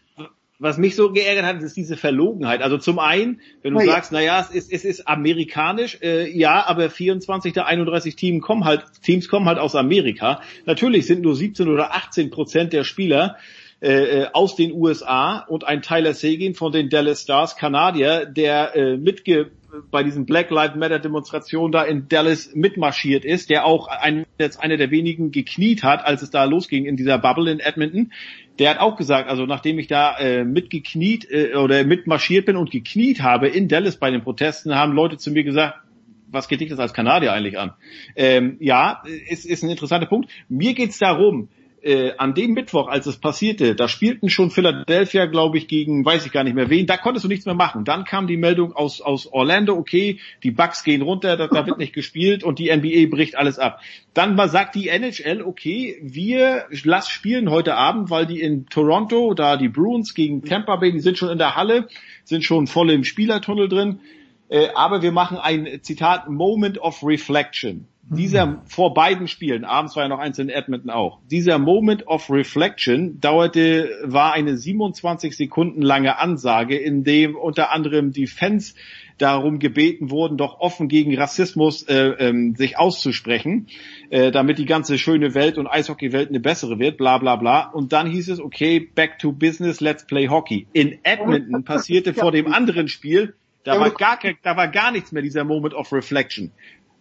Was 0.61 0.77
mich 0.77 0.95
so 0.95 1.11
geärgert 1.11 1.43
hat, 1.43 1.63
ist 1.63 1.75
diese 1.75 1.97
Verlogenheit. 1.97 2.61
Also 2.61 2.77
zum 2.77 2.99
einen, 2.99 3.41
wenn 3.63 3.73
du 3.73 3.79
Na 3.79 3.85
ja. 3.85 3.91
sagst, 3.93 4.11
naja, 4.11 4.39
es 4.39 4.51
ist, 4.51 4.71
es 4.71 4.85
ist 4.85 5.07
amerikanisch, 5.07 5.97
äh, 6.03 6.29
ja, 6.29 6.63
aber 6.67 6.91
24 6.91 7.51
der 7.51 7.65
31 7.65 8.15
Teams 8.15 8.43
kommen 8.43 8.63
halt, 8.63 8.85
Teams 9.01 9.27
kommen 9.27 9.47
halt 9.47 9.57
aus 9.57 9.75
Amerika. 9.75 10.41
Natürlich 10.67 11.07
sind 11.07 11.23
nur 11.23 11.35
17 11.35 11.67
oder 11.67 11.95
18 11.95 12.29
Prozent 12.29 12.73
der 12.73 12.83
Spieler 12.83 13.37
äh, 13.81 14.21
äh, 14.21 14.27
aus 14.33 14.55
den 14.55 14.71
USA 14.73 15.39
und 15.39 15.63
ein 15.63 15.81
Tyler 15.81 16.13
Seguin 16.13 16.53
von 16.53 16.71
den 16.71 16.89
Dallas 16.89 17.23
Stars, 17.23 17.55
Kanadier, 17.55 18.27
der 18.27 18.75
äh, 18.75 18.97
mitge 18.97 19.49
bei 19.89 20.03
diesen 20.03 20.25
Black 20.25 20.51
Lives 20.51 20.75
Matter 20.75 20.99
Demonstrationen 20.99 21.71
da 21.71 21.83
in 21.83 22.07
Dallas 22.07 22.51
mitmarschiert 22.53 23.25
ist, 23.25 23.49
der 23.49 23.65
auch 23.65 23.87
ein, 23.87 24.25
jetzt 24.37 24.61
einer 24.61 24.77
der 24.77 24.91
wenigen 24.91 25.31
gekniet 25.31 25.83
hat, 25.83 26.05
als 26.05 26.21
es 26.21 26.29
da 26.29 26.43
losging 26.43 26.85
in 26.85 26.95
dieser 26.95 27.17
Bubble 27.17 27.49
in 27.49 27.59
Edmonton. 27.59 28.11
Der 28.59 28.69
hat 28.71 28.79
auch 28.79 28.95
gesagt, 28.97 29.29
also 29.29 29.45
nachdem 29.45 29.79
ich 29.79 29.87
da 29.87 30.17
äh, 30.17 30.43
mitgekniet 30.43 31.29
äh, 31.29 31.55
oder 31.55 31.83
mitmarschiert 31.83 32.45
bin 32.45 32.57
und 32.57 32.71
gekniet 32.71 33.21
habe 33.21 33.47
in 33.47 33.67
Dallas 33.67 33.97
bei 33.97 34.11
den 34.11 34.21
Protesten, 34.21 34.75
haben 34.75 34.93
Leute 34.93 35.17
zu 35.17 35.31
mir 35.31 35.43
gesagt, 35.43 35.79
was 36.27 36.47
geht 36.47 36.61
dich 36.61 36.69
das 36.69 36.79
als 36.79 36.93
Kanadier 36.93 37.33
eigentlich 37.33 37.57
an? 37.57 37.73
Ähm, 38.15 38.57
ja, 38.59 39.03
ist, 39.29 39.45
ist 39.45 39.63
ein 39.63 39.69
interessanter 39.69 40.07
Punkt. 40.07 40.29
Mir 40.47 40.73
geht's 40.73 40.97
darum, 40.97 41.49
äh, 41.83 42.13
an 42.17 42.33
dem 42.33 42.53
Mittwoch, 42.53 42.87
als 42.87 43.07
es 43.07 43.17
passierte, 43.17 43.75
da 43.75 43.87
spielten 43.87 44.29
schon 44.29 44.51
Philadelphia, 44.51 45.25
glaube 45.25 45.57
ich, 45.57 45.67
gegen, 45.67 46.05
weiß 46.05 46.25
ich 46.25 46.31
gar 46.31 46.43
nicht 46.43 46.53
mehr 46.53 46.69
wen, 46.69 46.85
da 46.85 46.97
konntest 46.97 47.23
du 47.23 47.27
nichts 47.27 47.45
mehr 47.45 47.55
machen. 47.55 47.85
Dann 47.85 48.05
kam 48.05 48.27
die 48.27 48.37
Meldung 48.37 48.73
aus, 48.73 49.01
aus 49.01 49.27
Orlando, 49.31 49.75
okay, 49.75 50.19
die 50.43 50.51
Bucks 50.51 50.83
gehen 50.83 51.01
runter, 51.01 51.37
da, 51.37 51.47
da 51.47 51.65
wird 51.65 51.79
nicht 51.79 51.93
gespielt 51.93 52.43
und 52.43 52.59
die 52.59 52.75
NBA 52.75 53.09
bricht 53.09 53.37
alles 53.37 53.57
ab. 53.57 53.81
Dann 54.13 54.35
mal 54.35 54.49
sagt 54.49 54.75
die 54.75 54.89
NHL, 54.89 55.41
okay, 55.41 55.97
wir 56.01 56.65
lass 56.83 57.09
spielen 57.09 57.49
heute 57.49 57.75
Abend, 57.75 58.09
weil 58.09 58.27
die 58.27 58.41
in 58.41 58.67
Toronto, 58.67 59.33
da 59.33 59.57
die 59.57 59.69
Bruins 59.69 60.13
gegen 60.13 60.43
Tampa 60.43 60.75
Bay, 60.75 60.91
die 60.91 60.99
sind 60.99 61.17
schon 61.17 61.29
in 61.29 61.39
der 61.39 61.55
Halle, 61.55 61.87
sind 62.23 62.43
schon 62.43 62.67
voll 62.67 62.91
im 62.91 63.03
Spielertunnel 63.03 63.69
drin, 63.69 64.01
äh, 64.49 64.67
aber 64.75 65.01
wir 65.01 65.11
machen 65.11 65.37
ein 65.37 65.79
Zitat 65.81 66.29
Moment 66.29 66.77
of 66.77 67.03
Reflection. 67.03 67.87
Dieser 68.13 68.61
vor 68.65 68.93
beiden 68.93 69.29
Spielen, 69.29 69.63
abends 69.63 69.95
war 69.95 70.03
ja 70.03 70.09
noch 70.09 70.19
eins 70.19 70.37
in 70.37 70.49
Edmonton 70.49 70.89
auch. 70.89 71.19
Dieser 71.31 71.59
Moment 71.59 72.07
of 72.07 72.29
Reflection 72.29 73.21
dauerte, 73.21 73.89
war 74.03 74.33
eine 74.33 74.57
27 74.57 75.37
Sekunden 75.37 75.81
lange 75.81 76.19
Ansage, 76.19 76.75
in 76.75 77.05
dem 77.05 77.37
unter 77.37 77.71
anderem 77.71 78.11
die 78.11 78.27
Fans 78.27 78.75
darum 79.17 79.59
gebeten 79.59 80.11
wurden, 80.11 80.35
doch 80.35 80.59
offen 80.59 80.89
gegen 80.89 81.17
Rassismus 81.17 81.83
äh, 81.83 82.09
ähm, 82.19 82.55
sich 82.55 82.77
auszusprechen, 82.77 83.67
äh, 84.09 84.31
damit 84.31 84.57
die 84.57 84.65
ganze 84.65 84.97
schöne 84.97 85.33
Welt 85.33 85.57
und 85.57 85.67
Eishockeywelt 85.67 86.27
eine 86.29 86.41
bessere 86.41 86.79
wird, 86.79 86.97
bla 86.97 87.17
bla 87.17 87.37
bla. 87.37 87.69
Und 87.69 87.93
dann 87.93 88.07
hieß 88.07 88.27
es, 88.27 88.41
okay, 88.41 88.79
back 88.79 89.19
to 89.19 89.31
business, 89.31 89.79
let's 89.79 90.05
play 90.05 90.27
hockey. 90.27 90.67
In 90.73 90.99
Edmonton 91.03 91.63
passierte 91.65 92.13
vor 92.13 92.33
dem 92.33 92.51
anderen 92.51 92.89
Spiel, 92.89 93.35
da 93.63 93.79
war 93.79 93.91
gar, 93.91 94.19
da 94.41 94.57
war 94.57 94.67
gar 94.67 94.91
nichts 94.91 95.11
mehr 95.11 95.21
dieser 95.21 95.43
Moment 95.43 95.75
of 95.75 95.93
Reflection. 95.93 96.51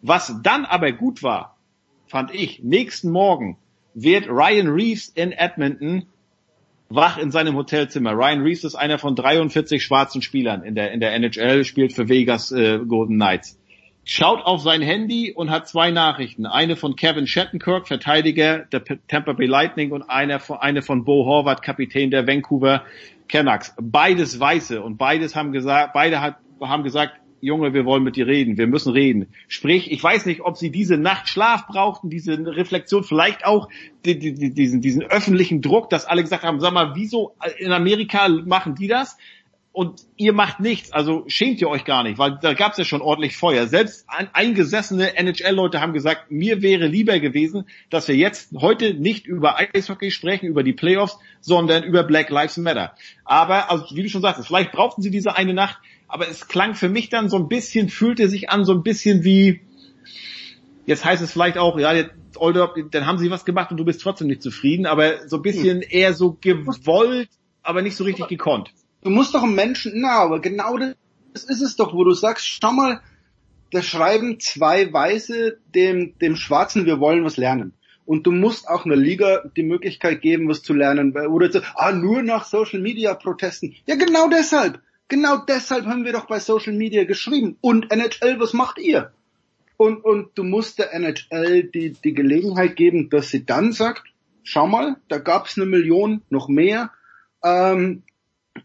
Was 0.02 0.34
dann 0.42 0.64
aber 0.64 0.92
gut 0.92 1.22
war, 1.22 1.56
fand 2.06 2.34
ich, 2.34 2.62
nächsten 2.62 3.10
Morgen 3.10 3.58
wird 3.94 4.28
Ryan 4.28 4.68
Reeves 4.68 5.08
in 5.08 5.32
Edmonton 5.32 6.06
wach 6.90 7.18
in 7.18 7.30
seinem 7.30 7.56
Hotelzimmer. 7.56 8.12
Ryan 8.12 8.42
Reeves 8.42 8.64
ist 8.64 8.74
einer 8.74 8.98
von 8.98 9.14
43 9.14 9.82
schwarzen 9.82 10.22
Spielern 10.22 10.62
in 10.62 10.74
der, 10.74 10.92
in 10.92 11.00
der 11.00 11.14
NHL, 11.14 11.64
spielt 11.64 11.92
für 11.92 12.08
Vegas 12.08 12.52
äh, 12.52 12.80
Golden 12.80 13.14
Knights. 13.14 13.58
Schaut 14.04 14.44
auf 14.44 14.60
sein 14.60 14.82
Handy 14.82 15.32
und 15.32 15.50
hat 15.50 15.68
zwei 15.68 15.90
Nachrichten. 15.90 16.46
Eine 16.46 16.74
von 16.74 16.96
Kevin 16.96 17.26
Shattenkirk, 17.26 17.86
Verteidiger 17.86 18.60
der 18.72 18.82
Tampa 19.06 19.34
Bay 19.34 19.46
Lightning 19.46 19.92
und 19.92 20.02
eine 20.02 20.40
von, 20.40 20.58
eine 20.58 20.82
von 20.82 21.04
Bo 21.04 21.26
Horvath, 21.26 21.62
Kapitän 21.62 22.10
der 22.10 22.26
Vancouver 22.26 22.84
Canucks. 23.28 23.74
Beides 23.80 24.40
Weiße 24.40 24.82
und 24.82 24.96
beides 24.96 25.36
haben 25.36 25.52
gesagt, 25.52 25.92
beide 25.92 26.20
hat, 26.20 26.38
haben 26.60 26.82
gesagt, 26.82 27.19
Junge, 27.40 27.72
wir 27.72 27.84
wollen 27.84 28.02
mit 28.02 28.16
dir 28.16 28.26
reden, 28.26 28.58
wir 28.58 28.66
müssen 28.66 28.92
reden. 28.92 29.28
Sprich, 29.48 29.90
ich 29.90 30.02
weiß 30.02 30.26
nicht, 30.26 30.42
ob 30.42 30.56
sie 30.56 30.70
diese 30.70 30.96
Nacht 30.96 31.28
Schlaf 31.28 31.66
brauchten, 31.66 32.10
diese 32.10 32.34
Reflexion, 32.38 33.04
vielleicht 33.04 33.44
auch 33.44 33.68
die, 34.04 34.18
die, 34.18 34.34
die, 34.34 34.52
diesen, 34.52 34.80
diesen 34.80 35.02
öffentlichen 35.02 35.62
Druck, 35.62 35.90
dass 35.90 36.04
alle 36.04 36.22
gesagt 36.22 36.44
haben, 36.44 36.60
sag 36.60 36.72
mal, 36.72 36.92
wieso 36.94 37.34
in 37.58 37.72
Amerika 37.72 38.28
machen 38.28 38.74
die 38.74 38.88
das? 38.88 39.16
Und 39.72 40.00
ihr 40.16 40.32
macht 40.32 40.58
nichts, 40.58 40.90
also 40.90 41.22
schämt 41.28 41.60
ihr 41.60 41.68
euch 41.68 41.84
gar 41.84 42.02
nicht, 42.02 42.18
weil 42.18 42.38
da 42.42 42.54
gab's 42.54 42.76
ja 42.76 42.84
schon 42.84 43.00
ordentlich 43.00 43.36
Feuer. 43.36 43.68
Selbst 43.68 44.04
ein, 44.08 44.28
eingesessene 44.32 45.16
NHL-Leute 45.16 45.80
haben 45.80 45.92
gesagt, 45.92 46.32
mir 46.32 46.60
wäre 46.60 46.88
lieber 46.88 47.20
gewesen, 47.20 47.66
dass 47.88 48.08
wir 48.08 48.16
jetzt 48.16 48.52
heute 48.60 48.94
nicht 48.94 49.26
über 49.26 49.60
Eishockey 49.60 50.10
sprechen, 50.10 50.46
über 50.46 50.64
die 50.64 50.72
Playoffs, 50.72 51.18
sondern 51.40 51.84
über 51.84 52.02
Black 52.02 52.30
Lives 52.30 52.56
Matter. 52.56 52.96
Aber, 53.24 53.70
also, 53.70 53.94
wie 53.94 54.02
du 54.02 54.08
schon 54.08 54.22
sagst, 54.22 54.44
vielleicht 54.44 54.72
brauchten 54.72 55.02
sie 55.02 55.10
diese 55.12 55.36
eine 55.36 55.54
Nacht, 55.54 55.78
aber 56.10 56.28
es 56.28 56.48
klang 56.48 56.74
für 56.74 56.88
mich 56.88 57.08
dann 57.08 57.28
so 57.28 57.36
ein 57.36 57.48
bisschen, 57.48 57.88
fühlte 57.88 58.28
sich 58.28 58.50
an 58.50 58.64
so 58.64 58.72
ein 58.72 58.82
bisschen 58.82 59.24
wie, 59.24 59.60
jetzt 60.86 61.04
heißt 61.04 61.22
es 61.22 61.32
vielleicht 61.32 61.56
auch, 61.56 61.78
ja, 61.78 61.92
jetzt, 61.92 62.12
Older, 62.36 62.74
dann 62.90 63.06
haben 63.06 63.18
sie 63.18 63.30
was 63.30 63.44
gemacht 63.44 63.70
und 63.70 63.76
du 63.76 63.84
bist 63.84 64.00
trotzdem 64.00 64.28
nicht 64.28 64.42
zufrieden, 64.42 64.86
aber 64.86 65.28
so 65.28 65.36
ein 65.36 65.42
bisschen 65.42 65.82
eher 65.82 66.14
so 66.14 66.38
gewollt, 66.40 67.28
aber 67.62 67.82
nicht 67.82 67.96
so 67.96 68.04
richtig 68.04 68.28
gekonnt. 68.28 68.70
Du 69.02 69.10
musst 69.10 69.34
doch 69.34 69.42
einen 69.42 69.54
Menschen, 69.54 69.92
na, 69.96 70.20
aber 70.20 70.40
genau 70.40 70.76
das 70.78 71.44
ist 71.44 71.60
es 71.60 71.76
doch, 71.76 71.92
wo 71.92 72.04
du 72.04 72.12
sagst, 72.12 72.46
schau 72.46 72.72
mal, 72.72 73.00
da 73.72 73.82
schreiben 73.82 74.40
zwei 74.40 74.92
Weiße 74.92 75.58
dem, 75.74 76.18
dem 76.18 76.36
Schwarzen, 76.36 76.86
wir 76.86 76.98
wollen 76.98 77.24
was 77.24 77.36
lernen. 77.36 77.74
Und 78.04 78.26
du 78.26 78.32
musst 78.32 78.68
auch 78.68 78.84
einer 78.84 78.96
Liga 78.96 79.42
die 79.56 79.62
Möglichkeit 79.62 80.20
geben, 80.20 80.48
was 80.48 80.62
zu 80.62 80.72
lernen. 80.72 81.16
Oder 81.16 81.52
so, 81.52 81.60
ah, 81.76 81.92
nur 81.92 82.22
nach 82.22 82.44
Social 82.44 82.80
Media 82.80 83.14
Protesten. 83.14 83.76
Ja, 83.86 83.94
genau 83.94 84.28
deshalb. 84.28 84.80
Genau 85.10 85.38
deshalb 85.38 85.86
haben 85.86 86.04
wir 86.04 86.12
doch 86.12 86.26
bei 86.26 86.38
Social 86.38 86.72
Media 86.72 87.02
geschrieben. 87.02 87.58
Und 87.60 87.90
NHL, 87.90 88.38
was 88.38 88.52
macht 88.52 88.78
ihr? 88.78 89.12
Und, 89.76 90.04
und 90.04 90.30
du 90.36 90.44
musst 90.44 90.78
der 90.78 90.94
NHL 90.94 91.64
die, 91.64 91.90
die 91.92 92.14
Gelegenheit 92.14 92.76
geben, 92.76 93.10
dass 93.10 93.28
sie 93.28 93.44
dann 93.44 93.72
sagt, 93.72 94.04
schau 94.44 94.68
mal, 94.68 94.96
da 95.08 95.18
gab's 95.18 95.56
eine 95.56 95.66
Million, 95.66 96.22
noch 96.30 96.48
mehr. 96.48 96.92
Ähm, 97.42 98.04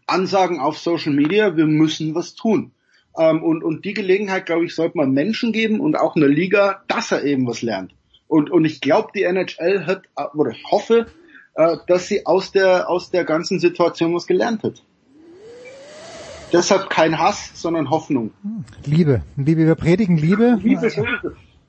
Ansagen 0.06 0.60
auf 0.60 0.78
Social 0.78 1.12
Media, 1.12 1.56
wir 1.56 1.66
müssen 1.66 2.14
was 2.14 2.36
tun. 2.36 2.70
Ähm, 3.18 3.42
und, 3.42 3.64
und 3.64 3.84
die 3.84 3.94
Gelegenheit, 3.94 4.46
glaube 4.46 4.66
ich, 4.66 4.74
sollte 4.76 4.98
man 4.98 5.10
Menschen 5.10 5.50
geben 5.52 5.80
und 5.80 5.98
auch 5.98 6.14
einer 6.14 6.28
Liga, 6.28 6.84
dass 6.86 7.10
er 7.10 7.24
eben 7.24 7.48
was 7.48 7.62
lernt. 7.62 7.92
Und, 8.28 8.50
und 8.50 8.64
ich 8.64 8.80
glaube, 8.80 9.08
die 9.16 9.24
NHL 9.24 9.84
hat, 9.86 10.02
oder 10.34 10.52
ich 10.52 10.62
hoffe, 10.70 11.06
äh, 11.54 11.76
dass 11.88 12.06
sie 12.06 12.24
aus 12.24 12.52
der, 12.52 12.88
aus 12.88 13.10
der 13.10 13.24
ganzen 13.24 13.58
Situation 13.58 14.14
was 14.14 14.28
gelernt 14.28 14.62
hat. 14.62 14.84
Deshalb 16.52 16.90
kein 16.90 17.18
Hass, 17.18 17.50
sondern 17.54 17.90
Hoffnung. 17.90 18.30
Liebe. 18.84 19.22
Liebe, 19.36 19.66
wir 19.66 19.74
predigen 19.74 20.16
Liebe. 20.16 20.58
Liebe, 20.62 20.90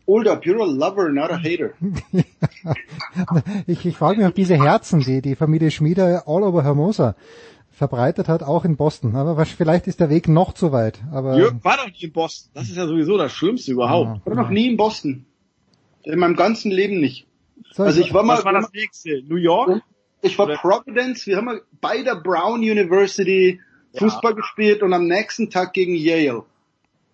Hold 0.08 0.28
up, 0.30 0.46
you're 0.46 0.62
a 0.62 0.66
lover, 0.66 1.10
not 1.10 1.32
a 1.32 1.38
hater. 1.38 1.74
ich 3.68 3.86
ich 3.86 3.98
frage 3.98 4.20
mich, 4.20 4.28
ob 4.28 4.36
diese 4.36 4.56
Herzen, 4.56 5.02
die 5.02 5.22
die 5.22 5.36
Familie 5.36 5.70
Schmieder 5.70 6.24
all 6.28 6.44
over 6.44 6.64
Hermosa 6.64 7.16
verbreitet 7.72 8.30
hat, 8.30 8.42
auch 8.42 8.64
in 8.64 8.78
Boston. 8.78 9.18
Aber 9.18 9.36
was, 9.36 9.50
vielleicht 9.50 9.86
ist 9.86 10.00
der 10.00 10.10
Weg 10.10 10.30
noch 10.30 10.54
zu 10.54 10.72
weit. 10.72 11.00
Aber 11.12 11.38
Jörg 11.38 11.56
war 11.62 11.76
doch 11.76 11.88
nie 11.88 12.06
in 12.06 12.14
Boston. 12.14 12.52
Das 12.54 12.70
ist 12.70 12.78
ja 12.78 12.88
sowieso 12.88 13.18
das 13.18 13.34
Schlimmste 13.34 13.74
überhaupt. 13.74 14.22
Ich 14.22 14.26
war 14.26 14.36
noch 14.36 14.50
nie 14.50 14.70
in 14.70 14.78
Boston. 14.78 15.26
In 16.04 16.20
meinem 16.20 16.38
ganzen 16.38 16.72
Leben 16.72 17.02
nicht. 17.02 17.28
So, 17.74 17.84
also 17.84 18.00
ich 18.00 18.14
war 18.14 18.24
mal, 18.24 18.38
Was 18.38 18.46
war 18.46 18.54
das 18.54 18.72
nächste? 18.72 19.24
New 19.28 19.36
York? 19.36 19.82
ich 20.22 20.40
war 20.40 20.48
Providence, 20.48 21.28
wir 21.28 21.38
haben 21.38 21.46
mal 21.46 21.62
bei 21.82 22.02
der 22.02 22.16
Brown 22.16 22.60
University 22.60 23.60
Fußball 23.96 24.36
gespielt 24.36 24.84
und 24.84 24.94
am 24.94 25.08
nächsten 25.08 25.50
Tag 25.50 25.74
gegen 25.74 25.96
Yale. 25.96 26.44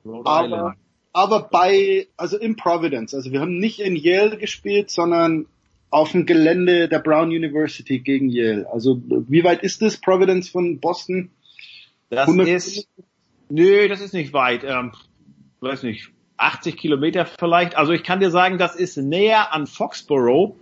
Rhode 0.06 0.30
Aber, 0.30 0.45
Island. 0.45 0.76
aber 1.14 1.40
bei, 1.43 2.08
also 2.18 2.38
in 2.38 2.56
Providence. 2.56 3.14
Also 3.14 3.32
wir 3.32 3.42
haben 3.42 3.58
nicht 3.58 3.80
in 3.80 3.95
Yale 3.95 4.38
gespielt, 4.38 4.90
sondern 4.90 5.45
auf 5.90 6.11
dem 6.11 6.26
Gelände 6.26 6.90
der 6.90 7.00
Brown 7.00 7.27
University 7.30 8.00
gegen 8.00 8.30
Yale. 8.30 8.68
Also 8.72 9.02
wie 9.08 9.43
weit 9.43 9.64
ist 9.64 9.82
das 9.82 9.98
Providence 9.98 10.50
von 10.50 10.80
Boston? 10.80 11.30
Das 12.10 12.27
100 12.27 12.48
ist, 12.48 12.88
nö, 13.50 13.88
das 13.88 14.02
ist 14.02 14.14
nicht 14.14 14.34
weit. 14.34 14.64
Ähm, 14.64 14.92
weiß 15.61 15.84
nicht, 15.84 16.10
80 16.38 16.77
Kilometer 16.77 17.26
vielleicht. 17.26 17.76
Also 17.76 17.93
ich 17.93 18.03
kann 18.03 18.19
dir 18.19 18.32
sagen, 18.32 18.58
das 18.58 18.76
ist 18.76 18.98
näher 18.98 19.53
an 19.53 19.68
Foxborough 19.68 20.56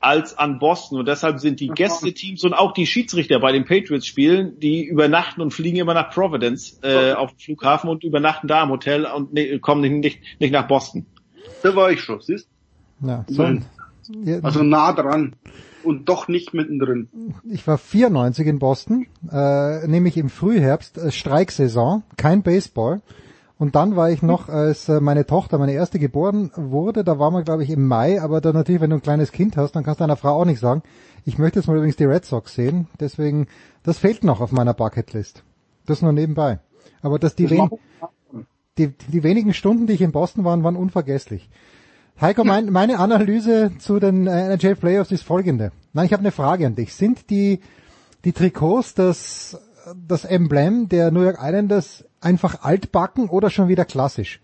als 0.00 0.38
an 0.38 0.58
Boston 0.58 1.00
und 1.00 1.08
deshalb 1.08 1.40
sind 1.40 1.60
die 1.60 1.68
Gästeteams 1.68 2.44
und 2.44 2.54
auch 2.54 2.72
die 2.72 2.86
Schiedsrichter 2.86 3.40
bei 3.40 3.52
den 3.52 3.64
Patriots 3.64 4.06
spielen, 4.06 4.58
die 4.60 4.84
übernachten 4.84 5.40
und 5.40 5.52
fliegen 5.52 5.78
immer 5.78 5.94
nach 5.94 6.10
Providence 6.10 6.78
äh, 6.82 7.12
auf 7.12 7.32
dem 7.32 7.38
Flughafen 7.38 7.90
und 7.90 8.04
übernachten 8.04 8.46
da 8.46 8.62
im 8.62 8.70
Hotel 8.70 9.06
und 9.06 9.32
ne, 9.32 9.58
kommen 9.58 10.00
nicht, 10.00 10.20
nicht, 10.38 10.52
nach 10.52 10.68
Boston. 10.68 11.06
Da 11.62 11.74
war 11.74 11.90
ich 11.90 12.00
schon, 12.00 12.20
siehst 12.20 12.48
ja, 13.00 13.24
so, 13.28 13.44
Also 14.42 14.62
nah 14.62 14.92
dran 14.92 15.34
und 15.84 16.08
doch 16.08 16.28
nicht 16.28 16.54
mittendrin. 16.54 17.08
ich 17.50 17.66
war 17.66 17.78
94 17.78 18.46
in 18.46 18.58
Boston, 18.58 19.06
äh, 19.30 19.86
nämlich 19.86 20.16
im 20.16 20.28
Frühherbst, 20.28 20.98
äh, 20.98 21.10
Streiksaison, 21.10 22.02
kein 22.16 22.42
Baseball. 22.42 23.00
Und 23.58 23.74
dann 23.74 23.96
war 23.96 24.10
ich 24.10 24.22
noch, 24.22 24.48
als 24.48 24.88
äh, 24.88 25.00
meine 25.00 25.26
Tochter, 25.26 25.58
meine 25.58 25.72
erste 25.72 25.98
geboren 25.98 26.52
wurde, 26.54 27.02
da 27.02 27.18
waren 27.18 27.34
wir 27.34 27.42
glaube 27.42 27.64
ich 27.64 27.70
im 27.70 27.86
Mai, 27.86 28.22
aber 28.22 28.40
dann 28.40 28.54
natürlich, 28.54 28.80
wenn 28.80 28.90
du 28.90 28.96
ein 28.96 29.02
kleines 29.02 29.32
Kind 29.32 29.56
hast, 29.56 29.72
dann 29.72 29.82
kannst 29.82 30.00
du 30.00 30.04
deiner 30.04 30.16
Frau 30.16 30.40
auch 30.40 30.44
nicht 30.44 30.60
sagen, 30.60 30.82
ich 31.24 31.38
möchte 31.38 31.58
jetzt 31.58 31.66
mal 31.66 31.76
übrigens 31.76 31.96
die 31.96 32.04
Red 32.04 32.24
Sox 32.24 32.54
sehen, 32.54 32.86
deswegen, 33.00 33.48
das 33.82 33.98
fehlt 33.98 34.22
noch 34.22 34.40
auf 34.40 34.52
meiner 34.52 34.74
Bucketlist. 34.74 35.42
Das 35.86 36.02
nur 36.02 36.12
nebenbei. 36.12 36.60
Aber 37.02 37.18
dass 37.18 37.34
die, 37.34 37.44
Das 37.44 37.52
wen 37.52 37.68
die, 38.78 38.94
die 39.08 39.22
wenigen 39.22 39.52
Stunden, 39.52 39.86
die 39.86 39.94
ich 39.94 40.02
in 40.02 40.12
Boston 40.12 40.44
war, 40.44 40.62
waren 40.62 40.76
unvergesslich. 40.76 41.50
Heiko, 42.20 42.44
mein, 42.44 42.70
meine 42.70 42.98
Analyse 42.98 43.72
zu 43.78 44.00
den 44.00 44.26
äh, 44.26 44.54
NHL 44.54 44.76
Playoffs 44.76 45.12
ist 45.12 45.22
folgende. 45.22 45.72
Nein, 45.92 46.06
ich 46.06 46.12
habe 46.12 46.20
eine 46.20 46.32
Frage 46.32 46.66
an 46.66 46.74
dich. 46.74 46.94
Sind 46.94 47.30
die, 47.30 47.60
die 48.24 48.32
Trikots 48.32 48.94
das, 48.94 49.60
das 49.94 50.24
Emblem 50.24 50.88
der 50.88 51.10
New 51.10 51.22
York 51.22 51.38
Islanders 51.40 52.04
einfach 52.20 52.62
altbacken 52.62 53.28
oder 53.28 53.50
schon 53.50 53.68
wieder 53.68 53.84
klassisch? 53.84 54.40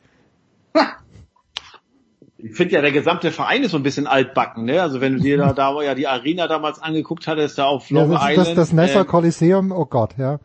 Ich 2.36 2.56
finde 2.56 2.74
ja, 2.74 2.82
der 2.82 2.92
gesamte 2.92 3.30
Verein 3.32 3.62
ist 3.62 3.70
so 3.70 3.78
ein 3.78 3.82
bisschen 3.82 4.06
altbacken, 4.06 4.66
ne? 4.66 4.82
Also 4.82 5.00
wenn 5.00 5.14
du 5.14 5.20
dir 5.20 5.38
da, 5.38 5.52
da 5.54 5.80
ja 5.82 5.94
die 5.94 6.06
Arena 6.06 6.46
damals 6.46 6.78
angeguckt 6.78 7.26
hattest, 7.26 7.56
da 7.58 7.64
auf 7.64 7.90
Ja, 7.90 8.00
Long 8.00 8.10
das, 8.10 8.22
ist 8.22 8.28
Island. 8.30 8.48
das, 8.48 8.54
das 8.56 8.72
Nassau 8.72 9.00
äh, 9.00 9.04
Coliseum, 9.04 9.72
oh 9.72 9.86
Gott, 9.86 10.10
ja. 10.18 10.40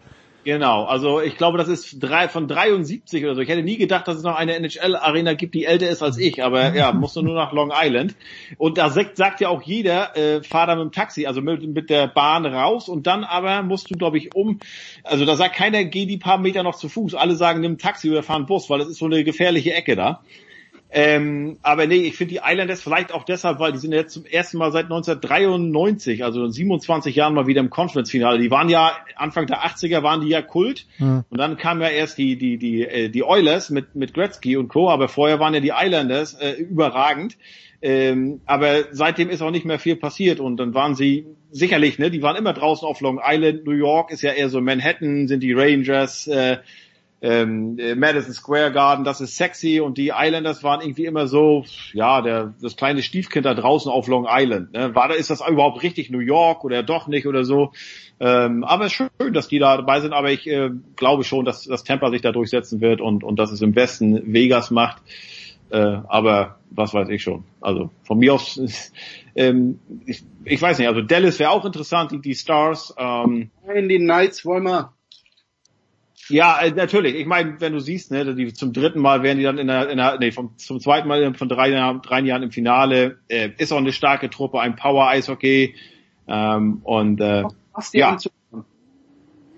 Genau, 0.45 0.85
also 0.85 1.19
ich 1.19 1.35
glaube, 1.35 1.57
das 1.57 1.67
ist 1.67 1.97
drei, 1.99 2.29
von 2.29 2.47
73 2.47 3.25
oder 3.25 3.35
so. 3.35 3.41
Ich 3.41 3.49
hätte 3.49 3.61
nie 3.61 3.77
gedacht, 3.77 4.07
dass 4.07 4.15
es 4.15 4.23
noch 4.23 4.37
eine 4.37 4.55
NHL-Arena 4.55 5.33
gibt, 5.33 5.53
die 5.53 5.65
älter 5.65 5.89
ist 5.89 6.01
als 6.01 6.17
ich, 6.17 6.41
aber 6.41 6.73
ja, 6.73 6.93
musst 6.93 7.17
du 7.17 7.21
nur 7.21 7.35
nach 7.35 7.51
Long 7.51 7.73
Island. 7.75 8.15
Und 8.57 8.77
da 8.77 8.89
sagt, 8.89 9.41
ja 9.41 9.49
auch 9.49 9.61
jeder, 9.61 10.15
äh, 10.15 10.41
fahr 10.41 10.67
da 10.67 10.75
mit 10.75 10.85
dem 10.85 10.91
Taxi, 10.93 11.25
also 11.25 11.41
mit, 11.41 11.67
mit 11.67 11.89
der 11.89 12.07
Bahn 12.07 12.45
raus 12.45 12.87
und 12.87 13.05
dann 13.05 13.25
aber 13.25 13.63
musst 13.63 13.91
du, 13.91 13.95
glaube 13.95 14.17
ich, 14.17 14.33
um, 14.33 14.59
also 15.03 15.25
da 15.25 15.35
sagt 15.35 15.55
keiner, 15.55 15.83
geh 15.83 16.05
die 16.05 16.17
paar 16.17 16.37
Meter 16.37 16.63
noch 16.63 16.75
zu 16.75 16.87
Fuß. 16.87 17.15
Alle 17.15 17.35
sagen, 17.35 17.59
nimm 17.59 17.73
ein 17.73 17.77
Taxi 17.77 18.09
oder 18.09 18.23
fahr 18.23 18.37
einen 18.37 18.45
Bus, 18.45 18.69
weil 18.69 18.79
das 18.79 18.87
ist 18.87 18.99
so 18.99 19.05
eine 19.05 19.25
gefährliche 19.25 19.73
Ecke 19.73 19.97
da. 19.97 20.21
Ähm, 20.91 21.57
aber 21.61 21.85
nee, 21.85 21.97
ich 21.97 22.15
finde 22.15 22.33
die 22.33 22.41
Islanders 22.43 22.81
vielleicht 22.81 23.13
auch 23.13 23.23
deshalb, 23.23 23.59
weil 23.59 23.71
die 23.71 23.77
sind 23.77 23.91
jetzt 23.91 24.11
zum 24.11 24.25
ersten 24.25 24.57
Mal 24.57 24.71
seit 24.71 24.85
1993, 24.85 26.23
also 26.23 26.45
in 26.45 26.51
27 26.51 27.15
Jahren 27.15 27.35
mal 27.35 27.45
wieder 27.45 27.61
im 27.61 27.69
Conference-Finale. 27.69 28.39
Die 28.39 28.49
waren 28.49 28.69
ja 28.69 28.93
Anfang 29.15 29.45
der 29.45 29.63
80er 29.63 30.01
waren 30.01 30.21
die 30.21 30.29
ja 30.29 30.41
Kult 30.41 30.87
Hm. 30.97 31.23
und 31.29 31.37
dann 31.37 31.57
kamen 31.57 31.81
ja 31.81 31.89
erst 31.89 32.17
die 32.17 32.37
die 32.37 32.57
die 32.57 32.81
äh, 32.83 33.09
die 33.09 33.23
Oilers 33.23 33.69
mit 33.69 33.93
mit 33.95 34.13
Gretzky 34.13 34.57
und 34.57 34.67
Co. 34.69 34.89
Aber 34.89 35.09
vorher 35.09 35.39
waren 35.39 35.53
ja 35.53 35.59
die 35.59 35.73
Islanders 35.75 36.33
äh, 36.33 36.53
überragend. 36.53 37.37
Ähm, 37.81 38.41
aber 38.45 38.85
seitdem 38.91 39.29
ist 39.29 39.41
auch 39.41 39.51
nicht 39.51 39.65
mehr 39.65 39.79
viel 39.79 39.95
passiert 39.95 40.39
und 40.39 40.57
dann 40.57 40.73
waren 40.73 40.95
sie 40.95 41.25
sicherlich, 41.51 41.97
ne, 41.97 42.11
die 42.11 42.21
waren 42.21 42.35
immer 42.35 42.53
draußen 42.53 42.85
auf 42.87 42.99
Long 42.99 43.21
Island. 43.23 43.65
New 43.65 43.71
York 43.71 44.11
ist 44.11 44.21
ja 44.21 44.33
eher 44.33 44.49
so 44.49 44.59
Manhattan, 44.59 45.27
sind 45.27 45.41
die 45.41 45.53
Rangers. 45.53 46.27
Äh, 46.27 46.57
ähm, 47.21 47.77
äh, 47.79 47.95
Madison 47.95 48.33
Square 48.33 48.71
Garden, 48.71 49.03
das 49.03 49.19
ist 49.19 49.35
sexy 49.35 49.81
und 49.81 49.97
die 49.97 50.11
Islanders 50.15 50.63
waren 50.63 50.81
irgendwie 50.81 51.05
immer 51.05 51.27
so, 51.27 51.65
ja, 51.93 52.21
der, 52.21 52.53
das 52.61 52.77
kleine 52.77 53.01
Stiefkind 53.01 53.45
da 53.45 53.53
draußen 53.53 53.91
auf 53.91 54.07
Long 54.07 54.25
Island. 54.29 54.73
Ne? 54.73 54.95
War 54.95 55.09
da, 55.09 55.15
ist 55.15 55.29
das 55.29 55.41
überhaupt 55.45 55.83
richtig 55.83 56.09
New 56.09 56.19
York 56.19 56.63
oder 56.63 56.81
doch 56.81 57.07
nicht 57.07 57.27
oder 57.27 57.43
so? 57.43 57.73
Ähm, 58.21 58.63
aber 58.63 58.85
es 58.85 58.93
ist 58.93 59.09
schön, 59.19 59.33
dass 59.33 59.49
die 59.49 59.59
da 59.59 59.77
dabei 59.77 59.99
sind, 59.99 60.13
aber 60.13 60.31
ich 60.31 60.47
äh, 60.47 60.69
glaube 60.95 61.23
schon, 61.23 61.45
dass 61.45 61.65
das 61.65 61.83
Tampa 61.83 62.09
sich 62.09 62.21
da 62.21 62.31
durchsetzen 62.31 62.79
wird 62.79 63.01
und, 63.01 63.23
und 63.23 63.37
dass 63.37 63.51
es 63.51 63.61
im 63.61 63.75
Westen 63.75 64.33
Vegas 64.33 64.71
macht. 64.71 65.01
Äh, 65.71 65.77
aber 65.77 66.59
was 66.71 66.93
weiß 66.93 67.09
ich 67.09 67.21
schon. 67.21 67.43
Also 67.61 67.91
von 68.03 68.17
mir 68.17 68.33
aus, 68.33 68.59
ähm, 69.35 69.79
ich, 70.05 70.23
ich 70.45 70.61
weiß 70.61 70.79
nicht, 70.79 70.87
also 70.87 71.01
Dallas 71.01 71.37
wäre 71.39 71.51
auch 71.51 71.65
interessant, 71.65 72.11
die, 72.11 72.21
die 72.21 72.35
Stars. 72.35 72.93
Ähm, 72.97 73.51
Nein, 73.65 73.89
die 73.89 73.97
Knights 73.97 74.45
wollen 74.45 74.63
wir. 74.63 74.93
Ja, 76.29 76.59
äh, 76.61 76.71
natürlich. 76.71 77.15
Ich 77.15 77.25
meine, 77.25 77.59
wenn 77.59 77.73
du 77.73 77.79
siehst, 77.79 78.11
ne, 78.11 78.35
die 78.35 78.53
zum 78.53 78.73
dritten 78.73 78.99
Mal 78.99 79.23
werden 79.23 79.37
die 79.37 79.43
dann 79.43 79.57
in 79.57 79.67
der, 79.67 79.89
in 79.89 79.97
der 79.97 80.17
nee, 80.19 80.31
vom, 80.31 80.57
zum 80.57 80.79
zweiten 80.79 81.07
Mal 81.07 81.33
von 81.33 81.49
drei, 81.49 81.69
Jahren- 81.69 82.01
drei 82.01 82.21
Jahren 82.21 82.43
im 82.43 82.51
Finale. 82.51 83.17
Äh, 83.27 83.49
ist 83.57 83.71
auch 83.71 83.77
eine 83.77 83.91
starke 83.91 84.29
Truppe, 84.29 84.59
ein 84.59 84.75
Power-Eishockey. 84.75 85.75
Ähm, 86.27 86.81
und 86.83 87.19
äh, 87.19 87.43
Spaß, 87.71 87.91
die 87.91 87.97
ja, 87.97 88.09
anzuschauen. 88.11 88.65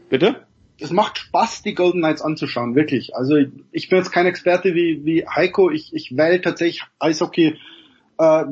bitte? 0.10 0.48
Es 0.80 0.92
macht 0.92 1.20
Spaß, 1.20 1.62
die 1.62 1.76
Golden 1.76 2.00
Knights 2.00 2.22
anzuschauen, 2.22 2.76
wirklich. 2.76 3.16
Also 3.16 3.36
ich 3.72 3.90
bin 3.90 4.00
jetzt 4.00 4.12
kein 4.12 4.26
Experte 4.26 4.74
wie, 4.74 5.06
wie 5.06 5.28
Heiko. 5.28 5.70
Ich, 5.70 5.94
ich 5.94 6.18
wähle 6.18 6.42
tatsächlich 6.42 6.84
Eishockey 6.98 7.58
äh, 8.18 8.44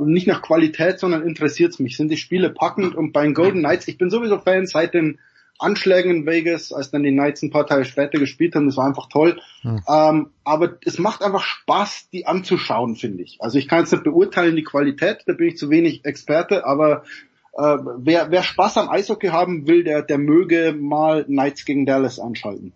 nicht 0.00 0.26
nach 0.26 0.42
Qualität, 0.42 0.98
sondern 0.98 1.22
interessiert's 1.22 1.78
mich. 1.78 1.96
Sind 1.96 2.10
die 2.10 2.16
Spiele 2.16 2.50
packend 2.50 2.94
und 2.96 3.12
bei 3.12 3.22
den 3.22 3.34
Golden 3.34 3.60
Knights, 3.60 3.86
ich 3.86 3.98
bin 3.98 4.10
sowieso 4.10 4.38
Fan 4.38 4.66
seit 4.66 4.94
den 4.94 5.20
Anschlägen 5.58 6.10
in 6.10 6.26
Vegas, 6.26 6.72
als 6.72 6.90
dann 6.90 7.02
die 7.02 7.12
Knights 7.12 7.42
ein 7.42 7.50
paar 7.50 7.66
Tage 7.66 7.84
später 7.84 8.18
gespielt 8.18 8.54
haben, 8.54 8.66
das 8.66 8.76
war 8.76 8.86
einfach 8.86 9.08
toll. 9.08 9.40
Hm. 9.62 9.82
Ähm, 9.88 10.30
aber 10.44 10.76
es 10.84 10.98
macht 10.98 11.22
einfach 11.22 11.42
Spaß, 11.42 12.08
die 12.12 12.26
anzuschauen, 12.26 12.96
finde 12.96 13.22
ich. 13.22 13.38
Also 13.40 13.58
ich 13.58 13.68
kann 13.68 13.80
jetzt 13.80 13.92
nicht 13.92 14.04
beurteilen 14.04 14.56
die 14.56 14.64
Qualität, 14.64 15.22
da 15.26 15.32
bin 15.32 15.48
ich 15.48 15.56
zu 15.56 15.70
wenig 15.70 16.04
Experte, 16.04 16.66
aber 16.66 17.04
äh, 17.56 17.78
wer, 17.98 18.30
wer 18.30 18.42
Spaß 18.42 18.78
am 18.78 18.88
Eishockey 18.88 19.28
haben 19.28 19.66
will, 19.66 19.84
der, 19.84 20.02
der 20.02 20.18
möge 20.18 20.74
mal 20.78 21.24
Knights 21.24 21.64
gegen 21.64 21.86
Dallas 21.86 22.18
anschalten. 22.18 22.72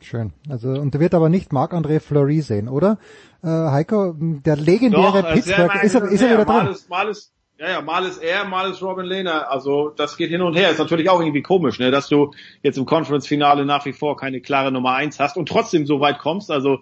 Schön. 0.00 0.32
Also, 0.48 0.70
und 0.70 0.94
der 0.94 1.00
wird 1.00 1.14
aber 1.14 1.28
nicht 1.28 1.52
Marc-André 1.52 2.00
Fleury 2.00 2.40
sehen, 2.40 2.68
oder? 2.68 2.98
Äh, 3.42 3.48
Heiko, 3.48 4.14
der 4.18 4.56
legendäre 4.56 5.22
Doch, 5.22 5.30
äh, 5.30 5.34
Pittsburgh, 5.34 5.82
ist 5.82 5.94
er, 5.94 6.04
ist 6.04 6.22
er 6.22 6.28
ja, 6.28 6.34
wieder 6.34 6.46
mal 6.46 6.64
drin? 6.64 6.72
ist, 6.72 6.88
mal 6.88 7.08
ist, 7.08 7.32
ja, 7.60 7.68
ja, 7.68 7.82
mal 7.82 8.06
ist 8.06 8.22
er, 8.22 8.44
mal 8.46 8.70
ist 8.70 8.82
Robin 8.82 9.04
Lehner. 9.04 9.50
Also 9.50 9.90
das 9.90 10.16
geht 10.16 10.30
hin 10.30 10.40
und 10.40 10.56
her. 10.56 10.70
Ist 10.70 10.78
natürlich 10.78 11.10
auch 11.10 11.20
irgendwie 11.20 11.42
komisch, 11.42 11.78
ne, 11.78 11.90
dass 11.90 12.08
du 12.08 12.30
jetzt 12.62 12.78
im 12.78 12.86
Conference-Finale 12.86 13.66
nach 13.66 13.84
wie 13.84 13.92
vor 13.92 14.16
keine 14.16 14.40
klare 14.40 14.72
Nummer 14.72 14.94
eins 14.94 15.20
hast 15.20 15.36
und 15.36 15.46
trotzdem 15.46 15.84
so 15.84 16.00
weit 16.00 16.18
kommst. 16.18 16.50
Also 16.50 16.78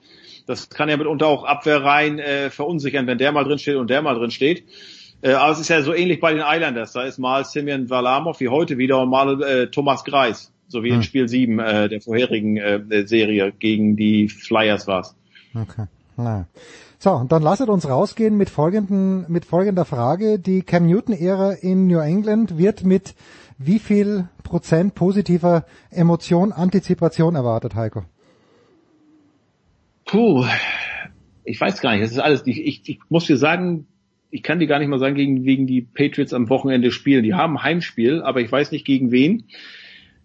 das 0.46 0.70
kann 0.70 0.88
ja 0.88 0.96
mitunter 0.96 1.26
auch 1.26 1.42
Abwehrreihen 1.42 2.20
äh, 2.20 2.50
verunsichern, 2.50 3.08
wenn 3.08 3.18
der 3.18 3.32
mal 3.32 3.42
drin 3.42 3.58
steht 3.58 3.74
und 3.74 3.90
der 3.90 4.02
mal 4.02 4.14
drin 4.14 4.30
steht. 4.30 4.64
Äh, 5.20 5.32
aber 5.32 5.50
es 5.50 5.58
ist 5.58 5.68
ja 5.68 5.82
so 5.82 5.92
ähnlich 5.92 6.20
bei 6.20 6.32
den 6.32 6.44
Islanders. 6.46 6.92
Da 6.92 7.02
ist 7.02 7.18
mal 7.18 7.44
Simeon 7.44 7.90
Valamov 7.90 8.38
wie 8.38 8.48
heute 8.48 8.78
wieder 8.78 9.02
und 9.02 9.10
mal 9.10 9.42
äh, 9.42 9.66
Thomas 9.66 10.04
Greis, 10.04 10.52
so 10.68 10.84
wie 10.84 10.90
in 10.90 10.96
Hm. 10.96 11.02
Spiel 11.02 11.28
7 11.28 11.58
äh, 11.58 11.88
der 11.88 12.00
vorherigen 12.00 12.56
äh, 12.56 13.04
Serie 13.04 13.52
gegen 13.58 13.96
die 13.96 14.28
Flyers 14.28 14.86
war's. 14.86 15.16
Okay. 15.54 15.86
Na. 16.16 16.46
So, 17.00 17.12
und 17.12 17.30
dann 17.30 17.42
lasset 17.42 17.68
uns 17.68 17.88
rausgehen 17.88 18.36
mit 18.36 18.50
folgenden, 18.50 19.24
mit 19.28 19.44
folgender 19.44 19.84
Frage. 19.84 20.40
Die 20.40 20.62
Cam 20.62 20.86
Newton-Ära 20.86 21.52
in 21.52 21.86
New 21.86 22.00
England 22.00 22.58
wird 22.58 22.84
mit 22.84 23.14
wie 23.56 23.78
viel 23.78 24.28
Prozent 24.42 24.96
positiver 24.96 25.64
Emotion, 25.90 26.50
Antizipation 26.50 27.36
erwartet, 27.36 27.76
Heiko? 27.76 28.02
Puh, 30.06 30.44
ich 31.44 31.60
weiß 31.60 31.80
gar 31.80 31.92
nicht. 31.92 32.02
Das 32.02 32.10
ist 32.10 32.18
alles. 32.18 32.44
Ich, 32.46 32.66
ich, 32.66 32.88
ich 32.88 32.98
muss 33.08 33.26
dir 33.26 33.36
sagen, 33.36 33.86
ich 34.30 34.42
kann 34.42 34.58
dir 34.58 34.66
gar 34.66 34.80
nicht 34.80 34.88
mal 34.88 34.98
sagen, 34.98 35.14
gegen, 35.14 35.44
gegen 35.44 35.68
die 35.68 35.82
Patriots 35.82 36.32
am 36.32 36.48
Wochenende 36.48 36.90
spielen. 36.90 37.22
Die 37.22 37.34
haben 37.34 37.62
Heimspiel, 37.62 38.22
aber 38.22 38.40
ich 38.40 38.50
weiß 38.50 38.72
nicht 38.72 38.84
gegen 38.84 39.12
wen. 39.12 39.44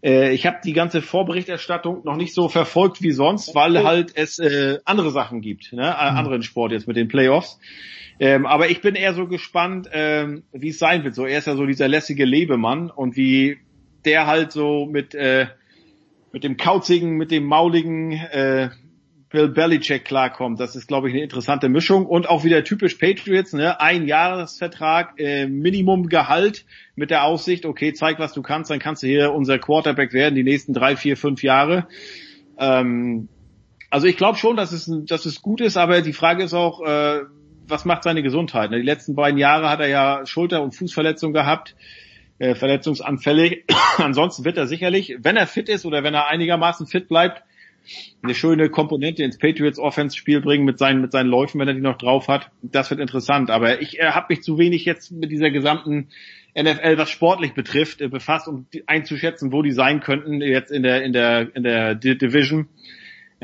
Äh, 0.04 0.34
ich 0.34 0.46
habe 0.46 0.58
die 0.64 0.74
ganze 0.74 1.02
Vorberichterstattung 1.02 2.04
noch 2.04 2.18
nicht 2.18 2.34
so 2.34 2.50
verfolgt 2.50 3.02
wie 3.02 3.12
sonst, 3.12 3.56
weil 3.56 3.84
halt 3.84 4.12
es 4.16 4.38
äh, 4.40 4.80
andere 4.86 5.12
Sachen 5.12 5.42
gibt, 5.42 5.74
ne? 5.74 5.84
Äh, 5.84 5.94
anderen 5.94 6.44
Sport 6.44 6.74
jetzt 6.74 6.88
mit 6.88 6.98
den 6.98 7.08
Playoffs. 7.08 7.60
Ähm, 8.20 8.46
aber 8.46 8.70
ich 8.70 8.82
bin 8.82 8.96
eher 8.96 9.14
so 9.14 9.28
gespannt, 9.28 9.90
ähm, 9.92 10.44
wie 10.52 10.70
es 10.70 10.80
sein 10.80 11.04
wird. 11.04 11.16
So, 11.16 11.26
er 11.26 11.40
ist 11.40 11.48
ja 11.48 11.56
so 11.56 11.66
dieser 11.66 11.88
lässige 11.88 12.26
Lebemann 12.26 12.92
und 12.92 13.16
wie 13.16 13.58
der 14.06 14.28
halt 14.28 14.52
so 14.52 14.86
mit 14.86 15.16
äh, 15.16 15.48
mit 16.32 16.44
dem 16.44 16.58
kauzigen, 16.58 17.12
mit 17.12 17.32
dem 17.32 17.46
mauligen 17.46 18.12
äh, 18.12 18.70
Bill 19.34 19.50
Belichick 19.50 20.06
klarkommt. 20.06 20.60
Das 20.60 20.76
ist, 20.76 20.88
glaube 20.88 21.10
ich, 21.10 21.16
eine 21.16 21.24
interessante 21.24 21.68
Mischung 21.68 22.06
und 22.06 22.30
auch 22.30 22.44
wieder 22.44 22.64
typisch 22.64 22.94
Patriots, 22.96 23.52
ne? 23.54 23.82
Ein 23.82 24.08
Jahresvertrag, 24.08 25.20
äh, 25.20 25.48
Minimumgehalt 25.48 26.66
mit 26.96 27.10
der 27.10 27.24
Aussicht, 27.24 27.66
okay, 27.66 27.94
zeig, 27.94 28.20
was 28.20 28.34
du 28.34 28.44
kannst, 28.44 28.70
dann 28.70 28.78
kannst 28.78 29.02
du 29.02 29.08
hier 29.08 29.34
unser 29.34 29.58
Quarterback 29.58 30.14
werden 30.14 30.36
die 30.36 30.44
nächsten 30.44 30.72
drei, 30.72 30.96
vier, 30.96 31.18
fünf 31.18 31.42
Jahre. 31.42 31.88
Ähm, 32.60 33.28
also 33.90 34.06
ich 34.06 34.18
glaube 34.18 34.38
schon, 34.38 34.56
dass 34.56 34.72
es, 34.72 34.92
dass 35.08 35.26
es 35.26 35.42
gut 35.42 35.62
ist, 35.62 35.78
aber 35.78 36.02
die 36.02 36.14
Frage 36.14 36.44
ist 36.44 36.54
auch, 36.54 36.86
äh, 36.86 37.22
was 37.68 37.86
macht 37.86 38.04
seine 38.04 38.22
Gesundheit? 38.22 38.72
Die 38.72 38.84
letzten 38.84 39.16
beiden 39.16 39.40
Jahre 39.40 39.68
hat 39.68 39.80
er 39.80 39.88
ja 39.88 40.28
Schulter- 40.28 40.62
und 40.62 40.76
Fußverletzungen 40.76 41.34
gehabt, 41.34 41.76
äh, 42.38 42.54
verletzungsanfällig. 42.54 43.66
Ansonsten 43.98 44.46
wird 44.46 44.58
er 44.58 44.68
sicherlich, 44.68 45.18
wenn 45.22 45.38
er 45.38 45.48
fit 45.48 45.70
ist 45.70 45.88
oder 45.88 46.04
wenn 46.04 46.14
er 46.14 46.28
einigermaßen 46.28 46.86
fit 46.86 47.08
bleibt, 47.08 47.42
eine 48.22 48.34
schöne 48.34 48.70
Komponente 48.70 49.24
ins 49.24 49.38
Patriots 49.38 49.80
Offense 49.80 50.16
Spiel 50.16 50.42
bringen 50.42 50.66
mit 50.66 50.80
seinen 50.80 51.02
mit 51.02 51.12
seinen 51.12 51.28
Läufen, 51.30 51.60
wenn 51.60 51.68
er 51.68 51.74
die 51.74 51.82
noch 51.82 51.98
drauf 51.98 52.28
hat. 52.28 52.52
Das 52.62 52.90
wird 52.90 53.00
interessant. 53.00 53.50
Aber 53.50 53.82
ich 53.82 54.00
äh, 54.00 54.12
habe 54.12 54.28
mich 54.30 54.44
zu 54.44 54.58
wenig 54.58 54.86
jetzt 54.86 55.12
mit 55.12 55.32
dieser 55.32 55.52
gesamten 55.52 56.10
NFL, 56.58 56.98
was 56.98 57.10
sportlich 57.10 57.54
betrifft, 57.54 58.02
äh, 58.02 58.08
befasst, 58.08 58.48
um 58.48 58.68
die, 58.74 58.88
einzuschätzen, 58.88 59.52
wo 59.52 59.62
die 59.62 59.72
sein 59.72 60.00
könnten 60.00 60.42
jetzt 60.42 60.72
in 60.72 60.84
der 60.84 61.04
in 61.04 61.14
der 61.14 61.56
in 61.56 61.64
der 61.64 61.96
D 61.96 62.16
Division. 62.16 62.68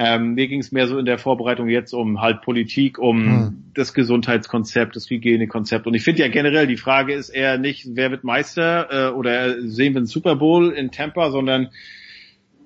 Ähm, 0.01 0.35
mir 0.35 0.47
ging 0.47 0.61
es 0.61 0.71
mehr 0.71 0.87
so 0.87 0.97
in 0.97 1.05
der 1.05 1.17
Vorbereitung 1.17 1.67
jetzt 1.67 1.91
um 1.91 2.21
halt 2.21 2.41
Politik, 2.41 2.97
um 2.99 3.25
hm. 3.25 3.63
das 3.73 3.93
Gesundheitskonzept, 3.93 4.95
das 4.95 5.09
Hygienekonzept. 5.09 5.87
Und 5.87 5.93
ich 5.93 6.03
finde 6.03 6.21
ja 6.21 6.29
generell, 6.29 6.67
die 6.67 6.77
Frage 6.77 7.13
ist 7.13 7.27
eher 7.27 7.57
nicht, 7.57 7.85
wer 7.95 8.09
wird 8.09 8.23
Meister 8.23 9.09
äh, 9.09 9.11
oder 9.11 9.61
sehen 9.61 9.93
wir 9.93 9.97
einen 9.97 10.05
Super 10.05 10.37
Bowl 10.37 10.71
in 10.71 10.91
Tampa, 10.91 11.31
sondern 11.31 11.71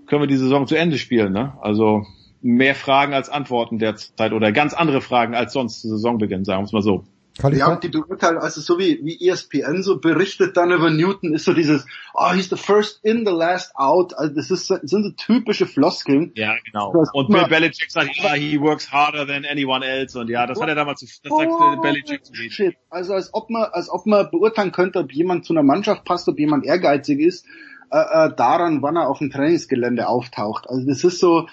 können 0.07 0.21
wir 0.21 0.27
die 0.27 0.37
Saison 0.37 0.67
zu 0.67 0.75
Ende 0.75 0.97
spielen. 0.97 1.33
Ne? 1.33 1.53
Also 1.61 2.05
mehr 2.41 2.75
Fragen 2.75 3.13
als 3.13 3.29
Antworten 3.29 3.79
derzeit 3.79 4.33
oder 4.33 4.51
ganz 4.51 4.73
andere 4.73 5.01
Fragen 5.01 5.33
als 5.33 5.53
sonst 5.53 5.81
zu 5.81 5.89
Saisonbeginn, 5.89 6.43
sagen 6.43 6.61
wir 6.61 6.65
es 6.65 6.73
mal 6.73 6.81
so. 6.81 7.05
Ja, 7.51 7.73
und 7.73 7.83
die 7.83 7.89
Beurteilung, 7.89 8.43
also 8.43 8.61
so 8.61 8.77
wie, 8.77 8.99
wie 9.03 9.27
ESPN 9.27 9.81
so 9.81 9.99
berichtet 9.99 10.55
dann 10.55 10.71
über 10.71 10.91
Newton, 10.91 11.33
ist 11.33 11.45
so 11.45 11.53
dieses, 11.53 11.87
oh, 12.13 12.31
he's 12.31 12.49
the 12.49 12.55
first 12.55 13.03
in, 13.03 13.25
the 13.25 13.31
last 13.31 13.75
out. 13.75 14.13
Also 14.15 14.35
das 14.35 14.51
ist, 14.51 14.67
sind 14.67 14.87
so 14.87 15.09
typische 15.17 15.65
Floskeln. 15.65 16.31
Ja, 16.35 16.55
genau. 16.63 16.93
Und 17.13 17.29
Bill 17.29 17.47
Belichick 17.47 17.89
sagt, 17.89 18.15
ja, 18.17 18.33
he 18.33 18.59
works 18.59 18.91
harder 18.91 19.25
than 19.25 19.45
anyone 19.45 19.83
else. 19.83 20.19
Und 20.19 20.29
ja, 20.29 20.45
das 20.45 20.61
hat 20.61 20.69
er 20.69 20.75
damals, 20.75 20.99
das 20.99 21.19
sagt 21.23 21.49
oh, 21.51 21.81
Belichick 21.81 22.23
zu 22.23 22.35
Shit. 22.35 22.75
Also 22.91 23.13
als 23.13 23.33
ob 23.33 23.49
man, 23.49 23.63
als 23.71 23.89
ob 23.89 24.05
man 24.05 24.29
beurteilen 24.29 24.71
könnte, 24.71 24.99
ob 24.99 25.11
jemand 25.11 25.45
zu 25.45 25.53
einer 25.53 25.63
Mannschaft 25.63 26.05
passt, 26.05 26.29
ob 26.29 26.37
jemand 26.37 26.65
ehrgeizig 26.65 27.19
ist, 27.19 27.47
äh, 27.93 28.25
äh, 28.25 28.35
daran, 28.35 28.81
wann 28.81 28.95
er 28.95 29.07
auf 29.07 29.19
dem 29.19 29.29
Trainingsgelände 29.29 30.07
auftaucht. 30.07 30.67
Also 30.67 30.83
das 30.87 31.03
ist 31.03 31.19
so, 31.19 31.47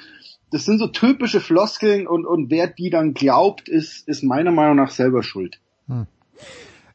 das 0.50 0.64
sind 0.64 0.78
so 0.78 0.86
typische 0.86 1.38
Floskeln 1.38 2.06
und, 2.06 2.24
und 2.24 2.50
wer 2.50 2.66
die 2.66 2.88
dann 2.88 3.12
glaubt, 3.12 3.68
ist, 3.68 4.08
ist 4.08 4.22
meiner 4.22 4.50
Meinung 4.50 4.76
nach 4.76 4.90
selber 4.90 5.22
schuld. 5.22 5.60
Hm. 5.86 6.06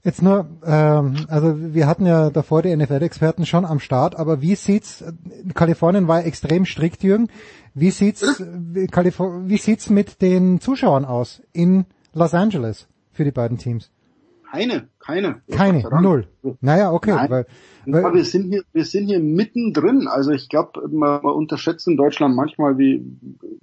Jetzt 0.03 0.24
nur, 0.24 0.48
ähm, 0.65 1.25
also 1.30 1.56
wir 1.75 1.85
hatten 1.85 2.07
ja 2.07 2.32
davor 2.32 2.64
die 2.64 2.75
NFL-Experten 2.75 3.45
schon 3.45 3.65
am 3.65 3.80
Start, 3.80 4.15
aber 4.15 4.41
wie 4.41 4.56
sieht's? 4.56 5.03
Kalifornien 5.53 6.07
war 6.07 6.25
extrem 6.25 6.65
strikt, 6.65 7.03
Jürgen. 7.03 7.27
Wie 7.75 7.91
sieht's? 7.91 8.24
Wie, 8.40 8.88
wie 8.88 9.57
sieht's 9.57 9.91
mit 9.91 10.24
den 10.24 10.59
Zuschauern 10.59 11.06
aus 11.06 11.43
in 11.53 11.85
Los 12.14 12.33
Angeles 12.33 12.88
für 13.11 13.24
die 13.24 13.32
beiden 13.32 13.59
Teams? 13.59 13.91
Keine, 14.51 14.90
keine. 14.99 15.41
Keine, 15.51 15.83
null. 16.01 16.27
Naja, 16.61 16.91
okay. 16.91 17.11
Nein. 17.11 17.30
Weil, 17.30 17.45
weil 17.85 18.03
ja, 18.03 18.14
wir 18.14 18.25
sind 18.25 18.49
hier, 18.49 18.64
wir 18.74 18.85
sind 18.85 19.07
hier 19.07 19.19
mittendrin. 19.19 20.07
Also 20.07 20.32
ich 20.32 20.49
glaube, 20.49 20.88
man, 20.90 21.22
man 21.22 21.33
unterschätzt 21.33 21.88
in 21.88 21.98
Deutschland 21.98 22.35
manchmal, 22.35 22.77
wie 22.77 23.03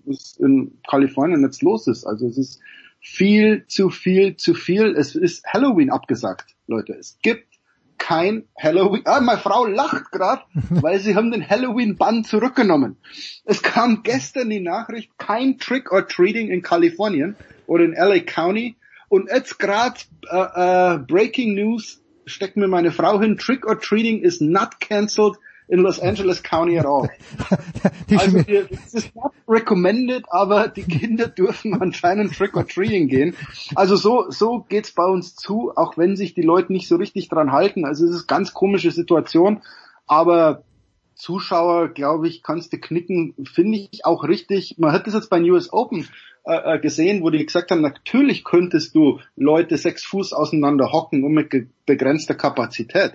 es 0.09 0.37
in 0.39 0.79
Kalifornien 0.89 1.43
jetzt 1.43 1.63
los 1.63 1.87
ist. 1.87 2.05
Also 2.05 2.27
es 2.27 2.39
ist 2.39 2.61
viel 3.01 3.65
zu 3.67 3.91
viel 3.91 4.37
zu 4.37 4.55
viel. 4.55 4.95
Es 4.97 5.15
ist 5.15 5.45
Halloween 5.47 5.91
abgesagt, 5.91 6.55
Leute. 6.67 6.95
Es 6.95 7.19
gibt 7.23 7.47
kein 8.03 8.45
Halloween. 8.59 9.03
Ah, 9.05 9.21
meine 9.21 9.39
Frau 9.39 9.65
lacht 9.65 10.11
gerade, 10.11 10.43
weil 10.71 10.99
sie 10.99 11.15
haben 11.15 11.31
den 11.31 11.49
Halloween-Bann 11.49 12.25
zurückgenommen. 12.25 12.97
Es 13.45 13.63
kam 13.63 14.03
gestern 14.03 14.51
die 14.51 14.61
Nachricht, 14.61 15.17
kein 15.19 15.59
Trick 15.59 15.93
or 15.93 16.07
Treating 16.07 16.49
in 16.49 16.63
Kalifornien 16.63 17.37
oder 17.67 17.85
in 17.85 17.93
LA 17.93 18.21
County. 18.21 18.77
Und 19.13 19.29
jetzt 19.29 19.59
gerade 19.59 20.01
äh, 20.31 20.95
äh, 20.95 20.99
Breaking 20.99 21.53
News 21.55 22.01
steckt 22.25 22.57
mir 22.57 22.67
meine 22.67 22.93
Frau 22.93 23.21
hin. 23.21 23.37
Trick 23.37 23.67
or 23.67 23.79
Treating 23.79 24.23
is 24.23 24.41
not 24.41 24.81
cancelled 24.81 25.37
in 25.69 25.81
Los 25.81 26.01
Angeles 26.01 26.43
County 26.43 26.79
at 26.79 26.87
all. 26.87 27.11
also 28.17 28.39
es 28.39 28.95
ist 28.95 29.15
not 29.15 29.33
recommended, 29.47 30.25
aber 30.31 30.69
die 30.69 30.85
Kinder 30.85 31.29
dürfen 31.29 31.75
anscheinend 31.83 32.35
Trick 32.35 32.57
or 32.57 32.67
Treating 32.67 33.09
gehen. 33.09 33.37
Also 33.75 33.97
so 33.97 34.31
so 34.31 34.65
geht's 34.67 34.93
bei 34.93 35.05
uns 35.05 35.37
zu, 35.37 35.73
auch 35.77 35.99
wenn 35.99 36.17
sich 36.17 36.33
die 36.33 36.41
Leute 36.41 36.73
nicht 36.73 36.89
so 36.89 36.97
richtig 36.97 37.29
dran 37.29 37.53
halten. 37.53 37.85
Also 37.85 38.07
es 38.07 38.13
ist 38.13 38.31
eine 38.31 38.39
ganz 38.39 38.55
komische 38.55 38.93
Situation, 38.93 39.61
aber 40.07 40.65
Zuschauer, 41.17 41.89
glaube 41.91 42.29
ich, 42.29 42.43
kannst 42.43 42.73
du 42.73 42.79
knicken, 42.79 43.35
finde 43.45 43.77
ich 43.77 44.07
auch 44.07 44.25
richtig. 44.25 44.77
Man 44.79 44.93
hat 44.93 45.07
das 45.07 45.13
jetzt 45.13 45.29
beim 45.29 45.45
US 45.45 45.71
Open 45.71 46.09
äh, 46.45 46.75
äh, 46.75 46.79
gesehen, 46.81 47.23
wo 47.23 47.31
die 47.31 47.45
gesagt 47.45 47.71
haben, 47.71 47.83
natürlich 47.83 48.43
könntest 48.43 48.95
du 48.95 49.21
Leute 49.37 49.77
sechs 49.77 50.05
Fuß 50.05 50.33
auseinander 50.33 50.91
hocken 50.91 51.23
und 51.23 51.33
mit 51.33 51.51
begrenzter 51.87 52.35
Kapazität. 52.35 53.15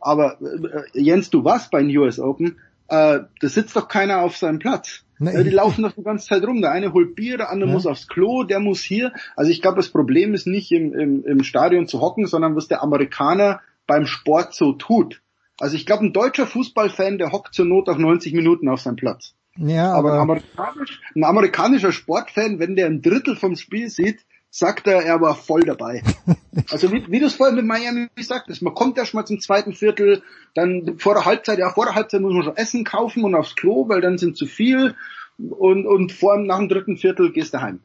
Aber 0.00 0.38
äh, 0.42 0.82
Jens, 1.00 1.30
du 1.30 1.44
warst 1.44 1.70
beim 1.70 1.88
US 1.88 2.18
Open, 2.18 2.58
äh, 2.88 3.20
da 3.40 3.48
sitzt 3.48 3.76
doch 3.76 3.88
keiner 3.88 4.20
auf 4.20 4.36
seinem 4.36 4.58
Platz. 4.58 5.04
Nee. 5.18 5.42
Die 5.44 5.50
laufen 5.50 5.82
doch 5.82 5.92
die 5.92 6.02
ganze 6.02 6.28
Zeit 6.28 6.46
rum. 6.46 6.60
Der 6.60 6.72
eine 6.72 6.92
holt 6.92 7.14
Bier, 7.14 7.38
der 7.38 7.50
andere 7.50 7.70
ja. 7.70 7.74
muss 7.74 7.86
aufs 7.86 8.08
Klo, 8.08 8.44
der 8.44 8.60
muss 8.60 8.82
hier. 8.82 9.12
Also 9.34 9.50
ich 9.50 9.62
glaube, 9.62 9.78
das 9.78 9.88
Problem 9.88 10.34
ist 10.34 10.46
nicht 10.46 10.70
im, 10.70 10.92
im, 10.92 11.24
im 11.24 11.42
Stadion 11.42 11.88
zu 11.88 12.00
hocken, 12.00 12.26
sondern 12.26 12.54
was 12.56 12.68
der 12.68 12.82
Amerikaner 12.82 13.60
beim 13.86 14.04
Sport 14.04 14.54
so 14.54 14.72
tut. 14.72 15.22
Also 15.58 15.76
ich 15.76 15.86
glaube, 15.86 16.04
ein 16.04 16.12
deutscher 16.12 16.46
Fußballfan, 16.46 17.16
der 17.16 17.32
hockt 17.32 17.54
zur 17.54 17.64
Not 17.64 17.88
auch 17.88 17.96
90 17.96 18.34
Minuten 18.34 18.68
auf 18.68 18.82
seinem 18.82 18.96
Platz. 18.96 19.34
Ja, 19.58 19.92
aber, 19.92 20.12
aber 20.14 20.34
ein, 20.34 20.40
amerikanisch, 20.58 21.00
ein 21.14 21.24
amerikanischer 21.24 21.92
Sportfan, 21.92 22.58
wenn 22.58 22.76
der 22.76 22.86
ein 22.86 23.02
Drittel 23.02 23.36
vom 23.36 23.56
Spiel 23.56 23.88
sieht, 23.88 24.24
sagt 24.50 24.86
er, 24.86 25.02
er 25.02 25.20
war 25.20 25.34
voll 25.34 25.62
dabei. 25.62 26.02
also 26.70 26.92
wie, 26.92 27.04
wie 27.08 27.20
du 27.20 27.26
es 27.26 27.34
vorhin 27.34 27.56
mit 27.56 27.66
Miami 27.66 28.08
sagtest, 28.18 28.62
man 28.62 28.74
kommt 28.74 28.98
erst 28.98 29.14
mal 29.14 29.26
zum 29.26 29.40
zweiten 29.40 29.72
Viertel, 29.72 30.22
dann 30.54 30.98
vor 30.98 31.14
der 31.14 31.24
Halbzeit, 31.24 31.58
ja 31.58 31.70
vor 31.70 31.84
der 31.84 31.94
Halbzeit 31.94 32.20
muss 32.20 32.32
man 32.32 32.42
schon 32.42 32.56
Essen 32.56 32.84
kaufen 32.84 33.24
und 33.24 33.34
aufs 33.34 33.56
Klo, 33.56 33.88
weil 33.88 34.00
dann 34.00 34.18
sind 34.18 34.36
zu 34.36 34.46
viel 34.46 34.94
und, 35.38 35.86
und 35.86 36.12
vor 36.12 36.38
nach 36.38 36.58
dem 36.58 36.68
dritten 36.68 36.96
Viertel 36.96 37.32
gehst 37.32 37.54
du 37.54 37.60
heim. 37.60 37.80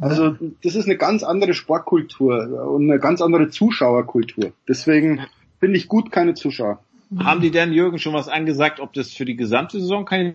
Also 0.00 0.36
das 0.62 0.74
ist 0.74 0.86
eine 0.86 0.96
ganz 0.96 1.22
andere 1.22 1.54
Sportkultur 1.54 2.68
und 2.68 2.90
eine 2.90 2.98
ganz 2.98 3.20
andere 3.20 3.50
Zuschauerkultur. 3.50 4.52
Deswegen 4.68 5.20
finde 5.60 5.76
ich 5.76 5.88
gut 5.88 6.10
keine 6.10 6.34
Zuschauer. 6.34 6.80
Haben 7.16 7.42
die 7.42 7.52
denn 7.52 7.72
Jürgen 7.72 7.98
schon 7.98 8.14
was 8.14 8.28
angesagt, 8.28 8.80
ob 8.80 8.92
das 8.92 9.12
für 9.12 9.24
die 9.24 9.36
gesamte 9.36 9.78
Saison 9.78 10.04
keine 10.04 10.34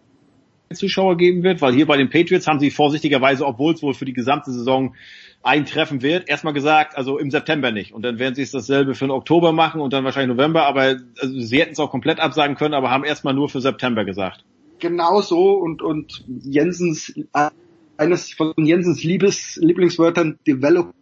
Zuschauer 0.76 1.18
geben 1.18 1.44
wird? 1.44 1.62
Weil 1.62 1.74
hier 1.74 1.86
bei 1.86 1.98
den 1.98 2.10
Patriots 2.10 2.48
haben 2.48 2.60
sie 2.60 2.72
vorsichtigerweise, 2.72 3.46
obwohl 3.46 3.74
es 3.74 3.82
wohl 3.82 3.94
für 3.94 4.06
die 4.06 4.14
gesamte 4.14 4.52
Saison 4.52 4.96
eintreffen 5.42 6.02
wird, 6.02 6.30
erstmal 6.30 6.54
gesagt, 6.54 6.98
also 6.98 7.18
im 7.18 7.32
September 7.32 7.72
nicht. 7.72 7.94
Und 7.94 8.04
dann 8.04 8.20
werden 8.20 8.36
sie 8.36 8.42
es 8.42 8.52
dasselbe 8.52 8.94
für 8.94 9.06
den 9.06 9.12
Oktober 9.12 9.54
machen 9.54 9.82
und 9.82 9.94
dann 9.94 10.04
wahrscheinlich 10.04 10.36
November, 10.36 10.66
aber 10.66 10.98
also 11.20 11.40
sie 11.40 11.60
hätten 11.60 11.72
es 11.72 11.80
auch 11.80 11.92
komplett 11.92 12.20
absagen 12.20 12.56
können, 12.56 12.74
aber 12.74 12.90
haben 12.90 13.06
erstmal 13.06 13.34
nur 13.34 13.50
für 13.50 13.62
September 13.62 14.04
gesagt. 14.04 14.44
Genau 14.80 15.22
so 15.22 15.54
und, 15.54 15.82
und 15.82 16.24
Jensens, 16.28 17.14
äh, 17.34 17.50
eines 17.98 18.34
von 18.34 18.54
Jensens 18.58 19.04
Liebes, 19.04 19.58
Lieblingswörtern, 19.62 20.40
Developing. 20.46 20.94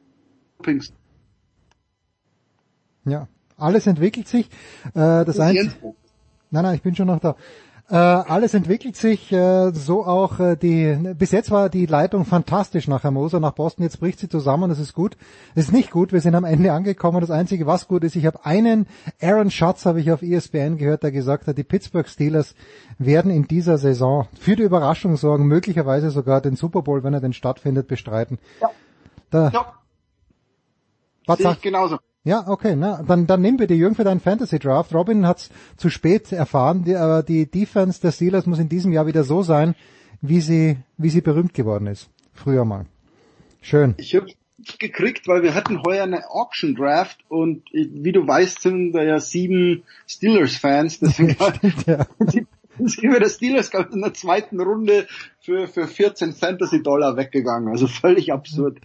Ja, 3.06 3.28
alles 3.58 3.88
entwickelt 3.88 4.28
sich. 4.28 4.48
Äh, 4.94 5.26
das 5.26 5.40
Einzige. 5.40 5.72
Nein, 6.50 6.64
nein, 6.64 6.76
ich 6.76 6.82
bin 6.82 6.96
schon 6.96 7.08
noch 7.08 7.20
da. 7.20 7.36
Äh, 7.90 7.96
alles 7.96 8.54
entwickelt 8.54 8.98
sich, 8.98 9.32
äh, 9.32 9.72
so 9.72 10.06
auch 10.06 10.42
äh, 10.42 10.58
die, 10.58 10.94
bis 11.18 11.32
jetzt 11.32 11.52
war 11.52 11.70
die 11.70 11.86
Leitung 11.86 12.26
fantastisch 12.26 12.86
nach 12.90 13.04
Hermosa, 13.04 13.40
nach 13.40 13.54
Boston, 13.54 13.84
jetzt 13.84 14.02
bricht 14.02 14.20
sie 14.20 14.28
zusammen, 14.28 14.70
das 14.70 14.80
ist 14.80 14.94
gut. 14.94 15.16
Das 15.56 15.66
ist 15.66 15.72
nicht 15.72 15.92
gut, 15.92 16.12
wir 16.12 16.20
sind 16.20 16.36
am 16.36 16.44
Ende 16.44 16.74
angekommen. 16.74 17.22
Das 17.22 17.32
Einzige, 17.32 17.66
was 17.66 17.88
gut 17.88 18.04
ist, 18.04 18.18
ich 18.18 18.26
habe 18.26 18.46
einen, 18.46 18.88
Aaron 19.22 19.50
Schatz 19.50 19.86
habe 19.86 20.02
ich 20.02 20.12
auf 20.12 20.22
ESPN 20.22 20.76
gehört, 20.76 21.04
der 21.04 21.14
gesagt 21.14 21.48
hat, 21.48 21.58
die 21.58 21.64
Pittsburgh 21.64 22.10
Steelers 22.10 22.56
werden 22.98 23.32
in 23.32 23.48
dieser 23.48 23.78
Saison 23.78 24.28
für 24.38 24.58
die 24.58 24.64
Überraschung 24.64 25.16
sorgen, 25.16 25.48
möglicherweise 25.48 26.12
sogar 26.12 26.42
den 26.42 26.58
Super 26.58 26.82
Bowl, 26.82 27.06
wenn 27.06 27.14
er 27.14 27.22
denn 27.22 27.32
stattfindet, 27.32 27.88
bestreiten. 27.88 28.38
Ja. 28.60 28.70
Da, 29.30 29.50
ja. 29.50 29.74
Was 31.26 31.38
Sehe 31.38 31.52
ich 31.52 31.62
genauso. 31.62 32.00
Ja, 32.28 32.46
okay, 32.46 32.76
na, 32.76 33.02
dann, 33.08 33.26
dann 33.26 33.40
nimm 33.40 33.56
bitte 33.56 33.74
Jürgen 33.74 33.96
für 33.96 34.04
deinen 34.04 34.20
Fantasy 34.20 34.60
Draft. 34.60 34.94
Robin 34.94 35.26
hat's 35.26 35.50
zu 35.78 35.90
spät 35.90 36.34
erfahren, 36.34 36.84
die, 36.84 36.94
aber 36.94 37.24
die 37.24 37.50
Defense 37.50 38.02
der 38.02 38.12
Steelers 38.12 38.46
muss 38.46 38.60
in 38.60 38.68
diesem 38.68 38.92
Jahr 38.92 39.08
wieder 39.08 39.24
so 39.24 39.44
sein, 39.44 39.76
wie 40.20 40.42
sie, 40.42 40.76
wie 40.98 41.10
sie 41.10 41.22
berühmt 41.22 41.54
geworden 41.54 41.88
ist. 41.88 42.10
Früher 42.34 42.66
mal. 42.66 42.86
Schön. 43.62 43.96
Ich 43.98 44.14
habe 44.14 44.28
gekriegt, 44.78 45.30
weil 45.30 45.42
wir 45.42 45.56
hatten 45.56 45.82
heuer 45.84 46.04
eine 46.04 46.30
Auction 46.30 46.76
Draft 46.76 47.18
und 47.30 47.64
wie 47.72 48.12
du 48.12 48.28
weißt, 48.28 48.62
sind 48.62 48.92
da 48.92 49.04
ja 49.04 49.22
sieben 49.22 49.84
Steelers-Fans. 50.06 51.00
Deswegen 51.00 51.38
Stimmt, 51.56 51.88
ja. 51.88 52.06
sind 52.80 53.12
wir 53.12 53.20
der 53.20 53.30
Steelers 53.30 53.72
in 53.92 54.02
der 54.02 54.14
zweiten 54.14 54.60
Runde 54.60 55.08
für, 55.40 55.68
für 55.68 55.88
14 55.88 56.34
Fantasy-Dollar 56.34 57.18
weggegangen. 57.18 57.70
Also 57.70 57.88
völlig 57.88 58.32
absurd. 58.34 58.80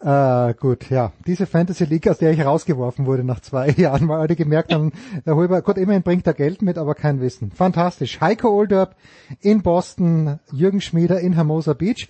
Äh, 0.00 0.54
gut, 0.54 0.90
ja. 0.90 1.12
Diese 1.26 1.46
Fantasy 1.46 1.84
League, 1.84 2.08
aus 2.08 2.18
der 2.18 2.32
ich 2.32 2.44
rausgeworfen 2.44 3.06
wurde 3.06 3.24
nach 3.24 3.40
zwei 3.40 3.70
Jahren, 3.76 4.08
weil 4.08 4.20
alle 4.20 4.36
gemerkt 4.36 4.72
haben, 4.72 4.92
der 5.24 5.36
Holber, 5.36 5.62
gut, 5.62 5.78
immerhin 5.78 6.02
bringt 6.02 6.26
er 6.26 6.34
Geld 6.34 6.62
mit, 6.62 6.78
aber 6.78 6.94
kein 6.94 7.20
Wissen. 7.20 7.50
Fantastisch. 7.50 8.20
Heiko 8.20 8.48
Olderb 8.48 8.96
in 9.40 9.62
Boston, 9.62 10.40
Jürgen 10.52 10.80
Schmieder 10.80 11.20
in 11.20 11.34
Hermosa 11.34 11.72
Beach. 11.72 12.08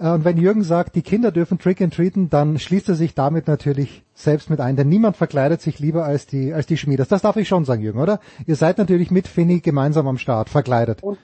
Äh, 0.00 0.08
Und 0.10 0.24
wenn 0.24 0.36
Jürgen 0.38 0.62
sagt, 0.64 0.96
die 0.96 1.02
Kinder 1.02 1.30
dürfen 1.30 1.58
Trick 1.58 1.80
and 1.80 1.94
Treaten, 1.94 2.30
dann 2.30 2.58
schließt 2.58 2.88
er 2.88 2.94
sich 2.94 3.14
damit 3.14 3.46
natürlich 3.46 4.02
selbst 4.14 4.50
mit 4.50 4.60
ein, 4.60 4.76
denn 4.76 4.88
niemand 4.88 5.16
verkleidet 5.16 5.60
sich 5.60 5.78
lieber 5.78 6.04
als 6.04 6.26
die, 6.26 6.52
als 6.54 6.66
die 6.66 6.76
Schmieders. 6.76 7.08
Das 7.08 7.22
darf 7.22 7.36
ich 7.36 7.48
schon 7.48 7.64
sagen, 7.64 7.82
Jürgen, 7.82 8.00
oder? 8.00 8.20
Ihr 8.46 8.56
seid 8.56 8.78
natürlich 8.78 9.10
mit 9.10 9.28
Finny 9.28 9.60
gemeinsam 9.60 10.06
am 10.08 10.18
Start, 10.18 10.48
verkleidet. 10.48 11.02
Und 11.02 11.18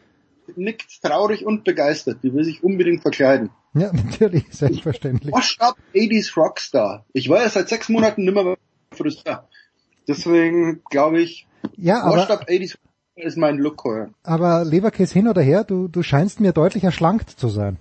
nickt 0.55 1.02
traurig 1.02 1.44
und 1.44 1.64
begeistert. 1.64 2.18
Die 2.22 2.32
will 2.32 2.44
sich 2.44 2.62
unbedingt 2.62 3.02
verkleiden. 3.02 3.50
Ja, 3.74 3.90
natürlich, 3.92 4.44
selbstverständlich. 4.50 5.34
Washed 5.34 5.60
up 5.60 5.76
80s 5.94 6.36
Rockstar. 6.36 7.05
Ich 7.12 7.28
war 7.28 7.42
ja 7.42 7.48
seit 7.48 7.68
sechs 7.68 7.88
Monaten 7.88 8.24
nimmer 8.24 8.44
mehr 8.44 8.56
Friseur. 8.92 9.48
Deswegen 10.08 10.82
glaube 10.90 11.20
ich, 11.20 11.46
Ja, 11.76 11.96
Washed 12.06 12.30
aber, 12.30 12.40
up 12.42 12.48
80s 12.48 12.74
Rockstar 12.74 13.26
ist 13.26 13.36
mein 13.38 13.56
Look 13.58 13.82
heuer. 13.84 14.10
aber 14.22 14.64
Leberkäse 14.64 15.14
hin 15.14 15.26
oder 15.28 15.40
her, 15.42 15.64
du, 15.64 15.88
du 15.88 16.02
scheinst 16.02 16.38
mir 16.40 16.52
deutlich 16.52 16.84
erschlankt 16.84 17.30
zu 17.30 17.48
sein. 17.48 17.78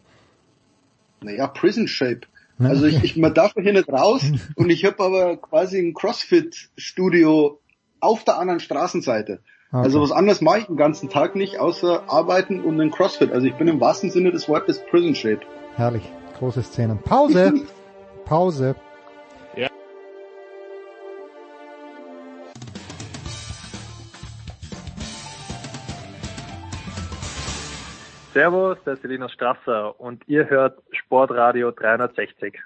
Naja, 1.25 1.47
Prison 1.47 1.87
Shape. 1.87 2.21
Also 2.57 2.85
ich, 2.85 3.03
ich 3.03 3.17
man 3.17 3.33
darf 3.33 3.53
hier 3.53 3.73
nicht 3.73 3.89
raus 3.89 4.23
und 4.55 4.69
ich 4.69 4.85
habe 4.85 5.03
aber 5.03 5.37
quasi 5.37 5.79
ein 5.79 5.93
CrossFit-Studio 5.93 7.59
auf 7.99 8.23
der 8.23 8.39
anderen 8.39 8.59
Straßenseite. 8.59 9.39
Okay. 9.71 9.83
Also 9.83 10.01
was 10.01 10.11
anderes 10.11 10.39
mache 10.39 10.59
ich 10.59 10.65
den 10.67 10.77
ganzen 10.77 11.09
Tag 11.09 11.35
nicht, 11.35 11.59
außer 11.59 12.03
arbeiten 12.07 12.61
und 12.61 12.79
ein 12.79 12.91
CrossFit. 12.91 13.31
Also 13.31 13.47
ich 13.47 13.55
bin 13.55 13.67
im 13.67 13.81
wahrsten 13.81 14.09
Sinne 14.09 14.31
des 14.31 14.47
Wortes 14.47 14.79
Prison 14.89 15.15
Shape. 15.15 15.41
Herrlich, 15.75 16.03
große 16.39 16.63
Szenen. 16.63 16.99
Pause, 16.99 17.53
Pause. 18.25 18.75
Servus, 28.35 28.77
der 28.85 28.95
ist 28.95 29.01
Selina 29.01 29.29
Strasser 29.29 29.97
und 29.97 30.27
ihr 30.27 30.49
hört 30.49 30.83
Sportradio 30.91 31.71
360. 31.71 32.59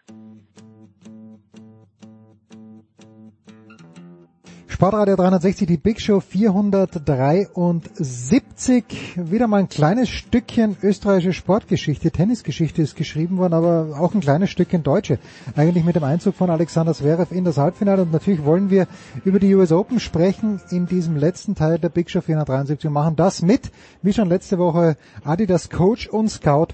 Sportradio 4.79 5.17
360, 5.17 5.67
die 5.67 5.75
Big 5.75 5.99
Show 5.99 6.21
473. 6.21 8.85
Wieder 9.17 9.47
mal 9.47 9.57
ein 9.57 9.67
kleines 9.67 10.07
Stückchen 10.07 10.77
österreichische 10.81 11.33
Sportgeschichte, 11.33 12.11
Tennisgeschichte 12.11 12.81
ist 12.81 12.95
geschrieben 12.95 13.39
worden, 13.39 13.55
aber 13.55 13.99
auch 13.99 14.13
ein 14.13 14.21
kleines 14.21 14.51
Stückchen 14.51 14.81
deutsche. 14.81 15.19
Eigentlich 15.57 15.83
mit 15.83 15.97
dem 15.97 16.05
Einzug 16.05 16.35
von 16.35 16.49
Alexander 16.49 16.93
Zverev 16.93 17.35
in 17.35 17.43
das 17.43 17.57
Halbfinale 17.57 18.03
und 18.03 18.13
natürlich 18.13 18.45
wollen 18.45 18.69
wir 18.69 18.87
über 19.25 19.39
die 19.39 19.53
US 19.53 19.73
Open 19.73 19.99
sprechen 19.99 20.61
in 20.71 20.85
diesem 20.85 21.17
letzten 21.17 21.55
Teil 21.55 21.77
der 21.77 21.89
Big 21.89 22.09
Show 22.09 22.21
473 22.21 22.87
und 22.87 22.93
machen 22.93 23.17
das 23.17 23.41
mit, 23.41 23.73
wie 24.01 24.13
schon 24.13 24.29
letzte 24.29 24.59
Woche, 24.59 24.95
Adidas 25.25 25.69
Coach 25.69 26.07
und 26.07 26.29
Scout 26.29 26.67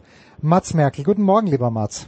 Mats 0.44 0.76
Merkel. 0.76 1.04
Guten 1.04 1.24
Morgen, 1.24 1.48
lieber 1.48 1.72
Mats. 1.72 2.08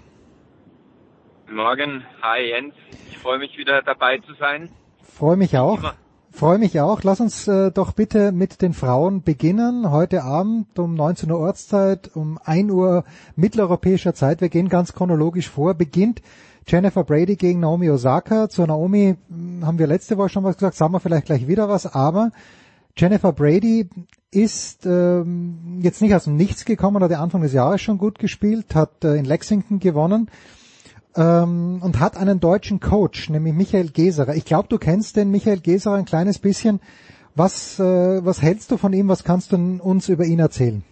Morgen, 1.50 2.04
hi 2.22 2.50
Jens. 2.50 2.76
Ich 3.10 3.18
freue 3.18 3.40
mich 3.40 3.58
wieder 3.58 3.82
dabei 3.82 4.20
zu 4.20 4.36
sein. 4.36 4.70
Freue 5.14 5.38
mich 5.38 5.58
auch. 5.58 5.94
Freue 6.32 6.60
mich 6.60 6.80
auch. 6.80 7.02
Lass 7.02 7.20
uns 7.20 7.48
äh, 7.48 7.72
doch 7.72 7.94
bitte 7.94 8.32
mit 8.32 8.62
den 8.62 8.74
Frauen 8.74 9.24
beginnen. 9.24 9.90
Heute 9.90 10.24
Abend 10.24 10.78
um 10.78 10.94
19 10.94 11.32
Uhr 11.32 11.40
Ortszeit, 11.40 12.12
um 12.14 12.38
1 12.44 12.72
Uhr 12.72 13.04
mitteleuropäischer 13.36 14.14
Zeit. 14.14 14.42
Wir 14.42 14.50
gehen 14.50 14.70
ganz 14.70 14.94
chronologisch 14.94 15.50
vor. 15.50 15.74
Beginnt 15.74 16.22
Jennifer 16.68 17.04
Brady 17.04 17.38
gegen 17.38 17.62
Naomi 17.62 17.90
Osaka. 17.90 18.50
Zu 18.50 18.68
Naomi 18.68 19.16
mh, 19.30 19.66
haben 19.66 19.80
wir 19.80 19.88
letzte 19.88 20.18
Woche 20.18 20.30
schon 20.30 20.44
was 20.44 20.58
gesagt, 20.58 20.76
sagen 20.76 20.94
wir 20.94 21.00
vielleicht 21.00 21.26
gleich 21.26 21.48
wieder 21.48 21.70
was. 21.70 21.92
Aber 21.92 22.32
Jennifer 22.96 23.34
Brady 23.34 23.90
ist 24.30 24.86
ähm, 24.86 25.80
jetzt 25.82 26.04
nicht 26.04 26.14
aus 26.14 26.26
dem 26.26 26.36
Nichts 26.36 26.66
gekommen, 26.66 27.02
hat 27.04 27.12
Anfang 27.14 27.42
des 27.42 27.54
Jahres 27.54 27.82
schon 27.82 27.98
gut 27.98 28.20
gespielt, 28.20 28.76
hat 28.76 29.04
äh, 29.04 29.16
in 29.16 29.26
Lexington 29.26 29.80
gewonnen 29.80 30.30
ähm, 31.18 31.82
und 31.84 32.00
hat 32.00 32.16
einen 32.16 32.40
deutschen 32.40 32.80
Coach, 32.80 33.30
nämlich 33.30 33.54
Michael 33.54 33.90
Geserer. 33.90 34.36
Ich 34.36 34.46
glaube, 34.46 34.68
du 34.70 34.78
kennst 34.78 35.18
den 35.18 35.32
Michael 35.32 35.60
Geserer 35.60 35.96
ein 35.96 36.06
kleines 36.06 36.40
bisschen. 36.40 36.80
Was, 37.36 37.80
äh, 37.80 37.84
was 38.26 38.42
hältst 38.42 38.72
du 38.72 38.78
von 38.78 38.94
ihm? 38.94 39.10
Was 39.10 39.24
kannst 39.24 39.52
du 39.52 39.58
uns 39.82 40.10
über 40.10 40.26
ihn 40.26 40.40
erzählen? 40.40 40.84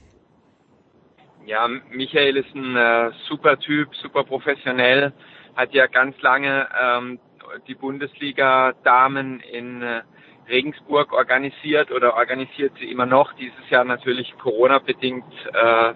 Ja, 1.46 1.68
Michael 1.92 2.38
ist 2.38 2.54
ein 2.56 2.76
äh, 2.76 3.12
super 3.30 3.60
Typ, 3.60 3.90
super 4.02 4.24
professionell, 4.24 5.14
hat 5.56 5.74
ja 5.74 5.86
ganz 5.86 6.20
lange 6.22 6.68
ähm, 6.82 7.20
die 7.68 7.76
Bundesliga-Damen 7.76 9.42
in 9.42 9.84
äh, 9.84 10.02
Regensburg 10.50 11.14
organisiert 11.14 11.92
oder 11.92 12.16
organisiert 12.16 12.74
sie 12.80 12.92
immer 12.92 13.06
noch. 13.06 13.34
Dieses 13.34 13.70
Jahr 13.70 13.84
natürlich 13.84 14.34
Corona-bedingt 14.40 15.26
äh, 15.54 15.94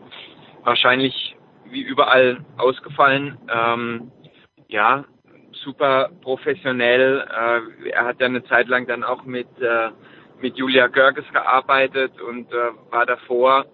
wahrscheinlich 0.63 1.35
wie 1.65 1.81
überall 1.81 2.45
ausgefallen. 2.57 3.37
Ähm, 3.51 4.11
ja, 4.69 5.03
super 5.63 6.09
professionell. 6.21 7.27
Äh, 7.27 7.89
er 7.89 8.05
hat 8.05 8.21
ja 8.21 8.27
eine 8.27 8.43
Zeit 8.45 8.67
lang 8.67 8.87
dann 8.87 9.03
auch 9.03 9.25
mit 9.25 9.47
äh, 9.59 9.89
mit 10.41 10.55
Julia 10.55 10.87
Görges 10.87 11.25
gearbeitet 11.33 12.13
und 12.21 12.51
äh, 12.53 12.71
war 12.91 13.05
davor 13.05 13.65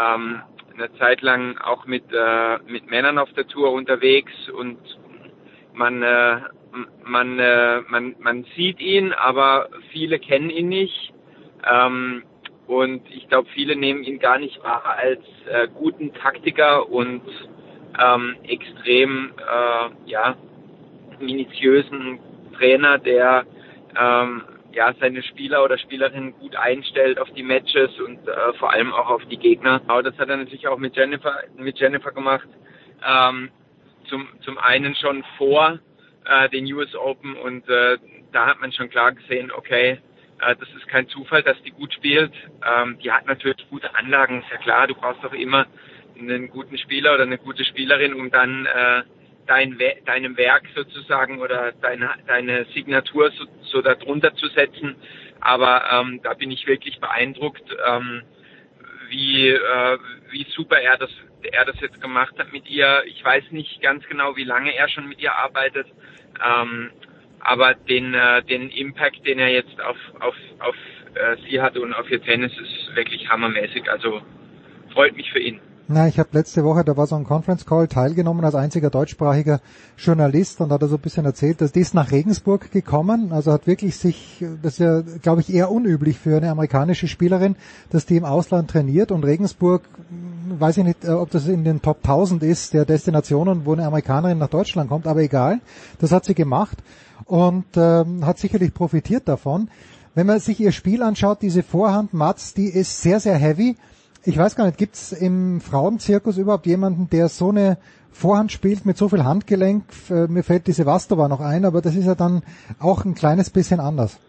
ähm, 0.00 0.40
eine 0.72 0.92
Zeit 0.94 1.20
lang 1.20 1.58
auch 1.58 1.84
mit 1.86 2.04
äh, 2.12 2.58
mit 2.66 2.88
Männern 2.88 3.18
auf 3.18 3.32
der 3.34 3.46
Tour 3.46 3.72
unterwegs 3.72 4.32
und 4.56 4.78
man 5.74 6.02
äh, 6.02 6.40
man 7.04 7.38
äh, 7.38 7.80
man 7.88 8.14
man 8.20 8.46
sieht 8.56 8.80
ihn, 8.80 9.12
aber 9.12 9.68
viele 9.92 10.18
kennen 10.18 10.50
ihn 10.50 10.68
nicht. 10.68 11.12
Ähm, 11.68 12.22
und 12.66 13.02
ich 13.10 13.28
glaube, 13.28 13.48
viele 13.54 13.76
nehmen 13.76 14.02
ihn 14.02 14.18
gar 14.18 14.38
nicht 14.38 14.62
wahr 14.62 14.96
als 14.98 15.22
äh, 15.48 15.68
guten 15.68 16.12
Taktiker 16.14 16.88
und 16.88 17.22
ähm, 17.98 18.36
extrem 18.44 19.32
äh, 19.38 20.10
ja 20.10 20.36
minutiösen 21.20 22.18
Trainer, 22.56 22.98
der 22.98 23.44
ähm, 23.98 24.42
ja 24.72 24.92
seine 25.00 25.22
Spieler 25.22 25.64
oder 25.64 25.78
Spielerinnen 25.78 26.34
gut 26.38 26.56
einstellt 26.56 27.18
auf 27.18 27.30
die 27.32 27.42
Matches 27.42 27.98
und 28.00 28.26
äh, 28.28 28.52
vor 28.58 28.72
allem 28.72 28.92
auch 28.92 29.08
auf 29.08 29.24
die 29.26 29.38
Gegner. 29.38 29.80
Aber 29.86 30.02
das 30.02 30.18
hat 30.18 30.28
er 30.28 30.36
natürlich 30.36 30.68
auch 30.68 30.78
mit 30.78 30.96
Jennifer 30.96 31.34
mit 31.56 31.78
Jennifer 31.78 32.12
gemacht. 32.12 32.48
Ähm, 33.06 33.50
zum 34.08 34.28
zum 34.42 34.58
einen 34.58 34.94
schon 34.94 35.24
vor 35.38 35.78
äh, 36.24 36.48
den 36.50 36.70
US 36.72 36.94
Open 36.94 37.36
und 37.36 37.68
äh, 37.68 37.98
da 38.32 38.46
hat 38.46 38.60
man 38.60 38.72
schon 38.72 38.90
klar 38.90 39.12
gesehen, 39.12 39.50
okay, 39.50 39.98
äh, 40.40 40.56
das 40.56 40.68
ist 40.76 40.86
kein 40.88 41.08
Zufall, 41.08 41.42
dass 41.42 41.60
die 41.62 41.70
gut 41.70 41.92
spielt. 41.92 42.32
Ähm, 42.64 42.98
die 43.02 43.10
hat 43.10 43.26
natürlich 43.26 43.66
gute 43.70 43.94
Anlagen, 43.94 44.40
ist 44.40 44.50
ja 44.50 44.58
klar. 44.58 44.86
Du 44.86 44.94
brauchst 44.94 45.22
doch 45.24 45.32
immer 45.32 45.66
einen 46.18 46.48
guten 46.48 46.78
Spieler 46.78 47.14
oder 47.14 47.24
eine 47.24 47.38
gute 47.38 47.64
Spielerin, 47.64 48.14
um 48.14 48.30
dann 48.30 48.66
äh, 48.66 49.02
dein, 49.46 49.78
deinem 50.04 50.36
Werk 50.36 50.64
sozusagen 50.74 51.40
oder 51.40 51.72
deine, 51.80 52.10
deine 52.26 52.66
Signatur 52.74 53.30
so, 53.32 53.44
so 53.62 53.82
darunter 53.82 54.34
zu 54.34 54.48
setzen. 54.48 54.96
Aber 55.40 55.84
ähm, 55.92 56.20
da 56.22 56.34
bin 56.34 56.50
ich 56.50 56.66
wirklich 56.66 56.98
beeindruckt, 57.00 57.64
ähm, 57.86 58.22
wie, 59.08 59.48
äh, 59.48 59.98
wie 60.30 60.46
super 60.50 60.78
er 60.78 60.96
das, 60.96 61.10
er 61.42 61.64
das 61.64 61.80
jetzt 61.80 62.00
gemacht 62.00 62.34
hat 62.38 62.52
mit 62.52 62.68
ihr. 62.68 63.02
Ich 63.06 63.24
weiß 63.24 63.44
nicht 63.50 63.80
ganz 63.80 64.04
genau, 64.06 64.36
wie 64.36 64.44
lange 64.44 64.74
er 64.74 64.88
schon 64.88 65.08
mit 65.08 65.20
ihr 65.20 65.34
arbeitet. 65.34 65.86
Ähm, 66.44 66.90
aber 67.40 67.74
den, 67.74 68.14
äh, 68.14 68.42
den 68.42 68.70
Impact, 68.70 69.24
den 69.26 69.38
er 69.38 69.48
jetzt 69.48 69.80
auf, 69.80 69.98
auf, 70.20 70.34
auf 70.58 70.74
äh, 71.14 71.36
sie 71.48 71.60
hat 71.60 71.76
und 71.76 71.94
auf 71.94 72.10
ihr 72.10 72.20
Tennis, 72.20 72.52
ist 72.58 72.96
wirklich 72.96 73.28
hammermäßig. 73.28 73.88
Also 73.90 74.22
freut 74.92 75.16
mich 75.16 75.30
für 75.30 75.38
ihn. 75.38 75.60
Na, 75.88 76.08
ich 76.08 76.18
habe 76.18 76.30
letzte 76.32 76.64
Woche, 76.64 76.82
da 76.82 76.96
war 76.96 77.06
so 77.06 77.14
ein 77.14 77.22
Conference 77.22 77.64
Call 77.64 77.86
teilgenommen 77.86 78.44
als 78.44 78.56
einziger 78.56 78.90
deutschsprachiger 78.90 79.60
Journalist 79.96 80.60
und 80.60 80.72
hat 80.72 80.82
er 80.82 80.88
so 80.88 80.96
ein 80.96 81.00
bisschen 81.00 81.24
erzählt, 81.24 81.60
dass 81.60 81.70
die 81.70 81.78
ist 81.78 81.94
nach 81.94 82.10
Regensburg 82.10 82.72
gekommen, 82.72 83.32
also 83.32 83.52
hat 83.52 83.68
wirklich 83.68 83.96
sich, 83.96 84.44
das 84.62 84.72
ist 84.72 84.78
ja, 84.80 85.02
glaube 85.22 85.42
ich, 85.42 85.54
eher 85.54 85.70
unüblich 85.70 86.18
für 86.18 86.38
eine 86.38 86.50
amerikanische 86.50 87.06
Spielerin, 87.06 87.54
dass 87.90 88.04
die 88.04 88.16
im 88.16 88.24
Ausland 88.24 88.68
trainiert 88.68 89.12
und 89.12 89.22
Regensburg, 89.22 89.82
weiß 90.58 90.78
ich 90.78 90.84
nicht, 90.84 91.04
äh, 91.04 91.10
ob 91.10 91.30
das 91.30 91.46
in 91.46 91.62
den 91.62 91.80
Top 91.80 91.98
1000 91.98 92.42
ist 92.42 92.74
der 92.74 92.84
Destinationen, 92.84 93.64
wo 93.64 93.72
eine 93.72 93.86
Amerikanerin 93.86 94.38
nach 94.38 94.50
Deutschland 94.50 94.88
kommt, 94.88 95.06
aber 95.06 95.20
egal, 95.20 95.60
das 96.00 96.10
hat 96.10 96.24
sie 96.24 96.34
gemacht 96.34 96.78
und 97.26 97.64
ähm, 97.76 98.26
hat 98.26 98.38
sicherlich 98.38 98.74
profitiert 98.74 99.28
davon. 99.28 99.68
Wenn 100.16 100.26
man 100.26 100.40
sich 100.40 100.58
ihr 100.58 100.72
Spiel 100.72 101.04
anschaut, 101.04 101.42
diese 101.42 101.62
Vorhand 101.62 102.12
Mats, 102.12 102.54
die 102.54 102.70
ist 102.70 103.02
sehr, 103.02 103.20
sehr 103.20 103.36
heavy. 103.36 103.76
Ich 104.28 104.36
weiß 104.36 104.56
gar 104.56 104.66
nicht, 104.66 104.76
gibt's 104.76 105.12
im 105.12 105.60
Frauenzirkus 105.60 106.36
überhaupt 106.36 106.66
jemanden, 106.66 107.08
der 107.08 107.28
so 107.28 107.50
eine 107.50 107.78
Vorhand 108.10 108.50
spielt 108.50 108.84
mit 108.84 108.96
so 108.96 109.08
viel 109.08 109.22
Handgelenk? 109.22 109.84
Äh, 110.10 110.26
Mir 110.26 110.42
fällt 110.42 110.66
diese 110.66 110.84
Vastova 110.84 111.28
noch 111.28 111.40
ein, 111.40 111.64
aber 111.64 111.80
das 111.80 111.94
ist 111.94 112.06
ja 112.06 112.16
dann 112.16 112.42
auch 112.80 113.04
ein 113.04 113.14
kleines 113.14 113.50
bisschen 113.50 113.78
anders. 113.78 114.20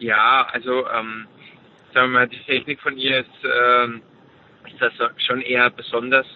Ja, 0.00 0.48
also 0.50 0.88
ähm, 0.88 1.26
sagen 1.92 2.10
wir 2.10 2.18
mal, 2.18 2.28
die 2.28 2.40
Technik 2.40 2.80
von 2.80 2.98
ihr 2.98 3.20
ist, 3.20 3.44
ähm, 3.44 4.02
ist 4.66 4.82
das 4.82 4.92
schon 5.24 5.40
eher 5.40 5.70
besonders. 5.70 6.26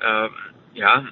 Ähm, 0.00 0.30
ja, 0.74 1.04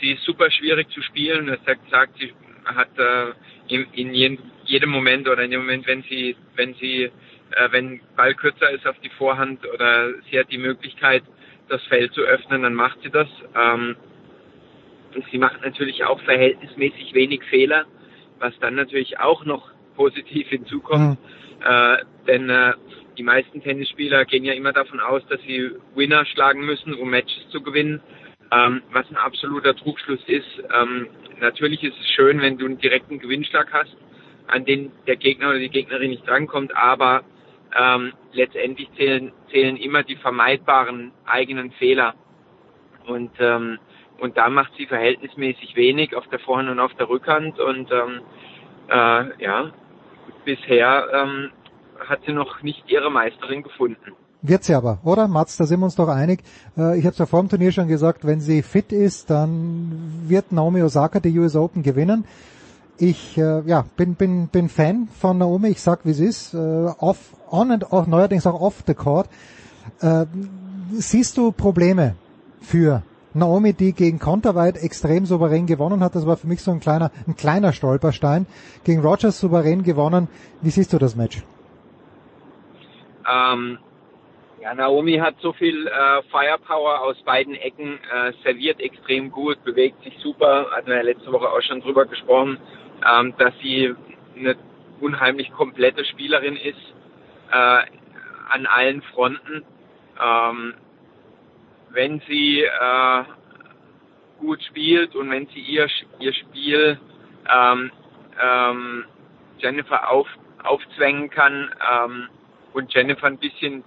sie 0.00 0.12
ist 0.12 0.22
super 0.22 0.48
schwierig 0.48 0.88
zu 0.90 1.02
spielen. 1.02 1.48
Es 1.48 1.60
hat 1.66 1.84
gesagt, 1.84 2.12
sie 2.20 2.32
hat 2.66 2.96
äh, 2.98 3.32
in, 3.66 4.14
in 4.14 4.38
jedem 4.64 4.90
Moment 4.90 5.28
oder 5.28 5.42
in 5.42 5.50
dem 5.50 5.62
Moment, 5.62 5.88
wenn 5.88 6.04
sie, 6.04 6.36
wenn 6.54 6.74
sie, 6.74 7.10
äh, 7.56 7.72
wenn 7.72 8.00
Ball 8.16 8.34
kürzer 8.34 8.70
ist 8.70 8.86
auf 8.86 8.98
die 9.00 9.10
Vorhand 9.10 9.64
oder 9.72 10.12
sie 10.30 10.38
hat 10.38 10.50
die 10.50 10.58
Möglichkeit, 10.58 11.22
das 11.68 11.82
Feld 11.84 12.12
zu 12.12 12.22
öffnen, 12.22 12.62
dann 12.62 12.74
macht 12.74 12.98
sie 13.02 13.10
das. 13.10 13.28
Ähm, 13.56 13.96
sie 15.30 15.38
macht 15.38 15.62
natürlich 15.64 16.04
auch 16.04 16.20
verhältnismäßig 16.22 17.14
wenig 17.14 17.42
Fehler, 17.44 17.84
was 18.38 18.58
dann 18.60 18.74
natürlich 18.74 19.18
auch 19.18 19.44
noch 19.44 19.70
positiv 19.96 20.48
hinzukommt. 20.48 21.10
Mhm. 21.10 21.64
Äh, 21.64 21.96
denn 22.26 22.50
äh, 22.50 22.74
die 23.16 23.22
meisten 23.22 23.62
Tennisspieler 23.62 24.24
gehen 24.24 24.44
ja 24.44 24.52
immer 24.52 24.72
davon 24.72 25.00
aus, 25.00 25.22
dass 25.28 25.40
sie 25.42 25.70
Winner 25.94 26.24
schlagen 26.26 26.64
müssen, 26.66 26.94
um 26.94 27.10
Matches 27.10 27.48
zu 27.50 27.62
gewinnen, 27.62 28.00
ähm, 28.50 28.82
was 28.92 29.08
ein 29.10 29.16
absoluter 29.16 29.74
Trugschluss 29.74 30.22
ist. 30.26 30.62
Ähm, 30.74 31.06
natürlich 31.40 31.82
ist 31.82 31.96
es 32.00 32.08
schön, 32.10 32.40
wenn 32.40 32.58
du 32.58 32.66
einen 32.66 32.78
direkten 32.78 33.18
Gewinnschlag 33.18 33.72
hast, 33.72 33.96
an 34.46 34.64
den 34.64 34.92
der 35.06 35.16
Gegner 35.16 35.50
oder 35.50 35.58
die 35.58 35.70
Gegnerin 35.70 36.10
nicht 36.10 36.26
drankommt, 36.28 36.76
aber 36.76 37.22
ähm, 37.78 38.12
letztendlich 38.32 38.88
zählen, 38.96 39.32
zählen 39.50 39.76
immer 39.76 40.02
die 40.02 40.16
vermeidbaren 40.16 41.12
eigenen 41.26 41.72
Fehler. 41.72 42.14
Und, 43.06 43.32
ähm, 43.38 43.78
und 44.20 44.36
da 44.36 44.48
macht 44.48 44.72
sie 44.76 44.86
verhältnismäßig 44.86 45.76
wenig 45.76 46.14
auf 46.14 46.26
der 46.28 46.38
Vorhand 46.38 46.70
und 46.70 46.80
auf 46.80 46.94
der 46.94 47.08
Rückhand. 47.08 47.58
Und 47.58 47.90
ähm, 47.90 48.20
äh, 48.88 49.42
ja, 49.42 49.70
bisher 50.44 51.06
ähm, 51.12 51.50
hat 52.08 52.20
sie 52.26 52.32
noch 52.32 52.62
nicht 52.62 52.84
ihre 52.88 53.10
Meisterin 53.10 53.62
gefunden. 53.62 54.12
Wird 54.46 54.62
sie 54.62 54.74
aber, 54.74 54.98
oder? 55.04 55.26
Mats, 55.26 55.56
da 55.56 55.64
sind 55.64 55.80
wir 55.80 55.86
uns 55.86 55.96
doch 55.96 56.08
einig. 56.08 56.40
Äh, 56.76 56.98
ich 56.98 57.04
habe 57.04 57.12
es 57.12 57.18
ja 57.18 57.24
vor 57.24 57.40
dem 57.40 57.48
Turnier 57.48 57.72
schon 57.72 57.88
gesagt, 57.88 58.26
wenn 58.26 58.40
sie 58.40 58.62
fit 58.62 58.92
ist, 58.92 59.30
dann 59.30 60.22
wird 60.26 60.52
Naomi 60.52 60.82
Osaka 60.82 61.18
die 61.18 61.38
US 61.38 61.56
Open 61.56 61.82
gewinnen. 61.82 62.26
Ich 62.96 63.36
äh, 63.36 63.62
ja, 63.66 63.84
bin, 63.96 64.14
bin, 64.14 64.48
bin 64.48 64.68
Fan 64.68 65.08
von 65.20 65.38
Naomi, 65.38 65.68
ich 65.68 65.82
sag 65.82 66.04
wie 66.04 66.10
es 66.10 66.20
ist, 66.20 66.54
äh, 66.54 66.58
off, 67.00 67.34
on 67.50 67.72
and 67.72 67.92
off, 67.92 68.06
neuerdings 68.06 68.46
auch 68.46 68.60
off 68.60 68.84
the 68.86 68.94
court. 68.94 69.28
Äh, 70.00 70.26
siehst 70.92 71.36
du 71.36 71.50
Probleme 71.50 72.14
für 72.60 73.02
Naomi, 73.32 73.72
die 73.72 73.92
gegen 73.92 74.20
Konterweit 74.20 74.76
extrem 74.76 75.26
souverän 75.26 75.66
gewonnen 75.66 76.04
hat? 76.04 76.14
Das 76.14 76.24
war 76.24 76.36
für 76.36 76.46
mich 76.46 76.62
so 76.62 76.70
ein 76.70 76.78
kleiner, 76.78 77.10
ein 77.26 77.34
kleiner 77.34 77.72
Stolperstein. 77.72 78.46
Gegen 78.84 79.02
Rogers 79.02 79.40
souverän 79.40 79.82
gewonnen. 79.82 80.28
Wie 80.62 80.70
siehst 80.70 80.92
du 80.92 80.98
das 80.98 81.16
Match? 81.16 81.42
Ähm, 83.28 83.78
ja, 84.64 84.74
Naomi 84.74 85.18
hat 85.18 85.34
so 85.40 85.52
viel 85.52 85.88
äh, 85.88 86.22
Firepower 86.30 87.02
aus 87.02 87.20
beiden 87.24 87.54
Ecken, 87.54 87.98
äh, 87.98 88.32
serviert 88.44 88.80
extrem 88.80 89.30
gut, 89.30 89.62
bewegt 89.64 90.02
sich 90.04 90.16
super, 90.22 90.68
hatten 90.70 90.86
wir 90.86 90.96
ja 90.96 91.02
letzte 91.02 91.32
Woche 91.32 91.48
auch 91.48 91.60
schon 91.60 91.80
drüber 91.80 92.06
gesprochen, 92.06 92.58
ähm, 93.08 93.34
dass 93.38 93.52
sie 93.62 93.94
eine 94.36 94.56
unheimlich 95.00 95.52
komplette 95.52 96.04
Spielerin 96.04 96.56
ist 96.56 96.94
äh, 97.50 97.82
an 98.50 98.66
allen 98.66 99.02
Fronten. 99.02 99.64
Ähm, 100.22 100.74
wenn 101.90 102.20
sie 102.28 102.62
äh, 102.62 103.24
gut 104.40 104.62
spielt 104.64 105.14
und 105.14 105.30
wenn 105.30 105.46
sie 105.48 105.60
ihr, 105.60 105.88
ihr 106.18 106.32
Spiel 106.34 106.98
ähm, 107.48 107.90
ähm, 108.42 109.04
Jennifer 109.58 110.10
auf, 110.10 110.28
aufzwängen 110.62 111.30
kann 111.30 111.70
ähm, 111.92 112.28
und 112.72 112.92
Jennifer 112.92 113.26
ein 113.26 113.38
bisschen 113.38 113.84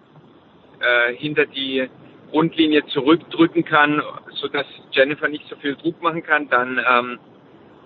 äh, 0.79 1.13
hinter 1.15 1.45
die 1.45 1.89
Grundlinie 2.31 2.85
zurückdrücken 2.87 3.63
kann, 3.63 4.01
so 4.31 4.47
dass 4.47 4.65
Jennifer 4.91 5.27
nicht 5.27 5.47
so 5.49 5.55
viel 5.57 5.75
Druck 5.75 6.01
machen 6.01 6.23
kann, 6.23 6.49
dann 6.49 6.79
ähm, 6.89 7.19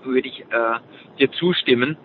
würde 0.04 0.28
ich 0.28 0.42
äh, 0.42 0.80
dir 1.20 1.32
zustimmen 1.32 1.98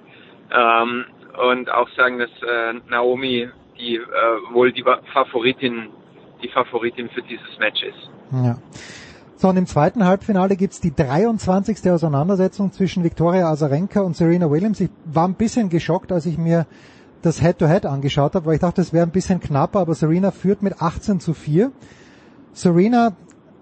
ähm, 0.50 1.04
und 1.50 1.70
auch 1.70 1.88
sagen, 1.96 2.18
dass 2.18 2.30
äh, 2.42 2.74
Naomi 2.88 3.48
die 3.78 3.96
äh, 3.96 4.00
wohl 4.52 4.72
die 4.72 4.84
Favoritin, 5.12 5.88
die 6.42 6.48
Favoritin 6.48 7.08
für 7.10 7.22
dieses 7.22 7.58
Match 7.58 7.82
ist. 7.82 8.10
Ja. 8.32 8.56
So, 9.36 9.48
und 9.48 9.58
im 9.58 9.66
zweiten 9.66 10.06
Halbfinale 10.06 10.56
gibt's 10.56 10.80
die 10.80 10.94
23. 10.94 11.90
Auseinandersetzung 11.90 12.72
zwischen 12.72 13.04
Viktoria 13.04 13.50
Azarenka 13.50 14.00
und 14.00 14.16
Serena 14.16 14.50
Williams. 14.50 14.80
Ich 14.80 14.88
war 15.04 15.28
ein 15.28 15.34
bisschen 15.34 15.68
geschockt, 15.68 16.10
als 16.10 16.24
ich 16.24 16.38
mir 16.38 16.66
das 17.20 17.42
Head-to-Head 17.42 17.84
-Head 17.84 17.88
angeschaut 17.88 18.34
habe, 18.34 18.46
weil 18.46 18.54
ich 18.54 18.60
dachte, 18.60 18.80
es 18.80 18.94
wäre 18.94 19.04
ein 19.04 19.12
bisschen 19.12 19.40
knapper, 19.40 19.80
aber 19.80 19.94
Serena 19.94 20.30
führt 20.30 20.62
mit 20.62 20.80
18 20.80 21.20
zu 21.20 21.34
4. 21.34 21.70
Serena 22.52 23.14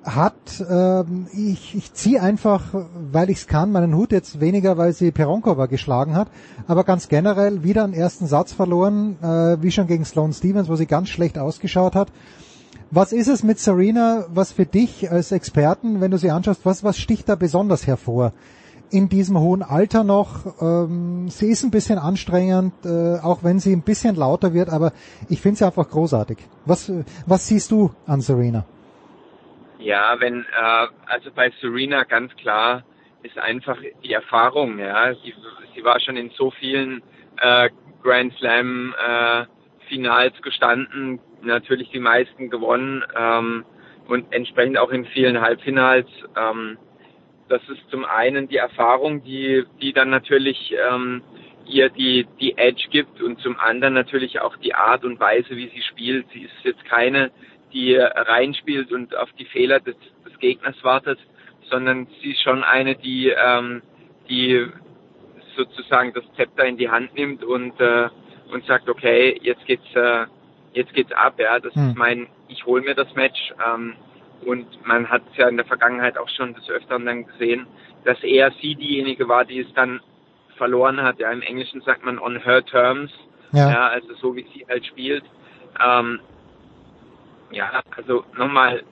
hat, 0.05 0.35
ähm, 0.71 1.27
ich, 1.33 1.75
ich 1.75 1.93
ziehe 1.95 2.21
einfach, 2.21 2.63
weil 3.11 3.31
ich 3.31 3.39
es 3.39 3.47
kann, 3.47 3.73
meinen 3.73 3.97
Hut 3.97 4.13
jetzt 4.13 4.41
weniger, 4.41 4.77
weil 4.77 4.93
sie 4.93 5.11
Peronkova 5.11 5.67
geschlagen 5.67 6.15
hat, 6.15 6.29
aber 6.67 6.85
ganz 6.85 7.09
generell 7.09 7.65
wieder 7.65 7.85
einen 7.85 7.95
ersten 7.95 8.27
Satz 8.27 8.53
verloren, 8.53 9.17
äh, 9.23 9.63
wie 9.63 9.71
schon 9.71 9.87
gegen 9.87 10.05
Sloane 10.05 10.35
Stevens, 10.35 10.69
wo 10.69 10.77
sie 10.77 10.87
ganz 10.87 11.09
schlecht 11.09 11.39
ausgeschaut 11.39 11.95
hat. 11.95 12.09
Was 12.91 13.13
ist 13.13 13.29
es 13.29 13.43
mit 13.43 13.59
Serena, 13.59 14.27
was 14.29 14.53
für 14.53 14.67
dich 14.67 15.11
als 15.11 15.33
Experten, 15.33 16.01
wenn 16.01 16.11
du 16.11 16.19
sie 16.19 16.31
anschaust, 16.31 16.61
was, 16.65 16.85
was 16.85 16.99
sticht 16.99 17.29
da 17.29 17.35
besonders 17.35 17.87
hervor? 17.87 18.33
in 18.91 19.09
diesem 19.09 19.39
hohen 19.41 19.63
Alter 19.63 20.05
noch. 20.05 20.61
Ähm, 20.61 21.29
sie 21.29 21.49
ist 21.49 21.65
ein 21.65 21.73
bisschen 21.73 21.99
anstrengend, 21.99 22.75
äh, 22.85 23.19
auch 23.19 23.43
wenn 23.43 23.59
sie 23.59 23.73
ein 23.73 23.83
bisschen 23.83 24.15
lauter 24.15 24.55
wird, 24.55 24.69
aber 24.69 24.93
ich 25.29 25.41
finde 25.41 25.59
sie 25.59 25.67
einfach 25.67 25.89
großartig. 25.89 26.39
Was, 26.65 26.93
was 27.27 27.49
siehst 27.49 27.73
du 27.73 27.91
an 28.07 28.21
Serena? 28.21 28.65
Ja, 29.85 30.19
wenn, 30.19 30.41
äh, 30.45 30.87
also 31.07 31.31
bei 31.35 31.53
Serena 31.61 32.05
ganz 32.05 32.35
klar 32.37 32.85
ist 33.23 33.39
einfach 33.39 33.77
die 34.03 34.15
Erfahrung, 34.15 34.79
ja. 34.79 35.15
Sie, 35.17 35.35
sie 35.75 35.85
war 35.85 36.01
schon 36.01 36.17
in 36.17 36.31
so 36.31 36.51
vielen 36.53 37.03
äh, 37.39 37.69
Grand 38.03 38.33
Slam 38.39 38.95
äh, 38.99 39.45
Finals 39.89 40.41
gestanden, 40.41 41.21
natürlich 41.43 41.91
die 41.91 42.01
meisten 42.01 42.49
gewonnen 42.49 43.05
ähm, 43.15 43.67
und 44.09 44.33
entsprechend 44.33 44.79
auch 44.79 44.91
in 44.91 45.05
vielen 45.05 45.43
Halbfinals. 45.43 46.09
Ähm, 46.35 46.79
das 47.51 47.61
ist 47.69 47.91
zum 47.91 48.07
einen 48.07 48.49
die 48.49 48.57
Erfahrung, 48.57 49.23
die, 49.23 49.65
die 49.83 49.93
dann 49.93 50.09
natürlich 50.09 50.75
ähm, 50.91 51.23
ihr 51.67 51.91
die, 51.91 52.27
die 52.41 52.57
Edge 52.57 52.89
gibt 52.91 53.21
und 53.21 53.39
zum 53.41 53.59
anderen 53.59 53.93
natürlich 53.93 54.41
auch 54.41 54.57
die 54.57 54.75
Art 54.75 55.05
und 55.05 55.21
Weise, 55.21 55.51
wie 55.51 55.69
sie 55.69 55.83
spielt. 55.83 56.27
Sie 56.33 56.45
ist 56.45 56.55
jetzt 56.63 56.85
keine, 56.87 57.31
die 57.75 57.97
reinspielt 57.97 58.93
und 58.93 59.15
auf 59.17 59.31
die 59.39 59.45
Fehler 59.45 59.81
des, 59.81 59.97
des 60.25 60.39
Gegners 60.39 60.77
wartet, 60.83 61.19
sondern 61.71 62.07
sie 62.23 62.31
ist 62.31 62.43
schon 62.43 62.63
eine, 62.63 62.95
die, 62.95 63.29
ähm, 63.29 63.83
die 64.29 64.67
sozusagen 65.57 66.13
das 66.15 66.25
Zepter 66.37 66.65
in 66.65 66.77
die 66.77 66.89
Hand 66.89 67.15
nimmt 67.15 67.45
und, 67.45 67.79
äh, 67.81 68.09
und 68.53 68.65
sagt, 68.67 68.89
okay, 68.89 69.39
jetzt 69.43 69.65
geht's, 69.67 69.95
äh, 69.95 70.27
jetzt 70.73 70.95
geht's 70.95 71.13
ab, 71.13 71.35
ja, 71.39 71.59
das 71.59 71.75
hm. 71.75 71.91
ist 71.91 71.97
mein, 71.97 72.27
ich 72.49 72.65
hole 72.65 72.83
mir 72.83 72.95
das 72.95 73.13
Match. 73.15 73.53
Ähm, 73.67 73.95
und 74.45 74.67
man 74.87 75.09
hat 75.09 75.23
es 75.31 75.37
ja 75.37 75.49
in 75.49 75.57
der 75.57 75.67
Vergangenheit 75.67 76.19
auch 76.19 76.29
schon 76.29 76.55
des 76.55 76.69
Öfteren 76.69 77.07
dann 77.07 77.27
gesehen, 77.27 77.67
dass 78.05 78.23
eher 78.23 78.53
sie 78.61 78.75
diejenige 78.75 79.29
war, 79.29 79.45
die 79.45 79.61
es 79.61 79.73
dann 79.75 80.01
verloren 80.57 81.03
hat. 81.03 81.19
Ja, 81.19 81.31
im 81.33 81.43
Englischen 81.43 81.81
sagt 81.83 82.05
man 82.05 82.19
on 82.19 82.37
her 82.37 82.65
terms. 82.65 83.11
Ja, 83.53 83.71
ja 83.71 83.89
also 83.89 84.15
so 84.15 84.37
wie 84.37 84.47
sie 84.53 84.67
halt 84.69 84.85
spielt. 84.87 85.25
Ähm, 85.83 86.21
ja, 87.55 87.83
also 87.97 88.25
nochmal, 88.37 88.83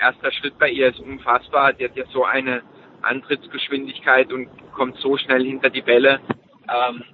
erster 0.00 0.32
Schritt 0.32 0.58
bei 0.58 0.70
ihr 0.70 0.88
ist 0.88 1.00
unfassbar. 1.00 1.72
Die 1.72 1.84
hat 1.84 1.96
ja 1.96 2.04
so 2.12 2.24
eine 2.24 2.62
Antrittsgeschwindigkeit 3.02 4.32
und 4.32 4.48
kommt 4.72 4.96
so 4.98 5.16
schnell 5.16 5.44
hinter 5.44 5.70
die 5.70 5.82
Bälle. 5.82 6.20
Ähm, 6.68 7.04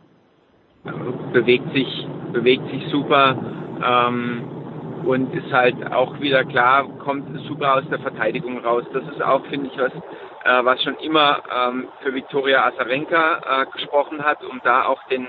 bewegt 1.33 1.73
sich, 1.75 2.07
bewegt 2.33 2.69
sich 2.71 2.87
super. 2.89 3.37
Ähm, 3.85 4.57
und 5.05 5.33
ist 5.35 5.53
halt 5.53 5.93
auch 5.93 6.19
wieder 6.21 6.45
klar, 6.45 6.89
kommt 6.99 7.29
super 7.47 7.75
aus 7.75 7.85
der 7.89 8.01
Verteidigung 8.01 8.59
raus. 8.59 8.85
Das 8.93 9.05
ist 9.05 9.23
auch, 9.23 9.45
finde 9.47 9.71
ich, 9.71 9.79
was, 9.79 9.93
äh, 9.93 10.65
was 10.65 10.83
schon 10.83 10.97
immer 10.97 11.43
ähm, 11.55 11.89
für 12.03 12.13
Viktoria 12.13 12.67
Azarenka 12.67 13.63
äh, 13.63 13.67
gesprochen 13.73 14.25
hat, 14.25 14.43
um 14.45 14.61
da 14.65 14.85
auch 14.87 15.03
den 15.05 15.29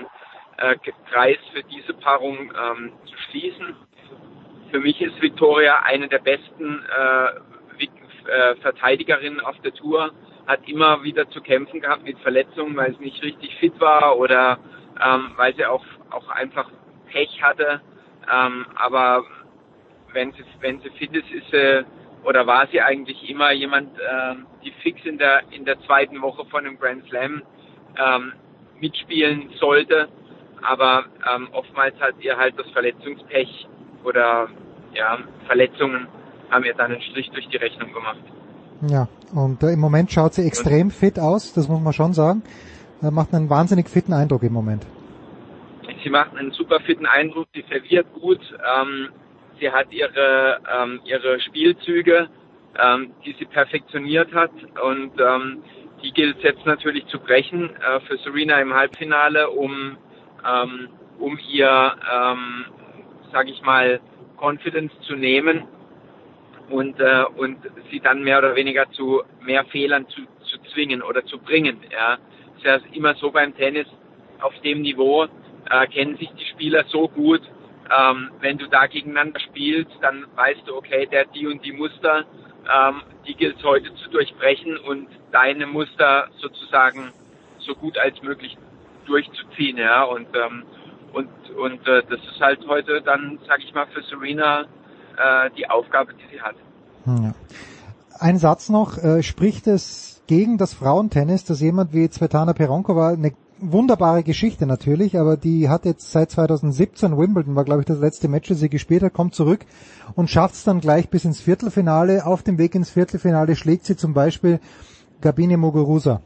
äh, 0.56 0.74
Kreis 1.10 1.38
für 1.52 1.62
diese 1.62 1.94
Paarung 1.94 2.36
ähm, 2.38 2.92
zu 3.04 3.16
schließen. 3.30 3.76
Für 4.70 4.80
mich 4.80 5.00
ist 5.00 5.20
Viktoria 5.20 5.80
eine 5.84 6.08
der 6.08 6.18
besten 6.18 6.82
äh, 6.84 7.48
äh, 8.28 8.56
Verteidigerinnen 8.56 9.40
auf 9.40 9.58
der 9.60 9.72
Tour, 9.72 10.12
hat 10.46 10.60
immer 10.68 11.02
wieder 11.02 11.28
zu 11.30 11.40
kämpfen 11.40 11.80
gehabt 11.80 12.04
mit 12.04 12.18
Verletzungen, 12.18 12.76
weil 12.76 12.94
sie 12.94 13.04
nicht 13.04 13.22
richtig 13.22 13.56
fit 13.56 13.80
war 13.80 14.18
oder 14.18 14.58
ähm, 15.02 15.32
weil 15.36 15.54
sie 15.54 15.64
auch, 15.64 15.84
auch 16.10 16.28
einfach 16.28 16.70
Pech 17.10 17.42
hatte. 17.42 17.80
Ähm, 18.30 18.66
aber 18.74 19.24
wenn 20.12 20.32
sie, 20.32 20.44
wenn 20.60 20.80
sie 20.80 20.90
fit 20.90 21.14
ist, 21.14 21.30
ist 21.30 21.50
sie 21.50 21.86
oder 22.24 22.46
war 22.46 22.66
sie 22.66 22.82
eigentlich 22.82 23.30
immer 23.30 23.52
jemand, 23.52 23.90
ähm, 23.98 24.46
die 24.62 24.72
fix 24.82 25.04
in 25.04 25.16
der, 25.16 25.42
in 25.50 25.64
der 25.64 25.80
zweiten 25.82 26.20
Woche 26.20 26.44
von 26.46 26.66
einem 26.66 26.78
Grand 26.78 27.08
Slam 27.08 27.42
ähm, 27.96 28.32
mitspielen 28.80 29.50
sollte. 29.58 30.08
Aber 30.60 31.06
ähm, 31.34 31.48
oftmals 31.52 31.98
hat 32.00 32.16
ihr 32.20 32.36
halt 32.36 32.58
das 32.58 32.68
Verletzungspech 32.72 33.68
oder 34.08 34.48
ja, 34.94 35.18
Verletzungen 35.46 36.08
haben 36.50 36.64
ihr 36.64 36.74
dann 36.74 36.92
einen 36.92 37.02
Strich 37.02 37.30
durch 37.30 37.46
die 37.48 37.58
Rechnung 37.58 37.92
gemacht. 37.92 38.22
Ja, 38.88 39.08
und 39.34 39.62
äh, 39.62 39.72
im 39.72 39.80
Moment 39.80 40.10
schaut 40.10 40.34
sie 40.34 40.46
extrem 40.46 40.90
fit 40.90 41.18
aus, 41.18 41.52
das 41.52 41.68
muss 41.68 41.80
man 41.80 41.92
schon 41.92 42.12
sagen. 42.12 42.42
Er 43.02 43.10
macht 43.10 43.34
einen 43.34 43.50
wahnsinnig 43.50 43.88
fitten 43.88 44.12
Eindruck 44.12 44.42
im 44.42 44.52
Moment. 44.52 44.86
Sie 46.02 46.10
macht 46.10 46.36
einen 46.36 46.52
super 46.52 46.80
fitten 46.80 47.06
Eindruck, 47.06 47.48
sie 47.54 47.64
serviert 47.68 48.06
gut, 48.14 48.40
ähm, 48.80 49.08
sie 49.60 49.70
hat 49.70 49.92
ihre, 49.92 50.60
ähm, 50.72 51.00
ihre 51.04 51.40
Spielzüge, 51.40 52.28
ähm, 52.78 53.10
die 53.24 53.34
sie 53.38 53.46
perfektioniert 53.46 54.32
hat 54.32 54.52
und 54.84 55.12
ähm, 55.20 55.62
die 56.02 56.12
gilt 56.12 56.38
es 56.38 56.42
jetzt 56.44 56.64
natürlich 56.66 57.06
zu 57.06 57.18
brechen 57.18 57.70
äh, 57.76 58.00
für 58.06 58.16
Serena 58.18 58.60
im 58.60 58.72
Halbfinale, 58.72 59.50
um, 59.50 59.96
ähm, 60.46 60.88
um 61.18 61.38
ihr, 61.50 61.92
ähm, 62.12 62.66
sage 63.32 63.50
ich 63.50 63.62
mal, 63.62 64.00
Confidence 64.40 64.92
zu 65.02 65.14
nehmen 65.14 65.64
und, 66.70 67.00
äh, 67.00 67.24
und 67.36 67.58
sie 67.90 68.00
dann 68.00 68.22
mehr 68.22 68.38
oder 68.38 68.54
weniger 68.54 68.90
zu 68.92 69.22
mehr 69.40 69.64
Fehlern 69.66 70.06
zu, 70.08 70.22
zu 70.44 70.58
zwingen 70.72 71.02
oder 71.02 71.24
zu 71.24 71.38
bringen. 71.38 71.80
Ja. 71.90 72.18
Ist 72.56 72.64
ja 72.64 72.78
immer 72.92 73.14
so 73.14 73.30
beim 73.30 73.56
Tennis 73.56 73.86
auf 74.40 74.54
dem 74.60 74.82
Niveau, 74.82 75.26
äh, 75.70 75.86
kennen 75.86 76.16
sich 76.16 76.30
die 76.30 76.44
Spieler 76.46 76.84
so 76.88 77.08
gut, 77.08 77.42
ähm, 77.90 78.30
wenn 78.40 78.58
du 78.58 78.66
da 78.68 78.86
gegeneinander 78.86 79.40
spielst, 79.40 79.92
dann 80.02 80.26
weißt 80.34 80.62
du, 80.66 80.76
okay, 80.76 81.06
der 81.06 81.24
die 81.26 81.46
und 81.46 81.64
die 81.64 81.72
Muster, 81.72 82.24
ähm, 82.72 83.02
die 83.26 83.34
gilt 83.34 83.56
es 83.56 83.64
heute 83.64 83.94
zu 83.94 84.10
durchbrechen 84.10 84.76
und 84.76 85.08
deine 85.32 85.66
Muster 85.66 86.28
sozusagen 86.38 87.12
so 87.58 87.74
gut 87.74 87.96
als 87.98 88.20
möglich 88.22 88.56
durchzuziehen, 89.06 89.78
ja. 89.78 90.02
Und 90.02 90.28
ähm, 90.36 90.64
und 91.12 91.28
und 91.58 91.86
äh, 91.86 92.02
das 92.08 92.20
ist 92.20 92.40
halt 92.40 92.60
heute 92.68 93.02
dann, 93.02 93.38
sag 93.46 93.58
ich 93.60 93.74
mal, 93.74 93.86
für 93.86 94.02
Serena 94.02 94.62
äh, 94.62 95.50
die 95.56 95.68
Aufgabe, 95.68 96.12
die 96.14 96.36
sie 96.36 96.40
hat. 96.40 96.54
Hm, 97.04 97.24
ja. 97.24 97.32
Ein 98.20 98.38
Satz 98.38 98.68
noch, 98.68 98.98
äh, 98.98 99.22
spricht 99.22 99.66
es 99.66 100.22
gegen 100.26 100.58
das 100.58 100.74
Frauentennis, 100.74 101.44
dass 101.44 101.60
jemand 101.60 101.92
wie 101.92 102.08
Svetlana 102.08 102.52
Peronkova 102.52 103.10
eine 103.10 103.32
wunderbare 103.60 104.22
Geschichte 104.22 104.66
natürlich, 104.66 105.18
aber 105.18 105.36
die 105.36 105.68
hat 105.68 105.84
jetzt 105.84 106.12
seit 106.12 106.30
2017 106.30 107.16
Wimbledon 107.16 107.56
war 107.56 107.64
glaube 107.64 107.80
ich 107.80 107.86
das 107.86 107.98
letzte 107.98 108.28
Match, 108.28 108.48
das 108.48 108.60
sie 108.60 108.68
gespielt 108.68 109.02
hat, 109.02 109.12
kommt 109.12 109.34
zurück 109.34 109.66
und 110.14 110.30
schafft 110.30 110.54
es 110.54 110.64
dann 110.64 110.80
gleich 110.80 111.10
bis 111.10 111.24
ins 111.24 111.40
Viertelfinale. 111.40 112.24
Auf 112.26 112.42
dem 112.42 112.58
Weg 112.58 112.74
ins 112.74 112.90
Viertelfinale 112.90 113.56
schlägt 113.56 113.84
sie 113.84 113.96
zum 113.96 114.14
Beispiel 114.14 114.60
Gabine 115.20 115.56
Muguruza. 115.56 116.20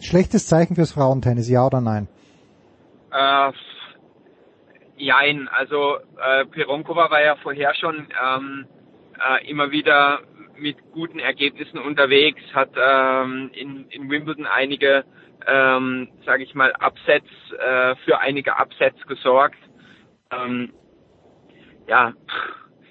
Schlechtes 0.00 0.46
Zeichen 0.46 0.74
fürs 0.74 0.92
Frauentennis, 0.92 1.48
ja 1.48 1.64
oder 1.64 1.80
nein? 1.80 2.08
Äh, 3.12 3.52
Jein, 4.96 5.48
also 5.48 5.96
äh, 6.20 6.44
Peronkova 6.46 7.10
war 7.10 7.22
ja 7.22 7.34
vorher 7.36 7.74
schon 7.74 8.06
ähm, 8.24 8.66
äh, 9.18 9.50
immer 9.50 9.72
wieder 9.72 10.20
mit 10.56 10.76
guten 10.92 11.18
Ergebnissen 11.18 11.78
unterwegs, 11.78 12.40
hat 12.52 12.70
ähm, 12.76 13.50
in, 13.52 13.86
in 13.88 14.08
Wimbledon 14.10 14.46
einige, 14.46 15.04
ähm, 15.46 16.08
sage 16.24 16.44
ich 16.44 16.54
mal, 16.54 16.72
Upsets, 16.80 17.26
äh, 17.58 17.96
für 18.04 18.20
einige 18.20 18.52
Upsets 18.52 19.04
gesorgt. 19.08 19.58
Ähm, 20.30 20.72
ja, 21.88 22.12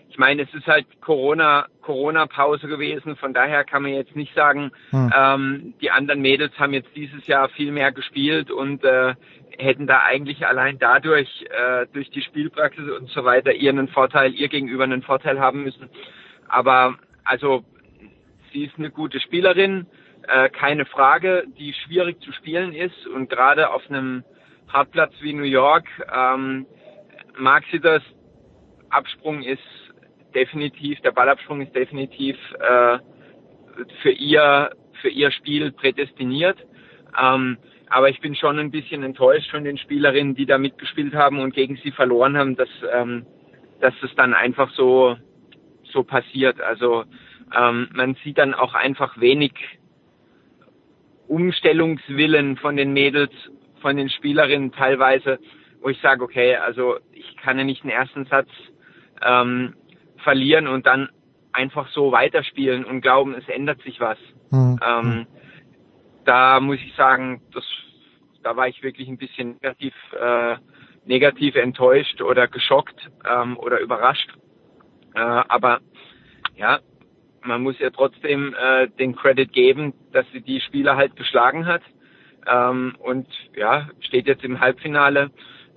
ich 0.09 0.17
meine, 0.17 0.41
es 0.41 0.53
ist 0.53 0.67
halt 0.67 0.85
Corona, 0.99 1.67
Corona-Pause 1.81 2.67
gewesen, 2.67 3.15
von 3.15 3.33
daher 3.33 3.63
kann 3.63 3.83
man 3.83 3.93
jetzt 3.93 4.15
nicht 4.17 4.35
sagen, 4.35 4.71
hm. 4.89 5.13
ähm, 5.15 5.73
die 5.79 5.91
anderen 5.91 6.21
Mädels 6.21 6.51
haben 6.59 6.73
jetzt 6.73 6.93
dieses 6.93 7.25
Jahr 7.27 7.47
viel 7.49 7.71
mehr 7.71 7.93
gespielt 7.93 8.51
und 8.51 8.83
äh, 8.83 9.15
hätten 9.57 9.87
da 9.87 10.01
eigentlich 10.03 10.45
allein 10.45 10.79
dadurch, 10.79 11.45
äh, 11.49 11.85
durch 11.93 12.09
die 12.11 12.21
Spielpraxis 12.21 12.89
und 12.89 13.09
so 13.09 13.23
weiter, 13.25 13.53
ihren 13.53 13.87
Vorteil, 13.87 14.33
ihr 14.33 14.47
gegenüber 14.47 14.83
einen 14.83 15.01
Vorteil 15.01 15.39
haben 15.39 15.63
müssen. 15.63 15.89
Aber 16.47 16.95
also 17.23 17.63
sie 18.51 18.65
ist 18.65 18.77
eine 18.77 18.91
gute 18.91 19.19
Spielerin, 19.19 19.87
äh, 20.27 20.49
keine 20.49 20.85
Frage, 20.85 21.45
die 21.57 21.73
schwierig 21.73 22.21
zu 22.21 22.31
spielen 22.33 22.73
ist 22.73 23.07
und 23.07 23.29
gerade 23.29 23.71
auf 23.71 23.89
einem 23.89 24.23
Hartplatz 24.67 25.13
wie 25.21 25.33
New 25.33 25.43
York 25.43 25.85
ähm, 26.13 26.65
mag 27.37 27.63
sie 27.71 27.79
das. 27.79 28.01
Absprung 28.89 29.41
ist 29.41 29.61
definitiv, 30.35 30.99
der 31.01 31.11
Ballabsprung 31.11 31.61
ist 31.61 31.73
definitiv 31.73 32.37
äh, 32.59 32.99
für 34.01 34.11
ihr 34.11 34.71
für 35.01 35.09
ihr 35.09 35.31
Spiel 35.31 35.71
prädestiniert. 35.71 36.57
Ähm, 37.19 37.57
aber 37.89 38.09
ich 38.09 38.21
bin 38.21 38.35
schon 38.35 38.57
ein 38.57 38.71
bisschen 38.71 39.03
enttäuscht 39.03 39.51
von 39.51 39.63
den 39.63 39.77
Spielerinnen, 39.77 40.35
die 40.35 40.45
da 40.45 40.57
mitgespielt 40.57 41.13
haben 41.13 41.39
und 41.39 41.53
gegen 41.53 41.77
sie 41.83 41.91
verloren 41.91 42.37
haben, 42.37 42.55
dass, 42.55 42.69
ähm, 42.93 43.25
dass 43.81 43.93
es 44.01 44.13
dann 44.15 44.33
einfach 44.33 44.71
so, 44.71 45.17
so 45.91 46.03
passiert. 46.03 46.61
Also 46.61 47.03
ähm, 47.55 47.89
man 47.93 48.15
sieht 48.23 48.37
dann 48.37 48.53
auch 48.53 48.73
einfach 48.73 49.19
wenig 49.19 49.51
Umstellungswillen 51.27 52.57
von 52.57 52.77
den 52.77 52.93
Mädels, 52.93 53.31
von 53.81 53.97
den 53.97 54.09
Spielerinnen 54.09 54.71
teilweise, 54.71 55.39
wo 55.81 55.89
ich 55.89 55.99
sage, 56.01 56.23
okay, 56.23 56.55
also 56.55 56.97
ich 57.11 57.35
kann 57.37 57.57
ja 57.57 57.63
nicht 57.63 57.83
den 57.83 57.89
ersten 57.89 58.25
Satz 58.25 58.49
ähm, 59.21 59.73
verlieren 60.17 60.67
und 60.67 60.85
dann 60.85 61.09
einfach 61.51 61.89
so 61.89 62.11
weiterspielen 62.11 62.85
und 62.85 63.01
glauben, 63.01 63.35
es 63.35 63.47
ändert 63.49 63.81
sich 63.81 63.99
was. 63.99 64.17
Mhm. 64.51 64.79
Ähm, 64.85 65.27
da 66.25 66.59
muss 66.59 66.77
ich 66.77 66.93
sagen, 66.95 67.41
das, 67.53 67.63
da 68.43 68.55
war 68.55 68.67
ich 68.67 68.81
wirklich 68.83 69.07
ein 69.07 69.17
bisschen 69.17 69.53
negativ, 69.61 69.93
äh, 70.19 70.57
negativ 71.05 71.55
enttäuscht 71.55 72.21
oder 72.21 72.47
geschockt 72.47 73.09
ähm, 73.29 73.57
oder 73.57 73.79
überrascht. 73.79 74.29
Äh, 75.15 75.19
aber 75.19 75.81
ja, 76.55 76.79
man 77.43 77.63
muss 77.63 77.79
ja 77.79 77.89
trotzdem 77.89 78.53
äh, 78.53 78.87
den 78.87 79.15
Credit 79.15 79.51
geben, 79.51 79.93
dass 80.11 80.25
sie 80.31 80.41
die 80.41 80.61
Spieler 80.61 80.95
halt 80.95 81.15
geschlagen 81.15 81.65
hat. 81.65 81.81
Ähm, 82.47 82.95
und 82.99 83.27
ja, 83.55 83.89
steht 83.99 84.27
jetzt 84.27 84.43
im 84.43 84.59
Halbfinale. 84.59 85.31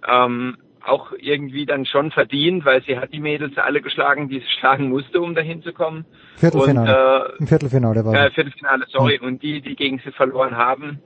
Ähm, 0.07 0.59
auch 0.87 1.13
irgendwie 1.19 1.67
dann 1.67 1.87
schon 1.87 2.11
verdient, 2.11 2.65
weil 2.65 2.83
sie 2.83 2.99
hat 2.99 3.13
die 3.13 3.21
Mädels 3.21 3.57
alle 3.57 3.81
geschlagen, 3.81 4.29
die 4.29 4.41
sie 4.41 4.51
schlagen 4.59 4.89
musste, 4.89 5.21
um 5.21 5.35
dahin 5.35 5.63
zu 5.63 5.73
kommen. 5.73 6.05
Viertelfinale. 6.37 7.25
Und, 7.25 7.31
äh, 7.31 7.37
Im 7.39 7.47
Viertelfinale 7.47 8.05
war 8.05 8.15
äh, 8.15 8.31
Viertelfinale, 8.31 8.85
sorry. 8.89 9.19
Und 9.19 9.43
die, 9.43 9.61
die 9.61 9.77
gegen 9.77 10.01
sie 10.05 10.13
verloren 10.13 10.57
haben, 10.57 11.01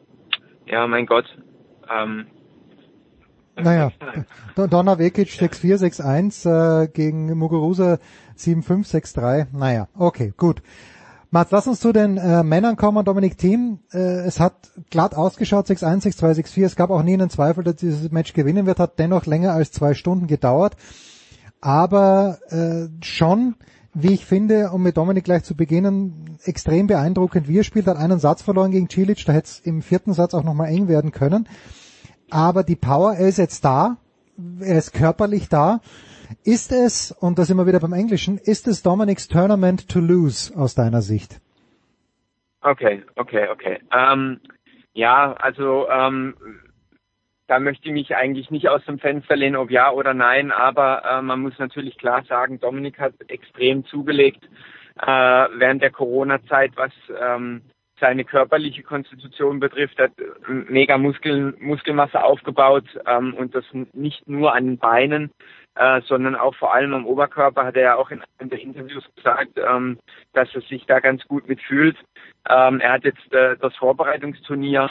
ja, 0.66 0.86
mein 0.86 1.06
Gott. 1.06 1.26
Ähm, 1.90 2.26
naja, 3.60 3.90
Donna 4.54 4.98
Vekic 4.98 5.28
6-4, 5.28 6.00
6-1 6.00 6.84
äh, 6.84 6.88
gegen 6.88 7.36
Muguruza 7.36 7.98
7-5, 8.36 8.88
6-3. 9.16 9.46
Naja, 9.52 9.88
okay, 9.96 10.32
gut. 10.36 10.62
Mats, 11.30 11.50
lass 11.50 11.66
uns 11.66 11.80
zu 11.80 11.92
den 11.92 12.16
äh, 12.16 12.42
Männern 12.42 12.76
kommen, 12.76 13.04
Dominik 13.04 13.36
Thiem. 13.36 13.80
Äh, 13.92 13.98
es 13.98 14.40
hat 14.40 14.54
glatt 14.88 15.14
ausgeschaut, 15.14 15.66
6-1, 15.66 16.04
6-2, 16.04 16.40
6-4. 16.40 16.64
Es 16.64 16.76
gab 16.76 16.88
auch 16.88 17.02
nie 17.02 17.12
einen 17.12 17.28
Zweifel, 17.28 17.62
dass 17.64 17.76
dieses 17.76 18.10
Match 18.10 18.32
gewinnen 18.32 18.64
wird, 18.64 18.78
hat 18.78 18.98
dennoch 18.98 19.26
länger 19.26 19.52
als 19.52 19.70
zwei 19.70 19.92
Stunden 19.92 20.26
gedauert. 20.26 20.76
Aber 21.60 22.38
äh, 22.48 22.88
schon, 23.04 23.56
wie 23.92 24.14
ich 24.14 24.24
finde, 24.24 24.70
um 24.70 24.82
mit 24.82 24.96
Dominik 24.96 25.24
gleich 25.24 25.44
zu 25.44 25.54
beginnen, 25.54 26.38
extrem 26.44 26.86
beeindruckend, 26.86 27.46
wie 27.46 27.58
er 27.58 27.64
spielt, 27.64 27.88
hat 27.88 27.98
einen 27.98 28.20
Satz 28.20 28.40
verloren 28.40 28.70
gegen 28.70 28.88
Cilic, 28.88 29.22
da 29.26 29.34
hätte 29.34 29.48
es 29.48 29.60
im 29.60 29.82
vierten 29.82 30.14
Satz 30.14 30.32
auch 30.32 30.44
nochmal 30.44 30.68
eng 30.68 30.88
werden 30.88 31.12
können. 31.12 31.46
Aber 32.30 32.62
die 32.62 32.76
Power, 32.76 33.14
er 33.14 33.28
ist 33.28 33.36
jetzt 33.36 33.66
da, 33.66 33.98
er 34.60 34.78
ist 34.78 34.94
körperlich 34.94 35.50
da. 35.50 35.80
Ist 36.44 36.72
es, 36.72 37.12
und 37.12 37.38
da 37.38 37.44
sind 37.44 37.56
wir 37.56 37.66
wieder 37.66 37.80
beim 37.80 37.92
Englischen, 37.92 38.38
ist 38.38 38.66
es 38.68 38.82
Dominic's 38.82 39.28
Tournament 39.28 39.88
to 39.88 40.00
lose 40.00 40.56
aus 40.56 40.74
deiner 40.74 41.02
Sicht? 41.02 41.40
Okay, 42.60 43.02
okay, 43.16 43.48
okay. 43.48 43.78
Ähm, 43.92 44.40
ja, 44.92 45.32
also 45.34 45.88
ähm, 45.88 46.34
da 47.46 47.58
möchte 47.60 47.88
ich 47.88 47.94
mich 47.94 48.14
eigentlich 48.14 48.50
nicht 48.50 48.68
aus 48.68 48.84
dem 48.84 48.98
Fenster 48.98 49.36
lehnen, 49.36 49.56
ob 49.56 49.70
ja 49.70 49.90
oder 49.90 50.12
nein, 50.12 50.52
aber 50.52 51.02
äh, 51.04 51.22
man 51.22 51.40
muss 51.40 51.58
natürlich 51.58 51.96
klar 51.96 52.24
sagen, 52.24 52.60
Dominik 52.60 52.98
hat 52.98 53.14
extrem 53.28 53.84
zugelegt 53.86 54.44
äh, 55.00 55.06
während 55.06 55.82
der 55.82 55.90
Corona-Zeit, 55.90 56.72
was 56.76 56.92
ähm, 57.18 57.62
seine 58.00 58.24
körperliche 58.24 58.82
Konstitution 58.82 59.60
betrifft, 59.60 59.98
hat 59.98 60.12
mega 60.46 60.98
Muskeln, 60.98 61.54
Muskelmasse 61.58 62.22
aufgebaut 62.22 62.84
ähm, 63.06 63.34
und 63.34 63.54
das 63.54 63.64
nicht 63.92 64.28
nur 64.28 64.54
an 64.54 64.66
den 64.66 64.78
Beinen, 64.78 65.30
äh, 65.78 66.00
sondern 66.02 66.34
auch 66.34 66.56
vor 66.56 66.74
allem 66.74 66.92
am 66.92 67.06
Oberkörper 67.06 67.64
hat 67.64 67.76
er 67.76 67.82
ja 67.82 67.96
auch 67.96 68.10
in 68.10 68.20
einem 68.38 68.50
der 68.50 68.60
Interviews 68.60 69.04
gesagt, 69.14 69.52
ähm, 69.56 69.98
dass 70.32 70.52
er 70.54 70.62
sich 70.62 70.84
da 70.86 70.98
ganz 70.98 71.24
gut 71.28 71.48
mitfühlt. 71.48 71.96
Ähm, 72.48 72.80
er 72.80 72.94
hat 72.94 73.04
jetzt 73.04 73.32
äh, 73.32 73.56
das 73.56 73.74
Vorbereitungsturnier 73.76 74.90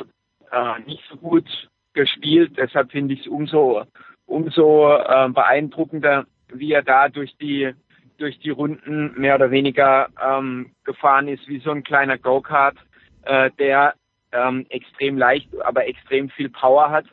äh, 0.49 0.79
nicht 0.85 1.03
so 1.09 1.17
gut 1.17 1.45
gespielt, 1.93 2.53
deshalb 2.57 2.91
finde 2.91 3.15
ich 3.15 3.21
es 3.21 3.27
umso 3.27 3.83
umso 4.27 4.95
äh, 4.95 5.29
beeindruckender, 5.29 6.25
wie 6.53 6.71
er 6.71 6.83
da 6.83 7.09
durch 7.09 7.35
die 7.37 7.73
durch 8.17 8.39
die 8.39 8.49
Runden 8.49 9.13
mehr 9.19 9.35
oder 9.35 9.51
weniger 9.51 10.07
ähm, 10.23 10.71
gefahren 10.85 11.27
ist, 11.27 11.47
wie 11.47 11.59
so 11.59 11.71
ein 11.71 11.83
kleiner 11.83 12.17
Go-Kart, 12.17 12.77
äh, 13.23 13.51
der 13.59 13.93
ähm, 14.31 14.65
extrem 14.69 15.17
leicht, 15.17 15.49
aber 15.61 15.85
extrem 15.85 16.29
viel 16.29 16.49
Power 16.49 16.89
hat. 16.89 17.05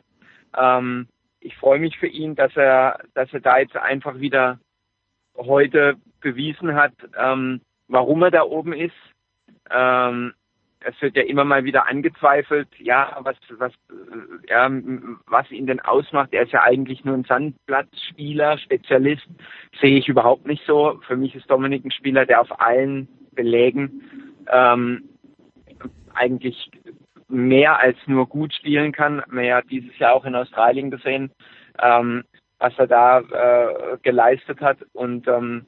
Ähm, 0.57 1.07
ich 1.45 1.55
freue 1.57 1.79
mich 1.79 1.97
für 1.99 2.07
ihn, 2.07 2.35
dass 2.35 2.55
er, 2.57 2.99
dass 3.13 3.31
er 3.31 3.39
da 3.39 3.59
jetzt 3.59 3.77
einfach 3.77 4.19
wieder 4.19 4.59
heute 5.37 5.95
bewiesen 6.19 6.73
hat, 6.73 6.93
ähm, 7.17 7.61
warum 7.87 8.23
er 8.23 8.31
da 8.31 8.43
oben 8.43 8.73
ist. 8.73 8.95
Ähm, 9.69 10.33
es 10.79 10.99
wird 11.01 11.15
ja 11.15 11.23
immer 11.23 11.45
mal 11.45 11.63
wieder 11.63 11.87
angezweifelt, 11.87 12.67
ja, 12.79 13.17
was, 13.21 13.35
was, 13.57 13.71
äh, 13.89 14.49
ja, 14.49 14.69
was 15.27 15.49
ihn 15.51 15.67
denn 15.67 15.79
ausmacht. 15.79 16.29
Er 16.31 16.43
ist 16.43 16.51
ja 16.51 16.63
eigentlich 16.63 17.03
nur 17.05 17.15
ein 17.15 17.25
Sandplatzspieler, 17.25 18.57
Spezialist. 18.57 19.27
Sehe 19.79 19.97
ich 19.97 20.07
überhaupt 20.07 20.47
nicht 20.47 20.63
so. 20.65 20.99
Für 21.07 21.15
mich 21.15 21.35
ist 21.35 21.49
Dominik 21.49 21.85
ein 21.85 21.91
Spieler, 21.91 22.25
der 22.25 22.41
auf 22.41 22.59
allen 22.59 23.07
Belägen 23.33 24.01
ähm, 24.47 25.09
eigentlich 26.13 26.71
mehr 27.27 27.79
als 27.79 27.97
nur 28.05 28.27
gut 28.27 28.53
spielen 28.53 28.91
kann. 28.91 29.23
Mehr 29.29 29.61
dieses 29.63 29.97
Jahr 29.97 30.13
auch 30.13 30.25
in 30.25 30.35
Australien 30.35 30.91
gesehen, 30.91 31.31
ähm, 31.81 32.23
was 32.59 32.73
er 32.77 32.87
da 32.87 33.19
äh, 33.19 33.97
geleistet 34.01 34.61
hat. 34.61 34.77
Und 34.93 35.27
ähm, 35.27 35.65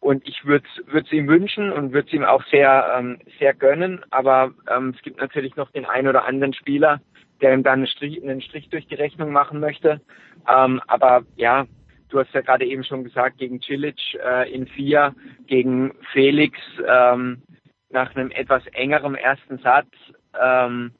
und 0.00 0.28
ich 0.28 0.44
würde 0.44 0.66
es 0.94 1.12
ihm 1.12 1.26
wünschen 1.26 1.72
und 1.72 1.92
würde 1.92 2.06
es 2.06 2.14
ihm 2.14 2.24
auch 2.24 2.44
sehr, 2.44 2.94
ähm, 2.96 3.18
sehr 3.40 3.54
gönnen. 3.54 4.04
Aber 4.10 4.52
ähm, 4.70 4.92
es 4.94 5.02
gibt 5.02 5.20
natürlich 5.20 5.56
noch 5.56 5.70
den 5.72 5.84
einen 5.84 6.06
oder 6.06 6.26
anderen 6.26 6.54
Spieler, 6.54 7.00
der 7.40 7.54
ihm 7.54 7.64
dann 7.64 7.80
einen 7.80 7.86
Strich, 7.88 8.22
einen 8.22 8.40
Strich 8.40 8.68
durch 8.68 8.86
die 8.86 8.94
Rechnung 8.94 9.32
machen 9.32 9.58
möchte. 9.58 10.00
Ähm, 10.48 10.80
aber 10.86 11.22
ja, 11.34 11.66
du 12.08 12.20
hast 12.20 12.32
ja 12.34 12.40
gerade 12.40 12.64
eben 12.66 12.84
schon 12.84 13.04
gesagt, 13.04 13.38
gegen 13.38 13.60
Cilic 13.60 13.98
äh, 14.24 14.52
in 14.52 14.66
vier, 14.68 15.14
gegen 15.46 15.92
Felix 16.12 16.56
ähm, 16.86 17.42
nach 17.90 18.14
einem 18.14 18.30
etwas 18.30 18.64
engeren 18.68 19.14
ersten 19.14 19.58
Satz, 19.58 19.88
ähm, 20.40 20.92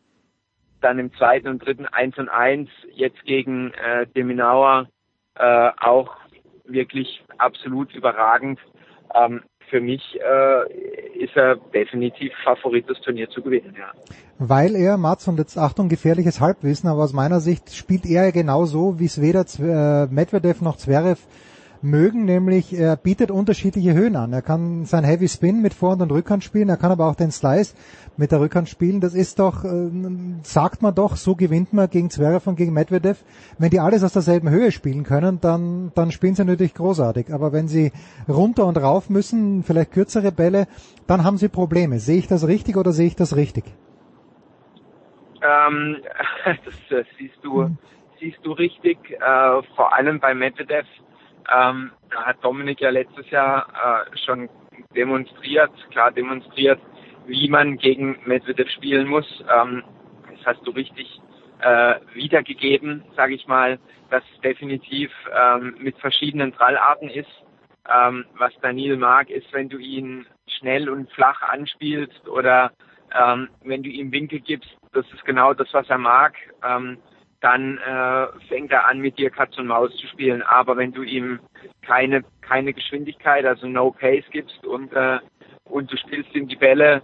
dann 0.80 0.98
im 0.98 1.12
zweiten 1.14 1.48
und 1.48 1.64
dritten 1.64 1.86
eins 1.86 2.16
und 2.18 2.28
eins, 2.28 2.68
jetzt 2.92 3.22
gegen 3.24 3.72
äh, 3.72 4.06
Deminauer 4.06 4.88
äh, 5.34 5.70
auch 5.78 6.16
wirklich 6.64 7.24
absolut 7.38 7.94
überragend. 7.94 8.58
Ähm, 9.14 9.42
für 9.68 9.80
mich 9.80 10.02
äh, 10.20 11.18
ist 11.18 11.36
er 11.36 11.56
definitiv 11.56 12.32
Favorit, 12.44 12.88
das 12.88 13.00
Turnier 13.00 13.28
zu 13.30 13.42
gewinnen, 13.42 13.74
ja. 13.76 13.92
Weil 14.38 14.76
er, 14.76 14.96
Mats, 14.96 15.26
und 15.26 15.38
jetzt 15.38 15.58
Achtung, 15.58 15.88
gefährliches 15.88 16.40
Halbwissen, 16.40 16.88
aber 16.88 17.02
aus 17.02 17.12
meiner 17.12 17.40
Sicht 17.40 17.74
spielt 17.74 18.06
er 18.06 18.30
genau 18.32 18.64
so, 18.64 19.00
wie 19.00 19.06
es 19.06 19.20
weder 19.20 19.44
äh, 19.58 20.06
Medvedev 20.12 20.62
noch 20.62 20.76
Zverev 20.76 21.20
mögen, 21.86 22.24
nämlich 22.24 22.78
er 22.78 22.96
bietet 22.96 23.30
unterschiedliche 23.30 23.94
Höhen 23.94 24.16
an. 24.16 24.32
Er 24.32 24.42
kann 24.42 24.84
sein 24.84 25.04
Heavy 25.04 25.28
Spin 25.28 25.62
mit 25.62 25.74
Vorhand 25.74 26.02
und 26.02 26.12
Rückhand 26.12 26.44
spielen, 26.44 26.68
er 26.68 26.76
kann 26.76 26.92
aber 26.92 27.06
auch 27.08 27.14
den 27.14 27.30
Slice 27.30 27.74
mit 28.16 28.32
der 28.32 28.40
Rückhand 28.40 28.68
spielen. 28.68 29.00
Das 29.00 29.14
ist 29.14 29.38
doch, 29.38 29.64
äh, 29.64 29.90
sagt 30.42 30.82
man 30.82 30.94
doch, 30.94 31.16
so 31.16 31.34
gewinnt 31.34 31.72
man 31.72 31.88
gegen 31.88 32.10
Zverev 32.10 32.48
und 32.48 32.56
gegen 32.56 32.72
Medvedev. 32.72 33.24
Wenn 33.58 33.70
die 33.70 33.80
alles 33.80 34.04
aus 34.04 34.12
derselben 34.12 34.50
Höhe 34.50 34.72
spielen 34.72 35.04
können, 35.04 35.40
dann, 35.40 35.92
dann 35.94 36.10
spielen 36.10 36.34
sie 36.34 36.44
natürlich 36.44 36.74
großartig. 36.74 37.32
Aber 37.32 37.52
wenn 37.52 37.68
sie 37.68 37.92
runter 38.28 38.66
und 38.66 38.76
rauf 38.78 39.10
müssen, 39.10 39.62
vielleicht 39.62 39.92
kürzere 39.92 40.32
Bälle, 40.32 40.66
dann 41.06 41.24
haben 41.24 41.36
sie 41.36 41.48
Probleme. 41.48 41.98
Sehe 41.98 42.18
ich 42.18 42.26
das 42.26 42.46
richtig 42.46 42.76
oder 42.76 42.92
sehe 42.92 43.06
ich 43.06 43.16
das 43.16 43.36
richtig? 43.36 43.64
Ähm, 45.42 45.98
das, 46.44 46.74
das 46.90 47.06
siehst 47.18 47.38
du, 47.42 47.64
hm. 47.64 47.78
siehst 48.20 48.38
du 48.42 48.52
richtig. 48.52 48.98
Äh, 49.10 49.62
vor 49.74 49.94
allem 49.94 50.20
bei 50.20 50.34
Medvedev 50.34 50.86
ähm, 51.52 51.92
da 52.10 52.24
hat 52.24 52.44
Dominik 52.44 52.80
ja 52.80 52.90
letztes 52.90 53.28
Jahr 53.30 54.06
äh, 54.12 54.16
schon 54.18 54.48
demonstriert, 54.94 55.70
klar 55.90 56.10
demonstriert, 56.10 56.80
wie 57.26 57.48
man 57.48 57.76
gegen 57.76 58.18
Medvedev 58.24 58.70
spielen 58.70 59.08
muss. 59.08 59.26
Ähm, 59.52 59.82
das 60.30 60.46
hast 60.46 60.66
du 60.66 60.70
richtig 60.70 61.20
äh, 61.60 61.96
wiedergegeben, 62.14 63.04
sage 63.16 63.34
ich 63.34 63.46
mal, 63.46 63.78
dass 64.10 64.22
es 64.34 64.40
definitiv 64.40 65.10
ähm, 65.34 65.76
mit 65.78 65.96
verschiedenen 65.98 66.52
Trallarten 66.52 67.08
ist. 67.10 67.30
Ähm, 67.88 68.24
was 68.36 68.52
Daniel 68.62 68.96
mag, 68.96 69.30
ist, 69.30 69.52
wenn 69.52 69.68
du 69.68 69.78
ihn 69.78 70.26
schnell 70.46 70.88
und 70.88 71.10
flach 71.12 71.42
anspielst 71.42 72.28
oder 72.28 72.72
ähm, 73.14 73.48
wenn 73.64 73.82
du 73.82 73.88
ihm 73.88 74.10
Winkel 74.12 74.40
gibst, 74.40 74.70
das 74.92 75.06
ist 75.12 75.24
genau 75.24 75.54
das, 75.54 75.68
was 75.72 75.88
er 75.88 75.98
mag. 75.98 76.34
Ähm, 76.64 76.98
dann 77.40 77.78
äh, 77.78 78.26
fängt 78.48 78.72
er 78.72 78.86
an, 78.86 78.98
mit 78.98 79.18
dir 79.18 79.30
Katz 79.30 79.56
und 79.58 79.66
Maus 79.66 79.94
zu 79.96 80.06
spielen. 80.06 80.42
Aber 80.42 80.76
wenn 80.76 80.92
du 80.92 81.02
ihm 81.02 81.40
keine, 81.82 82.24
keine 82.40 82.72
Geschwindigkeit, 82.72 83.44
also 83.44 83.66
no 83.66 83.90
pace 83.90 84.24
gibst 84.30 84.64
und, 84.66 84.92
äh, 84.92 85.18
und 85.64 85.92
du 85.92 85.96
spielst 85.96 86.34
ihm 86.34 86.48
die 86.48 86.56
Bälle 86.56 87.02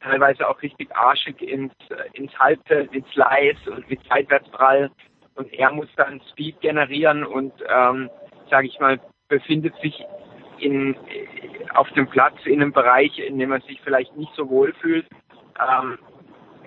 teilweise 0.00 0.48
auch 0.48 0.62
richtig 0.62 0.94
arschig 0.96 1.42
ins, 1.42 1.74
ins 2.14 2.32
Halbfeld, 2.38 2.94
ins 2.94 3.08
Slice 3.10 3.70
und 3.70 3.88
mit 3.90 4.00
Seitwärtsprall 4.08 4.90
und 5.34 5.52
er 5.52 5.72
muss 5.72 5.88
dann 5.96 6.20
Speed 6.30 6.60
generieren 6.60 7.24
und, 7.24 7.52
ähm, 7.68 8.10
sage 8.50 8.66
ich 8.66 8.78
mal, 8.80 9.00
befindet 9.28 9.74
sich 9.82 10.04
in, 10.58 10.96
auf 11.74 11.90
dem 11.92 12.06
Platz 12.08 12.34
in 12.44 12.62
einem 12.62 12.72
Bereich, 12.72 13.18
in 13.18 13.38
dem 13.38 13.52
er 13.52 13.60
sich 13.62 13.80
vielleicht 13.82 14.16
nicht 14.16 14.32
so 14.34 14.48
wohl 14.48 14.72
fühlt. 14.74 15.06
Ähm, 15.58 15.98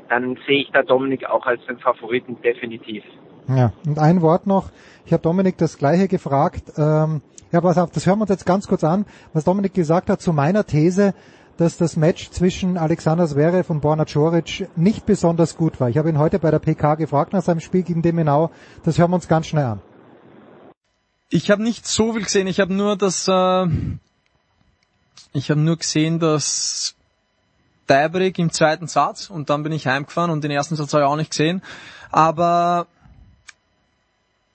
dann 0.10 0.38
sehe 0.48 0.62
ich 0.62 0.72
da 0.72 0.84
Dominik 0.84 1.26
auch 1.26 1.46
als 1.46 1.66
den 1.66 1.80
Favoriten 1.80 2.38
definitiv. 2.42 3.04
Ja, 3.48 3.74
und 3.86 4.00
ein 4.00 4.22
Wort 4.22 4.48
noch. 4.48 4.72
Ich 5.06 5.14
habe 5.14 5.22
Dominik 5.22 5.58
das 5.58 5.78
gleiche 5.78 6.08
gefragt. 6.08 6.74
Ähm, 6.78 7.22
ja, 7.52 7.62
pass 7.62 7.78
auf, 7.78 7.92
das 7.92 8.06
hören 8.06 8.20
wir 8.20 8.24
uns 8.24 8.32
jetzt 8.32 8.46
ganz 8.46 8.68
kurz 8.68 8.84
an, 8.84 9.06
was 9.34 9.44
Dominik 9.44 9.74
gesagt 9.74 10.10
hat 10.10 10.22
zu 10.22 10.34
meiner 10.34 10.66
These, 10.66 11.14
dass 11.58 11.78
das 11.78 11.96
Match 11.96 12.32
zwischen 12.32 12.78
Alexander 12.78 13.28
Zverev 13.28 13.72
und 13.72 13.82
Borna 13.82 14.06
Coric 14.06 14.68
nicht 14.76 15.06
besonders 15.06 15.56
gut 15.56 15.80
war. 15.80 15.90
Ich 15.90 15.98
habe 15.98 16.10
ihn 16.10 16.18
heute 16.18 16.40
bei 16.40 16.52
der 16.52 16.60
PK 16.60 16.96
gefragt 16.96 17.34
nach 17.34 17.44
seinem 17.44 17.60
Spiel 17.60 17.84
gegen 17.84 18.02
Demenau. 18.02 18.52
Das 18.84 18.98
hören 18.98 19.12
wir 19.12 19.16
uns 19.16 19.28
ganz 19.28 19.48
schnell 19.48 19.66
an. 19.66 19.82
Ich 21.30 21.50
habe 21.50 21.64
nicht 21.64 21.88
so 21.88 22.14
viel 22.14 22.24
gesehen. 22.24 22.48
Ich 22.48 22.60
habe 22.60 22.74
nur 22.74 22.98
das, 22.98 23.28
äh, 23.28 23.68
ich 25.34 25.50
habe 25.50 25.62
nur 25.62 25.78
gesehen, 25.78 26.20
dass 26.20 26.96
Tiebreak 27.88 28.40
im 28.40 28.52
zweiten 28.52 28.88
Satz 28.88 29.30
und 29.30 29.50
dann 29.50 29.64
bin 29.64 29.72
ich 29.72 29.88
heimgefahren 29.88 30.32
und 30.32 30.44
den 30.44 30.52
ersten 30.52 30.76
Satz 30.76 30.94
habe 30.94 31.04
ich 31.04 31.10
auch 31.10 31.16
nicht 31.16 31.32
gesehen. 31.32 31.62
Aber 32.12 32.88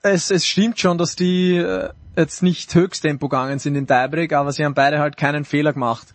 es, 0.01 0.31
es 0.31 0.45
stimmt 0.45 0.79
schon, 0.79 0.97
dass 0.97 1.15
die 1.15 1.57
äh, 1.57 1.89
jetzt 2.15 2.43
nicht 2.43 2.73
Höchsttempo 2.73 3.29
gegangen 3.29 3.59
sind 3.59 3.75
in 3.75 3.87
Tiebreak, 3.87 4.33
aber 4.33 4.51
sie 4.51 4.65
haben 4.65 4.73
beide 4.73 4.99
halt 4.99 5.17
keinen 5.17 5.45
Fehler 5.45 5.73
gemacht. 5.73 6.07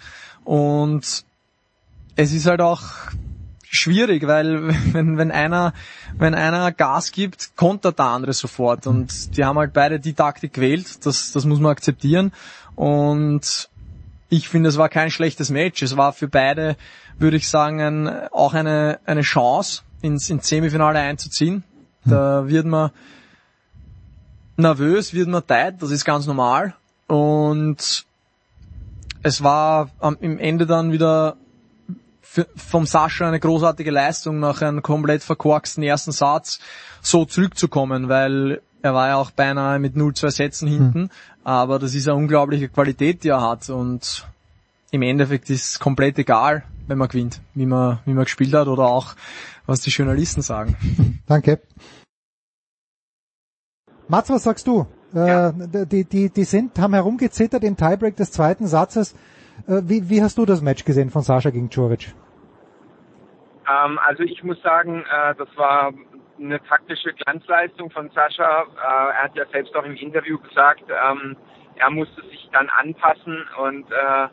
Und 0.45 1.25
es 2.17 2.33
ist 2.33 2.47
halt 2.47 2.61
auch 2.61 2.83
schwierig, 3.69 4.27
weil 4.27 4.69
wenn, 4.93 5.19
wenn 5.19 5.31
einer, 5.31 5.73
wenn 6.19 6.35
einer 6.35 6.73
Gas 6.73 7.13
gibt, 7.13 7.57
kontert 7.57 7.99
der 7.99 8.07
andere 8.07 8.33
sofort. 8.33 8.87
Und 8.87 9.37
die 9.37 9.45
haben 9.45 9.59
halt 9.59 9.73
beide 9.73 10.01
die 10.01 10.15
Taktik 10.15 10.55
gewählt, 10.55 11.05
das, 11.07 11.33
das 11.33 11.45
muss 11.45 11.61
man 11.61 11.73
akzeptieren. 11.73 12.33
Und 12.75 13.71
ich 14.29 14.49
finde, 14.49 14.69
es 14.69 14.77
war 14.77 14.89
kein 14.89 15.11
schlechtes 15.11 15.51
Match. 15.51 15.83
Es 15.83 15.97
war 15.97 16.13
für 16.13 16.29
beide, 16.29 16.77
würde 17.19 17.37
ich 17.37 17.49
sagen, 17.49 18.09
auch 18.33 18.55
eine, 18.55 18.99
eine 19.05 19.23
Chance, 19.23 19.83
ins, 20.03 20.31
ins 20.31 20.49
Semifinale 20.49 20.99
einzuziehen. 20.99 21.65
Da 22.05 22.47
wird 22.49 22.67
man 22.67 22.91
nervös, 24.57 25.13
wird 25.13 25.29
man 25.29 25.47
tight, 25.47 25.83
das 25.83 25.91
ist 25.91 26.05
ganz 26.05 26.27
normal. 26.27 26.75
Und 27.09 28.07
es 29.23 29.43
war 29.43 29.91
am, 29.99 30.17
im 30.21 30.39
Ende 30.39 30.67
dann 30.67 30.93
wieder 30.93 31.37
für, 32.21 32.47
vom 32.55 32.87
Sascha 32.87 33.27
eine 33.27 33.41
großartige 33.41 33.91
Leistung, 33.91 34.41
nach 34.41 34.63
einem 34.63 34.83
komplett 34.83 35.23
verkorksten 35.23 35.83
ersten 35.83 36.13
Satz 36.13 36.61
so 37.03 37.25
zurückzukommen, 37.25 38.09
weil 38.09 38.61
er 38.83 38.95
war 38.95 39.09
ja 39.09 39.17
auch 39.17 39.31
beinahe 39.31 39.79
mit 39.79 39.97
0-2 39.97 40.31
Sätzen 40.31 40.69
hinten, 40.69 41.01
mhm. 41.01 41.11
Aber 41.47 41.79
das 41.79 41.95
ist 41.95 42.09
eine 42.09 42.17
unglaubliche 42.17 42.69
Qualität, 42.69 43.23
die 43.23 43.29
er 43.29 43.41
hat 43.41 43.71
und 43.71 44.27
im 44.91 45.03
Endeffekt 45.03 45.49
ist 45.49 45.69
es 45.69 45.79
komplett 45.79 46.19
egal, 46.19 46.65
wenn 46.89 46.99
man 46.99 47.07
gewinnt, 47.07 47.41
wie 47.55 47.67
man, 47.67 48.01
wie 48.05 48.15
man 48.15 48.25
gespielt 48.25 48.53
hat 48.53 48.67
oder 48.67 48.87
auch 48.87 49.15
was 49.65 49.81
die 49.81 49.91
Journalisten 49.91 50.43
sagen. 50.43 50.77
Danke. 51.29 51.61
Mats, 54.09 54.29
was 54.29 54.43
sagst 54.43 54.67
du? 54.67 54.89
Äh, 55.15 55.29
ja. 55.29 55.49
Äh, 55.51 55.87
die, 55.87 56.05
die, 56.05 56.31
die 56.31 56.45
sind, 56.45 56.81
haben 56.81 56.95
herumgezittert 56.95 57.63
im 57.63 57.77
Tiebreak 57.77 58.17
des 58.17 58.33
zweiten 58.33 58.67
Satzes. 58.67 59.15
Äh, 59.69 59.83
wie, 59.85 60.11
wie 60.11 60.23
hast 60.23 60.39
du 60.39 60.47
das 60.47 60.63
Match 60.63 60.85
gesehen 60.85 61.11
von 61.11 61.23
Sascha 61.23 61.51
gegen 61.51 61.71
Coric? 61.71 62.13
Ähm, 63.69 64.01
also 64.05 64.25
ich 64.25 64.43
muss 64.43 64.61
sagen, 64.63 65.05
äh, 65.05 65.37
das 65.37 65.49
war 65.57 65.93
eine 66.39 66.63
taktische 66.65 67.13
Glanzleistung 67.13 67.91
von 67.91 68.11
Sascha. 68.11 68.63
Äh, 68.63 68.67
er 68.85 69.23
hat 69.25 69.37
ja 69.37 69.47
selbst 69.47 69.75
auch 69.77 69.85
im 69.85 69.97
Interview 69.97 70.39
gesagt, 70.39 70.85
ähm, 70.89 71.37
er 71.77 71.91
musste 71.91 72.23
sich 72.27 72.49
dann 72.53 72.69
anpassen 72.69 73.45
und 73.63 73.91
äh, 73.91 74.29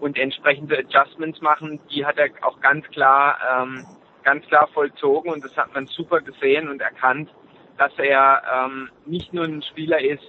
und 0.00 0.16
entsprechende 0.16 0.78
Adjustments 0.78 1.40
machen. 1.40 1.80
Die 1.90 2.06
hat 2.06 2.18
er 2.18 2.30
auch 2.42 2.60
ganz 2.60 2.86
klar 2.88 3.38
ähm, 3.50 3.84
ganz 4.22 4.46
klar 4.46 4.68
vollzogen 4.74 5.32
und 5.32 5.44
das 5.44 5.56
hat 5.56 5.74
man 5.74 5.86
super 5.86 6.20
gesehen 6.20 6.68
und 6.68 6.80
erkannt, 6.80 7.30
dass 7.78 7.92
er 7.98 8.42
ähm, 8.52 8.90
nicht 9.06 9.32
nur 9.32 9.44
ein 9.44 9.62
Spieler 9.62 10.00
ist, 10.00 10.24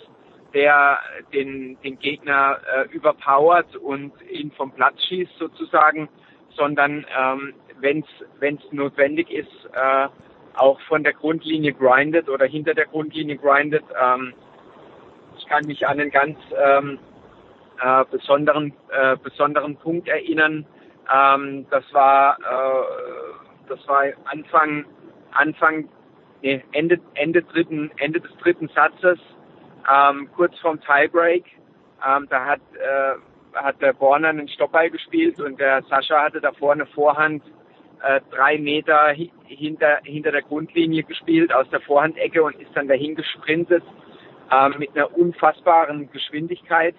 der 0.54 1.00
den, 1.34 1.78
den 1.84 2.00
Gegner 2.00 2.60
äh, 2.74 2.96
überpowert 2.96 3.76
und 3.76 4.14
ihn 4.32 4.52
vom 4.52 4.72
Platz 4.72 5.04
schießt 5.04 5.38
sozusagen, 5.38 6.10
sondern 6.56 7.06
ähm, 7.18 7.54
wenn 7.80 8.06
es 8.40 8.72
notwendig 8.72 9.30
ist, 9.32 9.70
äh, 9.74 10.08
auch 10.56 10.80
von 10.82 11.04
der 11.04 11.14
Grundlinie 11.14 11.74
grindet 11.74 12.30
oder 12.30 12.46
hinter 12.46 12.74
der 12.74 12.86
Grundlinie 12.86 13.38
grindet. 13.38 13.84
Ähm, 14.02 14.34
ich 15.38 15.46
kann 15.48 15.66
mich 15.66 15.88
an 15.88 16.00
einen 16.00 16.12
ganz 16.12 16.38
ähm, 16.58 17.00
äh, 17.82 18.06
besonderen 18.12 18.74
äh, 18.90 19.16
besonderen 19.18 19.76
Punkt 19.78 20.08
erinnern. 20.08 20.66
Ähm, 21.14 21.66
das 21.70 21.84
war 21.94 22.38
äh, 22.40 23.70
das 23.70 23.80
war 23.88 24.04
Anfang 24.26 24.86
Anfang 25.32 25.90
nee, 26.42 26.64
Ende 26.72 27.00
Ende 27.14 27.42
dritten 27.44 27.92
Ende 27.98 28.20
des 28.20 28.32
dritten 28.38 28.70
Satzes 28.70 29.20
ähm, 29.92 30.30
kurz 30.36 30.58
vorm 30.60 30.80
Tiebreak. 30.82 31.46
Ähm, 32.06 32.28
da 32.30 32.46
hat 32.46 32.62
äh, 32.74 33.16
hat 33.56 33.82
der 33.82 33.94
Borner 33.94 34.30
einen 34.30 34.48
Stoppball 34.48 34.90
gespielt 34.90 35.40
und 35.40 35.60
der 35.60 35.82
Sascha 35.84 36.22
hatte 36.24 36.42
davor 36.42 36.74
eine 36.74 36.86
Vorhand 36.86 37.44
äh, 38.04 38.22
drei 38.32 38.58
Meter 38.58 39.14
hinter, 39.46 40.00
hinter 40.04 40.32
der 40.32 40.42
Grundlinie 40.42 41.04
gespielt 41.04 41.54
aus 41.54 41.70
der 41.70 41.82
Vorhandecke 41.82 42.44
und 42.44 42.56
ist 42.56 42.72
dann 42.76 42.88
dahin 42.88 43.16
gesprintet 43.16 43.84
äh, 44.52 44.70
mit 44.78 44.96
einer 44.96 45.16
unfassbaren 45.18 46.12
Geschwindigkeit 46.12 46.96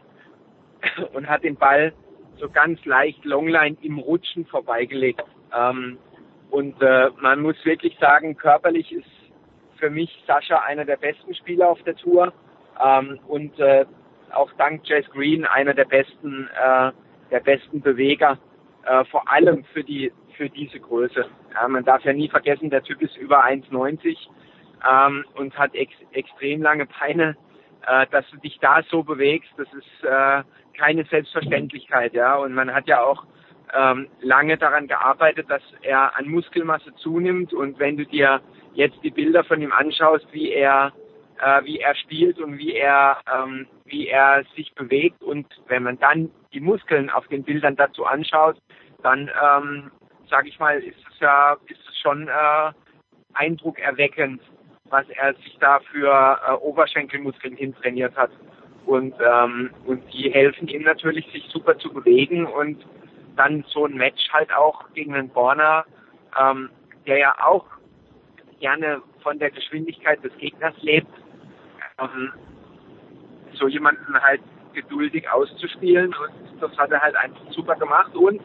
und 1.13 1.29
hat 1.29 1.45
den 1.45 1.57
Ball 1.57 1.93
so 2.39 2.49
ganz 2.49 2.85
leicht 2.85 3.25
Longline 3.25 3.77
im 3.83 3.99
Rutschen 3.99 4.47
vorbeigelegt. 4.47 5.23
Ähm, 5.57 5.99
und 6.51 6.81
äh, 6.83 7.11
man 7.21 7.41
muss 7.41 7.57
wirklich 7.65 7.97
sagen, 7.99 8.37
körperlich 8.37 8.93
ist 8.93 9.09
für 9.77 9.91
mich 9.91 10.11
Sascha 10.27 10.59
einer 10.59 10.85
der 10.85 10.97
besten 10.97 11.35
Spieler 11.35 11.71
auf 11.71 11.83
der 11.83 11.97
Tour 11.97 12.33
ähm, 12.83 13.21
und 13.29 13.59
äh, 13.59 13.87
auch 14.33 14.51
dank 14.59 14.87
Jess 14.87 15.09
Green 15.11 15.45
einer 15.45 15.75
der 15.75 15.85
besten, 15.85 16.49
äh, 16.49 16.93
der 17.31 17.41
besten 17.41 17.81
Beweger, 17.81 18.39
äh, 18.85 19.05
vor 19.07 19.31
allem 19.31 19.65
für 19.73 19.85
die 19.85 20.13
für 20.37 20.49
diese 20.49 20.81
Größe. 20.81 21.27
Ja, 21.55 21.69
man 21.69 21.85
darf 21.85 22.03
ja 22.05 22.13
nie 22.13 22.29
vergessen, 22.29 22.71
der 22.71 22.83
Typ 22.83 23.03
ist 23.03 23.17
über 23.17 23.45
1,90 23.45 24.17
ähm, 24.91 25.25
und 25.35 25.59
hat 25.59 25.75
ex 25.75 25.93
extrem 26.13 26.63
lange 26.63 26.87
Beine. 26.87 27.37
Äh, 27.87 28.07
dass 28.11 28.29
du 28.31 28.37
dich 28.37 28.59
da 28.61 28.83
so 28.91 29.03
bewegst, 29.03 29.51
das 29.57 29.69
ist 29.73 30.05
äh, 30.05 30.43
keine 30.79 31.05
Selbstverständlichkeit, 31.05 32.13
ja. 32.13 32.37
Und 32.37 32.53
man 32.53 32.75
hat 32.75 32.87
ja 32.87 33.03
auch 33.03 33.25
ähm, 33.73 34.09
lange 34.21 34.59
daran 34.59 34.87
gearbeitet, 34.87 35.49
dass 35.49 35.63
er 35.83 36.17
an 36.17 36.29
Muskelmasse 36.29 36.95
zunimmt. 36.97 37.55
Und 37.55 37.79
wenn 37.79 37.97
du 37.97 38.05
dir 38.05 38.41
jetzt 38.75 39.03
die 39.03 39.11
Bilder 39.11 39.45
von 39.45 39.63
ihm 39.63 39.73
anschaust, 39.73 40.27
wie 40.33 40.51
er 40.51 40.93
äh, 41.41 41.65
wie 41.65 41.79
er 41.79 41.95
spielt 41.95 42.39
und 42.39 42.59
wie 42.59 42.75
er 42.75 43.19
ähm, 43.33 43.67
wie 43.87 44.09
er 44.09 44.45
sich 44.57 44.75
bewegt 44.75 45.23
und 45.23 45.47
wenn 45.69 45.83
man 45.83 45.99
dann 45.99 46.31
die 46.53 46.61
Muskeln 46.61 47.11
auf 47.11 47.27
den 47.29 47.43
Bildern 47.43 47.77
dazu 47.77 48.05
anschaut, 48.05 48.61
dann 49.03 49.31
ähm, 49.43 49.91
sage 50.31 50.49
ich 50.49 50.59
mal, 50.59 50.79
ist 50.79 50.99
es 51.13 51.21
ja, 51.21 51.57
ist 51.67 51.81
es 51.89 51.99
schon 51.99 52.29
äh, 52.29 52.73
eindruckerweckend, 53.35 54.41
was 54.89 55.09
er 55.11 55.35
sich 55.35 55.57
da 55.61 55.81
für 55.81 56.41
äh, 56.47 56.53
Oberschenkelmuskeln 56.53 57.57
hintrainiert 57.57 58.17
hat. 58.17 58.31
Und, 58.87 59.15
ähm, 59.21 59.71
und 59.87 60.03
die 60.13 60.31
helfen 60.33 60.69
ihm 60.69 60.83
natürlich, 60.83 61.31
sich 61.33 61.45
super 61.53 61.79
zu 61.79 61.93
bewegen 61.93 62.47
und 62.47 62.85
dann 63.37 63.65
so 63.69 63.87
ein 63.87 63.95
Match 63.95 64.29
halt 64.33 64.53
auch 64.53 64.91
gegen 64.95 65.15
einen 65.15 65.29
Borner, 65.29 65.85
ähm, 66.41 66.71
der 67.07 67.19
ja 67.19 67.35
auch 67.43 67.67
gerne 68.59 69.03
von 69.23 69.39
der 69.39 69.51
Geschwindigkeit 69.51 70.23
des 70.25 70.37
Gegners 70.39 70.75
lebt, 70.83 71.11
ähm, 72.01 72.33
so 73.55 73.69
jemanden 73.69 74.15
halt 74.21 74.41
geduldig 74.73 75.31
auszuspielen 75.31 76.15
und 76.15 76.61
das 76.61 76.77
hat 76.79 76.91
er 76.91 77.01
halt 77.01 77.17
einfach 77.17 77.51
super 77.51 77.75
gemacht 77.75 78.15
und 78.15 78.41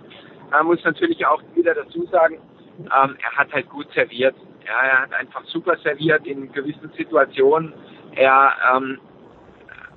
man 0.52 0.66
muss 0.66 0.84
natürlich 0.84 1.26
auch 1.26 1.42
wieder 1.56 1.74
dazu 1.74 2.06
sagen, 2.08 2.40
ähm, 2.80 3.16
er 3.22 3.32
hat 3.38 3.52
halt 3.54 3.70
gut 3.70 3.92
serviert. 3.94 4.36
Ja, 4.66 4.82
er 4.82 5.02
hat 5.04 5.14
einfach 5.14 5.44
super 5.46 5.78
serviert 5.78 6.26
in 6.26 6.52
gewissen 6.52 6.92
Situationen. 6.98 7.74
Er 8.14 8.54
ähm, 8.76 9.00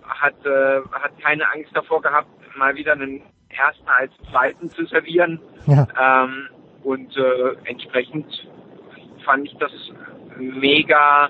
hat, 0.05 0.35
äh, 0.45 0.81
hat 0.93 1.19
keine 1.21 1.51
Angst 1.53 1.71
davor 1.75 2.03
gehabt, 2.03 2.29
mal 2.57 2.75
wieder 2.75 2.93
einen 2.93 3.23
ersten 3.49 3.89
als 3.89 4.13
zweiten 4.31 4.71
zu 4.71 4.85
servieren. 4.87 5.41
Ja. 5.67 5.87
Ähm, 6.25 6.49
und 6.83 7.17
äh, 7.17 7.57
entsprechend 7.65 8.27
fand 9.25 9.47
ich 9.47 9.57
das 9.59 9.73
mega, 10.37 11.29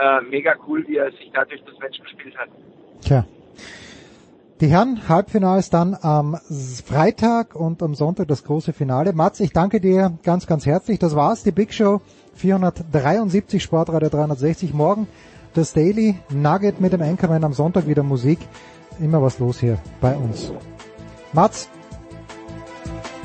äh, 0.00 0.20
mega 0.22 0.54
cool, 0.66 0.84
wie 0.86 0.96
er 0.96 1.10
sich 1.12 1.30
dadurch 1.32 1.62
das 1.64 1.78
Match 1.78 2.00
gespielt 2.00 2.36
hat. 2.36 2.48
Tja. 3.00 3.24
Die 4.60 4.68
Herren 4.68 5.08
Halbfinals 5.08 5.68
dann 5.68 5.96
am 6.00 6.38
Freitag 6.86 7.56
und 7.56 7.82
am 7.82 7.94
Sonntag 7.94 8.28
das 8.28 8.44
große 8.44 8.72
Finale. 8.72 9.12
Mats, 9.12 9.40
ich 9.40 9.52
danke 9.52 9.80
dir 9.80 10.16
ganz, 10.22 10.46
ganz 10.46 10.64
herzlich. 10.64 11.00
Das 11.00 11.16
war's, 11.16 11.42
die 11.42 11.50
Big 11.50 11.74
Show 11.74 12.00
473 12.34 13.60
Sportradio 13.62 14.08
360. 14.08 14.72
Morgen 14.72 15.08
das 15.54 15.72
Daily 15.72 16.14
Nugget 16.30 16.80
mit 16.80 16.92
dem 16.92 17.02
Anchorman 17.02 17.42
am 17.44 17.52
Sonntag 17.52 17.88
wieder 17.88 18.04
Musik. 18.04 18.38
Immer 19.00 19.20
was 19.20 19.40
los 19.40 19.58
hier 19.58 19.78
bei 20.00 20.14
uns. 20.14 20.52
Mats. 21.32 21.68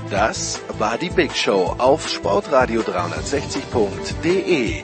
Das 0.09 0.59
war 0.79 0.97
die 0.97 1.11
Big 1.11 1.35
Show 1.35 1.75
auf 1.77 2.07
sportradio360.de. 2.07 4.83